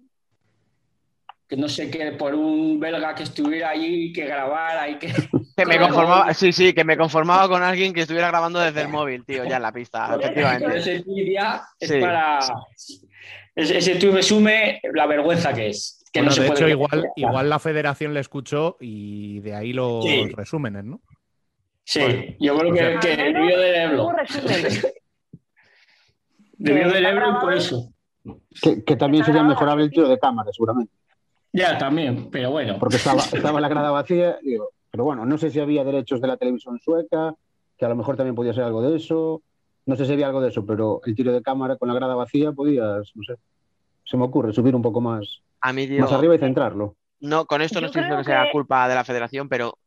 que 1.46 1.56
no 1.56 1.68
sé 1.68 1.90
qué, 1.90 2.12
por 2.12 2.34
un 2.34 2.80
belga 2.80 3.14
que 3.14 3.24
estuviera 3.24 3.70
allí, 3.70 4.12
que 4.12 4.24
grabara 4.24 4.88
y 4.88 4.98
que... 4.98 5.12
Que 5.56 5.66
me 5.66 5.78
conformaba, 5.78 6.34
sí, 6.34 6.50
sí, 6.50 6.72
que 6.72 6.82
me 6.82 6.96
conformaba 6.96 7.48
con 7.48 7.62
alguien 7.62 7.92
que 7.92 8.00
estuviera 8.00 8.26
grabando 8.26 8.58
desde 8.58 8.80
el 8.82 8.88
móvil, 8.88 9.24
tío, 9.24 9.44
ya 9.44 9.56
en 9.56 9.62
la 9.62 9.70
pista, 9.70 10.16
efectivamente. 10.18 10.78
ese 10.78 11.02
tuit 11.04 11.32
ya 11.32 11.62
es 11.78 11.88
Sí. 11.88 12.00
para... 12.00 12.40
Ese, 13.54 13.78
ese 13.78 13.94
tuit 13.94 14.14
resume 14.14 14.80
la 14.94 15.06
vergüenza 15.06 15.52
que 15.52 15.68
es. 15.68 16.03
Que 16.14 16.20
Bueno, 16.20 16.30
no 16.30 16.34
se 16.36 16.42
de 16.42 16.46
puede 16.46 16.60
hecho, 16.60 16.68
igual, 16.68 17.08
igual 17.16 17.50
la 17.50 17.58
federación 17.58 18.14
le 18.14 18.20
escuchó 18.20 18.76
y 18.78 19.40
de 19.40 19.52
ahí 19.56 19.72
los 19.72 20.04
Sí. 20.04 20.28
resúmenes, 20.28 20.84
¿no? 20.84 21.00
Sí, 21.82 22.36
yo 22.38 22.56
creo 22.56 22.72
O 22.72 22.76
sea, 22.76 23.00
que, 23.00 23.08
que 23.08 23.16
debió 23.24 23.58
del 23.58 23.74
Ebro. 23.74 24.08
Debió 26.56 26.88
del 26.88 27.04
Ebro 27.06 27.30
y 27.30 27.40
por 27.40 27.52
eso. 27.52 27.92
Que, 28.62 28.84
que 28.84 28.96
también 28.96 29.24
sería 29.24 29.42
mejorable 29.42 29.84
el 29.84 29.90
tiro 29.90 30.08
de 30.08 30.18
cámara, 30.18 30.50
seguramente. 30.52 30.92
Ya, 31.52 31.76
también, 31.76 32.30
pero 32.30 32.50
bueno. 32.52 32.76
porque 32.78 32.96
estaba, 32.96 33.20
estaba 33.32 33.60
la 33.60 33.68
grada 33.68 33.90
vacía. 33.90 34.38
digo, 34.42 34.70
pero 34.90 35.04
bueno, 35.04 35.26
no 35.26 35.36
sé 35.36 35.50
si 35.50 35.60
había 35.60 35.82
derechos 35.84 36.20
de 36.20 36.28
la 36.28 36.36
televisión 36.36 36.78
sueca, 36.80 37.34
que 37.76 37.84
a 37.84 37.88
lo 37.88 37.96
mejor 37.96 38.16
también 38.16 38.34
podía 38.36 38.54
ser 38.54 38.62
algo 38.64 38.82
de 38.82 38.96
eso. 38.96 39.42
No 39.86 39.96
sé 39.96 40.06
si 40.06 40.12
había 40.12 40.26
algo 40.28 40.40
de 40.40 40.48
eso, 40.48 40.64
pero 40.64 41.00
el 41.04 41.14
tiro 41.14 41.32
de 41.32 41.42
cámara 41.42 41.76
con 41.76 41.88
la 41.88 41.94
grada 41.94 42.14
vacía 42.14 42.52
podías, 42.52 43.10
no 43.14 43.22
sé, 43.24 43.34
se 44.04 44.16
me 44.16 44.24
ocurre 44.24 44.52
subir 44.52 44.74
un 44.74 44.82
poco 44.82 45.00
más, 45.00 45.42
A 45.60 45.72
mí, 45.72 45.86
tío, 45.86 46.02
más 46.02 46.12
arriba 46.12 46.34
y 46.34 46.38
centrarlo. 46.38 46.96
no, 47.20 47.46
con 47.46 47.62
esto 47.62 47.80
no 47.80 47.86
estoy 47.86 48.02
diciendo 48.02 48.22
que 48.22 48.24
sea 48.30 48.46
culpa 48.52 48.88
de 48.88 48.94
la 48.94 49.04
federación, 49.04 49.48
pero 49.48 49.78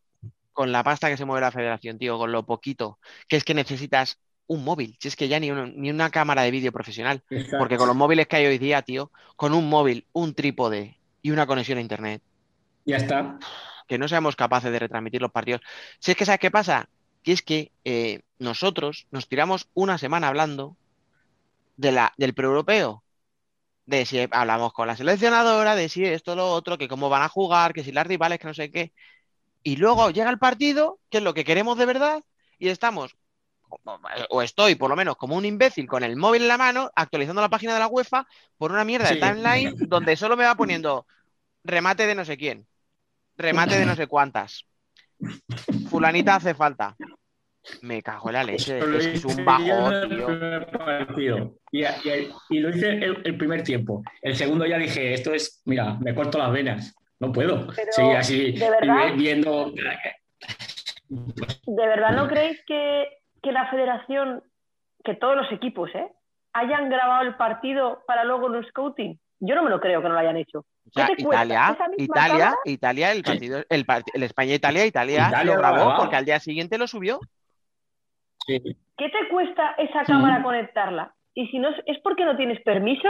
con 0.53 0.71
la 0.71 0.83
pasta 0.83 1.09
que 1.09 1.17
se 1.17 1.25
mueve 1.25 1.41
la 1.41 1.51
federación, 1.51 1.97
tío, 1.99 2.17
con 2.17 2.31
lo 2.31 2.45
poquito, 2.45 2.99
que 3.27 3.35
es 3.37 3.43
que 3.43 3.53
necesitas 3.53 4.19
un 4.47 4.63
móvil, 4.63 4.97
si 4.99 5.07
es 5.09 5.15
que 5.15 5.27
ya 5.27 5.39
ni, 5.39 5.51
uno- 5.51 5.67
ni 5.67 5.89
una 5.91 6.09
cámara 6.09 6.41
de 6.43 6.51
vídeo 6.51 6.71
profesional, 6.71 7.23
porque 7.57 7.77
con 7.77 7.87
los 7.87 7.95
móviles 7.97 8.27
que 8.27 8.37
hay 8.37 8.45
hoy 8.47 8.57
día, 8.57 8.81
tío, 8.81 9.11
con 9.35 9.53
un 9.53 9.69
móvil, 9.69 10.07
un 10.13 10.33
trípode 10.33 10.99
y 11.21 11.31
una 11.31 11.45
conexión 11.47 11.77
a 11.77 11.81
internet, 11.81 12.23
Ya 12.85 12.97
está. 12.97 13.37
que 13.87 13.97
no 13.97 14.07
seamos 14.07 14.35
capaces 14.35 14.71
de 14.71 14.79
retransmitir 14.79 15.21
los 15.21 15.31
partidos. 15.31 15.61
Si 15.99 16.11
es 16.11 16.17
que, 16.17 16.25
¿sabes 16.25 16.39
qué 16.39 16.51
pasa? 16.51 16.89
Que 17.23 17.33
es 17.33 17.41
que 17.41 17.71
eh, 17.83 18.21
nosotros 18.39 19.07
nos 19.11 19.27
tiramos 19.27 19.69
una 19.73 19.97
semana 19.97 20.27
hablando 20.29 20.77
de 21.75 21.91
la, 21.91 22.13
del 22.17 22.33
pre-europeo. 22.33 23.03
De 23.87 24.05
si 24.05 24.27
hablamos 24.31 24.73
con 24.73 24.85
la 24.85 24.95
seleccionadora, 24.97 25.73
de 25.73 25.87
si 25.89 26.05
esto, 26.05 26.35
lo 26.35 26.51
otro, 26.51 26.77
que 26.77 26.87
cómo 26.89 27.09
van 27.09 27.23
a 27.23 27.29
jugar, 27.29 27.73
que 27.73 27.83
si 27.83 27.91
las 27.91 28.05
rivales, 28.05 28.37
que 28.37 28.47
no 28.47 28.53
sé 28.53 28.69
qué. 28.69 28.91
Y 29.63 29.77
luego 29.77 30.11
llega 30.11 30.29
el 30.29 30.37
partido, 30.37 30.99
que 31.09 31.17
es 31.17 31.23
lo 31.23 31.33
que 31.33 31.45
queremos 31.45 31.77
de 31.77 31.85
verdad, 31.85 32.21
y 32.59 32.67
estamos, 32.67 33.15
o 34.29 34.41
estoy 34.41 34.75
por 34.75 34.89
lo 34.89 34.95
menos 34.95 35.15
como 35.15 35.35
un 35.35 35.45
imbécil 35.45 35.87
con 35.87 36.03
el 36.03 36.17
móvil 36.17 36.43
en 36.43 36.47
la 36.49 36.57
mano, 36.57 36.91
actualizando 36.95 37.41
la 37.41 37.49
página 37.49 37.73
de 37.73 37.79
la 37.79 37.87
UEFA 37.87 38.27
por 38.57 38.71
una 38.71 38.83
mierda 38.83 39.09
de 39.09 39.15
Sí. 39.15 39.19
timeline 39.21 39.73
donde 39.87 40.15
solo 40.15 40.35
me 40.37 40.43
va 40.45 40.55
poniendo 40.55 41.07
remate 41.63 42.07
de 42.07 42.15
no 42.15 42.25
sé 42.25 42.37
quién, 42.37 42.67
remate 43.37 43.79
de 43.79 43.85
no 43.85 43.95
sé 43.95 44.07
cuántas, 44.07 44.65
fulanita 45.89 46.35
hace 46.35 46.53
falta. 46.53 46.95
Me 47.81 48.01
cago 48.01 48.29
en 48.29 48.33
la 48.33 48.43
leche, 48.43 48.79
Lo 48.79 48.97
es, 48.97 49.05
que 49.07 49.13
es 49.13 49.25
hice 49.25 49.39
un 49.39 49.45
bajón, 49.45 51.15
tío. 51.15 51.53
Y, 51.71 51.83
y- 51.83 52.31
y 52.49 52.59
lo 52.59 52.69
hice 52.69 52.89
el, 52.89 53.21
el 53.25 53.37
primer 53.37 53.63
tiempo. 53.63 54.03
El 54.21 54.35
segundo 54.35 54.65
ya 54.65 54.77
dije, 54.77 55.13
esto 55.13 55.33
es, 55.33 55.61
mira, 55.65 55.95
me 55.99 56.15
corto 56.15 56.37
las 56.37 56.51
venas. 56.51 56.95
No 57.19 57.31
puedo 57.31 57.67
Pero, 57.75 57.91
seguir 57.91 58.15
así 58.17 58.51
¿de 58.53 58.69
verdad? 58.69 59.13
viendo. 59.15 59.71
¿De 61.09 61.87
verdad 61.87 62.11
no 62.11 62.27
creéis 62.27 62.59
que, 62.67 63.07
que 63.41 63.51
la 63.51 63.69
federación, 63.69 64.43
que 65.03 65.15
todos 65.15 65.35
los 65.35 65.51
equipos, 65.51 65.89
¿eh? 65.95 66.07
hayan 66.53 66.89
grabado 66.89 67.23
el 67.23 67.35
partido 67.35 68.03
para 68.07 68.23
luego 68.23 68.49
los 68.49 68.65
scouting? 68.67 69.19
Yo 69.39 69.55
no 69.55 69.63
me 69.63 69.69
lo 69.69 69.79
creo 69.79 70.01
que 70.01 70.07
no 70.07 70.13
lo 70.15 70.19
hayan 70.19 70.37
hecho. 70.37 70.59
O 70.59 70.91
sea. 70.93 71.09
Italia, 71.15 71.71
¿Esa 71.75 71.87
misma 71.89 72.03
Italia, 72.03 72.37
cámara? 72.37 72.55
Italia, 72.65 73.11
el 73.11 73.23
partido, 73.23 73.57
el, 73.69 73.85
el 74.13 74.23
España-Italia, 74.23 74.85
Italia, 74.85 75.27
Italia 75.27 75.43
lo 75.43 75.53
lo 75.53 75.57
grabó 75.59 75.95
porque 75.97 76.15
al 76.15 76.25
día 76.25 76.39
siguiente 76.39 76.77
lo 76.77 76.87
subió. 76.87 77.19
Sí. 78.47 78.59
¿Qué 78.97 79.09
te 79.09 79.29
cuesta 79.29 79.71
esa 79.77 80.03
Sí. 80.05 80.11
cámara 80.11 80.41
conectarla? 80.41 81.13
Y 81.35 81.47
si 81.49 81.59
no 81.59 81.69
es- 81.85 81.99
porque 82.01 82.25
no 82.25 82.35
tienes 82.35 82.59
permiso, 82.63 83.09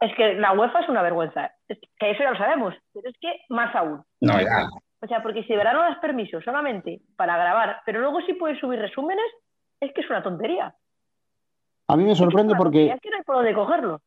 es 0.00 0.14
que 0.16 0.34
la 0.34 0.52
UEFA 0.52 0.80
es 0.80 0.88
una 0.88 1.00
vergüenza. 1.02 1.52
Es 1.68 1.78
que 1.98 2.10
eso 2.10 2.22
ya 2.22 2.32
lo 2.32 2.36
sabemos, 2.38 2.74
pero 2.92 3.08
es 3.08 3.16
que 3.18 3.40
más 3.48 3.74
aún. 3.74 4.02
No, 4.20 4.40
ya. 4.40 4.68
O 5.00 5.06
sea, 5.06 5.22
porque 5.22 5.42
si 5.44 5.48
de 5.48 5.56
verdad 5.56 5.72
no 5.74 5.82
das 5.82 5.98
permiso 5.98 6.40
solamente 6.42 7.00
para 7.16 7.36
grabar, 7.36 7.80
pero 7.86 8.00
luego 8.00 8.20
sí 8.22 8.34
puedes 8.34 8.58
subir 8.60 8.78
resúmenes, 8.78 9.24
es 9.80 9.92
que 9.94 10.00
es 10.02 10.10
una 10.10 10.22
tontería. 10.22 10.74
A 11.88 11.96
mí 11.96 12.04
me 12.04 12.14
sorprende 12.14 12.54
porque 12.56 12.86
Es 12.90 13.00
que 13.00 13.10
no 13.10 13.16
hay 13.16 13.22
por 13.22 13.36
dónde 13.36 13.54
cogerlo. 13.54 14.00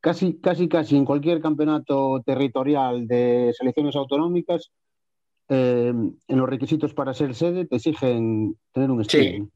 casi, 0.00 0.40
casi, 0.40 0.68
casi 0.68 0.96
en 0.96 1.04
cualquier 1.04 1.40
campeonato 1.40 2.20
territorial 2.26 3.06
de 3.06 3.52
selecciones 3.56 3.94
autonómicas, 3.96 4.70
eh, 5.48 5.88
en 6.28 6.38
los 6.38 6.48
requisitos 6.48 6.94
para 6.94 7.12
ser 7.14 7.34
sede 7.34 7.66
te 7.66 7.76
exigen 7.76 8.54
tener 8.72 8.90
un 8.90 9.00
streaming. 9.02 9.48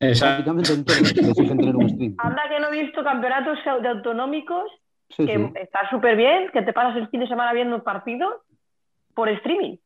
Exacto. 0.00 0.44
Prácticamente 0.52 0.72
en 0.72 0.84
todos 0.84 1.14
te 1.14 1.20
exigen 1.30 1.58
tener 1.58 1.76
un 1.76 1.86
streaming. 1.86 2.16
Anda 2.18 2.42
que 2.48 2.60
no 2.60 2.68
he 2.72 2.82
visto 2.82 3.02
campeonatos 3.02 3.58
de 3.82 3.88
autonómicos 3.88 4.70
Sí, 5.10 5.26
que 5.26 5.36
sí. 5.36 5.52
está 5.56 5.88
súper 5.90 6.16
bien, 6.16 6.48
que 6.52 6.62
te 6.62 6.72
pasas 6.72 6.96
el 6.96 7.08
fin 7.08 7.20
de 7.20 7.28
semana 7.28 7.52
viendo 7.52 7.76
un 7.76 7.82
partido 7.82 8.42
por 9.14 9.28
streaming. 9.28 9.76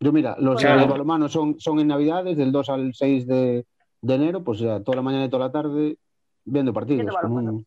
Yo 0.00 0.12
mira, 0.12 0.34
los 0.38 0.60
Claro. 0.60 0.88
balonmanos 0.88 1.30
son, 1.30 1.60
son 1.60 1.78
en 1.78 1.88
Navidades, 1.88 2.36
del 2.36 2.50
2 2.50 2.68
al 2.70 2.94
6 2.94 3.26
de, 3.26 3.64
de 4.00 4.14
enero, 4.14 4.42
pues 4.42 4.58
ya 4.58 4.80
toda 4.82 4.96
la 4.96 5.02
mañana 5.02 5.26
y 5.26 5.28
toda 5.30 5.46
la 5.46 5.52
tarde 5.52 5.96
viendo 6.44 6.72
partidos, 6.72 6.98
Viendo 7.04 7.14
como 7.20 7.36
un, 7.36 7.66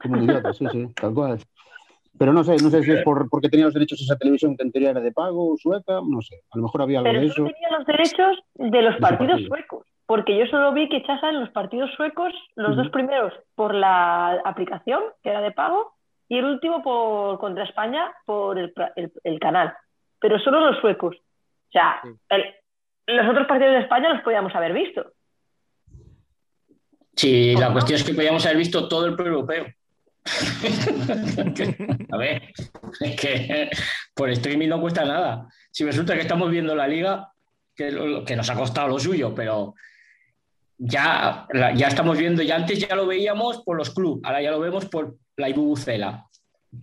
como 0.00 0.14
un 0.14 0.22
idiota, 0.24 0.52
sí, 0.54 0.64
sí, 0.72 0.86
tal 0.94 1.12
cual. 1.12 1.38
Pero 2.18 2.32
no 2.32 2.44
sé, 2.44 2.52
no 2.62 2.70
sé 2.70 2.82
si 2.84 2.92
es 2.92 3.02
por, 3.02 3.28
porque 3.28 3.48
tenía 3.48 3.64
los 3.66 3.74
derechos 3.74 4.00
a 4.00 4.04
esa 4.04 4.16
televisión 4.16 4.56
que 4.56 4.62
en 4.62 4.70
teoría 4.72 4.90
era 4.90 5.00
de 5.00 5.10
pago, 5.12 5.56
sueca, 5.56 6.00
no 6.06 6.22
sé, 6.22 6.36
a 6.50 6.56
lo 6.58 6.62
mejor 6.64 6.82
había 6.82 6.98
algo 7.00 7.08
Pero 7.10 7.20
de 7.20 7.26
eso. 7.26 7.44
tenía 7.44 7.70
los 7.76 7.86
derechos 7.86 8.38
de 8.54 8.82
los 8.82 8.96
partidos 9.00 9.32
partido. 9.32 9.48
suecos. 9.48 9.86
Porque 10.06 10.38
yo 10.38 10.46
solo 10.46 10.72
vi 10.74 10.88
que 10.90 10.98
echaban 10.98 11.40
los 11.40 11.48
partidos 11.50 11.90
suecos, 11.96 12.32
los 12.56 12.76
dos 12.76 12.88
primeros 12.90 13.32
por 13.54 13.74
la 13.74 14.34
aplicación, 14.44 15.00
que 15.22 15.30
era 15.30 15.40
de 15.40 15.50
pago, 15.50 15.94
y 16.28 16.38
el 16.38 16.44
último 16.44 16.82
por 16.82 17.38
contra 17.38 17.64
España 17.64 18.12
por 18.26 18.58
el, 18.58 18.72
pra- 18.74 18.92
el- 18.96 19.12
el 19.24 19.38
canal. 19.40 19.72
Pero 20.20 20.38
solo 20.38 20.60
los 20.60 20.78
suecos. 20.80 21.16
O 21.16 21.72
sea, 21.72 22.00
el- 22.28 22.54
los 23.06 23.28
otros 23.30 23.46
partidos 23.46 23.72
de 23.74 23.80
España 23.80 24.10
los 24.12 24.22
podíamos 24.22 24.54
haber 24.54 24.72
visto. 24.72 25.04
Sí, 27.16 27.54
la 27.56 27.72
cuestión 27.72 27.96
es 27.98 28.04
que 28.04 28.14
podíamos 28.14 28.44
haber 28.44 28.58
visto 28.58 28.88
todo 28.88 29.06
el 29.06 29.16
pro 29.16 29.26
europeo. 29.26 29.66
A 32.12 32.16
ver, 32.16 32.42
es 33.00 33.20
que 33.20 33.70
por 34.14 34.30
streaming 34.30 34.68
no 34.68 34.80
cuesta 34.80 35.04
nada. 35.04 35.48
Si 35.70 35.84
resulta 35.84 36.14
que 36.14 36.20
estamos 36.22 36.50
viendo 36.50 36.74
la 36.74 36.86
liga, 36.88 37.30
que, 37.74 37.90
lo- 37.90 38.24
que 38.24 38.36
nos 38.36 38.48
ha 38.50 38.54
costado 38.54 38.88
lo 38.88 38.98
suyo, 38.98 39.34
pero 39.34 39.74
ya, 40.78 41.46
ya 41.76 41.88
estamos 41.88 42.16
viendo, 42.18 42.42
ya 42.42 42.56
antes 42.56 42.78
ya 42.78 42.94
lo 42.94 43.06
veíamos 43.06 43.62
por 43.62 43.76
los 43.76 43.90
clubes, 43.90 44.22
ahora 44.24 44.42
ya 44.42 44.50
lo 44.50 44.60
vemos 44.60 44.86
por 44.86 45.16
la 45.36 45.48
Ibubucela. 45.48 46.26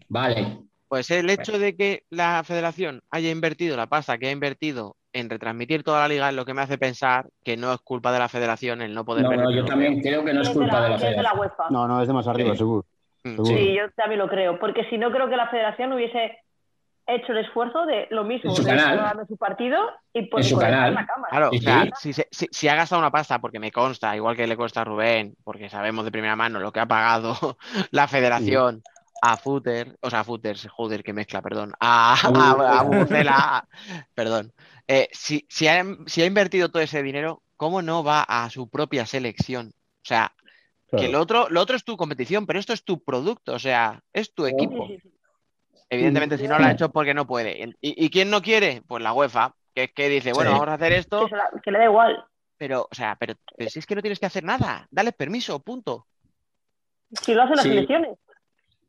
Vale. 0.07 0.59
Pues 0.87 1.09
el 1.11 1.29
hecho 1.29 1.57
de 1.57 1.75
que 1.75 2.03
la 2.09 2.43
federación 2.43 3.01
haya 3.09 3.29
invertido 3.31 3.77
la 3.77 3.87
pasta 3.87 4.17
que 4.17 4.27
ha 4.27 4.31
invertido 4.31 4.97
en 5.13 5.29
retransmitir 5.29 5.83
toda 5.83 6.01
la 6.01 6.07
liga 6.07 6.29
es 6.29 6.35
lo 6.35 6.45
que 6.45 6.53
me 6.53 6.61
hace 6.61 6.77
pensar 6.77 7.29
que 7.43 7.55
no 7.57 7.73
es 7.73 7.79
culpa 7.81 8.11
de 8.13 8.19
la 8.19 8.29
federación 8.29 8.81
el 8.81 8.93
no 8.93 9.03
poder 9.05 9.23
No, 9.23 9.29
ver 9.29 9.39
no, 9.39 9.51
yo 9.51 9.65
también 9.65 10.01
creo 10.01 10.23
que 10.23 10.33
no 10.33 10.41
es 10.41 10.49
culpa 10.49 10.79
la- 10.79 10.83
de 10.83 10.89
la 10.89 10.95
de 10.97 11.01
la 11.01 11.07
federación. 11.09 11.39
UEFA. 11.39 11.63
No, 11.69 11.87
no, 11.87 12.01
es 12.01 12.07
de 12.07 12.13
más 12.13 12.27
arriba, 12.27 12.51
Sí. 12.51 12.57
seguro. 12.59 12.85
Seguro. 13.23 13.45
Sí, 13.45 13.75
yo 13.75 13.89
también 13.91 14.19
lo 14.19 14.27
creo. 14.27 14.59
Porque 14.59 14.85
si 14.89 14.97
no, 14.97 15.11
creo 15.11 15.29
que 15.29 15.35
la 15.37 15.49
federación 15.49 15.93
hubiese 15.93 16.39
hecho 17.07 17.31
el 17.33 17.39
esfuerzo 17.39 17.85
de 17.85 18.07
lo 18.11 18.23
mismo, 18.23 18.51
En 18.51 18.55
su 18.57 18.63
de 18.63 18.69
canal. 18.69 19.25
su 19.27 19.37
partido 19.37 19.79
y 20.13 20.27
por 20.27 20.41
En 20.41 20.45
su 20.47 20.57
canal. 20.57 20.93
la 20.93 21.05
cámara. 21.05 21.29
Claro, 21.29 21.49
Sí, 21.51 21.57
o 21.57 21.61
sea, 21.61 21.89
si, 21.97 22.13
se- 22.13 22.27
si- 22.31 22.47
si 22.51 22.67
ha 22.67 22.75
gastado 22.75 22.99
una 23.01 23.11
pasta, 23.11 23.39
porque 23.39 23.59
me 23.59 23.71
consta, 23.71 24.15
igual 24.15 24.35
que 24.35 24.47
le 24.47 24.55
consta 24.55 24.81
a 24.81 24.85
Rubén, 24.85 25.35
porque 25.43 25.69
sabemos 25.69 26.05
de 26.05 26.11
primera 26.11 26.35
mano 26.35 26.59
lo 26.59 26.71
que 26.71 26.79
ha 26.79 26.85
pagado 26.85 27.57
la 27.91 28.07
federación 28.07 28.81
a 29.23 29.37
Footer, 29.37 29.97
o 30.01 30.09
sea, 30.09 30.21
a 30.21 30.23
Footer, 30.23 30.57
joder, 30.69 31.03
que 31.03 31.13
mezcla, 31.13 31.41
perdón, 31.41 31.73
a, 31.79 32.13
a, 32.13 32.79
a 32.79 32.83
Bubucela, 32.83 33.67
perdón. 34.15 34.51
Eh, 34.87 35.09
si, 35.11 35.45
si, 35.49 35.67
ha, 35.67 35.83
si 36.07 36.21
ha 36.21 36.25
invertido 36.25 36.69
todo 36.69 36.81
ese 36.81 37.03
dinero, 37.03 37.43
¿cómo 37.57 37.81
no 37.81 38.03
va 38.03 38.23
a 38.23 38.49
su 38.49 38.69
propia 38.69 39.05
selección? 39.05 39.67
O 39.73 40.05
sea, 40.05 40.33
Claro. 40.91 41.05
que 41.05 41.11
lo 41.11 41.19
otro, 41.21 41.47
lo 41.49 41.61
otro 41.61 41.75
es 41.75 41.83
tu 41.83 41.95
competición, 41.97 42.45
pero 42.45 42.59
esto 42.59 42.73
es 42.73 42.83
tu 42.83 43.01
producto, 43.03 43.53
o 43.53 43.59
sea, 43.59 44.01
es 44.13 44.33
tu 44.33 44.45
equipo. 44.45 44.87
Evidentemente, 45.89 46.37
si 46.37 46.47
no 46.47 46.57
lo 46.59 46.65
ha 46.65 46.71
hecho 46.71 46.85
es 46.85 46.91
porque 46.91 47.13
no 47.13 47.25
puede. 47.25 47.59
¿Y, 47.81 48.05
y 48.05 48.09
quién 48.09 48.29
no 48.29 48.41
quiere? 48.41 48.81
Pues 48.87 49.01
la 49.03 49.13
UEFA, 49.13 49.53
que 49.73 49.83
es 49.85 49.93
que 49.93 50.09
dice, 50.09 50.31
bueno, 50.33 50.51
Sí. 50.51 50.53
vamos 50.55 50.69
a 50.69 50.73
hacer 50.75 50.93
esto, 50.93 51.23
Que, 51.25 51.29
se 51.29 51.35
la- 51.35 51.49
que 51.63 51.71
le 51.71 51.77
da 51.79 51.85
igual. 51.85 52.25
pero, 52.57 52.87
o 52.89 52.95
sea, 52.95 53.15
pero, 53.19 53.33
pero 53.57 53.69
si 53.69 53.79
es 53.79 53.85
que 53.85 53.95
no 53.95 54.01
tienes 54.01 54.19
que 54.19 54.25
hacer 54.25 54.43
nada, 54.43 54.87
dale 54.91 55.11
permiso, 55.11 55.59
punto. 55.61 56.05
Si 57.11 57.33
lo 57.33 57.43
hacen 57.43 57.55
las 57.55 57.63
Sí. 57.63 57.69
selecciones. 57.69 58.17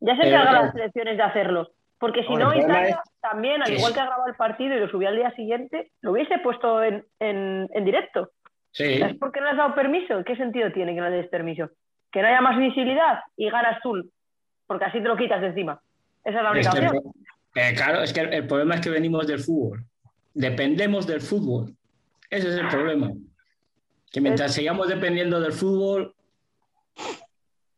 Ya 0.01 0.17
se 0.17 0.29
encargan 0.29 0.55
las 0.55 0.73
selecciones 0.73 1.17
de 1.17 1.23
hacerlo. 1.23 1.73
Porque 1.99 2.23
si 2.23 2.29
Bueno, 2.29 2.47
no, 2.47 2.51
problema 2.51 2.79
Italia 2.81 3.03
también, 3.21 3.63
al 3.63 3.73
igual 3.73 3.95
que 3.95 4.01
ha 4.01 4.07
grabado 4.07 4.27
el 4.29 4.35
partido 4.35 4.75
y 4.77 4.81
lo 4.81 4.89
subía 4.89 5.09
al 5.11 5.17
día 5.17 5.33
siguiente, 5.37 5.93
lo 6.01 6.11
hubiese 6.13 6.39
puesto 6.41 6.83
en, 6.83 7.07
en- 7.21 7.69
en 7.73 7.85
directo. 7.85 8.31
Sí. 8.73 8.99
¿Sabes 8.99 9.17
por 9.19 9.31
qué 9.31 9.41
no 9.41 9.49
has 9.49 9.57
dado 9.57 9.75
permiso? 9.75 10.25
¿Qué 10.25 10.35
sentido 10.37 10.73
tiene 10.73 10.95
que 10.95 11.01
no 11.01 11.09
le 11.11 11.17
des 11.19 11.29
permiso? 11.29 11.69
Que 12.13 12.23
no 12.23 12.29
haya 12.29 12.41
más 12.41 12.59
visibilidad 12.59 13.21
y 13.37 13.49
ganas 13.51 13.81
tú, 13.83 14.09
porque 14.67 14.85
así 14.85 14.99
te 15.01 15.09
lo 15.09 15.17
quitas 15.17 15.41
de 15.41 15.49
encima. 15.49 15.81
Esa 16.25 16.39
es 16.39 16.45
la 16.45 16.51
única 16.53 16.71
opción. 16.71 17.01
eh, 17.55 17.73
claro, 17.75 18.03
es 18.03 18.13
que 18.13 18.21
el, 18.21 18.33
el 18.35 18.47
problema 18.47 18.75
es 18.77 18.81
que 18.83 18.91
venimos 18.91 19.27
del 19.27 19.41
fútbol. 19.41 19.85
Dependemos 20.35 21.07
del 21.07 21.21
fútbol. 21.21 21.75
Ese 22.31 22.49
es 22.49 22.55
el 22.57 22.69
problema. 22.69 23.11
Que 24.13 24.21
mientras 24.21 24.53
sigamos 24.55 24.89
dependiendo 24.89 25.41
del 25.41 25.53
fútbol, 25.53 26.15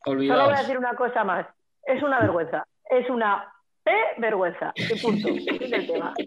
Solo 0.05 0.19
voy 0.19 0.29
a 0.31 0.35
olvidaos. 0.35 0.59
decir 0.61 0.77
una 0.79 0.95
cosa 0.95 1.25
más. 1.25 1.47
Es 1.87 2.03
una 2.03 2.21
vergüenza. 2.21 2.67
Es 2.91 3.09
una 3.09 3.51
P 3.83 3.93
vergüenza. 4.19 4.73
Y 4.75 4.99
punto. 5.01 5.29
Tema. 5.87 6.15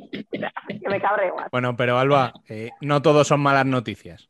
Que 0.67 0.89
me 0.89 1.01
cabreo. 1.01 1.35
Bueno, 1.51 1.75
pero 1.75 1.97
Alba, 1.97 2.33
eh, 2.47 2.69
no 2.81 3.01
todos 3.01 3.27
son 3.27 3.39
malas 3.41 3.65
noticias. 3.65 4.29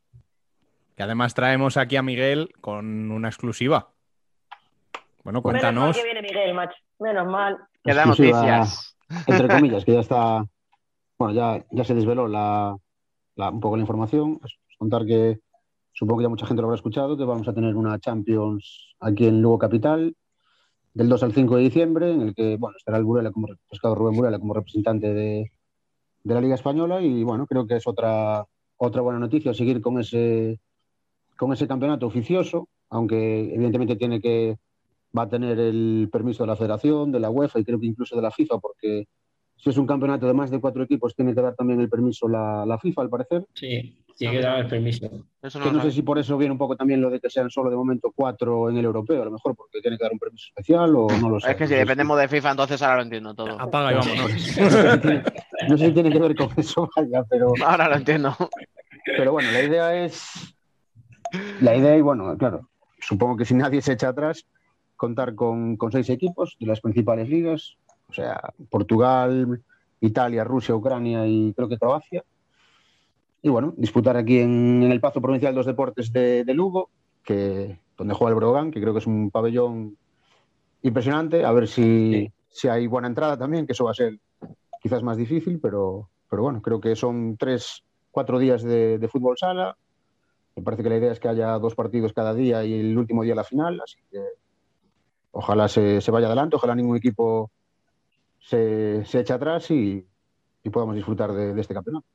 Que 0.98 1.04
además 1.04 1.32
traemos 1.32 1.76
aquí 1.76 1.94
a 1.94 2.02
Miguel 2.02 2.50
con 2.60 3.12
una 3.12 3.28
exclusiva. 3.28 3.92
Bueno, 5.22 5.40
Menos 5.40 5.44
mal 5.44 5.52
cuéntanos. 5.52 5.96
que 5.96 6.02
viene 6.02 6.22
Miguel, 6.22 6.54
macho. 6.54 6.74
Menos 6.98 7.26
mal. 7.28 7.56
Que 7.84 7.94
da 7.94 8.04
noticias. 8.04 8.96
Entre 9.28 9.46
comillas, 9.48 9.84
que 9.84 9.92
ya 9.92 10.00
está. 10.00 10.44
Bueno, 11.16 11.34
ya, 11.34 11.64
ya 11.70 11.84
se 11.84 11.94
desveló 11.94 12.26
la, 12.26 12.76
la- 13.36 13.50
un 13.50 13.60
poco 13.60 13.76
la 13.76 13.82
información. 13.82 14.40
Es 14.44 14.58
contar 14.76 15.06
que 15.06 15.38
supongo 15.92 16.18
que 16.18 16.24
ya 16.24 16.28
mucha 16.30 16.46
gente 16.46 16.62
lo 16.62 16.66
habrá 16.66 16.74
escuchado, 16.78 17.16
que 17.16 17.22
vamos 17.24 17.46
a 17.46 17.52
tener 17.54 17.76
una 17.76 18.00
Champions 18.00 18.96
aquí 18.98 19.28
en 19.28 19.40
Lugo 19.40 19.58
Capital 19.58 20.16
del 20.94 21.08
2 21.08 21.22
al 21.22 21.32
5 21.32 21.56
de 21.58 21.62
diciembre, 21.62 22.10
en 22.12 22.22
el 22.22 22.34
que 22.34 22.56
bueno, 22.56 22.76
estará 22.76 22.98
el 22.98 23.04
Burela 23.04 23.30
como, 23.30 23.46
pescado 23.70 23.94
Rubén 23.94 24.16
Burela 24.16 24.40
como 24.40 24.52
representante 24.52 25.14
de, 25.14 25.52
de 26.24 26.34
la 26.34 26.40
Liga 26.40 26.56
Española 26.56 27.00
y 27.00 27.22
bueno, 27.22 27.46
creo 27.46 27.68
que 27.68 27.76
es 27.76 27.86
otra, 27.86 28.44
otra 28.76 29.00
buena 29.02 29.20
noticia 29.20 29.54
seguir 29.54 29.80
con 29.80 30.00
ese, 30.00 30.58
con 31.38 31.52
ese 31.52 31.68
campeonato 31.68 32.06
oficioso, 32.06 32.68
aunque 32.90 33.54
evidentemente 33.54 33.96
tiene 33.96 34.20
que, 34.20 34.58
va 35.16 35.22
a 35.22 35.28
tener 35.28 35.58
el 35.58 36.08
permiso 36.12 36.42
de 36.42 36.48
la 36.48 36.56
Federación, 36.56 37.12
de 37.12 37.20
la 37.20 37.30
UEFA 37.30 37.60
y 37.60 37.64
creo 37.64 37.78
que 37.78 37.86
incluso 37.86 38.16
de 38.16 38.22
la 38.22 38.30
FIFA, 38.32 38.58
porque 38.58 39.06
si 39.56 39.70
es 39.70 39.76
un 39.78 39.86
campeonato 39.86 40.26
de 40.26 40.34
más 40.34 40.50
de 40.50 40.60
cuatro 40.60 40.82
equipos, 40.82 41.14
tiene 41.14 41.34
que 41.34 41.40
dar 41.40 41.54
también 41.54 41.80
el 41.80 41.88
permiso 41.88 42.28
la, 42.28 42.66
la 42.66 42.78
FIFA, 42.78 43.02
al 43.02 43.08
parecer. 43.08 43.46
Sí, 43.54 44.04
tiene 44.16 44.36
que 44.36 44.42
dar 44.42 44.58
el 44.60 44.66
permiso. 44.66 45.06
Eso 45.40 45.58
no 45.60 45.64
Que 45.66 45.72
no 45.72 45.82
sé 45.82 45.92
si 45.92 46.02
por 46.02 46.18
eso 46.18 46.36
viene 46.36 46.50
un 46.50 46.58
poco 46.58 46.74
también 46.76 47.00
lo 47.00 47.08
de 47.08 47.20
que 47.20 47.30
sean 47.30 47.48
solo 47.50 47.70
de 47.70 47.76
momento 47.76 48.12
cuatro 48.14 48.68
en 48.68 48.76
el 48.76 48.84
europeo, 48.84 49.22
a 49.22 49.24
lo 49.24 49.30
mejor 49.30 49.54
porque 49.54 49.80
tiene 49.80 49.96
que 49.96 50.02
dar 50.04 50.12
un 50.12 50.18
permiso 50.18 50.46
especial 50.48 50.94
o 50.96 51.06
no 51.20 51.30
lo 51.30 51.38
sé. 51.40 51.52
Es 51.52 51.56
que 51.56 51.68
si 51.68 51.74
dependemos 51.74 52.18
de 52.18 52.26
FIFA, 52.26 52.50
entonces 52.50 52.82
ahora 52.82 52.96
lo 52.96 53.02
entiendo 53.02 53.34
todo. 53.34 53.60
Apaga 53.60 53.92
y 53.92 53.94
vámonos. 53.94 54.58
no 54.58 54.70
sé 54.70 54.92
si 54.92 54.98
tiene- 55.00 55.22
no 55.68 55.78
sé 55.78 55.86
si 55.86 55.92
tiene 55.92 56.10
que 56.10 56.18
ver 56.18 56.34
con 56.34 56.48
eso, 56.56 56.90
vaya, 56.96 57.24
pero, 57.30 57.52
Ahora 57.64 57.88
lo 57.88 57.94
entiendo. 57.94 58.34
pero 59.04 59.32
bueno, 59.32 59.52
la 59.52 59.62
idea 59.62 60.04
es. 60.04 60.57
La 61.60 61.76
idea, 61.76 61.96
y 61.96 62.00
bueno, 62.00 62.36
claro, 62.36 62.68
supongo 63.00 63.36
que 63.36 63.44
si 63.44 63.54
nadie 63.54 63.82
se 63.82 63.92
echa 63.92 64.08
atrás, 64.08 64.46
contar 64.96 65.34
con, 65.34 65.76
con 65.76 65.92
seis 65.92 66.10
equipos 66.10 66.56
de 66.58 66.66
las 66.66 66.80
principales 66.80 67.28
ligas, 67.28 67.76
o 68.08 68.12
sea, 68.12 68.52
Portugal, 68.70 69.62
Italia, 70.00 70.44
Rusia, 70.44 70.74
Ucrania 70.74 71.26
y 71.26 71.52
creo 71.54 71.68
que 71.68 71.78
Croacia. 71.78 72.24
Y 73.42 73.48
bueno, 73.48 73.74
disputar 73.76 74.16
aquí 74.16 74.38
en, 74.38 74.82
en 74.82 74.90
el 74.90 75.00
Pazo 75.00 75.20
Provincial 75.20 75.54
dos 75.54 75.66
Deportes 75.66 76.12
de, 76.12 76.44
de 76.44 76.54
Lugo, 76.54 76.90
que, 77.22 77.78
donde 77.96 78.14
juega 78.14 78.30
el 78.30 78.36
Brogan, 78.36 78.70
que 78.70 78.80
creo 78.80 78.92
que 78.92 78.98
es 78.98 79.06
un 79.06 79.30
pabellón 79.30 79.96
impresionante. 80.82 81.44
A 81.44 81.52
ver 81.52 81.68
si, 81.68 82.32
si 82.48 82.68
hay 82.68 82.86
buena 82.86 83.08
entrada 83.08 83.36
también, 83.36 83.66
que 83.66 83.72
eso 83.72 83.84
va 83.84 83.92
a 83.92 83.94
ser 83.94 84.18
quizás 84.82 85.02
más 85.02 85.16
difícil, 85.16 85.60
pero, 85.60 86.08
pero 86.28 86.42
bueno, 86.42 86.62
creo 86.62 86.80
que 86.80 86.96
son 86.96 87.36
tres, 87.36 87.84
cuatro 88.10 88.38
días 88.38 88.62
de, 88.62 88.98
de 88.98 89.08
fútbol 89.08 89.36
sala. 89.38 89.76
Me 90.58 90.64
parece 90.64 90.82
que 90.82 90.88
la 90.88 90.96
idea 90.96 91.12
es 91.12 91.20
que 91.20 91.28
haya 91.28 91.56
dos 91.58 91.76
partidos 91.76 92.12
cada 92.12 92.34
día 92.34 92.64
y 92.64 92.80
el 92.80 92.98
último 92.98 93.22
día 93.22 93.36
la 93.36 93.44
final, 93.44 93.80
así 93.80 93.98
que 94.10 94.18
ojalá 95.30 95.68
se, 95.68 96.00
se 96.00 96.10
vaya 96.10 96.26
adelante, 96.26 96.56
ojalá 96.56 96.74
ningún 96.74 96.96
equipo 96.96 97.52
se, 98.40 99.04
se 99.04 99.20
eche 99.20 99.32
atrás 99.32 99.70
y, 99.70 100.04
y 100.64 100.70
podamos 100.70 100.96
disfrutar 100.96 101.32
de, 101.32 101.54
de 101.54 101.60
este 101.60 101.74
campeonato. 101.74 102.06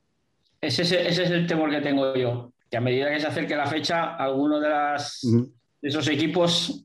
Ese 0.60 0.82
es, 0.82 0.92
ese 0.92 1.24
es 1.24 1.32
el 1.32 1.48
temor 1.48 1.70
que 1.70 1.80
tengo 1.80 2.14
yo. 2.16 2.52
Que 2.70 2.76
a 2.76 2.82
medida 2.82 3.10
que 3.10 3.22
se 3.22 3.28
acerque 3.28 3.56
la 3.56 3.66
fecha, 3.66 4.16
alguno 4.16 4.60
de, 4.60 4.68
las, 4.68 5.24
Ujú. 5.24 5.50
de 5.82 5.90
esos 5.90 6.06
equipos, 6.10 6.84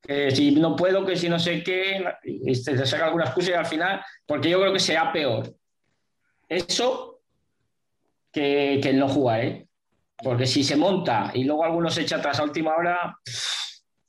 que 0.00 0.30
si 0.30 0.52
no 0.52 0.76
puedo, 0.76 1.04
que 1.04 1.14
si 1.14 1.28
no 1.28 1.38
sé 1.38 1.62
qué, 1.62 2.02
se 2.54 2.74
le 2.74 2.86
saca 2.86 3.04
alguna 3.04 3.24
excusa 3.26 3.50
y 3.50 3.54
al 3.54 3.66
final, 3.66 4.00
porque 4.24 4.48
yo 4.48 4.58
creo 4.58 4.72
que 4.72 4.80
será 4.80 5.12
peor. 5.12 5.54
Eso 6.48 7.20
que, 8.32 8.80
que 8.82 8.88
el 8.90 8.98
no 8.98 9.08
jugar, 9.08 9.44
¿eh? 9.44 9.66
Porque 10.22 10.46
si 10.46 10.62
se 10.62 10.76
monta 10.76 11.30
y 11.34 11.44
luego 11.44 11.64
algunos 11.64 11.94
se 11.94 12.02
echa 12.02 12.16
atrás 12.16 12.38
a 12.40 12.44
última 12.44 12.74
hora. 12.76 13.18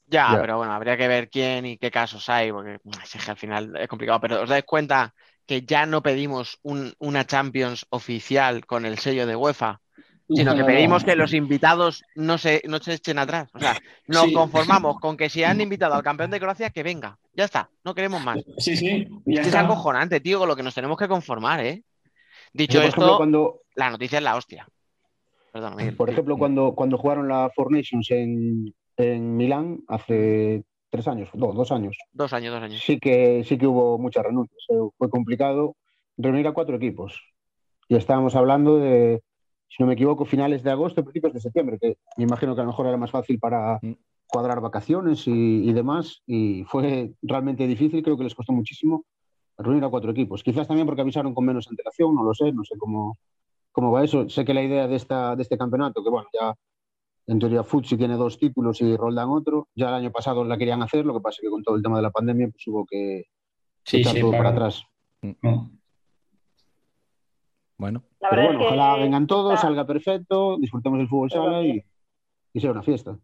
Ya, 0.08 0.30
Ya. 0.34 0.42
pero 0.42 0.58
bueno, 0.58 0.74
habría 0.74 0.98
que 0.98 1.08
ver 1.08 1.30
quién 1.30 1.66
y 1.66 1.78
qué 1.78 1.90
casos 1.90 2.28
hay, 2.30 2.52
porque 2.52 2.80
es 3.04 3.24
que 3.26 3.32
al 3.32 3.38
final 3.38 3.74
es 3.78 3.88
complicado. 3.88 4.20
Pero 4.20 4.42
os 4.42 4.50
dais 4.50 4.66
cuenta 4.66 5.14
que 5.46 5.62
ya 5.62 5.86
no 5.86 6.02
pedimos 6.04 6.60
un- 6.64 6.94
una 7.00 7.26
Champions 7.26 7.86
oficial 7.90 8.66
con 8.66 8.86
el 8.86 9.00
sello 9.00 9.26
de 9.26 9.36
UEFA, 9.36 9.80
sino 10.30 10.52
No, 10.52 10.58
que 10.58 10.64
pedimos 10.64 11.04
que 11.04 11.16
los 11.16 11.34
invitados 11.34 12.04
no 12.16 12.38
se, 12.38 12.62
no 12.66 12.80
se 12.80 12.94
echen 12.94 13.20
atrás. 13.20 13.50
O 13.54 13.60
sea, 13.60 13.78
nos 14.08 14.26
Sí. 14.26 14.34
conformamos 14.34 14.98
con 15.00 15.18
que 15.18 15.30
si 15.30 15.44
han 15.44 15.60
invitado 15.60 15.94
al 15.96 16.04
campeón 16.04 16.32
de 16.32 16.40
Croacia, 16.40 16.70
que 16.70 16.84
venga. 16.84 17.18
Ya 17.34 17.46
está, 17.46 17.70
no 17.84 17.96
queremos 17.96 18.24
más. 18.24 18.38
Sí, 18.58 18.76
sí. 18.76 19.08
ya 19.26 19.42
Es 19.42 19.56
acojonante, 19.56 20.20
tío, 20.20 20.40
con 20.40 20.48
lo 20.48 20.56
que 20.56 20.64
nos 20.64 20.76
tenemos 20.76 20.98
que 20.98 21.08
conformar, 21.08 21.66
¿eh? 21.66 21.84
Dicho 22.54 22.76
Yo, 22.76 22.82
esto, 22.84 22.90
ejemplo, 22.98 23.18
cuando, 23.18 23.62
la 23.76 23.90
noticia 23.90 24.18
es 24.18 24.24
la 24.24 24.36
hostia. 24.36 24.68
Perdón, 25.52 25.76
Miguel. 25.76 25.96
por 25.96 26.10
ejemplo, 26.10 26.38
cuando, 26.38 26.74
cuando 26.76 26.98
jugaron 26.98 27.28
la 27.28 27.50
Four 27.54 27.72
Nations 27.72 28.10
en, 28.12 28.74
en 28.98 29.36
Milán 29.38 29.82
hace 29.88 30.64
tres 30.90 31.08
años, 31.08 31.30
no, 31.34 31.52
dos 31.54 31.72
años, 31.72 31.98
Dos 32.14 32.34
años, 32.34 32.54
dos 32.54 32.64
años. 32.64 32.82
sí 32.86 33.00
que, 33.00 33.44
sí 33.44 33.58
que 33.58 33.68
hubo 33.68 33.98
muchas 33.98 34.24
renuncias. 34.26 34.60
eh, 34.70 34.76
Fue 34.98 35.10
complicado 35.10 35.76
reunir 36.18 36.48
a 36.48 36.54
cuatro 36.54 36.76
equipos. 36.76 37.22
Y 37.88 37.96
estábamos 37.96 38.36
hablando 38.36 38.78
de, 38.78 39.22
si 39.68 39.82
no 39.84 39.88
me 39.88 39.94
equivoco, 39.94 40.24
finales 40.26 40.64
de 40.64 40.72
agosto, 40.72 41.04
principios 41.04 41.34
de 41.34 41.42
septiembre, 41.42 41.78
que 41.80 41.98
me 42.18 42.24
imagino 42.24 42.56
que 42.56 42.62
a 42.62 42.64
lo 42.64 42.70
mejor 42.72 42.88
era 42.88 42.98
más 42.98 43.12
fácil 43.12 43.40
para 43.40 43.80
Mm. 43.82 43.92
cuadrar 44.28 44.62
vacaciones 44.62 45.28
y, 45.28 45.70
y 45.70 45.74
demás. 45.74 46.22
Y 46.26 46.64
fue 46.66 47.12
realmente 47.22 47.68
difícil, 47.68 48.02
creo 48.04 48.18
que 48.18 48.24
les 48.24 48.36
costó 48.36 48.54
muchísimo 48.54 49.04
reunir 49.58 49.84
a 49.84 49.90
cuatro 49.90 50.12
equipos. 50.12 50.42
Quizás 50.44 50.68
también 50.68 50.88
porque 50.88 51.02
avisaron 51.02 51.34
con 51.34 51.44
menos 51.46 51.68
antelación, 51.70 52.16
no 52.16 52.24
lo 52.24 52.34
sé, 52.34 52.52
no 52.54 52.64
sé 52.64 52.78
cómo, 52.78 53.18
cómo 53.72 53.92
va 53.92 54.04
eso. 54.04 54.30
Sé 54.30 54.44
que 54.46 54.54
la 54.54 54.64
idea 54.64 54.88
de, 54.88 54.96
esta, 54.96 55.36
de 55.36 55.42
este 55.44 55.58
campeonato, 55.58 56.04
que 56.04 56.10
bueno, 56.10 56.28
ya 56.34 56.54
en 57.28 57.40
teoría 57.40 57.64
Futsi 57.64 57.98
tiene 57.98 58.16
dos 58.16 58.38
títulos 58.38 58.82
y 58.82 58.96
Roldán 58.98 59.30
otro, 59.30 59.68
ya 59.76 59.90
el 59.90 59.96
año 59.96 60.12
pasado 60.12 60.44
la 60.44 60.58
querían 60.58 60.82
hacer, 60.82 61.06
lo 61.06 61.14
que 61.14 61.22
pasa 61.22 61.38
es 61.40 61.48
que 61.48 61.50
con 61.52 61.64
todo 61.64 61.76
el 61.76 61.84
tema 61.84 61.98
de 61.98 62.02
la 62.04 62.12
pandemia 62.12 62.50
pues 62.50 62.66
hubo 62.68 62.86
que 62.86 63.26
Sí, 63.84 63.98
echar 64.02 64.14
sí, 64.14 64.20
todo 64.22 64.32
claro. 64.32 64.44
para 64.44 64.56
atrás. 64.56 64.84
No. 65.42 65.70
Bueno, 67.78 68.04
La 68.20 68.30
Pero 68.30 68.42
bueno, 68.44 68.60
es 68.60 68.68
que 68.68 68.74
ojalá 68.76 68.96
vengan 68.98 69.26
todos, 69.28 69.54
está- 69.56 69.68
salga 69.68 69.86
perfecto, 69.86 70.58
disfrutemos 70.60 71.00
del 71.00 71.08
fútbol 71.08 71.32
sala 71.32 71.64
y, 71.64 71.84
y 72.54 72.60
sea 72.60 72.72
una 72.72 72.84
fiesta. 72.84 73.18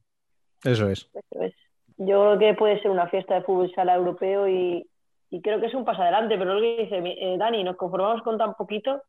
eso 0.64 0.90
es. 0.90 1.10
Eso 1.14 1.42
es. 1.44 1.54
Yo 1.98 2.06
creo 2.38 2.40
que 2.40 2.54
puede 2.56 2.82
ser 2.82 2.92
una 2.92 3.08
fiesta 3.08 3.36
de 3.36 3.42
fútbol 3.44 3.72
sala 3.74 3.96
europeo 3.96 4.48
y, 4.48 4.88
y 5.30 5.42
creo 5.42 5.60
que 5.60 5.68
es 5.68 5.74
un 5.76 5.86
paso 5.86 6.02
adelante, 6.02 6.38
pero 6.38 6.56
lo 6.56 6.62
que 6.62 6.78
dice 6.84 6.98
eh, 7.04 7.38
Dani, 7.38 7.64
nos 7.64 7.76
conformamos 7.76 8.22
con 8.24 8.38
tan 8.38 8.54
poquito 8.56 9.02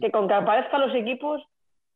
que 0.00 0.10
con 0.10 0.28
que 0.28 0.34
aparezcan 0.34 0.80
los 0.82 0.94
equipos 0.94 1.42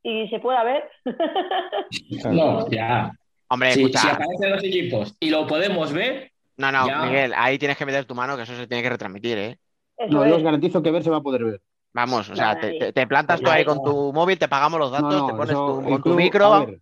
y 0.03 0.29
se 0.29 0.39
pueda 0.41 0.65
ver. 0.65 0.85
No, 2.31 2.69
ya. 2.71 3.13
Hombre, 3.49 3.73
Si, 3.73 3.81
escucha. 3.83 3.99
si 4.01 4.09
aparecen 4.09 4.51
los 4.51 4.65
equipos 4.65 5.15
y 5.21 5.31
lo 5.31 5.47
podemos 5.47 5.93
ver, 5.93 6.33
No, 6.57 6.71
no, 6.73 6.87
Ya. 6.87 7.03
Miguel, 7.03 7.33
ahí 7.37 7.59
tienes 7.59 7.77
que 7.77 7.87
meter 7.87 8.05
tu 8.05 8.15
mano, 8.15 8.37
que 8.37 8.43
eso 8.43 8.57
se 8.57 8.67
tiene 8.67 8.83
que 8.83 8.91
retransmitir, 8.91 9.39
¿eh? 9.39 9.59
Eso 9.97 10.13
No, 10.13 10.27
yo 10.27 10.37
os 10.37 10.43
garantizo 10.43 10.83
que 10.83 10.91
ver 10.91 11.03
se 11.03 11.11
va 11.11 11.19
a 11.19 11.23
poder 11.23 11.45
ver. 11.45 11.63
Vamos, 11.93 12.29
o 12.29 12.35
sea, 12.35 12.59
te, 12.59 13.07
plantas 13.07 13.41
tú 13.41 13.49
ahí 13.49 13.65
con 13.65 13.83
tu 13.83 14.13
móvil, 14.13 14.39
te 14.39 14.49
pagamos 14.49 14.81
los 14.81 14.91
datos, 14.91 15.13
No, 15.13 15.21
no, 15.21 15.27
te 15.27 15.33
pones 15.33 15.51
eso, 15.53 16.03
tu- 16.03 16.15
micro. 16.17 16.51
ver, 16.59 16.81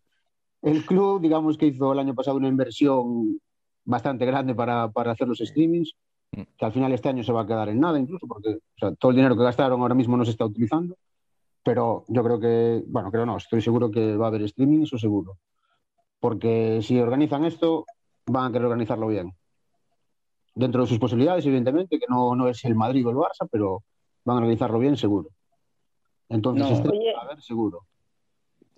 el 0.62 0.86
club, 0.86 1.20
digamos 1.20 1.58
que 1.58 1.66
hizo 1.66 1.92
el 1.92 1.98
año 1.98 2.14
pasado 2.14 2.38
una 2.38 2.48
inversión 2.48 3.38
bastante 3.84 4.24
grande 4.24 4.54
para, 4.54 4.88
para 4.88 5.12
hacer 5.12 5.28
los 5.28 5.38
streamings. 5.38 5.92
Que 6.32 6.64
al 6.64 6.72
final 6.72 6.92
este 6.92 7.10
año 7.10 7.22
se 7.22 7.32
va 7.32 7.42
a 7.42 7.46
quedar 7.46 7.68
en 7.68 7.78
nada 7.80 7.98
incluso, 7.98 8.26
porque 8.26 8.48
o 8.50 8.78
sea, 8.78 8.94
todo 8.94 9.10
el 9.10 9.16
dinero 9.16 9.36
que 9.36 9.42
gastaron 9.44 9.80
ahora 9.80 9.94
mismo 9.94 10.16
no 10.16 10.24
se 10.24 10.30
está 10.30 10.46
utilizando. 10.46 10.96
Pero 11.62 12.04
yo 12.08 12.24
creo 12.24 12.40
que, 12.40 12.82
bueno, 12.86 13.10
creo 13.10 13.26
no, 13.26 13.36
estoy 13.36 13.60
seguro 13.60 13.90
que 13.90 14.16
va 14.16 14.26
a 14.26 14.28
haber 14.28 14.42
streaming, 14.42 14.82
eso 14.82 14.98
seguro. 14.98 15.38
Porque 16.18 16.80
si 16.82 16.98
organizan 16.98 17.44
esto, 17.44 17.84
van 18.26 18.46
a 18.46 18.52
querer 18.52 18.64
organizarlo 18.66 19.06
bien. 19.08 19.32
Dentro 20.54 20.82
de 20.82 20.88
sus 20.88 20.98
posibilidades, 20.98 21.46
evidentemente, 21.46 21.98
que 21.98 22.06
no, 22.08 22.34
no 22.34 22.48
es 22.48 22.64
el 22.64 22.74
Madrid 22.74 23.06
o 23.06 23.10
el 23.10 23.16
Barça, 23.16 23.48
pero 23.50 23.82
van 24.24 24.36
a 24.36 24.40
organizarlo 24.40 24.78
bien, 24.78 24.96
seguro. 24.96 25.28
Entonces, 26.28 26.68
No. 26.68 26.74
este 26.74 26.88
Oye. 26.88 27.12
va 27.14 27.20
a 27.20 27.24
haber 27.24 27.42
seguro. 27.42 27.86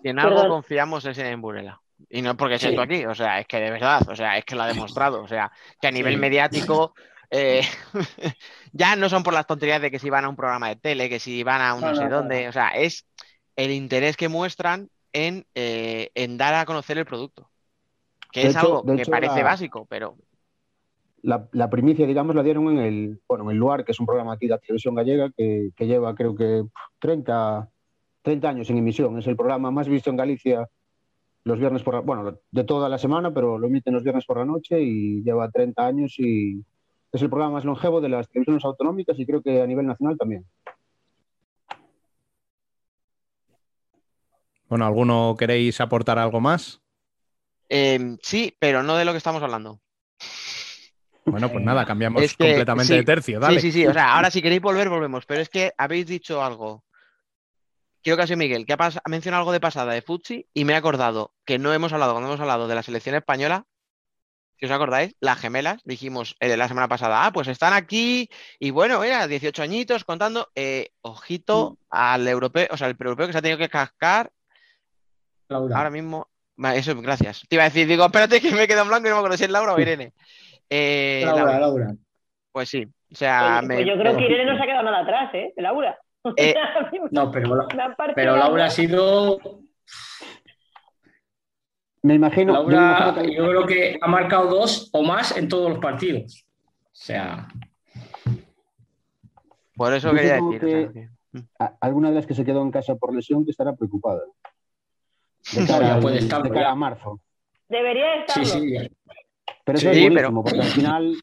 Si 0.01 0.09
en 0.09 0.19
algo 0.19 0.47
confiamos 0.47 1.05
es 1.05 1.17
en 1.17 1.41
Burela. 1.41 1.81
Y 2.09 2.21
no 2.21 2.31
es 2.31 2.35
porque 2.37 2.59
Sí. 2.59 2.65
esté 2.65 2.75
tú 2.75 2.81
aquí, 2.81 3.05
o 3.05 3.15
sea, 3.15 3.39
es 3.39 3.47
que 3.47 3.57
de 3.57 3.71
verdad, 3.71 4.01
o 4.09 4.15
sea, 4.15 4.37
es 4.37 4.45
que 4.45 4.55
lo 4.55 4.63
ha 4.63 4.67
demostrado. 4.67 5.23
O 5.23 5.27
sea, 5.27 5.51
que 5.79 5.87
a 5.87 5.91
nivel 5.91 6.15
Sí. 6.15 6.19
mediático 6.19 6.93
eh, 7.31 7.61
ya 8.73 8.95
no 8.95 9.09
son 9.09 9.23
por 9.23 9.33
las 9.33 9.47
tonterías 9.47 9.81
de 9.81 9.91
que 9.91 9.99
si 9.99 10.09
van 10.09 10.25
a 10.25 10.29
un 10.29 10.35
programa 10.35 10.69
de 10.69 10.75
tele, 10.75 11.09
que 11.09 11.19
si 11.19 11.43
van 11.43 11.61
a 11.61 11.73
un 11.73 11.81
no, 11.81 11.89
No, 11.89 11.95
sé 11.95 12.05
no, 12.05 12.09
dónde, 12.17 12.47
o 12.47 12.51
sea, 12.51 12.69
es 12.69 13.05
el 13.55 13.71
interés 13.71 14.17
que 14.17 14.27
muestran 14.29 14.89
en, 15.13 15.45
eh, 15.55 16.09
en 16.15 16.37
dar 16.37 16.53
a 16.55 16.65
conocer 16.65 16.97
el 16.97 17.05
producto. 17.05 17.49
Que 18.31 18.41
De 18.41 18.47
es 18.47 18.55
hecho- 18.55 18.79
algo 18.83 18.85
que 18.95 19.01
hecho, 19.01 19.11
parece 19.11 19.37
la- 19.37 19.43
básico, 19.43 19.85
pero 19.89 20.17
la, 21.21 21.47
la 21.53 21.69
primicia, 21.69 22.05
digamos, 22.05 22.35
la 22.35 22.43
dieron 22.43 22.67
en 22.69 22.79
el, 22.79 23.21
bueno, 23.27 23.45
en 23.45 23.51
el 23.51 23.57
Luar, 23.57 23.83
que 23.85 23.93
es 23.93 23.99
un 23.99 24.05
programa 24.05 24.33
aquí 24.33 24.45
de 24.47 24.51
la 24.51 24.57
televisión 24.59 24.93
gallega 24.93 25.31
que, 25.35 25.71
que 25.75 25.87
lleva, 25.87 26.13
creo 26.13 26.35
que, 26.35 26.63
30, 26.99 27.67
30 28.21 28.49
años 28.49 28.69
en 28.69 28.77
emisión. 28.77 29.17
Es 29.17 29.25
el 29.27 29.35
programa 29.35 29.71
más 29.71 29.87
visto 29.87 30.09
en 30.09 30.17
Galicia 30.17 30.67
los 31.45 31.59
viernes 31.59 31.81
por 31.83 31.93
la, 31.95 31.99
bueno, 32.01 32.39
de 32.51 32.63
toda 32.63 32.89
la 32.89 32.97
semana, 32.97 33.33
pero 33.33 33.57
lo 33.57 33.67
emiten 33.67 33.93
los 33.93 34.03
viernes 34.03 34.25
por 34.25 34.37
la 34.37 34.45
noche 34.45 34.81
y 34.81 35.23
lleva 35.23 35.49
30 35.49 35.85
años 35.87 36.15
y 36.19 36.63
es 37.15 37.21
el 37.21 37.29
programa 37.29 37.53
más 37.53 37.65
longevo 37.65 38.01
de 38.01 38.09
las 38.09 38.29
televisiones 38.29 38.63
autonómicas 38.65 39.17
y 39.19 39.25
creo 39.25 39.41
que 39.41 39.61
a 39.61 39.67
nivel 39.67 39.85
nacional 39.85 40.17
también. 40.17 40.45
Bueno, 44.67 44.85
¿alguno 44.85 45.35
queréis 45.37 45.79
aportar 45.79 46.19
algo 46.19 46.39
más? 46.41 46.81
eh, 47.69 48.17
sí, 48.21 48.55
pero 48.59 48.83
no 48.83 48.95
de 48.95 49.05
lo 49.05 49.11
que 49.11 49.17
estamos 49.17 49.41
hablando. 49.41 49.79
Bueno, 51.25 51.51
pues 51.51 51.63
nada, 51.63 51.85
cambiamos 51.85 52.21
Es 52.21 52.35
que, 52.35 52.49
completamente 52.49 52.93
sí, 52.93 52.97
de 52.99 53.03
tercio, 53.03 53.39
dale. 53.39 53.59
Sí, 53.59 53.71
sí, 53.71 53.79
sí. 53.79 53.87
O 53.87 53.93
sea, 53.93 54.15
ahora 54.15 54.29
si 54.29 54.41
queréis 54.41 54.61
volver, 54.61 54.89
volvemos. 54.89 55.25
Pero 55.25 55.41
es 55.41 55.49
que 55.49 55.73
habéis 55.77 56.05
dicho 56.05 56.43
algo. 56.43 56.83
Creo 58.03 58.15
que 58.15 58.21
ha 58.21 58.27
sido 58.27 58.37
Miguel, 58.37 58.67
que 58.67 58.73
ha 58.73 59.09
mencionado 59.09 59.41
algo 59.41 59.51
de 59.51 59.59
pasada 59.59 59.93
de 59.93 60.03
Futsi 60.03 60.47
y 60.53 60.63
me 60.63 60.73
he 60.73 60.75
acordado 60.75 61.33
que 61.43 61.57
no 61.57 61.73
hemos 61.73 61.91
hablado, 61.91 62.13
cuando 62.13 62.29
hemos 62.29 62.39
hablado 62.39 62.67
de 62.67 62.75
la 62.75 62.83
selección 62.83 63.15
española, 63.15 63.65
si 64.67 64.71
os 64.71 64.75
acordáis, 64.75 65.15
las 65.19 65.39
gemelas, 65.39 65.81
dijimos 65.85 66.35
eh, 66.39 66.57
la 66.57 66.67
semana 66.67 66.87
pasada, 66.87 67.25
ah, 67.25 67.31
pues 67.31 67.47
están 67.47 67.73
aquí 67.73 68.29
y 68.59 68.71
bueno, 68.71 69.03
era 69.03 69.27
18 69.27 69.61
añitos 69.63 70.03
contando, 70.03 70.49
eh, 70.55 70.89
ojito 71.01 71.77
al 71.89 72.27
europeo, 72.27 72.67
o 72.71 72.77
sea, 72.77 72.87
el 72.87 72.95
europeo 72.99 73.27
que 73.27 73.33
se 73.33 73.39
ha 73.39 73.41
tenido 73.41 73.57
que 73.57 73.69
cascar 73.69 74.31
Laura. 75.49 75.77
ahora 75.77 75.89
mismo. 75.89 76.27
Eso, 76.73 76.95
gracias. 77.01 77.43
Te 77.49 77.55
iba 77.57 77.63
a 77.63 77.69
decir, 77.69 77.85
digo, 77.87 78.05
espérate 78.05 78.39
que 78.39 78.51
me 78.51 78.65
quedo 78.67 78.81
en 78.83 78.87
blanco 78.87 79.07
y 79.07 79.09
no 79.09 79.15
me 79.15 79.19
acuerdo 79.19 79.37
si 79.37 79.43
es 79.43 79.49
Laura 79.49 79.73
o 79.73 79.79
Irene. 79.79 80.13
Eh, 80.69 81.21
Laura, 81.25 81.43
Laura. 81.43 81.59
Laura. 81.59 81.95
Pues 82.51 82.69
sí, 82.69 82.83
o 83.11 83.15
sea, 83.15 83.57
Pues, 83.59 83.67
me- 83.67 83.75
pues 83.75 83.87
yo 83.87 83.93
creo 83.99 84.13
me- 84.13 84.19
que 84.19 84.25
Irene 84.25 84.51
no 84.51 84.57
se 84.57 84.63
ha 84.63 84.65
quedado 84.65 84.83
nada 84.83 84.99
atrás, 85.01 85.29
¿eh? 85.33 85.53
Laura. 85.57 85.97
Eh, 86.37 86.55
No, 87.11 87.29
pero, 87.29 87.67
pero 88.15 88.35
Laura 88.37 88.65
ha 88.65 88.69
sido. 88.69 89.37
Me 92.05 92.13
imagino, 92.15 92.53
yo 92.53 92.67
me 92.67 92.73
Laura, 92.75 92.97
imagino 93.09 93.23
que- 93.23 93.35
yo 93.35 93.47
creo 93.49 93.65
que 93.65 93.97
ha 93.99 94.07
marcado 94.07 94.47
dos 94.47 94.89
o 94.93 95.01
más 95.03 95.35
en 95.37 95.47
todos 95.47 95.69
los 95.69 95.79
partidos. 95.79 96.45
O 96.83 96.89
sea, 96.91 97.47
Por 99.75 99.93
eso 99.93 100.09
Yo 100.11 100.15
quería 100.15 100.35
decir. 100.35 100.59
que- 100.93 101.09
a- 101.59 101.73
alguna 101.81 102.09
de 102.09 102.15
las 102.15 102.25
que 102.25 102.33
se 102.33 102.45
quedó 102.45 102.61
en 102.61 102.71
casa 102.71 102.95
por 102.95 103.13
lesión 103.13 103.43
que 103.43 103.51
estará 103.51 103.73
preocupada. 103.75 104.21
De 104.21 104.25
No, 105.61 105.67
cara, 105.67 105.87
ya 105.95 105.99
puede 105.99 106.15
de 106.15 106.21
estarlo, 106.21 106.49
cara 106.53 106.71
a 106.71 106.75
marzo. 106.75 107.19
Debería 107.67 108.25
sí, 108.27 108.41
estarlo. 108.41 108.59
sí. 108.65 108.89
Pero 109.65 109.77
eso 109.77 109.93
Sí, 109.93 110.05
es 110.05 110.13
pero- 110.13 110.31
buenísimo, 110.31 110.43
porque 110.43 110.59
al 110.61 110.65
final 111.01 111.15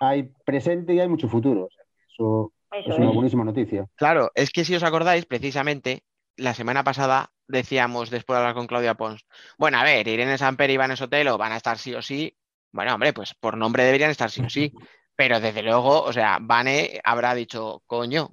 hay 0.00 0.22
presente 0.44 0.92
y 0.94 1.00
hay 1.00 1.08
mucho 1.08 1.28
futuro. 1.28 1.64
O 1.64 1.70
sea, 1.70 1.84
Eso 2.10 2.52
Eso 2.72 2.90
es 2.92 2.98
una 2.98 3.10
buenísima 3.12 3.44
noticia. 3.44 3.86
Claro, 3.94 4.30
es 4.34 4.50
que 4.50 4.64
si 4.64 4.74
os 4.74 4.82
acordáis, 4.82 5.24
precisamente, 5.26 6.02
la 6.36 6.54
semana 6.54 6.84
pasada 6.84 7.32
decíamos, 7.46 8.10
después 8.10 8.36
de 8.36 8.40
hablar 8.40 8.54
con 8.54 8.66
Claudia 8.66 8.94
Pons, 8.94 9.24
bueno, 9.58 9.78
a 9.78 9.84
ver, 9.84 10.06
Irene 10.08 10.38
Samper 10.38 10.70
y 10.70 10.74
Iván 10.74 10.96
Sotelo 10.96 11.38
van 11.38 11.52
a 11.52 11.56
estar 11.56 11.78
sí 11.78 11.94
o 11.94 12.02
sí. 12.02 12.36
Bueno, 12.72 12.94
hombre, 12.94 13.12
pues 13.12 13.34
por 13.34 13.56
nombre 13.56 13.84
deberían 13.84 14.10
estar 14.10 14.30
sí 14.30 14.42
o 14.42 14.50
sí. 14.50 14.72
Pero 15.16 15.38
desde 15.40 15.62
luego, 15.62 16.02
o 16.02 16.12
sea, 16.12 16.38
Vane 16.40 17.00
habrá 17.04 17.34
dicho, 17.34 17.82
coño, 17.86 18.30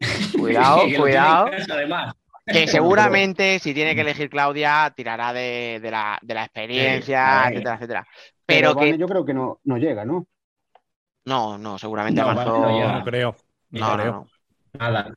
cuidado, 0.38 0.82
cuidado, 0.96 1.50
además. 1.68 2.14
que 2.46 2.66
seguramente 2.68 3.58
si 3.58 3.74
tiene 3.74 3.94
que 3.94 4.02
elegir 4.02 4.30
Claudia, 4.30 4.92
tirará 4.96 5.32
de, 5.32 5.80
de 5.82 5.90
la, 5.90 6.18
de 6.22 6.34
la 6.34 6.44
experiencia, 6.44 7.44
Sí, 7.48 7.54
etcétera, 7.54 7.74
etcétera. 7.76 8.08
Pero, 8.46 8.74
Pero 8.74 8.76
que 8.76 8.92
Vane 8.92 8.98
yo 8.98 9.08
creo 9.08 9.24
que 9.24 9.34
no, 9.34 9.60
no 9.64 9.76
llega, 9.78 10.04
¿no? 10.04 10.26
no, 11.24 11.58
no, 11.58 11.78
seguramente 11.78 12.20
No, 12.20 12.34
no. 12.34 12.98
No 12.98 13.04
creo. 13.04 13.36
No, 13.70 13.96
no, 13.96 13.96
creo. 13.96 14.12
no. 14.12 14.26
Nada. 14.72 15.14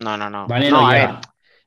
No, 0.00 0.16
no, 0.16 0.30
no. 0.30 0.46
Vane 0.48 0.70
No, 0.70 0.80
no 0.80 0.88
a 0.88 0.92
ver, 0.94 1.10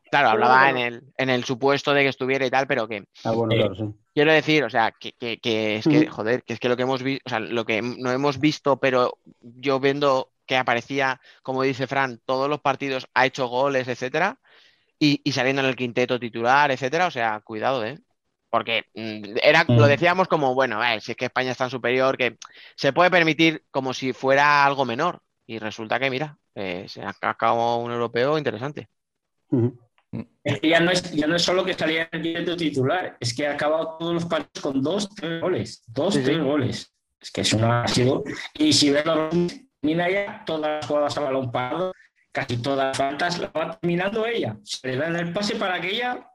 claro, 0.10 0.30
hablaba 0.30 0.70
en 0.70 0.78
el, 0.78 1.04
en 1.18 1.30
el 1.30 1.44
supuesto 1.44 1.94
de 1.94 2.04
que 2.04 2.10
estuviera 2.10 2.46
y 2.46 2.50
tal, 2.50 2.68
pero 2.68 2.88
que 2.88 3.06
Ah, 3.24 3.32
bueno, 3.32 3.54
Eh, 3.54 3.58
claro, 3.58 3.76
sí. 3.76 3.84
quiero 4.14 4.32
decir, 4.34 4.64
o 4.64 4.70
sea, 4.70 4.92
que, 4.92 5.14
que- 5.14 5.40
que 5.40 5.76
es 5.78 5.88
que, 5.88 6.08
joder, 6.08 6.44
que 6.44 6.54
es 6.54 6.60
que 6.60 6.70
lo 6.70 6.76
que 6.78 6.84
hemos 6.84 7.04
visto, 7.04 7.24
o 7.26 7.30
sea, 7.30 7.40
lo 7.40 7.66
que 7.66 7.82
no 7.82 8.12
hemos 8.12 8.40
visto, 8.40 8.80
pero 8.80 9.20
yo 9.42 9.80
viendo 9.80 10.32
que 10.46 10.58
aparecía, 10.58 11.22
como 11.42 11.64
dice 11.64 11.88
Fran, 11.88 12.20
todos 12.26 12.50
los 12.50 12.60
partidos 12.62 13.08
ha 13.14 13.26
hecho 13.26 13.48
goles, 13.48 13.88
etcétera, 13.88 14.40
y, 15.00 15.22
y 15.26 15.32
saliendo 15.34 15.62
en 15.64 15.70
el 15.70 15.76
quinteto 15.78 16.20
titular, 16.20 16.72
etcétera. 16.72 17.08
O 17.08 17.12
sea, 17.12 17.42
cuidado, 17.42 17.86
¿eh? 17.86 18.00
Porque 18.52 18.86
mm, 18.96 19.38
era, 19.44 19.66
Mm. 19.66 19.80
lo 19.80 19.88
decíamos 19.88 20.30
como, 20.30 20.54
bueno, 20.56 20.84
eh, 20.84 21.02
si 21.02 21.12
es 21.14 21.18
que 21.18 21.26
España 21.26 21.52
es 21.54 21.58
tan 21.58 21.72
superior 21.72 22.18
que 22.18 22.38
se 22.78 22.94
puede 22.94 23.12
permitir 23.12 23.66
como 23.72 23.94
si 23.96 24.14
fuera 24.14 24.66
algo 24.66 24.86
menor. 24.86 25.23
Y 25.46 25.60
resulta 25.60 26.00
que, 26.00 26.10
mira, 26.10 26.38
eh, 26.56 26.86
se 26.88 27.02
ha 27.02 27.14
acabado 27.22 27.78
un 27.78 27.92
europeo 27.92 28.38
interesante. 28.38 28.88
Es 30.44 30.60
que 30.60 30.70
ya 30.70 30.80
no 30.80 30.92
es, 30.92 31.12
ya 31.12 31.28
no 31.28 31.36
es 31.36 31.42
solo 31.42 31.66
que 31.66 31.74
salía 31.74 32.04
en 32.04 32.10
el 32.12 32.22
directo 32.22 32.56
titular, 32.56 33.18
es 33.20 33.36
que 33.36 33.48
ha 33.48 33.54
acabado 33.54 33.98
todos 33.98 34.14
los 34.14 34.26
partidos 34.26 34.62
con 34.62 34.82
dos, 34.82 35.10
tres 35.10 35.42
goles. 35.42 35.84
Dos, 35.88 36.14
Sí, 36.14 36.20
sí. 36.20 36.26
tres 36.26 36.44
goles. 36.44 36.94
Es 37.20 37.32
que 37.32 37.42
es 37.42 37.54
una 37.54 37.84
ha 37.84 37.88
sido. 37.88 38.24
Y 38.54 38.74
si 38.74 38.92
ves 38.92 39.06
la 39.06 39.30
termina 39.30 40.10
ya 40.10 40.44
todas 40.46 40.62
las 40.62 40.86
jugadas 40.86 41.18
a 41.18 41.22
balón 41.22 41.52
parado, 41.52 41.94
casi 42.32 42.58
todas 42.58 42.88
las 42.88 42.98
faltas, 42.98 43.40
la 43.40 43.48
va 43.48 43.80
terminando 43.80 44.26
ella. 44.26 44.58
Se 44.64 44.88
le 44.88 44.98
da 44.98 45.08
el 45.08 45.32
pase 45.34 45.56
para 45.56 45.80
que 45.80 45.92
ella 45.92 46.30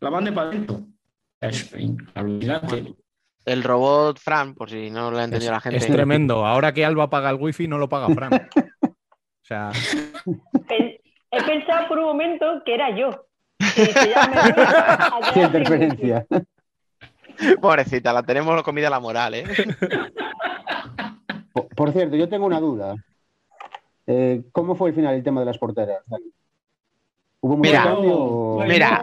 la 0.00 0.10
mande 0.10 0.32
para 0.32 0.50
adentro. 0.50 0.82
Es 1.40 1.72
alucinante. 2.14 2.94
El 3.48 3.62
robot 3.64 4.18
Fran, 4.18 4.54
por 4.54 4.70
si 4.70 4.90
no 4.90 5.10
lo 5.10 5.18
ha 5.18 5.24
entendido 5.24 5.52
la 5.52 5.60
gente. 5.60 5.78
Es 5.78 5.86
tremendo. 5.86 6.44
Ahora 6.46 6.72
que 6.72 6.84
Alba 6.84 7.08
paga 7.10 7.30
el 7.30 7.36
wifi, 7.36 7.66
no 7.68 7.78
lo 7.78 7.88
paga 7.88 8.08
Fran. 8.14 8.32
O 8.34 9.44
sea, 9.48 9.70
He 11.30 11.42
pensado 11.44 11.88
por 11.88 11.98
un 11.98 12.04
momento 12.04 12.46
que 12.64 12.74
era 12.74 12.90
yo. 12.96 13.10
Ya 13.76 14.28
me 14.28 15.32
Qué 15.34 15.42
interferencia. 15.42 16.26
Pobrecita, 17.60 18.12
la 18.12 18.22
tenemos 18.22 18.62
comida 18.62 18.88
la 18.90 19.00
moral, 19.00 19.34
¿eh? 19.34 19.44
Por, 21.52 21.68
por 21.68 21.92
cierto, 21.92 22.16
yo 22.16 22.28
tengo 22.28 22.46
una 22.46 22.60
duda. 22.60 22.94
Eh, 24.06 24.42
¿Cómo 24.52 24.74
fue 24.74 24.88
el 24.90 24.94
final 24.94 25.14
el 25.14 25.22
tema 25.22 25.40
de 25.40 25.46
las 25.46 25.58
porteras? 25.58 26.02
Dani? 26.06 26.24
¿Hubo 27.40 27.56
mucho 27.56 27.70
Mira, 27.70 27.82
cambio? 27.84 28.16
o- 28.16 28.64
Mira, 28.66 29.02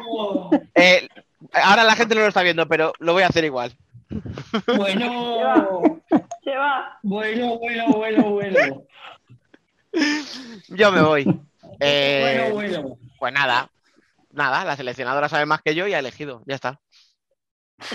eh, 0.74 1.07
ahora 1.53 1.83
la 1.83 1.95
gente 1.95 2.15
no 2.15 2.22
lo 2.22 2.27
está 2.27 2.41
viendo, 2.41 2.67
pero 2.67 2.91
lo 2.99 3.14
voy 3.14 3.24
a 3.24 3.27
hacer 3.27 3.45
igual. 3.45 3.72
Bueno, 4.77 6.01
Se 6.43 6.56
va. 6.56 6.98
bueno, 7.03 7.58
bueno, 7.58 7.88
bueno, 7.90 8.24
bueno. 8.32 8.84
Yo 10.69 10.92
me 10.92 11.01
voy. 11.01 11.40
Eh, 11.80 12.50
Bueno, 12.51 12.53
bueno. 12.82 12.98
Pues 13.19 13.34
nada, 13.34 13.69
nada, 14.32 14.64
la 14.66 14.75
seleccionadora 14.75 15.30
sabe 15.30 15.45
más 15.45 15.61
que 15.61 15.74
yo 15.75 15.88
y 15.88 15.93
ha 15.93 16.00
elegido, 16.00 16.42
ya 16.45 16.56
está. 16.56 16.80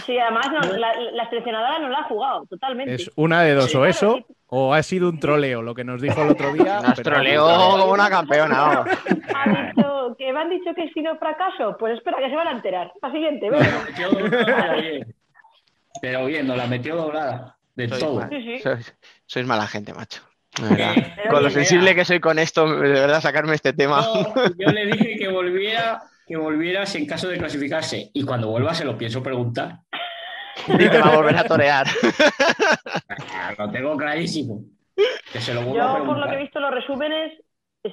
Sí, 0.05 0.19
además 0.19 0.47
no, 0.53 0.77
la, 0.77 0.93
la 0.95 1.29
seleccionadora 1.31 1.79
no 1.79 1.89
la 1.89 2.01
ha 2.01 2.05
jugado 2.05 2.45
totalmente. 2.47 2.95
es 2.95 3.11
una 3.17 3.43
de 3.43 3.55
dos, 3.55 3.75
o 3.75 3.87
eso, 3.87 4.27
o 4.47 4.75
ha 4.75 4.83
sido 4.83 5.09
un 5.09 5.19
troleo, 5.21 5.63
lo 5.63 5.75
que 5.75 5.85
nos 5.85 6.03
dijo 6.03 6.21
el 6.23 6.31
otro 6.31 6.53
día. 6.53 6.81
Nos 6.81 7.01
troleó 7.03 7.47
como 7.47 7.87
una 7.93 8.11
campeona, 8.11 8.61
vamos. 8.61 8.87
Ha 9.35 9.73
dicho 9.73 10.17
que 10.19 10.33
me 10.35 10.41
han 10.41 10.51
dicho 10.51 10.75
que 10.75 10.85
he 10.85 10.93
sido 10.93 11.17
fracaso. 11.19 11.77
Pues 11.79 11.95
espera, 11.97 12.19
que 12.19 12.29
se 12.29 12.37
van 12.37 12.49
a 12.49 12.53
enterar. 12.53 12.93
La 13.01 13.11
siguiente, 13.11 13.49
venga. 13.49 13.67
la 13.67 13.85
metió 13.85 14.11
doblada, 14.11 14.75
bien. 14.75 15.15
Pero 16.01 16.25
bien, 16.27 16.47
nos 16.47 16.57
la 16.57 16.67
metió 16.67 16.97
doblada. 16.97 17.57
De 17.75 17.89
Sois, 17.89 18.01
todo. 18.01 18.21
mal- 18.21 18.29
Sí, 18.31 18.43
sí. 18.43 18.59
sois- 18.63 18.95
sois 19.27 19.47
mala 19.47 19.67
gente, 19.67 19.93
macho. 19.95 20.23
Con 21.31 21.43
lo 21.45 21.51
sensible 21.51 21.95
que 21.95 22.05
soy 22.05 22.19
con 22.21 22.39
esto, 22.39 22.67
de 22.69 22.89
verdad, 22.91 23.21
sacarme 23.21 23.55
este 23.55 23.73
tema. 23.73 24.01
No, 24.03 24.35
yo 24.59 24.69
le 24.69 24.87
dije 24.87 25.17
que 25.17 25.29
volviera, 25.29 26.03
que 26.27 26.37
volviera 26.37 26.85
si 26.87 26.99
en 26.99 27.07
caso 27.07 27.29
de 27.29 27.39
clasificarse. 27.39 28.11
Y 28.13 28.25
cuando 28.25 28.49
vuelva 28.49 28.75
se 28.75 28.85
lo 28.85 28.99
pienso 28.99 29.23
preguntar. 29.23 29.79
Y 30.67 30.77
te 30.89 30.99
va 30.99 31.13
a 31.13 31.17
volver 31.17 31.37
a 31.39 31.45
torear. 31.45 31.87
Ah, 33.33 33.55
Lo 33.57 33.71
tengo 33.71 33.97
clarísimo. 33.97 34.63
Que 35.33 35.41
se 35.41 35.55
lo 35.55 35.63
vuelva 35.63 35.95
a 35.95 35.99
Yo, 35.99 36.05
por 36.05 36.19
lo 36.19 36.27
que 36.29 36.35
he 36.35 36.39
visto 36.39 36.61
los 36.61 36.73
resúmenes, 36.75 37.33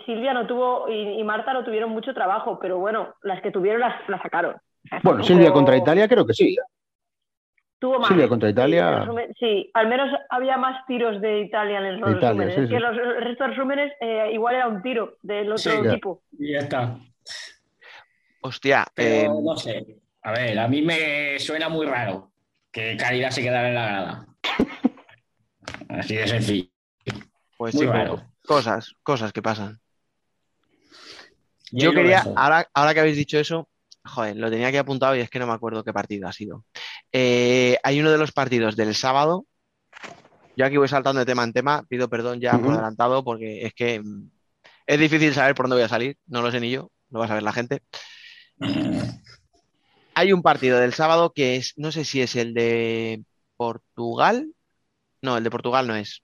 Silvia 0.06 0.34
no 0.34 0.46
tuvo 0.48 0.90
y, 0.90 1.20
y 1.20 1.24
Marta 1.24 1.54
no 1.54 1.64
tuvieron 1.64 1.92
mucho 1.92 2.14
trabajo, 2.14 2.60
pero 2.60 2.78
bueno, 2.80 3.16
las 3.22 3.42
que 3.42 3.52
tuvieron 3.52 3.80
las, 3.82 3.96
las 4.10 4.22
sacaron. 4.22 4.56
Bueno, 5.04 5.24
Silvia 5.24 5.52
contra 5.52 5.78
Italia 5.78 6.08
creo 6.08 6.26
que 6.26 6.34
sí. 6.34 6.58
Tuvo 7.80 8.00
más. 8.00 8.08
Silvia 8.08 8.28
contra 8.28 8.50
Italia. 8.50 8.90
Sí, 9.04 9.08
resumen- 9.10 9.34
sí, 9.40 9.72
al 9.74 9.88
menos 9.88 10.10
había 10.30 10.58
más 10.58 10.84
tiros 10.88 11.22
de 11.22 11.42
Italia 11.42 11.78
en 11.80 12.02
los 12.02 12.12
De 12.12 12.18
Italia, 12.18 12.46
resúmenes. 12.46 12.56
sí, 12.56 12.62
Es 12.62 12.70
que 12.70 12.76
sí. 12.76 12.82
los, 12.82 12.98
el 12.98 13.24
resto 13.24 13.44
de 13.44 13.50
resúmenes 13.52 13.94
eh, 14.02 14.30
igual 14.34 14.56
era 14.56 14.68
un 14.68 14.82
tiro 14.82 15.18
del 15.22 15.52
otro 15.52 15.58
Sí, 15.58 15.70
ya. 15.84 15.92
equipo. 15.92 16.24
Y 16.40 16.54
ya 16.54 16.60
está. 16.60 16.98
Hostia, 18.42 18.86
Pero 18.96 19.16
eh, 19.16 19.42
no 19.44 19.56
sé. 19.56 19.86
A 20.24 20.32
ver, 20.32 20.58
a 20.60 20.68
mí 20.68 20.82
me 20.82 21.38
suena 21.40 21.70
muy 21.70 21.86
raro 21.86 22.32
que 22.72 22.98
Caridad 22.98 23.30
se 23.32 23.42
quedara 23.44 23.68
en 23.70 23.76
la 23.76 23.86
grada. 23.88 24.28
Así 25.90 26.16
de 26.16 26.28
sencillo. 26.28 26.70
pues 27.58 27.76
muy 27.76 27.86
sí, 27.86 27.92
raro. 27.92 28.22
cosas, 28.46 28.94
cosas 29.04 29.32
que 29.34 29.42
pasan. 29.42 29.80
Yo 31.72 31.92
lo 31.92 31.96
quería, 32.02 32.24
ahora, 32.36 32.68
ahora 32.74 32.94
que 32.94 33.00
habéis 33.02 33.18
dicho 33.18 33.38
eso, 33.38 33.68
joder, 34.08 34.36
lo 34.38 34.50
tenía 34.50 34.68
aquí 34.68 34.78
apuntado 34.78 35.16
y 35.16 35.20
es 35.20 35.30
que 35.30 35.40
no 35.40 35.48
me 35.48 35.54
acuerdo 35.54 35.84
qué 35.84 35.94
partido 35.94 36.28
ha 36.28 36.34
sido. 36.34 36.66
Eh, 37.12 37.78
hay 37.84 38.00
uno 38.00 38.12
de 38.12 38.18
los 38.18 38.32
partidos 38.32 38.76
del 38.76 38.96
sábado. 38.96 39.46
Yo 40.56 40.66
aquí 40.66 40.78
voy 40.78 40.88
saltando 40.88 41.20
de 41.20 41.26
tema 41.26 41.44
en 41.44 41.54
tema, 41.54 41.84
pido 41.88 42.10
perdón 42.10 42.40
ya 42.40 42.58
por 42.58 42.74
adelantado 42.74 43.24
porque 43.24 43.66
es 43.66 43.74
que 43.74 44.00
mm, 44.00 44.30
es 44.88 45.00
difícil 45.00 45.34
saber 45.34 45.54
por 45.54 45.66
dónde 45.66 45.76
voy 45.76 45.86
a 45.86 45.90
salir, 45.90 46.18
no 46.26 46.42
lo 46.42 46.50
sé 46.52 46.60
ni 46.60 46.72
yo, 46.72 46.90
lo 47.10 47.20
va 47.20 47.26
a 47.26 47.28
saber 47.28 47.44
la 47.44 47.54
gente. 47.54 47.84
Hay 50.16 50.34
un 50.34 50.42
partido 50.42 50.80
del 50.80 50.94
sábado 50.94 51.32
que 51.32 51.58
es, 51.58 51.74
no 51.78 51.92
sé 51.92 52.06
si 52.06 52.22
es 52.22 52.36
el 52.36 52.54
de 52.54 53.24
Portugal. 53.56 54.52
No, 55.22 55.38
el 55.38 55.44
de 55.44 55.52
Portugal 55.52 55.88
no 55.88 55.96
es. 55.96 56.24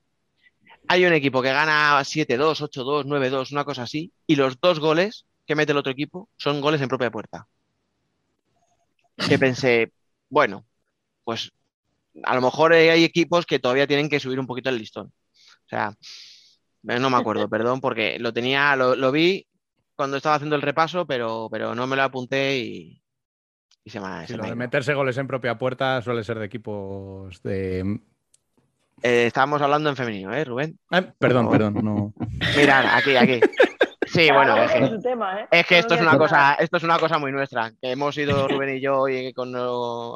Hay 0.87 1.05
un 1.05 1.13
equipo 1.13 1.41
que 1.41 1.53
gana 1.53 1.99
7-2, 1.99 2.59
8-2, 2.59 3.05
9-2, 3.05 3.51
una 3.51 3.65
cosa 3.65 3.83
así, 3.83 4.11
y 4.27 4.35
los 4.35 4.59
dos 4.59 4.79
goles 4.79 5.25
que 5.45 5.55
mete 5.55 5.71
el 5.71 5.77
otro 5.77 5.91
equipo 5.91 6.29
son 6.37 6.61
goles 6.61 6.81
en 6.81 6.89
propia 6.89 7.11
puerta. 7.11 7.47
Que 9.15 9.37
pensé, 9.39 9.91
bueno, 10.29 10.65
pues 11.23 11.51
a 12.23 12.35
lo 12.35 12.41
mejor 12.41 12.73
eh, 12.73 12.91
hay 12.91 13.03
equipos 13.03 13.45
que 13.45 13.59
todavía 13.59 13.87
tienen 13.87 14.09
que 14.09 14.19
subir 14.19 14.39
un 14.39 14.47
poquito 14.47 14.69
el 14.69 14.77
listón. 14.77 15.07
O 15.07 15.69
sea, 15.69 15.93
eh, 16.87 16.99
no 16.99 17.09
me 17.09 17.17
acuerdo, 17.17 17.47
perdón, 17.49 17.79
porque 17.81 18.17
lo 18.19 18.33
tenía, 18.33 18.75
lo, 18.75 18.95
lo 18.95 19.11
vi 19.11 19.47
cuando 19.95 20.17
estaba 20.17 20.35
haciendo 20.35 20.55
el 20.55 20.61
repaso, 20.61 21.05
pero, 21.05 21.47
pero 21.51 21.75
no 21.75 21.85
me 21.87 21.95
lo 21.95 22.03
apunté 22.03 22.57
y, 22.57 23.01
y 23.83 23.89
se 23.89 23.99
me, 23.99 24.07
ha- 24.07 24.21
Sí, 24.21 24.33
se 24.33 24.37
lo 24.37 24.43
me 24.43 24.49
de 24.49 24.55
meterse 24.55 24.93
goles 24.93 25.17
en 25.17 25.27
propia 25.27 25.57
puerta 25.57 26.01
suele 26.01 26.23
ser 26.23 26.39
de 26.39 26.45
equipos 26.45 27.41
de. 27.43 27.99
Eh, 29.03 29.25
estábamos 29.27 29.61
hablando 29.61 29.89
en 29.89 29.95
femenino, 29.95 30.33
¿eh, 30.33 30.45
Rubén? 30.45 30.79
Ah, 30.89 31.01
perdón, 31.19 31.49
perdón, 31.49 31.73
no. 31.83 32.13
Mira, 32.55 32.95
aquí, 32.97 33.15
aquí. 33.15 33.39
Sí, 34.13 34.29
bueno, 34.31 34.55
es 34.57 34.71
uno 34.75 34.91
que, 34.91 34.97
tema, 34.99 35.41
¿eh? 35.41 35.47
es 35.49 35.65
que 35.65 35.73
No 35.75 35.79
esto 35.79 35.95
es 35.95 36.01
una 36.01 36.17
cosa, 36.17 36.37
nada. 36.37 36.53
esto 36.55 36.77
es 36.77 36.83
una 36.83 36.99
cosa 36.99 37.17
muy 37.17 37.31
nuestra. 37.31 37.71
Que 37.81 37.91
hemos 37.91 38.15
ido 38.17 38.47
Rubén 38.47 38.77
y 38.77 38.81
yo 38.81 39.07
y 39.07 39.33
con, 39.33 39.49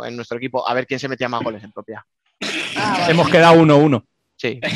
en 0.06 0.16
nuestro 0.16 0.38
equipo 0.38 0.68
a 0.68 0.74
ver 0.76 0.86
quién 0.86 1.00
se 1.00 1.08
metía 1.10 1.28
más 1.28 1.42
goles 1.42 1.64
en 1.64 1.72
propia. 1.72 2.06
Hemos 3.08 3.28
quedado 3.30 3.60
1-1. 3.60 4.06
Sí. 4.36 4.60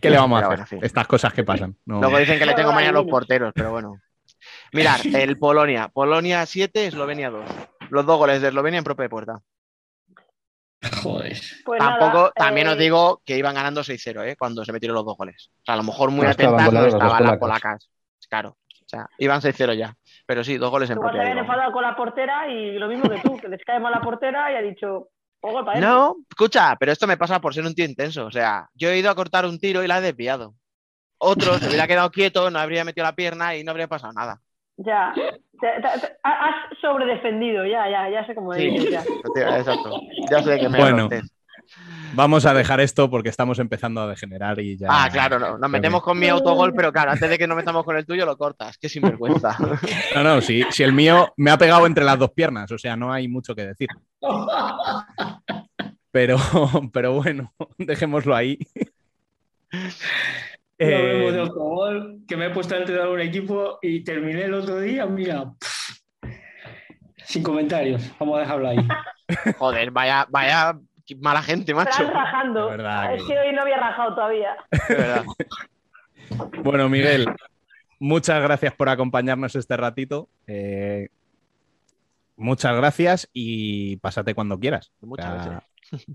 ¿Qué 0.00 0.10
le 0.10 0.16
vamos 0.18 0.42
a 0.42 0.48
Pero 0.48 0.62
hacer? 0.62 0.76
bueno. 0.78 0.86
Estas 0.86 1.06
cosas 1.06 1.32
que 1.32 1.44
pasan. 1.44 1.76
No. 1.84 2.00
Luego 2.00 2.18
dicen 2.18 2.38
que 2.38 2.46
le 2.46 2.54
tengo 2.54 2.72
mañana 2.72 2.98
a 2.98 3.02
los 3.02 3.10
porteros, 3.10 3.52
pero 3.54 3.70
bueno. 3.70 4.00
Mirad, 4.72 5.00
el 5.14 5.38
Polonia. 5.38 5.88
Polonia 5.88 6.44
7, 6.44 6.86
Eslovenia 6.86 7.30
2. 7.30 7.42
Los 7.90 8.04
dos 8.06 8.18
goles 8.18 8.42
de 8.42 8.48
Eslovenia 8.48 8.78
en 8.78 8.84
propia 8.84 9.08
puerta. 9.08 9.40
Joder. 11.02 11.40
Pues 11.64 11.78
Tampoco, 11.78 12.18
nada, 12.18 12.32
también 12.34 12.66
eh, 12.66 12.70
os 12.70 12.78
digo 12.78 13.22
que 13.24 13.36
iban 13.38 13.54
ganando 13.54 13.82
6-0, 13.82 14.24
¿eh? 14.26 14.36
Cuando 14.36 14.64
se 14.64 14.72
metieron 14.72 14.94
los 14.94 15.04
dos 15.04 15.16
goles. 15.16 15.50
O 15.60 15.64
sea, 15.64 15.74
a 15.74 15.76
lo 15.78 15.82
mejor 15.84 16.10
muy 16.10 16.24
No 16.24 16.30
estaban 16.30 16.54
atentas 16.54 16.72
no 16.74 16.86
estaban 16.88 17.08
las 17.24 17.38
polacas. 17.38 17.38
polacas. 17.38 17.90
Claro. 18.28 18.48
O 18.50 18.86
sea, 18.88 19.08
iban 19.18 19.40
6-0 19.40 19.74
ya. 19.74 19.94
Pero 20.26 20.44
sí, 20.44 20.56
dos 20.58 20.70
goles 20.70 20.90
en 20.90 20.96
Igual 20.96 21.14
se 21.14 21.20
habían 21.20 21.38
enfadado 21.38 21.72
con 21.72 21.82
la 21.82 21.96
portera 21.96 22.48
y 22.48 22.78
lo 22.78 22.88
mismo 22.88 23.08
que 23.08 23.20
tú, 23.20 23.36
que 23.36 23.48
les 23.48 23.62
cae 23.64 23.80
mal 23.80 23.92
la 23.92 24.00
portera 24.00 24.52
y 24.52 24.56
ha 24.56 24.62
dicho, 24.62 25.08
"Ojo, 25.40 25.64
para 25.64 25.72
adentro". 25.72 25.90
No, 25.90 26.16
escucha, 26.30 26.76
pero 26.78 26.92
esto 26.92 27.06
me 27.06 27.16
pasa 27.16 27.40
por 27.40 27.54
ser 27.54 27.64
un 27.64 27.74
tío 27.74 27.84
intenso. 27.84 28.26
O 28.26 28.30
sea, 28.30 28.68
yo 28.74 28.88
he 28.90 28.98
ido 28.98 29.10
a 29.10 29.14
cortar 29.14 29.46
un 29.46 29.58
tiro 29.58 29.82
y 29.82 29.86
la 29.86 29.98
he 29.98 30.02
desviado. 30.02 30.54
Otro 31.18 31.58
se 31.58 31.68
hubiera 31.68 31.86
quedado 31.86 32.10
quieto, 32.10 32.50
no 32.50 32.58
habría 32.58 32.84
metido 32.84 33.04
la 33.06 33.14
pierna 33.14 33.56
y 33.56 33.64
no 33.64 33.70
habría 33.70 33.88
pasado 33.88 34.12
nada. 34.12 34.40
Ya. 34.76 35.12
Te- 35.14 35.80
te- 35.80 36.00
te- 36.00 36.16
has 36.22 36.54
sobredefendido, 36.80 37.64
ya, 37.64 37.88
ya, 37.88 38.10
ya 38.10 38.26
sé 38.26 38.34
cómo 38.34 38.52
Sí, 38.54 38.70
dices, 38.70 38.90
ya. 38.90 39.56
exacto. 39.58 40.00
Ya 40.30 40.42
sé 40.42 40.58
que 40.58 40.68
me 40.68 40.78
Bueno. 40.78 40.96
anotes. 40.98 41.30
Vamos 42.14 42.44
a 42.44 42.52
dejar 42.54 42.80
esto 42.80 43.08
porque 43.08 43.28
estamos 43.30 43.58
empezando 43.58 44.00
a 44.02 44.06
degenerar 44.06 44.60
y 44.60 44.76
ya. 44.76 44.88
Ah, 44.90 45.08
claro, 45.10 45.38
no. 45.38 45.56
Nos 45.58 45.70
metemos 45.70 46.02
con 46.02 46.18
mi 46.18 46.28
autogol, 46.28 46.72
pero 46.74 46.92
claro, 46.92 47.12
antes 47.12 47.28
de 47.30 47.38
que 47.38 47.46
nos 47.46 47.56
metamos 47.56 47.84
con 47.84 47.96
el 47.96 48.04
tuyo 48.04 48.26
lo 48.26 48.36
cortas. 48.36 48.76
Qué 48.78 48.88
sinvergüenza. 48.88 49.56
No, 50.14 50.22
no, 50.22 50.40
si, 50.40 50.62
si 50.70 50.82
el 50.82 50.92
mío 50.92 51.32
me 51.36 51.50
ha 51.50 51.56
pegado 51.58 51.86
entre 51.86 52.04
las 52.04 52.18
dos 52.18 52.30
piernas, 52.32 52.70
o 52.70 52.78
sea, 52.78 52.96
no 52.96 53.12
hay 53.12 53.26
mucho 53.28 53.54
que 53.54 53.66
decir. 53.66 53.88
Pero, 56.10 56.36
pero 56.92 57.14
bueno, 57.14 57.52
dejémoslo 57.78 58.34
ahí. 58.36 58.58
Eh, 60.84 61.32
de 61.32 62.24
que 62.26 62.36
me 62.36 62.46
he 62.46 62.50
puesto 62.50 62.74
a 62.74 62.78
entrenar 62.78 63.08
un 63.08 63.20
equipo 63.20 63.78
y 63.82 64.02
terminé 64.04 64.44
el 64.44 64.54
otro 64.54 64.80
día, 64.80 65.06
mira. 65.06 65.44
pff, 65.58 65.98
sin 67.24 67.42
comentarios. 67.42 68.10
Vamos 68.18 68.36
a 68.38 68.40
dejarlo 68.40 68.68
ahí. 68.68 68.78
Joder, 69.58 69.90
vaya, 69.90 70.26
vaya 70.30 70.78
mala 71.20 71.42
gente, 71.42 71.74
macho. 71.74 71.90
Están 71.90 72.12
rajando. 72.14 72.68
Verdad 72.68 73.14
Es 73.14 73.22
que- 73.22 73.34
que 73.34 73.38
hoy 73.38 73.52
no 73.54 73.62
había 73.62 73.76
rajado 73.78 74.14
todavía. 74.14 74.56
Bueno, 76.62 76.88
Miguel, 76.88 77.26
muchas 78.00 78.42
gracias 78.42 78.74
por 78.74 78.88
acompañarnos 78.88 79.54
este 79.54 79.76
ratito. 79.76 80.28
Eh, 80.46 81.08
muchas 82.36 82.74
gracias 82.76 83.28
y 83.32 83.98
pásate 83.98 84.34
cuando 84.34 84.58
quieras. 84.58 84.90
Muchas 85.00 85.32
gracias. 85.32 86.06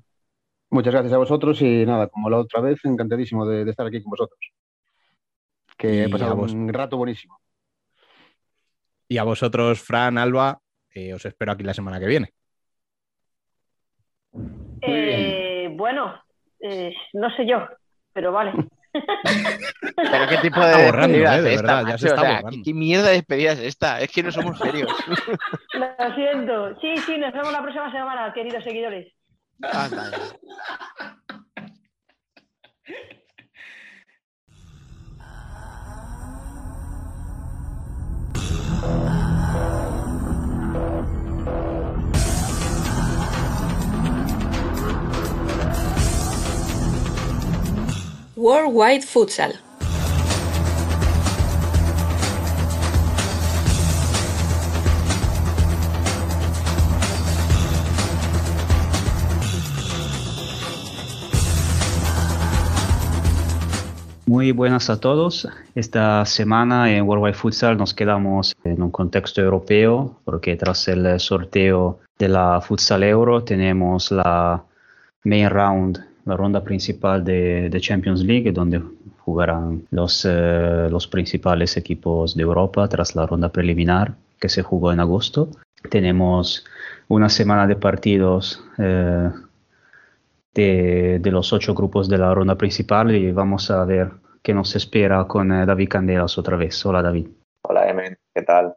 Muchas 0.72 0.94
gracias 0.94 1.14
a 1.14 1.18
vosotros 1.18 1.62
y 1.62 1.86
nada, 1.86 2.08
como 2.08 2.30
la 2.30 2.38
otra 2.38 2.62
vez, 2.62 2.80
encantadísimo 2.86 3.46
de, 3.46 3.68
estar 3.70 3.88
aquí 3.88 4.04
con 4.04 4.12
vosotros. 4.12 4.40
Que 5.76 6.04
he 6.04 6.10
pasado 6.10 6.36
un 6.36 6.72
rato 6.72 6.98
buenísimo. 6.98 7.40
Y 9.08 9.18
a 9.18 9.24
vosotros, 9.24 9.82
Fran, 9.82 10.20
Alba, 10.20 10.60
eh, 10.94 11.14
os 11.14 11.26
espero 11.26 11.52
aquí 11.52 11.64
la 11.64 11.74
semana 11.74 12.00
que 12.00 12.06
viene. 12.06 12.34
Eh, 14.82 15.70
bueno, 15.72 16.22
eh, 16.60 16.94
no 17.14 17.36
sé 17.36 17.48
yo, 17.48 17.66
pero 18.14 18.32
vale. 18.32 18.54
¿Pero 18.94 20.28
qué 20.30 20.38
tipo 20.38 20.60
de 20.62 20.76
despedida 20.78 21.38
es 21.38 22.04
esta? 22.04 22.44
¿Qué 22.64 22.74
mierda 22.74 23.08
de 23.08 23.14
despedida 23.14 23.52
es 23.54 23.60
esta? 23.60 24.02
Es 24.02 24.12
que 24.12 24.22
no 24.22 24.32
somos 24.32 24.58
serios. 24.60 24.92
Lo 25.74 26.16
siento. 26.16 26.80
Sí, 26.80 26.98
sí, 26.98 27.18
nos 27.18 27.34
vemos 27.34 27.52
la 27.52 27.62
próxima 27.62 27.92
semana, 27.92 28.32
queridos 28.34 28.64
seguidores. 28.64 29.12
Ah, 29.62 29.90
Worldwide 48.38 49.04
Futsal. 49.04 49.69
Muy 64.40 64.54
buenas 64.54 64.90
a 64.90 65.02
todos. 65.02 65.50
Esta 65.76 66.26
semana 66.26 66.90
en 66.90 67.06
Worldwide 67.06 67.34
Futsal 67.34 67.78
nos 67.78 67.94
quedamos 67.94 68.56
en 68.64 68.82
un 68.82 68.90
contexto 68.90 69.42
europeo 69.42 70.22
porque 70.24 70.56
tras 70.56 70.88
el 70.88 71.20
sorteo 71.20 72.00
de 72.18 72.30
la 72.30 72.62
Futsal 72.62 73.04
Euro 73.04 73.44
tenemos 73.44 74.12
la 74.12 74.64
main 75.26 75.50
round 75.50 76.00
la 76.24 76.38
ronda 76.38 76.64
principal 76.64 77.26
de, 77.26 77.78
Champions 77.82 78.22
League, 78.24 78.54
donde 78.54 78.82
jugarán 79.18 79.84
los, 79.92 80.24
eh, 80.24 80.88
los 80.90 81.06
principales 81.10 81.76
equipos 81.76 82.34
de 82.34 82.44
Europa 82.44 82.88
tras 82.88 83.18
la 83.18 83.26
ronda 83.26 83.50
preliminar 83.50 84.14
que 84.40 84.48
se 84.48 84.64
jugó 84.64 84.94
en 84.94 85.02
agosto. 85.02 85.50
Tenemos 85.90 86.64
una 87.10 87.28
semana 87.28 87.68
de 87.68 87.76
partidos 87.76 88.64
eh, 88.78 89.32
de, 90.54 91.20
de, 91.22 91.30
los 91.32 91.52
ocho 91.52 91.76
grupos 91.76 92.08
de 92.08 92.18
la 92.18 92.34
ronda 92.34 92.56
principal 92.56 93.14
y 93.14 93.34
vamos 93.34 93.70
a 93.70 93.84
ver 93.84 94.29
qué 94.42 94.54
nos 94.54 94.76
espera 94.76 95.26
con 95.26 95.52
eh, 95.52 95.66
David 95.66 95.90
Candelas 95.90 96.38
otra 96.38 96.58
vez. 96.58 96.86
Hola 96.86 97.02
David. 97.02 97.28
Hola 97.64 97.90
Emen, 97.90 98.18
¿qué 98.34 98.42
tal? 98.44 98.74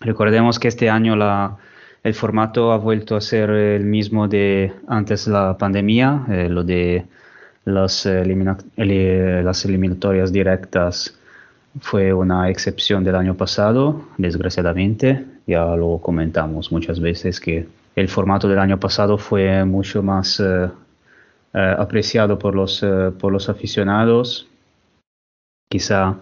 Recordemos 0.00 0.58
que 0.58 0.68
este 0.68 0.90
año 0.90 1.16
la, 1.16 1.56
el 2.04 2.12
formato 2.12 2.70
ha 2.72 2.76
vuelto 2.76 3.16
a 3.16 3.20
ser 3.22 3.48
el 3.48 3.84
mismo 3.84 4.28
de 4.28 4.72
antes 4.88 5.24
de 5.24 5.32
la 5.32 5.56
pandemia, 5.56 6.26
eh, 6.30 6.48
lo 6.50 6.62
de 6.62 7.06
las, 7.64 8.04
las 8.04 9.64
eliminatorias 9.64 10.30
directas 10.30 11.18
fue 11.80 12.12
una 12.12 12.50
excepción 12.50 13.02
del 13.02 13.16
año 13.16 13.34
pasado, 13.34 14.08
desgraciadamente. 14.18 15.24
Ya 15.46 15.64
lo 15.74 15.98
comentamos 15.98 16.70
muchas 16.70 17.00
veces 17.00 17.40
que 17.40 17.66
el 17.96 18.08
formato 18.08 18.48
del 18.48 18.58
año 18.58 18.78
pasado 18.78 19.16
fue 19.16 19.64
mucho 19.64 20.02
más 20.02 20.38
eh, 20.40 20.68
eh, 21.54 21.74
apreciado 21.78 22.38
por 22.38 22.54
los, 22.54 22.84
por 23.18 23.32
los 23.32 23.48
aficionados. 23.48 24.46
Quizá 25.74 26.14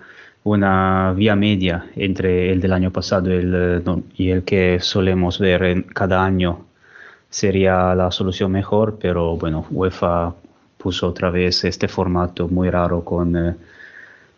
una 0.45 1.13
vía 1.13 1.37
media 1.37 1.85
entre 1.95 2.51
el 2.51 2.59
del 2.59 2.73
año 2.73 2.91
pasado 2.91 3.31
y 3.31 3.35
el, 3.35 3.85
el 4.17 4.45
que 4.45 4.81
solemos 4.81 5.39
ver 5.39 5.85
cada 5.93 6.25
año 6.25 6.65
sería 7.29 7.95
la 7.95 8.11
solución 8.11 8.51
mejor, 8.51 8.97
pero 8.99 9.37
bueno, 9.37 9.67
UEFA 9.71 10.33
puso 10.79 11.09
otra 11.09 11.29
vez 11.29 11.65
este 11.65 11.87
formato 11.87 12.49
muy 12.49 12.71
raro 12.71 13.05
con 13.05 13.37
eh, 13.37 13.55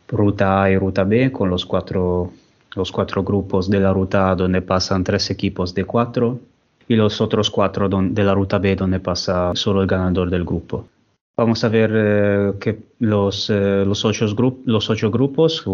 ruta 0.08 0.64
A 0.64 0.70
y 0.72 0.76
ruta 0.76 1.04
B, 1.04 1.30
con 1.30 1.48
los 1.48 1.64
cuatro, 1.64 2.32
los 2.74 2.90
cuatro 2.90 3.22
grupos 3.22 3.70
de 3.70 3.78
la 3.78 3.92
ruta 3.92 4.32
A 4.32 4.34
donde 4.34 4.62
pasan 4.62 5.04
tres 5.04 5.30
equipos 5.30 5.72
de 5.74 5.84
cuatro 5.84 6.40
y 6.88 6.96
los 6.96 7.20
otros 7.20 7.52
cuatro 7.52 7.88
de 7.88 8.24
la 8.24 8.34
ruta 8.34 8.58
B 8.58 8.74
donde 8.74 8.98
pasa 8.98 9.52
solo 9.54 9.80
el 9.80 9.86
ganador 9.86 10.28
del 10.28 10.44
grupo. 10.44 10.88
Vamos 11.36 11.64
a 11.64 11.68
ver 11.68 11.90
eh, 11.92 12.52
que 12.60 12.78
los, 13.00 13.50
eh, 13.50 13.84
los, 13.84 14.04
ocho 14.04 14.26
los 14.66 14.90
ocho 14.90 15.10
grupos, 15.10 15.64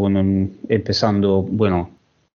empezando, 0.68 1.42
bueno, 1.42 1.90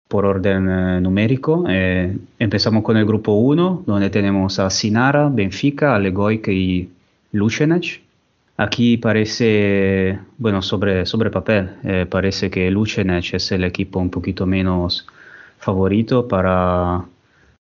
por 0.09 0.25
orden 0.25 0.69
eh, 0.69 1.01
numérico. 1.01 1.63
empezamos 1.67 2.83
con 2.83 2.97
el 2.97 3.05
grupo 3.05 3.31
1, 3.33 3.83
donde 3.87 4.09
tenemos 4.09 4.59
a 4.59 4.69
Sinara, 4.69 5.29
Benfica, 5.29 5.95
Alegoic 5.95 6.49
y 6.49 6.89
Lucenec. 7.31 8.01
Aquí 8.57 8.97
parece, 8.97 10.19
bueno, 10.37 10.61
sobre, 10.61 11.05
sobre 11.05 11.31
papel, 11.31 12.07
parece 12.09 12.51
que 12.51 12.69
Lucenec 12.69 13.33
es 13.33 13.51
el 13.53 13.63
equipo 13.63 13.99
un 13.99 14.09
poquito 14.09 14.45
menos 14.45 15.07
favorito 15.59 16.27
para, 16.27 17.05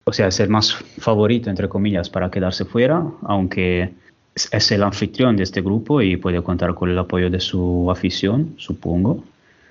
o 0.04 0.12
sea, 0.12 0.26
es 0.26 0.40
el 0.40 0.50
más 0.50 0.74
favorito, 0.74 1.48
entre 1.50 1.68
comillas, 1.68 2.10
para 2.10 2.30
quedarse 2.30 2.64
fuera, 2.64 3.02
aunque 3.22 4.01
es 4.34 4.72
el 4.72 4.82
anfitrión 4.82 5.36
de 5.36 5.42
este 5.42 5.60
grupo 5.60 6.00
y 6.00 6.16
puede 6.16 6.42
contar 6.42 6.74
con 6.74 6.90
el 6.90 6.98
apoyo 6.98 7.30
de 7.30 7.40
su 7.40 7.90
afición, 7.90 8.54
supongo. 8.56 9.24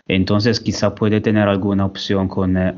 Entonces 0.07 0.59
quizá 0.59 0.93
puede 0.93 1.22
tener 1.22 1.48
alguna 1.48 1.85
opción 1.85 2.27
con 2.27 2.57
eh, 2.57 2.73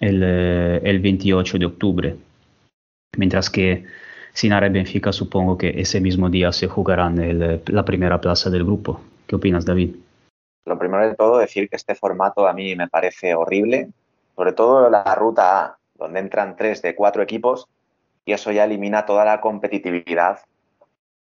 el, 0.00 0.22
eh, 0.24 0.80
el 0.84 1.00
28 1.00 1.58
de 1.58 1.66
octubre. 1.66 2.16
Mientras 3.16 3.50
que 3.50 3.84
Sinara 4.32 4.66
y 4.66 4.70
Benfica 4.70 5.12
supongo 5.12 5.56
que 5.56 5.80
ese 5.80 6.00
mismo 6.00 6.28
día 6.28 6.52
se 6.52 6.66
jugarán 6.66 7.18
el, 7.18 7.62
la 7.66 7.84
primera 7.84 8.20
plaza 8.20 8.50
del 8.50 8.64
grupo. 8.64 9.00
¿Qué 9.26 9.36
opinas, 9.36 9.64
David? 9.64 9.96
Lo 10.66 10.78
primero 10.78 11.06
de 11.06 11.14
todo, 11.14 11.38
decir 11.38 11.68
que 11.68 11.76
este 11.76 11.94
formato 11.94 12.48
a 12.48 12.52
mí 12.52 12.74
me 12.74 12.88
parece 12.88 13.34
horrible, 13.34 13.90
sobre 14.34 14.52
todo 14.52 14.88
la 14.90 15.14
ruta 15.14 15.64
A, 15.64 15.78
donde 15.94 16.20
entran 16.20 16.56
tres 16.56 16.82
de 16.82 16.94
cuatro 16.94 17.22
equipos 17.22 17.68
y 18.24 18.32
eso 18.32 18.50
ya 18.50 18.64
elimina 18.64 19.04
toda 19.04 19.24
la 19.24 19.40
competitividad 19.40 20.40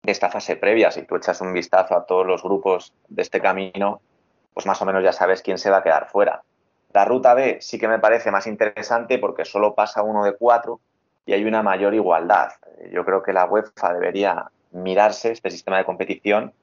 de 0.03 0.11
esta 0.11 0.29
fase 0.29 0.55
previa. 0.55 0.91
Si 0.91 1.03
tú 1.03 1.15
echas 1.15 1.41
un 1.41 1.53
vistazo 1.53 1.95
a 1.95 2.05
todos 2.05 2.25
los 2.25 2.43
grupos 2.43 2.93
de 3.07 3.21
este 3.21 3.41
camino, 3.41 4.01
pues 4.53 4.65
más 4.65 4.81
o 4.81 4.85
menos 4.85 5.03
ya 5.03 5.13
sabes 5.13 5.41
quién 5.41 5.57
se 5.57 5.69
va 5.69 5.77
a 5.77 5.83
quedar 5.83 6.09
fuera. 6.09 6.41
La 6.93 7.05
ruta 7.05 7.33
B 7.33 7.59
sí 7.61 7.77
que 7.77 7.87
me 7.87 7.99
parece 7.99 8.31
más 8.31 8.47
interesante 8.47 9.19
porque 9.19 9.45
solo 9.45 9.75
pasa 9.75 10.01
uno 10.01 10.23
de 10.23 10.35
cuatro 10.35 10.79
y 11.25 11.33
hay 11.33 11.45
una 11.45 11.61
mayor 11.61 11.93
igualdad. 11.93 12.49
Yo 12.91 13.05
creo 13.05 13.21
que 13.21 13.33
la 13.33 13.45
UEFA 13.45 13.93
debería 13.93 14.49
mirarse 14.71 15.31
este 15.31 15.51
sistema 15.51 15.77
de 15.77 15.85
competición 15.85 16.53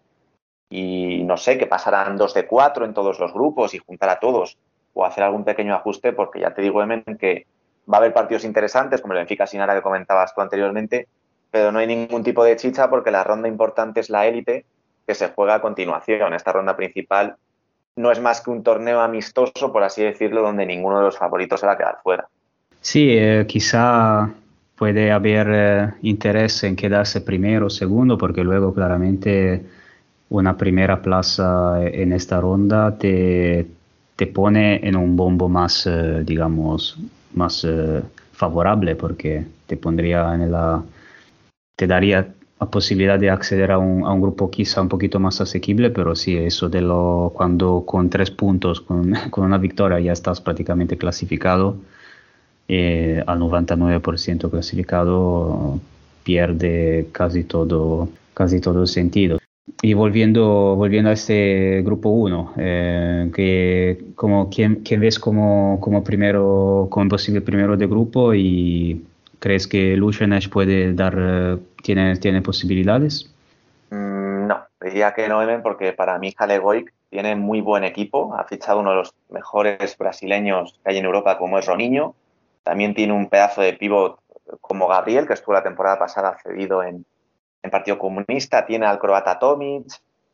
y 0.68 1.22
no 1.22 1.36
sé, 1.36 1.58
que 1.58 1.66
pasarán 1.66 2.16
dos 2.16 2.34
de 2.34 2.46
cuatro 2.46 2.84
en 2.84 2.94
todos 2.94 3.20
los 3.20 3.32
grupos 3.32 3.74
y 3.74 3.78
juntar 3.78 4.08
a 4.08 4.18
todos 4.18 4.58
o 4.94 5.04
hacer 5.04 5.22
algún 5.22 5.44
pequeño 5.44 5.74
ajuste 5.74 6.12
porque 6.12 6.40
ya 6.40 6.54
te 6.54 6.62
digo, 6.62 6.82
Emen, 6.82 7.04
que 7.18 7.46
va 7.90 7.98
a 7.98 8.00
haber 8.00 8.12
partidos 8.12 8.44
interesantes 8.44 9.00
como 9.00 9.12
el 9.12 9.18
Benfica 9.18 9.46
Sinara 9.46 9.74
que 9.74 9.82
comentabas 9.82 10.34
tú 10.34 10.40
anteriormente, 10.40 11.06
pero 11.50 11.72
no 11.72 11.78
hay 11.78 11.86
ningún 11.86 12.22
tipo 12.22 12.44
de 12.44 12.56
chicha 12.56 12.90
porque 12.90 13.10
la 13.10 13.24
ronda 13.24 13.48
importante 13.48 14.00
es 14.00 14.10
la 14.10 14.26
élite 14.26 14.64
que 15.06 15.14
se 15.14 15.28
juega 15.28 15.54
a 15.54 15.60
continuación. 15.60 16.34
Esta 16.34 16.52
ronda 16.52 16.76
principal 16.76 17.36
no 17.96 18.12
es 18.12 18.20
más 18.20 18.40
que 18.40 18.50
un 18.50 18.62
torneo 18.62 19.00
amistoso, 19.00 19.72
por 19.72 19.82
así 19.82 20.02
decirlo, 20.02 20.42
donde 20.42 20.66
ninguno 20.66 20.98
de 20.98 21.04
los 21.04 21.18
favoritos 21.18 21.60
se 21.60 21.66
va 21.66 21.72
a 21.72 21.78
quedar 21.78 21.98
fuera. 22.02 22.28
Sí, 22.80 23.08
eh, 23.10 23.46
quizá 23.48 24.30
puede 24.76 25.10
haber 25.10 25.46
eh, 25.50 25.90
interés 26.02 26.62
en 26.64 26.76
quedarse 26.76 27.22
primero 27.22 27.66
o 27.66 27.70
segundo, 27.70 28.18
porque 28.18 28.44
luego 28.44 28.74
claramente 28.74 29.64
una 30.28 30.56
primera 30.56 31.00
plaza 31.00 31.82
en 31.82 32.12
esta 32.12 32.40
ronda 32.40 32.96
te, 32.98 33.66
te 34.14 34.26
pone 34.26 34.86
en 34.86 34.96
un 34.96 35.16
bombo 35.16 35.48
más, 35.48 35.86
eh, 35.86 36.22
digamos, 36.24 36.98
más 37.32 37.66
favorable, 38.32 38.94
porque 38.94 39.44
te 39.66 39.76
pondría 39.76 40.34
en 40.34 40.52
la 40.52 40.82
te 41.76 41.86
daría 41.86 42.34
la 42.58 42.70
posibilidad 42.70 43.18
de 43.18 43.30
acceder 43.30 43.70
a 43.70 43.78
un, 43.78 44.04
a 44.04 44.12
un, 44.12 44.22
grupo 44.22 44.50
quizá 44.50 44.80
un 44.80 44.88
poquito 44.88 45.20
más 45.20 45.40
asequible, 45.40 45.90
pero 45.90 46.16
sí, 46.16 46.36
eso 46.36 46.68
de 46.70 46.80
lo 46.80 47.32
cuando 47.34 47.84
con 47.86 48.08
tres 48.08 48.30
puntos, 48.30 48.80
con, 48.80 49.12
con 49.30 49.44
una 49.44 49.58
victoria 49.58 50.00
ya 50.00 50.12
estás 50.12 50.40
prácticamente 50.40 50.96
clasificado, 50.96 51.76
eh, 52.68 53.22
al 53.26 53.38
99% 53.38 54.50
clasificado, 54.50 55.78
pierde 56.24 57.08
casi 57.12 57.44
todo, 57.44 58.08
casi 58.34 58.60
todo 58.60 58.82
el 58.82 58.88
sentido. 58.88 59.38
y 59.82 59.94
volviendo, 59.94 60.74
volviendo 60.76 61.10
a 61.10 61.12
este 61.12 61.82
grupo 61.82 62.08
1, 62.08 62.54
eh, 62.56 63.30
que 63.34 64.04
como, 64.14 64.48
¿quién, 64.50 64.76
quién 64.76 65.00
ves 65.00 65.18
como, 65.18 65.78
como, 65.80 66.02
primero, 66.02 66.88
como 66.90 67.08
posible 67.08 67.40
primero 67.42 67.76
de 67.76 67.86
grupo 67.86 68.34
y 68.34 69.04
crees 69.38 69.66
que 69.66 69.96
Lucianech 69.96 70.48
puede 70.50 70.92
dar, 70.92 71.58
tiene, 71.82 72.16
tiene 72.16 72.42
posibilidades? 72.42 73.32
Mm, 73.90 74.46
no, 74.46 74.66
diría 74.80 75.14
que 75.14 75.28
no, 75.28 75.40
porque 75.62 75.92
para 75.92 76.18
mí 76.18 76.34
Jalegoic 76.36 76.92
tiene 77.10 77.36
muy 77.36 77.60
buen 77.60 77.84
equipo, 77.84 78.34
ha 78.34 78.44
fichado 78.44 78.80
uno 78.80 78.90
de 78.90 78.96
los 78.96 79.14
mejores 79.30 79.96
brasileños 79.96 80.78
que 80.82 80.90
hay 80.90 80.98
en 80.98 81.04
Europa 81.04 81.38
como 81.38 81.58
es 81.58 81.66
Roniño, 81.66 82.14
también 82.62 82.94
tiene 82.94 83.12
un 83.12 83.28
pedazo 83.28 83.62
de 83.62 83.74
pivot 83.74 84.18
como 84.60 84.88
Gabriel, 84.88 85.26
que 85.26 85.34
estuvo 85.34 85.54
la 85.54 85.62
temporada 85.62 85.98
pasada 85.98 86.36
cedido 86.42 86.82
en, 86.82 87.04
en 87.62 87.70
Partido 87.70 87.98
Comunista, 87.98 88.66
tiene 88.66 88.86
al 88.86 88.98
croata 88.98 89.38
Tomic, 89.38 89.86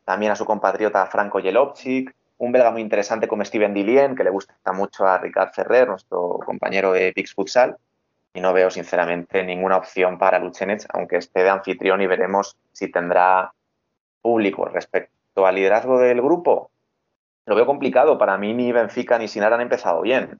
también 0.05 0.31
a 0.31 0.35
su 0.35 0.45
compatriota 0.45 1.05
Franco 1.05 1.39
Jelovchik, 1.39 2.13
un 2.37 2.51
belga 2.51 2.71
muy 2.71 2.81
interesante 2.81 3.27
como 3.27 3.45
Steven 3.45 3.73
Dilien, 3.73 4.15
que 4.15 4.23
le 4.23 4.29
gusta 4.29 4.53
mucho 4.73 5.05
a 5.07 5.17
Ricard 5.17 5.53
Ferrer, 5.53 5.87
nuestro 5.87 6.39
compañero 6.45 6.91
de 6.91 7.13
Pix 7.13 7.33
Futsal, 7.33 7.77
y 8.33 8.41
no 8.41 8.51
veo 8.53 8.71
sinceramente 8.71 9.43
ninguna 9.43 9.77
opción 9.77 10.17
para 10.17 10.39
Luchenech, 10.39 10.85
aunque 10.89 11.17
esté 11.17 11.43
de 11.43 11.49
anfitrión 11.49 12.01
y 12.01 12.07
veremos 12.07 12.57
si 12.71 12.91
tendrá 12.91 13.53
público. 14.21 14.65
Respecto 14.65 15.45
al 15.45 15.55
liderazgo 15.55 15.99
del 15.99 16.21
grupo, 16.21 16.71
lo 17.45 17.55
veo 17.55 17.65
complicado. 17.65 18.17
Para 18.17 18.37
mí 18.37 18.53
ni 18.53 18.71
Benfica 18.71 19.19
ni 19.19 19.27
Sinar 19.27 19.53
han 19.53 19.61
empezado 19.61 20.01
bien. 20.01 20.39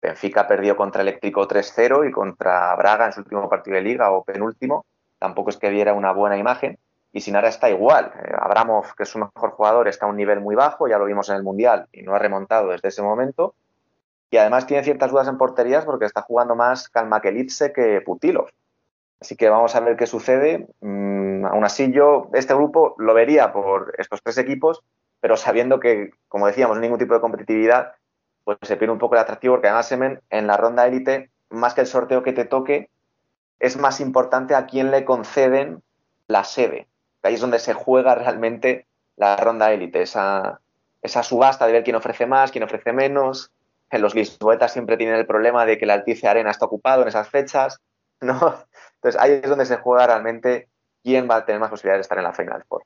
Benfica 0.00 0.46
perdió 0.46 0.76
contra 0.76 1.02
Eléctrico 1.02 1.46
3-0 1.46 2.08
y 2.08 2.12
contra 2.12 2.74
Braga 2.76 3.06
en 3.06 3.12
su 3.12 3.20
último 3.20 3.48
partido 3.48 3.76
de 3.76 3.82
liga 3.82 4.10
o 4.12 4.24
penúltimo. 4.24 4.86
Tampoco 5.18 5.50
es 5.50 5.58
que 5.58 5.70
diera 5.70 5.92
una 5.92 6.12
buena 6.12 6.38
imagen. 6.38 6.78
Y 7.12 7.20
Sinara 7.20 7.48
está 7.48 7.68
igual. 7.70 8.12
Eh, 8.22 8.32
Abramov, 8.38 8.94
que 8.94 9.02
es 9.02 9.08
su 9.08 9.18
mejor 9.18 9.50
jugador, 9.50 9.88
está 9.88 10.06
a 10.06 10.08
un 10.08 10.16
nivel 10.16 10.40
muy 10.40 10.54
bajo, 10.54 10.86
ya 10.86 10.98
lo 10.98 11.06
vimos 11.06 11.28
en 11.28 11.36
el 11.36 11.42
Mundial 11.42 11.86
y 11.92 12.02
no 12.02 12.14
ha 12.14 12.18
remontado 12.18 12.68
desde 12.68 12.88
ese 12.88 13.02
momento. 13.02 13.54
Y 14.30 14.36
además 14.38 14.66
tiene 14.66 14.82
ciertas 14.82 15.10
dudas 15.10 15.28
en 15.28 15.38
porterías 15.38 15.84
porque 15.84 16.04
está 16.04 16.22
jugando 16.22 16.54
más 16.56 16.88
Kalmakelitse 16.88 17.72
que 17.72 18.00
Putilov. 18.00 18.48
Así 19.20 19.36
que 19.36 19.48
vamos 19.48 19.74
a 19.74 19.80
ver 19.80 19.96
qué 19.96 20.06
sucede. 20.06 20.66
Mm, 20.80 21.46
aún 21.46 21.64
así, 21.64 21.90
yo 21.92 22.28
este 22.34 22.54
grupo 22.54 22.94
lo 22.98 23.14
vería 23.14 23.52
por 23.52 23.94
estos 23.98 24.22
tres 24.22 24.36
equipos, 24.38 24.82
pero 25.20 25.36
sabiendo 25.36 25.80
que, 25.80 26.10
como 26.28 26.46
decíamos, 26.46 26.78
ningún 26.78 26.98
tipo 26.98 27.14
de 27.14 27.20
competitividad, 27.20 27.92
pues 28.44 28.58
se 28.62 28.76
pierde 28.76 28.92
un 28.92 28.98
poco 28.98 29.14
el 29.14 29.20
atractivo 29.20 29.54
porque 29.54 29.68
además 29.68 30.20
en 30.30 30.46
la 30.46 30.56
ronda 30.56 30.86
élite, 30.86 31.30
más 31.50 31.74
que 31.74 31.80
el 31.80 31.86
sorteo 31.86 32.22
que 32.22 32.32
te 32.32 32.44
toque, 32.44 32.90
es 33.58 33.76
más 33.76 34.00
importante 34.00 34.54
a 34.54 34.66
quién 34.66 34.90
le 34.90 35.04
conceden 35.04 35.82
la 36.28 36.44
sede. 36.44 36.86
Ahí 37.22 37.34
es 37.34 37.40
donde 37.40 37.58
se 37.58 37.74
juega 37.74 38.14
realmente 38.14 38.86
la 39.16 39.36
ronda 39.36 39.72
élite, 39.72 40.02
esa, 40.02 40.60
esa 41.02 41.22
subasta 41.22 41.66
de 41.66 41.72
ver 41.72 41.84
quién 41.84 41.96
ofrece 41.96 42.26
más, 42.26 42.52
quién 42.52 42.64
ofrece 42.64 42.92
menos. 42.92 43.50
En 43.90 44.02
los 44.02 44.14
lisboetas 44.14 44.72
siempre 44.72 44.96
tienen 44.96 45.16
el 45.16 45.26
problema 45.26 45.64
de 45.64 45.78
que 45.78 45.84
el 45.84 45.90
Altice 45.90 46.26
Arena 46.26 46.50
está 46.50 46.66
ocupado 46.66 47.02
en 47.02 47.08
esas 47.08 47.28
fechas, 47.28 47.80
¿no? 48.20 48.56
Entonces 48.96 49.20
ahí 49.20 49.40
es 49.42 49.48
donde 49.48 49.66
se 49.66 49.76
juega 49.76 50.06
realmente 50.06 50.68
quién 51.02 51.28
va 51.30 51.36
a 51.36 51.44
tener 51.44 51.60
más 51.60 51.70
posibilidades 51.70 51.98
de 51.98 52.02
estar 52.02 52.18
en 52.18 52.24
la 52.24 52.32
Final 52.32 52.64
Four. 52.68 52.82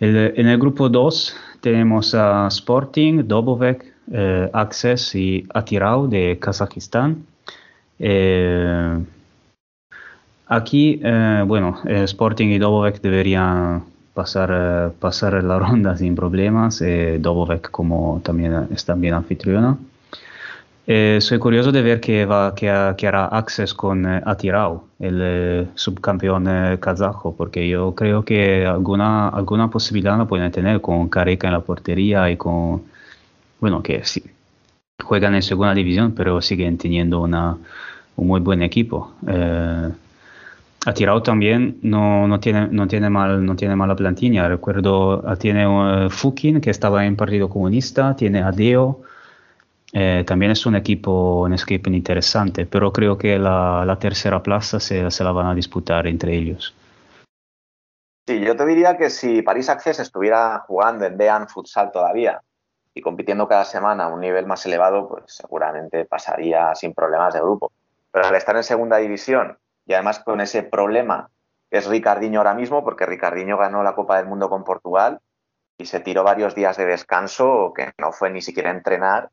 en 0.00 0.48
el 0.48 0.58
grupo 0.58 0.88
2 0.88 1.36
tenemos 1.60 2.14
a 2.14 2.48
Sporting, 2.48 3.26
Dobovec, 3.26 3.94
eh, 4.12 4.50
Access 4.52 5.14
y 5.14 5.46
Atirau 5.54 6.08
de 6.08 6.38
Kazajistán. 6.38 7.24
Eh, 7.98 8.98
aquí, 10.46 11.00
eh, 11.02 11.42
bueno, 11.46 11.80
Sporting 11.86 12.48
y 12.48 12.58
Dobovec 12.58 13.00
deberían 13.00 13.84
pasar, 14.14 14.92
pasar 15.00 15.42
la 15.44 15.58
ronda 15.64 15.96
sin 15.96 16.14
problemas. 16.14 16.82
Dobovec 17.18 17.70
como 17.70 18.20
también 18.24 18.68
es 18.72 18.84
también 18.84 19.14
anfitriona. 19.14 19.76
soy 20.86 21.38
curioso 21.38 21.72
de 21.72 21.82
ver 21.82 22.00
qué, 22.00 22.24
va, 22.24 22.54
qué, 22.54 22.68
hará 22.70 23.26
Access 23.26 23.74
con 23.74 24.06
Atirau, 24.06 24.84
el 25.00 25.68
subcampeón 25.74 26.46
kazajo, 26.78 27.34
porque 27.36 27.68
yo 27.68 27.94
creo 27.94 28.24
que 28.24 28.64
alguna, 28.66 29.28
alguna 29.28 29.68
posibilidad 29.70 30.16
la 30.16 30.26
pueden 30.26 30.50
tener 30.52 30.80
con 30.80 31.08
Careca 31.08 31.48
en 31.48 31.52
la 31.54 31.60
portería 31.60 32.30
y 32.30 32.36
con, 32.36 32.82
bueno, 33.60 33.82
que 33.82 34.04
sí, 34.04 34.22
juegan 35.02 35.34
en 35.34 35.42
segunda 35.42 35.74
división, 35.74 36.12
pero 36.12 36.40
siguen 36.40 36.78
teniendo 36.78 37.20
una, 37.20 37.56
un 38.16 38.26
muy 38.26 38.40
buen 38.40 38.62
equipo. 38.62 39.12
Ha 40.86 40.92
tirado 40.92 41.22
también, 41.22 41.78
no, 41.82 42.28
no, 42.28 42.40
tiene, 42.40 42.68
no, 42.68 42.86
tiene 42.86 43.08
mal, 43.08 43.44
no 43.44 43.56
tiene 43.56 43.74
mala 43.74 43.96
plantilla. 43.96 44.48
Recuerdo, 44.48 45.22
ah, 45.26 45.36
tiene 45.36 45.66
uh, 45.66 46.10
Fukin, 46.10 46.60
que 46.60 46.70
estaba 46.70 47.06
en 47.06 47.16
Partido 47.16 47.48
Comunista, 47.48 48.14
tiene 48.14 48.42
Adeo. 48.42 49.00
Eh, 49.94 50.24
también 50.26 50.50
es 50.50 50.66
un 50.66 50.76
equipo, 50.76 51.42
un 51.42 51.54
equipo 51.54 51.88
interesante, 51.88 52.66
pero 52.66 52.92
creo 52.92 53.16
que 53.16 53.38
la, 53.38 53.84
la 53.86 53.98
tercera 53.98 54.42
plaza 54.42 54.78
se, 54.78 55.10
se, 55.10 55.24
la 55.24 55.32
van 55.32 55.46
a 55.46 55.54
disputar 55.54 56.06
entre 56.06 56.34
ellos. 56.34 56.74
Sí, 58.26 58.40
yo 58.40 58.56
te 58.56 58.66
diría 58.66 58.96
que 58.98 59.08
si 59.08 59.40
París 59.42 59.68
Access 59.70 60.00
estuviera 60.00 60.58
jugando 60.66 61.06
en 61.06 61.16
Dean 61.16 61.48
Futsal 61.48 61.92
todavía 61.92 62.40
y 62.92 63.00
compitiendo 63.00 63.46
cada 63.48 63.64
semana 63.64 64.04
a 64.04 64.08
un 64.08 64.20
nivel 64.20 64.46
más 64.46 64.66
elevado, 64.66 65.08
pues 65.08 65.24
seguramente 65.28 66.04
pasaría 66.04 66.74
sin 66.74 66.92
problemas 66.92 67.32
de 67.32 67.40
grupo. 67.40 67.72
Pero 68.10 68.26
al 68.26 68.34
estar 68.34 68.56
en 68.56 68.64
segunda 68.64 68.98
división 68.98 69.56
y 69.86 69.94
además 69.94 70.20
con 70.20 70.40
ese 70.40 70.62
problema 70.62 71.30
es 71.70 71.86
Ricardiño 71.86 72.40
ahora 72.40 72.54
mismo, 72.54 72.84
porque 72.84 73.06
Ricardiño 73.06 73.56
ganó 73.56 73.82
la 73.82 73.94
Copa 73.94 74.16
del 74.16 74.26
Mundo 74.26 74.48
con 74.48 74.64
Portugal 74.64 75.20
y 75.76 75.86
se 75.86 76.00
tiró 76.00 76.22
varios 76.22 76.54
días 76.54 76.76
de 76.76 76.86
descanso 76.86 77.72
que 77.74 77.92
no 77.98 78.12
fue 78.12 78.30
ni 78.30 78.42
siquiera 78.42 78.70
entrenar 78.70 79.30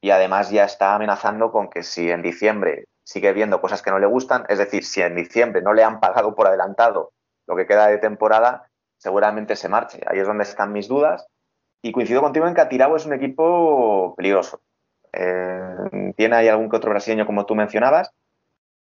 y 0.00 0.10
además 0.10 0.50
ya 0.50 0.64
está 0.64 0.94
amenazando 0.94 1.52
con 1.52 1.68
que 1.68 1.82
si 1.82 2.10
en 2.10 2.22
diciembre 2.22 2.86
sigue 3.02 3.32
viendo 3.32 3.60
cosas 3.60 3.82
que 3.82 3.90
no 3.90 3.98
le 3.98 4.06
gustan, 4.06 4.44
es 4.48 4.58
decir, 4.58 4.84
si 4.84 5.02
en 5.02 5.16
diciembre 5.16 5.62
no 5.62 5.74
le 5.74 5.84
han 5.84 6.00
pagado 6.00 6.34
por 6.34 6.46
adelantado 6.46 7.12
lo 7.46 7.56
que 7.56 7.66
queda 7.66 7.88
de 7.88 7.98
temporada, 7.98 8.70
seguramente 8.96 9.56
se 9.56 9.68
marche. 9.68 10.00
Ahí 10.06 10.20
es 10.20 10.26
donde 10.26 10.44
están 10.44 10.72
mis 10.72 10.86
dudas. 10.86 11.26
Y 11.82 11.92
coincido 11.92 12.20
contigo 12.20 12.46
en 12.46 12.54
que 12.54 12.60
Atirao 12.60 12.94
es 12.94 13.06
un 13.06 13.14
equipo 13.14 14.14
peligroso. 14.16 14.60
Eh, 15.12 16.12
tiene 16.16 16.36
ahí 16.36 16.48
algún 16.48 16.70
que 16.70 16.76
otro 16.76 16.90
brasileño, 16.90 17.26
como 17.26 17.46
tú 17.46 17.54
mencionabas, 17.54 18.12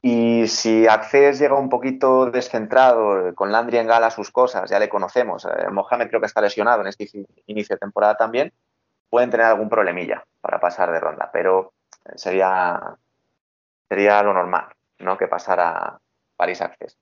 y 0.05 0.49
si 0.49 0.85
Access 0.85 1.39
llega 1.39 1.57
un 1.57 1.69
poquito 1.69 2.29
descentrado, 2.29 3.29
eh, 3.29 3.33
con 3.33 3.53
Landry 3.53 3.77
en 3.77 3.87
gala 3.87 4.11
sus 4.11 4.31
cosas, 4.31 4.69
ya 4.69 4.77
le 4.77 4.89
conocemos, 4.89 5.45
eh, 5.45 5.69
Mohamed 5.71 6.09
creo 6.09 6.19
que 6.19 6.27
está 6.27 6.41
lesionado 6.41 6.81
en 6.81 6.87
este 6.87 7.09
inicio 7.47 7.75
de 7.75 7.79
temporada 7.79 8.15
también, 8.15 8.51
pueden 9.09 9.29
tener 9.29 9.45
algún 9.45 9.69
problemilla 9.69 10.25
para 10.41 10.59
pasar 10.59 10.91
de 10.91 10.99
ronda, 10.99 11.29
pero 11.31 11.71
eh, 12.03 12.11
sería, 12.15 12.81
sería 13.87 14.21
lo 14.23 14.33
normal, 14.33 14.65
¿no? 14.99 15.17
Que 15.17 15.27
pasara 15.27 15.97
Paris 16.35 16.61
Access. 16.61 16.97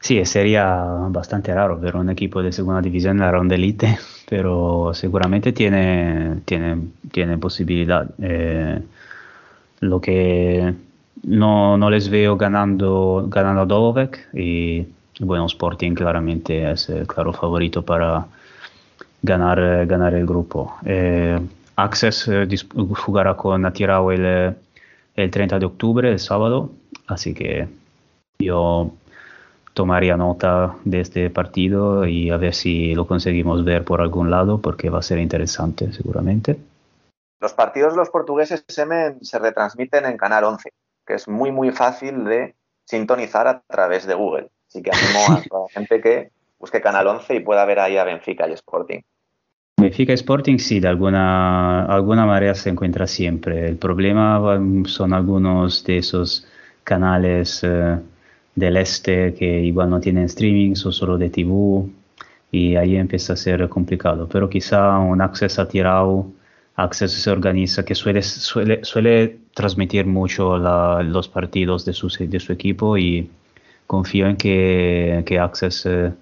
Sí, 0.00 0.24
sería 0.24 0.66
bastante 1.10 1.54
raro 1.54 1.78
ver 1.78 1.94
un 1.94 2.10
equipo 2.10 2.42
de 2.42 2.50
segunda 2.50 2.80
división 2.80 3.18
en 3.18 3.22
la 3.22 3.30
ronda 3.30 3.54
elite, 3.54 3.96
pero 4.28 4.92
seguramente 4.92 5.52
tiene, 5.52 6.40
tiene, 6.44 6.82
tiene 7.12 7.38
posibilidad. 7.38 8.08
lo 9.80 10.00
que 10.00 10.74
no, 11.22 11.76
no 11.76 11.90
les 11.90 12.08
veo 12.08 12.36
ganando, 12.36 13.26
ganando 13.28 13.62
a 13.62 13.66
Dovek 13.66 14.28
y 14.34 14.86
bueno, 15.20 15.46
Sporting 15.46 15.94
claramente 15.94 16.70
es 16.70 16.88
el 16.88 17.06
claro 17.06 17.32
favorito 17.32 17.82
para 17.84 18.26
ganar, 19.22 19.86
ganar 19.86 20.14
el 20.14 20.26
grupo. 20.26 20.76
Eh, 20.84 21.38
Access 21.76 22.28
eh, 22.28 22.46
jugará 22.96 23.34
con 23.34 23.64
Atirao 23.64 24.12
el, 24.12 24.54
el 25.14 25.30
30 25.30 25.58
de 25.58 25.66
octubre, 25.66 26.10
el 26.10 26.18
sábado, 26.18 26.70
así 27.06 27.34
que 27.34 27.68
yo 28.38 28.92
tomaría 29.74 30.16
nota 30.16 30.74
de 30.84 31.00
este 31.00 31.30
partido 31.30 32.06
y 32.06 32.30
a 32.30 32.36
ver 32.36 32.54
si 32.54 32.94
lo 32.94 33.06
conseguimos 33.06 33.64
ver 33.64 33.84
por 33.84 34.00
algún 34.00 34.30
lado 34.30 34.60
porque 34.60 34.90
va 34.90 34.98
a 34.98 35.02
ser 35.02 35.18
interesante 35.18 35.92
seguramente. 35.92 36.58
Los 37.40 37.52
partidos 37.52 37.92
de 37.92 37.98
los 37.98 38.10
portugueses 38.10 38.64
se 38.66 39.38
retransmiten 39.38 40.06
en 40.06 40.16
Canal 40.16 40.44
11 40.44 40.70
que 41.08 41.14
es 41.14 41.26
muy, 41.26 41.50
muy 41.50 41.70
fácil 41.70 42.24
de 42.24 42.54
sintonizar 42.84 43.48
a 43.48 43.62
través 43.66 44.06
de 44.06 44.14
Google. 44.14 44.50
Así 44.68 44.82
que 44.82 44.90
animo 44.92 45.38
a 45.38 45.42
toda 45.48 45.62
la 45.62 45.68
gente 45.70 46.00
que 46.02 46.30
busque 46.58 46.82
Canal 46.82 47.06
11 47.06 47.36
y 47.36 47.40
pueda 47.40 47.64
ver 47.64 47.80
ahí 47.80 47.96
a 47.96 48.04
Benfica 48.04 48.46
y 48.46 48.52
Sporting. 48.52 49.00
Benfica 49.78 50.12
y 50.12 50.16
Sporting 50.16 50.58
sí, 50.58 50.80
de 50.80 50.88
alguna, 50.88 51.86
alguna 51.86 52.26
manera 52.26 52.54
se 52.54 52.68
encuentra 52.68 53.06
siempre. 53.06 53.66
El 53.66 53.78
problema 53.78 54.60
son 54.84 55.14
algunos 55.14 55.82
de 55.84 55.96
esos 55.96 56.46
canales 56.84 57.64
eh, 57.64 57.98
del 58.54 58.76
este 58.76 59.32
que 59.32 59.60
igual 59.60 59.88
no 59.88 60.00
tienen 60.00 60.24
streaming, 60.24 60.74
son 60.74 60.92
solo 60.92 61.16
de 61.16 61.30
TV 61.30 61.88
y 62.50 62.76
ahí 62.76 62.96
empieza 62.96 63.32
a 63.32 63.36
ser 63.36 63.66
complicado. 63.70 64.28
Pero 64.28 64.50
quizá 64.50 64.98
un 64.98 65.22
acceso 65.22 65.62
a 65.62 65.68
Tirao 65.68 66.32
Access 66.78 67.12
se 67.12 67.30
organiza, 67.30 67.84
que 67.84 67.96
suele, 67.96 68.22
suele, 68.22 68.84
suele 68.84 69.38
transmitir 69.52 70.06
mucho 70.06 70.56
los 70.58 71.28
partidos 71.28 71.84
de 71.84 71.92
su, 71.92 72.08
de 72.08 72.38
su 72.38 72.52
equipo 72.52 72.96
y 72.96 73.28
confío 73.88 74.28
en 74.28 74.36
que, 74.36 75.24
que 75.26 75.40
Access 75.40 75.86
eh, 75.86 76.12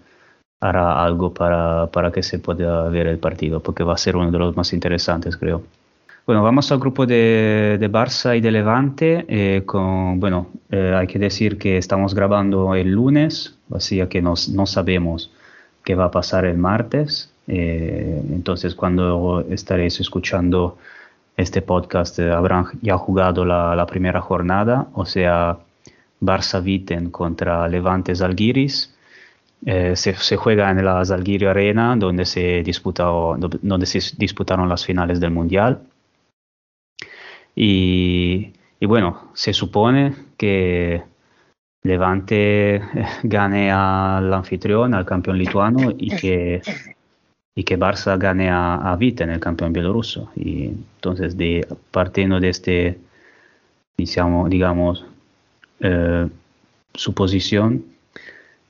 hará 0.61 1.05
algo 1.05 1.35
para, 1.35 1.89
para 1.89 2.11
que 2.11 2.23
se 2.23 2.39
pueda 2.39 2.89
ver 2.89 3.07
el 3.07 3.19
partido, 3.19 3.61
porque 3.61 3.85
va 3.85 3.93
a 3.93 3.99
ser 3.99 4.17
uno 4.17 4.31
de 4.31 4.39
los 4.39 4.57
más 4.57 4.73
interesantes, 4.73 5.37
creo. 5.37 5.63
Bueno, 6.27 6.43
vamos 6.43 6.73
al 6.73 6.79
grupo 6.79 7.05
de, 7.05 7.77
de 7.79 7.91
Barça 7.91 8.37
y 8.37 8.41
de 8.41 8.51
Levante. 8.51 9.27
Eh, 9.29 9.63
con, 9.67 10.19
bueno, 10.19 10.49
eh, 10.71 10.95
hay 10.97 11.07
que 11.07 11.19
decir 11.19 11.59
que 11.59 11.77
estamos 11.77 12.15
grabando 12.15 12.75
el 12.75 12.93
lunes, 12.93 13.59
así 13.71 14.05
que 14.09 14.23
no, 14.23 14.35
no 14.53 14.67
sabemos 14.67 15.31
qué 15.85 15.95
va 15.95 16.07
a 16.07 16.11
pasar 16.11 16.47
el 16.47 16.57
martes. 16.57 17.31
Eh, 17.47 18.23
entonces, 18.31 18.75
cuando 18.75 19.45
estaréis 19.51 20.01
escuchando 20.01 20.79
este 21.37 21.63
podcast, 21.63 22.19
habrán 22.21 22.67
ya 22.83 22.97
jugado 22.97 23.45
la, 23.45 23.77
la 23.77 23.87
primera 23.87 24.21
jornada, 24.21 24.89
o 24.95 25.05
sea, 25.05 25.59
Barça 26.21 26.63
Viten 26.63 27.11
contra 27.11 27.69
Levante 27.69 28.15
Zalgiris. 28.15 28.95
se, 29.65 29.97
se, 29.97 30.37
juega 30.37 30.71
en 30.71 30.85
la 30.85 31.05
Zalgiris 31.05 31.49
Arena, 31.49 31.97
donde 31.97 32.25
se, 32.25 32.63
disputó, 32.63 33.37
donde 33.39 33.87
se 33.87 34.01
disputaron 34.17 34.69
las 34.69 34.85
finales 34.85 35.21
del 35.21 35.31
Mundial. 35.31 35.81
Y, 37.59 38.53
bueno, 38.83 39.31
se 39.33 39.55
supone 39.55 40.15
que 40.37 41.03
Levante 41.83 42.77
eh, 42.77 42.83
gane 43.23 43.73
al 43.73 44.33
anfitrión, 44.33 44.93
al 44.95 45.07
campeón 45.07 45.39
lituano, 45.39 45.91
y 45.97 46.15
que, 46.15 46.61
y 47.59 47.65
que 47.65 47.79
Barça 47.79 48.19
gane 48.19 48.51
a, 48.51 48.93
a 48.93 48.97
Viten, 48.97 49.31
el 49.31 49.41
campeón 49.41 49.73
bielorruso. 49.73 50.31
Y 50.37 50.67
entonces, 50.67 51.37
de, 51.37 51.67
partiendo 51.91 52.39
de 52.39 52.51
este, 52.51 52.99
digamos, 53.97 54.51
digamos 54.51 55.07
eh, 55.81 56.29
suposición, 56.95 57.85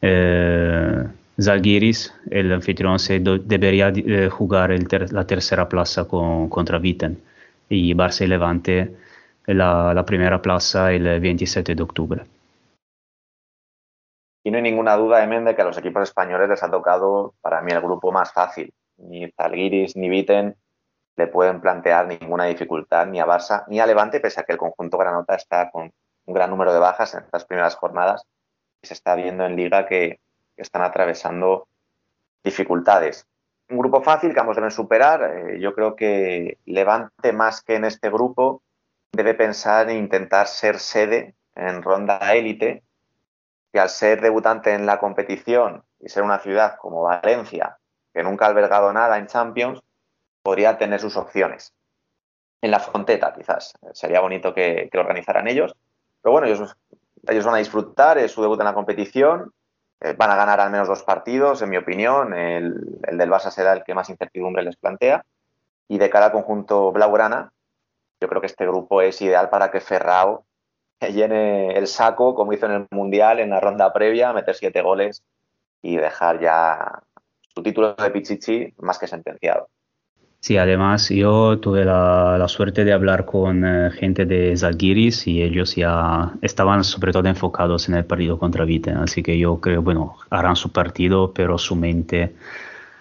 eh, 0.01 1.05
Zalgiris, 1.41 2.15
el 2.31 2.53
anfitrión, 2.53 2.99
se 3.01 3.19
debería 3.19 3.89
eh, 3.89 4.29
jugar 4.31 4.71
el 4.71 4.87
ter 4.87 5.13
la 5.13 5.27
tercera 5.27 5.69
plaza 5.69 6.05
con, 6.07 6.49
contra 6.49 6.79
Viten 6.79 7.21
y 7.69 7.93
Barça 7.95 8.25
y 8.25 8.29
Levante 8.29 8.97
la, 9.47 9.93
la 9.95 10.07
primera 10.07 10.41
plaza 10.41 10.93
el 10.93 11.21
27 11.21 11.75
de 11.75 11.83
octubre. 11.83 12.23
Y 14.45 14.51
no 14.53 14.59
hay 14.59 14.63
ninguna 14.63 14.97
duda, 14.97 15.25
Emen, 15.25 15.45
de 15.45 15.57
que 15.57 15.63
a 15.63 15.65
los 15.65 15.77
equipos 15.77 16.05
españoles 16.05 16.49
les 16.49 16.63
ha 16.63 16.71
tocado, 16.71 17.35
para 17.41 17.63
mí, 17.63 17.73
el 17.73 17.81
grupo 17.81 18.13
más 18.13 18.33
fácil. 18.33 18.73
Ni 18.99 19.31
Zalgiris 19.33 19.97
ni 19.97 20.09
Viten 20.09 20.57
le 21.17 21.27
pueden 21.27 21.61
plantear 21.61 22.07
ninguna 22.07 22.45
dificultad 22.45 23.07
ni 23.07 23.21
a 23.21 23.27
Barça 23.27 23.65
ni 23.69 23.81
a 23.81 23.87
Levante, 23.87 24.21
pese 24.21 24.41
a 24.41 24.45
que 24.45 24.53
el 24.53 24.59
conjunto 24.59 24.99
Granota 24.99 25.35
está 25.35 25.71
con 25.71 25.93
un 26.27 26.35
gran 26.35 26.51
número 26.51 26.73
de 26.73 26.79
bajas 26.79 27.15
en 27.15 27.25
estas 27.25 27.45
primeras 27.45 27.75
jornadas. 27.77 28.25
Y 28.83 28.87
se 28.87 28.95
está 28.95 29.15
viendo 29.15 29.45
en 29.45 29.57
Liga 29.57 29.87
que, 29.87 30.21
están 30.57 30.81
atravesando 30.81 31.69
dificultades 32.43 33.27
un 33.69 33.79
grupo 33.79 34.03
fácil 34.03 34.33
que 34.33 34.41
ambos 34.41 34.57
deben 34.57 34.71
superar. 34.71 35.23
Eh, 35.23 35.61
yo 35.61 35.75
creo 35.75 35.97
que 35.97 36.59
Levante, 36.65 37.33
más 37.33 37.63
que 37.63 37.75
en 37.75 37.85
este 37.85 38.11
grupo, 38.11 38.63
debe 39.13 39.35
pensar 39.35 39.91
en 39.91 39.99
intentar 39.99 40.47
ser 40.47 40.79
sede 40.79 41.35
en 41.55 41.83
ronda 41.83 42.19
élite, 42.35 42.85
que 43.73 43.81
al 43.81 43.89
ser 43.89 44.21
debutante 44.21 44.73
en 44.73 44.87
la 44.87 44.99
competición 44.99 45.85
y 45.99 46.09
ser 46.09 46.23
una 46.23 46.39
ciudad 46.39 46.77
como 46.77 47.03
Valencia, 47.03 47.79
que 48.17 48.25
nunca 48.25 48.47
ha 48.47 48.49
albergado 48.49 48.93
nada 48.93 49.19
en 49.19 49.27
Champions, 49.27 49.83
podría 50.43 50.79
tener 50.79 51.01
sus 51.01 51.17
opciones. 51.17 51.75
En 52.63 52.71
la 52.71 52.81
fronteta, 52.81 53.35
quizás. 53.35 53.75
Sería 53.93 54.21
bonito 54.21 54.55
que, 54.55 54.89
que 54.91 54.99
organizaran 54.99 55.47
ellos. 55.47 55.77
Pero 56.23 56.33
bueno, 56.33 56.47
ellos, 56.47 56.75
ellos 57.29 57.45
van 57.45 57.55
a 57.57 57.59
disfrutar, 57.59 58.17
es 58.19 58.33
su 58.33 58.41
debut 58.41 58.59
en 58.59 58.65
la 58.65 58.75
competición 58.75 59.53
eh, 60.01 60.15
van 60.17 60.31
a 60.31 60.37
ganar 60.37 60.61
al 60.61 60.71
menos 60.71 60.89
dos 60.89 61.03
partidos, 61.03 61.63
en 61.63 61.71
mi 61.71 61.77
opinión. 61.77 62.35
El, 62.35 63.01
del 63.01 63.31
Barça 63.31 63.51
será 63.51 63.73
el 63.73 63.85
que 63.85 63.95
más 63.95 64.11
incertidumbre 64.11 64.63
les 64.63 64.77
plantea. 64.77 65.25
Y 65.89 65.99
de 65.99 66.11
cara 66.11 66.27
al 66.27 66.33
conjunto 66.33 66.93
Blaugrana, 66.93 67.53
yo 68.21 68.29
creo 68.29 68.41
que 68.41 68.49
este 68.49 68.67
grupo 68.67 69.03
es 69.03 69.21
ideal 69.23 69.49
para 69.51 69.71
que 69.71 69.81
Ferrao 69.81 70.45
llene 71.01 71.77
el 71.77 71.87
saco, 71.87 72.35
como 72.35 72.53
hizo 72.53 72.67
en 72.67 72.73
el 72.73 72.87
Mundial, 72.91 73.41
en 73.41 73.51
la 73.51 73.61
ronda 73.61 73.93
previa, 73.93 74.33
meter 74.33 74.55
siete 74.55 74.83
goles 74.83 75.23
y 75.83 75.97
dejar 75.97 76.41
ya 76.41 77.03
su 77.57 77.63
título 77.63 77.95
de 77.95 78.11
Pichichi 78.11 78.75
más 78.83 78.99
que 78.99 79.07
sentenciado. 79.07 79.69
Sí, 80.41 80.59
además 80.59 81.09
yo 81.09 81.59
tuve 81.59 81.85
la, 81.85 82.45
suerte 82.49 82.85
de 82.85 82.93
hablar 82.93 83.25
con 83.25 83.65
eh, 83.65 83.91
gente 83.93 84.27
de 84.27 84.55
Zalgiris 84.57 85.27
y 85.27 85.43
ellos 85.43 85.75
ya 85.75 86.35
estaban 86.43 86.85
sobre 86.85 87.13
todo 87.13 87.27
enfocados 87.27 87.89
en 87.89 87.95
el 87.95 88.05
partido 88.05 88.39
contra 88.39 88.65
Viten, 88.67 88.99
así 88.99 89.23
que 89.23 89.39
yo 89.39 89.59
creo, 89.59 89.83
bueno, 89.83 90.17
harán 90.29 90.55
su 90.55 90.71
partido, 90.71 91.33
pero 91.33 91.57
su 91.57 91.75
mente, 91.75 92.35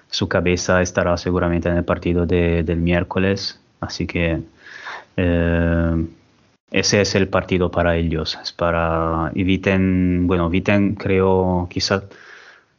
su 0.09 0.29
cabeza 0.29 0.81
estará 0.81 1.17
seguramente 1.17 1.67
en 1.67 1.77
el 1.77 1.83
partido 1.83 2.25
del 2.25 2.77
miércoles, 2.77 3.59
así 3.81 4.07
que 4.07 4.41
eh, 5.17 6.05
ese 6.71 7.01
es 7.01 7.13
el 7.15 7.27
partido 7.27 7.69
para 7.69 7.95
ellos, 7.97 8.39
es 8.41 8.53
para, 8.53 9.31
y 9.35 9.43
Viten, 9.43 10.25
bueno, 10.25 10.49
Viten 10.49 10.95
creo, 10.95 11.67
quizá 11.69 12.03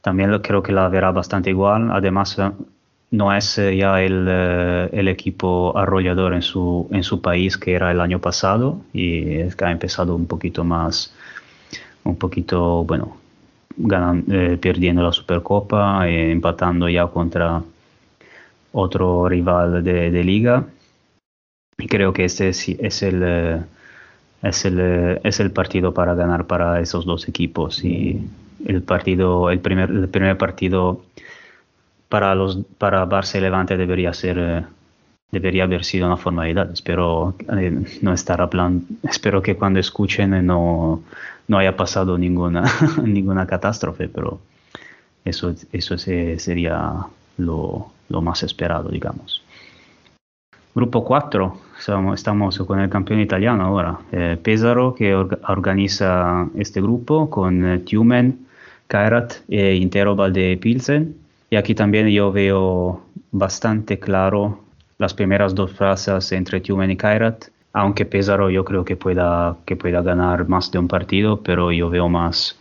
también 0.06 0.38
creo 0.38 0.62
que 0.62 0.70
la 0.70 0.88
verá 0.88 1.10
bastante 1.10 1.50
igual, 1.50 1.90
además 1.90 2.38
no 3.10 3.34
es 3.34 3.58
eh, 3.58 3.76
ya 3.76 4.00
eh, 4.00 4.88
el, 4.92 5.08
equipo 5.08 5.76
arrollador 5.76 6.32
en 6.32 6.42
su, 6.42 6.86
en 6.92 7.02
su 7.02 7.20
país 7.20 7.58
que 7.58 7.74
era 7.74 7.90
el 7.90 8.00
año 8.00 8.20
pasado 8.20 8.82
y 8.92 9.40
es 9.40 9.56
que 9.56 9.64
ha 9.64 9.72
empezado 9.72 10.14
un 10.14 10.26
poquito 10.26 10.62
más, 10.62 11.12
un 12.04 12.14
poquito, 12.14 12.84
bueno, 12.84 13.16
eh, 14.30 14.56
perdiendo 14.62 15.02
la 15.02 15.10
Supercopa, 15.10 16.08
e 16.08 16.30
empatando 16.30 16.88
ya 16.88 17.08
contra 17.08 17.60
otro 18.70 19.28
rival 19.28 19.82
de, 19.82 20.22
liga. 20.22 20.66
Y 21.78 21.88
creo 21.88 22.12
que 22.12 22.26
este 22.26 22.50
es, 22.50 22.68
es 22.68 23.02
el... 23.02 23.66
es 24.42 24.64
el, 24.64 25.20
es 25.24 25.40
el 25.40 25.50
partido 25.50 25.92
para 25.92 26.14
ganar 26.14 26.46
para 26.46 26.80
esos 26.80 27.04
dos 27.04 27.26
equipos 27.28 27.82
y 27.84 28.20
el 28.66 28.82
partido 28.82 29.50
el 29.50 29.60
primer, 29.60 29.90
el 29.90 30.08
primer 30.08 30.36
partido 30.36 31.02
para 32.08 32.34
los 32.34 32.58
para 32.78 33.08
Barça 33.08 33.38
y 33.38 33.40
Levante 33.40 33.76
debería 33.76 34.12
ser 34.12 34.38
eh, 34.38 34.64
debería 35.30 35.64
haber 35.64 35.84
sido 35.84 36.06
una 36.06 36.16
formalidad. 36.16 36.70
Espero 36.72 37.34
eh, 37.58 37.84
no 38.02 38.12
estar 38.12 38.40
hablando, 38.40 38.84
espero 39.02 39.42
que 39.42 39.56
cuando 39.56 39.80
escuchen 39.80 40.46
no, 40.46 41.02
no 41.48 41.58
haya 41.58 41.76
pasado 41.76 42.16
ninguna 42.18 42.64
ninguna 43.02 43.46
catástrofe, 43.46 44.08
pero 44.08 44.40
eso 45.24 45.54
eso 45.72 45.98
sería 45.98 47.06
lo, 47.38 47.92
lo 48.08 48.22
más 48.22 48.42
esperado, 48.42 48.88
digamos. 48.88 49.42
Grupo 50.74 51.04
4, 51.04 51.56
estamos 52.12 52.58
con 52.58 52.80
el 52.80 52.90
campeón 52.90 53.20
italiano 53.20 53.64
ahora, 53.64 53.98
eh, 54.12 54.36
Pesaro 54.42 54.94
que 54.94 55.14
organiza 55.14 56.48
este 56.54 56.82
grupo 56.82 57.30
con 57.30 57.82
Tumen, 57.86 58.45
Kairat 58.86 59.34
e 59.48 59.74
Intero 59.74 60.15
Valde 60.15 60.56
Pilsen. 60.56 61.16
Y 61.50 61.56
aquí 61.56 61.74
también 61.74 62.08
yo 62.08 62.32
veo 62.32 63.02
bastante 63.31 63.98
claro 63.98 64.65
las 64.98 65.15
primeras 65.15 65.55
dos 65.55 65.73
plazas 65.73 66.32
entre 66.32 66.60
Tumen 66.60 66.90
y 66.90 66.97
Kairat, 66.97 67.47
aunque 67.73 68.06
Pesaro 68.06 68.50
yo 68.50 68.65
creo 68.65 68.84
que 68.84 68.97
pueda, 68.97 69.56
que 69.66 69.76
pueda 69.76 70.02
ganar 70.02 70.48
más 70.48 70.70
de 70.70 70.78
un 70.78 70.89
partido, 70.89 71.42
pero 71.42 71.70
yo 71.70 71.90
veo 71.90 72.08
más 72.08 72.58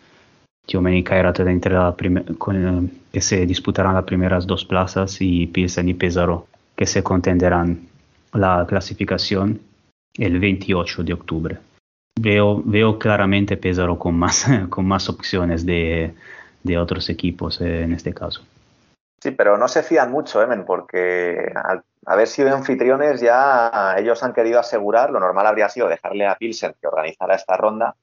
Tumen 0.68 0.96
y 0.96 1.04
Kairat 1.04 1.40
entre 1.42 1.74
la 1.74 1.96
con, 2.38 2.92
que 3.12 3.22
se 3.22 3.46
disputarán 3.46 3.94
las 3.94 4.04
primeras 4.04 4.46
dos 4.46 4.66
plazas 4.66 5.18
y 5.22 5.48
Pilsen 5.48 5.90
y 5.90 5.94
Pesaro 5.94 6.48
que 6.76 6.86
se 6.86 7.04
contenderán 7.04 7.88
la 8.34 8.66
clasificación 8.68 9.60
el 10.18 10.40
28 10.40 11.04
de 11.04 11.14
octubre. 11.14 11.58
Veo, 12.20 12.62
veo 12.64 12.98
claramente 12.98 13.58
Pesaro 13.58 14.00
con 14.00 14.16
más, 14.16 14.46
con 14.70 14.88
más 14.88 15.10
opciones 15.10 15.66
de, 15.66 16.16
de 16.64 16.78
otros 16.78 17.10
equipos 17.10 17.62
eh, 17.62 17.84
en 17.84 17.94
este 17.94 18.14
caso. 18.14 18.42
Sí, 19.22 19.32
pero 19.32 19.58
no 19.58 19.68
se 19.68 19.84
fían 19.84 20.12
mucho, 20.12 20.42
Emen, 20.42 20.66
porque 20.66 21.52
al 21.56 21.84
haber 22.06 22.28
sido 22.28 22.56
anfitriones 22.56 23.22
ya 23.22 23.96
ellos 23.98 24.22
han 24.24 24.34
querido 24.34 24.60
asegurar, 24.60 25.10
lo 25.10 25.20
normal 25.20 25.48
habría 25.48 25.70
sido 25.70 25.88
dejarle 25.88 26.28
a 26.28 26.36
Pilsen 26.36 26.76
que 26.80 26.88
organizara 26.88 27.36
esta 27.36 27.58
ronda 27.58 27.96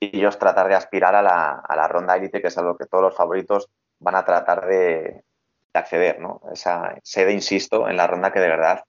y 0.00 0.18
ellos 0.18 0.38
tratar 0.38 0.68
de 0.68 0.74
aspirar 0.74 1.14
a 1.14 1.22
la, 1.22 1.88
ronda 1.88 2.16
élite, 2.16 2.40
que 2.40 2.48
es 2.48 2.58
a 2.58 2.62
lo 2.62 2.76
que 2.76 2.86
todos 2.86 3.04
los 3.04 3.16
favoritos 3.16 3.68
van 4.00 4.16
a 4.16 4.24
tratar 4.24 4.66
de, 4.66 5.22
acceder, 5.72 6.20
¿no? 6.20 6.40
Esa 6.52 6.94
sede, 7.02 7.32
insisto, 7.32 7.88
en 7.88 7.96
la 7.96 8.06
ronda 8.06 8.32
que 8.32 8.40
de 8.40 8.48
verdad 8.48 8.84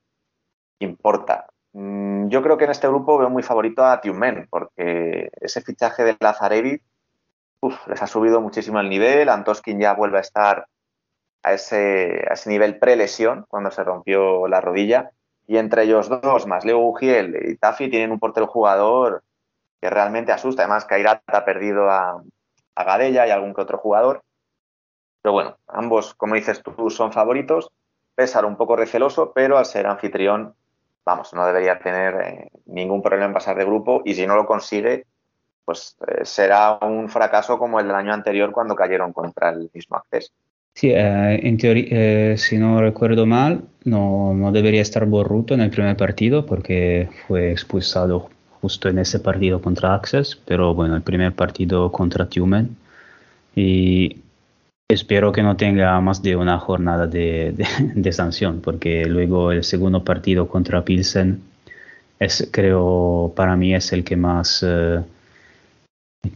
importa. 0.80 1.48
Mm, 1.78 2.30
yo 2.30 2.42
creo 2.42 2.58
que 2.58 2.64
en 2.64 2.72
este 2.72 2.88
grupo 2.88 3.18
veo 3.18 3.30
muy 3.30 3.44
favorito 3.44 3.84
a 3.84 4.00
Tiumen, 4.00 4.48
porque 4.50 5.30
ese 5.42 5.62
fichaje 5.62 6.06
de 6.06 6.16
Lazarevic 6.18 6.82
les 7.88 8.02
ha 8.02 8.08
subido 8.08 8.40
muchísimo 8.40 8.80
el 8.80 8.88
nivel. 8.88 9.28
Antoskin 9.28 9.78
ya 9.78 9.94
vuelve 9.94 10.20
a 10.20 10.22
estar 10.22 10.68
a 11.44 11.54
ese, 11.54 12.26
a 12.30 12.34
ese 12.36 12.50
nivel 12.50 12.80
pre-lesión, 12.80 13.46
cuando 13.50 13.72
se 13.72 13.84
rompió 13.84 14.48
la 14.48 14.62
rodilla. 14.62 15.12
Y 15.48 15.58
entre 15.58 15.84
ellos 15.84 16.08
dos, 16.08 16.48
más 16.48 16.64
Leo 16.64 16.94
y 17.02 17.58
Tafi, 17.58 17.90
tienen 17.90 18.12
un 18.14 18.20
portero 18.20 18.48
jugador 18.48 19.24
que 19.82 19.90
realmente 19.90 20.32
asusta. 20.32 20.62
Además, 20.62 20.86
Kairat 20.86 21.24
ha 21.28 21.44
perdido 21.44 21.90
a, 21.92 22.24
a 22.76 22.84
Gadella 22.86 23.28
y 23.28 23.32
algún 23.32 23.54
que 23.54 23.62
otro 23.62 23.80
jugador. 23.80 24.24
Pero 25.22 25.34
bueno, 25.34 25.58
ambos, 25.68 26.16
como 26.16 26.36
dices 26.36 26.64
tú, 26.64 26.90
son 26.90 27.12
favoritos. 27.12 27.70
Pésaro 28.16 28.48
un 28.48 28.56
poco 28.56 28.78
receloso, 28.78 29.34
pero 29.34 29.58
al 29.58 29.66
ser 29.66 29.88
anfitrión, 29.88 30.56
vamos, 31.06 31.34
no 31.34 31.46
debería 31.46 31.80
tener 31.80 32.16
eh, 32.16 32.50
ningún 32.66 33.02
problema 33.02 33.28
en 33.28 33.34
pasar 33.34 33.56
de 33.58 33.66
grupo 33.66 34.02
y 34.04 34.16
si 34.16 34.26
no 34.26 34.36
lo 34.36 34.46
consigue, 34.46 35.06
pues 35.64 35.96
eh, 36.08 36.26
será 36.26 36.80
un 36.82 37.08
fracaso 37.10 37.58
como 37.58 37.80
el 37.80 37.88
del 37.88 37.96
año 37.96 38.14
anterior 38.14 38.52
cuando 38.52 38.76
cayeron 38.76 39.14
contra 39.14 39.50
el 39.50 39.70
mismo 39.74 39.98
acceso. 39.98 40.32
Sí, 40.74 40.92
eh, 40.92 41.40
en 41.48 41.58
teoría, 41.58 42.36
si 42.38 42.58
no 42.58 42.82
recuerdo 42.82 43.26
mal, 43.26 43.62
no, 43.86 44.34
no, 44.34 44.52
debería 44.52 44.82
estar 44.82 45.06
Borruto 45.06 45.54
en 45.54 45.62
el 45.62 45.70
primer 45.70 45.96
partido 45.96 46.46
porque 46.46 47.08
fue 47.28 47.52
expulsado 47.52 48.30
justo 48.62 48.90
en 48.90 49.00
ese 49.00 49.20
partido 49.20 49.62
contra 49.62 49.94
Access, 49.94 50.36
pero 50.36 50.74
bueno, 50.74 50.96
el 50.96 51.02
primer 51.02 51.34
partido 51.34 51.92
contra 51.92 52.26
Tumen. 52.26 52.76
Y 53.56 54.18
espero 54.90 55.32
que 55.32 55.44
no 55.44 55.58
tenga 55.58 56.00
más 56.02 56.22
de 56.22 56.36
una 56.36 56.60
jornada 56.60 57.08
de, 57.08 57.54
de, 57.96 58.12
sanción, 58.12 58.62
porque 58.62 59.06
luego 59.06 59.52
el 59.52 59.64
segundo 59.64 60.04
partido 60.04 60.48
contra 60.48 60.84
Pilsen 60.84 61.42
es, 62.20 62.48
creo, 62.52 63.34
para 63.36 63.56
mí 63.56 63.74
es 63.74 63.92
el 63.94 64.04
que 64.04 64.16
más... 64.16 64.64
Eh, 64.66 65.02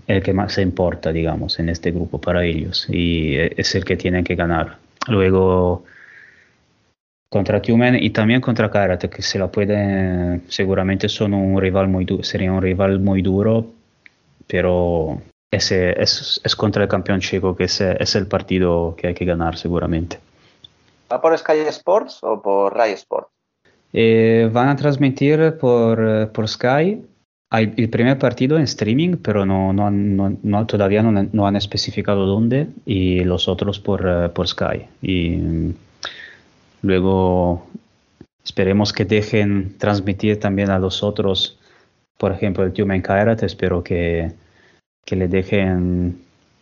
el 0.05 0.21
que 0.21 0.33
más 0.33 0.53
se 0.53 0.61
importa, 0.61 1.11
digamos, 1.11 1.59
en 1.59 1.69
este 1.69 1.91
grupo 1.91 2.21
para 2.21 2.45
ellos 2.45 2.85
y 2.89 3.35
es 3.35 3.73
el 3.73 3.85
que 3.85 3.97
tienen 3.97 4.23
que 4.23 4.35
ganar. 4.35 4.77
Luego 5.07 5.83
contra 7.29 7.61
Tumen 7.61 7.95
y 7.95 8.09
también 8.09 8.41
contra 8.41 8.69
Karate, 8.69 9.09
que 9.09 9.21
se 9.21 9.39
la 9.39 9.47
puede, 9.47 10.41
seguramente 10.47 11.09
son 11.09 11.33
un 11.33 11.59
rival 11.59 11.87
muy 11.87 12.05
duro, 12.05 12.23
sería 12.23 12.51
un 12.51 12.61
rival 12.61 12.99
muy 12.99 13.21
duro, 13.21 13.67
pero 14.47 15.21
ese 15.51 16.01
es, 16.01 16.39
es 16.43 16.55
contra 16.55 16.83
el 16.83 16.89
campeón 16.89 17.19
checo, 17.19 17.55
que 17.55 17.65
ese 17.65 17.95
es 18.01 18.15
el 18.15 18.27
partido 18.27 18.95
que 18.97 19.07
hay 19.07 19.13
que 19.13 19.25
ganar 19.25 19.57
seguramente. 19.57 20.19
¿Va 21.11 21.21
por 21.21 21.37
Sky 21.37 21.59
Sports 21.69 22.19
o 22.21 22.41
por 22.41 22.75
Rai 22.75 22.91
Sports? 22.93 23.29
Eh, 23.91 24.49
van 24.51 24.69
a 24.69 24.75
transmitir 24.75 25.57
por, 25.59 26.31
por 26.31 26.47
Sky 26.47 27.01
hay 27.51 27.73
el 27.77 27.89
primer 27.89 28.19
partido 28.19 28.57
en 28.57 28.63
streaming, 28.63 29.17
pero 29.23 29.43
no, 29.43 29.73
no, 29.73 29.89
no, 29.89 30.67
todavía 30.67 31.01
no, 31.01 31.47
han 31.47 31.55
especificado 31.55 32.27
dónde, 32.27 32.67
y 32.85 33.23
los 33.23 33.47
otros 33.47 33.79
por, 33.79 34.07
eh, 34.07 34.29
por 34.29 34.47
Sky. 34.47 34.85
Y 35.01 35.73
Luego 36.81 37.67
esperemos 38.43 38.93
que 38.93 39.05
dejen 39.05 39.77
transmitir 39.77 40.39
también 40.39 40.69
a 40.69 40.79
los 40.79 41.03
otros, 41.03 41.59
por 42.17 42.31
ejemplo, 42.31 42.63
el 42.63 42.81
Human 42.81 43.01
Kairat, 43.01 43.43
espero 43.43 43.83
que, 43.83 44.31
que 45.09 45.15
le 45.15 45.27
dejen 45.27 46.19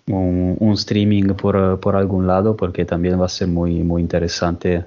un, 0.07 0.73
streaming 0.73 1.33
por, 1.33 1.81
por, 1.81 1.97
algún 1.97 2.27
lado, 2.27 2.55
porque 2.55 2.85
también 2.85 3.19
va 3.19 3.25
a 3.25 3.29
ser 3.29 3.49
muy, 3.49 3.83
muy 3.83 4.01
interesante 4.01 4.85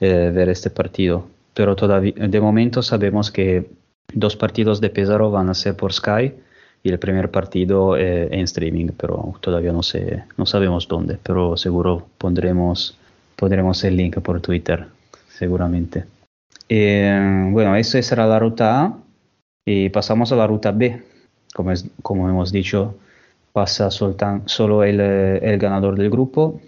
eh, 0.00 0.32
ver 0.34 0.48
este 0.48 0.70
partido. 0.70 1.24
Pero 1.54 1.76
todavía, 1.76 2.14
de 2.16 2.40
momento 2.40 2.82
sabemos 2.82 3.30
que 3.30 3.70
dos 4.12 4.34
partidos 4.34 4.80
de 4.80 4.90
Pesaro 4.90 5.30
van 5.30 5.50
a 5.50 5.54
ser 5.54 5.76
por 5.76 5.92
Sky 5.92 6.32
y 6.82 6.90
el 6.90 6.98
primer 6.98 7.30
partido 7.30 7.96
eh, 7.96 8.28
en 8.32 8.40
streaming, 8.40 8.88
pero 8.96 9.36
todavía 9.40 9.72
no 9.72 9.84
sé, 9.84 10.24
no 10.36 10.44
sabemos 10.44 10.88
dónde, 10.88 11.16
pero 11.22 11.56
seguro 11.56 12.08
pondremos 12.18 12.98
pondremos 13.36 13.84
el 13.84 13.96
link 13.96 14.18
por 14.18 14.40
Twitter, 14.40 14.84
seguramente. 15.28 16.04
Eh, 16.68 17.48
bueno, 17.52 17.76
eso 17.76 18.02
será 18.02 18.26
la 18.26 18.40
ruta 18.40 18.82
A 18.82 18.98
y 19.64 19.90
pasamos 19.90 20.32
a 20.32 20.36
la 20.36 20.48
ruta 20.48 20.72
B. 20.72 21.09
Como, 21.54 21.72
es, 21.72 21.88
como 22.02 22.28
hemos 22.28 22.52
dicho, 22.52 22.94
pasa 23.52 23.90
solo 23.90 24.84
el, 24.84 25.00
el, 25.00 25.58
ganador 25.58 25.96
del 25.96 26.10
grupo. 26.10 26.60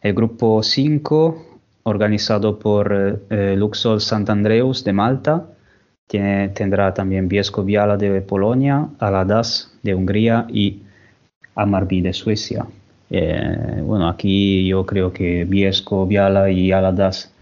El 0.00 0.14
grupo 0.14 0.62
5, 0.62 1.60
organizado 1.84 2.58
por 2.58 3.24
eh, 3.30 3.54
Luxol 3.56 4.00
Sant'Andreus 4.00 4.84
de 4.84 4.92
Malta, 4.92 5.46
tiene, 6.06 6.48
tendrá 6.50 6.92
también 6.92 7.28
Biesco 7.28 7.64
Viala 7.64 7.96
de 7.96 8.20
Polonia, 8.20 8.88
Aladas 8.98 9.72
de 9.82 9.94
Hungría 9.94 10.46
y 10.48 10.82
Amarby 11.54 12.00
de 12.02 12.12
Suecia. 12.12 12.66
Eh, 13.10 13.80
bueno, 13.82 14.08
aquí 14.08 14.66
yo 14.66 14.84
creo 14.84 15.12
que 15.12 15.44
Viesco, 15.44 16.06
Viala 16.06 16.50
y 16.50 16.72
Aladas 16.72 17.32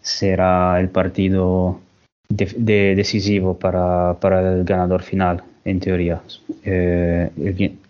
será 0.00 0.80
el 0.80 0.88
partido 0.88 1.80
decisivo 2.30 3.58
para, 3.58 4.16
el 4.52 4.64
ganador 4.64 5.02
final, 5.02 5.42
en 5.64 5.80
teoría. 5.80 6.20
Eh, 6.64 7.30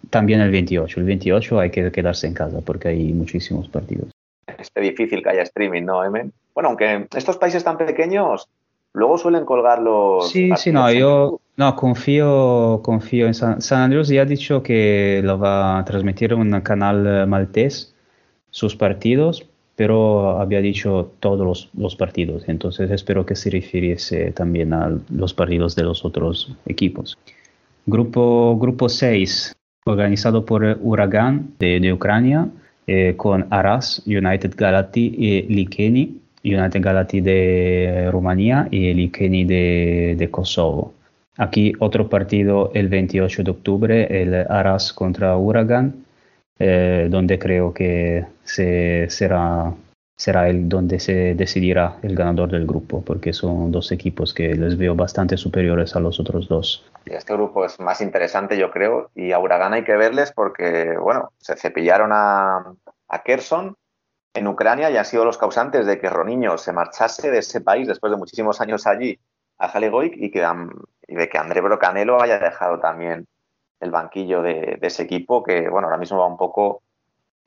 también 0.09 0.41
el 0.41 0.51
28. 0.51 1.01
El 1.01 1.07
28 1.07 1.61
hay 1.61 1.71
que 1.71 1.93
quedarse 1.93 2.27
en 2.27 2.35
casa 2.35 2.61
porque 2.65 2.89
hay 2.89 3.13
muchísimos 3.13 3.69
partidos. 3.69 4.11
Es 4.47 4.71
difícil 4.75 5.23
que 5.23 5.31
haya 5.31 5.43
streaming, 5.43 5.83
¿no, 5.85 6.05
Emen? 6.05 6.33
Bueno, 6.55 6.71
aunque 6.71 7.07
estos 7.15 7.37
países 7.37 7.63
tan 7.63 7.79
pequeños 7.79 8.49
luego 8.93 9.19
suelen 9.19 9.45
colgar 9.45 9.81
los... 9.81 10.29
Sí, 10.31 10.51
sí, 10.57 10.73
no, 10.73 10.91
yo 10.93 11.41
no, 11.57 11.77
confío, 11.77 12.81
confío 12.83 13.27
en 13.27 13.35
San, 13.35 13.63
San 13.63 13.83
Andrés. 13.83 14.09
Ya 14.09 14.23
ha 14.23 14.27
dicho 14.27 14.63
que 14.63 15.21
lo 15.23 15.39
va 15.39 15.79
a 15.79 15.85
transmitir 15.85 16.33
en 16.33 16.41
un 16.41 16.61
canal 16.63 17.27
maltés, 17.29 17.95
sus 18.51 18.75
partidos, 18.75 19.49
pero 19.81 20.39
había 20.39 20.61
dicho 20.61 21.11
todos 21.21 21.71
los, 21.73 21.97
partidos. 21.97 22.47
Entonces 22.49 22.91
espero 22.91 23.25
que 23.25 23.35
se 23.35 23.49
refiriese 23.49 24.31
también 24.33 24.75
a 24.75 24.93
los 25.09 25.33
partidos 25.33 25.75
de 25.75 25.85
los 25.85 26.05
otros 26.05 26.55
equipos. 26.67 27.17
Grupo, 27.87 28.59
grupo 28.59 28.91
6, 28.91 29.57
organizado 29.87 30.45
por 30.45 30.77
Huracán 30.83 31.55
de, 31.59 31.95
Ucrania, 31.95 32.51
eh, 32.87 33.15
con 33.17 33.47
Aras, 33.49 34.03
United 34.05 34.53
Galati 34.55 35.15
y 35.17 35.43
Likeni. 35.49 36.21
United 36.45 36.83
Galati 36.83 37.23
de 37.23 38.11
Rumanía 38.13 38.69
y 38.71 38.93
Likeni 38.93 39.47
de, 39.47 40.15
de 40.19 40.31
Kosovo. 40.31 40.93
Aquí 41.39 41.73
otro 41.79 42.11
partido 42.11 42.71
el 42.75 42.89
28 42.89 43.45
de 43.45 43.51
octubre, 43.51 44.23
el 44.23 44.35
Aras 44.35 44.93
contra 44.93 45.35
Huracán, 45.39 46.05
eh, 46.61 47.09
donde 47.11 47.39
creo 47.39 47.73
que 47.73 48.27
se, 48.45 49.09
será, 49.09 49.73
será 50.15 50.49
el 50.49 50.69
donde 50.69 51.01
se 51.01 51.35
decidirá 51.35 51.97
el 52.03 52.15
ganador 52.15 52.51
del 52.51 52.67
grupo, 52.67 53.03
porque 53.03 53.33
son 53.33 53.73
dos 53.73 53.91
equipos 53.93 54.35
que 54.35 54.55
les 54.55 54.77
veo 54.77 54.95
bastante 54.95 55.39
superiores 55.39 55.97
a 55.97 56.01
los 56.01 56.21
otros 56.21 56.49
dos. 56.49 56.85
Este 57.07 57.33
grupo 57.33 57.65
es 57.65 57.81
más 57.81 58.03
interesante, 58.03 58.59
yo 58.59 58.71
creo, 58.71 59.11
y 59.15 59.33
a 59.33 59.39
Huracán 59.39 59.73
hay 59.73 59.85
que 59.85 59.97
verles 59.97 60.33
porque, 60.33 60.99
bueno, 61.01 61.33
se 61.39 61.57
cepillaron 61.57 62.11
a, 62.13 62.75
a 63.09 63.23
Kherson 63.23 63.75
en 64.35 64.47
Ucrania 64.47 64.91
y 64.91 64.99
han 64.99 65.07
sido 65.07 65.25
los 65.25 65.39
causantes 65.39 65.87
de 65.87 65.99
que 65.99 66.11
Roniño 66.11 66.59
se 66.59 66.75
marchase 66.75 67.31
de 67.31 67.39
ese 67.39 67.63
país 67.63 67.89
después 67.89 68.13
de 68.13 68.19
muchísimos 68.19 68.61
años 68.61 68.87
allí 68.87 69.19
a 69.59 69.69
Jalegoic 69.69 70.15
y, 70.17 70.31
que, 70.31 70.47
y 71.09 71.15
de 71.15 71.29
que 71.29 71.39
André 71.39 71.63
Brocanelo 71.63 72.21
haya 72.21 72.39
dejado 72.39 72.79
también 72.81 73.27
el 73.81 73.91
banquillo 73.91 74.43
de, 74.43 74.79
ese 74.83 75.03
equipo, 75.03 75.43
que 75.43 75.69
bueno, 75.69 75.87
ahora 75.89 75.99
mismo 75.99 76.19
va 76.19 76.27
un 76.27 76.37
poco 76.37 76.83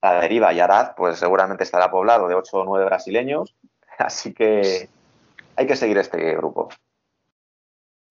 a 0.02 0.14
la 0.14 0.22
deriva. 0.22 0.52
Y 0.52 0.60
Arad, 0.60 0.96
pues 0.98 1.20
seguramente 1.20 1.64
estará 1.64 1.90
poblado 1.90 2.28
de 2.28 2.36
8 2.36 2.58
o 2.58 2.66
9 2.66 2.86
brasileños, 2.86 3.56
así 3.98 4.34
que 4.34 4.90
hay 5.56 5.68
que 5.68 5.76
seguir 5.76 5.98
este 5.98 6.36
grupo. 6.36 6.70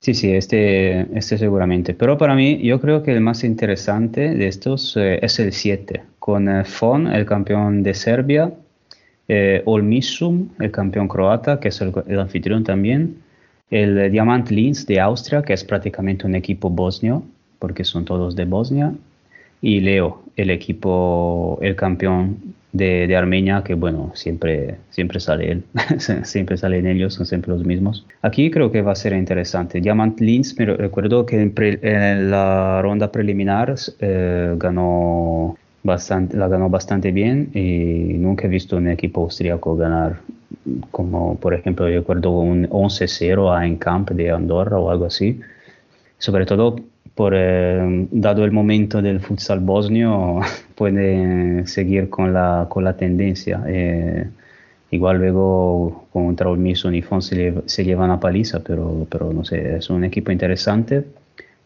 Sí, 0.01 0.15
sí, 0.15 0.33
este, 0.35 1.17
este 1.17 1.39
seguramente. 1.39 1.95
Pero 1.95 2.19
para 2.19 2.35
mí, 2.35 2.61
yo 2.61 2.81
creo 2.81 3.05
que 3.05 3.13
el 3.13 3.21
más 3.21 3.45
interesante 3.45 4.35
de 4.35 4.49
estos 4.49 4.97
eh, 4.97 5.21
es 5.23 5.39
el 5.39 5.53
7, 5.53 6.03
con 6.19 6.49
eh, 6.49 6.65
Fon, 6.65 7.07
el 7.07 7.25
campeón 7.25 7.85
de 7.85 7.95
Serbia, 7.95 8.53
eh, 9.29 9.63
Olmisum, 9.65 10.49
el 10.59 10.73
campeón 10.73 11.07
croata, 11.07 11.61
que 11.61 11.69
es 11.69 11.81
el 11.81 12.19
anfitrión 12.19 12.65
también, 12.65 13.23
el 13.71 14.11
Diamant 14.11 14.51
Linz 14.51 14.85
de 14.87 14.99
Austria, 14.99 15.43
que 15.43 15.53
es 15.53 15.63
prácticamente 15.63 16.27
un 16.27 16.35
equipo 16.35 16.69
bosnio, 16.69 17.23
porque 17.63 17.85
son 17.85 18.05
todos 18.05 18.35
de 18.35 18.45
Bosnia, 18.45 18.93
y 19.61 19.79
Leo, 19.79 20.23
el 20.37 20.51
equipo, 20.51 21.61
el 21.63 21.77
campeón 21.77 22.39
de, 22.73 23.15
Armenia, 23.17 23.63
que 23.63 23.75
bueno, 23.75 24.11
siempre, 24.15 24.79
siempre 24.91 25.21
sale 25.21 25.53
él, 25.53 25.63
siempre 26.25 26.57
salen 26.57 26.89
ellos, 26.89 27.15
son 27.15 27.25
siempre 27.25 27.53
los 27.53 27.65
mismos. 27.65 28.05
Aquí 28.23 28.51
creo 28.51 28.73
que 28.73 28.83
va 28.83 28.91
a 28.91 28.97
ser 28.97 29.13
interesante. 29.13 29.81
Diamant 29.81 30.19
Linz, 30.19 30.59
me 30.59 30.67
recuerdo 30.67 31.25
que 31.25 31.41
en, 31.41 32.31
la 32.33 32.83
ronda 32.83 33.13
preliminar 33.13 33.73
eh, 34.01 34.55
ganó 34.57 35.57
bastante, 35.85 36.37
la 36.37 36.49
ganó 36.49 36.69
bastante 36.69 37.13
bien 37.13 37.51
y 37.55 38.19
nunca 38.19 38.49
he 38.49 38.51
visto 38.51 38.77
un 38.77 38.89
equipo 38.89 39.21
austríaco 39.21 39.77
ganar 39.77 40.17
como 40.91 41.37
por 41.37 41.55
ejemplo 41.55 41.87
recuerdo 41.87 42.31
un 42.31 42.69
11-0 42.69 43.57
a 43.57 43.67
Encamp 43.67 44.11
de 44.11 44.31
Andorra 44.31 44.79
o 44.79 44.91
algo 44.91 45.07
así, 45.07 45.41
sobre 46.23 46.47
todo 46.47 46.77
por 47.17 47.35
eh, 47.37 48.07
dado 48.13 48.45
el 48.45 48.53
momento 48.53 49.03
del 49.03 49.19
futsal 49.19 49.59
bosnio 49.59 50.39
puede 50.77 51.67
seguir 51.67 52.09
con 52.09 52.33
la, 52.33 52.67
con 52.71 52.85
la 52.85 52.97
tendencia. 52.97 53.61
Eh, 53.67 54.29
igual 54.93 55.19
luego 55.19 56.07
contra 56.13 56.49
Olmiso 56.49 56.93
y 56.93 57.03
Fon 57.03 57.23
se, 57.23 57.55
se 57.67 57.85
llevan 57.85 58.13
a 58.13 58.21
paliza, 58.21 58.61
pero, 58.61 59.05
pero 59.11 59.33
no 59.33 59.45
sé, 59.45 59.79
es 59.79 59.91
un 59.91 60.05
equipo 60.05 60.31
interesante 60.31 61.05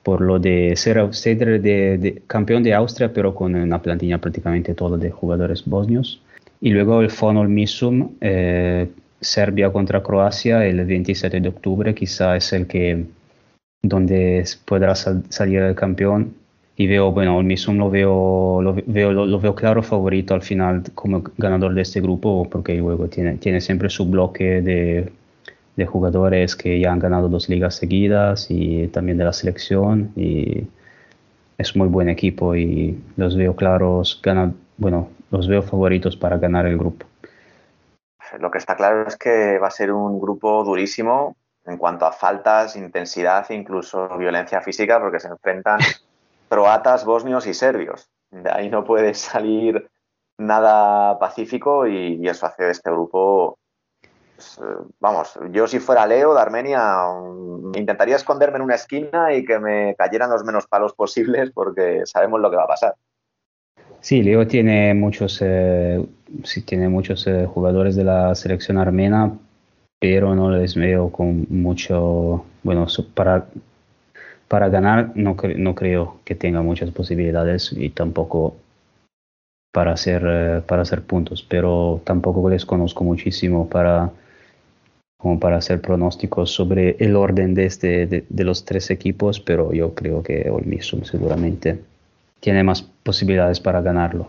por 0.02 0.22
lo 0.22 0.38
de 0.38 0.74
ser 0.74 0.98
outsider 0.98 1.60
de, 1.60 2.22
campeón 2.26 2.62
de 2.62 2.72
Austria, 2.72 3.12
pero 3.12 3.34
con 3.34 3.54
una 3.54 3.82
plantilla 3.82 4.18
prácticamente 4.18 4.72
toda 4.72 4.96
de 4.96 5.10
jugadores 5.10 5.64
bosnios. 5.66 6.22
Y 6.62 6.70
luego 6.70 7.02
el 7.02 7.10
Fonol 7.10 7.48
Misum, 7.50 8.12
eh, 8.22 8.88
Serbia 9.20 9.70
contra 9.70 10.02
Croacia 10.02 10.64
el 10.64 10.82
27 10.84 11.40
de 11.40 11.48
octubre, 11.48 11.94
quizá 11.94 12.36
es 12.36 12.52
el 12.54 12.66
que 12.66 13.04
donde 13.88 14.44
podrá 14.64 14.94
salir 14.94 15.60
el 15.60 15.74
campeón. 15.74 16.34
Y 16.78 16.86
veo, 16.86 17.10
bueno, 17.10 17.40
el 17.40 17.46
Misum 17.46 17.78
lo 17.78 17.88
veo, 17.90 18.60
lo 18.62 18.74
veo, 18.86 19.12
lo, 19.12 19.40
veo 19.40 19.54
claro 19.54 19.82
favorito 19.82 20.34
al 20.34 20.42
final 20.42 20.82
como 20.94 21.22
ganador 21.38 21.72
de 21.72 21.82
este 21.82 22.02
grupo, 22.02 22.48
porque 22.50 22.74
luego 22.76 23.08
tiene, 23.08 23.38
tiene 23.38 23.62
siempre 23.62 23.88
su 23.88 24.04
bloque 24.06 24.60
de 24.60 25.10
de 25.76 25.84
jugadores 25.84 26.56
que 26.56 26.80
ya 26.80 26.90
han 26.90 26.98
ganado 26.98 27.28
dos 27.28 27.48
ligas 27.48 27.76
seguidas 27.76 28.46
y 28.50 28.88
también 28.88 29.18
de 29.18 29.24
la 29.24 29.32
selección 29.32 30.10
y 30.16 30.66
es 31.58 31.76
muy 31.76 31.88
buen 31.88 32.08
equipo 32.08 32.56
y 32.56 32.98
los 33.16 33.36
veo 33.36 33.54
claros, 33.54 34.20
bueno, 34.78 35.10
los 35.30 35.48
veo 35.48 35.62
favoritos 35.62 36.16
para 36.16 36.38
ganar 36.38 36.66
el 36.66 36.78
grupo. 36.78 37.06
Lo 38.40 38.50
que 38.50 38.58
está 38.58 38.74
claro 38.74 39.06
es 39.06 39.16
que 39.16 39.58
va 39.58 39.68
a 39.68 39.70
ser 39.70 39.92
un 39.92 40.18
grupo 40.20 40.64
durísimo 40.64 41.36
en 41.66 41.76
cuanto 41.76 42.06
a 42.06 42.12
faltas, 42.12 42.76
intensidad 42.76 43.46
e 43.50 43.54
incluso 43.54 44.08
violencia 44.16 44.60
física 44.60 45.00
porque 45.00 45.20
se 45.20 45.28
enfrentan 45.28 45.78
croatas, 46.48 47.04
bosnios 47.04 47.46
y 47.46 47.54
serbios. 47.54 48.08
De 48.30 48.50
ahí 48.50 48.68
no 48.68 48.84
puede 48.84 49.14
salir 49.14 49.90
nada 50.38 51.18
pacífico 51.18 51.86
y 51.86 52.26
eso 52.28 52.46
hace 52.46 52.64
de 52.64 52.72
este 52.72 52.90
grupo 52.90 53.58
pues, 54.36 54.58
eh, 54.58 54.84
vamos, 55.00 55.38
yo 55.50 55.66
si 55.66 55.78
fuera 55.78 56.06
Leo 56.06 56.34
de 56.34 56.40
Armenia 56.40 57.06
mm, 57.08 57.72
intentaría 57.76 58.16
esconderme 58.16 58.56
en 58.56 58.62
una 58.62 58.74
esquina 58.74 59.34
y 59.34 59.44
que 59.44 59.58
me 59.58 59.94
cayeran 59.96 60.30
los 60.30 60.44
menos 60.44 60.66
palos 60.66 60.92
posibles 60.92 61.50
porque 61.52 62.02
sabemos 62.04 62.40
lo 62.40 62.50
que 62.50 62.56
va 62.56 62.64
a 62.64 62.68
pasar. 62.68 62.94
Sí, 64.00 64.22
Leo 64.22 64.46
tiene 64.46 64.92
muchos, 64.92 65.40
eh, 65.42 66.04
sí, 66.44 66.62
tiene 66.62 66.88
muchos 66.88 67.26
eh, 67.26 67.46
jugadores 67.46 67.96
de 67.96 68.04
la 68.04 68.34
selección 68.34 68.76
armena, 68.76 69.32
pero 69.98 70.34
no 70.34 70.50
les 70.50 70.74
veo 70.74 71.10
con 71.10 71.46
mucho, 71.48 72.44
bueno, 72.62 72.86
para, 73.14 73.46
para 74.48 74.68
ganar 74.68 75.12
no, 75.14 75.36
no 75.56 75.74
creo 75.74 76.20
que 76.24 76.34
tenga 76.34 76.62
muchas 76.62 76.90
posibilidades 76.90 77.72
y 77.72 77.90
tampoco 77.90 78.56
para 79.72 79.92
hacer, 79.92 80.62
para 80.66 80.82
hacer 80.82 81.02
puntos, 81.02 81.42
pero 81.42 82.00
tampoco 82.04 82.48
les 82.48 82.64
conozco 82.64 83.04
muchísimo 83.04 83.68
para 83.68 84.10
como 85.18 85.40
para 85.40 85.56
hacer 85.56 85.80
pronósticos 85.80 86.50
sobre 86.50 86.96
el 86.98 87.16
orden 87.16 87.54
de, 87.54 87.66
este, 87.66 88.06
de, 88.06 88.44
los 88.44 88.64
tres 88.64 88.90
equipos, 88.90 89.40
pero 89.40 89.72
yo 89.72 89.94
creo 89.94 90.22
que 90.22 90.50
Olmisum 90.50 91.04
seguramente 91.04 91.80
tiene 92.40 92.62
más 92.62 92.82
posibilidades 92.82 93.58
para 93.58 93.80
ganarlo. 93.80 94.28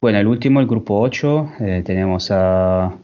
Bueno, 0.00 0.18
el 0.18 0.26
último, 0.26 0.60
el 0.60 0.66
grupo 0.66 1.00
8, 1.00 1.52
eh, 1.60 1.82
tenemos 1.84 2.30
a 2.30 2.94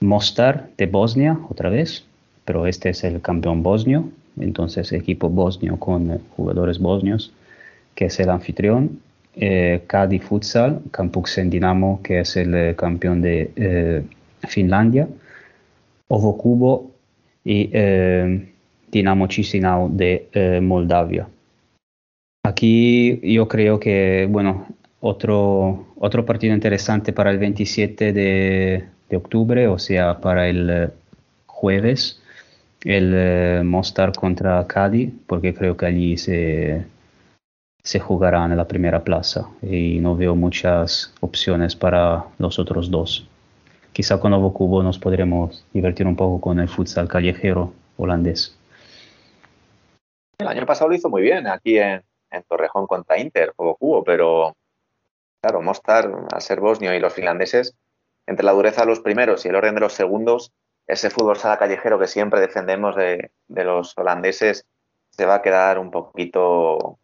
Mostar 0.00 0.70
de 0.76 0.86
Bosnia 0.86 1.38
otra 1.48 1.70
vez, 1.70 2.04
pero 2.44 2.66
este 2.66 2.90
es 2.90 3.04
el 3.04 3.20
campeón 3.20 3.62
bosnio, 3.62 4.10
entonces 4.38 4.92
equipo 4.92 5.28
bosnio 5.28 5.78
con 5.78 6.18
jugadores 6.36 6.78
bosnios, 6.78 7.32
que 7.94 8.06
es 8.06 8.20
el 8.20 8.30
anfitrión. 8.30 9.00
Eh, 9.40 9.82
Futsal, 10.20 10.80
Campuksen 10.90 11.50
Dinamo, 11.50 12.00
que 12.02 12.20
es 12.20 12.36
el 12.36 12.54
eh, 12.54 12.74
campeón 12.76 13.22
de 13.22 13.52
eh, 13.54 14.02
Finlandia 14.48 15.08
Ovo 16.08 16.36
Cubo 16.38 16.90
y 17.44 17.70
eh, 17.72 18.52
Dinamo 18.90 19.26
Chisinau 19.26 19.90
de 19.94 20.28
eh, 20.32 20.60
Moldavia. 20.60 21.28
Aquí 22.44 23.20
yo 23.22 23.46
creo 23.46 23.78
que, 23.78 24.26
bueno, 24.30 24.66
otro, 25.00 25.88
otro 25.96 26.24
partido 26.24 26.54
interesante 26.54 27.12
para 27.12 27.30
el 27.30 27.38
27 27.38 28.12
de, 28.14 28.84
octubre, 29.16 29.68
o 29.68 29.78
sea, 29.78 30.20
para 30.20 30.48
el 30.48 30.70
eh, 30.70 30.90
jueves, 31.46 32.20
el 32.84 33.64
Mostar 33.64 34.12
contra 34.12 34.66
Cádiz, 34.66 35.12
porque 35.26 35.54
creo 35.54 35.76
que 35.76 35.86
allí 35.86 36.16
se, 36.16 36.86
se 37.82 37.98
jugará 37.98 38.44
en 38.44 38.56
la 38.56 38.68
primera 38.68 39.02
plaza 39.02 39.48
y 39.62 39.98
no 40.00 40.16
veo 40.16 40.36
muchas 40.36 41.12
opciones 41.20 41.74
para 41.74 42.24
los 42.38 42.58
otros 42.58 42.90
dos 42.90 43.28
quizá 43.98 44.20
con 44.20 44.30
Nuevo 44.30 44.52
Cubo 44.52 44.80
nos 44.80 44.96
podremos 44.96 45.66
divertir 45.72 46.06
un 46.06 46.14
poco 46.14 46.40
con 46.40 46.60
el 46.60 46.68
futsal 46.68 47.08
callejero 47.08 47.72
holandés. 47.96 48.56
El 50.38 50.46
año 50.46 50.64
pasado 50.66 50.90
lo 50.90 50.94
hizo 50.94 51.08
muy 51.08 51.20
bien 51.20 51.48
aquí 51.48 51.78
en, 51.78 52.04
Torrejón 52.46 52.86
contra 52.86 53.18
Inter, 53.18 53.54
Cubo, 53.56 54.04
pero 54.04 54.54
claro, 55.42 55.62
Mostar, 55.62 56.08
al 56.32 56.40
ser 56.40 56.60
bosnio 56.60 56.94
y 56.94 57.00
los 57.00 57.12
finlandeses, 57.12 57.74
entre 58.28 58.44
la 58.44 58.52
dureza 58.52 58.82
de 58.82 58.88
los 58.88 59.00
primeros 59.00 59.44
y 59.44 59.48
el 59.48 59.56
orden 59.56 59.74
de 59.74 59.80
los 59.80 59.94
segundos, 59.94 60.52
ese 60.86 61.08
fútbol 61.10 61.36
sala 61.36 61.58
callejero 61.58 61.98
que 61.98 62.06
siempre 62.06 62.40
defendemos 62.40 62.94
de, 62.94 63.30
los 63.48 63.96
holandeses 63.96 64.66
se 65.10 65.24
va 65.24 65.36
a 65.36 65.42
quedar 65.42 65.78
un 65.78 65.90
poquito 65.90 66.98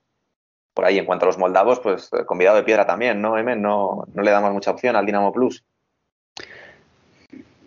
por 0.74 0.84
ahí. 0.84 0.98
En 0.98 1.06
cuanto 1.06 1.24
a 1.24 1.28
los 1.28 1.38
moldavos, 1.38 1.80
pues 1.80 2.10
convidado 2.26 2.56
de 2.56 2.62
piedra 2.62 2.86
también, 2.86 3.22
¿no, 3.22 3.38
Emen? 3.38 3.62
No, 3.62 4.04
no 4.12 4.22
le 4.22 4.30
damos 4.30 4.52
mucha 4.52 4.70
opción 4.70 4.96
al 4.96 5.06
Dinamo 5.06 5.32
Plus. 5.32 5.64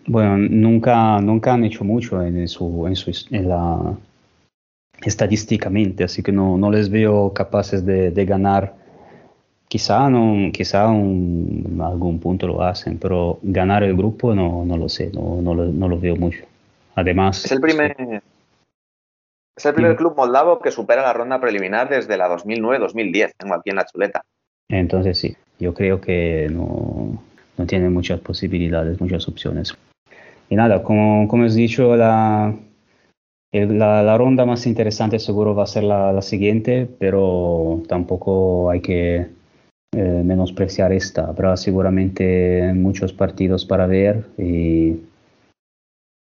Bueno, 0.06 0.38
nunca, 0.38 1.20
nunca 1.20 1.54
han 1.54 1.66
hecho 1.66 1.84
mucho 1.84 2.22
en, 2.22 2.48
su, 2.48 2.86
en, 2.88 2.96
su, 2.96 3.12
en 3.32 3.50
la 3.50 3.94
estadísticamente, 5.02 6.04
así 6.04 6.24
que 6.24 6.32
no, 6.32 6.58
no 6.58 6.72
les 6.72 6.90
veo 6.90 7.34
capaces 7.34 7.86
de, 7.86 8.12
de 8.12 8.26
ganar. 8.26 8.76
Quizá, 9.68 10.10
no, 10.10 10.52
quizá 10.52 10.88
un, 10.88 11.82
algún 11.84 12.20
punto 12.20 12.48
lo 12.48 12.64
hacen, 12.64 12.98
pero 12.98 13.40
ganar 13.42 13.84
el 13.84 13.96
grupo 13.98 14.34
no, 14.34 14.64
no 14.64 14.78
lo 14.78 14.88
sé, 14.88 15.12
no, 15.14 15.42
no, 15.42 15.54
lo, 15.54 15.66
no 15.66 15.90
lo 15.90 16.00
veo 16.00 16.16
mucho. 16.16 16.46
Además, 16.96 17.44
es 17.46 17.52
el 17.52 17.60
primer, 17.60 17.96
es 19.58 19.66
el 19.66 19.74
primer 19.74 19.96
club 19.96 20.16
moldavo 20.16 20.60
que 20.60 20.72
supera 20.72 21.02
la 21.02 21.14
ronda 21.14 21.42
preliminar 21.42 21.90
desde 21.90 22.16
la 22.18 22.30
2009-2010, 22.30 23.34
tengo 23.38 23.56
aquí 23.56 23.72
en 23.72 23.76
la 23.76 23.86
chuleta. 23.86 24.22
Entonces 24.70 25.18
sí, 25.18 25.36
yo 25.60 25.74
creo 25.74 26.00
que 26.00 26.48
no, 26.52 27.22
no 27.58 27.66
tiene 27.66 27.90
muchas 27.90 28.20
posibilidades, 28.20 29.02
muchas 29.02 29.28
opciones. 29.28 29.76
Y 30.50 30.56
nada, 30.56 30.84
como, 30.84 31.28
como 31.28 31.44
has 31.44 31.56
dicho, 31.56 31.96
la, 31.96 32.54
la, 33.52 34.18
ronda 34.18 34.46
más 34.46 34.66
interesante 34.66 35.20
seguro 35.20 35.56
va 35.56 35.64
a 35.64 35.68
ser 35.68 35.84
la, 35.84 36.22
siguiente, 36.22 36.88
pero 37.00 37.82
tampoco 37.88 38.70
hay 38.70 38.82
que 38.82 39.28
eh, 39.96 40.22
menospreciar 40.24 40.92
esta. 40.92 41.28
Habrá 41.28 41.56
seguramente 41.58 42.74
muchos 42.74 43.14
partidos 43.14 43.66
para 43.66 43.88
ver 43.88 44.26
y, 44.38 45.02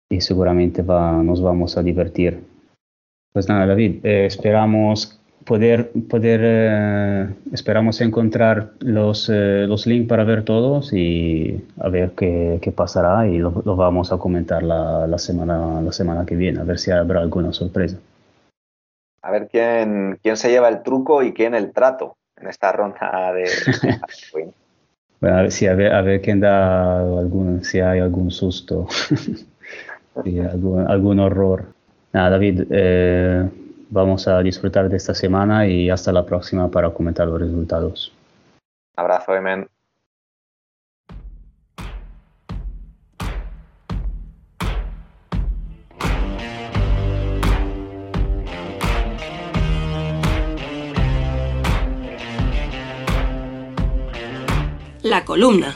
y 0.10 0.22
seguramente 0.22 0.82
va, 0.82 1.22
nos 1.24 1.42
vamos 1.42 1.78
a 1.78 1.84
divertir. 1.84 2.44
Pues 3.34 3.48
nada, 3.50 3.68
David, 3.68 4.06
eh, 4.06 4.26
esperamos 4.26 5.20
poder, 5.48 5.92
poder 6.10 6.42
eh, 6.44 7.28
esperamos 7.54 8.02
encontrar 8.02 8.72
los, 8.80 9.30
eh, 9.30 9.66
los 9.68 9.88
links 9.88 10.10
para 10.10 10.24
ver 10.24 10.44
todos 10.44 10.92
y 10.92 11.64
a 11.80 11.90
ver 11.90 12.12
qué, 12.12 12.60
qué 12.62 12.72
pasará 12.72 13.28
y 13.28 13.38
lo, 13.38 13.52
vamos 13.52 14.12
a 14.12 14.18
comentar 14.18 14.62
la, 14.62 15.08
la, 15.08 15.18
semana, 15.18 15.82
la 15.82 15.92
semana 15.92 16.26
que 16.26 16.36
viene, 16.36 16.60
a 16.60 16.64
ver 16.64 16.80
si 16.80 16.92
habrá 16.92 17.22
alguna 17.22 17.54
sorpresa. 17.54 17.98
A 19.22 19.32
ver 19.32 19.48
quién, 19.48 20.20
quién 20.22 20.38
se 20.38 20.50
lleva 20.50 20.70
el 20.70 20.84
truco 20.84 21.24
y 21.24 21.34
quién 21.34 21.56
el 21.56 21.72
trato 21.72 22.18
en 22.40 22.48
esta 22.48 22.72
ronda 22.72 23.33
de... 23.33 23.49
bueno, 25.22 25.38
a 25.38 25.41
ver, 25.41 25.51
si 25.51 25.67
a 25.67 25.74
ver, 25.74 25.93
a 25.93 26.01
ver 26.01 26.22
quién 26.22 26.40
da 26.40 26.99
algún, 26.99 27.64
si 27.64 27.80
hay 27.80 27.99
algún 27.99 28.32
susto, 28.32 28.88
algún, 30.16 30.90
algún 30.90 31.19
horror. 31.19 31.66
Nada, 32.14 32.32
David, 32.32 32.64
eh, 32.69 33.49
vamos 33.90 34.27
a 34.27 34.41
disfrutar 34.41 34.90
de 34.90 34.98
esta 34.98 35.14
semana 35.14 35.67
y 35.67 35.90
hasta 35.90 36.11
la 36.11 36.25
próxima 36.25 36.69
para 36.69 36.90
comentar 36.91 37.27
los 37.27 37.41
resultados. 37.41 38.14
Abrazo, 38.95 39.35
Emen. 39.35 39.67
La 55.10 55.24
columna. 55.24 55.74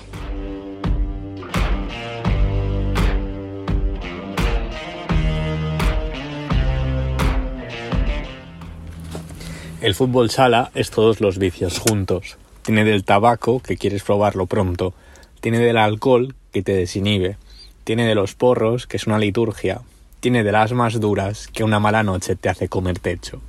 El 9.79 9.95
fútbol 9.95 10.29
sala 10.29 10.71
es 10.75 10.91
todos 10.91 11.21
los 11.21 11.37
vicios 11.37 11.79
juntos. 11.79 12.35
Tiene 12.61 12.83
del 12.83 13.05
tabaco, 13.05 13.61
que 13.61 13.77
quieres 13.77 14.03
probarlo 14.03 14.47
pronto. 14.47 14.93
Tiene 15.39 15.59
del 15.59 15.77
alcohol, 15.77 16.35
que 16.51 16.61
te 16.61 16.73
desinhibe. 16.73 17.37
Tiene 17.85 18.05
de 18.05 18.15
los 18.15 18.35
porros, 18.35 18.85
que 18.85 18.97
es 18.97 19.07
una 19.07 19.17
liturgia. 19.17 19.79
Tiene 20.19 20.43
de 20.43 20.51
las 20.51 20.73
más 20.73 20.99
duras, 20.99 21.47
que 21.47 21.63
una 21.63 21.79
mala 21.79 22.03
noche 22.03 22.35
te 22.35 22.49
hace 22.49 22.67
comer 22.67 22.99
techo. 22.99 23.41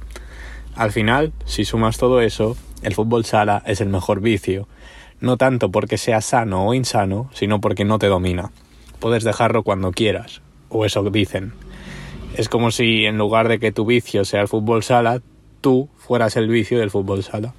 Al 0.76 0.92
final, 0.92 1.32
si 1.44 1.64
sumas 1.64 1.98
todo 1.98 2.20
eso, 2.20 2.56
el 2.82 2.94
fútbol 2.94 3.24
sala 3.24 3.64
es 3.66 3.80
el 3.80 3.88
mejor 3.88 4.20
vicio, 4.20 4.68
no 5.22 5.36
tanto 5.36 5.70
porque 5.70 5.98
sea 5.98 6.20
sano 6.20 6.66
o 6.66 6.74
insano, 6.74 7.30
sino 7.32 7.60
porque 7.60 7.84
no 7.84 7.98
te 7.98 8.08
domina. 8.08 8.50
Puedes 8.98 9.22
dejarlo 9.22 9.62
cuando 9.62 9.92
quieras, 9.92 10.42
o 10.68 10.84
eso 10.84 11.02
dicen. 11.10 11.52
Es 12.36 12.48
como 12.48 12.72
si 12.72 13.06
en 13.06 13.18
lugar 13.18 13.48
de 13.48 13.60
que 13.60 13.72
tu 13.72 13.86
vicio 13.86 14.24
sea 14.24 14.42
el 14.42 14.48
fútbol 14.48 14.82
sala, 14.82 15.22
tú 15.60 15.88
fueras 15.96 16.36
el 16.36 16.48
vicio 16.48 16.80
del 16.80 16.90
fútbol 16.90 17.22
sala. 17.22 17.54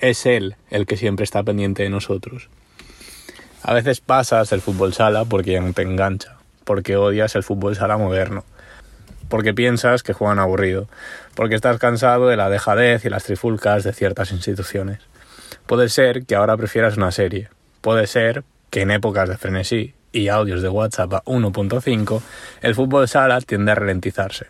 Es 0.00 0.24
él 0.24 0.56
el 0.70 0.86
que 0.86 0.96
siempre 0.96 1.24
está 1.24 1.42
pendiente 1.42 1.82
de 1.82 1.90
nosotros. 1.90 2.48
A 3.62 3.74
veces 3.74 4.00
pasas 4.00 4.52
el 4.52 4.62
fútbol 4.62 4.94
sala 4.94 5.26
porque 5.26 5.60
te 5.74 5.82
engancha, 5.82 6.38
porque 6.64 6.96
odias 6.96 7.34
el 7.34 7.42
fútbol 7.42 7.76
sala 7.76 7.98
moderno, 7.98 8.44
porque 9.28 9.52
piensas 9.52 10.02
que 10.02 10.14
juegan 10.14 10.38
aburrido, 10.38 10.88
porque 11.34 11.54
estás 11.54 11.78
cansado 11.78 12.28
de 12.28 12.36
la 12.36 12.48
dejadez 12.48 13.04
y 13.04 13.10
las 13.10 13.24
trifulcas 13.24 13.84
de 13.84 13.92
ciertas 13.92 14.32
instituciones. 14.32 15.00
Puede 15.66 15.88
ser 15.88 16.26
que 16.26 16.34
ahora 16.34 16.56
prefieras 16.56 16.96
una 16.96 17.10
serie, 17.10 17.48
puede 17.80 18.06
ser 18.06 18.44
que 18.70 18.82
en 18.82 18.90
épocas 18.90 19.28
de 19.28 19.38
frenesí 19.38 19.94
y 20.12 20.28
audios 20.28 20.60
de 20.60 20.68
WhatsApp 20.68 21.14
a 21.14 21.24
1.5, 21.24 22.20
el 22.60 22.74
fútbol 22.74 23.08
sala 23.08 23.40
tiende 23.40 23.72
a 23.72 23.74
ralentizarse. 23.74 24.46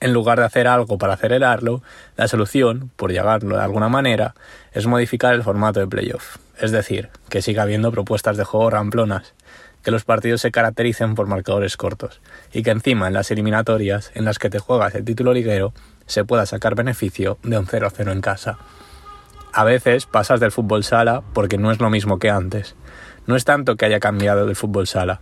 En 0.00 0.12
lugar 0.12 0.40
de 0.40 0.44
hacer 0.44 0.66
algo 0.66 0.98
para 0.98 1.14
acelerarlo, 1.14 1.82
la 2.16 2.26
solución, 2.26 2.90
por 2.96 3.12
llamarlo 3.12 3.56
de 3.56 3.62
alguna 3.62 3.88
manera, 3.88 4.34
es 4.72 4.88
modificar 4.88 5.34
el 5.34 5.44
formato 5.44 5.78
de 5.78 5.86
playoff, 5.86 6.38
es 6.58 6.72
decir, 6.72 7.08
que 7.28 7.40
siga 7.40 7.62
habiendo 7.62 7.92
propuestas 7.92 8.36
de 8.36 8.42
juego 8.42 8.70
ramplonas, 8.70 9.34
que 9.84 9.92
los 9.92 10.04
partidos 10.04 10.40
se 10.40 10.50
caractericen 10.50 11.14
por 11.14 11.28
marcadores 11.28 11.76
cortos 11.76 12.20
y 12.52 12.64
que 12.64 12.70
encima 12.70 13.06
en 13.06 13.14
las 13.14 13.30
eliminatorias 13.30 14.10
en 14.14 14.24
las 14.24 14.40
que 14.40 14.50
te 14.50 14.58
juegas 14.58 14.96
el 14.96 15.04
título 15.04 15.32
liguero 15.32 15.72
se 16.06 16.24
pueda 16.24 16.46
sacar 16.46 16.74
beneficio 16.74 17.38
de 17.44 17.58
un 17.58 17.66
0-0 17.66 18.10
en 18.10 18.20
casa. 18.20 18.58
A 19.54 19.64
veces 19.64 20.06
pasas 20.06 20.40
del 20.40 20.50
fútbol 20.50 20.82
sala 20.82 21.22
porque 21.34 21.58
no 21.58 21.70
es 21.70 21.78
lo 21.78 21.90
mismo 21.90 22.18
que 22.18 22.30
antes, 22.30 22.74
no 23.26 23.36
es 23.36 23.44
tanto 23.44 23.76
que 23.76 23.84
haya 23.84 24.00
cambiado 24.00 24.46
del 24.46 24.56
fútbol 24.56 24.86
sala, 24.86 25.20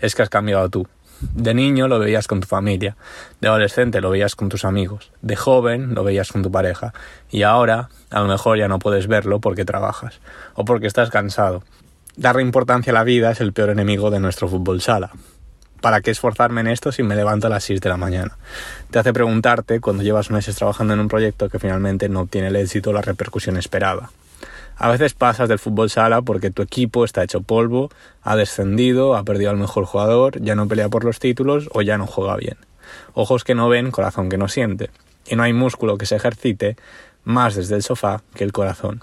es 0.00 0.16
que 0.16 0.22
has 0.22 0.28
cambiado 0.28 0.68
tú. 0.68 0.88
De 1.20 1.54
niño 1.54 1.86
lo 1.86 2.00
veías 2.00 2.26
con 2.26 2.40
tu 2.40 2.48
familia, 2.48 2.96
de 3.40 3.46
adolescente 3.46 4.00
lo 4.00 4.10
veías 4.10 4.34
con 4.34 4.48
tus 4.48 4.64
amigos, 4.64 5.12
de 5.22 5.36
joven 5.36 5.94
lo 5.94 6.02
veías 6.02 6.32
con 6.32 6.42
tu 6.42 6.50
pareja, 6.50 6.92
y 7.30 7.42
ahora 7.42 7.88
a 8.10 8.20
lo 8.20 8.26
mejor 8.26 8.58
ya 8.58 8.66
no 8.66 8.80
puedes 8.80 9.06
verlo 9.06 9.40
porque 9.40 9.64
trabajas 9.64 10.20
o 10.54 10.64
porque 10.64 10.88
estás 10.88 11.10
cansado. 11.10 11.62
Darle 12.16 12.42
importancia 12.42 12.90
a 12.90 12.94
la 12.94 13.04
vida 13.04 13.30
es 13.30 13.40
el 13.40 13.52
peor 13.52 13.70
enemigo 13.70 14.10
de 14.10 14.18
nuestro 14.18 14.48
fútbol 14.48 14.80
sala. 14.80 15.12
¿Para 15.80 16.00
qué 16.00 16.10
esforzarme 16.10 16.60
en 16.60 16.66
esto 16.66 16.90
si 16.90 17.02
me 17.02 17.14
levanto 17.14 17.46
a 17.46 17.50
las 17.50 17.64
6 17.64 17.80
de 17.80 17.88
la 17.88 17.96
mañana? 17.96 18.36
Te 18.90 18.98
hace 18.98 19.12
preguntarte 19.12 19.80
cuando 19.80 20.02
llevas 20.02 20.30
meses 20.30 20.56
trabajando 20.56 20.94
en 20.94 21.00
un 21.00 21.08
proyecto 21.08 21.48
que 21.48 21.60
finalmente 21.60 22.08
no 22.08 22.20
obtiene 22.20 22.48
el 22.48 22.56
éxito 22.56 22.90
o 22.90 22.92
la 22.92 23.02
repercusión 23.02 23.56
esperada. 23.56 24.10
A 24.76 24.90
veces 24.90 25.14
pasas 25.14 25.48
del 25.48 25.58
fútbol 25.58 25.90
sala 25.90 26.22
porque 26.22 26.50
tu 26.50 26.62
equipo 26.62 27.04
está 27.04 27.22
hecho 27.22 27.42
polvo, 27.42 27.90
ha 28.22 28.36
descendido, 28.36 29.16
ha 29.16 29.22
perdido 29.22 29.50
al 29.50 29.56
mejor 29.56 29.84
jugador, 29.84 30.40
ya 30.40 30.54
no 30.54 30.66
pelea 30.66 30.88
por 30.88 31.04
los 31.04 31.20
títulos 31.20 31.68
o 31.72 31.82
ya 31.82 31.96
no 31.96 32.06
juega 32.06 32.36
bien. 32.36 32.56
Ojos 33.14 33.44
que 33.44 33.54
no 33.54 33.68
ven, 33.68 33.90
corazón 33.90 34.28
que 34.28 34.38
no 34.38 34.48
siente. 34.48 34.90
Y 35.26 35.36
no 35.36 35.42
hay 35.42 35.52
músculo 35.52 35.98
que 35.98 36.06
se 36.06 36.16
ejercite 36.16 36.76
más 37.24 37.54
desde 37.54 37.76
el 37.76 37.82
sofá 37.82 38.22
que 38.34 38.44
el 38.44 38.52
corazón. 38.52 39.02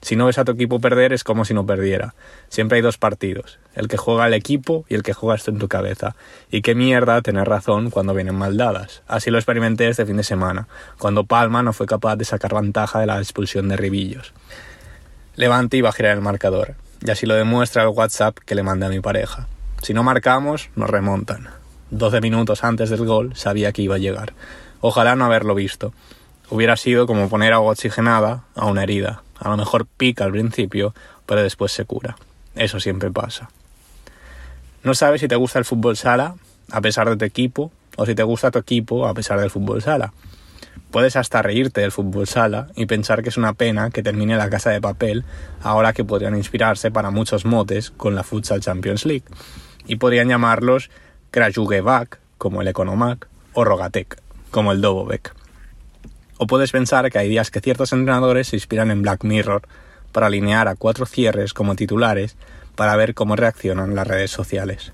Si 0.00 0.16
no 0.16 0.26
ves 0.26 0.38
a 0.38 0.44
tu 0.44 0.52
equipo 0.52 0.80
perder 0.80 1.12
es 1.12 1.24
como 1.24 1.44
si 1.44 1.54
no 1.54 1.66
perdiera. 1.66 2.14
Siempre 2.48 2.76
hay 2.76 2.82
dos 2.82 2.98
partidos, 2.98 3.58
el 3.74 3.88
que 3.88 3.96
juega 3.96 4.26
el 4.26 4.34
equipo 4.34 4.84
y 4.88 4.94
el 4.94 5.02
que 5.02 5.12
juega 5.12 5.36
esto 5.36 5.50
en 5.50 5.58
tu 5.58 5.68
cabeza. 5.68 6.16
Y 6.50 6.62
qué 6.62 6.74
mierda 6.74 7.22
tener 7.22 7.48
razón 7.48 7.90
cuando 7.90 8.14
vienen 8.14 8.34
mal 8.34 8.56
dadas. 8.56 9.02
Así 9.08 9.30
lo 9.30 9.38
experimenté 9.38 9.88
este 9.88 10.06
fin 10.06 10.16
de 10.16 10.24
semana, 10.24 10.68
cuando 10.98 11.24
Palma 11.24 11.62
no 11.62 11.72
fue 11.72 11.86
capaz 11.86 12.16
de 12.16 12.24
sacar 12.24 12.54
ventaja 12.54 13.00
de 13.00 13.06
la 13.06 13.18
expulsión 13.18 13.68
de 13.68 13.76
Ribillos 13.76 14.32
levante 15.38 15.76
y 15.76 15.80
va 15.80 15.90
a 15.90 15.92
girar 15.92 16.16
el 16.16 16.20
marcador. 16.20 16.74
Y 17.00 17.10
así 17.10 17.24
lo 17.24 17.34
demuestra 17.34 17.84
el 17.84 17.88
WhatsApp 17.88 18.36
que 18.38 18.56
le 18.56 18.64
mandé 18.64 18.86
a 18.86 18.90
mi 18.90 19.00
pareja. 19.00 19.46
Si 19.82 19.94
no 19.94 20.02
marcamos, 20.02 20.68
nos 20.74 20.90
remontan. 20.90 21.48
12 21.90 22.20
minutos 22.20 22.64
antes 22.64 22.90
del 22.90 23.06
gol 23.06 23.34
sabía 23.36 23.72
que 23.72 23.82
iba 23.82 23.94
a 23.94 23.98
llegar. 23.98 24.34
Ojalá 24.80 25.14
no 25.14 25.24
haberlo 25.24 25.54
visto. 25.54 25.94
Hubiera 26.50 26.76
sido 26.76 27.06
como 27.06 27.28
poner 27.28 27.52
agua 27.52 27.70
oxigenada 27.70 28.42
a 28.56 28.66
una 28.66 28.82
herida. 28.82 29.22
A 29.38 29.48
lo 29.48 29.56
mejor 29.56 29.86
pica 29.86 30.24
al 30.24 30.32
principio, 30.32 30.94
pero 31.26 31.42
después 31.42 31.72
se 31.72 31.84
cura. 31.84 32.16
Eso 32.54 32.80
siempre 32.80 33.10
pasa. 33.10 33.50
No 34.82 34.94
sabes 34.94 35.20
si 35.20 35.28
te 35.28 35.36
gusta 35.36 35.58
el 35.58 35.64
fútbol 35.64 35.96
sala 35.96 36.34
a 36.70 36.80
pesar 36.80 37.08
de 37.08 37.16
tu 37.16 37.24
equipo 37.24 37.72
o 37.96 38.06
si 38.06 38.14
te 38.14 38.22
gusta 38.22 38.50
tu 38.50 38.58
equipo 38.58 39.06
a 39.06 39.14
pesar 39.14 39.40
del 39.40 39.50
fútbol 39.50 39.82
sala. 39.82 40.12
Puedes 40.90 41.16
hasta 41.16 41.42
reírte 41.42 41.82
del 41.82 41.92
fútbol 41.92 42.26
sala 42.26 42.68
y 42.74 42.86
pensar 42.86 43.22
que 43.22 43.28
es 43.28 43.36
una 43.36 43.52
pena 43.52 43.90
que 43.90 44.02
termine 44.02 44.36
la 44.36 44.48
casa 44.48 44.70
de 44.70 44.80
papel 44.80 45.24
ahora 45.62 45.92
que 45.92 46.04
podrían 46.04 46.36
inspirarse 46.36 46.90
para 46.90 47.10
muchos 47.10 47.44
motes 47.44 47.90
con 47.90 48.14
la 48.14 48.24
Futsal 48.24 48.60
Champions 48.60 49.04
League 49.04 49.24
y 49.86 49.96
podrían 49.96 50.28
llamarlos 50.28 50.90
Krajugevac 51.30 52.18
como 52.38 52.62
el 52.62 52.68
Economac 52.68 53.28
o 53.52 53.64
Rogatec 53.64 54.22
como 54.50 54.72
el 54.72 54.80
Dobovec. 54.80 55.34
O 56.38 56.46
puedes 56.46 56.72
pensar 56.72 57.10
que 57.10 57.18
hay 57.18 57.28
días 57.28 57.50
que 57.50 57.60
ciertos 57.60 57.92
entrenadores 57.92 58.48
se 58.48 58.56
inspiran 58.56 58.90
en 58.90 59.02
Black 59.02 59.24
Mirror 59.24 59.62
para 60.12 60.28
alinear 60.28 60.68
a 60.68 60.76
cuatro 60.76 61.04
cierres 61.04 61.52
como 61.52 61.74
titulares 61.76 62.36
para 62.76 62.96
ver 62.96 63.14
cómo 63.14 63.36
reaccionan 63.36 63.94
las 63.94 64.06
redes 64.06 64.30
sociales. 64.30 64.92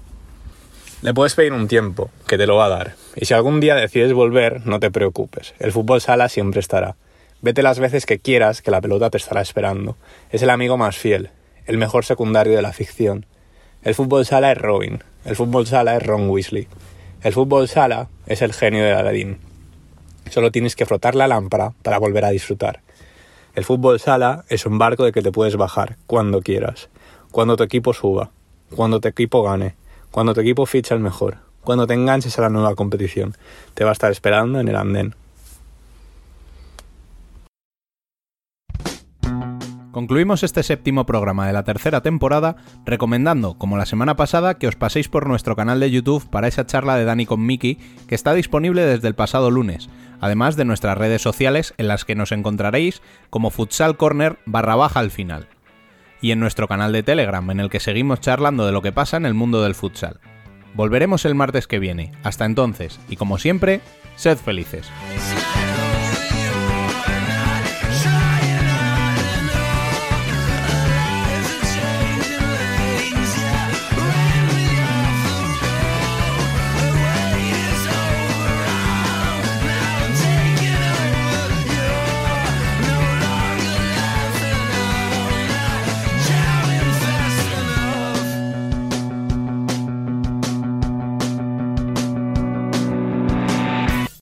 Le 1.02 1.12
puedes 1.12 1.34
pedir 1.34 1.52
un 1.52 1.68
tiempo, 1.68 2.10
que 2.26 2.38
te 2.38 2.46
lo 2.46 2.56
va 2.56 2.64
a 2.64 2.70
dar. 2.70 2.94
Y 3.14 3.26
si 3.26 3.34
algún 3.34 3.60
día 3.60 3.74
decides 3.74 4.14
volver, 4.14 4.66
no 4.66 4.80
te 4.80 4.90
preocupes. 4.90 5.52
El 5.58 5.70
fútbol 5.70 6.00
sala 6.00 6.30
siempre 6.30 6.60
estará. 6.60 6.96
Vete 7.42 7.62
las 7.62 7.78
veces 7.78 8.06
que 8.06 8.18
quieras, 8.18 8.62
que 8.62 8.70
la 8.70 8.80
pelota 8.80 9.10
te 9.10 9.18
estará 9.18 9.42
esperando. 9.42 9.98
Es 10.30 10.40
el 10.40 10.48
amigo 10.48 10.78
más 10.78 10.96
fiel, 10.96 11.28
el 11.66 11.76
mejor 11.76 12.06
secundario 12.06 12.56
de 12.56 12.62
la 12.62 12.72
ficción. 12.72 13.26
El 13.82 13.94
fútbol 13.94 14.24
sala 14.24 14.50
es 14.50 14.56
Robin. 14.56 15.04
El 15.26 15.36
fútbol 15.36 15.66
sala 15.66 15.94
es 15.94 16.02
Ron 16.02 16.30
Weasley. 16.30 16.68
El 17.22 17.34
fútbol 17.34 17.68
sala 17.68 18.08
es 18.26 18.40
el 18.40 18.54
genio 18.54 18.82
del 18.82 18.96
Aladdin. 18.96 19.38
Solo 20.30 20.50
tienes 20.50 20.76
que 20.76 20.86
frotar 20.86 21.14
la 21.14 21.28
lámpara 21.28 21.72
para 21.82 21.98
volver 21.98 22.24
a 22.24 22.30
disfrutar. 22.30 22.80
El 23.54 23.64
fútbol 23.64 24.00
sala 24.00 24.44
es 24.48 24.66
un 24.66 24.78
barco 24.78 25.04
de 25.04 25.12
que 25.12 25.22
te 25.22 25.30
puedes 25.30 25.56
bajar 25.56 25.96
cuando 26.06 26.42
quieras, 26.42 26.88
cuando 27.30 27.56
tu 27.56 27.62
equipo 27.62 27.92
suba, 27.92 28.30
cuando 28.74 29.00
tu 29.00 29.08
equipo 29.08 29.42
gane, 29.42 29.76
cuando 30.10 30.34
tu 30.34 30.40
equipo 30.40 30.66
ficha 30.66 30.94
el 30.94 31.00
mejor, 31.00 31.38
cuando 31.62 31.86
te 31.86 31.94
enganches 31.94 32.38
a 32.38 32.42
la 32.42 32.50
nueva 32.50 32.74
competición, 32.74 33.36
te 33.74 33.84
va 33.84 33.90
a 33.90 33.92
estar 33.92 34.10
esperando 34.10 34.60
en 34.60 34.68
el 34.68 34.76
andén. 34.76 35.14
Concluimos 39.94 40.42
este 40.42 40.64
séptimo 40.64 41.06
programa 41.06 41.46
de 41.46 41.52
la 41.52 41.62
tercera 41.62 42.00
temporada 42.00 42.56
recomendando, 42.84 43.54
como 43.54 43.76
la 43.76 43.86
semana 43.86 44.16
pasada, 44.16 44.58
que 44.58 44.66
os 44.66 44.74
paséis 44.74 45.08
por 45.08 45.28
nuestro 45.28 45.54
canal 45.54 45.78
de 45.78 45.92
YouTube 45.92 46.28
para 46.28 46.48
esa 46.48 46.66
charla 46.66 46.96
de 46.96 47.04
Dani 47.04 47.26
con 47.26 47.46
Miki, 47.46 47.78
que 48.08 48.16
está 48.16 48.34
disponible 48.34 48.84
desde 48.84 49.06
el 49.06 49.14
pasado 49.14 49.52
lunes, 49.52 49.88
además 50.24 50.56
de 50.56 50.64
nuestras 50.64 50.96
redes 50.96 51.20
sociales 51.20 51.74
en 51.76 51.86
las 51.86 52.06
que 52.06 52.14
nos 52.14 52.32
encontraréis 52.32 53.02
como 53.28 53.50
Futsal 53.50 53.98
Corner 53.98 54.38
barra 54.46 54.74
baja 54.74 55.00
al 55.00 55.10
final 55.10 55.48
y 56.22 56.30
en 56.30 56.40
nuestro 56.40 56.66
canal 56.66 56.94
de 56.94 57.02
Telegram, 57.02 57.50
en 57.50 57.60
el 57.60 57.68
que 57.68 57.78
seguimos 57.78 58.20
charlando 58.20 58.64
de 58.64 58.72
lo 58.72 58.80
que 58.80 58.90
pasa 58.90 59.18
en 59.18 59.26
el 59.26 59.34
mundo 59.34 59.62
del 59.62 59.74
futsal. 59.74 60.20
Volveremos 60.72 61.26
el 61.26 61.34
martes 61.34 61.66
que 61.66 61.78
viene. 61.78 62.12
Hasta 62.22 62.46
entonces, 62.46 62.98
y 63.10 63.16
como 63.16 63.36
siempre, 63.36 63.82
sed 64.16 64.38
felices. 64.38 64.90